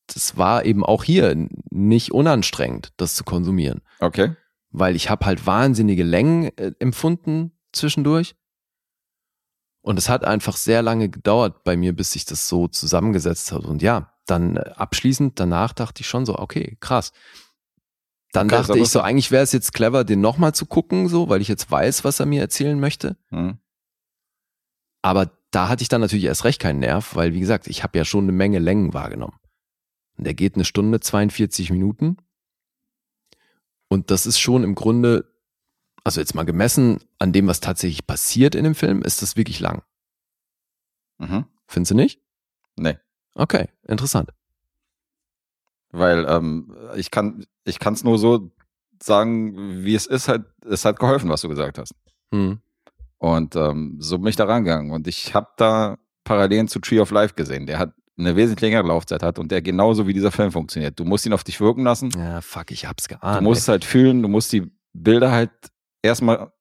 das 0.08 0.38
war 0.38 0.64
eben 0.66 0.84
auch 0.86 1.04
hier 1.04 1.36
nicht 1.72 2.12
unanstrengend, 2.12 2.94
das 2.98 3.16
zu 3.16 3.24
konsumieren. 3.24 3.82
Okay. 4.00 4.36
Weil 4.74 4.96
ich 4.96 5.10
habe 5.10 5.26
halt 5.26 5.46
wahnsinnige 5.46 6.04
Längen 6.04 6.46
äh, 6.58 6.74
empfunden 6.80 7.52
zwischendurch. 7.72 8.36
Und 9.82 9.98
es 9.98 10.10
hat 10.10 10.24
einfach 10.24 10.58
sehr 10.58 10.82
lange 10.82 11.10
gedauert 11.10 11.64
bei 11.64 11.78
mir, 11.78 11.94
bis 11.94 12.12
sich 12.12 12.26
das 12.26 12.48
so 12.48 12.68
zusammengesetzt 12.68 13.52
hat. 13.52 13.66
Und 13.66 13.82
ja, 13.82 14.14
dann 14.26 14.58
äh, 14.58 14.72
abschließend 14.76 15.40
danach 15.40 15.74
dachte 15.74 16.02
ich 16.02 16.08
schon 16.08 16.26
so, 16.26 16.38
okay, 16.38 16.78
krass. 16.80 17.12
Dann 18.32 18.48
Okay, 18.48 18.56
dachte 18.56 18.80
ich 18.80 18.90
so, 18.90 19.02
eigentlich 19.02 19.30
wäre 19.30 19.44
es 19.44 19.52
jetzt 19.52 19.74
clever, 19.74 20.04
den 20.04 20.20
nochmal 20.22 20.56
zu 20.56 20.66
gucken, 20.66 21.08
so, 21.08 21.30
weil 21.30 21.42
ich 21.42 21.48
jetzt 21.48 21.70
weiß, 21.70 22.04
was 22.04 22.20
er 22.20 22.26
mir 22.26 22.42
erzählen 22.42 22.80
möchte. 22.80 23.16
Hm. 23.30 23.60
Aber 25.04 25.32
da 25.52 25.70
hatte 25.70 25.84
ich 25.84 25.90
dann 25.90 26.02
natürlich 26.02 26.26
erst 26.26 26.46
recht 26.46 26.60
keinen 26.60 26.80
Nerv, 26.80 27.16
weil 27.16 27.34
wie 27.34 27.40
gesagt, 27.40 27.68
ich 27.68 27.84
habe 27.84 27.98
ja 27.98 28.06
schon 28.06 28.24
eine 28.24 28.32
Menge 28.32 28.58
Längen 28.60 28.94
wahrgenommen. 28.94 29.38
Und 30.18 30.26
der 30.26 30.34
geht 30.34 30.56
eine 30.56 30.66
Stunde 30.66 31.00
42 31.00 31.70
Minuten. 31.70 32.18
Und 33.94 34.10
das 34.10 34.26
ist 34.26 34.40
schon 34.40 34.64
im 34.64 34.74
Grunde, 34.74 35.32
also 36.04 36.20
jetzt 36.20 36.34
mal 36.34 36.46
gemessen 36.46 36.98
an 37.20 37.32
dem, 37.32 37.46
was 37.46 37.60
tatsächlich 37.60 38.08
passiert 38.08 38.56
in 38.56 38.64
dem 38.64 38.74
Film, 38.74 39.04
ist 39.04 39.22
das 39.22 39.38
wirklich 39.38 39.60
lang. 39.60 39.84
Mhm. 41.20 41.46
Findest 41.68 41.92
du 41.92 41.96
nicht? 41.96 42.20
Nee. 42.76 42.98
Okay, 43.36 43.68
interessant. 43.88 44.32
Weil 45.92 46.26
ähm, 46.28 46.76
ich 46.96 47.12
kann 47.12 47.46
ich 47.66 47.78
kann 47.78 47.94
es 47.94 48.04
nur 48.04 48.18
so 48.18 48.52
sagen, 49.00 49.86
wie 49.86 49.94
es 49.94 50.08
ist, 50.08 50.28
halt, 50.28 50.46
es 50.66 50.86
hat 50.86 50.98
geholfen, 50.98 51.30
was 51.30 51.42
du 51.42 51.50
gesagt 51.50 51.78
hast. 51.78 51.94
Hm. 52.34 52.62
Und 53.20 53.56
ähm, 53.56 53.98
so 54.00 54.18
bin 54.18 54.30
ich 54.30 54.36
da 54.36 54.46
rangegangen. 54.46 54.92
Und 54.92 55.08
ich 55.08 55.36
habe 55.36 55.50
da 55.58 56.00
Parallelen 56.24 56.68
zu 56.68 56.80
Tree 56.80 57.00
of 57.00 57.12
Life 57.12 57.36
gesehen. 57.36 57.68
Der 57.68 57.78
hat 57.78 57.94
eine 58.18 58.36
wesentlich 58.36 58.62
längere 58.62 58.88
Laufzeit 58.88 59.24
hat 59.24 59.40
und 59.40 59.52
der 59.52 59.62
genauso 59.62 60.06
wie 60.08 60.14
dieser 60.14 60.32
Film 60.32 60.52
funktioniert. 60.52 61.00
Du 61.00 61.04
musst 61.06 61.26
ihn 61.26 61.34
auf 61.34 61.44
dich 61.44 61.60
wirken 61.60 61.84
lassen. 61.84 62.10
Ja, 62.16 62.42
fuck, 62.42 62.72
ich 62.72 62.86
hab's 62.86 63.08
Du 63.08 63.16
geahnt. 63.16 63.42
musst 63.44 63.62
es 63.62 63.68
halt 63.68 63.84
fühlen, 63.86 64.22
du 64.22 64.28
musst 64.28 64.52
die 64.54 64.72
Bilder 64.94 65.32
halt 65.32 65.52
erstmal 66.04 66.52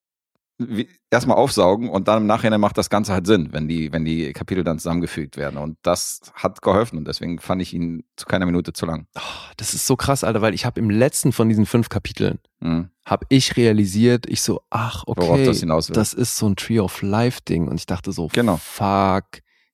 erstmal 1.10 1.36
aufsaugen 1.38 1.88
und 1.88 2.06
dann 2.06 2.22
im 2.22 2.26
Nachhinein 2.26 2.60
macht 2.60 2.78
das 2.78 2.88
Ganze 2.88 3.12
halt 3.12 3.26
Sinn, 3.26 3.48
wenn 3.52 3.66
die, 3.66 3.92
wenn 3.92 4.04
die 4.04 4.32
Kapitel 4.32 4.62
dann 4.62 4.78
zusammengefügt 4.78 5.36
werden. 5.36 5.56
Und 5.58 5.76
das 5.82 6.20
hat 6.34 6.62
geholfen 6.62 6.98
und 6.98 7.08
deswegen 7.08 7.40
fand 7.40 7.60
ich 7.62 7.74
ihn 7.74 8.04
zu 8.16 8.26
keiner 8.26 8.46
Minute 8.46 8.72
zu 8.72 8.86
lang. 8.86 9.06
Oh, 9.16 9.20
das 9.56 9.74
ist 9.74 9.86
so 9.86 9.96
krass, 9.96 10.22
Alter, 10.22 10.40
weil 10.40 10.54
ich 10.54 10.64
habe 10.64 10.78
im 10.78 10.88
letzten 10.88 11.32
von 11.32 11.48
diesen 11.48 11.66
fünf 11.66 11.88
Kapiteln, 11.88 12.38
Mhm. 12.60 12.90
habe 13.04 13.26
ich 13.28 13.56
realisiert, 13.56 14.26
ich 14.28 14.40
so, 14.42 14.60
ach, 14.70 15.02
okay. 15.06 15.44
Das 15.46 15.86
das 15.88 16.14
ist 16.14 16.36
so 16.36 16.48
ein 16.48 16.54
Tree 16.54 16.78
of 16.78 17.02
Life 17.02 17.40
Ding 17.48 17.66
und 17.66 17.76
ich 17.76 17.86
dachte 17.86 18.12
so, 18.12 18.28
Genau. 18.32 18.56
fuck, 18.58 19.24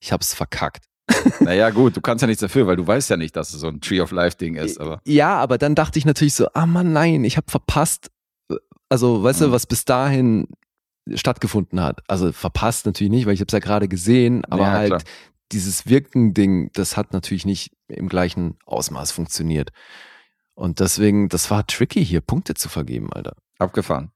ich 0.01 0.11
hab's 0.11 0.33
verkackt. 0.33 0.87
Naja, 1.41 1.71
gut, 1.71 1.97
du 1.97 2.01
kannst 2.01 2.23
ja 2.23 2.27
nichts 2.29 2.41
dafür, 2.41 2.67
weil 2.67 2.77
du 2.77 2.87
weißt 2.87 3.11
ja 3.11 3.17
nicht, 3.17 3.37
dass 3.37 3.53
es 3.55 3.61
so 3.61 3.69
ein 3.69 3.81
Tree 3.81 4.01
of 4.01 4.11
Life 4.13 4.37
Ding 4.37 4.55
ist, 4.57 4.81
aber. 4.81 5.01
Ja, 5.07 5.37
aber 5.39 5.59
dann 5.59 5.75
dachte 5.75 5.99
ich 5.99 6.05
natürlich 6.05 6.35
so, 6.35 6.47
ah 6.55 6.67
Mann, 6.67 6.93
nein, 6.93 7.25
ich 7.25 7.37
habe 7.37 7.51
verpasst, 7.51 8.11
also 8.89 9.23
weißt 9.23 9.41
du, 9.43 9.49
Mhm. 9.49 9.53
was 9.53 9.67
bis 9.67 9.85
dahin 9.85 10.49
stattgefunden 11.15 11.81
hat. 11.81 12.01
Also 12.09 12.33
verpasst 12.33 12.85
natürlich 12.87 13.11
nicht, 13.11 13.27
weil 13.27 13.35
ich 13.35 13.41
habe 13.41 13.49
es 13.49 13.53
ja 13.53 13.59
gerade 13.61 13.89
gesehen, 13.89 14.45
aber 14.45 14.63
Ja, 14.65 14.71
halt 14.73 14.89
klar. 14.89 15.03
dieses 15.53 15.87
Wirken-Ding, 15.87 16.71
das 16.75 16.97
hat 16.97 17.13
natürlich 17.13 17.47
nicht 17.47 17.73
im 17.89 18.09
gleichen 18.09 18.59
Ausmaß 18.67 19.11
funktioniert. 19.13 19.71
Und 20.55 20.81
deswegen, 20.81 21.29
das 21.29 21.51
war 21.51 21.67
tricky 21.67 22.05
hier, 22.05 22.21
Punkte 22.21 22.55
zu 22.55 22.69
vergeben, 22.69 23.13
Alter. 23.13 23.37
Abgefahren. 23.59 24.11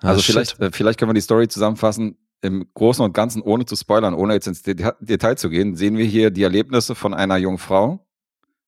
Ah, 0.00 0.08
Also 0.08 0.20
shit. 0.22 0.32
vielleicht, 0.34 0.60
äh, 0.60 0.70
vielleicht 0.72 0.98
können 0.98 1.10
wir 1.10 1.14
die 1.14 1.20
Story 1.20 1.48
zusammenfassen. 1.48 2.16
Im 2.44 2.66
Großen 2.74 3.02
und 3.02 3.14
Ganzen, 3.14 3.40
ohne 3.40 3.64
zu 3.64 3.74
spoilern, 3.74 4.12
ohne 4.12 4.34
jetzt 4.34 4.46
ins 4.46 4.62
Deta- 4.62 4.96
Detail 5.00 5.36
zu 5.36 5.48
gehen, 5.48 5.76
sehen 5.76 5.96
wir 5.96 6.04
hier 6.04 6.30
die 6.30 6.42
Erlebnisse 6.42 6.94
von 6.94 7.14
einer 7.14 7.38
jungen 7.38 7.56
Frau 7.58 8.06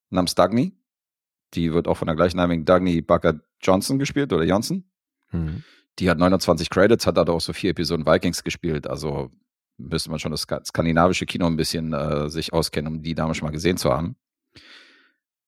namens 0.09 0.35
Dagny. 0.35 0.73
Die 1.55 1.73
wird 1.75 1.87
auch 1.87 1.97
von 1.99 2.07
der 2.07 2.17
gleichnamigen 2.17 2.65
Dagny 2.65 3.03
Bucker 3.03 3.41
Johnson 3.61 3.99
gespielt 3.99 4.33
oder 4.33 4.45
Johnson. 4.45 4.85
Mhm. 5.31 5.63
Die 5.99 6.09
hat 6.09 6.17
29 6.19 6.71
Credits, 6.71 7.07
hat 7.07 7.19
da 7.19 7.25
auch 7.25 7.41
so 7.41 7.53
vier 7.53 7.71
Episoden 7.71 8.07
Vikings 8.07 8.43
gespielt. 8.45 8.87
Also 8.87 9.31
müsste 9.77 10.09
man 10.11 10.19
schon 10.21 10.31
das 10.33 10.47
ska- 10.49 10.65
skandinavische 10.65 11.27
Kino 11.27 11.47
ein 11.47 11.57
bisschen 11.57 11.93
äh, 11.93 12.31
sich 12.31 12.53
auskennen, 12.55 12.95
um 12.95 13.03
die 13.03 13.15
Dame 13.15 13.35
schon 13.35 13.47
mal 13.47 13.53
gesehen 13.53 13.77
zu 13.77 13.91
haben. 13.93 14.17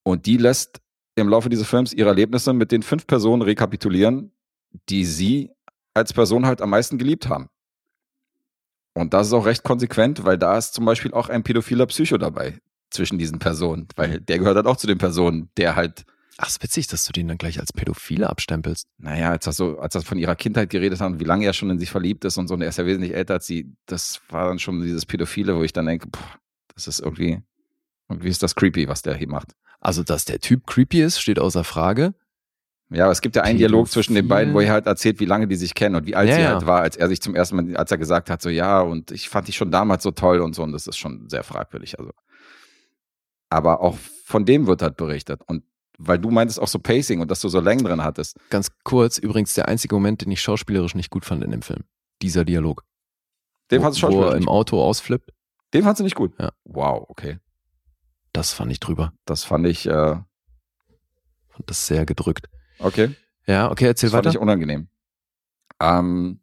Und 0.03 0.27
die 0.27 0.37
lässt 0.37 0.81
im 1.15 1.29
Laufe 1.29 1.49
dieses 1.49 1.67
Films 1.67 1.93
ihre 1.93 2.09
Erlebnisse 2.09 2.53
mit 2.53 2.71
den 2.71 2.83
fünf 2.83 3.07
Personen 3.07 3.41
rekapitulieren, 3.41 4.31
die 4.89 5.03
sie 5.03 5.51
als 5.93 6.13
Person 6.13 6.45
halt 6.45 6.61
am 6.61 6.69
meisten 6.69 6.97
geliebt 6.99 7.27
haben. 7.27 7.49
Und 8.99 9.13
das 9.13 9.27
ist 9.27 9.33
auch 9.33 9.45
recht 9.45 9.63
konsequent, 9.63 10.25
weil 10.25 10.37
da 10.37 10.57
ist 10.57 10.73
zum 10.73 10.85
Beispiel 10.85 11.13
auch 11.13 11.29
ein 11.29 11.43
pädophiler 11.43 11.85
Psycho 11.85 12.17
dabei 12.17 12.59
zwischen 12.89 13.17
diesen 13.17 13.39
Personen, 13.39 13.87
weil 13.95 14.19
der 14.19 14.39
gehört 14.39 14.57
halt 14.57 14.65
auch 14.65 14.77
zu 14.77 14.87
den 14.87 14.97
Personen, 14.97 15.49
der 15.57 15.75
halt 15.75 16.05
Ach, 16.41 16.47
ist 16.47 16.63
witzig, 16.63 16.87
dass 16.87 17.05
du 17.05 17.11
den 17.11 17.27
dann 17.27 17.37
gleich 17.37 17.59
als 17.59 17.73
Pädophile 17.73 18.29
abstempelst. 18.29 18.87
naja, 18.97 19.31
als 19.31 19.45
er 19.45 19.51
so, 19.51 19.77
als 19.79 19.95
er 19.95 20.01
von 20.03 20.17
ihrer 20.17 20.35
Kindheit 20.35 20.69
geredet 20.69 21.01
hat 21.01 21.11
und 21.11 21.19
wie 21.19 21.25
lange 21.25 21.45
er 21.45 21.53
schon 21.53 21.69
in 21.69 21.79
sich 21.79 21.91
verliebt 21.91 22.23
ist 22.23 22.37
und 22.37 22.47
so, 22.47 22.53
und 22.53 22.61
er 22.61 22.69
ist 22.69 22.77
ja 22.77 22.85
wesentlich 22.85 23.13
älter 23.13 23.35
als 23.35 23.45
sie, 23.45 23.73
das 23.85 24.21
war 24.29 24.47
dann 24.47 24.57
schon 24.57 24.81
dieses 24.81 25.05
Pädophile, 25.05 25.55
wo 25.57 25.63
ich 25.63 25.73
dann 25.73 25.85
denke, 25.85 26.07
boah, 26.07 26.39
das 26.73 26.87
ist 26.87 27.01
irgendwie, 27.01 27.41
irgendwie 28.07 28.29
ist 28.29 28.41
das 28.41 28.55
creepy, 28.55 28.87
was 28.87 29.01
der 29.01 29.15
hier 29.15 29.27
macht. 29.27 29.53
Also, 29.81 30.03
dass 30.03 30.25
der 30.25 30.39
Typ 30.39 30.65
creepy 30.65 31.01
ist, 31.01 31.19
steht 31.19 31.39
außer 31.39 31.63
Frage. 31.63 32.13
Ja, 32.91 33.03
aber 33.03 33.11
es 33.11 33.21
gibt 33.21 33.35
ja 33.35 33.43
einen 33.43 33.59
Dialog 33.59 33.89
zwischen 33.89 34.15
den 34.15 34.27
beiden, 34.27 34.53
wo 34.53 34.59
er 34.59 34.71
halt 34.71 34.87
erzählt, 34.87 35.19
wie 35.19 35.25
lange 35.25 35.47
die 35.47 35.55
sich 35.55 35.75
kennen 35.75 35.95
und 35.95 36.07
wie 36.07 36.15
alt 36.15 36.27
Ja, 36.27 36.35
sie 36.35 36.41
ja. 36.41 36.53
halt 36.53 36.65
war, 36.65 36.81
als 36.81 36.95
er 36.95 37.07
sich 37.07 37.21
zum 37.21 37.35
ersten 37.35 37.55
Mal, 37.55 37.77
als 37.77 37.91
er 37.91 37.99
gesagt 37.99 38.31
hat, 38.31 38.41
so 38.41 38.49
ja, 38.49 38.81
und 38.81 39.11
ich 39.11 39.29
fand 39.29 39.47
dich 39.47 39.55
schon 39.55 39.69
damals 39.69 40.01
so 40.01 40.11
toll 40.11 40.39
und 40.39 40.55
so, 40.55 40.63
und 40.63 40.71
das 40.71 40.87
ist 40.87 40.97
schon 40.97 41.29
sehr 41.29 41.43
fragwürdig, 41.43 41.99
also. 41.99 42.11
Aber 43.49 43.81
auch 43.81 43.95
von 44.25 44.45
dem 44.45 44.65
wird 44.67 44.81
halt 44.81 44.97
berichtet 44.97 45.41
und 45.47 45.63
weil 45.99 46.17
du 46.17 46.31
meintest 46.31 46.59
auch 46.59 46.67
so 46.67 46.79
Pacing 46.79 47.19
und 47.19 47.29
dass 47.29 47.41
du 47.41 47.49
so 47.49 47.59
Längen 47.59 47.83
drin 47.83 48.03
hattest. 48.03 48.37
Ganz 48.49 48.69
kurz, 48.83 49.17
übrigens 49.17 49.53
der 49.53 49.67
einzige 49.67 49.93
Moment, 49.95 50.21
den 50.21 50.31
ich 50.31 50.41
schauspielerisch 50.41 50.95
nicht 50.95 51.09
gut 51.09 51.25
fand 51.25 51.43
in 51.43 51.51
dem 51.51 51.61
Film. 51.61 51.83
Dieser 52.21 52.45
Dialog. 52.45 52.85
Den 53.69 53.79
wo, 53.79 53.83
fandst 53.83 54.01
du 54.01 54.07
wo 54.07 54.11
schon 54.11 54.23
er 54.23 54.35
im 54.35 54.47
Auto 54.47 54.81
ausflippt. 54.81 55.31
Den 55.73 55.83
fandst 55.83 55.99
du 55.99 56.03
nicht 56.05 56.15
gut? 56.15 56.33
Ja. 56.39 56.51
Wow, 56.63 57.05
okay. 57.09 57.39
Das 58.31 58.53
fand 58.53 58.71
ich 58.71 58.79
drüber. 58.79 59.13
Das 59.25 59.43
fand 59.43 59.67
ich, 59.67 59.87
äh, 59.87 60.15
Fand 61.49 61.69
das 61.69 61.85
sehr 61.85 62.05
gedrückt. 62.05 62.47
Okay. 62.79 63.15
Ja, 63.47 63.71
okay, 63.71 63.85
erzähl 63.85 64.07
Das 64.07 64.15
fand 64.15 64.25
weiter. 64.25 64.35
ich 64.35 64.41
unangenehm. 64.41 64.87
Ähm, 65.79 66.41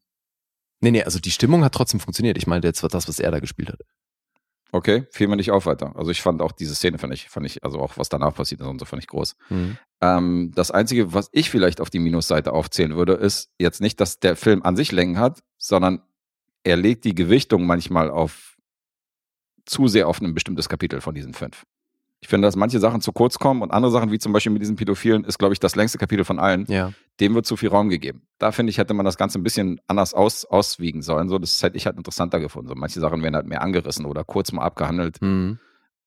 Nee, 0.80 0.90
nee, 0.90 1.02
also 1.02 1.18
die 1.18 1.30
Stimmung 1.30 1.64
hat 1.64 1.74
trotzdem 1.74 2.00
funktioniert. 2.00 2.36
Ich 2.36 2.46
meine 2.46 2.64
jetzt 2.66 2.82
war 2.82 2.90
das, 2.90 3.08
was 3.08 3.18
er 3.18 3.30
da 3.30 3.40
gespielt 3.40 3.70
hat. 3.70 3.80
okay, 4.72 5.06
fiel 5.10 5.26
mir 5.26 5.36
nicht 5.36 5.50
auf 5.50 5.64
weiter. 5.64 5.96
Also 5.96 6.10
ich 6.10 6.20
fand 6.20 6.42
auch 6.42 6.52
diese 6.52 6.74
Szene, 6.74 6.98
fand 6.98 7.14
ich, 7.14 7.30
fand 7.30 7.46
ich, 7.46 7.64
also 7.64 7.80
auch 7.80 7.96
was 7.96 8.10
danach 8.10 8.34
passiert 8.34 8.60
ist 8.60 8.66
und 8.66 8.78
so, 8.78 8.84
fand 8.84 9.02
ich 9.02 9.08
groß. 9.08 9.34
Mhm. 9.48 9.78
Ähm, 10.02 10.52
das 10.54 10.70
Einzige, 10.70 11.14
was 11.14 11.30
ich 11.32 11.48
vielleicht 11.50 11.80
auf 11.80 11.88
die 11.88 11.98
Minusseite 11.98 12.52
aufzählen 12.52 12.94
würde, 12.94 13.14
ist 13.14 13.50
jetzt 13.58 13.80
nicht, 13.80 14.00
dass 14.00 14.20
der 14.20 14.36
Film 14.36 14.62
an 14.62 14.76
sich 14.76 14.92
Längen 14.92 15.18
hat, 15.18 15.42
sondern 15.56 16.02
er 16.62 16.76
legt 16.76 17.04
die 17.04 17.14
Gewichtung 17.14 17.64
manchmal 17.64 18.10
auf 18.10 18.56
zu 19.64 19.88
sehr 19.88 20.08
auf 20.08 20.20
ein 20.20 20.34
bestimmtes 20.34 20.68
Kapitel 20.68 21.00
von 21.00 21.14
diesen 21.14 21.32
fünf. 21.32 21.64
Ich 22.20 22.28
finde, 22.28 22.48
dass 22.48 22.56
manche 22.56 22.80
Sachen 22.80 23.00
zu 23.00 23.12
kurz 23.12 23.38
kommen 23.38 23.62
und 23.62 23.70
andere 23.72 23.92
Sachen, 23.92 24.10
wie 24.10 24.18
zum 24.18 24.32
Beispiel 24.32 24.52
mit 24.52 24.62
diesen 24.62 24.76
Pädophilen, 24.76 25.24
ist, 25.24 25.38
glaube 25.38 25.52
ich, 25.52 25.60
das 25.60 25.76
längste 25.76 25.98
Kapitel 25.98 26.24
von 26.24 26.38
allen. 26.38 26.64
Ja. 26.66 26.92
Dem 27.20 27.34
wird 27.34 27.46
zu 27.46 27.56
viel 27.56 27.68
Raum 27.68 27.88
gegeben. 27.88 28.22
Da 28.38 28.52
finde 28.52 28.70
ich, 28.70 28.78
hätte 28.78 28.94
man 28.94 29.04
das 29.04 29.16
Ganze 29.16 29.38
ein 29.38 29.42
bisschen 29.42 29.80
anders 29.86 30.14
aus, 30.14 30.44
auswiegen 30.44 31.02
sollen. 31.02 31.28
So, 31.28 31.38
das 31.38 31.62
hätte 31.62 31.76
ich 31.76 31.86
halt 31.86 31.96
interessanter 31.96 32.40
gefunden. 32.40 32.68
So, 32.68 32.74
manche 32.74 33.00
Sachen 33.00 33.22
werden 33.22 33.34
halt 33.34 33.46
mehr 33.46 33.62
angerissen 33.62 34.06
oder 34.06 34.24
kurz 34.24 34.50
mal 34.52 34.64
abgehandelt. 34.64 35.20
Mhm. 35.20 35.58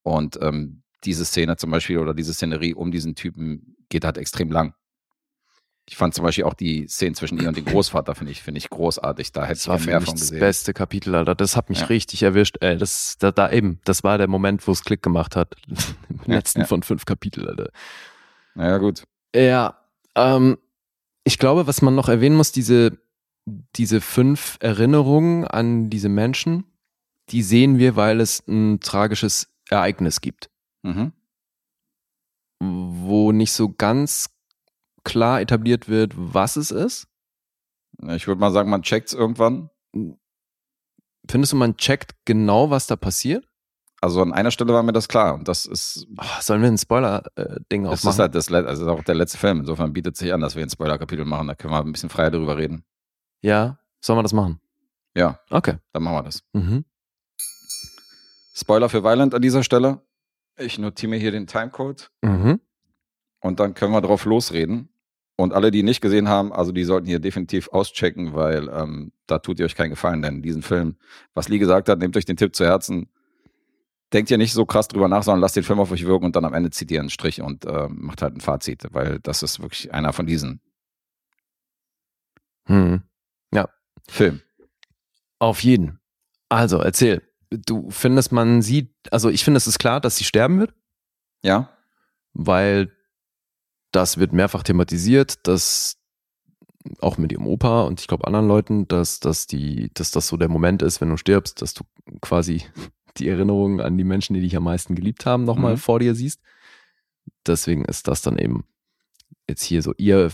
Und 0.01 0.39
ähm, 0.41 0.81
diese 1.03 1.25
Szene 1.25 1.57
zum 1.57 1.71
Beispiel 1.71 1.99
oder 1.99 2.13
diese 2.13 2.33
Szenerie 2.33 2.73
um 2.73 2.91
diesen 2.91 3.15
Typen 3.15 3.75
geht 3.89 4.03
halt 4.03 4.17
extrem 4.17 4.51
lang. 4.51 4.73
Ich 5.91 5.97
fand 5.97 6.13
zum 6.13 6.23
Beispiel 6.23 6.43
auch 6.43 6.53
die 6.53 6.87
Szene 6.87 7.15
zwischen 7.15 7.39
ihr 7.41 7.47
und 7.47 7.57
dem 7.57 7.65
Großvater, 7.65 8.13
finde 8.13 8.31
ich, 8.31 8.43
finde 8.43 8.59
ich 8.59 8.69
großartig. 8.69 9.31
Da 9.31 9.41
hätte 9.41 9.53
Das 9.53 9.61
ich 9.63 9.67
war 9.69 9.79
mehr 9.79 9.95
mich 9.99 10.05
von 10.05 10.13
das 10.15 10.21
gesehen. 10.21 10.39
beste 10.39 10.73
Kapitel, 10.73 11.15
Alter. 11.15 11.33
Das 11.33 11.55
hat 11.55 11.69
mich 11.69 11.79
Ja. 11.79 11.85
richtig 11.87 12.21
erwischt. 12.21 12.57
Ey, 12.61 12.77
das, 12.77 13.17
da, 13.17 13.31
da 13.31 13.51
eben, 13.51 13.79
das 13.85 14.03
war 14.03 14.19
der 14.19 14.27
Moment, 14.27 14.67
wo 14.67 14.71
es 14.71 14.83
Klick 14.83 15.01
gemacht 15.01 15.35
hat. 15.35 15.55
Im 15.67 16.19
Ja, 16.27 16.35
letzten 16.35 16.59
ja. 16.61 16.65
von 16.67 16.83
fünf 16.83 17.05
Kapitel, 17.05 17.49
Alter. 17.49 17.71
Naja, 18.53 18.77
gut. 18.77 19.03
Ja, 19.35 19.79
ähm, 20.15 20.59
ich 21.23 21.39
glaube, 21.39 21.65
was 21.65 21.81
man 21.81 21.95
noch 21.95 22.07
erwähnen 22.07 22.35
muss, 22.35 22.51
diese, 22.51 22.99
diese 23.75 23.99
fünf 23.99 24.57
Erinnerungen 24.59 25.45
an 25.45 25.89
diese 25.89 26.09
Menschen, 26.09 26.65
die 27.29 27.41
sehen 27.41 27.79
wir, 27.79 27.95
weil 27.95 28.21
es 28.21 28.47
ein 28.47 28.79
tragisches 28.79 29.49
Ereignis 29.69 30.21
gibt, 30.21 30.51
Mhm. 30.83 31.13
wo 32.61 33.31
nicht 33.31 33.53
so 33.53 33.69
ganz 33.69 34.29
klar 35.03 35.41
etabliert 35.41 35.87
wird, 35.89 36.13
was 36.15 36.55
es 36.55 36.71
ist. 36.71 37.07
Ich 38.09 38.27
würde 38.27 38.39
mal 38.39 38.51
sagen, 38.51 38.69
man 38.69 38.81
checkt 38.83 39.07
es 39.09 39.13
irgendwann. 39.13 39.69
Findest 41.29 41.53
du, 41.53 41.57
man 41.57 41.75
checkt 41.77 42.15
genau, 42.25 42.69
was 42.69 42.87
da 42.87 42.95
passiert? 42.95 43.45
Also 44.01 44.21
an 44.21 44.31
einer 44.31 44.51
Stelle 44.51 44.73
war 44.73 44.81
mir 44.83 44.93
das 44.93 45.09
klar. 45.09 45.33
Und 45.33 45.47
das 45.49 45.65
ist, 45.65 46.07
Oh, 46.17 46.23
sollen 46.41 46.61
wir 46.61 46.69
ein 46.69 46.77
Spoiler-Ding 46.77 47.83
das 47.83 47.91
aufmachen? 47.93 48.13
ist 48.15 48.19
halt 48.19 48.35
das, 48.35 48.51
also 48.51 48.63
das 48.65 48.79
ist 48.79 48.87
auch 48.87 49.03
der 49.03 49.15
letzte 49.15 49.37
Film. 49.37 49.59
Insofern 49.59 49.91
bietet 49.91 50.15
sich 50.15 50.31
an, 50.33 50.39
dass 50.39 50.55
wir 50.55 50.63
ein 50.63 50.69
Spoiler-Kapitel 50.69 51.25
machen. 51.25 51.47
Da 51.47 51.55
können 51.55 51.73
wir 51.73 51.79
ein 51.83 51.91
bisschen 51.91 52.09
freier 52.09 52.31
darüber 52.31 52.55
reden. 52.57 52.85
ja, 53.41 53.77
sollen 54.01 54.17
wir 54.19 54.23
das 54.23 54.31
machen? 54.33 54.61
Ja, 55.15 55.39
Okay. 55.49 55.75
dann 55.91 56.03
machen 56.03 56.15
wir 56.15 56.23
das. 56.23 56.43
Mhm. 56.53 56.85
Spoiler 58.53 58.87
für 58.89 59.03
Violent 59.03 59.33
an 59.35 59.41
dieser 59.41 59.63
Stelle. 59.63 60.01
Ich 60.57 60.77
notiere 60.79 61.09
mir 61.09 61.19
hier 61.19 61.31
den 61.31 61.47
Timecode 61.47 62.09
Mhm. 62.21 62.61
Und 63.41 63.59
dann 63.59 63.73
können 63.73 63.93
wir 63.93 64.01
drauf 64.01 64.25
losreden. 64.25 64.89
Und 65.35 65.53
alle, 65.53 65.71
die 65.71 65.83
nicht 65.83 66.01
gesehen 66.01 66.27
haben, 66.27 66.51
also 66.51 66.73
die 66.73 66.83
sollten 66.83 67.07
hier 67.07 67.19
definitiv 67.19 67.69
auschecken, 67.69 68.33
weil 68.33 68.67
ähm, 68.69 69.13
da 69.25 69.39
tut 69.39 69.57
ihr 69.59 69.65
euch 69.65 69.75
keinen 69.75 69.91
Gefallen, 69.91 70.21
denn 70.21 70.41
diesen 70.41 70.61
Film, 70.61 70.97
was 71.33 71.47
Lee 71.47 71.59
gesagt 71.59 71.87
hat, 71.87 71.99
nehmt 71.99 72.17
euch 72.17 72.25
den 72.25 72.35
Tipp 72.35 72.53
zu 72.53 72.65
Herzen. 72.65 73.07
Denkt 74.11 74.29
ihr 74.31 74.37
nicht 74.37 74.51
so 74.51 74.65
krass 74.65 74.89
drüber 74.89 75.07
nach, 75.07 75.23
sondern 75.23 75.39
lasst 75.39 75.55
den 75.55 75.63
Film 75.63 75.79
auf 75.79 75.91
euch 75.91 76.05
wirken 76.05 76.25
und 76.25 76.35
dann 76.35 76.43
am 76.43 76.53
Ende 76.53 76.71
zieht 76.71 76.91
ihr 76.91 76.99
einen 76.99 77.09
Strich 77.09 77.41
und 77.41 77.63
äh, 77.63 77.87
macht 77.89 78.21
halt 78.21 78.35
ein 78.35 78.41
Fazit, 78.41 78.87
weil 78.91 79.19
das 79.19 79.41
ist 79.43 79.61
wirklich 79.61 79.93
einer 79.93 80.11
von 80.13 80.25
diesen 80.27 80.61
Mhm. 82.67 83.03
Filmen. 84.07 84.41
Auf 85.37 85.63
jeden. 85.63 85.99
Also, 86.49 86.79
erzähl. 86.79 87.21
Du 87.51 87.91
findest, 87.91 88.31
man 88.31 88.61
sieht, 88.63 88.91
also 89.11 89.29
ich 89.29 89.43
finde, 89.43 89.57
es 89.57 89.67
ist 89.67 89.77
klar, 89.77 90.01
dass 90.01 90.17
sie 90.17 90.23
sterben 90.23 90.59
wird, 90.59 90.73
Ja? 91.43 91.69
weil 92.33 92.91
das 93.91 94.17
wird 94.17 94.33
mehrfach 94.33 94.63
thematisiert, 94.63 95.47
dass 95.47 95.97
auch 97.01 97.17
mit 97.17 97.31
ihrem 97.31 97.47
Opa 97.47 97.81
und 97.83 97.99
ich 97.99 98.07
glaube 98.07 98.25
anderen 98.25 98.47
Leuten, 98.47 98.87
dass, 98.87 99.19
dass, 99.19 99.47
die, 99.47 99.91
dass 99.93 100.11
das 100.11 100.27
so 100.27 100.37
der 100.37 100.49
Moment 100.49 100.81
ist, 100.81 101.01
wenn 101.01 101.09
du 101.09 101.17
stirbst, 101.17 101.61
dass 101.61 101.73
du 101.73 101.83
quasi 102.21 102.63
die 103.17 103.27
Erinnerungen 103.27 103.81
an 103.81 103.97
die 103.97 104.03
Menschen, 104.03 104.33
die 104.33 104.41
dich 104.41 104.55
am 104.55 104.63
meisten 104.63 104.95
geliebt 104.95 105.25
haben, 105.25 105.43
nochmal 105.43 105.73
Mhm. 105.73 105.77
vor 105.79 105.99
dir 105.99 106.15
siehst. 106.15 106.39
Deswegen 107.45 107.85
ist 107.85 108.07
das 108.07 108.21
dann 108.21 108.37
eben 108.37 108.63
jetzt 109.49 109.63
hier 109.63 109.81
so 109.81 109.93
ihr 109.97 110.31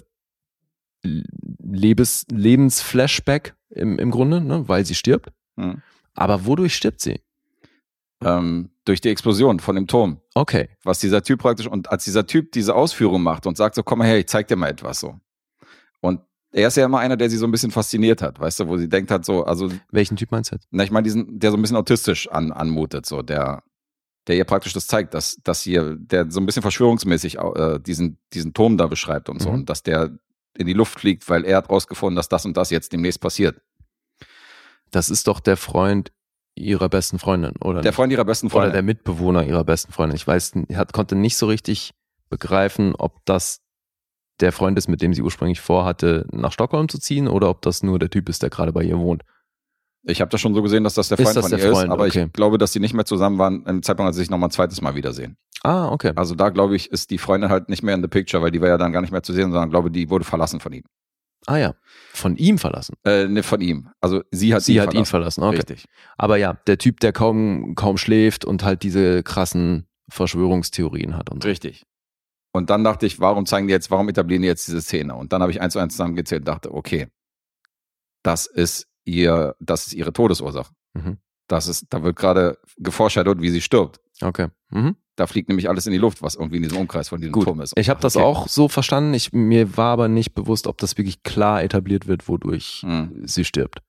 Lebens, 1.04 2.26
Lebensflashback 2.32 3.56
im, 3.70 4.00
im 4.00 4.12
Grunde, 4.12 4.42
ne, 4.42 4.68
weil 4.68 4.86
sie 4.86 4.96
stirbt. 4.96 5.32
Hm. 5.58 5.82
Aber 6.14 6.46
wodurch 6.46 6.76
stirbt 6.76 7.02
sie? 7.02 7.22
Ähm, 8.26 8.70
durch 8.86 9.02
die 9.02 9.10
Explosion 9.10 9.60
von 9.60 9.76
dem 9.76 9.88
Turm. 9.88 10.20
Okay. 10.36 10.70
was 10.84 11.00
dieser 11.00 11.22
Typ 11.24 11.40
praktisch, 11.40 11.68
und 11.68 11.90
als 11.92 12.04
dieser 12.04 12.26
Typ 12.28 12.52
diese 12.52 12.76
Ausführung 12.76 13.24
macht 13.24 13.46
und 13.48 13.56
sagt 13.58 13.76
so, 13.76 13.84
komm 13.84 14.00
mal 14.00 14.08
her, 14.08 14.18
ich 14.20 14.28
zeig 14.28 14.48
dir 14.48 14.56
mal 14.56 14.70
etwas 14.70 15.00
so. 15.00 15.20
Und 16.02 16.22
er 16.52 16.68
ist 16.68 16.78
ja 16.78 16.86
immer 16.86 17.00
einer, 17.00 17.18
der 17.18 17.30
sie 17.30 17.38
so 17.38 17.46
ein 17.46 17.52
bisschen 17.52 17.72
fasziniert 17.72 18.22
hat, 18.22 18.40
weißt 18.40 18.60
du, 18.62 18.68
wo 18.68 18.78
sie 18.78 18.88
denkt 18.90 19.12
hat 19.12 19.26
so, 19.26 19.44
also, 19.44 19.70
Welchen 19.92 20.18
Typ 20.18 20.32
meinst 20.32 20.52
du 20.52 20.58
na, 20.72 20.84
ich 20.84 20.92
meine 20.92 21.04
diesen, 21.04 21.40
der 21.40 21.52
so 21.52 21.58
ein 21.58 21.62
bisschen 21.62 21.78
autistisch 21.78 22.28
an, 22.30 22.52
anmutet, 22.52 23.06
so, 23.06 23.22
der, 23.22 23.64
der 24.28 24.38
ihr 24.38 24.46
praktisch 24.46 24.74
das 24.74 24.88
zeigt, 24.88 25.14
dass, 25.14 25.38
dass 25.44 25.62
hier, 25.62 25.96
der 26.00 26.32
so 26.32 26.40
ein 26.40 26.46
bisschen 26.46 26.62
verschwörungsmäßig 26.62 27.38
äh, 27.38 27.80
diesen, 27.80 28.18
diesen 28.34 28.54
Turm 28.54 28.78
da 28.78 28.88
beschreibt 28.88 29.30
und 29.30 29.42
so, 29.42 29.50
Mhm. 29.50 29.56
und 29.56 29.70
dass 29.70 29.84
der 29.84 30.18
in 30.58 30.68
die 30.68 30.74
Luft 30.74 31.00
fliegt, 31.00 31.28
weil 31.30 31.44
er 31.44 31.58
hat 31.58 31.70
rausgefunden, 31.70 32.16
dass 32.16 32.30
das 32.30 32.46
und 32.46 32.56
das 32.56 32.70
jetzt 32.70 32.94
demnächst 32.94 33.20
passiert. 33.20 33.60
Das 34.92 35.10
ist 35.10 35.28
doch 35.28 35.40
der 35.42 35.58
Freund 35.58 36.12
ihrer 36.56 36.90
besten 36.90 37.20
Freundin, 37.20 37.54
oder? 37.62 37.82
Der? 37.82 37.94
Freund 37.94 38.12
ihrer 38.12 38.26
besten 38.26 38.48
oder 38.48 38.54
Freundin. 38.54 38.74
der 38.74 38.82
Mitbewohner 38.84 39.44
ihrer 39.46 39.64
besten 39.64 39.92
Freundin. 39.92 40.16
Ich 40.16 40.26
weiß, 40.26 40.54
hat, 40.74 40.94
konnte 40.94 41.16
nicht 41.16 41.38
so 41.38 41.48
richtig 41.48 41.92
begreifen, 42.30 42.96
ob 42.96 43.26
das 43.26 43.62
der 44.40 44.52
Freund 44.52 44.78
ist, 44.78 44.88
mit 44.90 45.02
dem 45.02 45.14
sie 45.14 45.22
ursprünglich 45.22 45.62
vorhatte, 45.62 46.26
nach 46.32 46.52
Stockholm 46.52 46.90
zu 46.90 47.00
ziehen, 47.00 47.28
oder 47.28 47.50
ob 47.50 47.62
das 47.62 47.84
nur 47.84 48.00
der 48.00 48.10
Typ 48.10 48.28
ist, 48.30 48.42
der 48.44 48.50
gerade 48.50 48.74
bei 48.74 48.84
ihr 48.84 48.98
wohnt. 48.98 49.24
Ich 50.08 50.22
habe 50.22 50.30
das 50.30 50.40
schon 50.42 50.54
so 50.54 50.62
gesehen, 50.62 50.84
dass 50.84 50.94
das 50.94 51.08
der 51.08 51.18
Ist 51.18 51.24
Freund 51.26 51.38
das 51.38 51.46
von 51.46 51.52
der 51.58 51.60
ihr 51.68 51.72
Freund? 51.74 51.88
ist, 51.88 51.92
aber 51.92 52.06
Okay. 52.06 52.26
ich 52.28 52.34
glaube, 52.34 52.58
dass 52.58 52.74
sie 52.74 52.80
nicht 52.80 52.94
mehr 52.94 53.06
zusammen 53.06 53.38
waren 53.40 53.66
im 53.66 53.82
Zeitpunkt, 53.82 54.08
als 54.08 54.16
sie 54.18 54.22
sich 54.22 54.30
noch 54.30 54.38
mal 54.38 54.48
ein 54.48 54.52
zweites 54.52 54.82
Mal 54.82 54.94
wiedersehen. 54.96 55.38
Ah, 55.64 55.90
okay. 55.90 56.12
Also 56.16 56.36
da 56.36 56.50
glaube 56.50 56.76
ich, 56.76 56.92
ist 56.92 57.10
die 57.10 57.18
Freundin 57.18 57.50
halt 57.50 57.70
nicht 57.70 57.82
mehr 57.82 57.96
in 57.96 58.02
the 58.02 58.08
picture, 58.08 58.44
weil 58.44 58.52
die 58.52 58.62
war 58.62 58.68
ja 58.68 58.78
dann 58.78 58.92
gar 58.92 59.02
nicht 59.02 59.12
mehr 59.12 59.24
zu 59.24 59.34
sehen, 59.34 59.52
sondern 59.52 59.70
glaube, 59.72 59.90
die 59.90 60.10
wurde 60.10 60.24
verlassen 60.26 60.60
von 60.60 60.74
ihm. 60.74 60.84
Ah 61.48 61.58
ja. 61.58 61.76
Von 62.14 62.36
ihm 62.38 62.58
verlassen. 62.58 62.96
Äh, 63.06 63.28
ne, 63.28 63.44
von 63.44 63.62
ihm. 63.62 63.90
Also 64.02 64.24
sie 64.32 64.54
hat 64.54 64.64
Sie 64.64 64.76
ihn 64.76 64.82
hat 64.82 64.94
ihn 64.94 65.06
verlassen. 65.06 65.42
verlassen. 65.42 65.44
Okay. 65.44 65.74
Richtig. 65.74 65.86
Aber 66.18 66.38
ja, 66.38 66.54
der 66.68 66.78
Typ, 66.78 67.00
der 67.00 67.14
kaum, 67.14 67.76
kaum 67.76 67.98
schläft 67.98 68.46
und 68.46 68.64
halt 68.64 68.84
diese 68.84 69.22
krassen 69.24 69.88
Verschwörungstheorien 70.10 71.16
hat 71.18 71.30
und 71.30 71.44
so. 71.44 71.50
Richtig. 71.50 71.86
Und 72.52 72.70
dann 72.70 72.84
dachte 72.84 73.06
ich, 73.06 73.20
warum 73.20 73.46
zeigen 73.46 73.68
die 73.68 73.74
jetzt, 73.74 73.92
warum 73.92 74.08
etablieren 74.10 74.42
die 74.42 74.48
jetzt 74.48 74.68
diese 74.68 74.82
Szene? 74.82 75.16
Und 75.16 75.34
dann 75.34 75.42
habe 75.42 75.52
ich 75.52 75.60
eins 75.62 75.74
zu 75.74 75.80
eins 75.80 75.94
zusammengezählt 75.94 76.42
und 76.42 76.48
dachte, 76.48 76.74
okay, 76.74 77.08
das 78.24 78.46
ist 78.46 78.88
ihr, 79.04 79.56
das 79.60 79.88
ist 79.88 79.94
ihre 79.94 80.14
Todesursache. 80.14 80.74
Mhm. 80.94 81.18
Das 81.48 81.68
ist, 81.68 81.88
da 81.90 82.02
wird 82.02 82.16
gerade 82.16 82.58
geforeshadowt, 82.78 83.42
wie 83.42 83.50
sie 83.50 83.62
stirbt. 83.62 84.00
Okay. 84.22 84.48
Mhm. 84.70 84.96
Da 85.16 85.28
fliegt 85.28 85.48
nämlich 85.48 85.70
alles 85.70 85.86
in 85.86 85.94
die 85.94 85.98
Luft, 85.98 86.22
was 86.22 86.36
irgendwie 86.36 86.58
in 86.58 86.64
diesem 86.64 86.78
Umkreis 86.78 87.08
von 87.10 87.22
diesem 87.22 87.32
Gut. 87.32 87.46
Turm 87.46 87.62
ist. 87.62 87.74
Ich 87.78 87.90
habe 87.90 88.02
das 88.02 88.18
Okay. 88.18 88.26
auch 88.26 88.48
so 88.50 88.68
verstanden. 88.68 89.14
Ich, 89.14 89.32
mir 89.32 89.78
war 89.78 89.94
aber 89.94 90.08
nicht 90.10 90.34
bewusst, 90.34 90.68
ob 90.68 90.78
das 90.78 90.98
wirklich 90.98 91.24
klar 91.24 91.64
etabliert 91.64 92.08
wird, 92.08 92.28
wodurch 92.28 92.82
Hm. 92.86 93.22
sie 93.26 93.46
stirbt. 93.46 93.80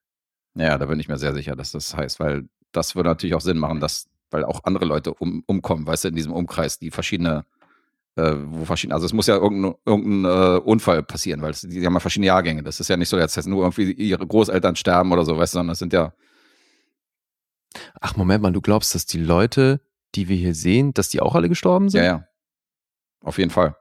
Ja, 0.55 0.79
da 0.79 0.87
bin 0.87 1.01
ich 1.01 1.09
mir 1.09 1.19
sehr 1.19 1.35
sicher, 1.35 1.57
dass 1.57 1.73
das 1.73 1.97
heißt, 1.97 2.21
weil 2.21 2.49
das 2.73 2.95
würde 2.95 3.09
natürlich 3.11 3.35
auch 3.35 3.41
Sinn 3.41 3.59
machen, 3.59 3.81
dass, 3.81 4.07
weil 4.31 4.45
auch 4.45 4.61
andere 4.65 4.85
Leute 4.85 5.13
um, 5.15 5.43
umkommen, 5.47 5.87
weißt 5.87 6.05
du, 6.05 6.09
in 6.09 6.15
diesem 6.15 6.33
Umkreis, 6.33 6.79
die 6.79 6.91
verschiedene, 6.93 7.45
äh, 8.15 8.33
wo 8.47 8.65
verschiedene, 8.65 8.95
also 8.95 9.05
es 9.07 9.13
muss 9.13 9.27
ja 9.27 9.37
irgendein, 9.37 9.75
irgendein 9.85 10.25
äh, 10.57 10.59
Unfall 10.61 11.03
passieren, 11.03 11.43
weil 11.43 11.51
es, 11.51 11.61
die 11.63 11.85
haben 11.85 11.95
ja 11.95 12.01
verschiedene 12.01 12.29
Jahrgänge. 12.29 12.63
Das 12.63 12.79
ist 12.81 12.89
ja 12.89 12.97
nicht 12.97 13.09
so, 13.09 13.17
dass 13.17 13.35
jetzt 13.35 13.47
nur 13.49 13.65
irgendwie 13.65 13.91
ihre 13.93 14.27
Großeltern 14.27 14.77
sterben 14.77 15.11
oder 15.13 15.25
so, 15.25 15.37
weißt 15.37 15.55
du, 15.55 15.59
sondern 15.59 15.73
das 15.73 15.81
sind 15.81 15.93
ja, 15.93 16.13
Ach, 18.01 18.17
Moment 18.17 18.43
mal, 18.43 18.53
du 18.53 18.61
glaubst, 18.61 18.95
dass 18.95 19.05
die 19.07 19.19
Leute, 19.21 19.81
die 20.15 20.29
wir 20.29 20.37
hier 20.37 20.55
sehen, 20.55 20.95
dass 20.95 21.09
die 21.09 21.21
auch 21.21 21.35
alle 21.35 21.49
gestorben 21.49 21.89
sind? 21.89 22.03
ja, 22.03 22.07
ja. 22.07 22.25
Auf 23.23 23.39
jeden 23.39 23.51
Fall. 23.51 23.75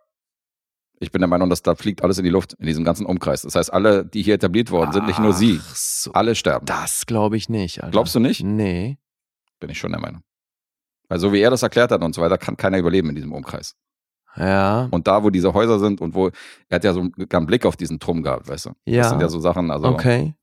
Ich 1.00 1.12
bin 1.12 1.20
der 1.20 1.28
Meinung, 1.28 1.50
dass 1.50 1.62
da 1.62 1.76
fliegt 1.76 2.04
alles 2.04 2.18
in 2.18 2.24
die 2.24 2.30
Luft, 2.30 2.54
in 2.54 2.66
diesem 2.66 2.84
ganzen 2.84 3.06
Umkreis. 3.06 3.42
Das 3.42 3.56
heißt, 3.56 3.72
alle, 3.72 4.06
die 4.06 4.24
hier 4.24 4.36
etabliert 4.36 4.72
worden 4.72 4.92
sind, 4.94 5.06
nicht 5.06 5.20
nur 5.20 5.34
sie, 5.34 5.60
so. 5.74 6.14
alle 6.14 6.36
sterben. 6.36 6.66
Das 6.66 7.06
glaube 7.06 7.38
ich 7.38 7.50
nicht. 7.50 7.84
Alter. 7.84 7.92
Glaubst 7.92 8.16
du 8.16 8.20
nicht? 8.20 8.44
Nee. 8.44 8.98
Bin 9.60 9.70
ich 9.70 9.78
schon 9.78 9.92
der 9.92 10.00
Meinung. 10.00 10.22
Weil 11.10 11.20
so 11.20 11.34
wie 11.34 11.42
er 11.42 11.50
das 11.50 11.64
erklärt 11.64 11.92
hat 11.92 12.04
und 12.04 12.16
so 12.16 12.22
weiter, 12.22 12.38
kann 12.38 12.58
keiner 12.58 12.78
überleben 12.78 13.10
in 13.10 13.16
diesem 13.16 13.34
Umkreis. 13.34 13.76
Ja. 14.38 14.88
Und 14.92 15.08
da, 15.08 15.24
wo 15.24 15.30
diese 15.30 15.54
Häuser 15.54 15.80
sind 15.80 16.02
und 16.02 16.16
wo, 16.16 16.28
er 16.70 16.76
hat 16.76 16.84
ja 16.84 16.94
so 16.94 17.02
einen 17.02 17.46
Blick 17.46 17.66
auf 17.66 17.78
diesen 17.78 18.00
Turm 18.00 18.24
gehabt, 18.24 18.48
weißt 18.48 18.68
du? 18.68 18.72
Ja. 18.86 19.04
Das 19.04 19.10
sind 19.10 19.22
ja 19.22 19.30
so 19.30 19.40
Sachen, 19.40 19.72
also 19.72 19.88
okay. 19.88 20.36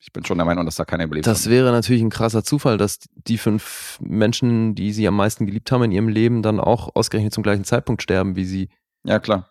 Ich 0.00 0.12
bin 0.12 0.24
schon 0.24 0.38
der 0.38 0.44
Meinung, 0.44 0.64
dass 0.64 0.76
da 0.76 0.84
keiner 0.84 1.04
überlebt 1.04 1.26
Das 1.26 1.44
hat. 1.44 1.50
wäre 1.50 1.70
natürlich 1.72 2.02
ein 2.02 2.10
krasser 2.10 2.44
Zufall, 2.44 2.78
dass 2.78 3.00
die 3.14 3.38
fünf 3.38 3.98
Menschen, 4.00 4.74
die 4.74 4.92
sie 4.92 5.06
am 5.08 5.16
meisten 5.16 5.44
geliebt 5.46 5.70
haben 5.72 5.82
in 5.84 5.92
ihrem 5.92 6.08
Leben, 6.08 6.42
dann 6.42 6.60
auch 6.60 6.94
ausgerechnet 6.94 7.32
zum 7.34 7.42
gleichen 7.42 7.64
Zeitpunkt 7.64 8.02
sterben, 8.02 8.36
wie 8.36 8.44
sie. 8.44 8.68
Ja, 9.04 9.18
klar. 9.18 9.50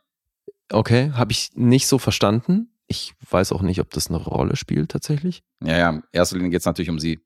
Okay, 0.72 1.12
habe 1.14 1.32
ich 1.32 1.52
nicht 1.56 1.88
so 1.88 1.98
verstanden. 1.98 2.72
Ich 2.88 3.14
weiß 3.30 3.52
auch 3.52 3.62
nicht, 3.62 3.82
ob 3.82 3.90
das 3.92 4.08
eine 4.08 4.18
Rolle 4.18 4.56
spielt 4.56 4.90
tatsächlich. 4.92 5.44
Ja, 5.64 5.78
ja, 5.78 5.90
in 5.90 6.04
erster 6.14 6.38
Linie 6.38 6.52
geht 6.52 6.62
es 6.62 6.66
natürlich 6.66 6.90
um 6.90 7.00
sie. 7.00 7.20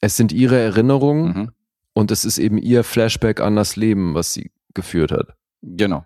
Es 0.00 0.16
sind 0.16 0.32
ihre 0.32 0.58
Erinnerungen 0.58 1.26
Mhm. 1.36 1.50
und 1.92 2.10
es 2.10 2.24
ist 2.24 2.38
eben 2.38 2.58
ihr 2.58 2.84
Flashback 2.84 3.40
an 3.40 3.56
das 3.56 3.76
Leben, 3.76 4.14
was 4.14 4.32
sie 4.32 4.50
geführt 4.74 5.12
hat. 5.12 5.34
Genau. 5.62 6.04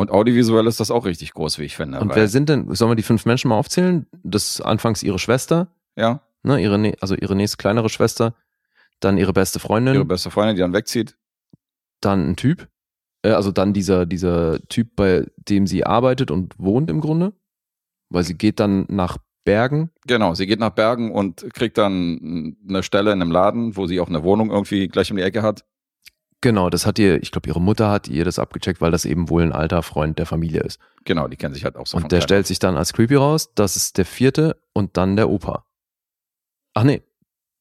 Und 0.00 0.10
audiovisuell 0.10 0.66
ist 0.66 0.80
das 0.80 0.90
auch 0.90 1.04
richtig 1.04 1.32
groß, 1.34 1.58
wie 1.58 1.64
ich 1.64 1.76
finde. 1.76 2.00
und 2.00 2.14
wer 2.14 2.28
sind 2.28 2.48
denn, 2.48 2.74
sollen 2.74 2.90
wir 2.90 2.96
die 2.96 3.02
fünf 3.02 3.26
Menschen 3.26 3.48
mal 3.48 3.56
aufzählen? 3.56 4.06
Das 4.22 4.48
ist 4.50 4.60
anfangs 4.60 5.02
ihre 5.02 5.18
Schwester, 5.18 5.68
Ja, 5.96 6.22
ne, 6.42 6.60
ihre, 6.60 6.94
also 7.00 7.14
ihre 7.14 7.36
nächste 7.36 7.56
kleinere 7.56 7.88
Schwester, 7.88 8.34
dann 9.00 9.18
ihre 9.18 9.32
beste 9.32 9.58
Freundin, 9.58 9.94
ihre 9.94 10.04
beste 10.04 10.30
Freundin, 10.30 10.56
die 10.56 10.62
dann 10.62 10.72
wegzieht. 10.72 11.16
dann 12.00 12.30
ein 12.30 12.36
Typ, 12.36 12.68
äh, 13.22 13.30
also 13.30 13.50
dann 13.52 13.72
dieser, 13.72 14.06
dieser 14.06 14.60
Typ, 14.68 14.96
bei 14.96 15.26
dem 15.36 15.66
sie 15.66 15.84
arbeitet 15.84 16.30
und 16.30 16.58
wohnt 16.58 16.90
im 16.90 17.00
Grunde, 17.00 17.32
weil 18.08 18.24
sie 18.24 18.34
geht 18.34 18.60
dann 18.60 18.86
nach 18.88 19.18
Bergen. 19.44 19.90
Genau, 20.06 20.34
sie 20.34 20.46
geht 20.46 20.60
nach 20.60 20.70
Bergen 20.70 21.12
und 21.12 21.46
kriegt 21.54 21.78
dann 21.78 22.56
eine 22.68 22.82
Stelle 22.82 23.12
in 23.12 23.22
einem 23.22 23.32
Laden, 23.32 23.76
wo 23.76 23.86
sie 23.86 24.00
auch 24.00 24.08
eine 24.08 24.22
Wohnung 24.22 24.50
irgendwie 24.50 24.88
gleich 24.88 25.10
um 25.10 25.16
die 25.16 25.22
Ecke 25.22 25.42
hat. 25.42 25.64
Genau, 26.42 26.70
das 26.70 26.86
hat 26.86 26.98
ihr, 26.98 27.22
ich 27.22 27.32
glaube, 27.32 27.48
ihre 27.48 27.60
Mutter 27.60 27.90
hat 27.90 28.08
ihr 28.08 28.24
das 28.24 28.38
abgecheckt, 28.38 28.80
weil 28.80 28.90
das 28.90 29.04
eben 29.04 29.28
wohl 29.28 29.42
ein 29.42 29.52
alter 29.52 29.82
Freund 29.82 30.18
der 30.18 30.24
Familie 30.26 30.60
ist. 30.62 30.80
Genau, 31.04 31.28
die 31.28 31.36
kennen 31.36 31.52
sich 31.54 31.64
halt 31.64 31.76
auch 31.76 31.86
so. 31.86 31.98
Und 31.98 32.12
der 32.12 32.22
stellt 32.22 32.46
sich 32.46 32.58
dann 32.58 32.76
als 32.76 32.92
creepy 32.94 33.16
raus. 33.16 33.52
Das 33.54 33.76
ist 33.76 33.98
der 33.98 34.06
vierte 34.06 34.60
und 34.72 34.96
dann 34.96 35.16
der 35.16 35.28
Opa. 35.28 35.66
Ach 36.72 36.84
nee, 36.84 37.02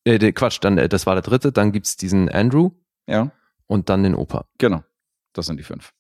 äh, 0.06 0.32
Quatsch, 0.32 0.60
dann, 0.62 0.78
äh, 0.78 0.88
das 0.88 1.06
war 1.06 1.16
der 1.16 1.24
dritte. 1.24 1.52
Dann 1.52 1.72
gibt's 1.72 1.98
diesen 1.98 2.30
Andrew 2.30 2.72
Ja, 3.08 3.32
und 3.68 3.90
dann 3.90 4.04
den 4.04 4.16
Opa. 4.16 4.46
genau. 4.58 4.84
Das 5.34 5.46
sind 5.46 5.58
die 5.58 5.64
fünf. 5.64 5.94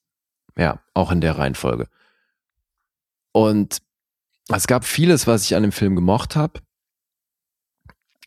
Ja, 0.58 0.82
auch 0.96 1.12
in 1.12 1.22
der 1.22 1.38
Reihenfolge. 1.38 1.88
Und 3.32 3.82
es 4.48 4.66
gab 4.66 4.84
vieles, 4.86 5.28
was 5.28 5.44
ich 5.44 5.56
an 5.56 5.62
dem 5.62 5.72
Film 5.72 5.96
gemocht 5.96 6.36
habe, 6.36 6.62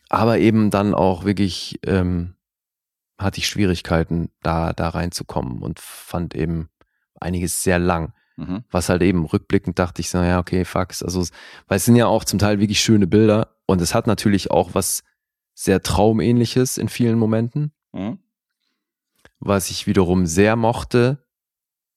aber 0.09 0.37
eben 0.39 0.69
dann 0.69 0.93
auch 0.93 1.25
wirklich 1.25 1.79
ähm, 1.85 2.35
hatte 3.23 3.39
ich 3.39 3.47
Schwierigkeiten, 3.47 4.29
da, 4.41 4.73
da 4.73 4.89
reinzukommen 4.89 5.61
und 5.61 5.79
fand 5.79 6.35
eben 6.35 6.69
einiges 7.19 7.63
sehr 7.63 7.79
lang. 7.79 8.13
Mhm. 8.35 8.63
Was 8.71 8.89
halt 8.89 9.01
eben 9.01 9.25
rückblickend 9.25 9.77
dachte 9.77 10.01
ich 10.01 10.09
so, 10.09 10.17
ja, 10.19 10.39
okay, 10.39 10.65
fuck. 10.65 10.89
Also, 11.01 11.25
weil 11.67 11.77
es 11.77 11.85
sind 11.85 11.95
ja 11.95 12.07
auch 12.07 12.23
zum 12.23 12.39
Teil 12.39 12.59
wirklich 12.59 12.81
schöne 12.81 13.07
Bilder 13.07 13.55
und 13.65 13.81
es 13.81 13.93
hat 13.93 14.07
natürlich 14.07 14.51
auch 14.51 14.71
was 14.73 15.03
sehr 15.53 15.83
Traumähnliches 15.83 16.77
in 16.77 16.89
vielen 16.89 17.19
Momenten. 17.19 17.71
Mhm. 17.91 18.19
Was 19.39 19.69
ich 19.69 19.87
wiederum 19.87 20.25
sehr 20.25 20.55
mochte, 20.55 21.23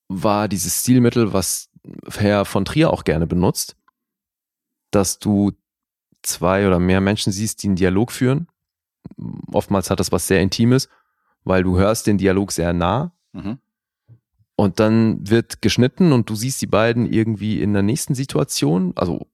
war 0.08 0.48
dieses 0.48 0.80
Stilmittel, 0.80 1.32
was 1.32 1.70
Herr 2.18 2.44
von 2.44 2.64
Trier 2.64 2.92
auch 2.92 3.04
gerne 3.04 3.26
benutzt, 3.26 3.76
dass 4.90 5.18
du 5.18 5.52
zwei 6.22 6.66
oder 6.66 6.78
mehr 6.78 7.00
Menschen 7.00 7.32
siehst, 7.32 7.62
die 7.62 7.68
einen 7.68 7.76
Dialog 7.76 8.12
führen. 8.12 8.48
Oftmals 9.52 9.90
hat 9.90 10.00
das 10.00 10.12
was 10.12 10.26
sehr 10.26 10.42
Intimes, 10.42 10.88
weil 11.46 11.62
du 11.62 11.78
hörst 11.78 12.06
den 12.06 12.18
Dialog 12.18 12.52
sehr 12.52 12.72
nah 12.72 13.12
Mhm. 13.32 13.58
und 14.56 14.80
dann 14.80 15.28
wird 15.28 15.60
geschnitten 15.62 16.12
und 16.12 16.28
du 16.30 16.34
siehst 16.34 16.60
die 16.62 16.66
beiden 16.66 17.04
irgendwie 17.06 17.60
in 17.60 17.72
der 17.74 17.82
nächsten 17.82 18.14
Situation. 18.14 18.92
Also, 18.96 19.26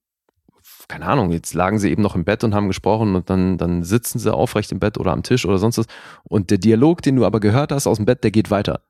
keine 0.88 1.06
Ahnung, 1.06 1.30
jetzt 1.30 1.54
lagen 1.54 1.78
sie 1.78 1.90
eben 1.90 2.02
noch 2.02 2.16
im 2.16 2.24
Bett 2.24 2.42
und 2.42 2.54
haben 2.54 2.66
gesprochen 2.66 3.14
und 3.14 3.30
dann, 3.30 3.58
dann 3.58 3.84
sitzen 3.84 4.18
sie 4.18 4.34
aufrecht 4.34 4.72
im 4.72 4.80
Bett 4.80 4.98
oder 4.98 5.12
am 5.12 5.22
Tisch 5.22 5.46
oder 5.46 5.58
sonst 5.58 5.78
was. 5.78 5.86
Und 6.24 6.50
der 6.50 6.58
Dialog, 6.58 7.02
den 7.02 7.16
du 7.16 7.24
aber 7.24 7.38
gehört 7.40 7.70
hast 7.70 7.86
aus 7.86 7.98
dem 7.98 8.06
Bett, 8.06 8.24
der 8.24 8.32
geht 8.32 8.50
weiter. 8.50 8.82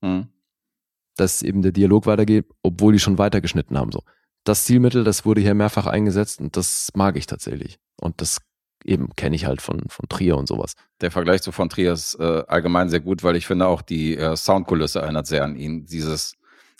Mhm. 0.00 0.28
Dass 1.16 1.42
eben 1.42 1.60
der 1.62 1.72
Dialog 1.72 2.06
weitergeht, 2.06 2.46
obwohl 2.62 2.92
die 2.92 3.00
schon 3.00 3.18
weitergeschnitten 3.18 3.76
haben. 3.76 3.92
So. 3.92 4.02
Das 4.44 4.62
Stilmittel, 4.64 5.02
das 5.04 5.26
wurde 5.26 5.40
hier 5.40 5.54
mehrfach 5.54 5.86
eingesetzt 5.86 6.40
und 6.40 6.56
das 6.56 6.90
mag 6.94 7.16
ich 7.16 7.26
tatsächlich. 7.26 7.80
Und 8.00 8.20
das 8.20 8.38
eben 8.84 9.10
kenne 9.16 9.36
ich 9.36 9.46
halt 9.46 9.62
von, 9.62 9.80
von 9.88 10.08
Trier 10.08 10.36
und 10.36 10.48
sowas. 10.48 10.74
Der 11.00 11.10
Vergleich 11.10 11.42
zu 11.42 11.52
von 11.52 11.68
Trier 11.68 11.92
ist 11.92 12.14
äh, 12.20 12.42
allgemein 12.48 12.88
sehr 12.88 13.00
gut, 13.00 13.22
weil 13.22 13.36
ich 13.36 13.46
finde 13.46 13.66
auch 13.66 13.82
die 13.82 14.16
äh, 14.16 14.36
Soundkulisse 14.36 15.00
erinnert 15.00 15.26
sehr 15.26 15.44
an 15.44 15.56
ihn. 15.56 15.86
Dieses, 15.86 16.34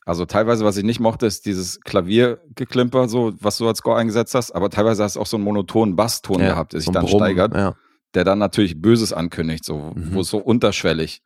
also 0.05 0.25
teilweise, 0.25 0.65
was 0.65 0.77
ich 0.77 0.85
nicht 0.85 1.01
mochte, 1.01 1.27
ist 1.27 1.47
dieses 1.47 1.81
Klaviergeklimper, 1.81 3.09
so, 3.09 3.33
was 3.41 3.59
du 3.59 3.69
als 3.69 3.79
Score 3.79 3.99
eingesetzt 3.99 4.35
hast, 4.35 4.53
aber 4.53 4.71
teilweise 4.71 5.03
hast 5.05 5.17
du 5.17 5.21
auch 5.21 5.27
so 5.27 5.37
einen 5.37 5.45
monotonen 5.45 5.97
Basston 5.97 6.39
gehabt, 6.39 6.73
der 6.73 6.81
sich 6.81 6.91
dann 6.91 7.05
Brummen, 7.05 7.21
steigert, 7.27 7.55
Ja. 7.55 7.75
der 8.15 8.25
dann 8.25 8.39
natürlich 8.39 8.81
Böses 8.81 9.13
ankündigt, 9.13 9.65
so, 9.65 9.93
Mhm. 9.95 10.15
wo 10.15 10.21
es 10.21 10.29
so 10.29 10.39
unterschwellig. 10.39 11.23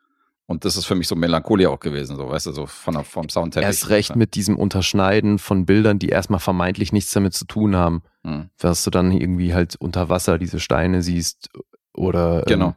Und 0.49 0.65
das 0.65 0.77
ist 0.77 0.85
für 0.87 0.95
mich 0.95 1.09
so 1.09 1.17
Melancholie 1.17 1.69
auch 1.69 1.81
gewesen, 1.81 2.17
so, 2.17 2.29
weißt 2.29 2.47
du, 2.47 2.53
so 2.53 2.67
von 2.67 3.03
vom 3.05 3.29
Soundteppich. 3.29 3.67
Erst 3.67 3.89
recht 3.91 4.15
mit 4.15 4.35
diesem 4.37 4.57
Unterschneiden 4.57 5.39
von 5.41 5.67
Bildern, 5.67 5.99
die 5.99 6.09
erstmal 6.09 6.39
vermeintlich 6.41 6.93
nichts 6.93 7.13
damit 7.13 7.35
zu 7.35 7.47
tun 7.47 7.75
haben. 7.77 8.03
Mhm. 8.23 8.51
dass 8.59 8.83
du 8.83 8.91
dann 8.91 9.13
irgendwie 9.13 9.55
halt 9.55 9.77
unter 9.77 10.09
Wasser 10.09 10.37
diese 10.39 10.59
Steine 10.59 11.01
siehst 11.03 11.49
oder, 11.95 12.43
Genau. 12.47 12.69
ähm, 12.69 12.75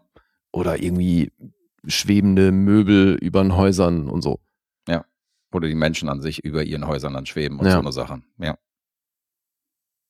oder 0.51 0.79
irgendwie 0.81 1.31
schwebende 1.87 2.51
Möbel 2.51 3.15
über 3.15 3.41
den 3.41 3.55
Häusern 3.55 4.09
und 4.09 4.21
so. 4.21 4.39
Oder 5.51 5.67
die 5.67 5.73
Menschen 5.73 6.09
an 6.09 6.21
sich 6.21 6.43
über 6.45 6.61
ihren 6.63 6.85
Häusern 6.85 7.15
dann 7.15 7.25
schweben 7.25 7.57
und 7.57 7.65
Ja. 7.65 7.71
so 7.71 7.79
eine 7.79 7.91
Sache. 7.91 8.21
Ja, 8.37 8.55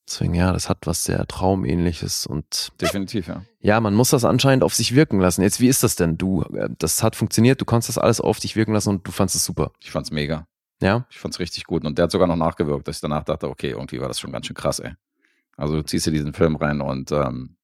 Deswegen, 0.09 0.33
ja, 0.33 0.51
das 0.51 0.69
hat 0.69 0.87
was 0.87 1.03
sehr 1.03 1.27
Traumähnliches 1.27 2.25
und 2.25 2.71
definitiv, 2.81 3.27
ja. 3.27 3.43
ja, 3.59 3.79
man 3.79 3.93
muss 3.93 4.09
das 4.09 4.25
anscheinend 4.25 4.63
auf 4.63 4.73
sich 4.73 4.95
wirken 4.95 5.19
lassen. 5.19 5.43
Jetzt, 5.43 5.59
wie 5.59 5.67
ist 5.67 5.83
das 5.83 5.95
denn? 5.95 6.17
Du, 6.17 6.41
äh, 6.53 6.67
das 6.79 7.03
hat 7.03 7.15
funktioniert, 7.15 7.61
du 7.61 7.65
konntest 7.65 7.89
das 7.89 7.99
alles 7.99 8.19
auf 8.19 8.39
dich 8.39 8.55
wirken 8.55 8.73
lassen 8.73 8.89
und 8.89 9.07
du 9.07 9.11
fandest 9.11 9.35
es 9.35 9.45
super. 9.45 9.71
Ich 9.79 9.91
fand's 9.91 10.09
mega. 10.09 10.47
Ja? 10.81 11.05
Ich 11.11 11.19
fand's 11.19 11.37
richtig 11.37 11.65
gut. 11.65 11.85
Und 11.85 11.99
der 11.99 12.03
hat 12.03 12.11
sogar 12.11 12.27
noch 12.27 12.37
nachgewirkt, 12.37 12.87
dass 12.87 12.97
ich 12.97 13.01
danach 13.01 13.23
dachte, 13.23 13.49
okay, 13.49 13.69
irgendwie 13.69 14.01
war 14.01 14.07
das 14.07 14.19
schon 14.19 14.31
ganz 14.31 14.47
schön 14.47 14.55
krass, 14.55 14.79
ey. 14.79 14.93
Also 15.57 15.75
du 15.75 15.83
ziehst 15.83 16.07
dir 16.07 16.11
diesen 16.11 16.33
Film 16.33 16.55
rein 16.55 16.81
und 16.81 17.11
ähm, 17.11 17.57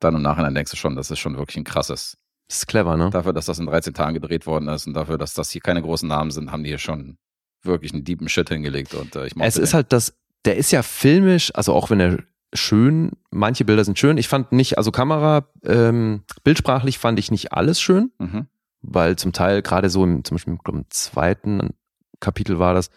dann 0.00 0.14
im 0.14 0.22
Nachhinein 0.22 0.54
denkst 0.54 0.72
du 0.72 0.76
schon, 0.76 0.96
das 0.96 1.10
ist 1.10 1.18
schon 1.18 1.38
wirklich 1.38 1.56
ein 1.56 1.64
krasses. 1.64 2.18
Das 2.48 2.58
ist 2.58 2.66
clever, 2.66 2.98
ne? 2.98 3.08
Dafür, 3.08 3.32
dass 3.32 3.46
das 3.46 3.58
in 3.58 3.64
13 3.64 3.94
Tagen 3.94 4.12
gedreht 4.12 4.46
worden 4.46 4.68
ist 4.68 4.86
und 4.86 4.92
dafür, 4.92 5.16
dass 5.16 5.32
das 5.32 5.50
hier 5.50 5.62
keine 5.62 5.80
großen 5.80 6.06
Namen 6.06 6.30
sind, 6.30 6.52
haben 6.52 6.62
die 6.62 6.68
hier 6.70 6.78
schon 6.78 7.16
wirklich 7.62 7.94
einen 7.94 8.04
deepen 8.04 8.28
Shit 8.28 8.48
hingelegt. 8.48 8.92
Und 8.94 9.16
äh, 9.16 9.26
ich 9.26 9.34
Es 9.38 9.56
ist 9.56 9.70
den. 9.70 9.76
halt 9.76 9.92
das, 9.92 10.14
der 10.44 10.56
ist 10.56 10.72
ja 10.72 10.82
filmisch, 10.82 11.50
also 11.54 11.72
auch 11.74 11.90
wenn 11.90 12.00
er 12.00 12.18
schön, 12.54 13.12
manche 13.30 13.64
Bilder 13.64 13.84
sind 13.84 13.98
schön. 13.98 14.18
Ich 14.18 14.28
fand 14.28 14.52
nicht, 14.52 14.76
also 14.78 14.90
Kamera, 14.90 15.46
ähm, 15.64 16.22
bildsprachlich 16.44 16.98
fand 16.98 17.18
ich 17.18 17.30
nicht 17.30 17.52
alles 17.52 17.80
schön. 17.80 18.10
Mhm. 18.18 18.46
weil 18.84 19.14
zum 19.14 19.32
Teil 19.32 19.62
gerade 19.62 19.88
so 19.90 20.02
im, 20.02 20.24
zum 20.24 20.34
Beispiel 20.34 20.58
im 20.68 20.84
zweiten 20.90 21.70
Kapitel 22.18 22.58
war 22.58 22.74
das, 22.74 22.90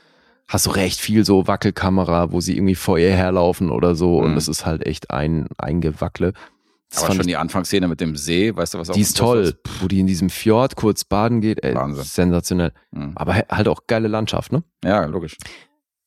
hast 0.48 0.66
du 0.66 0.72
recht 0.72 1.00
viel 1.00 1.24
so 1.24 1.46
Wackelkamera, 1.48 2.32
wo 2.32 2.42
sie 2.42 2.56
irgendwie 2.58 2.74
vor 2.76 2.98
ihr 2.98 3.12
herlaufen 3.12 3.70
oder 3.70 3.94
so 3.94 4.18
und 4.18 4.32
Mhm. 4.32 4.36
das 4.36 4.48
ist 4.48 4.66
halt 4.66 4.84
echt 4.86 5.12
ein, 5.12 5.48
ein 5.60 5.82
Gewackle. 5.82 6.34
Das 6.90 7.04
Aber 7.04 7.14
schon 7.14 7.22
ich, 7.22 7.28
die 7.28 7.38
Anfangsszene 7.38 7.88
mit 7.88 8.02
dem 8.02 8.16
See, 8.16 8.56
weißt 8.56 8.74
du, 8.74 8.80
was 8.80 8.90
auf 8.90 8.96
die 8.96 9.02
ist 9.02 9.16
toll, 9.18 9.54
wo 9.80 9.88
die 9.88 10.00
in 10.00 10.08
diesem 10.08 10.30
Fjord 10.32 10.76
kurz 10.76 11.04
baden 11.04 11.40
geht, 11.42 11.64
ey, 11.64 11.76
Wahnsinn. 11.76 12.04
sensationell. 12.04 12.72
Mhm. 12.92 13.12
Aber 13.16 13.36
halt 13.36 13.68
auch 13.68 13.82
geile 13.88 14.08
Landschaft, 14.08 14.52
ne? 14.52 14.64
Ja, 14.84 15.06
logisch. 15.06 15.38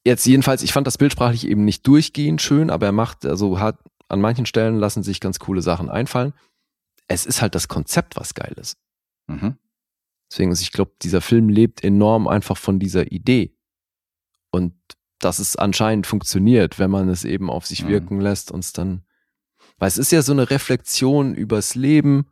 Jetzt 0.08 0.24
jedenfalls, 0.24 0.62
ich 0.62 0.72
fand 0.72 0.86
das 0.86 0.96
bildsprachlich 0.96 1.46
eben 1.46 1.66
nicht 1.66 1.86
durchgehend 1.86 2.40
schön, 2.40 2.70
aber 2.70 2.86
er 2.86 2.92
macht, 2.92 3.26
also 3.26 3.60
hat, 3.60 3.78
an 4.08 4.22
manchen 4.22 4.46
Stellen 4.46 4.76
lassen 4.76 5.02
sich 5.02 5.20
ganz 5.20 5.38
coole 5.38 5.60
Sachen 5.60 5.90
einfallen. 5.90 6.32
Es 7.08 7.26
ist 7.26 7.42
halt 7.42 7.54
das 7.54 7.68
Konzept, 7.68 8.16
was 8.16 8.32
geil 8.32 8.54
ist. 8.56 8.78
Mhm. 9.26 9.58
Deswegen, 10.30 10.48
also 10.48 10.62
ich 10.62 10.72
glaube, 10.72 10.92
dieser 11.02 11.20
Film 11.20 11.50
lebt 11.50 11.84
enorm 11.84 12.26
einfach 12.26 12.56
von 12.56 12.78
dieser 12.78 13.12
Idee. 13.12 13.54
Und 14.50 14.72
dass 15.18 15.40
es 15.40 15.56
anscheinend 15.56 16.06
funktioniert, 16.06 16.78
wenn 16.78 16.90
man 16.90 17.10
es 17.10 17.24
eben 17.24 17.50
auf 17.50 17.66
sich 17.66 17.84
Mhm. 17.84 17.88
wirken 17.88 18.20
lässt 18.22 18.50
und 18.50 18.60
es 18.60 18.72
dann. 18.72 19.04
Weil 19.76 19.88
es 19.88 19.98
ist 19.98 20.10
ja 20.10 20.22
so 20.22 20.32
eine 20.32 20.48
Reflexion 20.48 21.34
übers 21.34 21.74
Leben 21.74 22.28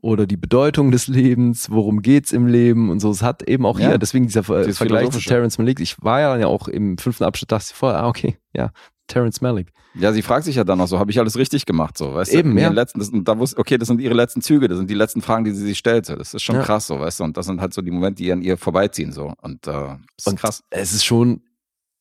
oder 0.00 0.26
die 0.26 0.36
Bedeutung 0.36 0.90
des 0.90 1.08
Lebens, 1.08 1.70
worum 1.70 2.02
geht's 2.02 2.32
im 2.32 2.46
Leben 2.46 2.88
und 2.90 3.00
so. 3.00 3.10
Es 3.10 3.22
hat 3.22 3.42
eben 3.42 3.66
auch 3.66 3.78
Ja, 3.80 3.88
hier, 3.88 3.98
deswegen 3.98 4.26
dieser 4.26 4.42
Ver 4.44 4.72
Vergleich 4.72 5.10
zu. 5.10 5.18
Terrence 5.20 5.58
Malick. 5.58 5.80
Ich 5.80 5.96
war 6.02 6.20
ja 6.20 6.30
dann 6.30 6.40
ja 6.40 6.46
auch 6.46 6.68
im 6.68 6.98
fünften 6.98 7.24
Abschnitt, 7.24 7.50
dachte 7.52 7.66
ich 7.70 7.74
vorher, 7.74 8.00
ah, 8.02 8.08
okay, 8.08 8.36
ja, 8.54 8.70
Terrence 9.08 9.40
Malick. 9.40 9.72
Ja, 9.94 10.12
sie 10.12 10.22
fragt 10.22 10.44
sich 10.44 10.54
ja 10.54 10.62
dann 10.64 10.78
noch 10.78 10.86
so, 10.86 10.98
habe 11.00 11.10
ich 11.10 11.18
alles 11.18 11.36
richtig 11.36 11.66
gemacht, 11.66 11.98
so, 11.98 12.14
weißt 12.14 12.32
Eben, 12.32 12.54
du? 12.54 12.62
Ja. 12.62 12.68
Letzten, 12.70 13.00
das, 13.00 13.08
und 13.08 13.26
da 13.26 13.36
wusste, 13.38 13.58
okay, 13.58 13.78
das 13.78 13.88
sind 13.88 14.00
ihre 14.00 14.14
letzten 14.14 14.42
Züge, 14.42 14.68
das 14.68 14.78
sind 14.78 14.88
die 14.88 14.94
letzten 14.94 15.22
Fragen, 15.22 15.44
die 15.44 15.50
sie 15.50 15.64
sich 15.66 15.78
stellte. 15.78 16.14
Das 16.16 16.34
ist 16.34 16.42
schon 16.42 16.56
Ja. 16.56 16.62
krass, 16.62 16.86
so, 16.86 17.00
weißt 17.00 17.20
du? 17.20 17.24
Und 17.24 17.36
das 17.36 17.46
sind 17.46 17.60
halt 17.60 17.74
so 17.74 17.82
die 17.82 17.90
Momente, 17.90 18.22
die 18.22 18.30
an 18.30 18.42
ihr 18.42 18.56
vorbeiziehen, 18.58 19.10
so. 19.10 19.32
Und 19.42 19.66
äh, 19.66 19.72
das 19.72 20.26
ist 20.26 20.36
krass. 20.36 20.62
es 20.70 20.92
ist 20.92 21.04
schon, 21.04 21.40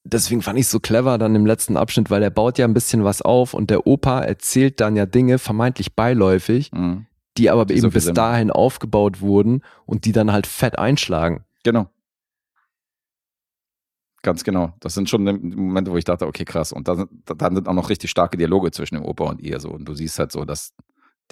deswegen 0.03 0.41
fand 0.44 0.60
ich 0.60 0.65
es 0.65 0.72
so 0.72 0.80
clever 0.80 1.18
dann 1.18 1.34
im 1.34 1.45
letzten 1.48 1.78
Abschnitt, 1.78 2.11
weil 2.11 2.22
er 2.22 2.30
baut 2.30 2.60
ja 2.60 2.65
ein 2.65 2.74
bisschen 2.76 3.03
was 3.03 3.22
auf 3.24 3.53
und 3.56 3.69
der 3.72 3.88
Opa 3.88 4.19
erzählt 4.22 4.80
dann 4.82 4.95
ja 4.95 5.06
Dinge 5.07 5.40
vermeintlich 5.40 5.95
beiläufig, 5.95 6.72
Mhm. 6.74 7.06
Die 7.38 7.50
aber 7.50 7.66
Die 7.66 7.74
eben 7.74 7.82
so 7.84 7.90
bis 7.90 8.06
Sinn 8.06 8.16
dahin 8.16 8.52
aufgebaut 8.52 9.22
wurden 9.22 9.62
und 9.86 10.06
die 10.06 10.12
dann 10.12 10.32
halt 10.32 10.48
fett 10.48 10.78
einschlagen. 10.78 11.44
Genau. 11.64 11.90
Ganz 14.24 14.44
genau. 14.44 14.74
Das 14.80 14.94
sind 14.94 15.10
schon 15.10 15.24
Momente, 15.24 15.92
wo 15.92 15.98
ich 15.98 16.04
dachte, 16.04 16.26
okay, 16.28 16.44
krass. 16.44 16.74
Und 16.74 16.88
dann, 16.88 17.08
dann 17.26 17.56
sind 17.56 17.68
auch 17.68 17.74
noch 17.74 17.90
richtig 17.90 18.10
starke 18.10 18.36
Dialoge 18.38 18.72
zwischen 18.72 18.96
dem 18.96 19.06
Opa 19.06 19.26
und 19.26 19.42
ihr 19.42 19.60
so. 19.60 19.70
Und 19.70 19.86
du 19.86 19.94
siehst 19.94 20.20
halt 20.20 20.32
so, 20.32 20.44
dass 20.44 20.74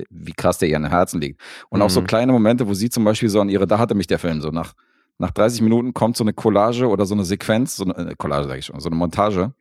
wie 0.10 0.34
krass 0.34 0.58
der 0.60 0.70
ihr 0.70 0.78
an 0.78 0.88
Herzen 0.90 1.20
liegt. 1.20 1.42
Und 1.70 1.82
auch 1.82 1.90
so 1.90 2.02
Mhm. 2.02 2.08
kleine 2.08 2.32
Momente, 2.32 2.68
wo 2.68 2.74
sie 2.74 2.90
zum 2.90 3.04
Beispiel 3.04 3.30
so 3.30 3.42
an 3.42 3.50
ihre, 3.50 3.66
da 3.66 3.80
hatte 3.80 3.96
mich 3.96 4.08
der 4.08 4.20
Film 4.20 4.42
so 4.42 4.50
nach, 4.50 4.74
nach 5.18 5.32
30 5.32 5.62
Minuten 5.62 5.94
kommt 5.94 6.16
so 6.18 6.24
eine 6.24 6.34
Collage 6.34 6.88
oder 6.88 7.06
so 7.06 7.16
eine 7.16 7.24
Sequenz, 7.26 7.78
so 7.78 7.86
eine 7.86 8.12
äh, 8.12 8.16
Collage 8.18 8.48
sage 8.48 8.60
ich 8.60 8.66
schon, 8.66 8.80
so 8.80 8.90
eine 8.90 8.98
Montage, 8.98 9.54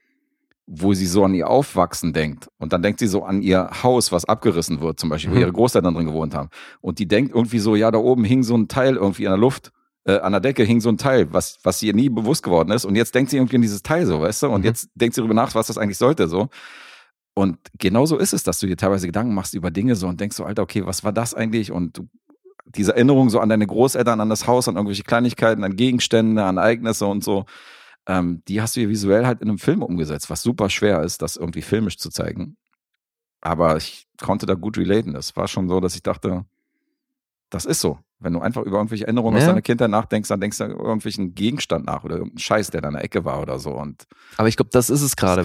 wo 0.66 0.94
sie 0.94 1.06
so 1.06 1.24
an 1.24 1.34
ihr 1.34 1.48
Aufwachsen 1.50 2.12
denkt. 2.12 2.48
Und 2.58 2.72
dann 2.72 2.80
denkt 2.82 2.98
sie 3.00 3.06
so 3.06 3.22
an 3.24 3.42
ihr 3.42 3.68
Haus, 3.82 4.12
was 4.12 4.24
abgerissen 4.24 4.80
wird, 4.80 4.98
zum 4.98 5.10
Beispiel, 5.10 5.30
wo 5.32 5.34
Mhm. 5.36 5.40
ihre 5.42 5.52
Großeltern 5.52 5.94
drin 5.94 6.06
gewohnt 6.06 6.34
haben. 6.34 6.48
Und 6.80 6.98
die 6.98 7.06
denkt 7.06 7.34
irgendwie 7.34 7.58
so, 7.58 7.76
ja, 7.76 7.90
da 7.90 7.98
oben 7.98 8.24
hing 8.24 8.42
so 8.42 8.56
ein 8.56 8.66
Teil 8.68 8.96
irgendwie 8.96 9.24
in 9.24 9.30
der 9.30 9.38
Luft, 9.38 9.72
äh, 10.06 10.18
an 10.18 10.32
der 10.32 10.40
Decke 10.40 10.64
hing 10.64 10.80
so 10.80 10.88
ein 10.88 10.96
Teil, 10.98 11.32
was, 11.32 11.58
was 11.62 11.82
ihr 11.82 11.94
nie 11.94 12.08
bewusst 12.08 12.42
geworden 12.42 12.70
ist. 12.70 12.84
Und 12.86 12.96
jetzt 12.96 13.14
denkt 13.14 13.30
sie 13.30 13.36
irgendwie 13.36 13.56
an 13.56 13.62
dieses 13.62 13.82
Teil 13.82 14.06
so, 14.06 14.20
weißt 14.20 14.44
du? 14.44 14.46
Und 14.48 14.60
Mhm. 14.62 14.66
jetzt 14.66 14.88
denkt 14.94 15.14
sie 15.14 15.20
darüber 15.20 15.34
nach, 15.34 15.54
was 15.54 15.66
das 15.66 15.76
eigentlich 15.78 15.98
sollte, 15.98 16.28
so. 16.28 16.48
Und 17.34 17.58
genau 17.78 18.06
so 18.06 18.16
ist 18.16 18.32
es, 18.32 18.42
dass 18.42 18.58
du 18.60 18.66
dir 18.66 18.76
teilweise 18.76 19.06
Gedanken 19.06 19.34
machst 19.34 19.54
über 19.54 19.70
Dinge 19.70 19.96
so 19.96 20.06
und 20.06 20.20
denkst 20.20 20.36
so, 20.36 20.44
Alter, 20.44 20.62
okay, 20.62 20.86
was 20.86 21.04
war 21.04 21.12
das 21.12 21.34
eigentlich? 21.34 21.72
Und 21.72 21.98
du, 21.98 22.08
diese 22.66 22.92
Erinnerung 22.94 23.28
so 23.28 23.40
an 23.40 23.48
deine 23.48 23.66
Großeltern, 23.66 24.20
an 24.20 24.30
das 24.30 24.46
Haus, 24.46 24.68
an 24.68 24.76
irgendwelche 24.76 25.02
Kleinigkeiten, 25.02 25.64
an 25.64 25.76
Gegenstände, 25.76 26.42
an 26.44 26.56
Ereignisse 26.58 27.06
und 27.06 27.22
so, 27.24 27.44
ähm, 28.06 28.42
die 28.48 28.60
hast 28.60 28.76
du 28.76 28.80
hier 28.80 28.88
visuell 28.88 29.26
halt 29.26 29.40
in 29.40 29.48
einem 29.48 29.58
Film 29.58 29.82
umgesetzt, 29.82 30.28
was 30.30 30.42
super 30.42 30.68
schwer 30.70 31.02
ist, 31.02 31.22
das 31.22 31.36
irgendwie 31.36 31.62
filmisch 31.62 31.96
zu 31.98 32.10
zeigen. 32.10 32.56
Aber 33.40 33.76
ich 33.76 34.06
konnte 34.20 34.46
da 34.46 34.54
gut 34.54 34.78
relaten. 34.78 35.14
Es 35.16 35.36
war 35.36 35.48
schon 35.48 35.68
so, 35.68 35.80
dass 35.80 35.94
ich 35.94 36.02
dachte, 36.02 36.44
das 37.50 37.64
ist 37.66 37.80
so. 37.80 37.98
Wenn 38.18 38.32
du 38.32 38.40
einfach 38.40 38.62
über 38.62 38.78
irgendwelche 38.78 39.04
Erinnerungen 39.04 39.36
aus 39.36 39.42
Ja. 39.42 39.48
deiner 39.48 39.60
Kindheit 39.62 39.90
nachdenkst, 39.90 40.28
dann 40.28 40.40
denkst 40.40 40.56
du 40.58 40.64
über 40.64 40.84
irgendwelchen 40.84 41.34
Gegenstand 41.34 41.84
nach 41.84 42.04
oder 42.04 42.14
irgendeinen 42.16 42.38
Scheiß, 42.38 42.70
der 42.70 42.80
da 42.80 42.88
in 42.88 42.94
der 42.94 43.04
Ecke 43.04 43.24
war 43.26 43.42
oder 43.42 43.58
so. 43.58 43.72
Und 43.72 44.04
Aber 44.38 44.48
ich 44.48 44.56
glaube, 44.56 44.70
das 44.72 44.88
ist 44.88 45.02
es 45.02 45.14
das 45.14 45.16
gerade. 45.16 45.44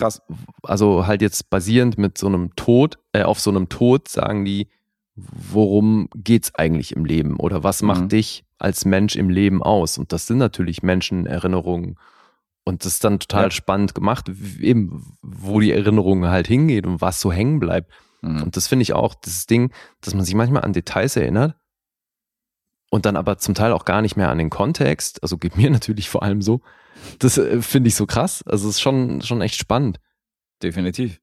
Also 0.63 1.07
halt 1.07 1.21
jetzt 1.21 1.49
basierend 1.49 1.97
mit 1.97 2.17
so 2.17 2.27
einem 2.27 2.55
Tod, 2.55 2.97
äh, 3.11 3.23
auf 3.23 3.39
so 3.41 3.49
einem 3.49 3.67
Tod 3.67 4.07
sagen 4.07 4.45
die, 4.45 4.69
worum 5.15 6.07
geht's 6.15 6.55
eigentlich 6.55 6.95
im 6.95 7.03
Leben 7.05 7.35
oder 7.35 7.63
was 7.63 7.81
macht 7.81 8.03
Mhm. 8.03 8.09
dich 8.09 8.45
als 8.57 8.85
Mensch 8.85 9.15
im 9.17 9.29
Leben 9.29 9.61
aus? 9.61 9.97
Und 9.97 10.13
das 10.13 10.25
sind 10.27 10.37
natürlich 10.37 10.81
Menschenerinnerungen. 10.81 11.97
Und 12.69 12.85
das 12.85 12.93
ist 12.93 13.03
dann 13.03 13.19
total 13.19 13.45
Ja. 13.45 13.51
spannend 13.51 13.93
gemacht, 13.95 14.29
eben 14.59 15.17
wo 15.21 15.59
die 15.59 15.71
Erinnerung 15.71 16.27
halt 16.27 16.47
hingeht 16.47 16.85
und 16.85 17.01
was 17.01 17.19
so 17.19 17.31
hängen 17.31 17.59
bleibt. 17.59 17.91
Mhm. 18.21 18.43
Und 18.43 18.55
das 18.57 18.67
finde 18.67 18.83
ich 18.83 18.93
auch, 18.93 19.15
das 19.15 19.45
Ding, 19.45 19.73
dass 20.01 20.13
man 20.13 20.23
sich 20.23 20.35
manchmal 20.35 20.63
an 20.63 20.71
Details 20.73 21.15
erinnert 21.15 21.55
und 22.89 23.05
dann 23.05 23.15
aber 23.17 23.37
zum 23.37 23.55
Teil 23.55 23.71
auch 23.73 23.85
gar 23.85 24.01
nicht 24.01 24.15
mehr 24.15 24.29
an 24.29 24.37
den 24.37 24.49
Kontext. 24.49 25.21
Also 25.23 25.37
geht 25.37 25.57
mir 25.57 25.69
natürlich 25.69 26.09
vor 26.09 26.23
allem 26.23 26.41
so. 26.41 26.61
Das 27.19 27.37
äh, 27.37 27.61
finde 27.61 27.87
ich 27.89 27.95
so 27.95 28.05
krass. 28.05 28.43
Also 28.45 28.69
es 28.69 28.75
ist 28.75 28.81
schon, 28.81 29.21
schon 29.21 29.41
echt 29.41 29.55
spannend. 29.55 29.99
Definitiv. 30.61 31.19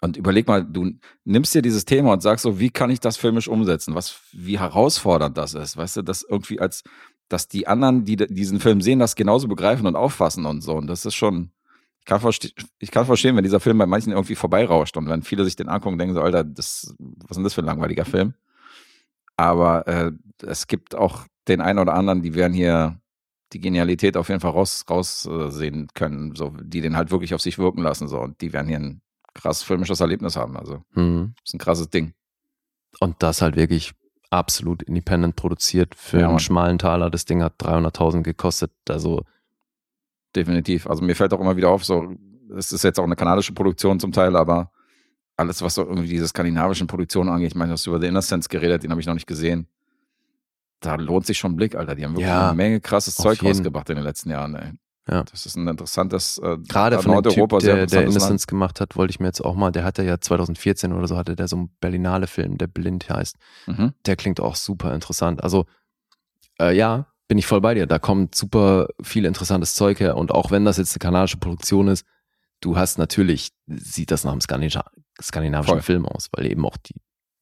Und 0.00 0.16
überleg 0.16 0.46
mal, 0.46 0.64
du 0.64 0.92
nimmst 1.24 1.54
dir 1.54 1.62
dieses 1.62 1.84
Thema 1.84 2.12
und 2.12 2.22
sagst 2.22 2.44
so, 2.44 2.60
wie 2.60 2.70
kann 2.70 2.90
ich 2.90 3.00
das 3.00 3.16
filmisch 3.16 3.48
umsetzen? 3.48 3.96
Was, 3.96 4.20
wie 4.32 4.58
herausfordernd 4.60 5.36
das 5.36 5.54
ist, 5.54 5.76
weißt 5.76 5.96
du, 5.96 6.02
das 6.02 6.22
irgendwie 6.22 6.60
als, 6.60 6.84
dass 7.28 7.48
die 7.48 7.66
anderen, 7.66 8.04
die 8.04 8.16
diesen 8.16 8.60
Film 8.60 8.80
sehen, 8.80 8.98
das 8.98 9.14
genauso 9.16 9.48
begreifen 9.48 9.86
und 9.86 9.96
auffassen 9.96 10.46
und 10.46 10.62
so. 10.62 10.74
Und 10.74 10.86
das 10.86 11.04
ist 11.04 11.14
schon, 11.14 11.50
ich 12.00 12.04
kann, 12.06 12.20
ich 12.78 12.90
kann 12.90 13.06
verstehen, 13.06 13.36
wenn 13.36 13.44
dieser 13.44 13.60
Film 13.60 13.78
bei 13.78 13.86
manchen 13.86 14.12
irgendwie 14.12 14.34
vorbeirauscht 14.34 14.96
und 14.96 15.08
wenn 15.08 15.22
viele 15.22 15.44
sich 15.44 15.56
den 15.56 15.68
angucken 15.68 15.94
und 15.94 15.98
denken 15.98 16.14
so, 16.14 16.22
Alter, 16.22 16.44
das, 16.44 16.94
was 16.98 17.30
ist 17.30 17.36
denn 17.36 17.44
das 17.44 17.54
für 17.54 17.62
ein 17.62 17.66
langweiliger 17.66 18.04
Film? 18.04 18.34
Aber 19.36 19.86
äh, 19.86 20.12
es 20.46 20.66
gibt 20.66 20.94
auch 20.94 21.26
den 21.46 21.60
einen 21.60 21.78
oder 21.78 21.94
anderen, 21.94 22.22
die 22.22 22.34
werden 22.34 22.52
hier 22.52 23.00
die 23.52 23.60
Genialität 23.60 24.16
auf 24.16 24.28
jeden 24.28 24.40
Fall 24.40 24.50
raus, 24.50 24.84
raus 24.90 25.26
äh, 25.26 25.50
sehen 25.50 25.88
können, 25.94 26.34
so, 26.34 26.52
die 26.60 26.80
den 26.80 26.96
halt 26.96 27.10
wirklich 27.10 27.34
auf 27.34 27.40
sich 27.40 27.58
wirken 27.58 27.82
lassen, 27.82 28.08
so. 28.08 28.18
Und 28.20 28.40
die 28.40 28.52
werden 28.52 28.68
hier 28.68 28.78
ein 28.78 29.00
krasses 29.34 29.62
filmisches 29.62 30.00
Erlebnis 30.00 30.36
haben. 30.36 30.56
Also, 30.56 30.82
Mhm. 30.94 31.34
ist 31.44 31.54
ein 31.54 31.58
krasses 31.58 31.88
Ding. 31.88 32.12
Und 33.00 33.22
das 33.22 33.40
halt 33.40 33.56
wirklich 33.56 33.92
absolut 34.30 34.82
independent 34.82 35.36
produziert 35.36 35.94
für 35.94 36.20
Ja, 36.20 36.28
einen 36.28 36.38
schmalen 36.38 36.78
Taler. 36.78 37.10
Das 37.10 37.24
Ding 37.24 37.42
hat 37.42 37.54
300.000 37.60 38.22
gekostet. 38.22 38.72
Also, 38.88 39.22
Definitiv. 40.36 40.86
Also 40.86 41.02
mir 41.02 41.16
fällt 41.16 41.32
auch 41.32 41.40
immer 41.40 41.56
wieder 41.56 41.70
auf, 41.70 41.84
so, 41.84 42.14
es 42.56 42.70
ist 42.70 42.84
jetzt 42.84 43.00
auch 43.00 43.04
eine 43.04 43.16
kanadische 43.16 43.52
Produktion 43.54 43.98
zum 43.98 44.12
Teil, 44.12 44.36
aber 44.36 44.70
alles, 45.36 45.62
was 45.62 45.74
so 45.74 45.82
irgendwie 45.84 46.08
diese 46.08 46.28
skandinavischen 46.28 46.86
Produktionen 46.86 47.30
angeht, 47.30 47.48
ich 47.48 47.54
meine, 47.54 47.70
du 47.70 47.72
hast 47.74 47.86
über 47.86 47.98
The 48.00 48.08
Innocence 48.08 48.48
geredet, 48.48 48.82
den 48.82 48.90
habe 48.90 49.00
ich 49.00 49.06
noch 49.06 49.14
nicht 49.14 49.26
gesehen. 49.26 49.66
Da 50.80 50.96
lohnt 50.96 51.26
sich 51.26 51.38
schon 51.38 51.52
ein 51.52 51.56
Blick, 51.56 51.74
Alter. 51.74 51.94
Die 51.94 52.04
haben 52.04 52.12
wirklich 52.12 52.26
Ja, 52.28 52.48
eine 52.48 52.56
Menge 52.56 52.80
krasses 52.80 53.16
Zeug 53.16 53.40
jeden. 53.42 53.48
rausgebracht 53.56 53.88
in 53.90 53.96
den 53.96 54.04
letzten 54.04 54.30
Jahren, 54.30 54.54
ey. 54.54 54.72
Ja. 55.10 55.22
Das 55.22 55.46
ist 55.46 55.56
ein 55.56 55.66
interessantes, 55.68 56.38
äh, 56.38 56.58
gerade 56.68 57.00
von 57.00 57.12
dem 57.12 57.22
Typ, 57.22 57.36
Nordeuropa 57.36 57.60
sehr 57.60 57.76
der, 57.76 57.86
der 57.86 58.02
Innocence 58.02 58.46
gemacht 58.46 58.80
hat, 58.80 58.96
wollte 58.96 59.12
ich 59.12 59.20
mir 59.20 59.26
jetzt 59.26 59.40
auch 59.40 59.54
mal, 59.54 59.70
der 59.70 59.84
hatte 59.84 60.02
ja 60.02 60.20
2014 60.20 60.92
oder 60.92 61.06
so, 61.08 61.16
hatte 61.16 61.36
der 61.36 61.48
so 61.48 61.56
einen 61.56 61.70
Berlinale-Film, 61.80 62.58
der 62.58 62.66
Blind 62.66 63.08
heißt. 63.08 63.28
Land. 63.28 63.78
Mhm. 63.78 63.94
Der 64.06 64.16
klingt 64.16 64.40
auch 64.40 64.56
super 64.56 64.94
interessant. 64.94 65.42
Also, 65.42 65.66
äh, 66.60 66.76
ja, 66.76 67.06
bin 67.28 67.38
ich 67.38 67.46
voll 67.46 67.60
bei 67.60 67.74
dir. 67.74 67.86
Da 67.86 67.98
kommt 67.98 68.34
super 68.34 68.88
viel 69.02 69.24
interessantes 69.24 69.74
Zeug 69.74 70.00
her. 70.00 70.16
Und 70.16 70.32
auch 70.32 70.50
wenn 70.50 70.64
das 70.64 70.78
jetzt 70.78 70.94
eine 70.94 71.00
kanadische 71.00 71.36
Produktion 71.36 71.88
ist, 71.88 72.06
du 72.60 72.76
hast 72.76 72.98
natürlich, 72.98 73.50
sieht 73.66 74.10
das 74.10 74.24
nach 74.24 74.32
einem 74.32 74.40
Skandina 74.40 74.84
skandinavischen 75.20 75.76
Voll. 75.76 75.82
Film 75.82 76.06
aus, 76.06 76.28
weil 76.32 76.46
eben 76.46 76.64
auch 76.64 76.76
die, 76.76 76.94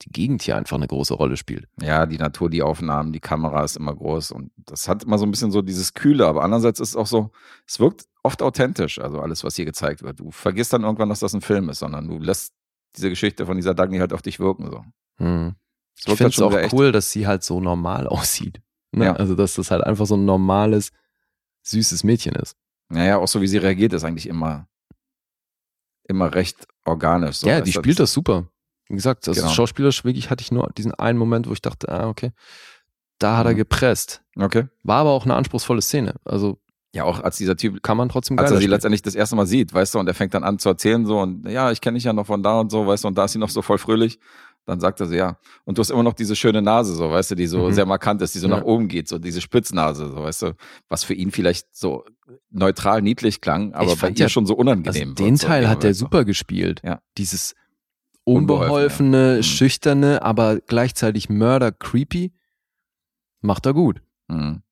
die 0.02 0.10
Gegend 0.10 0.42
hier 0.42 0.56
einfach 0.56 0.76
eine 0.76 0.86
große 0.86 1.14
Rolle 1.14 1.36
spielt. 1.36 1.68
Ja, 1.80 2.06
die 2.06 2.18
Natur, 2.18 2.50
die 2.50 2.62
Aufnahmen, 2.62 3.12
die 3.12 3.20
Kamera 3.20 3.64
ist 3.64 3.76
immer 3.76 3.94
groß 3.94 4.30
und 4.32 4.50
das 4.56 4.88
hat 4.88 5.04
immer 5.04 5.18
so 5.18 5.24
ein 5.24 5.30
bisschen 5.30 5.50
so 5.50 5.62
dieses 5.62 5.94
Kühle, 5.94 6.26
aber 6.26 6.42
andererseits 6.42 6.80
ist 6.80 6.90
es 6.90 6.96
auch 6.96 7.06
so, 7.06 7.30
es 7.66 7.80
wirkt 7.80 8.06
oft 8.22 8.42
authentisch, 8.42 8.98
also 8.98 9.20
alles, 9.20 9.44
was 9.44 9.56
hier 9.56 9.64
gezeigt 9.64 10.02
wird. 10.02 10.20
Du 10.20 10.30
vergisst 10.30 10.72
dann 10.72 10.82
irgendwann, 10.82 11.08
dass 11.08 11.20
das 11.20 11.34
ein 11.34 11.40
Film 11.40 11.68
ist, 11.68 11.78
sondern 11.78 12.08
du 12.08 12.18
lässt 12.18 12.52
diese 12.96 13.10
Geschichte 13.10 13.46
von 13.46 13.56
dieser 13.56 13.74
Dagny 13.74 13.98
halt 13.98 14.12
auf 14.12 14.22
dich 14.22 14.40
wirken. 14.40 14.70
So. 14.70 14.84
Hm. 15.18 15.54
Ich 15.98 16.04
finde 16.04 16.24
halt 16.24 16.32
es 16.32 16.34
schon 16.34 16.52
auch 16.52 16.56
echt. 16.56 16.72
cool, 16.74 16.92
dass 16.92 17.10
sie 17.10 17.26
halt 17.26 17.42
so 17.42 17.60
normal 17.60 18.06
aussieht. 18.08 18.60
Ne? 18.92 19.06
Ja. 19.06 19.12
Also, 19.14 19.34
dass 19.34 19.54
das 19.54 19.70
halt 19.70 19.84
einfach 19.84 20.06
so 20.06 20.16
ein 20.16 20.24
normales, 20.24 20.92
süßes 21.62 22.04
Mädchen 22.04 22.34
ist. 22.34 22.56
Naja, 22.88 23.18
auch 23.18 23.28
so 23.28 23.40
wie 23.40 23.48
sie 23.48 23.58
reagiert, 23.58 23.92
ist 23.92 24.04
eigentlich 24.04 24.28
immer, 24.28 24.68
immer 26.04 26.32
recht 26.34 26.66
organisch. 26.84 27.38
So, 27.38 27.48
ja, 27.48 27.60
die 27.60 27.72
du, 27.72 27.80
spielt 27.80 27.98
das 27.98 28.12
super. 28.12 28.48
Wie 28.88 28.94
gesagt, 28.94 29.26
also 29.28 29.40
Genau. 29.40 29.52
schauspielerisch 29.52 30.04
wirklich 30.04 30.30
hatte 30.30 30.42
ich 30.42 30.52
nur 30.52 30.70
diesen 30.76 30.92
einen 30.94 31.18
Moment, 31.18 31.48
wo 31.48 31.52
ich 31.52 31.60
dachte, 31.62 31.88
ah, 31.88 32.08
okay, 32.08 32.32
da 33.18 33.36
hat 33.38 33.46
er 33.46 33.52
Mhm. 33.52 33.56
gepresst. 33.56 34.22
Okay. 34.38 34.64
War 34.82 34.98
aber 35.00 35.10
auch 35.10 35.24
eine 35.24 35.34
anspruchsvolle 35.34 35.82
Szene. 35.82 36.14
Also 36.24 36.58
Ja, 36.94 37.04
auch 37.04 37.20
als 37.20 37.36
dieser 37.36 37.56
Typ, 37.56 37.82
kann 37.82 37.96
man 37.96 38.08
trotzdem 38.08 38.38
als 38.38 38.50
er 38.50 38.56
sie 38.56 38.62
spielen. 38.62 38.70
letztendlich 38.70 39.02
das 39.02 39.14
erste 39.14 39.36
Mal 39.36 39.46
sieht, 39.46 39.74
weißt 39.74 39.94
du, 39.94 39.98
und 39.98 40.06
er 40.06 40.14
fängt 40.14 40.32
dann 40.34 40.44
an 40.44 40.58
zu 40.58 40.68
erzählen 40.70 41.04
so 41.04 41.18
und 41.20 41.46
ja, 41.48 41.70
ich 41.70 41.80
kenne 41.80 41.96
dich 41.96 42.04
ja 42.04 42.12
noch 42.12 42.26
von 42.26 42.42
da 42.42 42.60
und 42.60 42.70
so, 42.70 42.86
weißt 42.86 43.04
du, 43.04 43.08
und 43.08 43.18
da 43.18 43.24
ist 43.24 43.32
sie 43.32 43.38
noch 43.38 43.50
so 43.50 43.60
voll 43.60 43.78
fröhlich. 43.78 44.18
Dann 44.66 44.80
sagt 44.80 45.00
er 45.00 45.06
so, 45.06 45.14
ja, 45.14 45.38
und 45.64 45.78
du 45.78 45.80
hast 45.80 45.90
immer 45.90 46.02
noch 46.02 46.14
diese 46.14 46.34
schöne 46.34 46.60
Nase, 46.62 46.94
so, 46.94 47.10
weißt 47.10 47.30
du, 47.32 47.34
die 47.36 47.46
so 47.46 47.68
Mhm. 47.68 47.72
sehr 47.72 47.86
markant 47.86 48.20
ist, 48.22 48.34
die 48.34 48.38
so 48.40 48.48
Ja. 48.48 48.56
nach 48.56 48.64
oben 48.64 48.88
geht, 48.88 49.08
so 49.08 49.18
diese 49.18 49.40
Spitznase, 49.40 50.08
so, 50.08 50.16
weißt 50.22 50.42
du, 50.42 50.52
was 50.88 51.04
für 51.04 51.14
ihn 51.14 51.30
vielleicht 51.30 51.74
so 51.76 52.04
neutral 52.50 53.02
niedlich 53.02 53.40
klang, 53.40 53.74
aber 53.74 53.90
bei 53.90 53.96
fand 53.96 54.18
ihr 54.18 54.24
ja- 54.24 54.28
schon 54.28 54.46
so 54.46 54.54
Also 54.54 54.60
unangenehm. 54.60 55.14
den 55.14 55.32
wird, 55.32 55.38
so, 55.40 55.46
Teil 55.48 55.62
ja, 55.64 55.68
hat 55.68 55.84
du. 55.84 55.94
super 55.94 56.24
gespielt. 56.24 56.80
Ja. 56.84 57.00
Dieses 57.18 57.54
Unbeholfene. 58.26 58.68
unbeholfene, 59.16 59.36
Mhm. 59.38 59.42
schüchterne, 59.42 60.22
aber 60.22 60.58
gleichzeitig 60.60 61.28
mörder 61.28 61.70
creepy 61.72 62.32
macht 63.40 63.66
er 63.66 63.74
gut. 63.74 64.02
Mhm. 64.28 64.62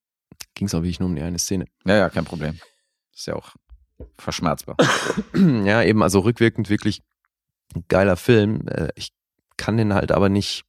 Ging 0.54 0.66
es 0.66 0.74
auch 0.74 0.80
wirklich 0.82 1.00
nur 1.00 1.08
um 1.08 1.14
die 1.16 1.22
eine 1.22 1.38
Szene. 1.38 1.66
Ja, 1.84 1.96
ja, 1.96 2.10
kein 2.10 2.24
Problem. 2.24 2.58
Ist 3.14 3.26
ja 3.26 3.34
auch 3.36 3.54
verschmerzbar. 4.18 4.76
ja, 5.64 5.82
eben, 5.82 6.02
also 6.02 6.20
rückwirkend 6.20 6.68
wirklich 6.68 7.02
ein 7.74 7.84
geiler 7.88 8.16
Film. 8.16 8.66
Äh, 8.68 8.88
Ich 8.96 9.12
kann 9.56 9.76
den 9.76 9.94
halt 9.94 10.10
aber 10.10 10.28
nicht 10.28 10.64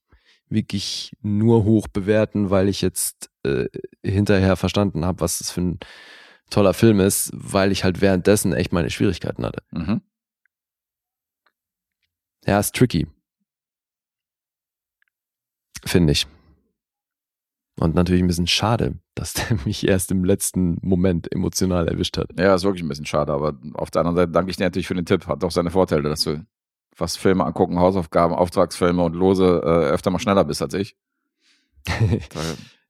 wirklich 0.48 1.12
nur 1.24 1.64
hoch 1.64 1.88
bewerten, 1.88 2.52
weil 2.52 2.70
ich 2.70 2.82
jetzt 2.82 3.32
äh, 3.44 3.66
hinterher 4.04 4.56
verstanden 4.58 5.04
habe, 5.06 5.22
was 5.22 5.40
das 5.40 5.50
für 5.50 5.62
ein 5.62 5.80
toller 6.52 6.76
Film 6.76 7.00
ist, 7.00 7.32
weil 7.34 7.72
ich 7.72 7.84
halt 7.84 8.00
währenddessen 8.02 8.54
echt 8.54 8.72
meine 8.72 8.92
Schwierigkeiten 8.92 9.44
hatte. 9.44 9.64
Mhm. 9.72 10.02
Ja, 12.46 12.60
ist 12.60 12.76
tricky. 12.76 13.08
Finde 15.86 16.14
ich. 16.14 16.28
Und 17.80 17.94
natürlich 17.94 18.24
ein 18.24 18.28
bisschen 18.28 18.48
schade, 18.48 18.96
dass 19.16 19.34
der 19.34 19.58
mich 19.66 19.88
erst 19.88 20.12
im 20.12 20.24
letzten 20.24 20.78
Moment 20.82 21.32
emotional 21.32 21.88
erwischt 21.88 22.18
hat. 22.18 22.30
Ja, 22.40 22.56
ist 22.56 22.64
wirklich 22.64 22.84
ein 22.84 22.88
bisschen 22.88 23.06
schade, 23.06 23.34
aber 23.34 23.58
auf 23.74 23.92
der 23.92 24.02
anderen 24.02 24.16
Seite 24.16 24.32
danke 24.32 24.52
ich 24.52 24.58
dir 24.58 24.64
natürlich 24.64 24.88
für 24.88 24.96
den 24.96 25.06
Tipp. 25.06 25.28
Hat 25.28 25.44
auch 25.44 25.52
seine 25.52 25.72
Vorteile, 25.72 26.04
dass 26.04 26.24
du 26.24 26.46
was 26.98 27.18
Filme 27.18 27.44
angucken, 27.46 27.80
Hausaufgaben, 27.80 28.34
Auftragsfilme 28.34 29.04
und 29.04 29.14
Lose 29.14 29.62
äh, 29.64 29.92
öfter 29.92 30.12
mal 30.12 30.20
schneller 30.20 30.46
bist 30.46 30.62
als 30.62 30.74
ich. 30.74 30.96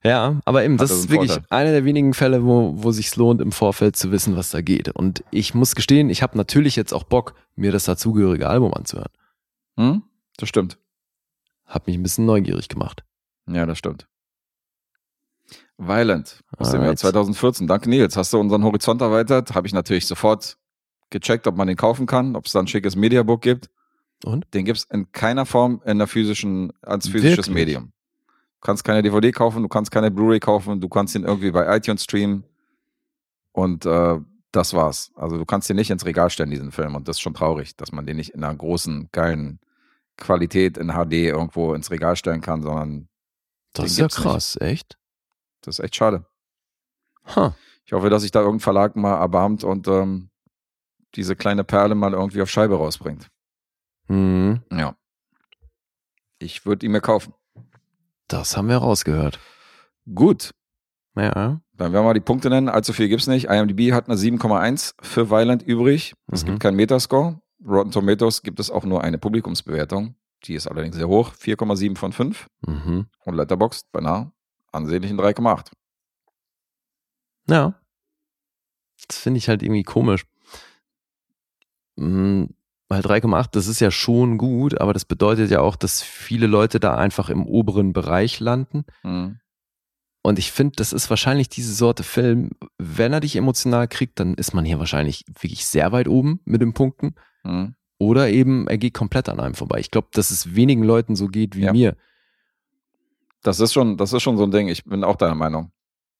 Ja, 0.04 0.40
aber 0.44 0.62
eben, 0.62 0.76
das 0.76 0.92
ist 0.92 1.10
wirklich 1.10 1.32
Vorteil. 1.32 1.46
einer 1.50 1.72
der 1.72 1.84
wenigen 1.84 2.14
Fälle, 2.14 2.44
wo, 2.44 2.74
wo 2.76 2.92
sich 2.92 3.16
lohnt, 3.16 3.40
im 3.40 3.50
Vorfeld 3.50 3.96
zu 3.96 4.12
wissen, 4.12 4.36
was 4.36 4.50
da 4.50 4.60
geht. 4.60 4.88
Und 4.90 5.24
ich 5.32 5.52
muss 5.52 5.74
gestehen, 5.74 6.10
ich 6.10 6.22
habe 6.22 6.36
natürlich 6.36 6.76
jetzt 6.76 6.92
auch 6.92 7.02
Bock, 7.02 7.34
mir 7.56 7.72
das 7.72 7.84
dazugehörige 7.84 8.48
Album 8.48 8.72
anzuhören. 8.72 9.10
Hm? 9.76 10.02
Das 10.36 10.48
stimmt. 10.48 10.78
Hab 11.64 11.86
mich 11.86 11.96
ein 11.96 12.02
bisschen 12.02 12.26
neugierig 12.26 12.68
gemacht. 12.68 13.04
Ja, 13.46 13.66
das 13.66 13.78
stimmt. 13.78 14.06
Violent 15.78 16.42
aus 16.56 16.70
dem 16.70 16.80
Jahr 16.80 16.90
Alright. 16.90 16.98
2014. 16.98 17.66
Danke, 17.66 17.90
Nils. 17.90 18.16
Hast 18.16 18.32
du 18.32 18.38
unseren 18.38 18.64
Horizont 18.64 19.00
erweitert? 19.02 19.54
Habe 19.54 19.66
ich 19.66 19.74
natürlich 19.74 20.06
sofort 20.06 20.56
gecheckt, 21.10 21.46
ob 21.46 21.56
man 21.56 21.68
den 21.68 21.76
kaufen 21.76 22.06
kann, 22.06 22.34
ob 22.34 22.46
es 22.46 22.52
da 22.52 22.60
ein 22.60 22.66
schickes 22.66 22.96
Mediabook 22.96 23.42
gibt. 23.42 23.70
Und? 24.24 24.46
Den 24.54 24.64
gibt's 24.64 24.84
in 24.84 25.12
keiner 25.12 25.44
Form 25.44 25.82
in 25.84 25.98
der 25.98 26.06
physischen, 26.06 26.72
als 26.80 27.08
physisches 27.08 27.48
Wirklich? 27.48 27.54
Medium. 27.54 27.92
Du 28.26 28.60
kannst 28.62 28.84
keine 28.84 29.02
DVD 29.02 29.30
kaufen, 29.32 29.62
du 29.62 29.68
kannst 29.68 29.90
keine 29.90 30.10
Blu-ray 30.10 30.40
kaufen, 30.40 30.80
du 30.80 30.88
kannst 30.88 31.14
ihn 31.14 31.24
irgendwie 31.24 31.50
bei 31.50 31.76
iTunes 31.76 32.04
streamen. 32.04 32.44
Und 33.52 33.84
äh, 33.84 34.18
das 34.50 34.72
war's. 34.72 35.12
Also 35.14 35.36
du 35.36 35.44
kannst 35.44 35.68
den 35.68 35.76
nicht 35.76 35.90
ins 35.90 36.06
Regal 36.06 36.30
stellen, 36.30 36.50
diesen 36.50 36.72
Film. 36.72 36.94
Und 36.94 37.06
das 37.06 37.16
ist 37.16 37.20
schon 37.20 37.34
traurig, 37.34 37.76
dass 37.76 37.92
man 37.92 38.06
den 38.06 38.16
nicht 38.16 38.30
in 38.30 38.42
einer 38.42 38.56
großen, 38.56 39.10
geilen 39.12 39.60
Qualität 40.16 40.78
in 40.78 40.88
HD 40.92 41.12
irgendwo 41.12 41.74
ins 41.74 41.90
Regal 41.90 42.16
stellen 42.16 42.40
kann, 42.40 42.62
sondern 42.62 43.08
Das 43.74 43.86
ist 43.86 43.98
ja 43.98 44.04
gibt's 44.04 44.18
nicht. 44.18 44.26
krass, 44.26 44.58
echt? 44.60 44.96
das 45.62 45.78
ist 45.78 45.84
echt 45.84 45.96
schade. 45.96 46.26
Ha. 47.34 47.54
Ich 47.84 47.92
hoffe, 47.92 48.08
dass 48.10 48.22
sich 48.22 48.30
da 48.30 48.40
irgendein 48.40 48.60
Verlag 48.60 48.96
mal 48.96 49.16
erbarmt 49.18 49.62
und 49.64 49.86
ähm, 49.88 50.30
diese 51.14 51.36
kleine 51.36 51.64
Perle 51.64 51.94
mal 51.94 52.12
irgendwie 52.12 52.42
auf 52.42 52.50
Scheibe 52.50 52.76
rausbringt. 52.76 53.28
Hm, 54.08 54.62
Ja. 54.72 54.96
Ich 56.38 56.66
würde 56.66 56.84
ihn 56.86 56.92
mir 56.92 57.00
kaufen. 57.00 57.32
das 58.28 58.56
haben 58.56 58.68
wir 58.68 58.76
rausgehört. 58.78 59.38
Gut. 60.14 60.52
Ja. 61.16 61.60
Dann 61.72 61.92
werden 61.92 61.92
wir 61.92 62.02
mal 62.02 62.14
die 62.14 62.20
Punkte 62.20 62.50
nennen. 62.50 62.68
Allzu 62.68 62.92
viel 62.92 63.08
gibt's 63.08 63.26
nicht. 63.26 63.46
IMDb 63.48 63.92
hat 63.92 64.06
eine 64.08 64.16
7,1 64.18 64.94
für 65.00 65.30
Violent 65.30 65.62
übrig. 65.62 66.14
Es 66.30 66.42
Mhm. 66.42 66.46
gibt 66.48 66.60
keinen 66.60 66.76
Metascore. 66.76 67.40
Rotten 67.64 67.90
Tomatoes 67.90 68.42
gibt 68.42 68.60
es 68.60 68.70
auch 68.70 68.84
nur 68.84 69.02
eine 69.02 69.18
Publikumsbewertung. 69.18 70.14
Die 70.44 70.54
ist 70.54 70.66
allerdings 70.66 70.96
sehr 70.96 71.08
hoch. 71.08 71.32
4,7 71.32 71.96
von 71.96 72.12
5. 72.12 72.48
Mhm. 72.66 73.06
Und 73.24 73.34
Letterboxd 73.34 73.90
beinahe 73.92 74.32
ansehnlichen 74.72 75.18
3,8. 75.18 75.72
Ja. 77.48 77.74
Das 79.08 79.18
finde 79.18 79.38
ich 79.38 79.48
halt 79.48 79.62
irgendwie 79.62 79.82
komisch. 79.82 80.26
Hm, 81.98 82.54
Weil 82.88 83.00
3,8, 83.00 83.48
das 83.52 83.66
ist 83.66 83.80
ja 83.80 83.90
schon 83.90 84.38
gut, 84.38 84.80
aber 84.80 84.92
das 84.92 85.04
bedeutet 85.04 85.50
ja 85.50 85.60
auch, 85.60 85.76
dass 85.76 86.02
viele 86.02 86.46
Leute 86.46 86.78
da 86.78 86.96
einfach 86.96 87.30
im 87.30 87.46
oberen 87.46 87.92
Bereich 87.92 88.38
landen. 88.38 88.84
Mhm. 89.02 89.40
Und 90.22 90.38
ich 90.38 90.50
finde, 90.50 90.74
das 90.76 90.92
ist 90.92 91.08
wahrscheinlich 91.08 91.48
diese 91.48 91.72
Sorte 91.72 92.02
Film, 92.02 92.50
wenn 92.78 93.12
er 93.12 93.20
dich 93.20 93.36
emotional 93.36 93.86
kriegt, 93.86 94.18
dann 94.18 94.34
ist 94.34 94.54
man 94.54 94.64
hier 94.64 94.80
wahrscheinlich 94.80 95.24
wirklich 95.28 95.66
sehr 95.66 95.92
weit 95.92 96.08
oben 96.08 96.40
mit 96.44 96.60
den 96.60 96.74
Punkten. 96.74 97.14
Mhm. 97.46 97.74
Oder 97.98 98.28
eben, 98.28 98.68
er 98.68 98.76
geht 98.78 98.92
komplett 98.94 99.28
an 99.28 99.40
einem 99.40 99.54
vorbei. 99.54 99.78
Ich 99.80 99.90
glaube, 99.90 100.08
dass 100.12 100.30
es 100.30 100.54
wenigen 100.54 100.82
Leuten 100.82 101.16
so 101.16 101.28
geht 101.28 101.56
wie 101.56 101.62
Ja. 101.62 101.72
mir. 101.72 101.96
Das 103.42 103.60
ist 103.60 103.72
schon, 103.72 103.96
das 103.96 104.12
ist 104.12 104.22
schon 104.22 104.36
so 104.36 104.42
ein 104.44 104.50
Ding. 104.50 104.68
Ich 104.68 104.84
bin 104.84 105.04
auch 105.04 105.16
deiner 105.16 105.34
Meinung. 105.34 105.70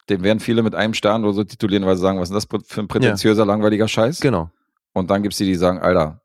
Den 0.08 0.22
werden 0.22 0.40
viele 0.40 0.62
mit 0.62 0.74
einem 0.74 0.94
Stern 0.94 1.24
oder 1.24 1.32
so 1.34 1.44
titulieren, 1.44 1.84
weil 1.84 1.96
sie 1.96 2.02
sagen, 2.02 2.18
was 2.20 2.30
ist 2.30 2.34
das 2.34 2.46
für 2.66 2.80
ein 2.80 2.88
prätentiöser, 2.88 3.44
langweiliger 3.44 3.88
Scheiß? 3.88 4.20
Genau. 4.20 4.50
Und 4.92 5.10
dann 5.10 5.22
gibt's 5.22 5.36
die, 5.38 5.44
die 5.44 5.56
sagen, 5.56 5.78
Alter, 5.78 6.22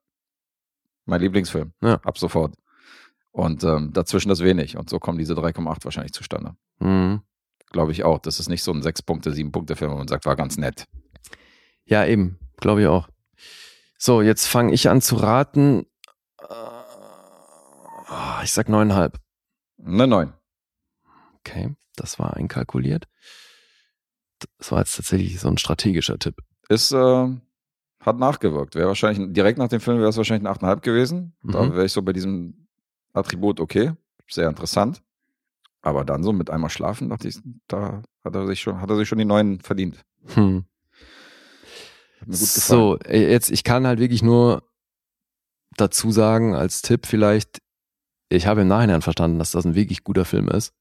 mein 1.06 1.20
Lieblingsfilm. 1.20 1.74
Ja. 1.82 1.96
Ab 2.04 2.18
sofort. 2.18 2.54
Und 3.32 3.64
ähm, 3.64 3.92
dazwischen 3.94 4.30
das 4.30 4.42
wenig. 4.42 4.78
Und 4.78 4.90
so 4.90 5.00
kommen 5.00 5.18
diese 5.18 5.34
3,8 5.34 5.84
wahrscheinlich 5.84 6.14
zustande. 6.14 6.56
Mhm. 6.80 7.22
Glaube 7.72 7.92
ich 7.92 8.04
auch. 8.04 8.20
Das 8.20 8.40
ist 8.40 8.50
nicht 8.50 8.64
so 8.64 8.72
ein 8.72 8.82
6-Punkte, 8.82 9.32
7-Punkte-Film, 9.32 9.92
wo 9.92 9.98
man 9.98 10.08
sagt, 10.08 10.26
war 10.26 10.36
ganz 10.36 10.58
nett. 10.58 10.86
Ja, 11.86 12.06
eben. 12.06 12.38
Glaube 12.58 12.82
ich 12.82 12.88
auch. 12.88 13.08
So, 14.04 14.24
jetzt 14.24 14.48
fange 14.48 14.74
ich 14.74 14.90
an 14.90 15.00
zu 15.00 15.16
raten. 15.18 15.86
Ah, 18.08 18.42
Ich 18.44 18.52
sag 18.52 18.68
neuneinhalb. 18.68 19.20
Eine 19.86 20.08
9. 20.08 20.34
Okay, 21.38 21.76
das 21.96 22.18
war 22.18 22.36
einkalkuliert. 22.36 23.08
Das 24.58 24.72
war 24.72 24.80
jetzt 24.80 24.96
tatsächlich 24.96 25.40
so 25.40 25.50
ein 25.50 25.60
strategischer 25.60 26.18
Tipp. 26.18 26.38
Ist, 26.68 26.92
äh, 26.94 27.28
hat 28.00 28.18
nachgewirkt. 28.18 28.74
Wäre 28.74 28.88
wahrscheinlich, 28.88 29.32
direkt 29.34 29.60
nach 29.60 29.68
dem 29.68 29.82
Film 29.82 30.00
wäre 30.00 30.10
es 30.10 30.18
wahrscheinlich 30.18 30.48
eine 30.48 30.56
8,5 30.58 30.82
gewesen. 30.82 31.36
Da 31.44 31.62
Mhm. 31.62 31.74
wäre 31.74 31.86
ich 31.86 31.92
so 31.92 32.02
bei 32.02 32.14
diesem 32.14 32.68
Attribut 33.14 33.60
okay. 33.60 33.92
Sehr 34.28 34.50
interessant. 34.50 35.04
Aber 35.84 36.06
dann 36.06 36.24
so 36.24 36.34
mit 36.34 36.50
einmal 36.50 36.72
schlafen, 36.72 37.10
dachte 37.10 37.28
ich, 37.28 37.40
da 37.68 38.02
hat 38.24 38.34
er 38.36 38.48
sich 38.48 38.62
schon, 38.62 38.82
hat 38.82 38.90
er 38.90 38.98
sich 38.98 39.08
schon 39.08 39.20
die 39.20 39.26
9 39.26 39.60
verdient. 39.60 40.04
Hm. 40.34 40.36
Hat 40.36 40.42
mir 40.42 40.46
gut 40.46 40.50
gefallen. 40.50 40.66
So, 42.28 42.98
äh, 43.00 43.32
jetzt, 43.32 43.52
ich 43.52 43.64
kann 43.64 43.88
halt 43.88 44.00
wirklich 44.00 44.24
nur 44.24 44.64
dazu 45.78 46.12
sagen, 46.12 46.56
als 46.56 46.82
Tipp 46.82 47.06
vielleicht, 47.06 47.62
ich 48.30 48.48
habe 48.48 48.62
im 48.62 48.68
Nachhinein 48.68 49.02
verstanden, 49.02 49.40
dass 49.40 49.52
das 49.52 49.66
ein 49.66 49.76
wirklich 49.76 50.04
guter 50.04 50.26
Film 50.26 50.48
ist. 50.48 50.74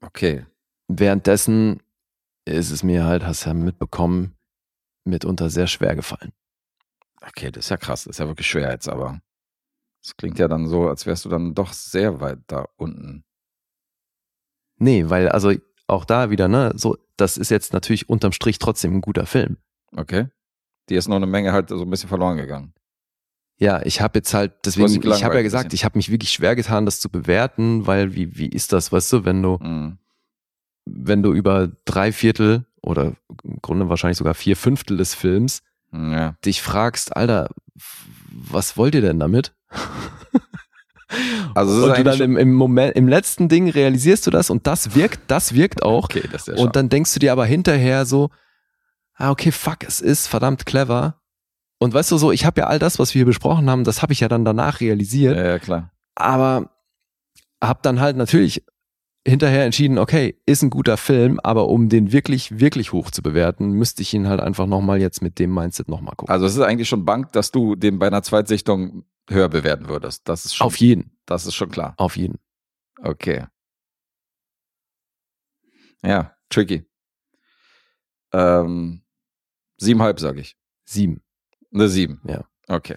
Okay. 0.00 0.46
Währenddessen 0.88 1.82
ist 2.44 2.70
es 2.70 2.82
mir 2.82 3.04
halt, 3.04 3.24
hast 3.24 3.44
du 3.44 3.50
ja 3.50 3.54
mitbekommen, 3.54 4.36
mitunter 5.04 5.50
sehr 5.50 5.66
schwer 5.66 5.94
gefallen. 5.96 6.32
Okay, 7.22 7.50
das 7.50 7.66
ist 7.66 7.70
ja 7.70 7.76
krass. 7.76 8.04
Das 8.04 8.16
ist 8.16 8.18
ja 8.18 8.26
wirklich 8.26 8.48
schwer 8.48 8.70
jetzt, 8.70 8.88
aber 8.88 9.20
es 10.04 10.16
klingt 10.16 10.38
ja 10.38 10.48
dann 10.48 10.68
so, 10.68 10.88
als 10.88 11.06
wärst 11.06 11.24
du 11.24 11.30
dann 11.30 11.54
doch 11.54 11.72
sehr 11.72 12.20
weit 12.20 12.40
da 12.46 12.66
unten. 12.76 13.24
Nee, 14.76 15.08
weil 15.08 15.28
also 15.30 15.52
auch 15.86 16.04
da 16.04 16.30
wieder, 16.30 16.48
ne, 16.48 16.72
so, 16.76 16.96
das 17.16 17.38
ist 17.38 17.50
jetzt 17.50 17.72
natürlich 17.72 18.08
unterm 18.08 18.32
Strich 18.32 18.58
trotzdem 18.58 18.96
ein 18.96 19.00
guter 19.00 19.26
Film. 19.26 19.56
Okay. 19.96 20.28
Die 20.88 20.94
ist 20.96 21.08
noch 21.08 21.16
eine 21.16 21.26
Menge 21.26 21.52
halt 21.52 21.68
so 21.70 21.80
ein 21.82 21.90
bisschen 21.90 22.08
verloren 22.08 22.36
gegangen. 22.36 22.72
Ja, 23.56 23.80
ich 23.84 24.00
habe 24.00 24.18
jetzt 24.18 24.34
halt, 24.34 24.52
deswegen, 24.64 25.00
ich 25.08 25.24
habe 25.24 25.36
ja 25.36 25.42
gesagt, 25.42 25.72
ich 25.74 25.84
habe 25.84 25.96
mich 25.96 26.10
wirklich 26.10 26.30
schwer 26.30 26.56
getan, 26.56 26.84
das 26.86 26.98
zu 27.00 27.08
bewerten, 27.08 27.86
weil 27.86 28.14
wie, 28.14 28.36
wie 28.36 28.48
ist 28.48 28.72
das, 28.72 28.90
weißt 28.90 29.12
du, 29.12 29.24
wenn 29.24 29.42
du, 29.42 29.58
Mhm. 29.62 29.98
wenn 30.86 31.22
du 31.22 31.32
über 31.32 31.70
drei 31.84 32.10
Viertel 32.12 32.64
oder 32.82 33.12
im 33.44 33.62
Grunde 33.62 33.88
wahrscheinlich 33.88 34.18
sogar 34.18 34.34
vier 34.34 34.56
Fünftel 34.56 34.96
des 34.96 35.14
Films 35.14 35.62
Ja. 35.92 36.34
dich 36.44 36.62
fragst, 36.62 37.16
Alter, 37.16 37.48
was 38.30 38.76
wollt 38.76 38.94
ihr 38.96 39.00
denn 39.02 39.20
damit? 39.20 39.54
Also 41.54 41.86
und 41.86 41.96
du 41.96 42.02
dann 42.02 42.20
im, 42.20 42.36
im 42.36 42.52
Moment, 42.54 42.96
im 42.96 43.06
letzten 43.06 43.48
Ding 43.48 43.68
realisierst 43.68 44.26
du 44.26 44.30
das 44.32 44.50
und 44.50 44.66
das 44.66 44.96
wirkt, 44.96 45.20
das 45.30 45.54
wirkt 45.54 45.82
auch. 45.84 46.04
Okay, 46.04 46.22
das 46.32 46.48
ist 46.48 46.58
ja 46.58 46.62
Und 46.64 46.74
dann 46.74 46.88
denkst 46.88 47.14
du 47.14 47.20
dir 47.20 47.30
aber 47.32 47.46
hinterher 47.46 48.04
so, 48.04 48.30
ah, 49.16 49.30
okay, 49.30 49.52
fuck, 49.52 49.84
es 49.86 50.00
ist 50.00 50.26
verdammt 50.26 50.66
clever. 50.66 51.20
Und 51.78 51.92
weißt 51.92 52.10
du 52.12 52.18
so, 52.18 52.32
ich 52.32 52.44
habe 52.44 52.60
ja 52.60 52.66
all 52.66 52.78
das, 52.78 52.98
was 52.98 53.14
wir 53.14 53.20
hier 53.20 53.26
besprochen 53.26 53.68
haben, 53.68 53.84
das 53.84 54.02
habe 54.02 54.12
ich 54.12 54.20
ja 54.20 54.28
dann 54.28 54.44
danach 54.44 54.80
realisiert, 54.80 55.36
ja, 55.36 55.44
ja, 55.44 55.58
klar. 55.58 55.92
aber 56.14 56.70
habe 57.62 57.80
dann 57.82 58.00
halt 58.00 58.16
natürlich 58.16 58.64
hinterher 59.26 59.64
entschieden, 59.64 59.98
okay, 59.98 60.38
ist 60.44 60.62
ein 60.62 60.70
guter 60.70 60.96
Film, 60.96 61.40
aber 61.42 61.68
um 61.68 61.88
den 61.88 62.12
wirklich, 62.12 62.58
wirklich 62.60 62.92
hoch 62.92 63.10
zu 63.10 63.22
bewerten, 63.22 63.70
müsste 63.70 64.02
ich 64.02 64.12
ihn 64.12 64.28
halt 64.28 64.40
einfach 64.40 64.66
nochmal 64.66 65.00
jetzt 65.00 65.22
mit 65.22 65.38
dem 65.38 65.52
Mindset 65.52 65.88
nochmal 65.88 66.14
gucken. 66.14 66.32
Also 66.32 66.44
es 66.44 66.54
ist 66.54 66.60
eigentlich 66.60 66.88
schon 66.88 67.04
Bank, 67.04 67.32
dass 67.32 67.50
du 67.50 67.74
den 67.74 67.98
bei 67.98 68.06
einer 68.06 68.22
Zweitsichtung 68.22 69.04
höher 69.28 69.48
bewerten 69.48 69.88
würdest. 69.88 70.28
Das 70.28 70.44
ist 70.44 70.54
schon, 70.54 70.66
auf 70.66 70.76
jeden, 70.76 71.16
das 71.24 71.46
ist 71.46 71.54
schon 71.54 71.70
klar. 71.70 71.94
auf 71.96 72.16
jeden. 72.16 72.38
Okay. 73.02 73.46
Ja, 76.04 76.36
tricky. 76.50 76.84
Ähm, 78.32 79.03
siebenhalb, 79.76 80.20
sage 80.20 80.40
ich. 80.40 80.56
Sieben. 80.84 81.22
Eine 81.72 81.88
sieben. 81.88 82.20
Ja. 82.26 82.44
Okay. 82.68 82.96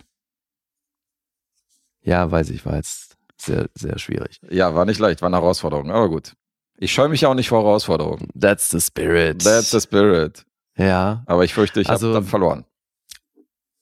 Ja, 2.02 2.30
weiß 2.32 2.50
ich, 2.52 2.66
war 2.66 2.76
jetzt 2.76 3.18
sehr, 3.38 3.70
sehr 3.76 3.98
schwierig. 4.00 4.40
Ja, 4.50 4.74
war 4.76 4.86
nicht 4.86 5.00
leicht, 5.00 5.22
war 5.22 5.28
eine 5.28 5.38
Herausforderung, 5.38 5.92
aber 5.92 6.10
gut. 6.10 6.34
Ich 6.78 6.94
scheue 6.94 7.10
mich 7.10 7.22
ja 7.22 7.30
auch 7.30 7.34
nicht 7.34 7.50
vor 7.50 7.64
Herausforderungen. 7.64 8.28
That's 8.40 8.70
the 8.70 8.80
spirit. 8.80 9.44
That's 9.44 9.72
the 9.72 9.82
spirit. 9.82 10.46
ja. 10.78 11.24
Aber 11.26 11.44
ich 11.44 11.54
fürchte, 11.54 11.82
ich 11.82 11.90
Also- 11.90 12.08
habe 12.08 12.16
dann 12.20 12.26
verloren. 12.26 12.66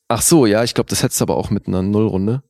Ach 0.07 0.21
so, 0.21 0.45
ja, 0.45 0.63
ich 0.63 0.73
glaube, 0.75 0.89
das 0.89 1.01
hättest 1.03 1.19
du 1.19 1.23
aber 1.25 1.35
auch 1.35 1.49
mit 1.49 1.67
einer 1.67 1.81
Nullrunde. 1.81 2.43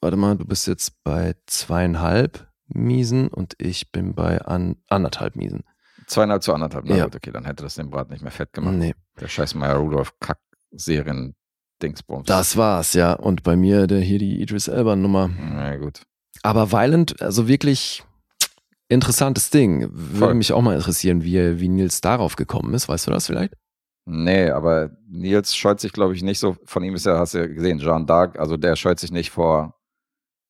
Warte 0.00 0.16
mal, 0.16 0.36
du 0.36 0.44
bist 0.44 0.66
jetzt 0.66 1.02
bei 1.04 1.34
zweieinhalb 1.46 2.48
Miesen 2.68 3.28
und 3.28 3.54
ich 3.58 3.90
bin 3.92 4.14
bei 4.14 4.40
an, 4.40 4.76
anderthalb 4.88 5.36
Miesen. 5.36 5.64
Zweieinhalb 6.12 6.42
zu 6.42 6.52
anderthalb. 6.54 6.84
Na 6.86 6.96
Ja. 6.96 7.04
gut, 7.04 7.16
okay, 7.16 7.30
dann 7.32 7.44
hätte 7.44 7.62
das 7.62 7.74
den 7.74 7.90
Brat 7.90 8.10
nicht 8.10 8.22
mehr 8.22 8.30
fett 8.30 8.52
gemacht. 8.52 8.74
Nee, 8.74 8.94
Der 9.20 9.28
scheiß 9.28 9.54
Meyer 9.54 9.76
Rudolph 9.76 10.12
Kack-Serien 10.20 11.34
Dingsbums. 11.82 12.26
das 12.26 12.56
war's, 12.56 12.92
ja. 12.94 13.14
Und 13.14 13.42
bei 13.42 13.56
mir 13.56 13.86
der 13.86 14.00
hier 14.00 14.18
die 14.18 14.40
Idris 14.40 14.68
Elba 14.68 14.94
Nummer. 14.94 15.28
Na 15.28 15.76
gut. 15.76 16.02
Aber 16.42 16.70
Violent, 16.70 17.20
also 17.20 17.48
wirklich 17.48 18.04
interessantes 18.88 19.50
Ding. 19.50 19.88
Würde 19.92 20.18
Voll. 20.18 20.34
mich 20.34 20.52
auch 20.52 20.60
mal 20.62 20.76
interessieren, 20.76 21.24
wie, 21.24 21.60
wie 21.60 21.68
Nils 21.68 22.00
darauf 22.00 22.36
gekommen 22.36 22.74
ist. 22.74 22.88
Weißt 22.88 23.06
du 23.06 23.10
das 23.10 23.26
vielleicht? 23.26 23.54
Nee, 24.04 24.50
aber 24.50 24.90
Nils 25.08 25.56
scheut 25.56 25.80
sich, 25.80 25.92
glaube 25.92 26.14
ich, 26.14 26.22
nicht 26.22 26.38
so. 26.40 26.56
Von 26.64 26.82
ihm 26.84 26.94
ist 26.94 27.06
ja, 27.06 27.18
hast 27.18 27.34
du 27.34 27.38
ja 27.38 27.46
gesehen, 27.46 27.78
Jean 27.78 28.06
d'Arc, 28.06 28.36
also 28.36 28.56
der 28.56 28.76
scheut 28.76 28.98
sich 28.98 29.12
nicht 29.12 29.30
vor 29.30 29.78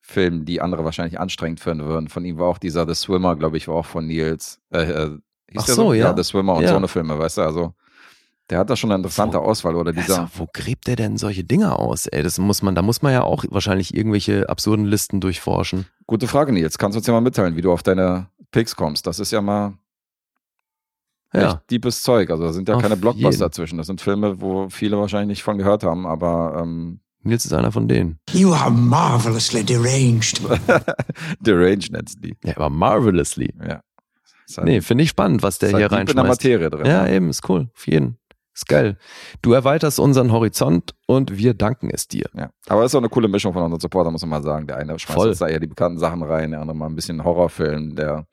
Filmen, 0.00 0.44
die 0.44 0.60
andere 0.60 0.84
wahrscheinlich 0.84 1.20
anstrengend 1.20 1.60
finden 1.60 1.84
würden. 1.86 2.08
Von 2.08 2.24
ihm 2.24 2.38
war 2.38 2.48
auch 2.48 2.58
dieser 2.58 2.86
The 2.86 2.94
Swimmer, 2.94 3.36
glaube 3.36 3.56
ich, 3.58 3.68
war 3.68 3.76
auch 3.76 3.86
von 3.86 4.06
Nils. 4.06 4.58
Äh, 4.72 4.82
äh, 4.90 5.18
Ach 5.60 5.64
der 5.66 5.74
so, 5.74 5.92
ja. 5.92 6.06
Ja, 6.10 6.16
The 6.16 6.22
Swimmer 6.24 6.54
und 6.54 6.62
Ja. 6.62 6.70
so 6.70 6.76
eine 6.76 6.88
Filme, 6.88 7.18
weißt 7.18 7.38
du, 7.38 7.42
also 7.42 7.74
der 8.50 8.58
hat 8.58 8.68
da 8.70 8.76
schon 8.76 8.90
eine 8.90 8.98
interessante 8.98 9.38
So. 9.38 9.42
Auswahl. 9.44 9.76
Oder 9.76 9.92
dieser, 9.92 10.22
Also, 10.22 10.32
wo 10.36 10.48
gräbt 10.52 10.86
der 10.86 10.96
denn 10.96 11.16
solche 11.16 11.44
Dinge 11.44 11.78
aus? 11.78 12.06
Ey, 12.06 12.22
das 12.22 12.38
muss 12.38 12.60
man, 12.62 12.74
da 12.74 12.82
muss 12.82 13.00
man 13.02 13.12
ja 13.12 13.22
auch 13.22 13.44
wahrscheinlich 13.50 13.94
irgendwelche 13.96 14.48
absurden 14.48 14.84
Listen 14.84 15.20
durchforschen. 15.20 15.86
gute 16.06 16.26
Frage, 16.28 16.52
Nils. 16.52 16.76
Kannst 16.76 16.96
du 16.96 16.98
uns 16.98 17.06
ja 17.06 17.12
mal 17.14 17.20
mitteilen, 17.20 17.56
wie 17.56 17.62
du 17.62 17.72
auf 17.72 17.82
deine 17.82 18.26
Picks 18.50 18.76
kommst? 18.76 19.06
Das 19.06 19.18
ist 19.20 19.30
ja 19.30 19.40
mal 19.40 19.74
Ja. 21.32 21.52
echt 21.52 21.70
deepes 21.70 22.02
Zeug. 22.02 22.28
Also 22.30 22.44
da 22.44 22.52
sind 22.52 22.68
ja 22.68 22.74
Auf 22.74 22.82
keine 22.82 22.96
Blockbuster 22.98 23.44
jeden. 23.46 23.52
zwischen. 23.52 23.78
Das 23.78 23.86
sind 23.86 24.00
Filme, 24.02 24.40
wo 24.42 24.68
viele 24.68 24.98
wahrscheinlich 24.98 25.28
nicht 25.38 25.42
von 25.42 25.56
gehört 25.56 25.82
haben, 25.84 26.06
aber 26.06 26.60
ähm, 26.62 27.00
Nils 27.22 27.44
ist 27.46 27.52
einer 27.54 27.72
von 27.72 27.86
denen. 27.88 28.18
You 28.32 28.52
are 28.52 28.70
marvelously 28.70 29.62
deranged. 29.64 30.40
Deranged 31.40 31.92
nennt's 31.92 32.16
die. 32.20 32.34
Ja, 32.44 32.56
aber 32.56 32.68
marvelously. 32.68 33.54
Ja. 33.66 33.80
Halt- 34.58 34.66
Nee, 34.68 34.80
finde 34.80 35.04
ich 35.04 35.10
spannend, 35.10 35.42
was 35.42 35.58
der 35.58 35.70
ist 35.70 35.76
hier 35.76 35.88
halt 35.88 35.92
deep 35.92 36.10
in 36.10 36.16
der 36.16 36.24
reinschmeißt. 36.24 36.42
Materie 36.44 36.70
drin. 36.70 36.86
Ja, 36.86 37.02
ne? 37.04 37.14
eben, 37.14 37.28
ist 37.30 37.48
cool. 37.48 37.68
Auf 37.74 37.86
jeden. 37.86 38.18
Ist 38.54 38.68
geil. 38.68 38.98
Du 39.40 39.52
erweiterst 39.54 39.98
unseren 39.98 40.30
Horizont 40.30 40.94
und 41.06 41.38
wir 41.38 41.54
danken 41.54 41.88
es 41.90 42.06
dir. 42.06 42.26
Ja, 42.36 42.50
aber 42.68 42.82
es 42.84 42.92
ist 42.92 42.94
auch 42.94 43.00
eine 43.00 43.08
coole 43.08 43.28
Mischung 43.28 43.54
von 43.54 43.62
unseren 43.62 43.80
Supportern, 43.80 44.12
muss 44.12 44.20
man 44.22 44.28
mal 44.30 44.42
sagen. 44.42 44.66
Der 44.66 44.76
eine 44.76 44.98
schmeißt 44.98 45.14
Voll. 45.18 45.28
uns 45.30 45.38
da 45.38 45.48
eher 45.48 45.58
die 45.60 45.66
bekannten 45.68 45.98
Sachen 45.98 46.22
rein, 46.22 46.50
der 46.50 46.60
andere 46.60 46.76
mal 46.76 46.86
ein 46.86 46.94
bisschen 46.94 47.24
Horrorfilm, 47.24 47.96
der 47.96 48.26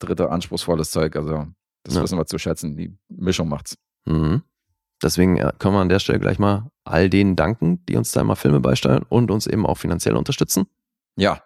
dritte 0.00 0.28
anspruchsvolles 0.30 0.90
Zeug. 0.90 1.16
Also, 1.16 1.46
das 1.82 1.94
Ja. 1.94 2.02
wissen 2.02 2.18
wir 2.18 2.26
zu 2.26 2.36
schätzen. 2.38 2.76
Die 2.76 2.94
Mischung 3.08 3.48
macht's. 3.48 3.76
Mhm. 4.04 4.42
Deswegen 5.02 5.38
äh, 5.38 5.50
können 5.58 5.74
wir 5.74 5.80
an 5.80 5.88
der 5.88 5.98
Stelle 5.98 6.20
gleich 6.20 6.38
mal 6.38 6.70
all 6.84 7.08
denen 7.08 7.34
danken, 7.34 7.84
die 7.86 7.96
uns 7.96 8.12
da 8.12 8.20
immer 8.20 8.36
Filme 8.36 8.60
beisteuern 8.60 9.04
und 9.08 9.30
uns 9.30 9.46
eben 9.46 9.64
auch 9.64 9.78
finanziell 9.78 10.16
unterstützen. 10.16 10.66
Ja, 11.16 11.42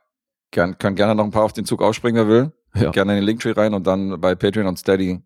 kann, 0.50 0.76
kann 0.78 0.96
gerne 0.96 1.14
noch 1.14 1.24
ein 1.24 1.30
paar 1.30 1.44
auf 1.44 1.52
den 1.52 1.64
Zug 1.64 1.82
aufspringen, 1.82 2.26
wer 2.26 2.32
will. 2.34 2.52
Ja. 2.74 2.90
Gerne 2.90 3.12
in 3.12 3.16
den 3.18 3.24
Linktree 3.24 3.52
rein 3.52 3.74
und 3.74 3.86
dann 3.86 4.20
bei 4.20 4.34
Patreon 4.34 4.66
und 4.66 4.78
Steady 4.78 5.20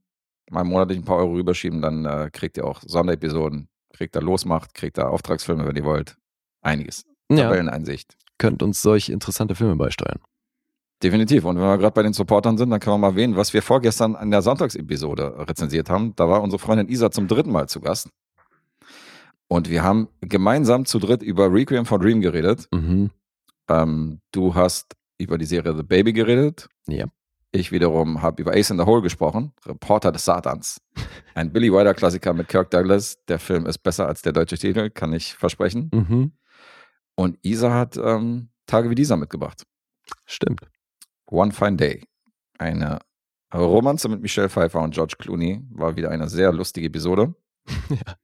mal 0.50 0.64
monatlich 0.64 0.98
ein 0.98 1.04
paar 1.04 1.16
Euro 1.18 1.32
rüberschieben. 1.32 1.82
Dann 1.82 2.04
äh, 2.04 2.30
kriegt 2.32 2.56
ihr 2.56 2.64
auch 2.64 2.80
Sonderepisoden, 2.86 3.68
kriegt 3.92 4.16
ihr 4.16 4.22
Losmacht, 4.22 4.74
kriegt 4.74 4.98
ihr 4.98 5.08
Auftragsfilme, 5.10 5.66
wenn 5.66 5.76
ihr 5.76 5.84
wollt. 5.84 6.16
Einiges. 6.62 7.04
Ja, 7.30 7.44
Tabelleneinsicht. 7.44 8.16
könnt 8.38 8.62
uns 8.62 8.82
solch 8.82 9.08
interessante 9.08 9.54
Filme 9.54 9.76
beisteuern. 9.76 10.20
Definitiv. 11.02 11.44
Und 11.44 11.56
wenn 11.56 11.64
wir 11.64 11.78
gerade 11.78 11.94
bei 11.94 12.02
den 12.02 12.12
Supportern 12.12 12.56
sind, 12.56 12.70
dann 12.70 12.78
können 12.78 12.94
wir 12.94 12.98
mal 12.98 13.08
erwähnen, 13.08 13.36
was 13.36 13.52
wir 13.52 13.62
vorgestern 13.62 14.14
in 14.14 14.30
der 14.30 14.42
Sonntagsepisode 14.42 15.34
rezensiert 15.48 15.90
haben. 15.90 16.14
Da 16.14 16.28
war 16.28 16.42
unsere 16.42 16.60
Freundin 16.60 16.88
Isa 16.88 17.10
zum 17.10 17.26
dritten 17.26 17.50
Mal 17.50 17.68
zu 17.68 17.80
Gast. 17.80 18.08
Und 19.48 19.68
wir 19.68 19.82
haben 19.82 20.08
gemeinsam 20.20 20.84
zu 20.84 20.98
dritt 20.98 21.22
über 21.22 21.52
Requiem 21.52 21.84
for 21.86 21.98
Dream 21.98 22.20
geredet. 22.20 22.68
Mhm. 22.72 23.10
Ähm, 23.68 24.20
du 24.30 24.54
hast 24.54 24.94
über 25.18 25.38
die 25.38 25.44
Serie 25.44 25.76
The 25.76 25.82
Baby 25.82 26.12
geredet. 26.12 26.68
Ja. 26.86 27.06
Ich 27.54 27.70
wiederum 27.70 28.22
habe 28.22 28.40
über 28.40 28.52
Ace 28.52 28.70
in 28.70 28.78
the 28.78 28.86
Hole 28.86 29.02
gesprochen, 29.02 29.52
Reporter 29.66 30.10
des 30.10 30.24
Satans. 30.24 30.80
Ein 31.34 31.52
Billy 31.52 31.70
Wilder 31.70 31.92
Klassiker 31.92 32.32
mit 32.32 32.48
Kirk 32.48 32.70
Douglas. 32.70 33.22
Der 33.28 33.38
Film 33.38 33.66
ist 33.66 33.78
besser 33.78 34.08
als 34.08 34.22
der 34.22 34.32
deutsche 34.32 34.56
Titel, 34.56 34.88
kann 34.88 35.12
ich 35.12 35.34
versprechen. 35.34 35.90
Mhm. 35.92 36.32
Und 37.14 37.38
Isa 37.42 37.74
hat 37.74 37.98
ähm, 37.98 38.48
Tage 38.66 38.88
wie 38.88 38.94
dieser 38.94 39.18
mitgebracht. 39.18 39.64
Stimmt. 40.24 40.66
One 41.26 41.52
Fine 41.52 41.76
Day. 41.76 42.04
Eine 42.56 43.00
Romanze 43.52 44.08
mit 44.08 44.22
Michelle 44.22 44.48
Pfeiffer 44.48 44.80
und 44.80 44.94
George 44.94 45.16
Clooney. 45.18 45.60
War 45.72 45.94
wieder 45.94 46.10
eine 46.10 46.30
sehr 46.30 46.52
lustige 46.52 46.86
Episode. 46.86 47.34
Ja. 47.90 48.16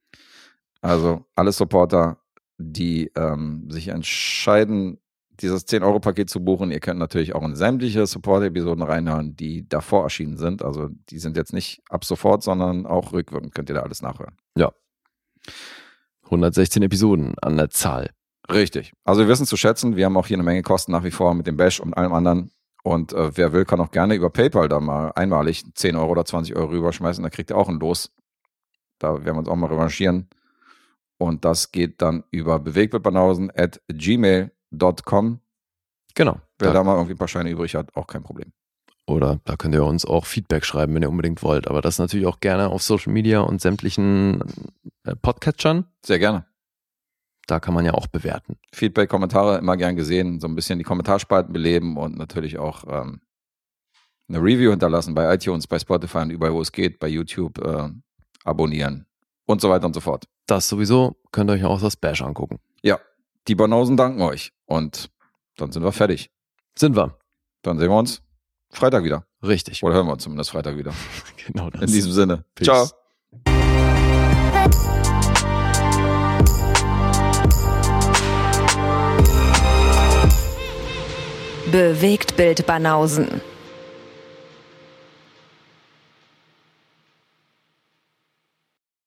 Also 0.81 1.27
alle 1.35 1.51
Supporter, 1.51 2.19
die 2.57 3.11
ähm, 3.17 3.69
sich 3.69 3.89
entscheiden, 3.89 5.01
dieses 5.41 5.67
10-Euro-Paket 5.67 6.29
zu 6.31 6.43
buchen. 6.43 6.71
Ihr 6.71 6.81
könnt 6.81 6.99
natürlich 6.99 7.35
auch 7.35 7.45
in 7.45 7.57
sämtliche 7.57 8.07
Support-Episoden 8.07 8.83
reinhören, 8.83 9.37
die 9.37 9.69
davor 9.69 10.05
erschienen 10.05 10.37
sind. 10.37 10.63
Also 10.63 10.89
die 11.11 11.19
sind 11.19 11.37
jetzt 11.37 11.53
nicht 11.53 11.83
ab 11.89 12.05
sofort, 12.05 12.43
sondern 12.43 12.87
auch 12.87 13.13
rückwirkend 13.13 13.55
könnt 13.55 13.71
ihr 13.71 13.75
da 13.75 13.83
alles 13.83 14.03
nachhören. 14.03 14.37
116 16.25 16.83
Episoden 16.83 17.35
an 17.41 17.57
der 17.57 17.71
Zahl. 17.71 18.11
Richtig. 18.51 18.93
Also 19.05 19.23
wir 19.23 19.29
wissen 19.29 19.47
zu 19.47 19.57
schätzen, 19.57 19.97
wir 19.97 20.07
haben 20.07 20.17
auch 20.17 20.27
hier 20.27 20.37
eine 20.37 20.45
Menge 20.45 20.63
Kosten 20.63 20.93
nach 20.93 21.05
wie 21.05 21.11
vor 21.11 21.35
mit 21.35 21.47
dem 21.47 21.57
Bash 21.57 21.81
und 21.81 21.95
allem 21.95 22.13
anderen. 22.13 22.51
Und 22.83 23.13
äh, 23.13 23.37
wer 23.37 23.53
will, 23.53 23.65
kann 23.65 23.81
auch 23.81 23.91
gerne 23.91 24.15
über 24.15 24.31
PayPal 24.31 24.69
da 24.69 24.81
mal 24.81 25.13
einmalig 25.15 25.65
10 25.75 25.97
Euro 25.97 26.13
oder 26.13 26.25
20 26.25 26.57
Euro 26.57 26.69
rüberschmeißen. 26.71 27.23
Da 27.23 27.31
kriegt 27.31 27.51
ihr 27.51 27.57
auch 27.57 27.69
ein 27.69 27.81
Los. 27.81 28.11
Da 28.99 29.25
werden 29.25 29.37
wir 29.37 29.41
uns 29.41 29.49
auch 29.49 29.57
mal 29.57 29.67
revanchieren. 29.67 30.29
Und 31.19 31.45
das 31.45 31.73
geht 31.73 32.01
dann 32.01 32.25
über 32.31 32.61
bewegtbildbanausen 32.61 33.51
at 33.55 33.81
gmail.com. 34.71 35.41
Genau. 36.15 36.41
Wer 36.59 36.69
Da, 36.69 36.75
da 36.75 36.85
mal 36.85 36.95
irgendwie 36.95 37.13
ein 37.15 37.19
paar 37.19 37.29
Scheine 37.29 37.51
übrig 37.51 37.75
hat, 37.75 37.95
auch 37.97 38.07
kein 38.07 38.23
Problem. 38.23 38.53
oder 39.07 39.41
da 39.45 39.57
könnt 39.57 39.75
ihr 39.75 39.85
uns 39.85 40.05
auch 40.05 40.27
Feedback 40.27 40.65
schreiben, 40.65 40.95
wenn 40.95 41.03
ihr 41.03 41.09
unbedingt 41.11 41.43
wollt. 41.43 41.69
Aber 41.69 41.81
das 41.81 41.99
natürlich 41.99 42.27
auch 42.27 42.41
gerne 42.41 42.69
auf 42.69 42.83
Social 42.83 43.13
Media 43.13 43.41
und 43.41 43.61
sämtlichen 43.61 44.43
äh, 45.05 45.15
Podcatchern. 45.17 45.87
Sehr 46.05 46.19
gerne. 46.19 46.45
Da 47.47 47.61
kann 47.61 47.73
man 47.73 47.87
ja 47.87 47.95
auch 47.95 48.07
bewerten. 48.09 48.57
Feedback, 48.75 49.09
Kommentare 49.09 49.59
immer 49.59 49.77
gern 49.79 49.97
gesehen. 49.97 50.39
So 50.41 50.47
ein 50.49 50.55
bisschen 50.55 50.79
die 50.79 50.85
Kommentarspalten 50.85 51.53
beleben 51.53 51.97
und 51.97 52.19
natürlich 52.19 52.59
auch 52.59 52.85
ähm, 52.87 53.23
eine 54.29 54.39
Review 54.39 54.71
hinterlassen 54.71 55.15
bei 55.15 55.33
iTunes, 55.35 55.67
bei 55.67 55.79
Spotify 55.79 56.19
und 56.19 56.31
überall, 56.31 56.53
wo 56.53 56.61
es 56.61 56.73
geht, 56.73 56.99
bei 56.99 57.09
YouTube 57.09 57.59
äh, 57.65 57.89
abonnieren 58.45 59.07
und 59.47 59.63
so 59.63 59.71
weiter 59.71 59.87
und 59.87 59.95
so 59.95 60.01
fort. 60.01 60.29
Das 60.47 60.69
sowieso 60.69 61.17
könnt 61.33 61.49
ihr 61.51 61.55
euch 61.55 61.65
auch 61.65 61.81
das 61.81 61.97
Bash 61.97 62.21
angucken. 62.21 62.59
Ja, 62.83 62.99
die 63.47 63.55
Banausen 63.55 63.97
danken 63.97 64.21
euch 64.23 64.53
und 64.67 65.11
dann 65.57 65.73
sind 65.73 65.83
wir 65.83 65.93
fertig. 65.93 66.31
Sind 66.79 66.97
wir. 66.97 67.17
Dann 67.63 67.79
sehen 67.79 67.91
wir 67.91 67.99
uns 67.99 68.23
Freitag 68.71 69.05
wieder. 69.05 69.25
Richtig. 69.43 69.83
Oder 69.83 69.95
hören 69.95 70.07
wir 70.07 70.13
uns 70.13 70.23
zumindest 70.25 70.51
Freitag 70.51 70.77
wieder. 70.77 70.93
Genau 71.47 71.71
das. 71.71 71.81
In 71.81 71.87
diesem 71.87 72.13
Sinne. 72.13 72.45
Peace. 72.55 72.67
Ciao. 72.67 72.89
Bewegt 81.73 82.37
Bild 82.37 82.67
Banausen. 82.67 83.41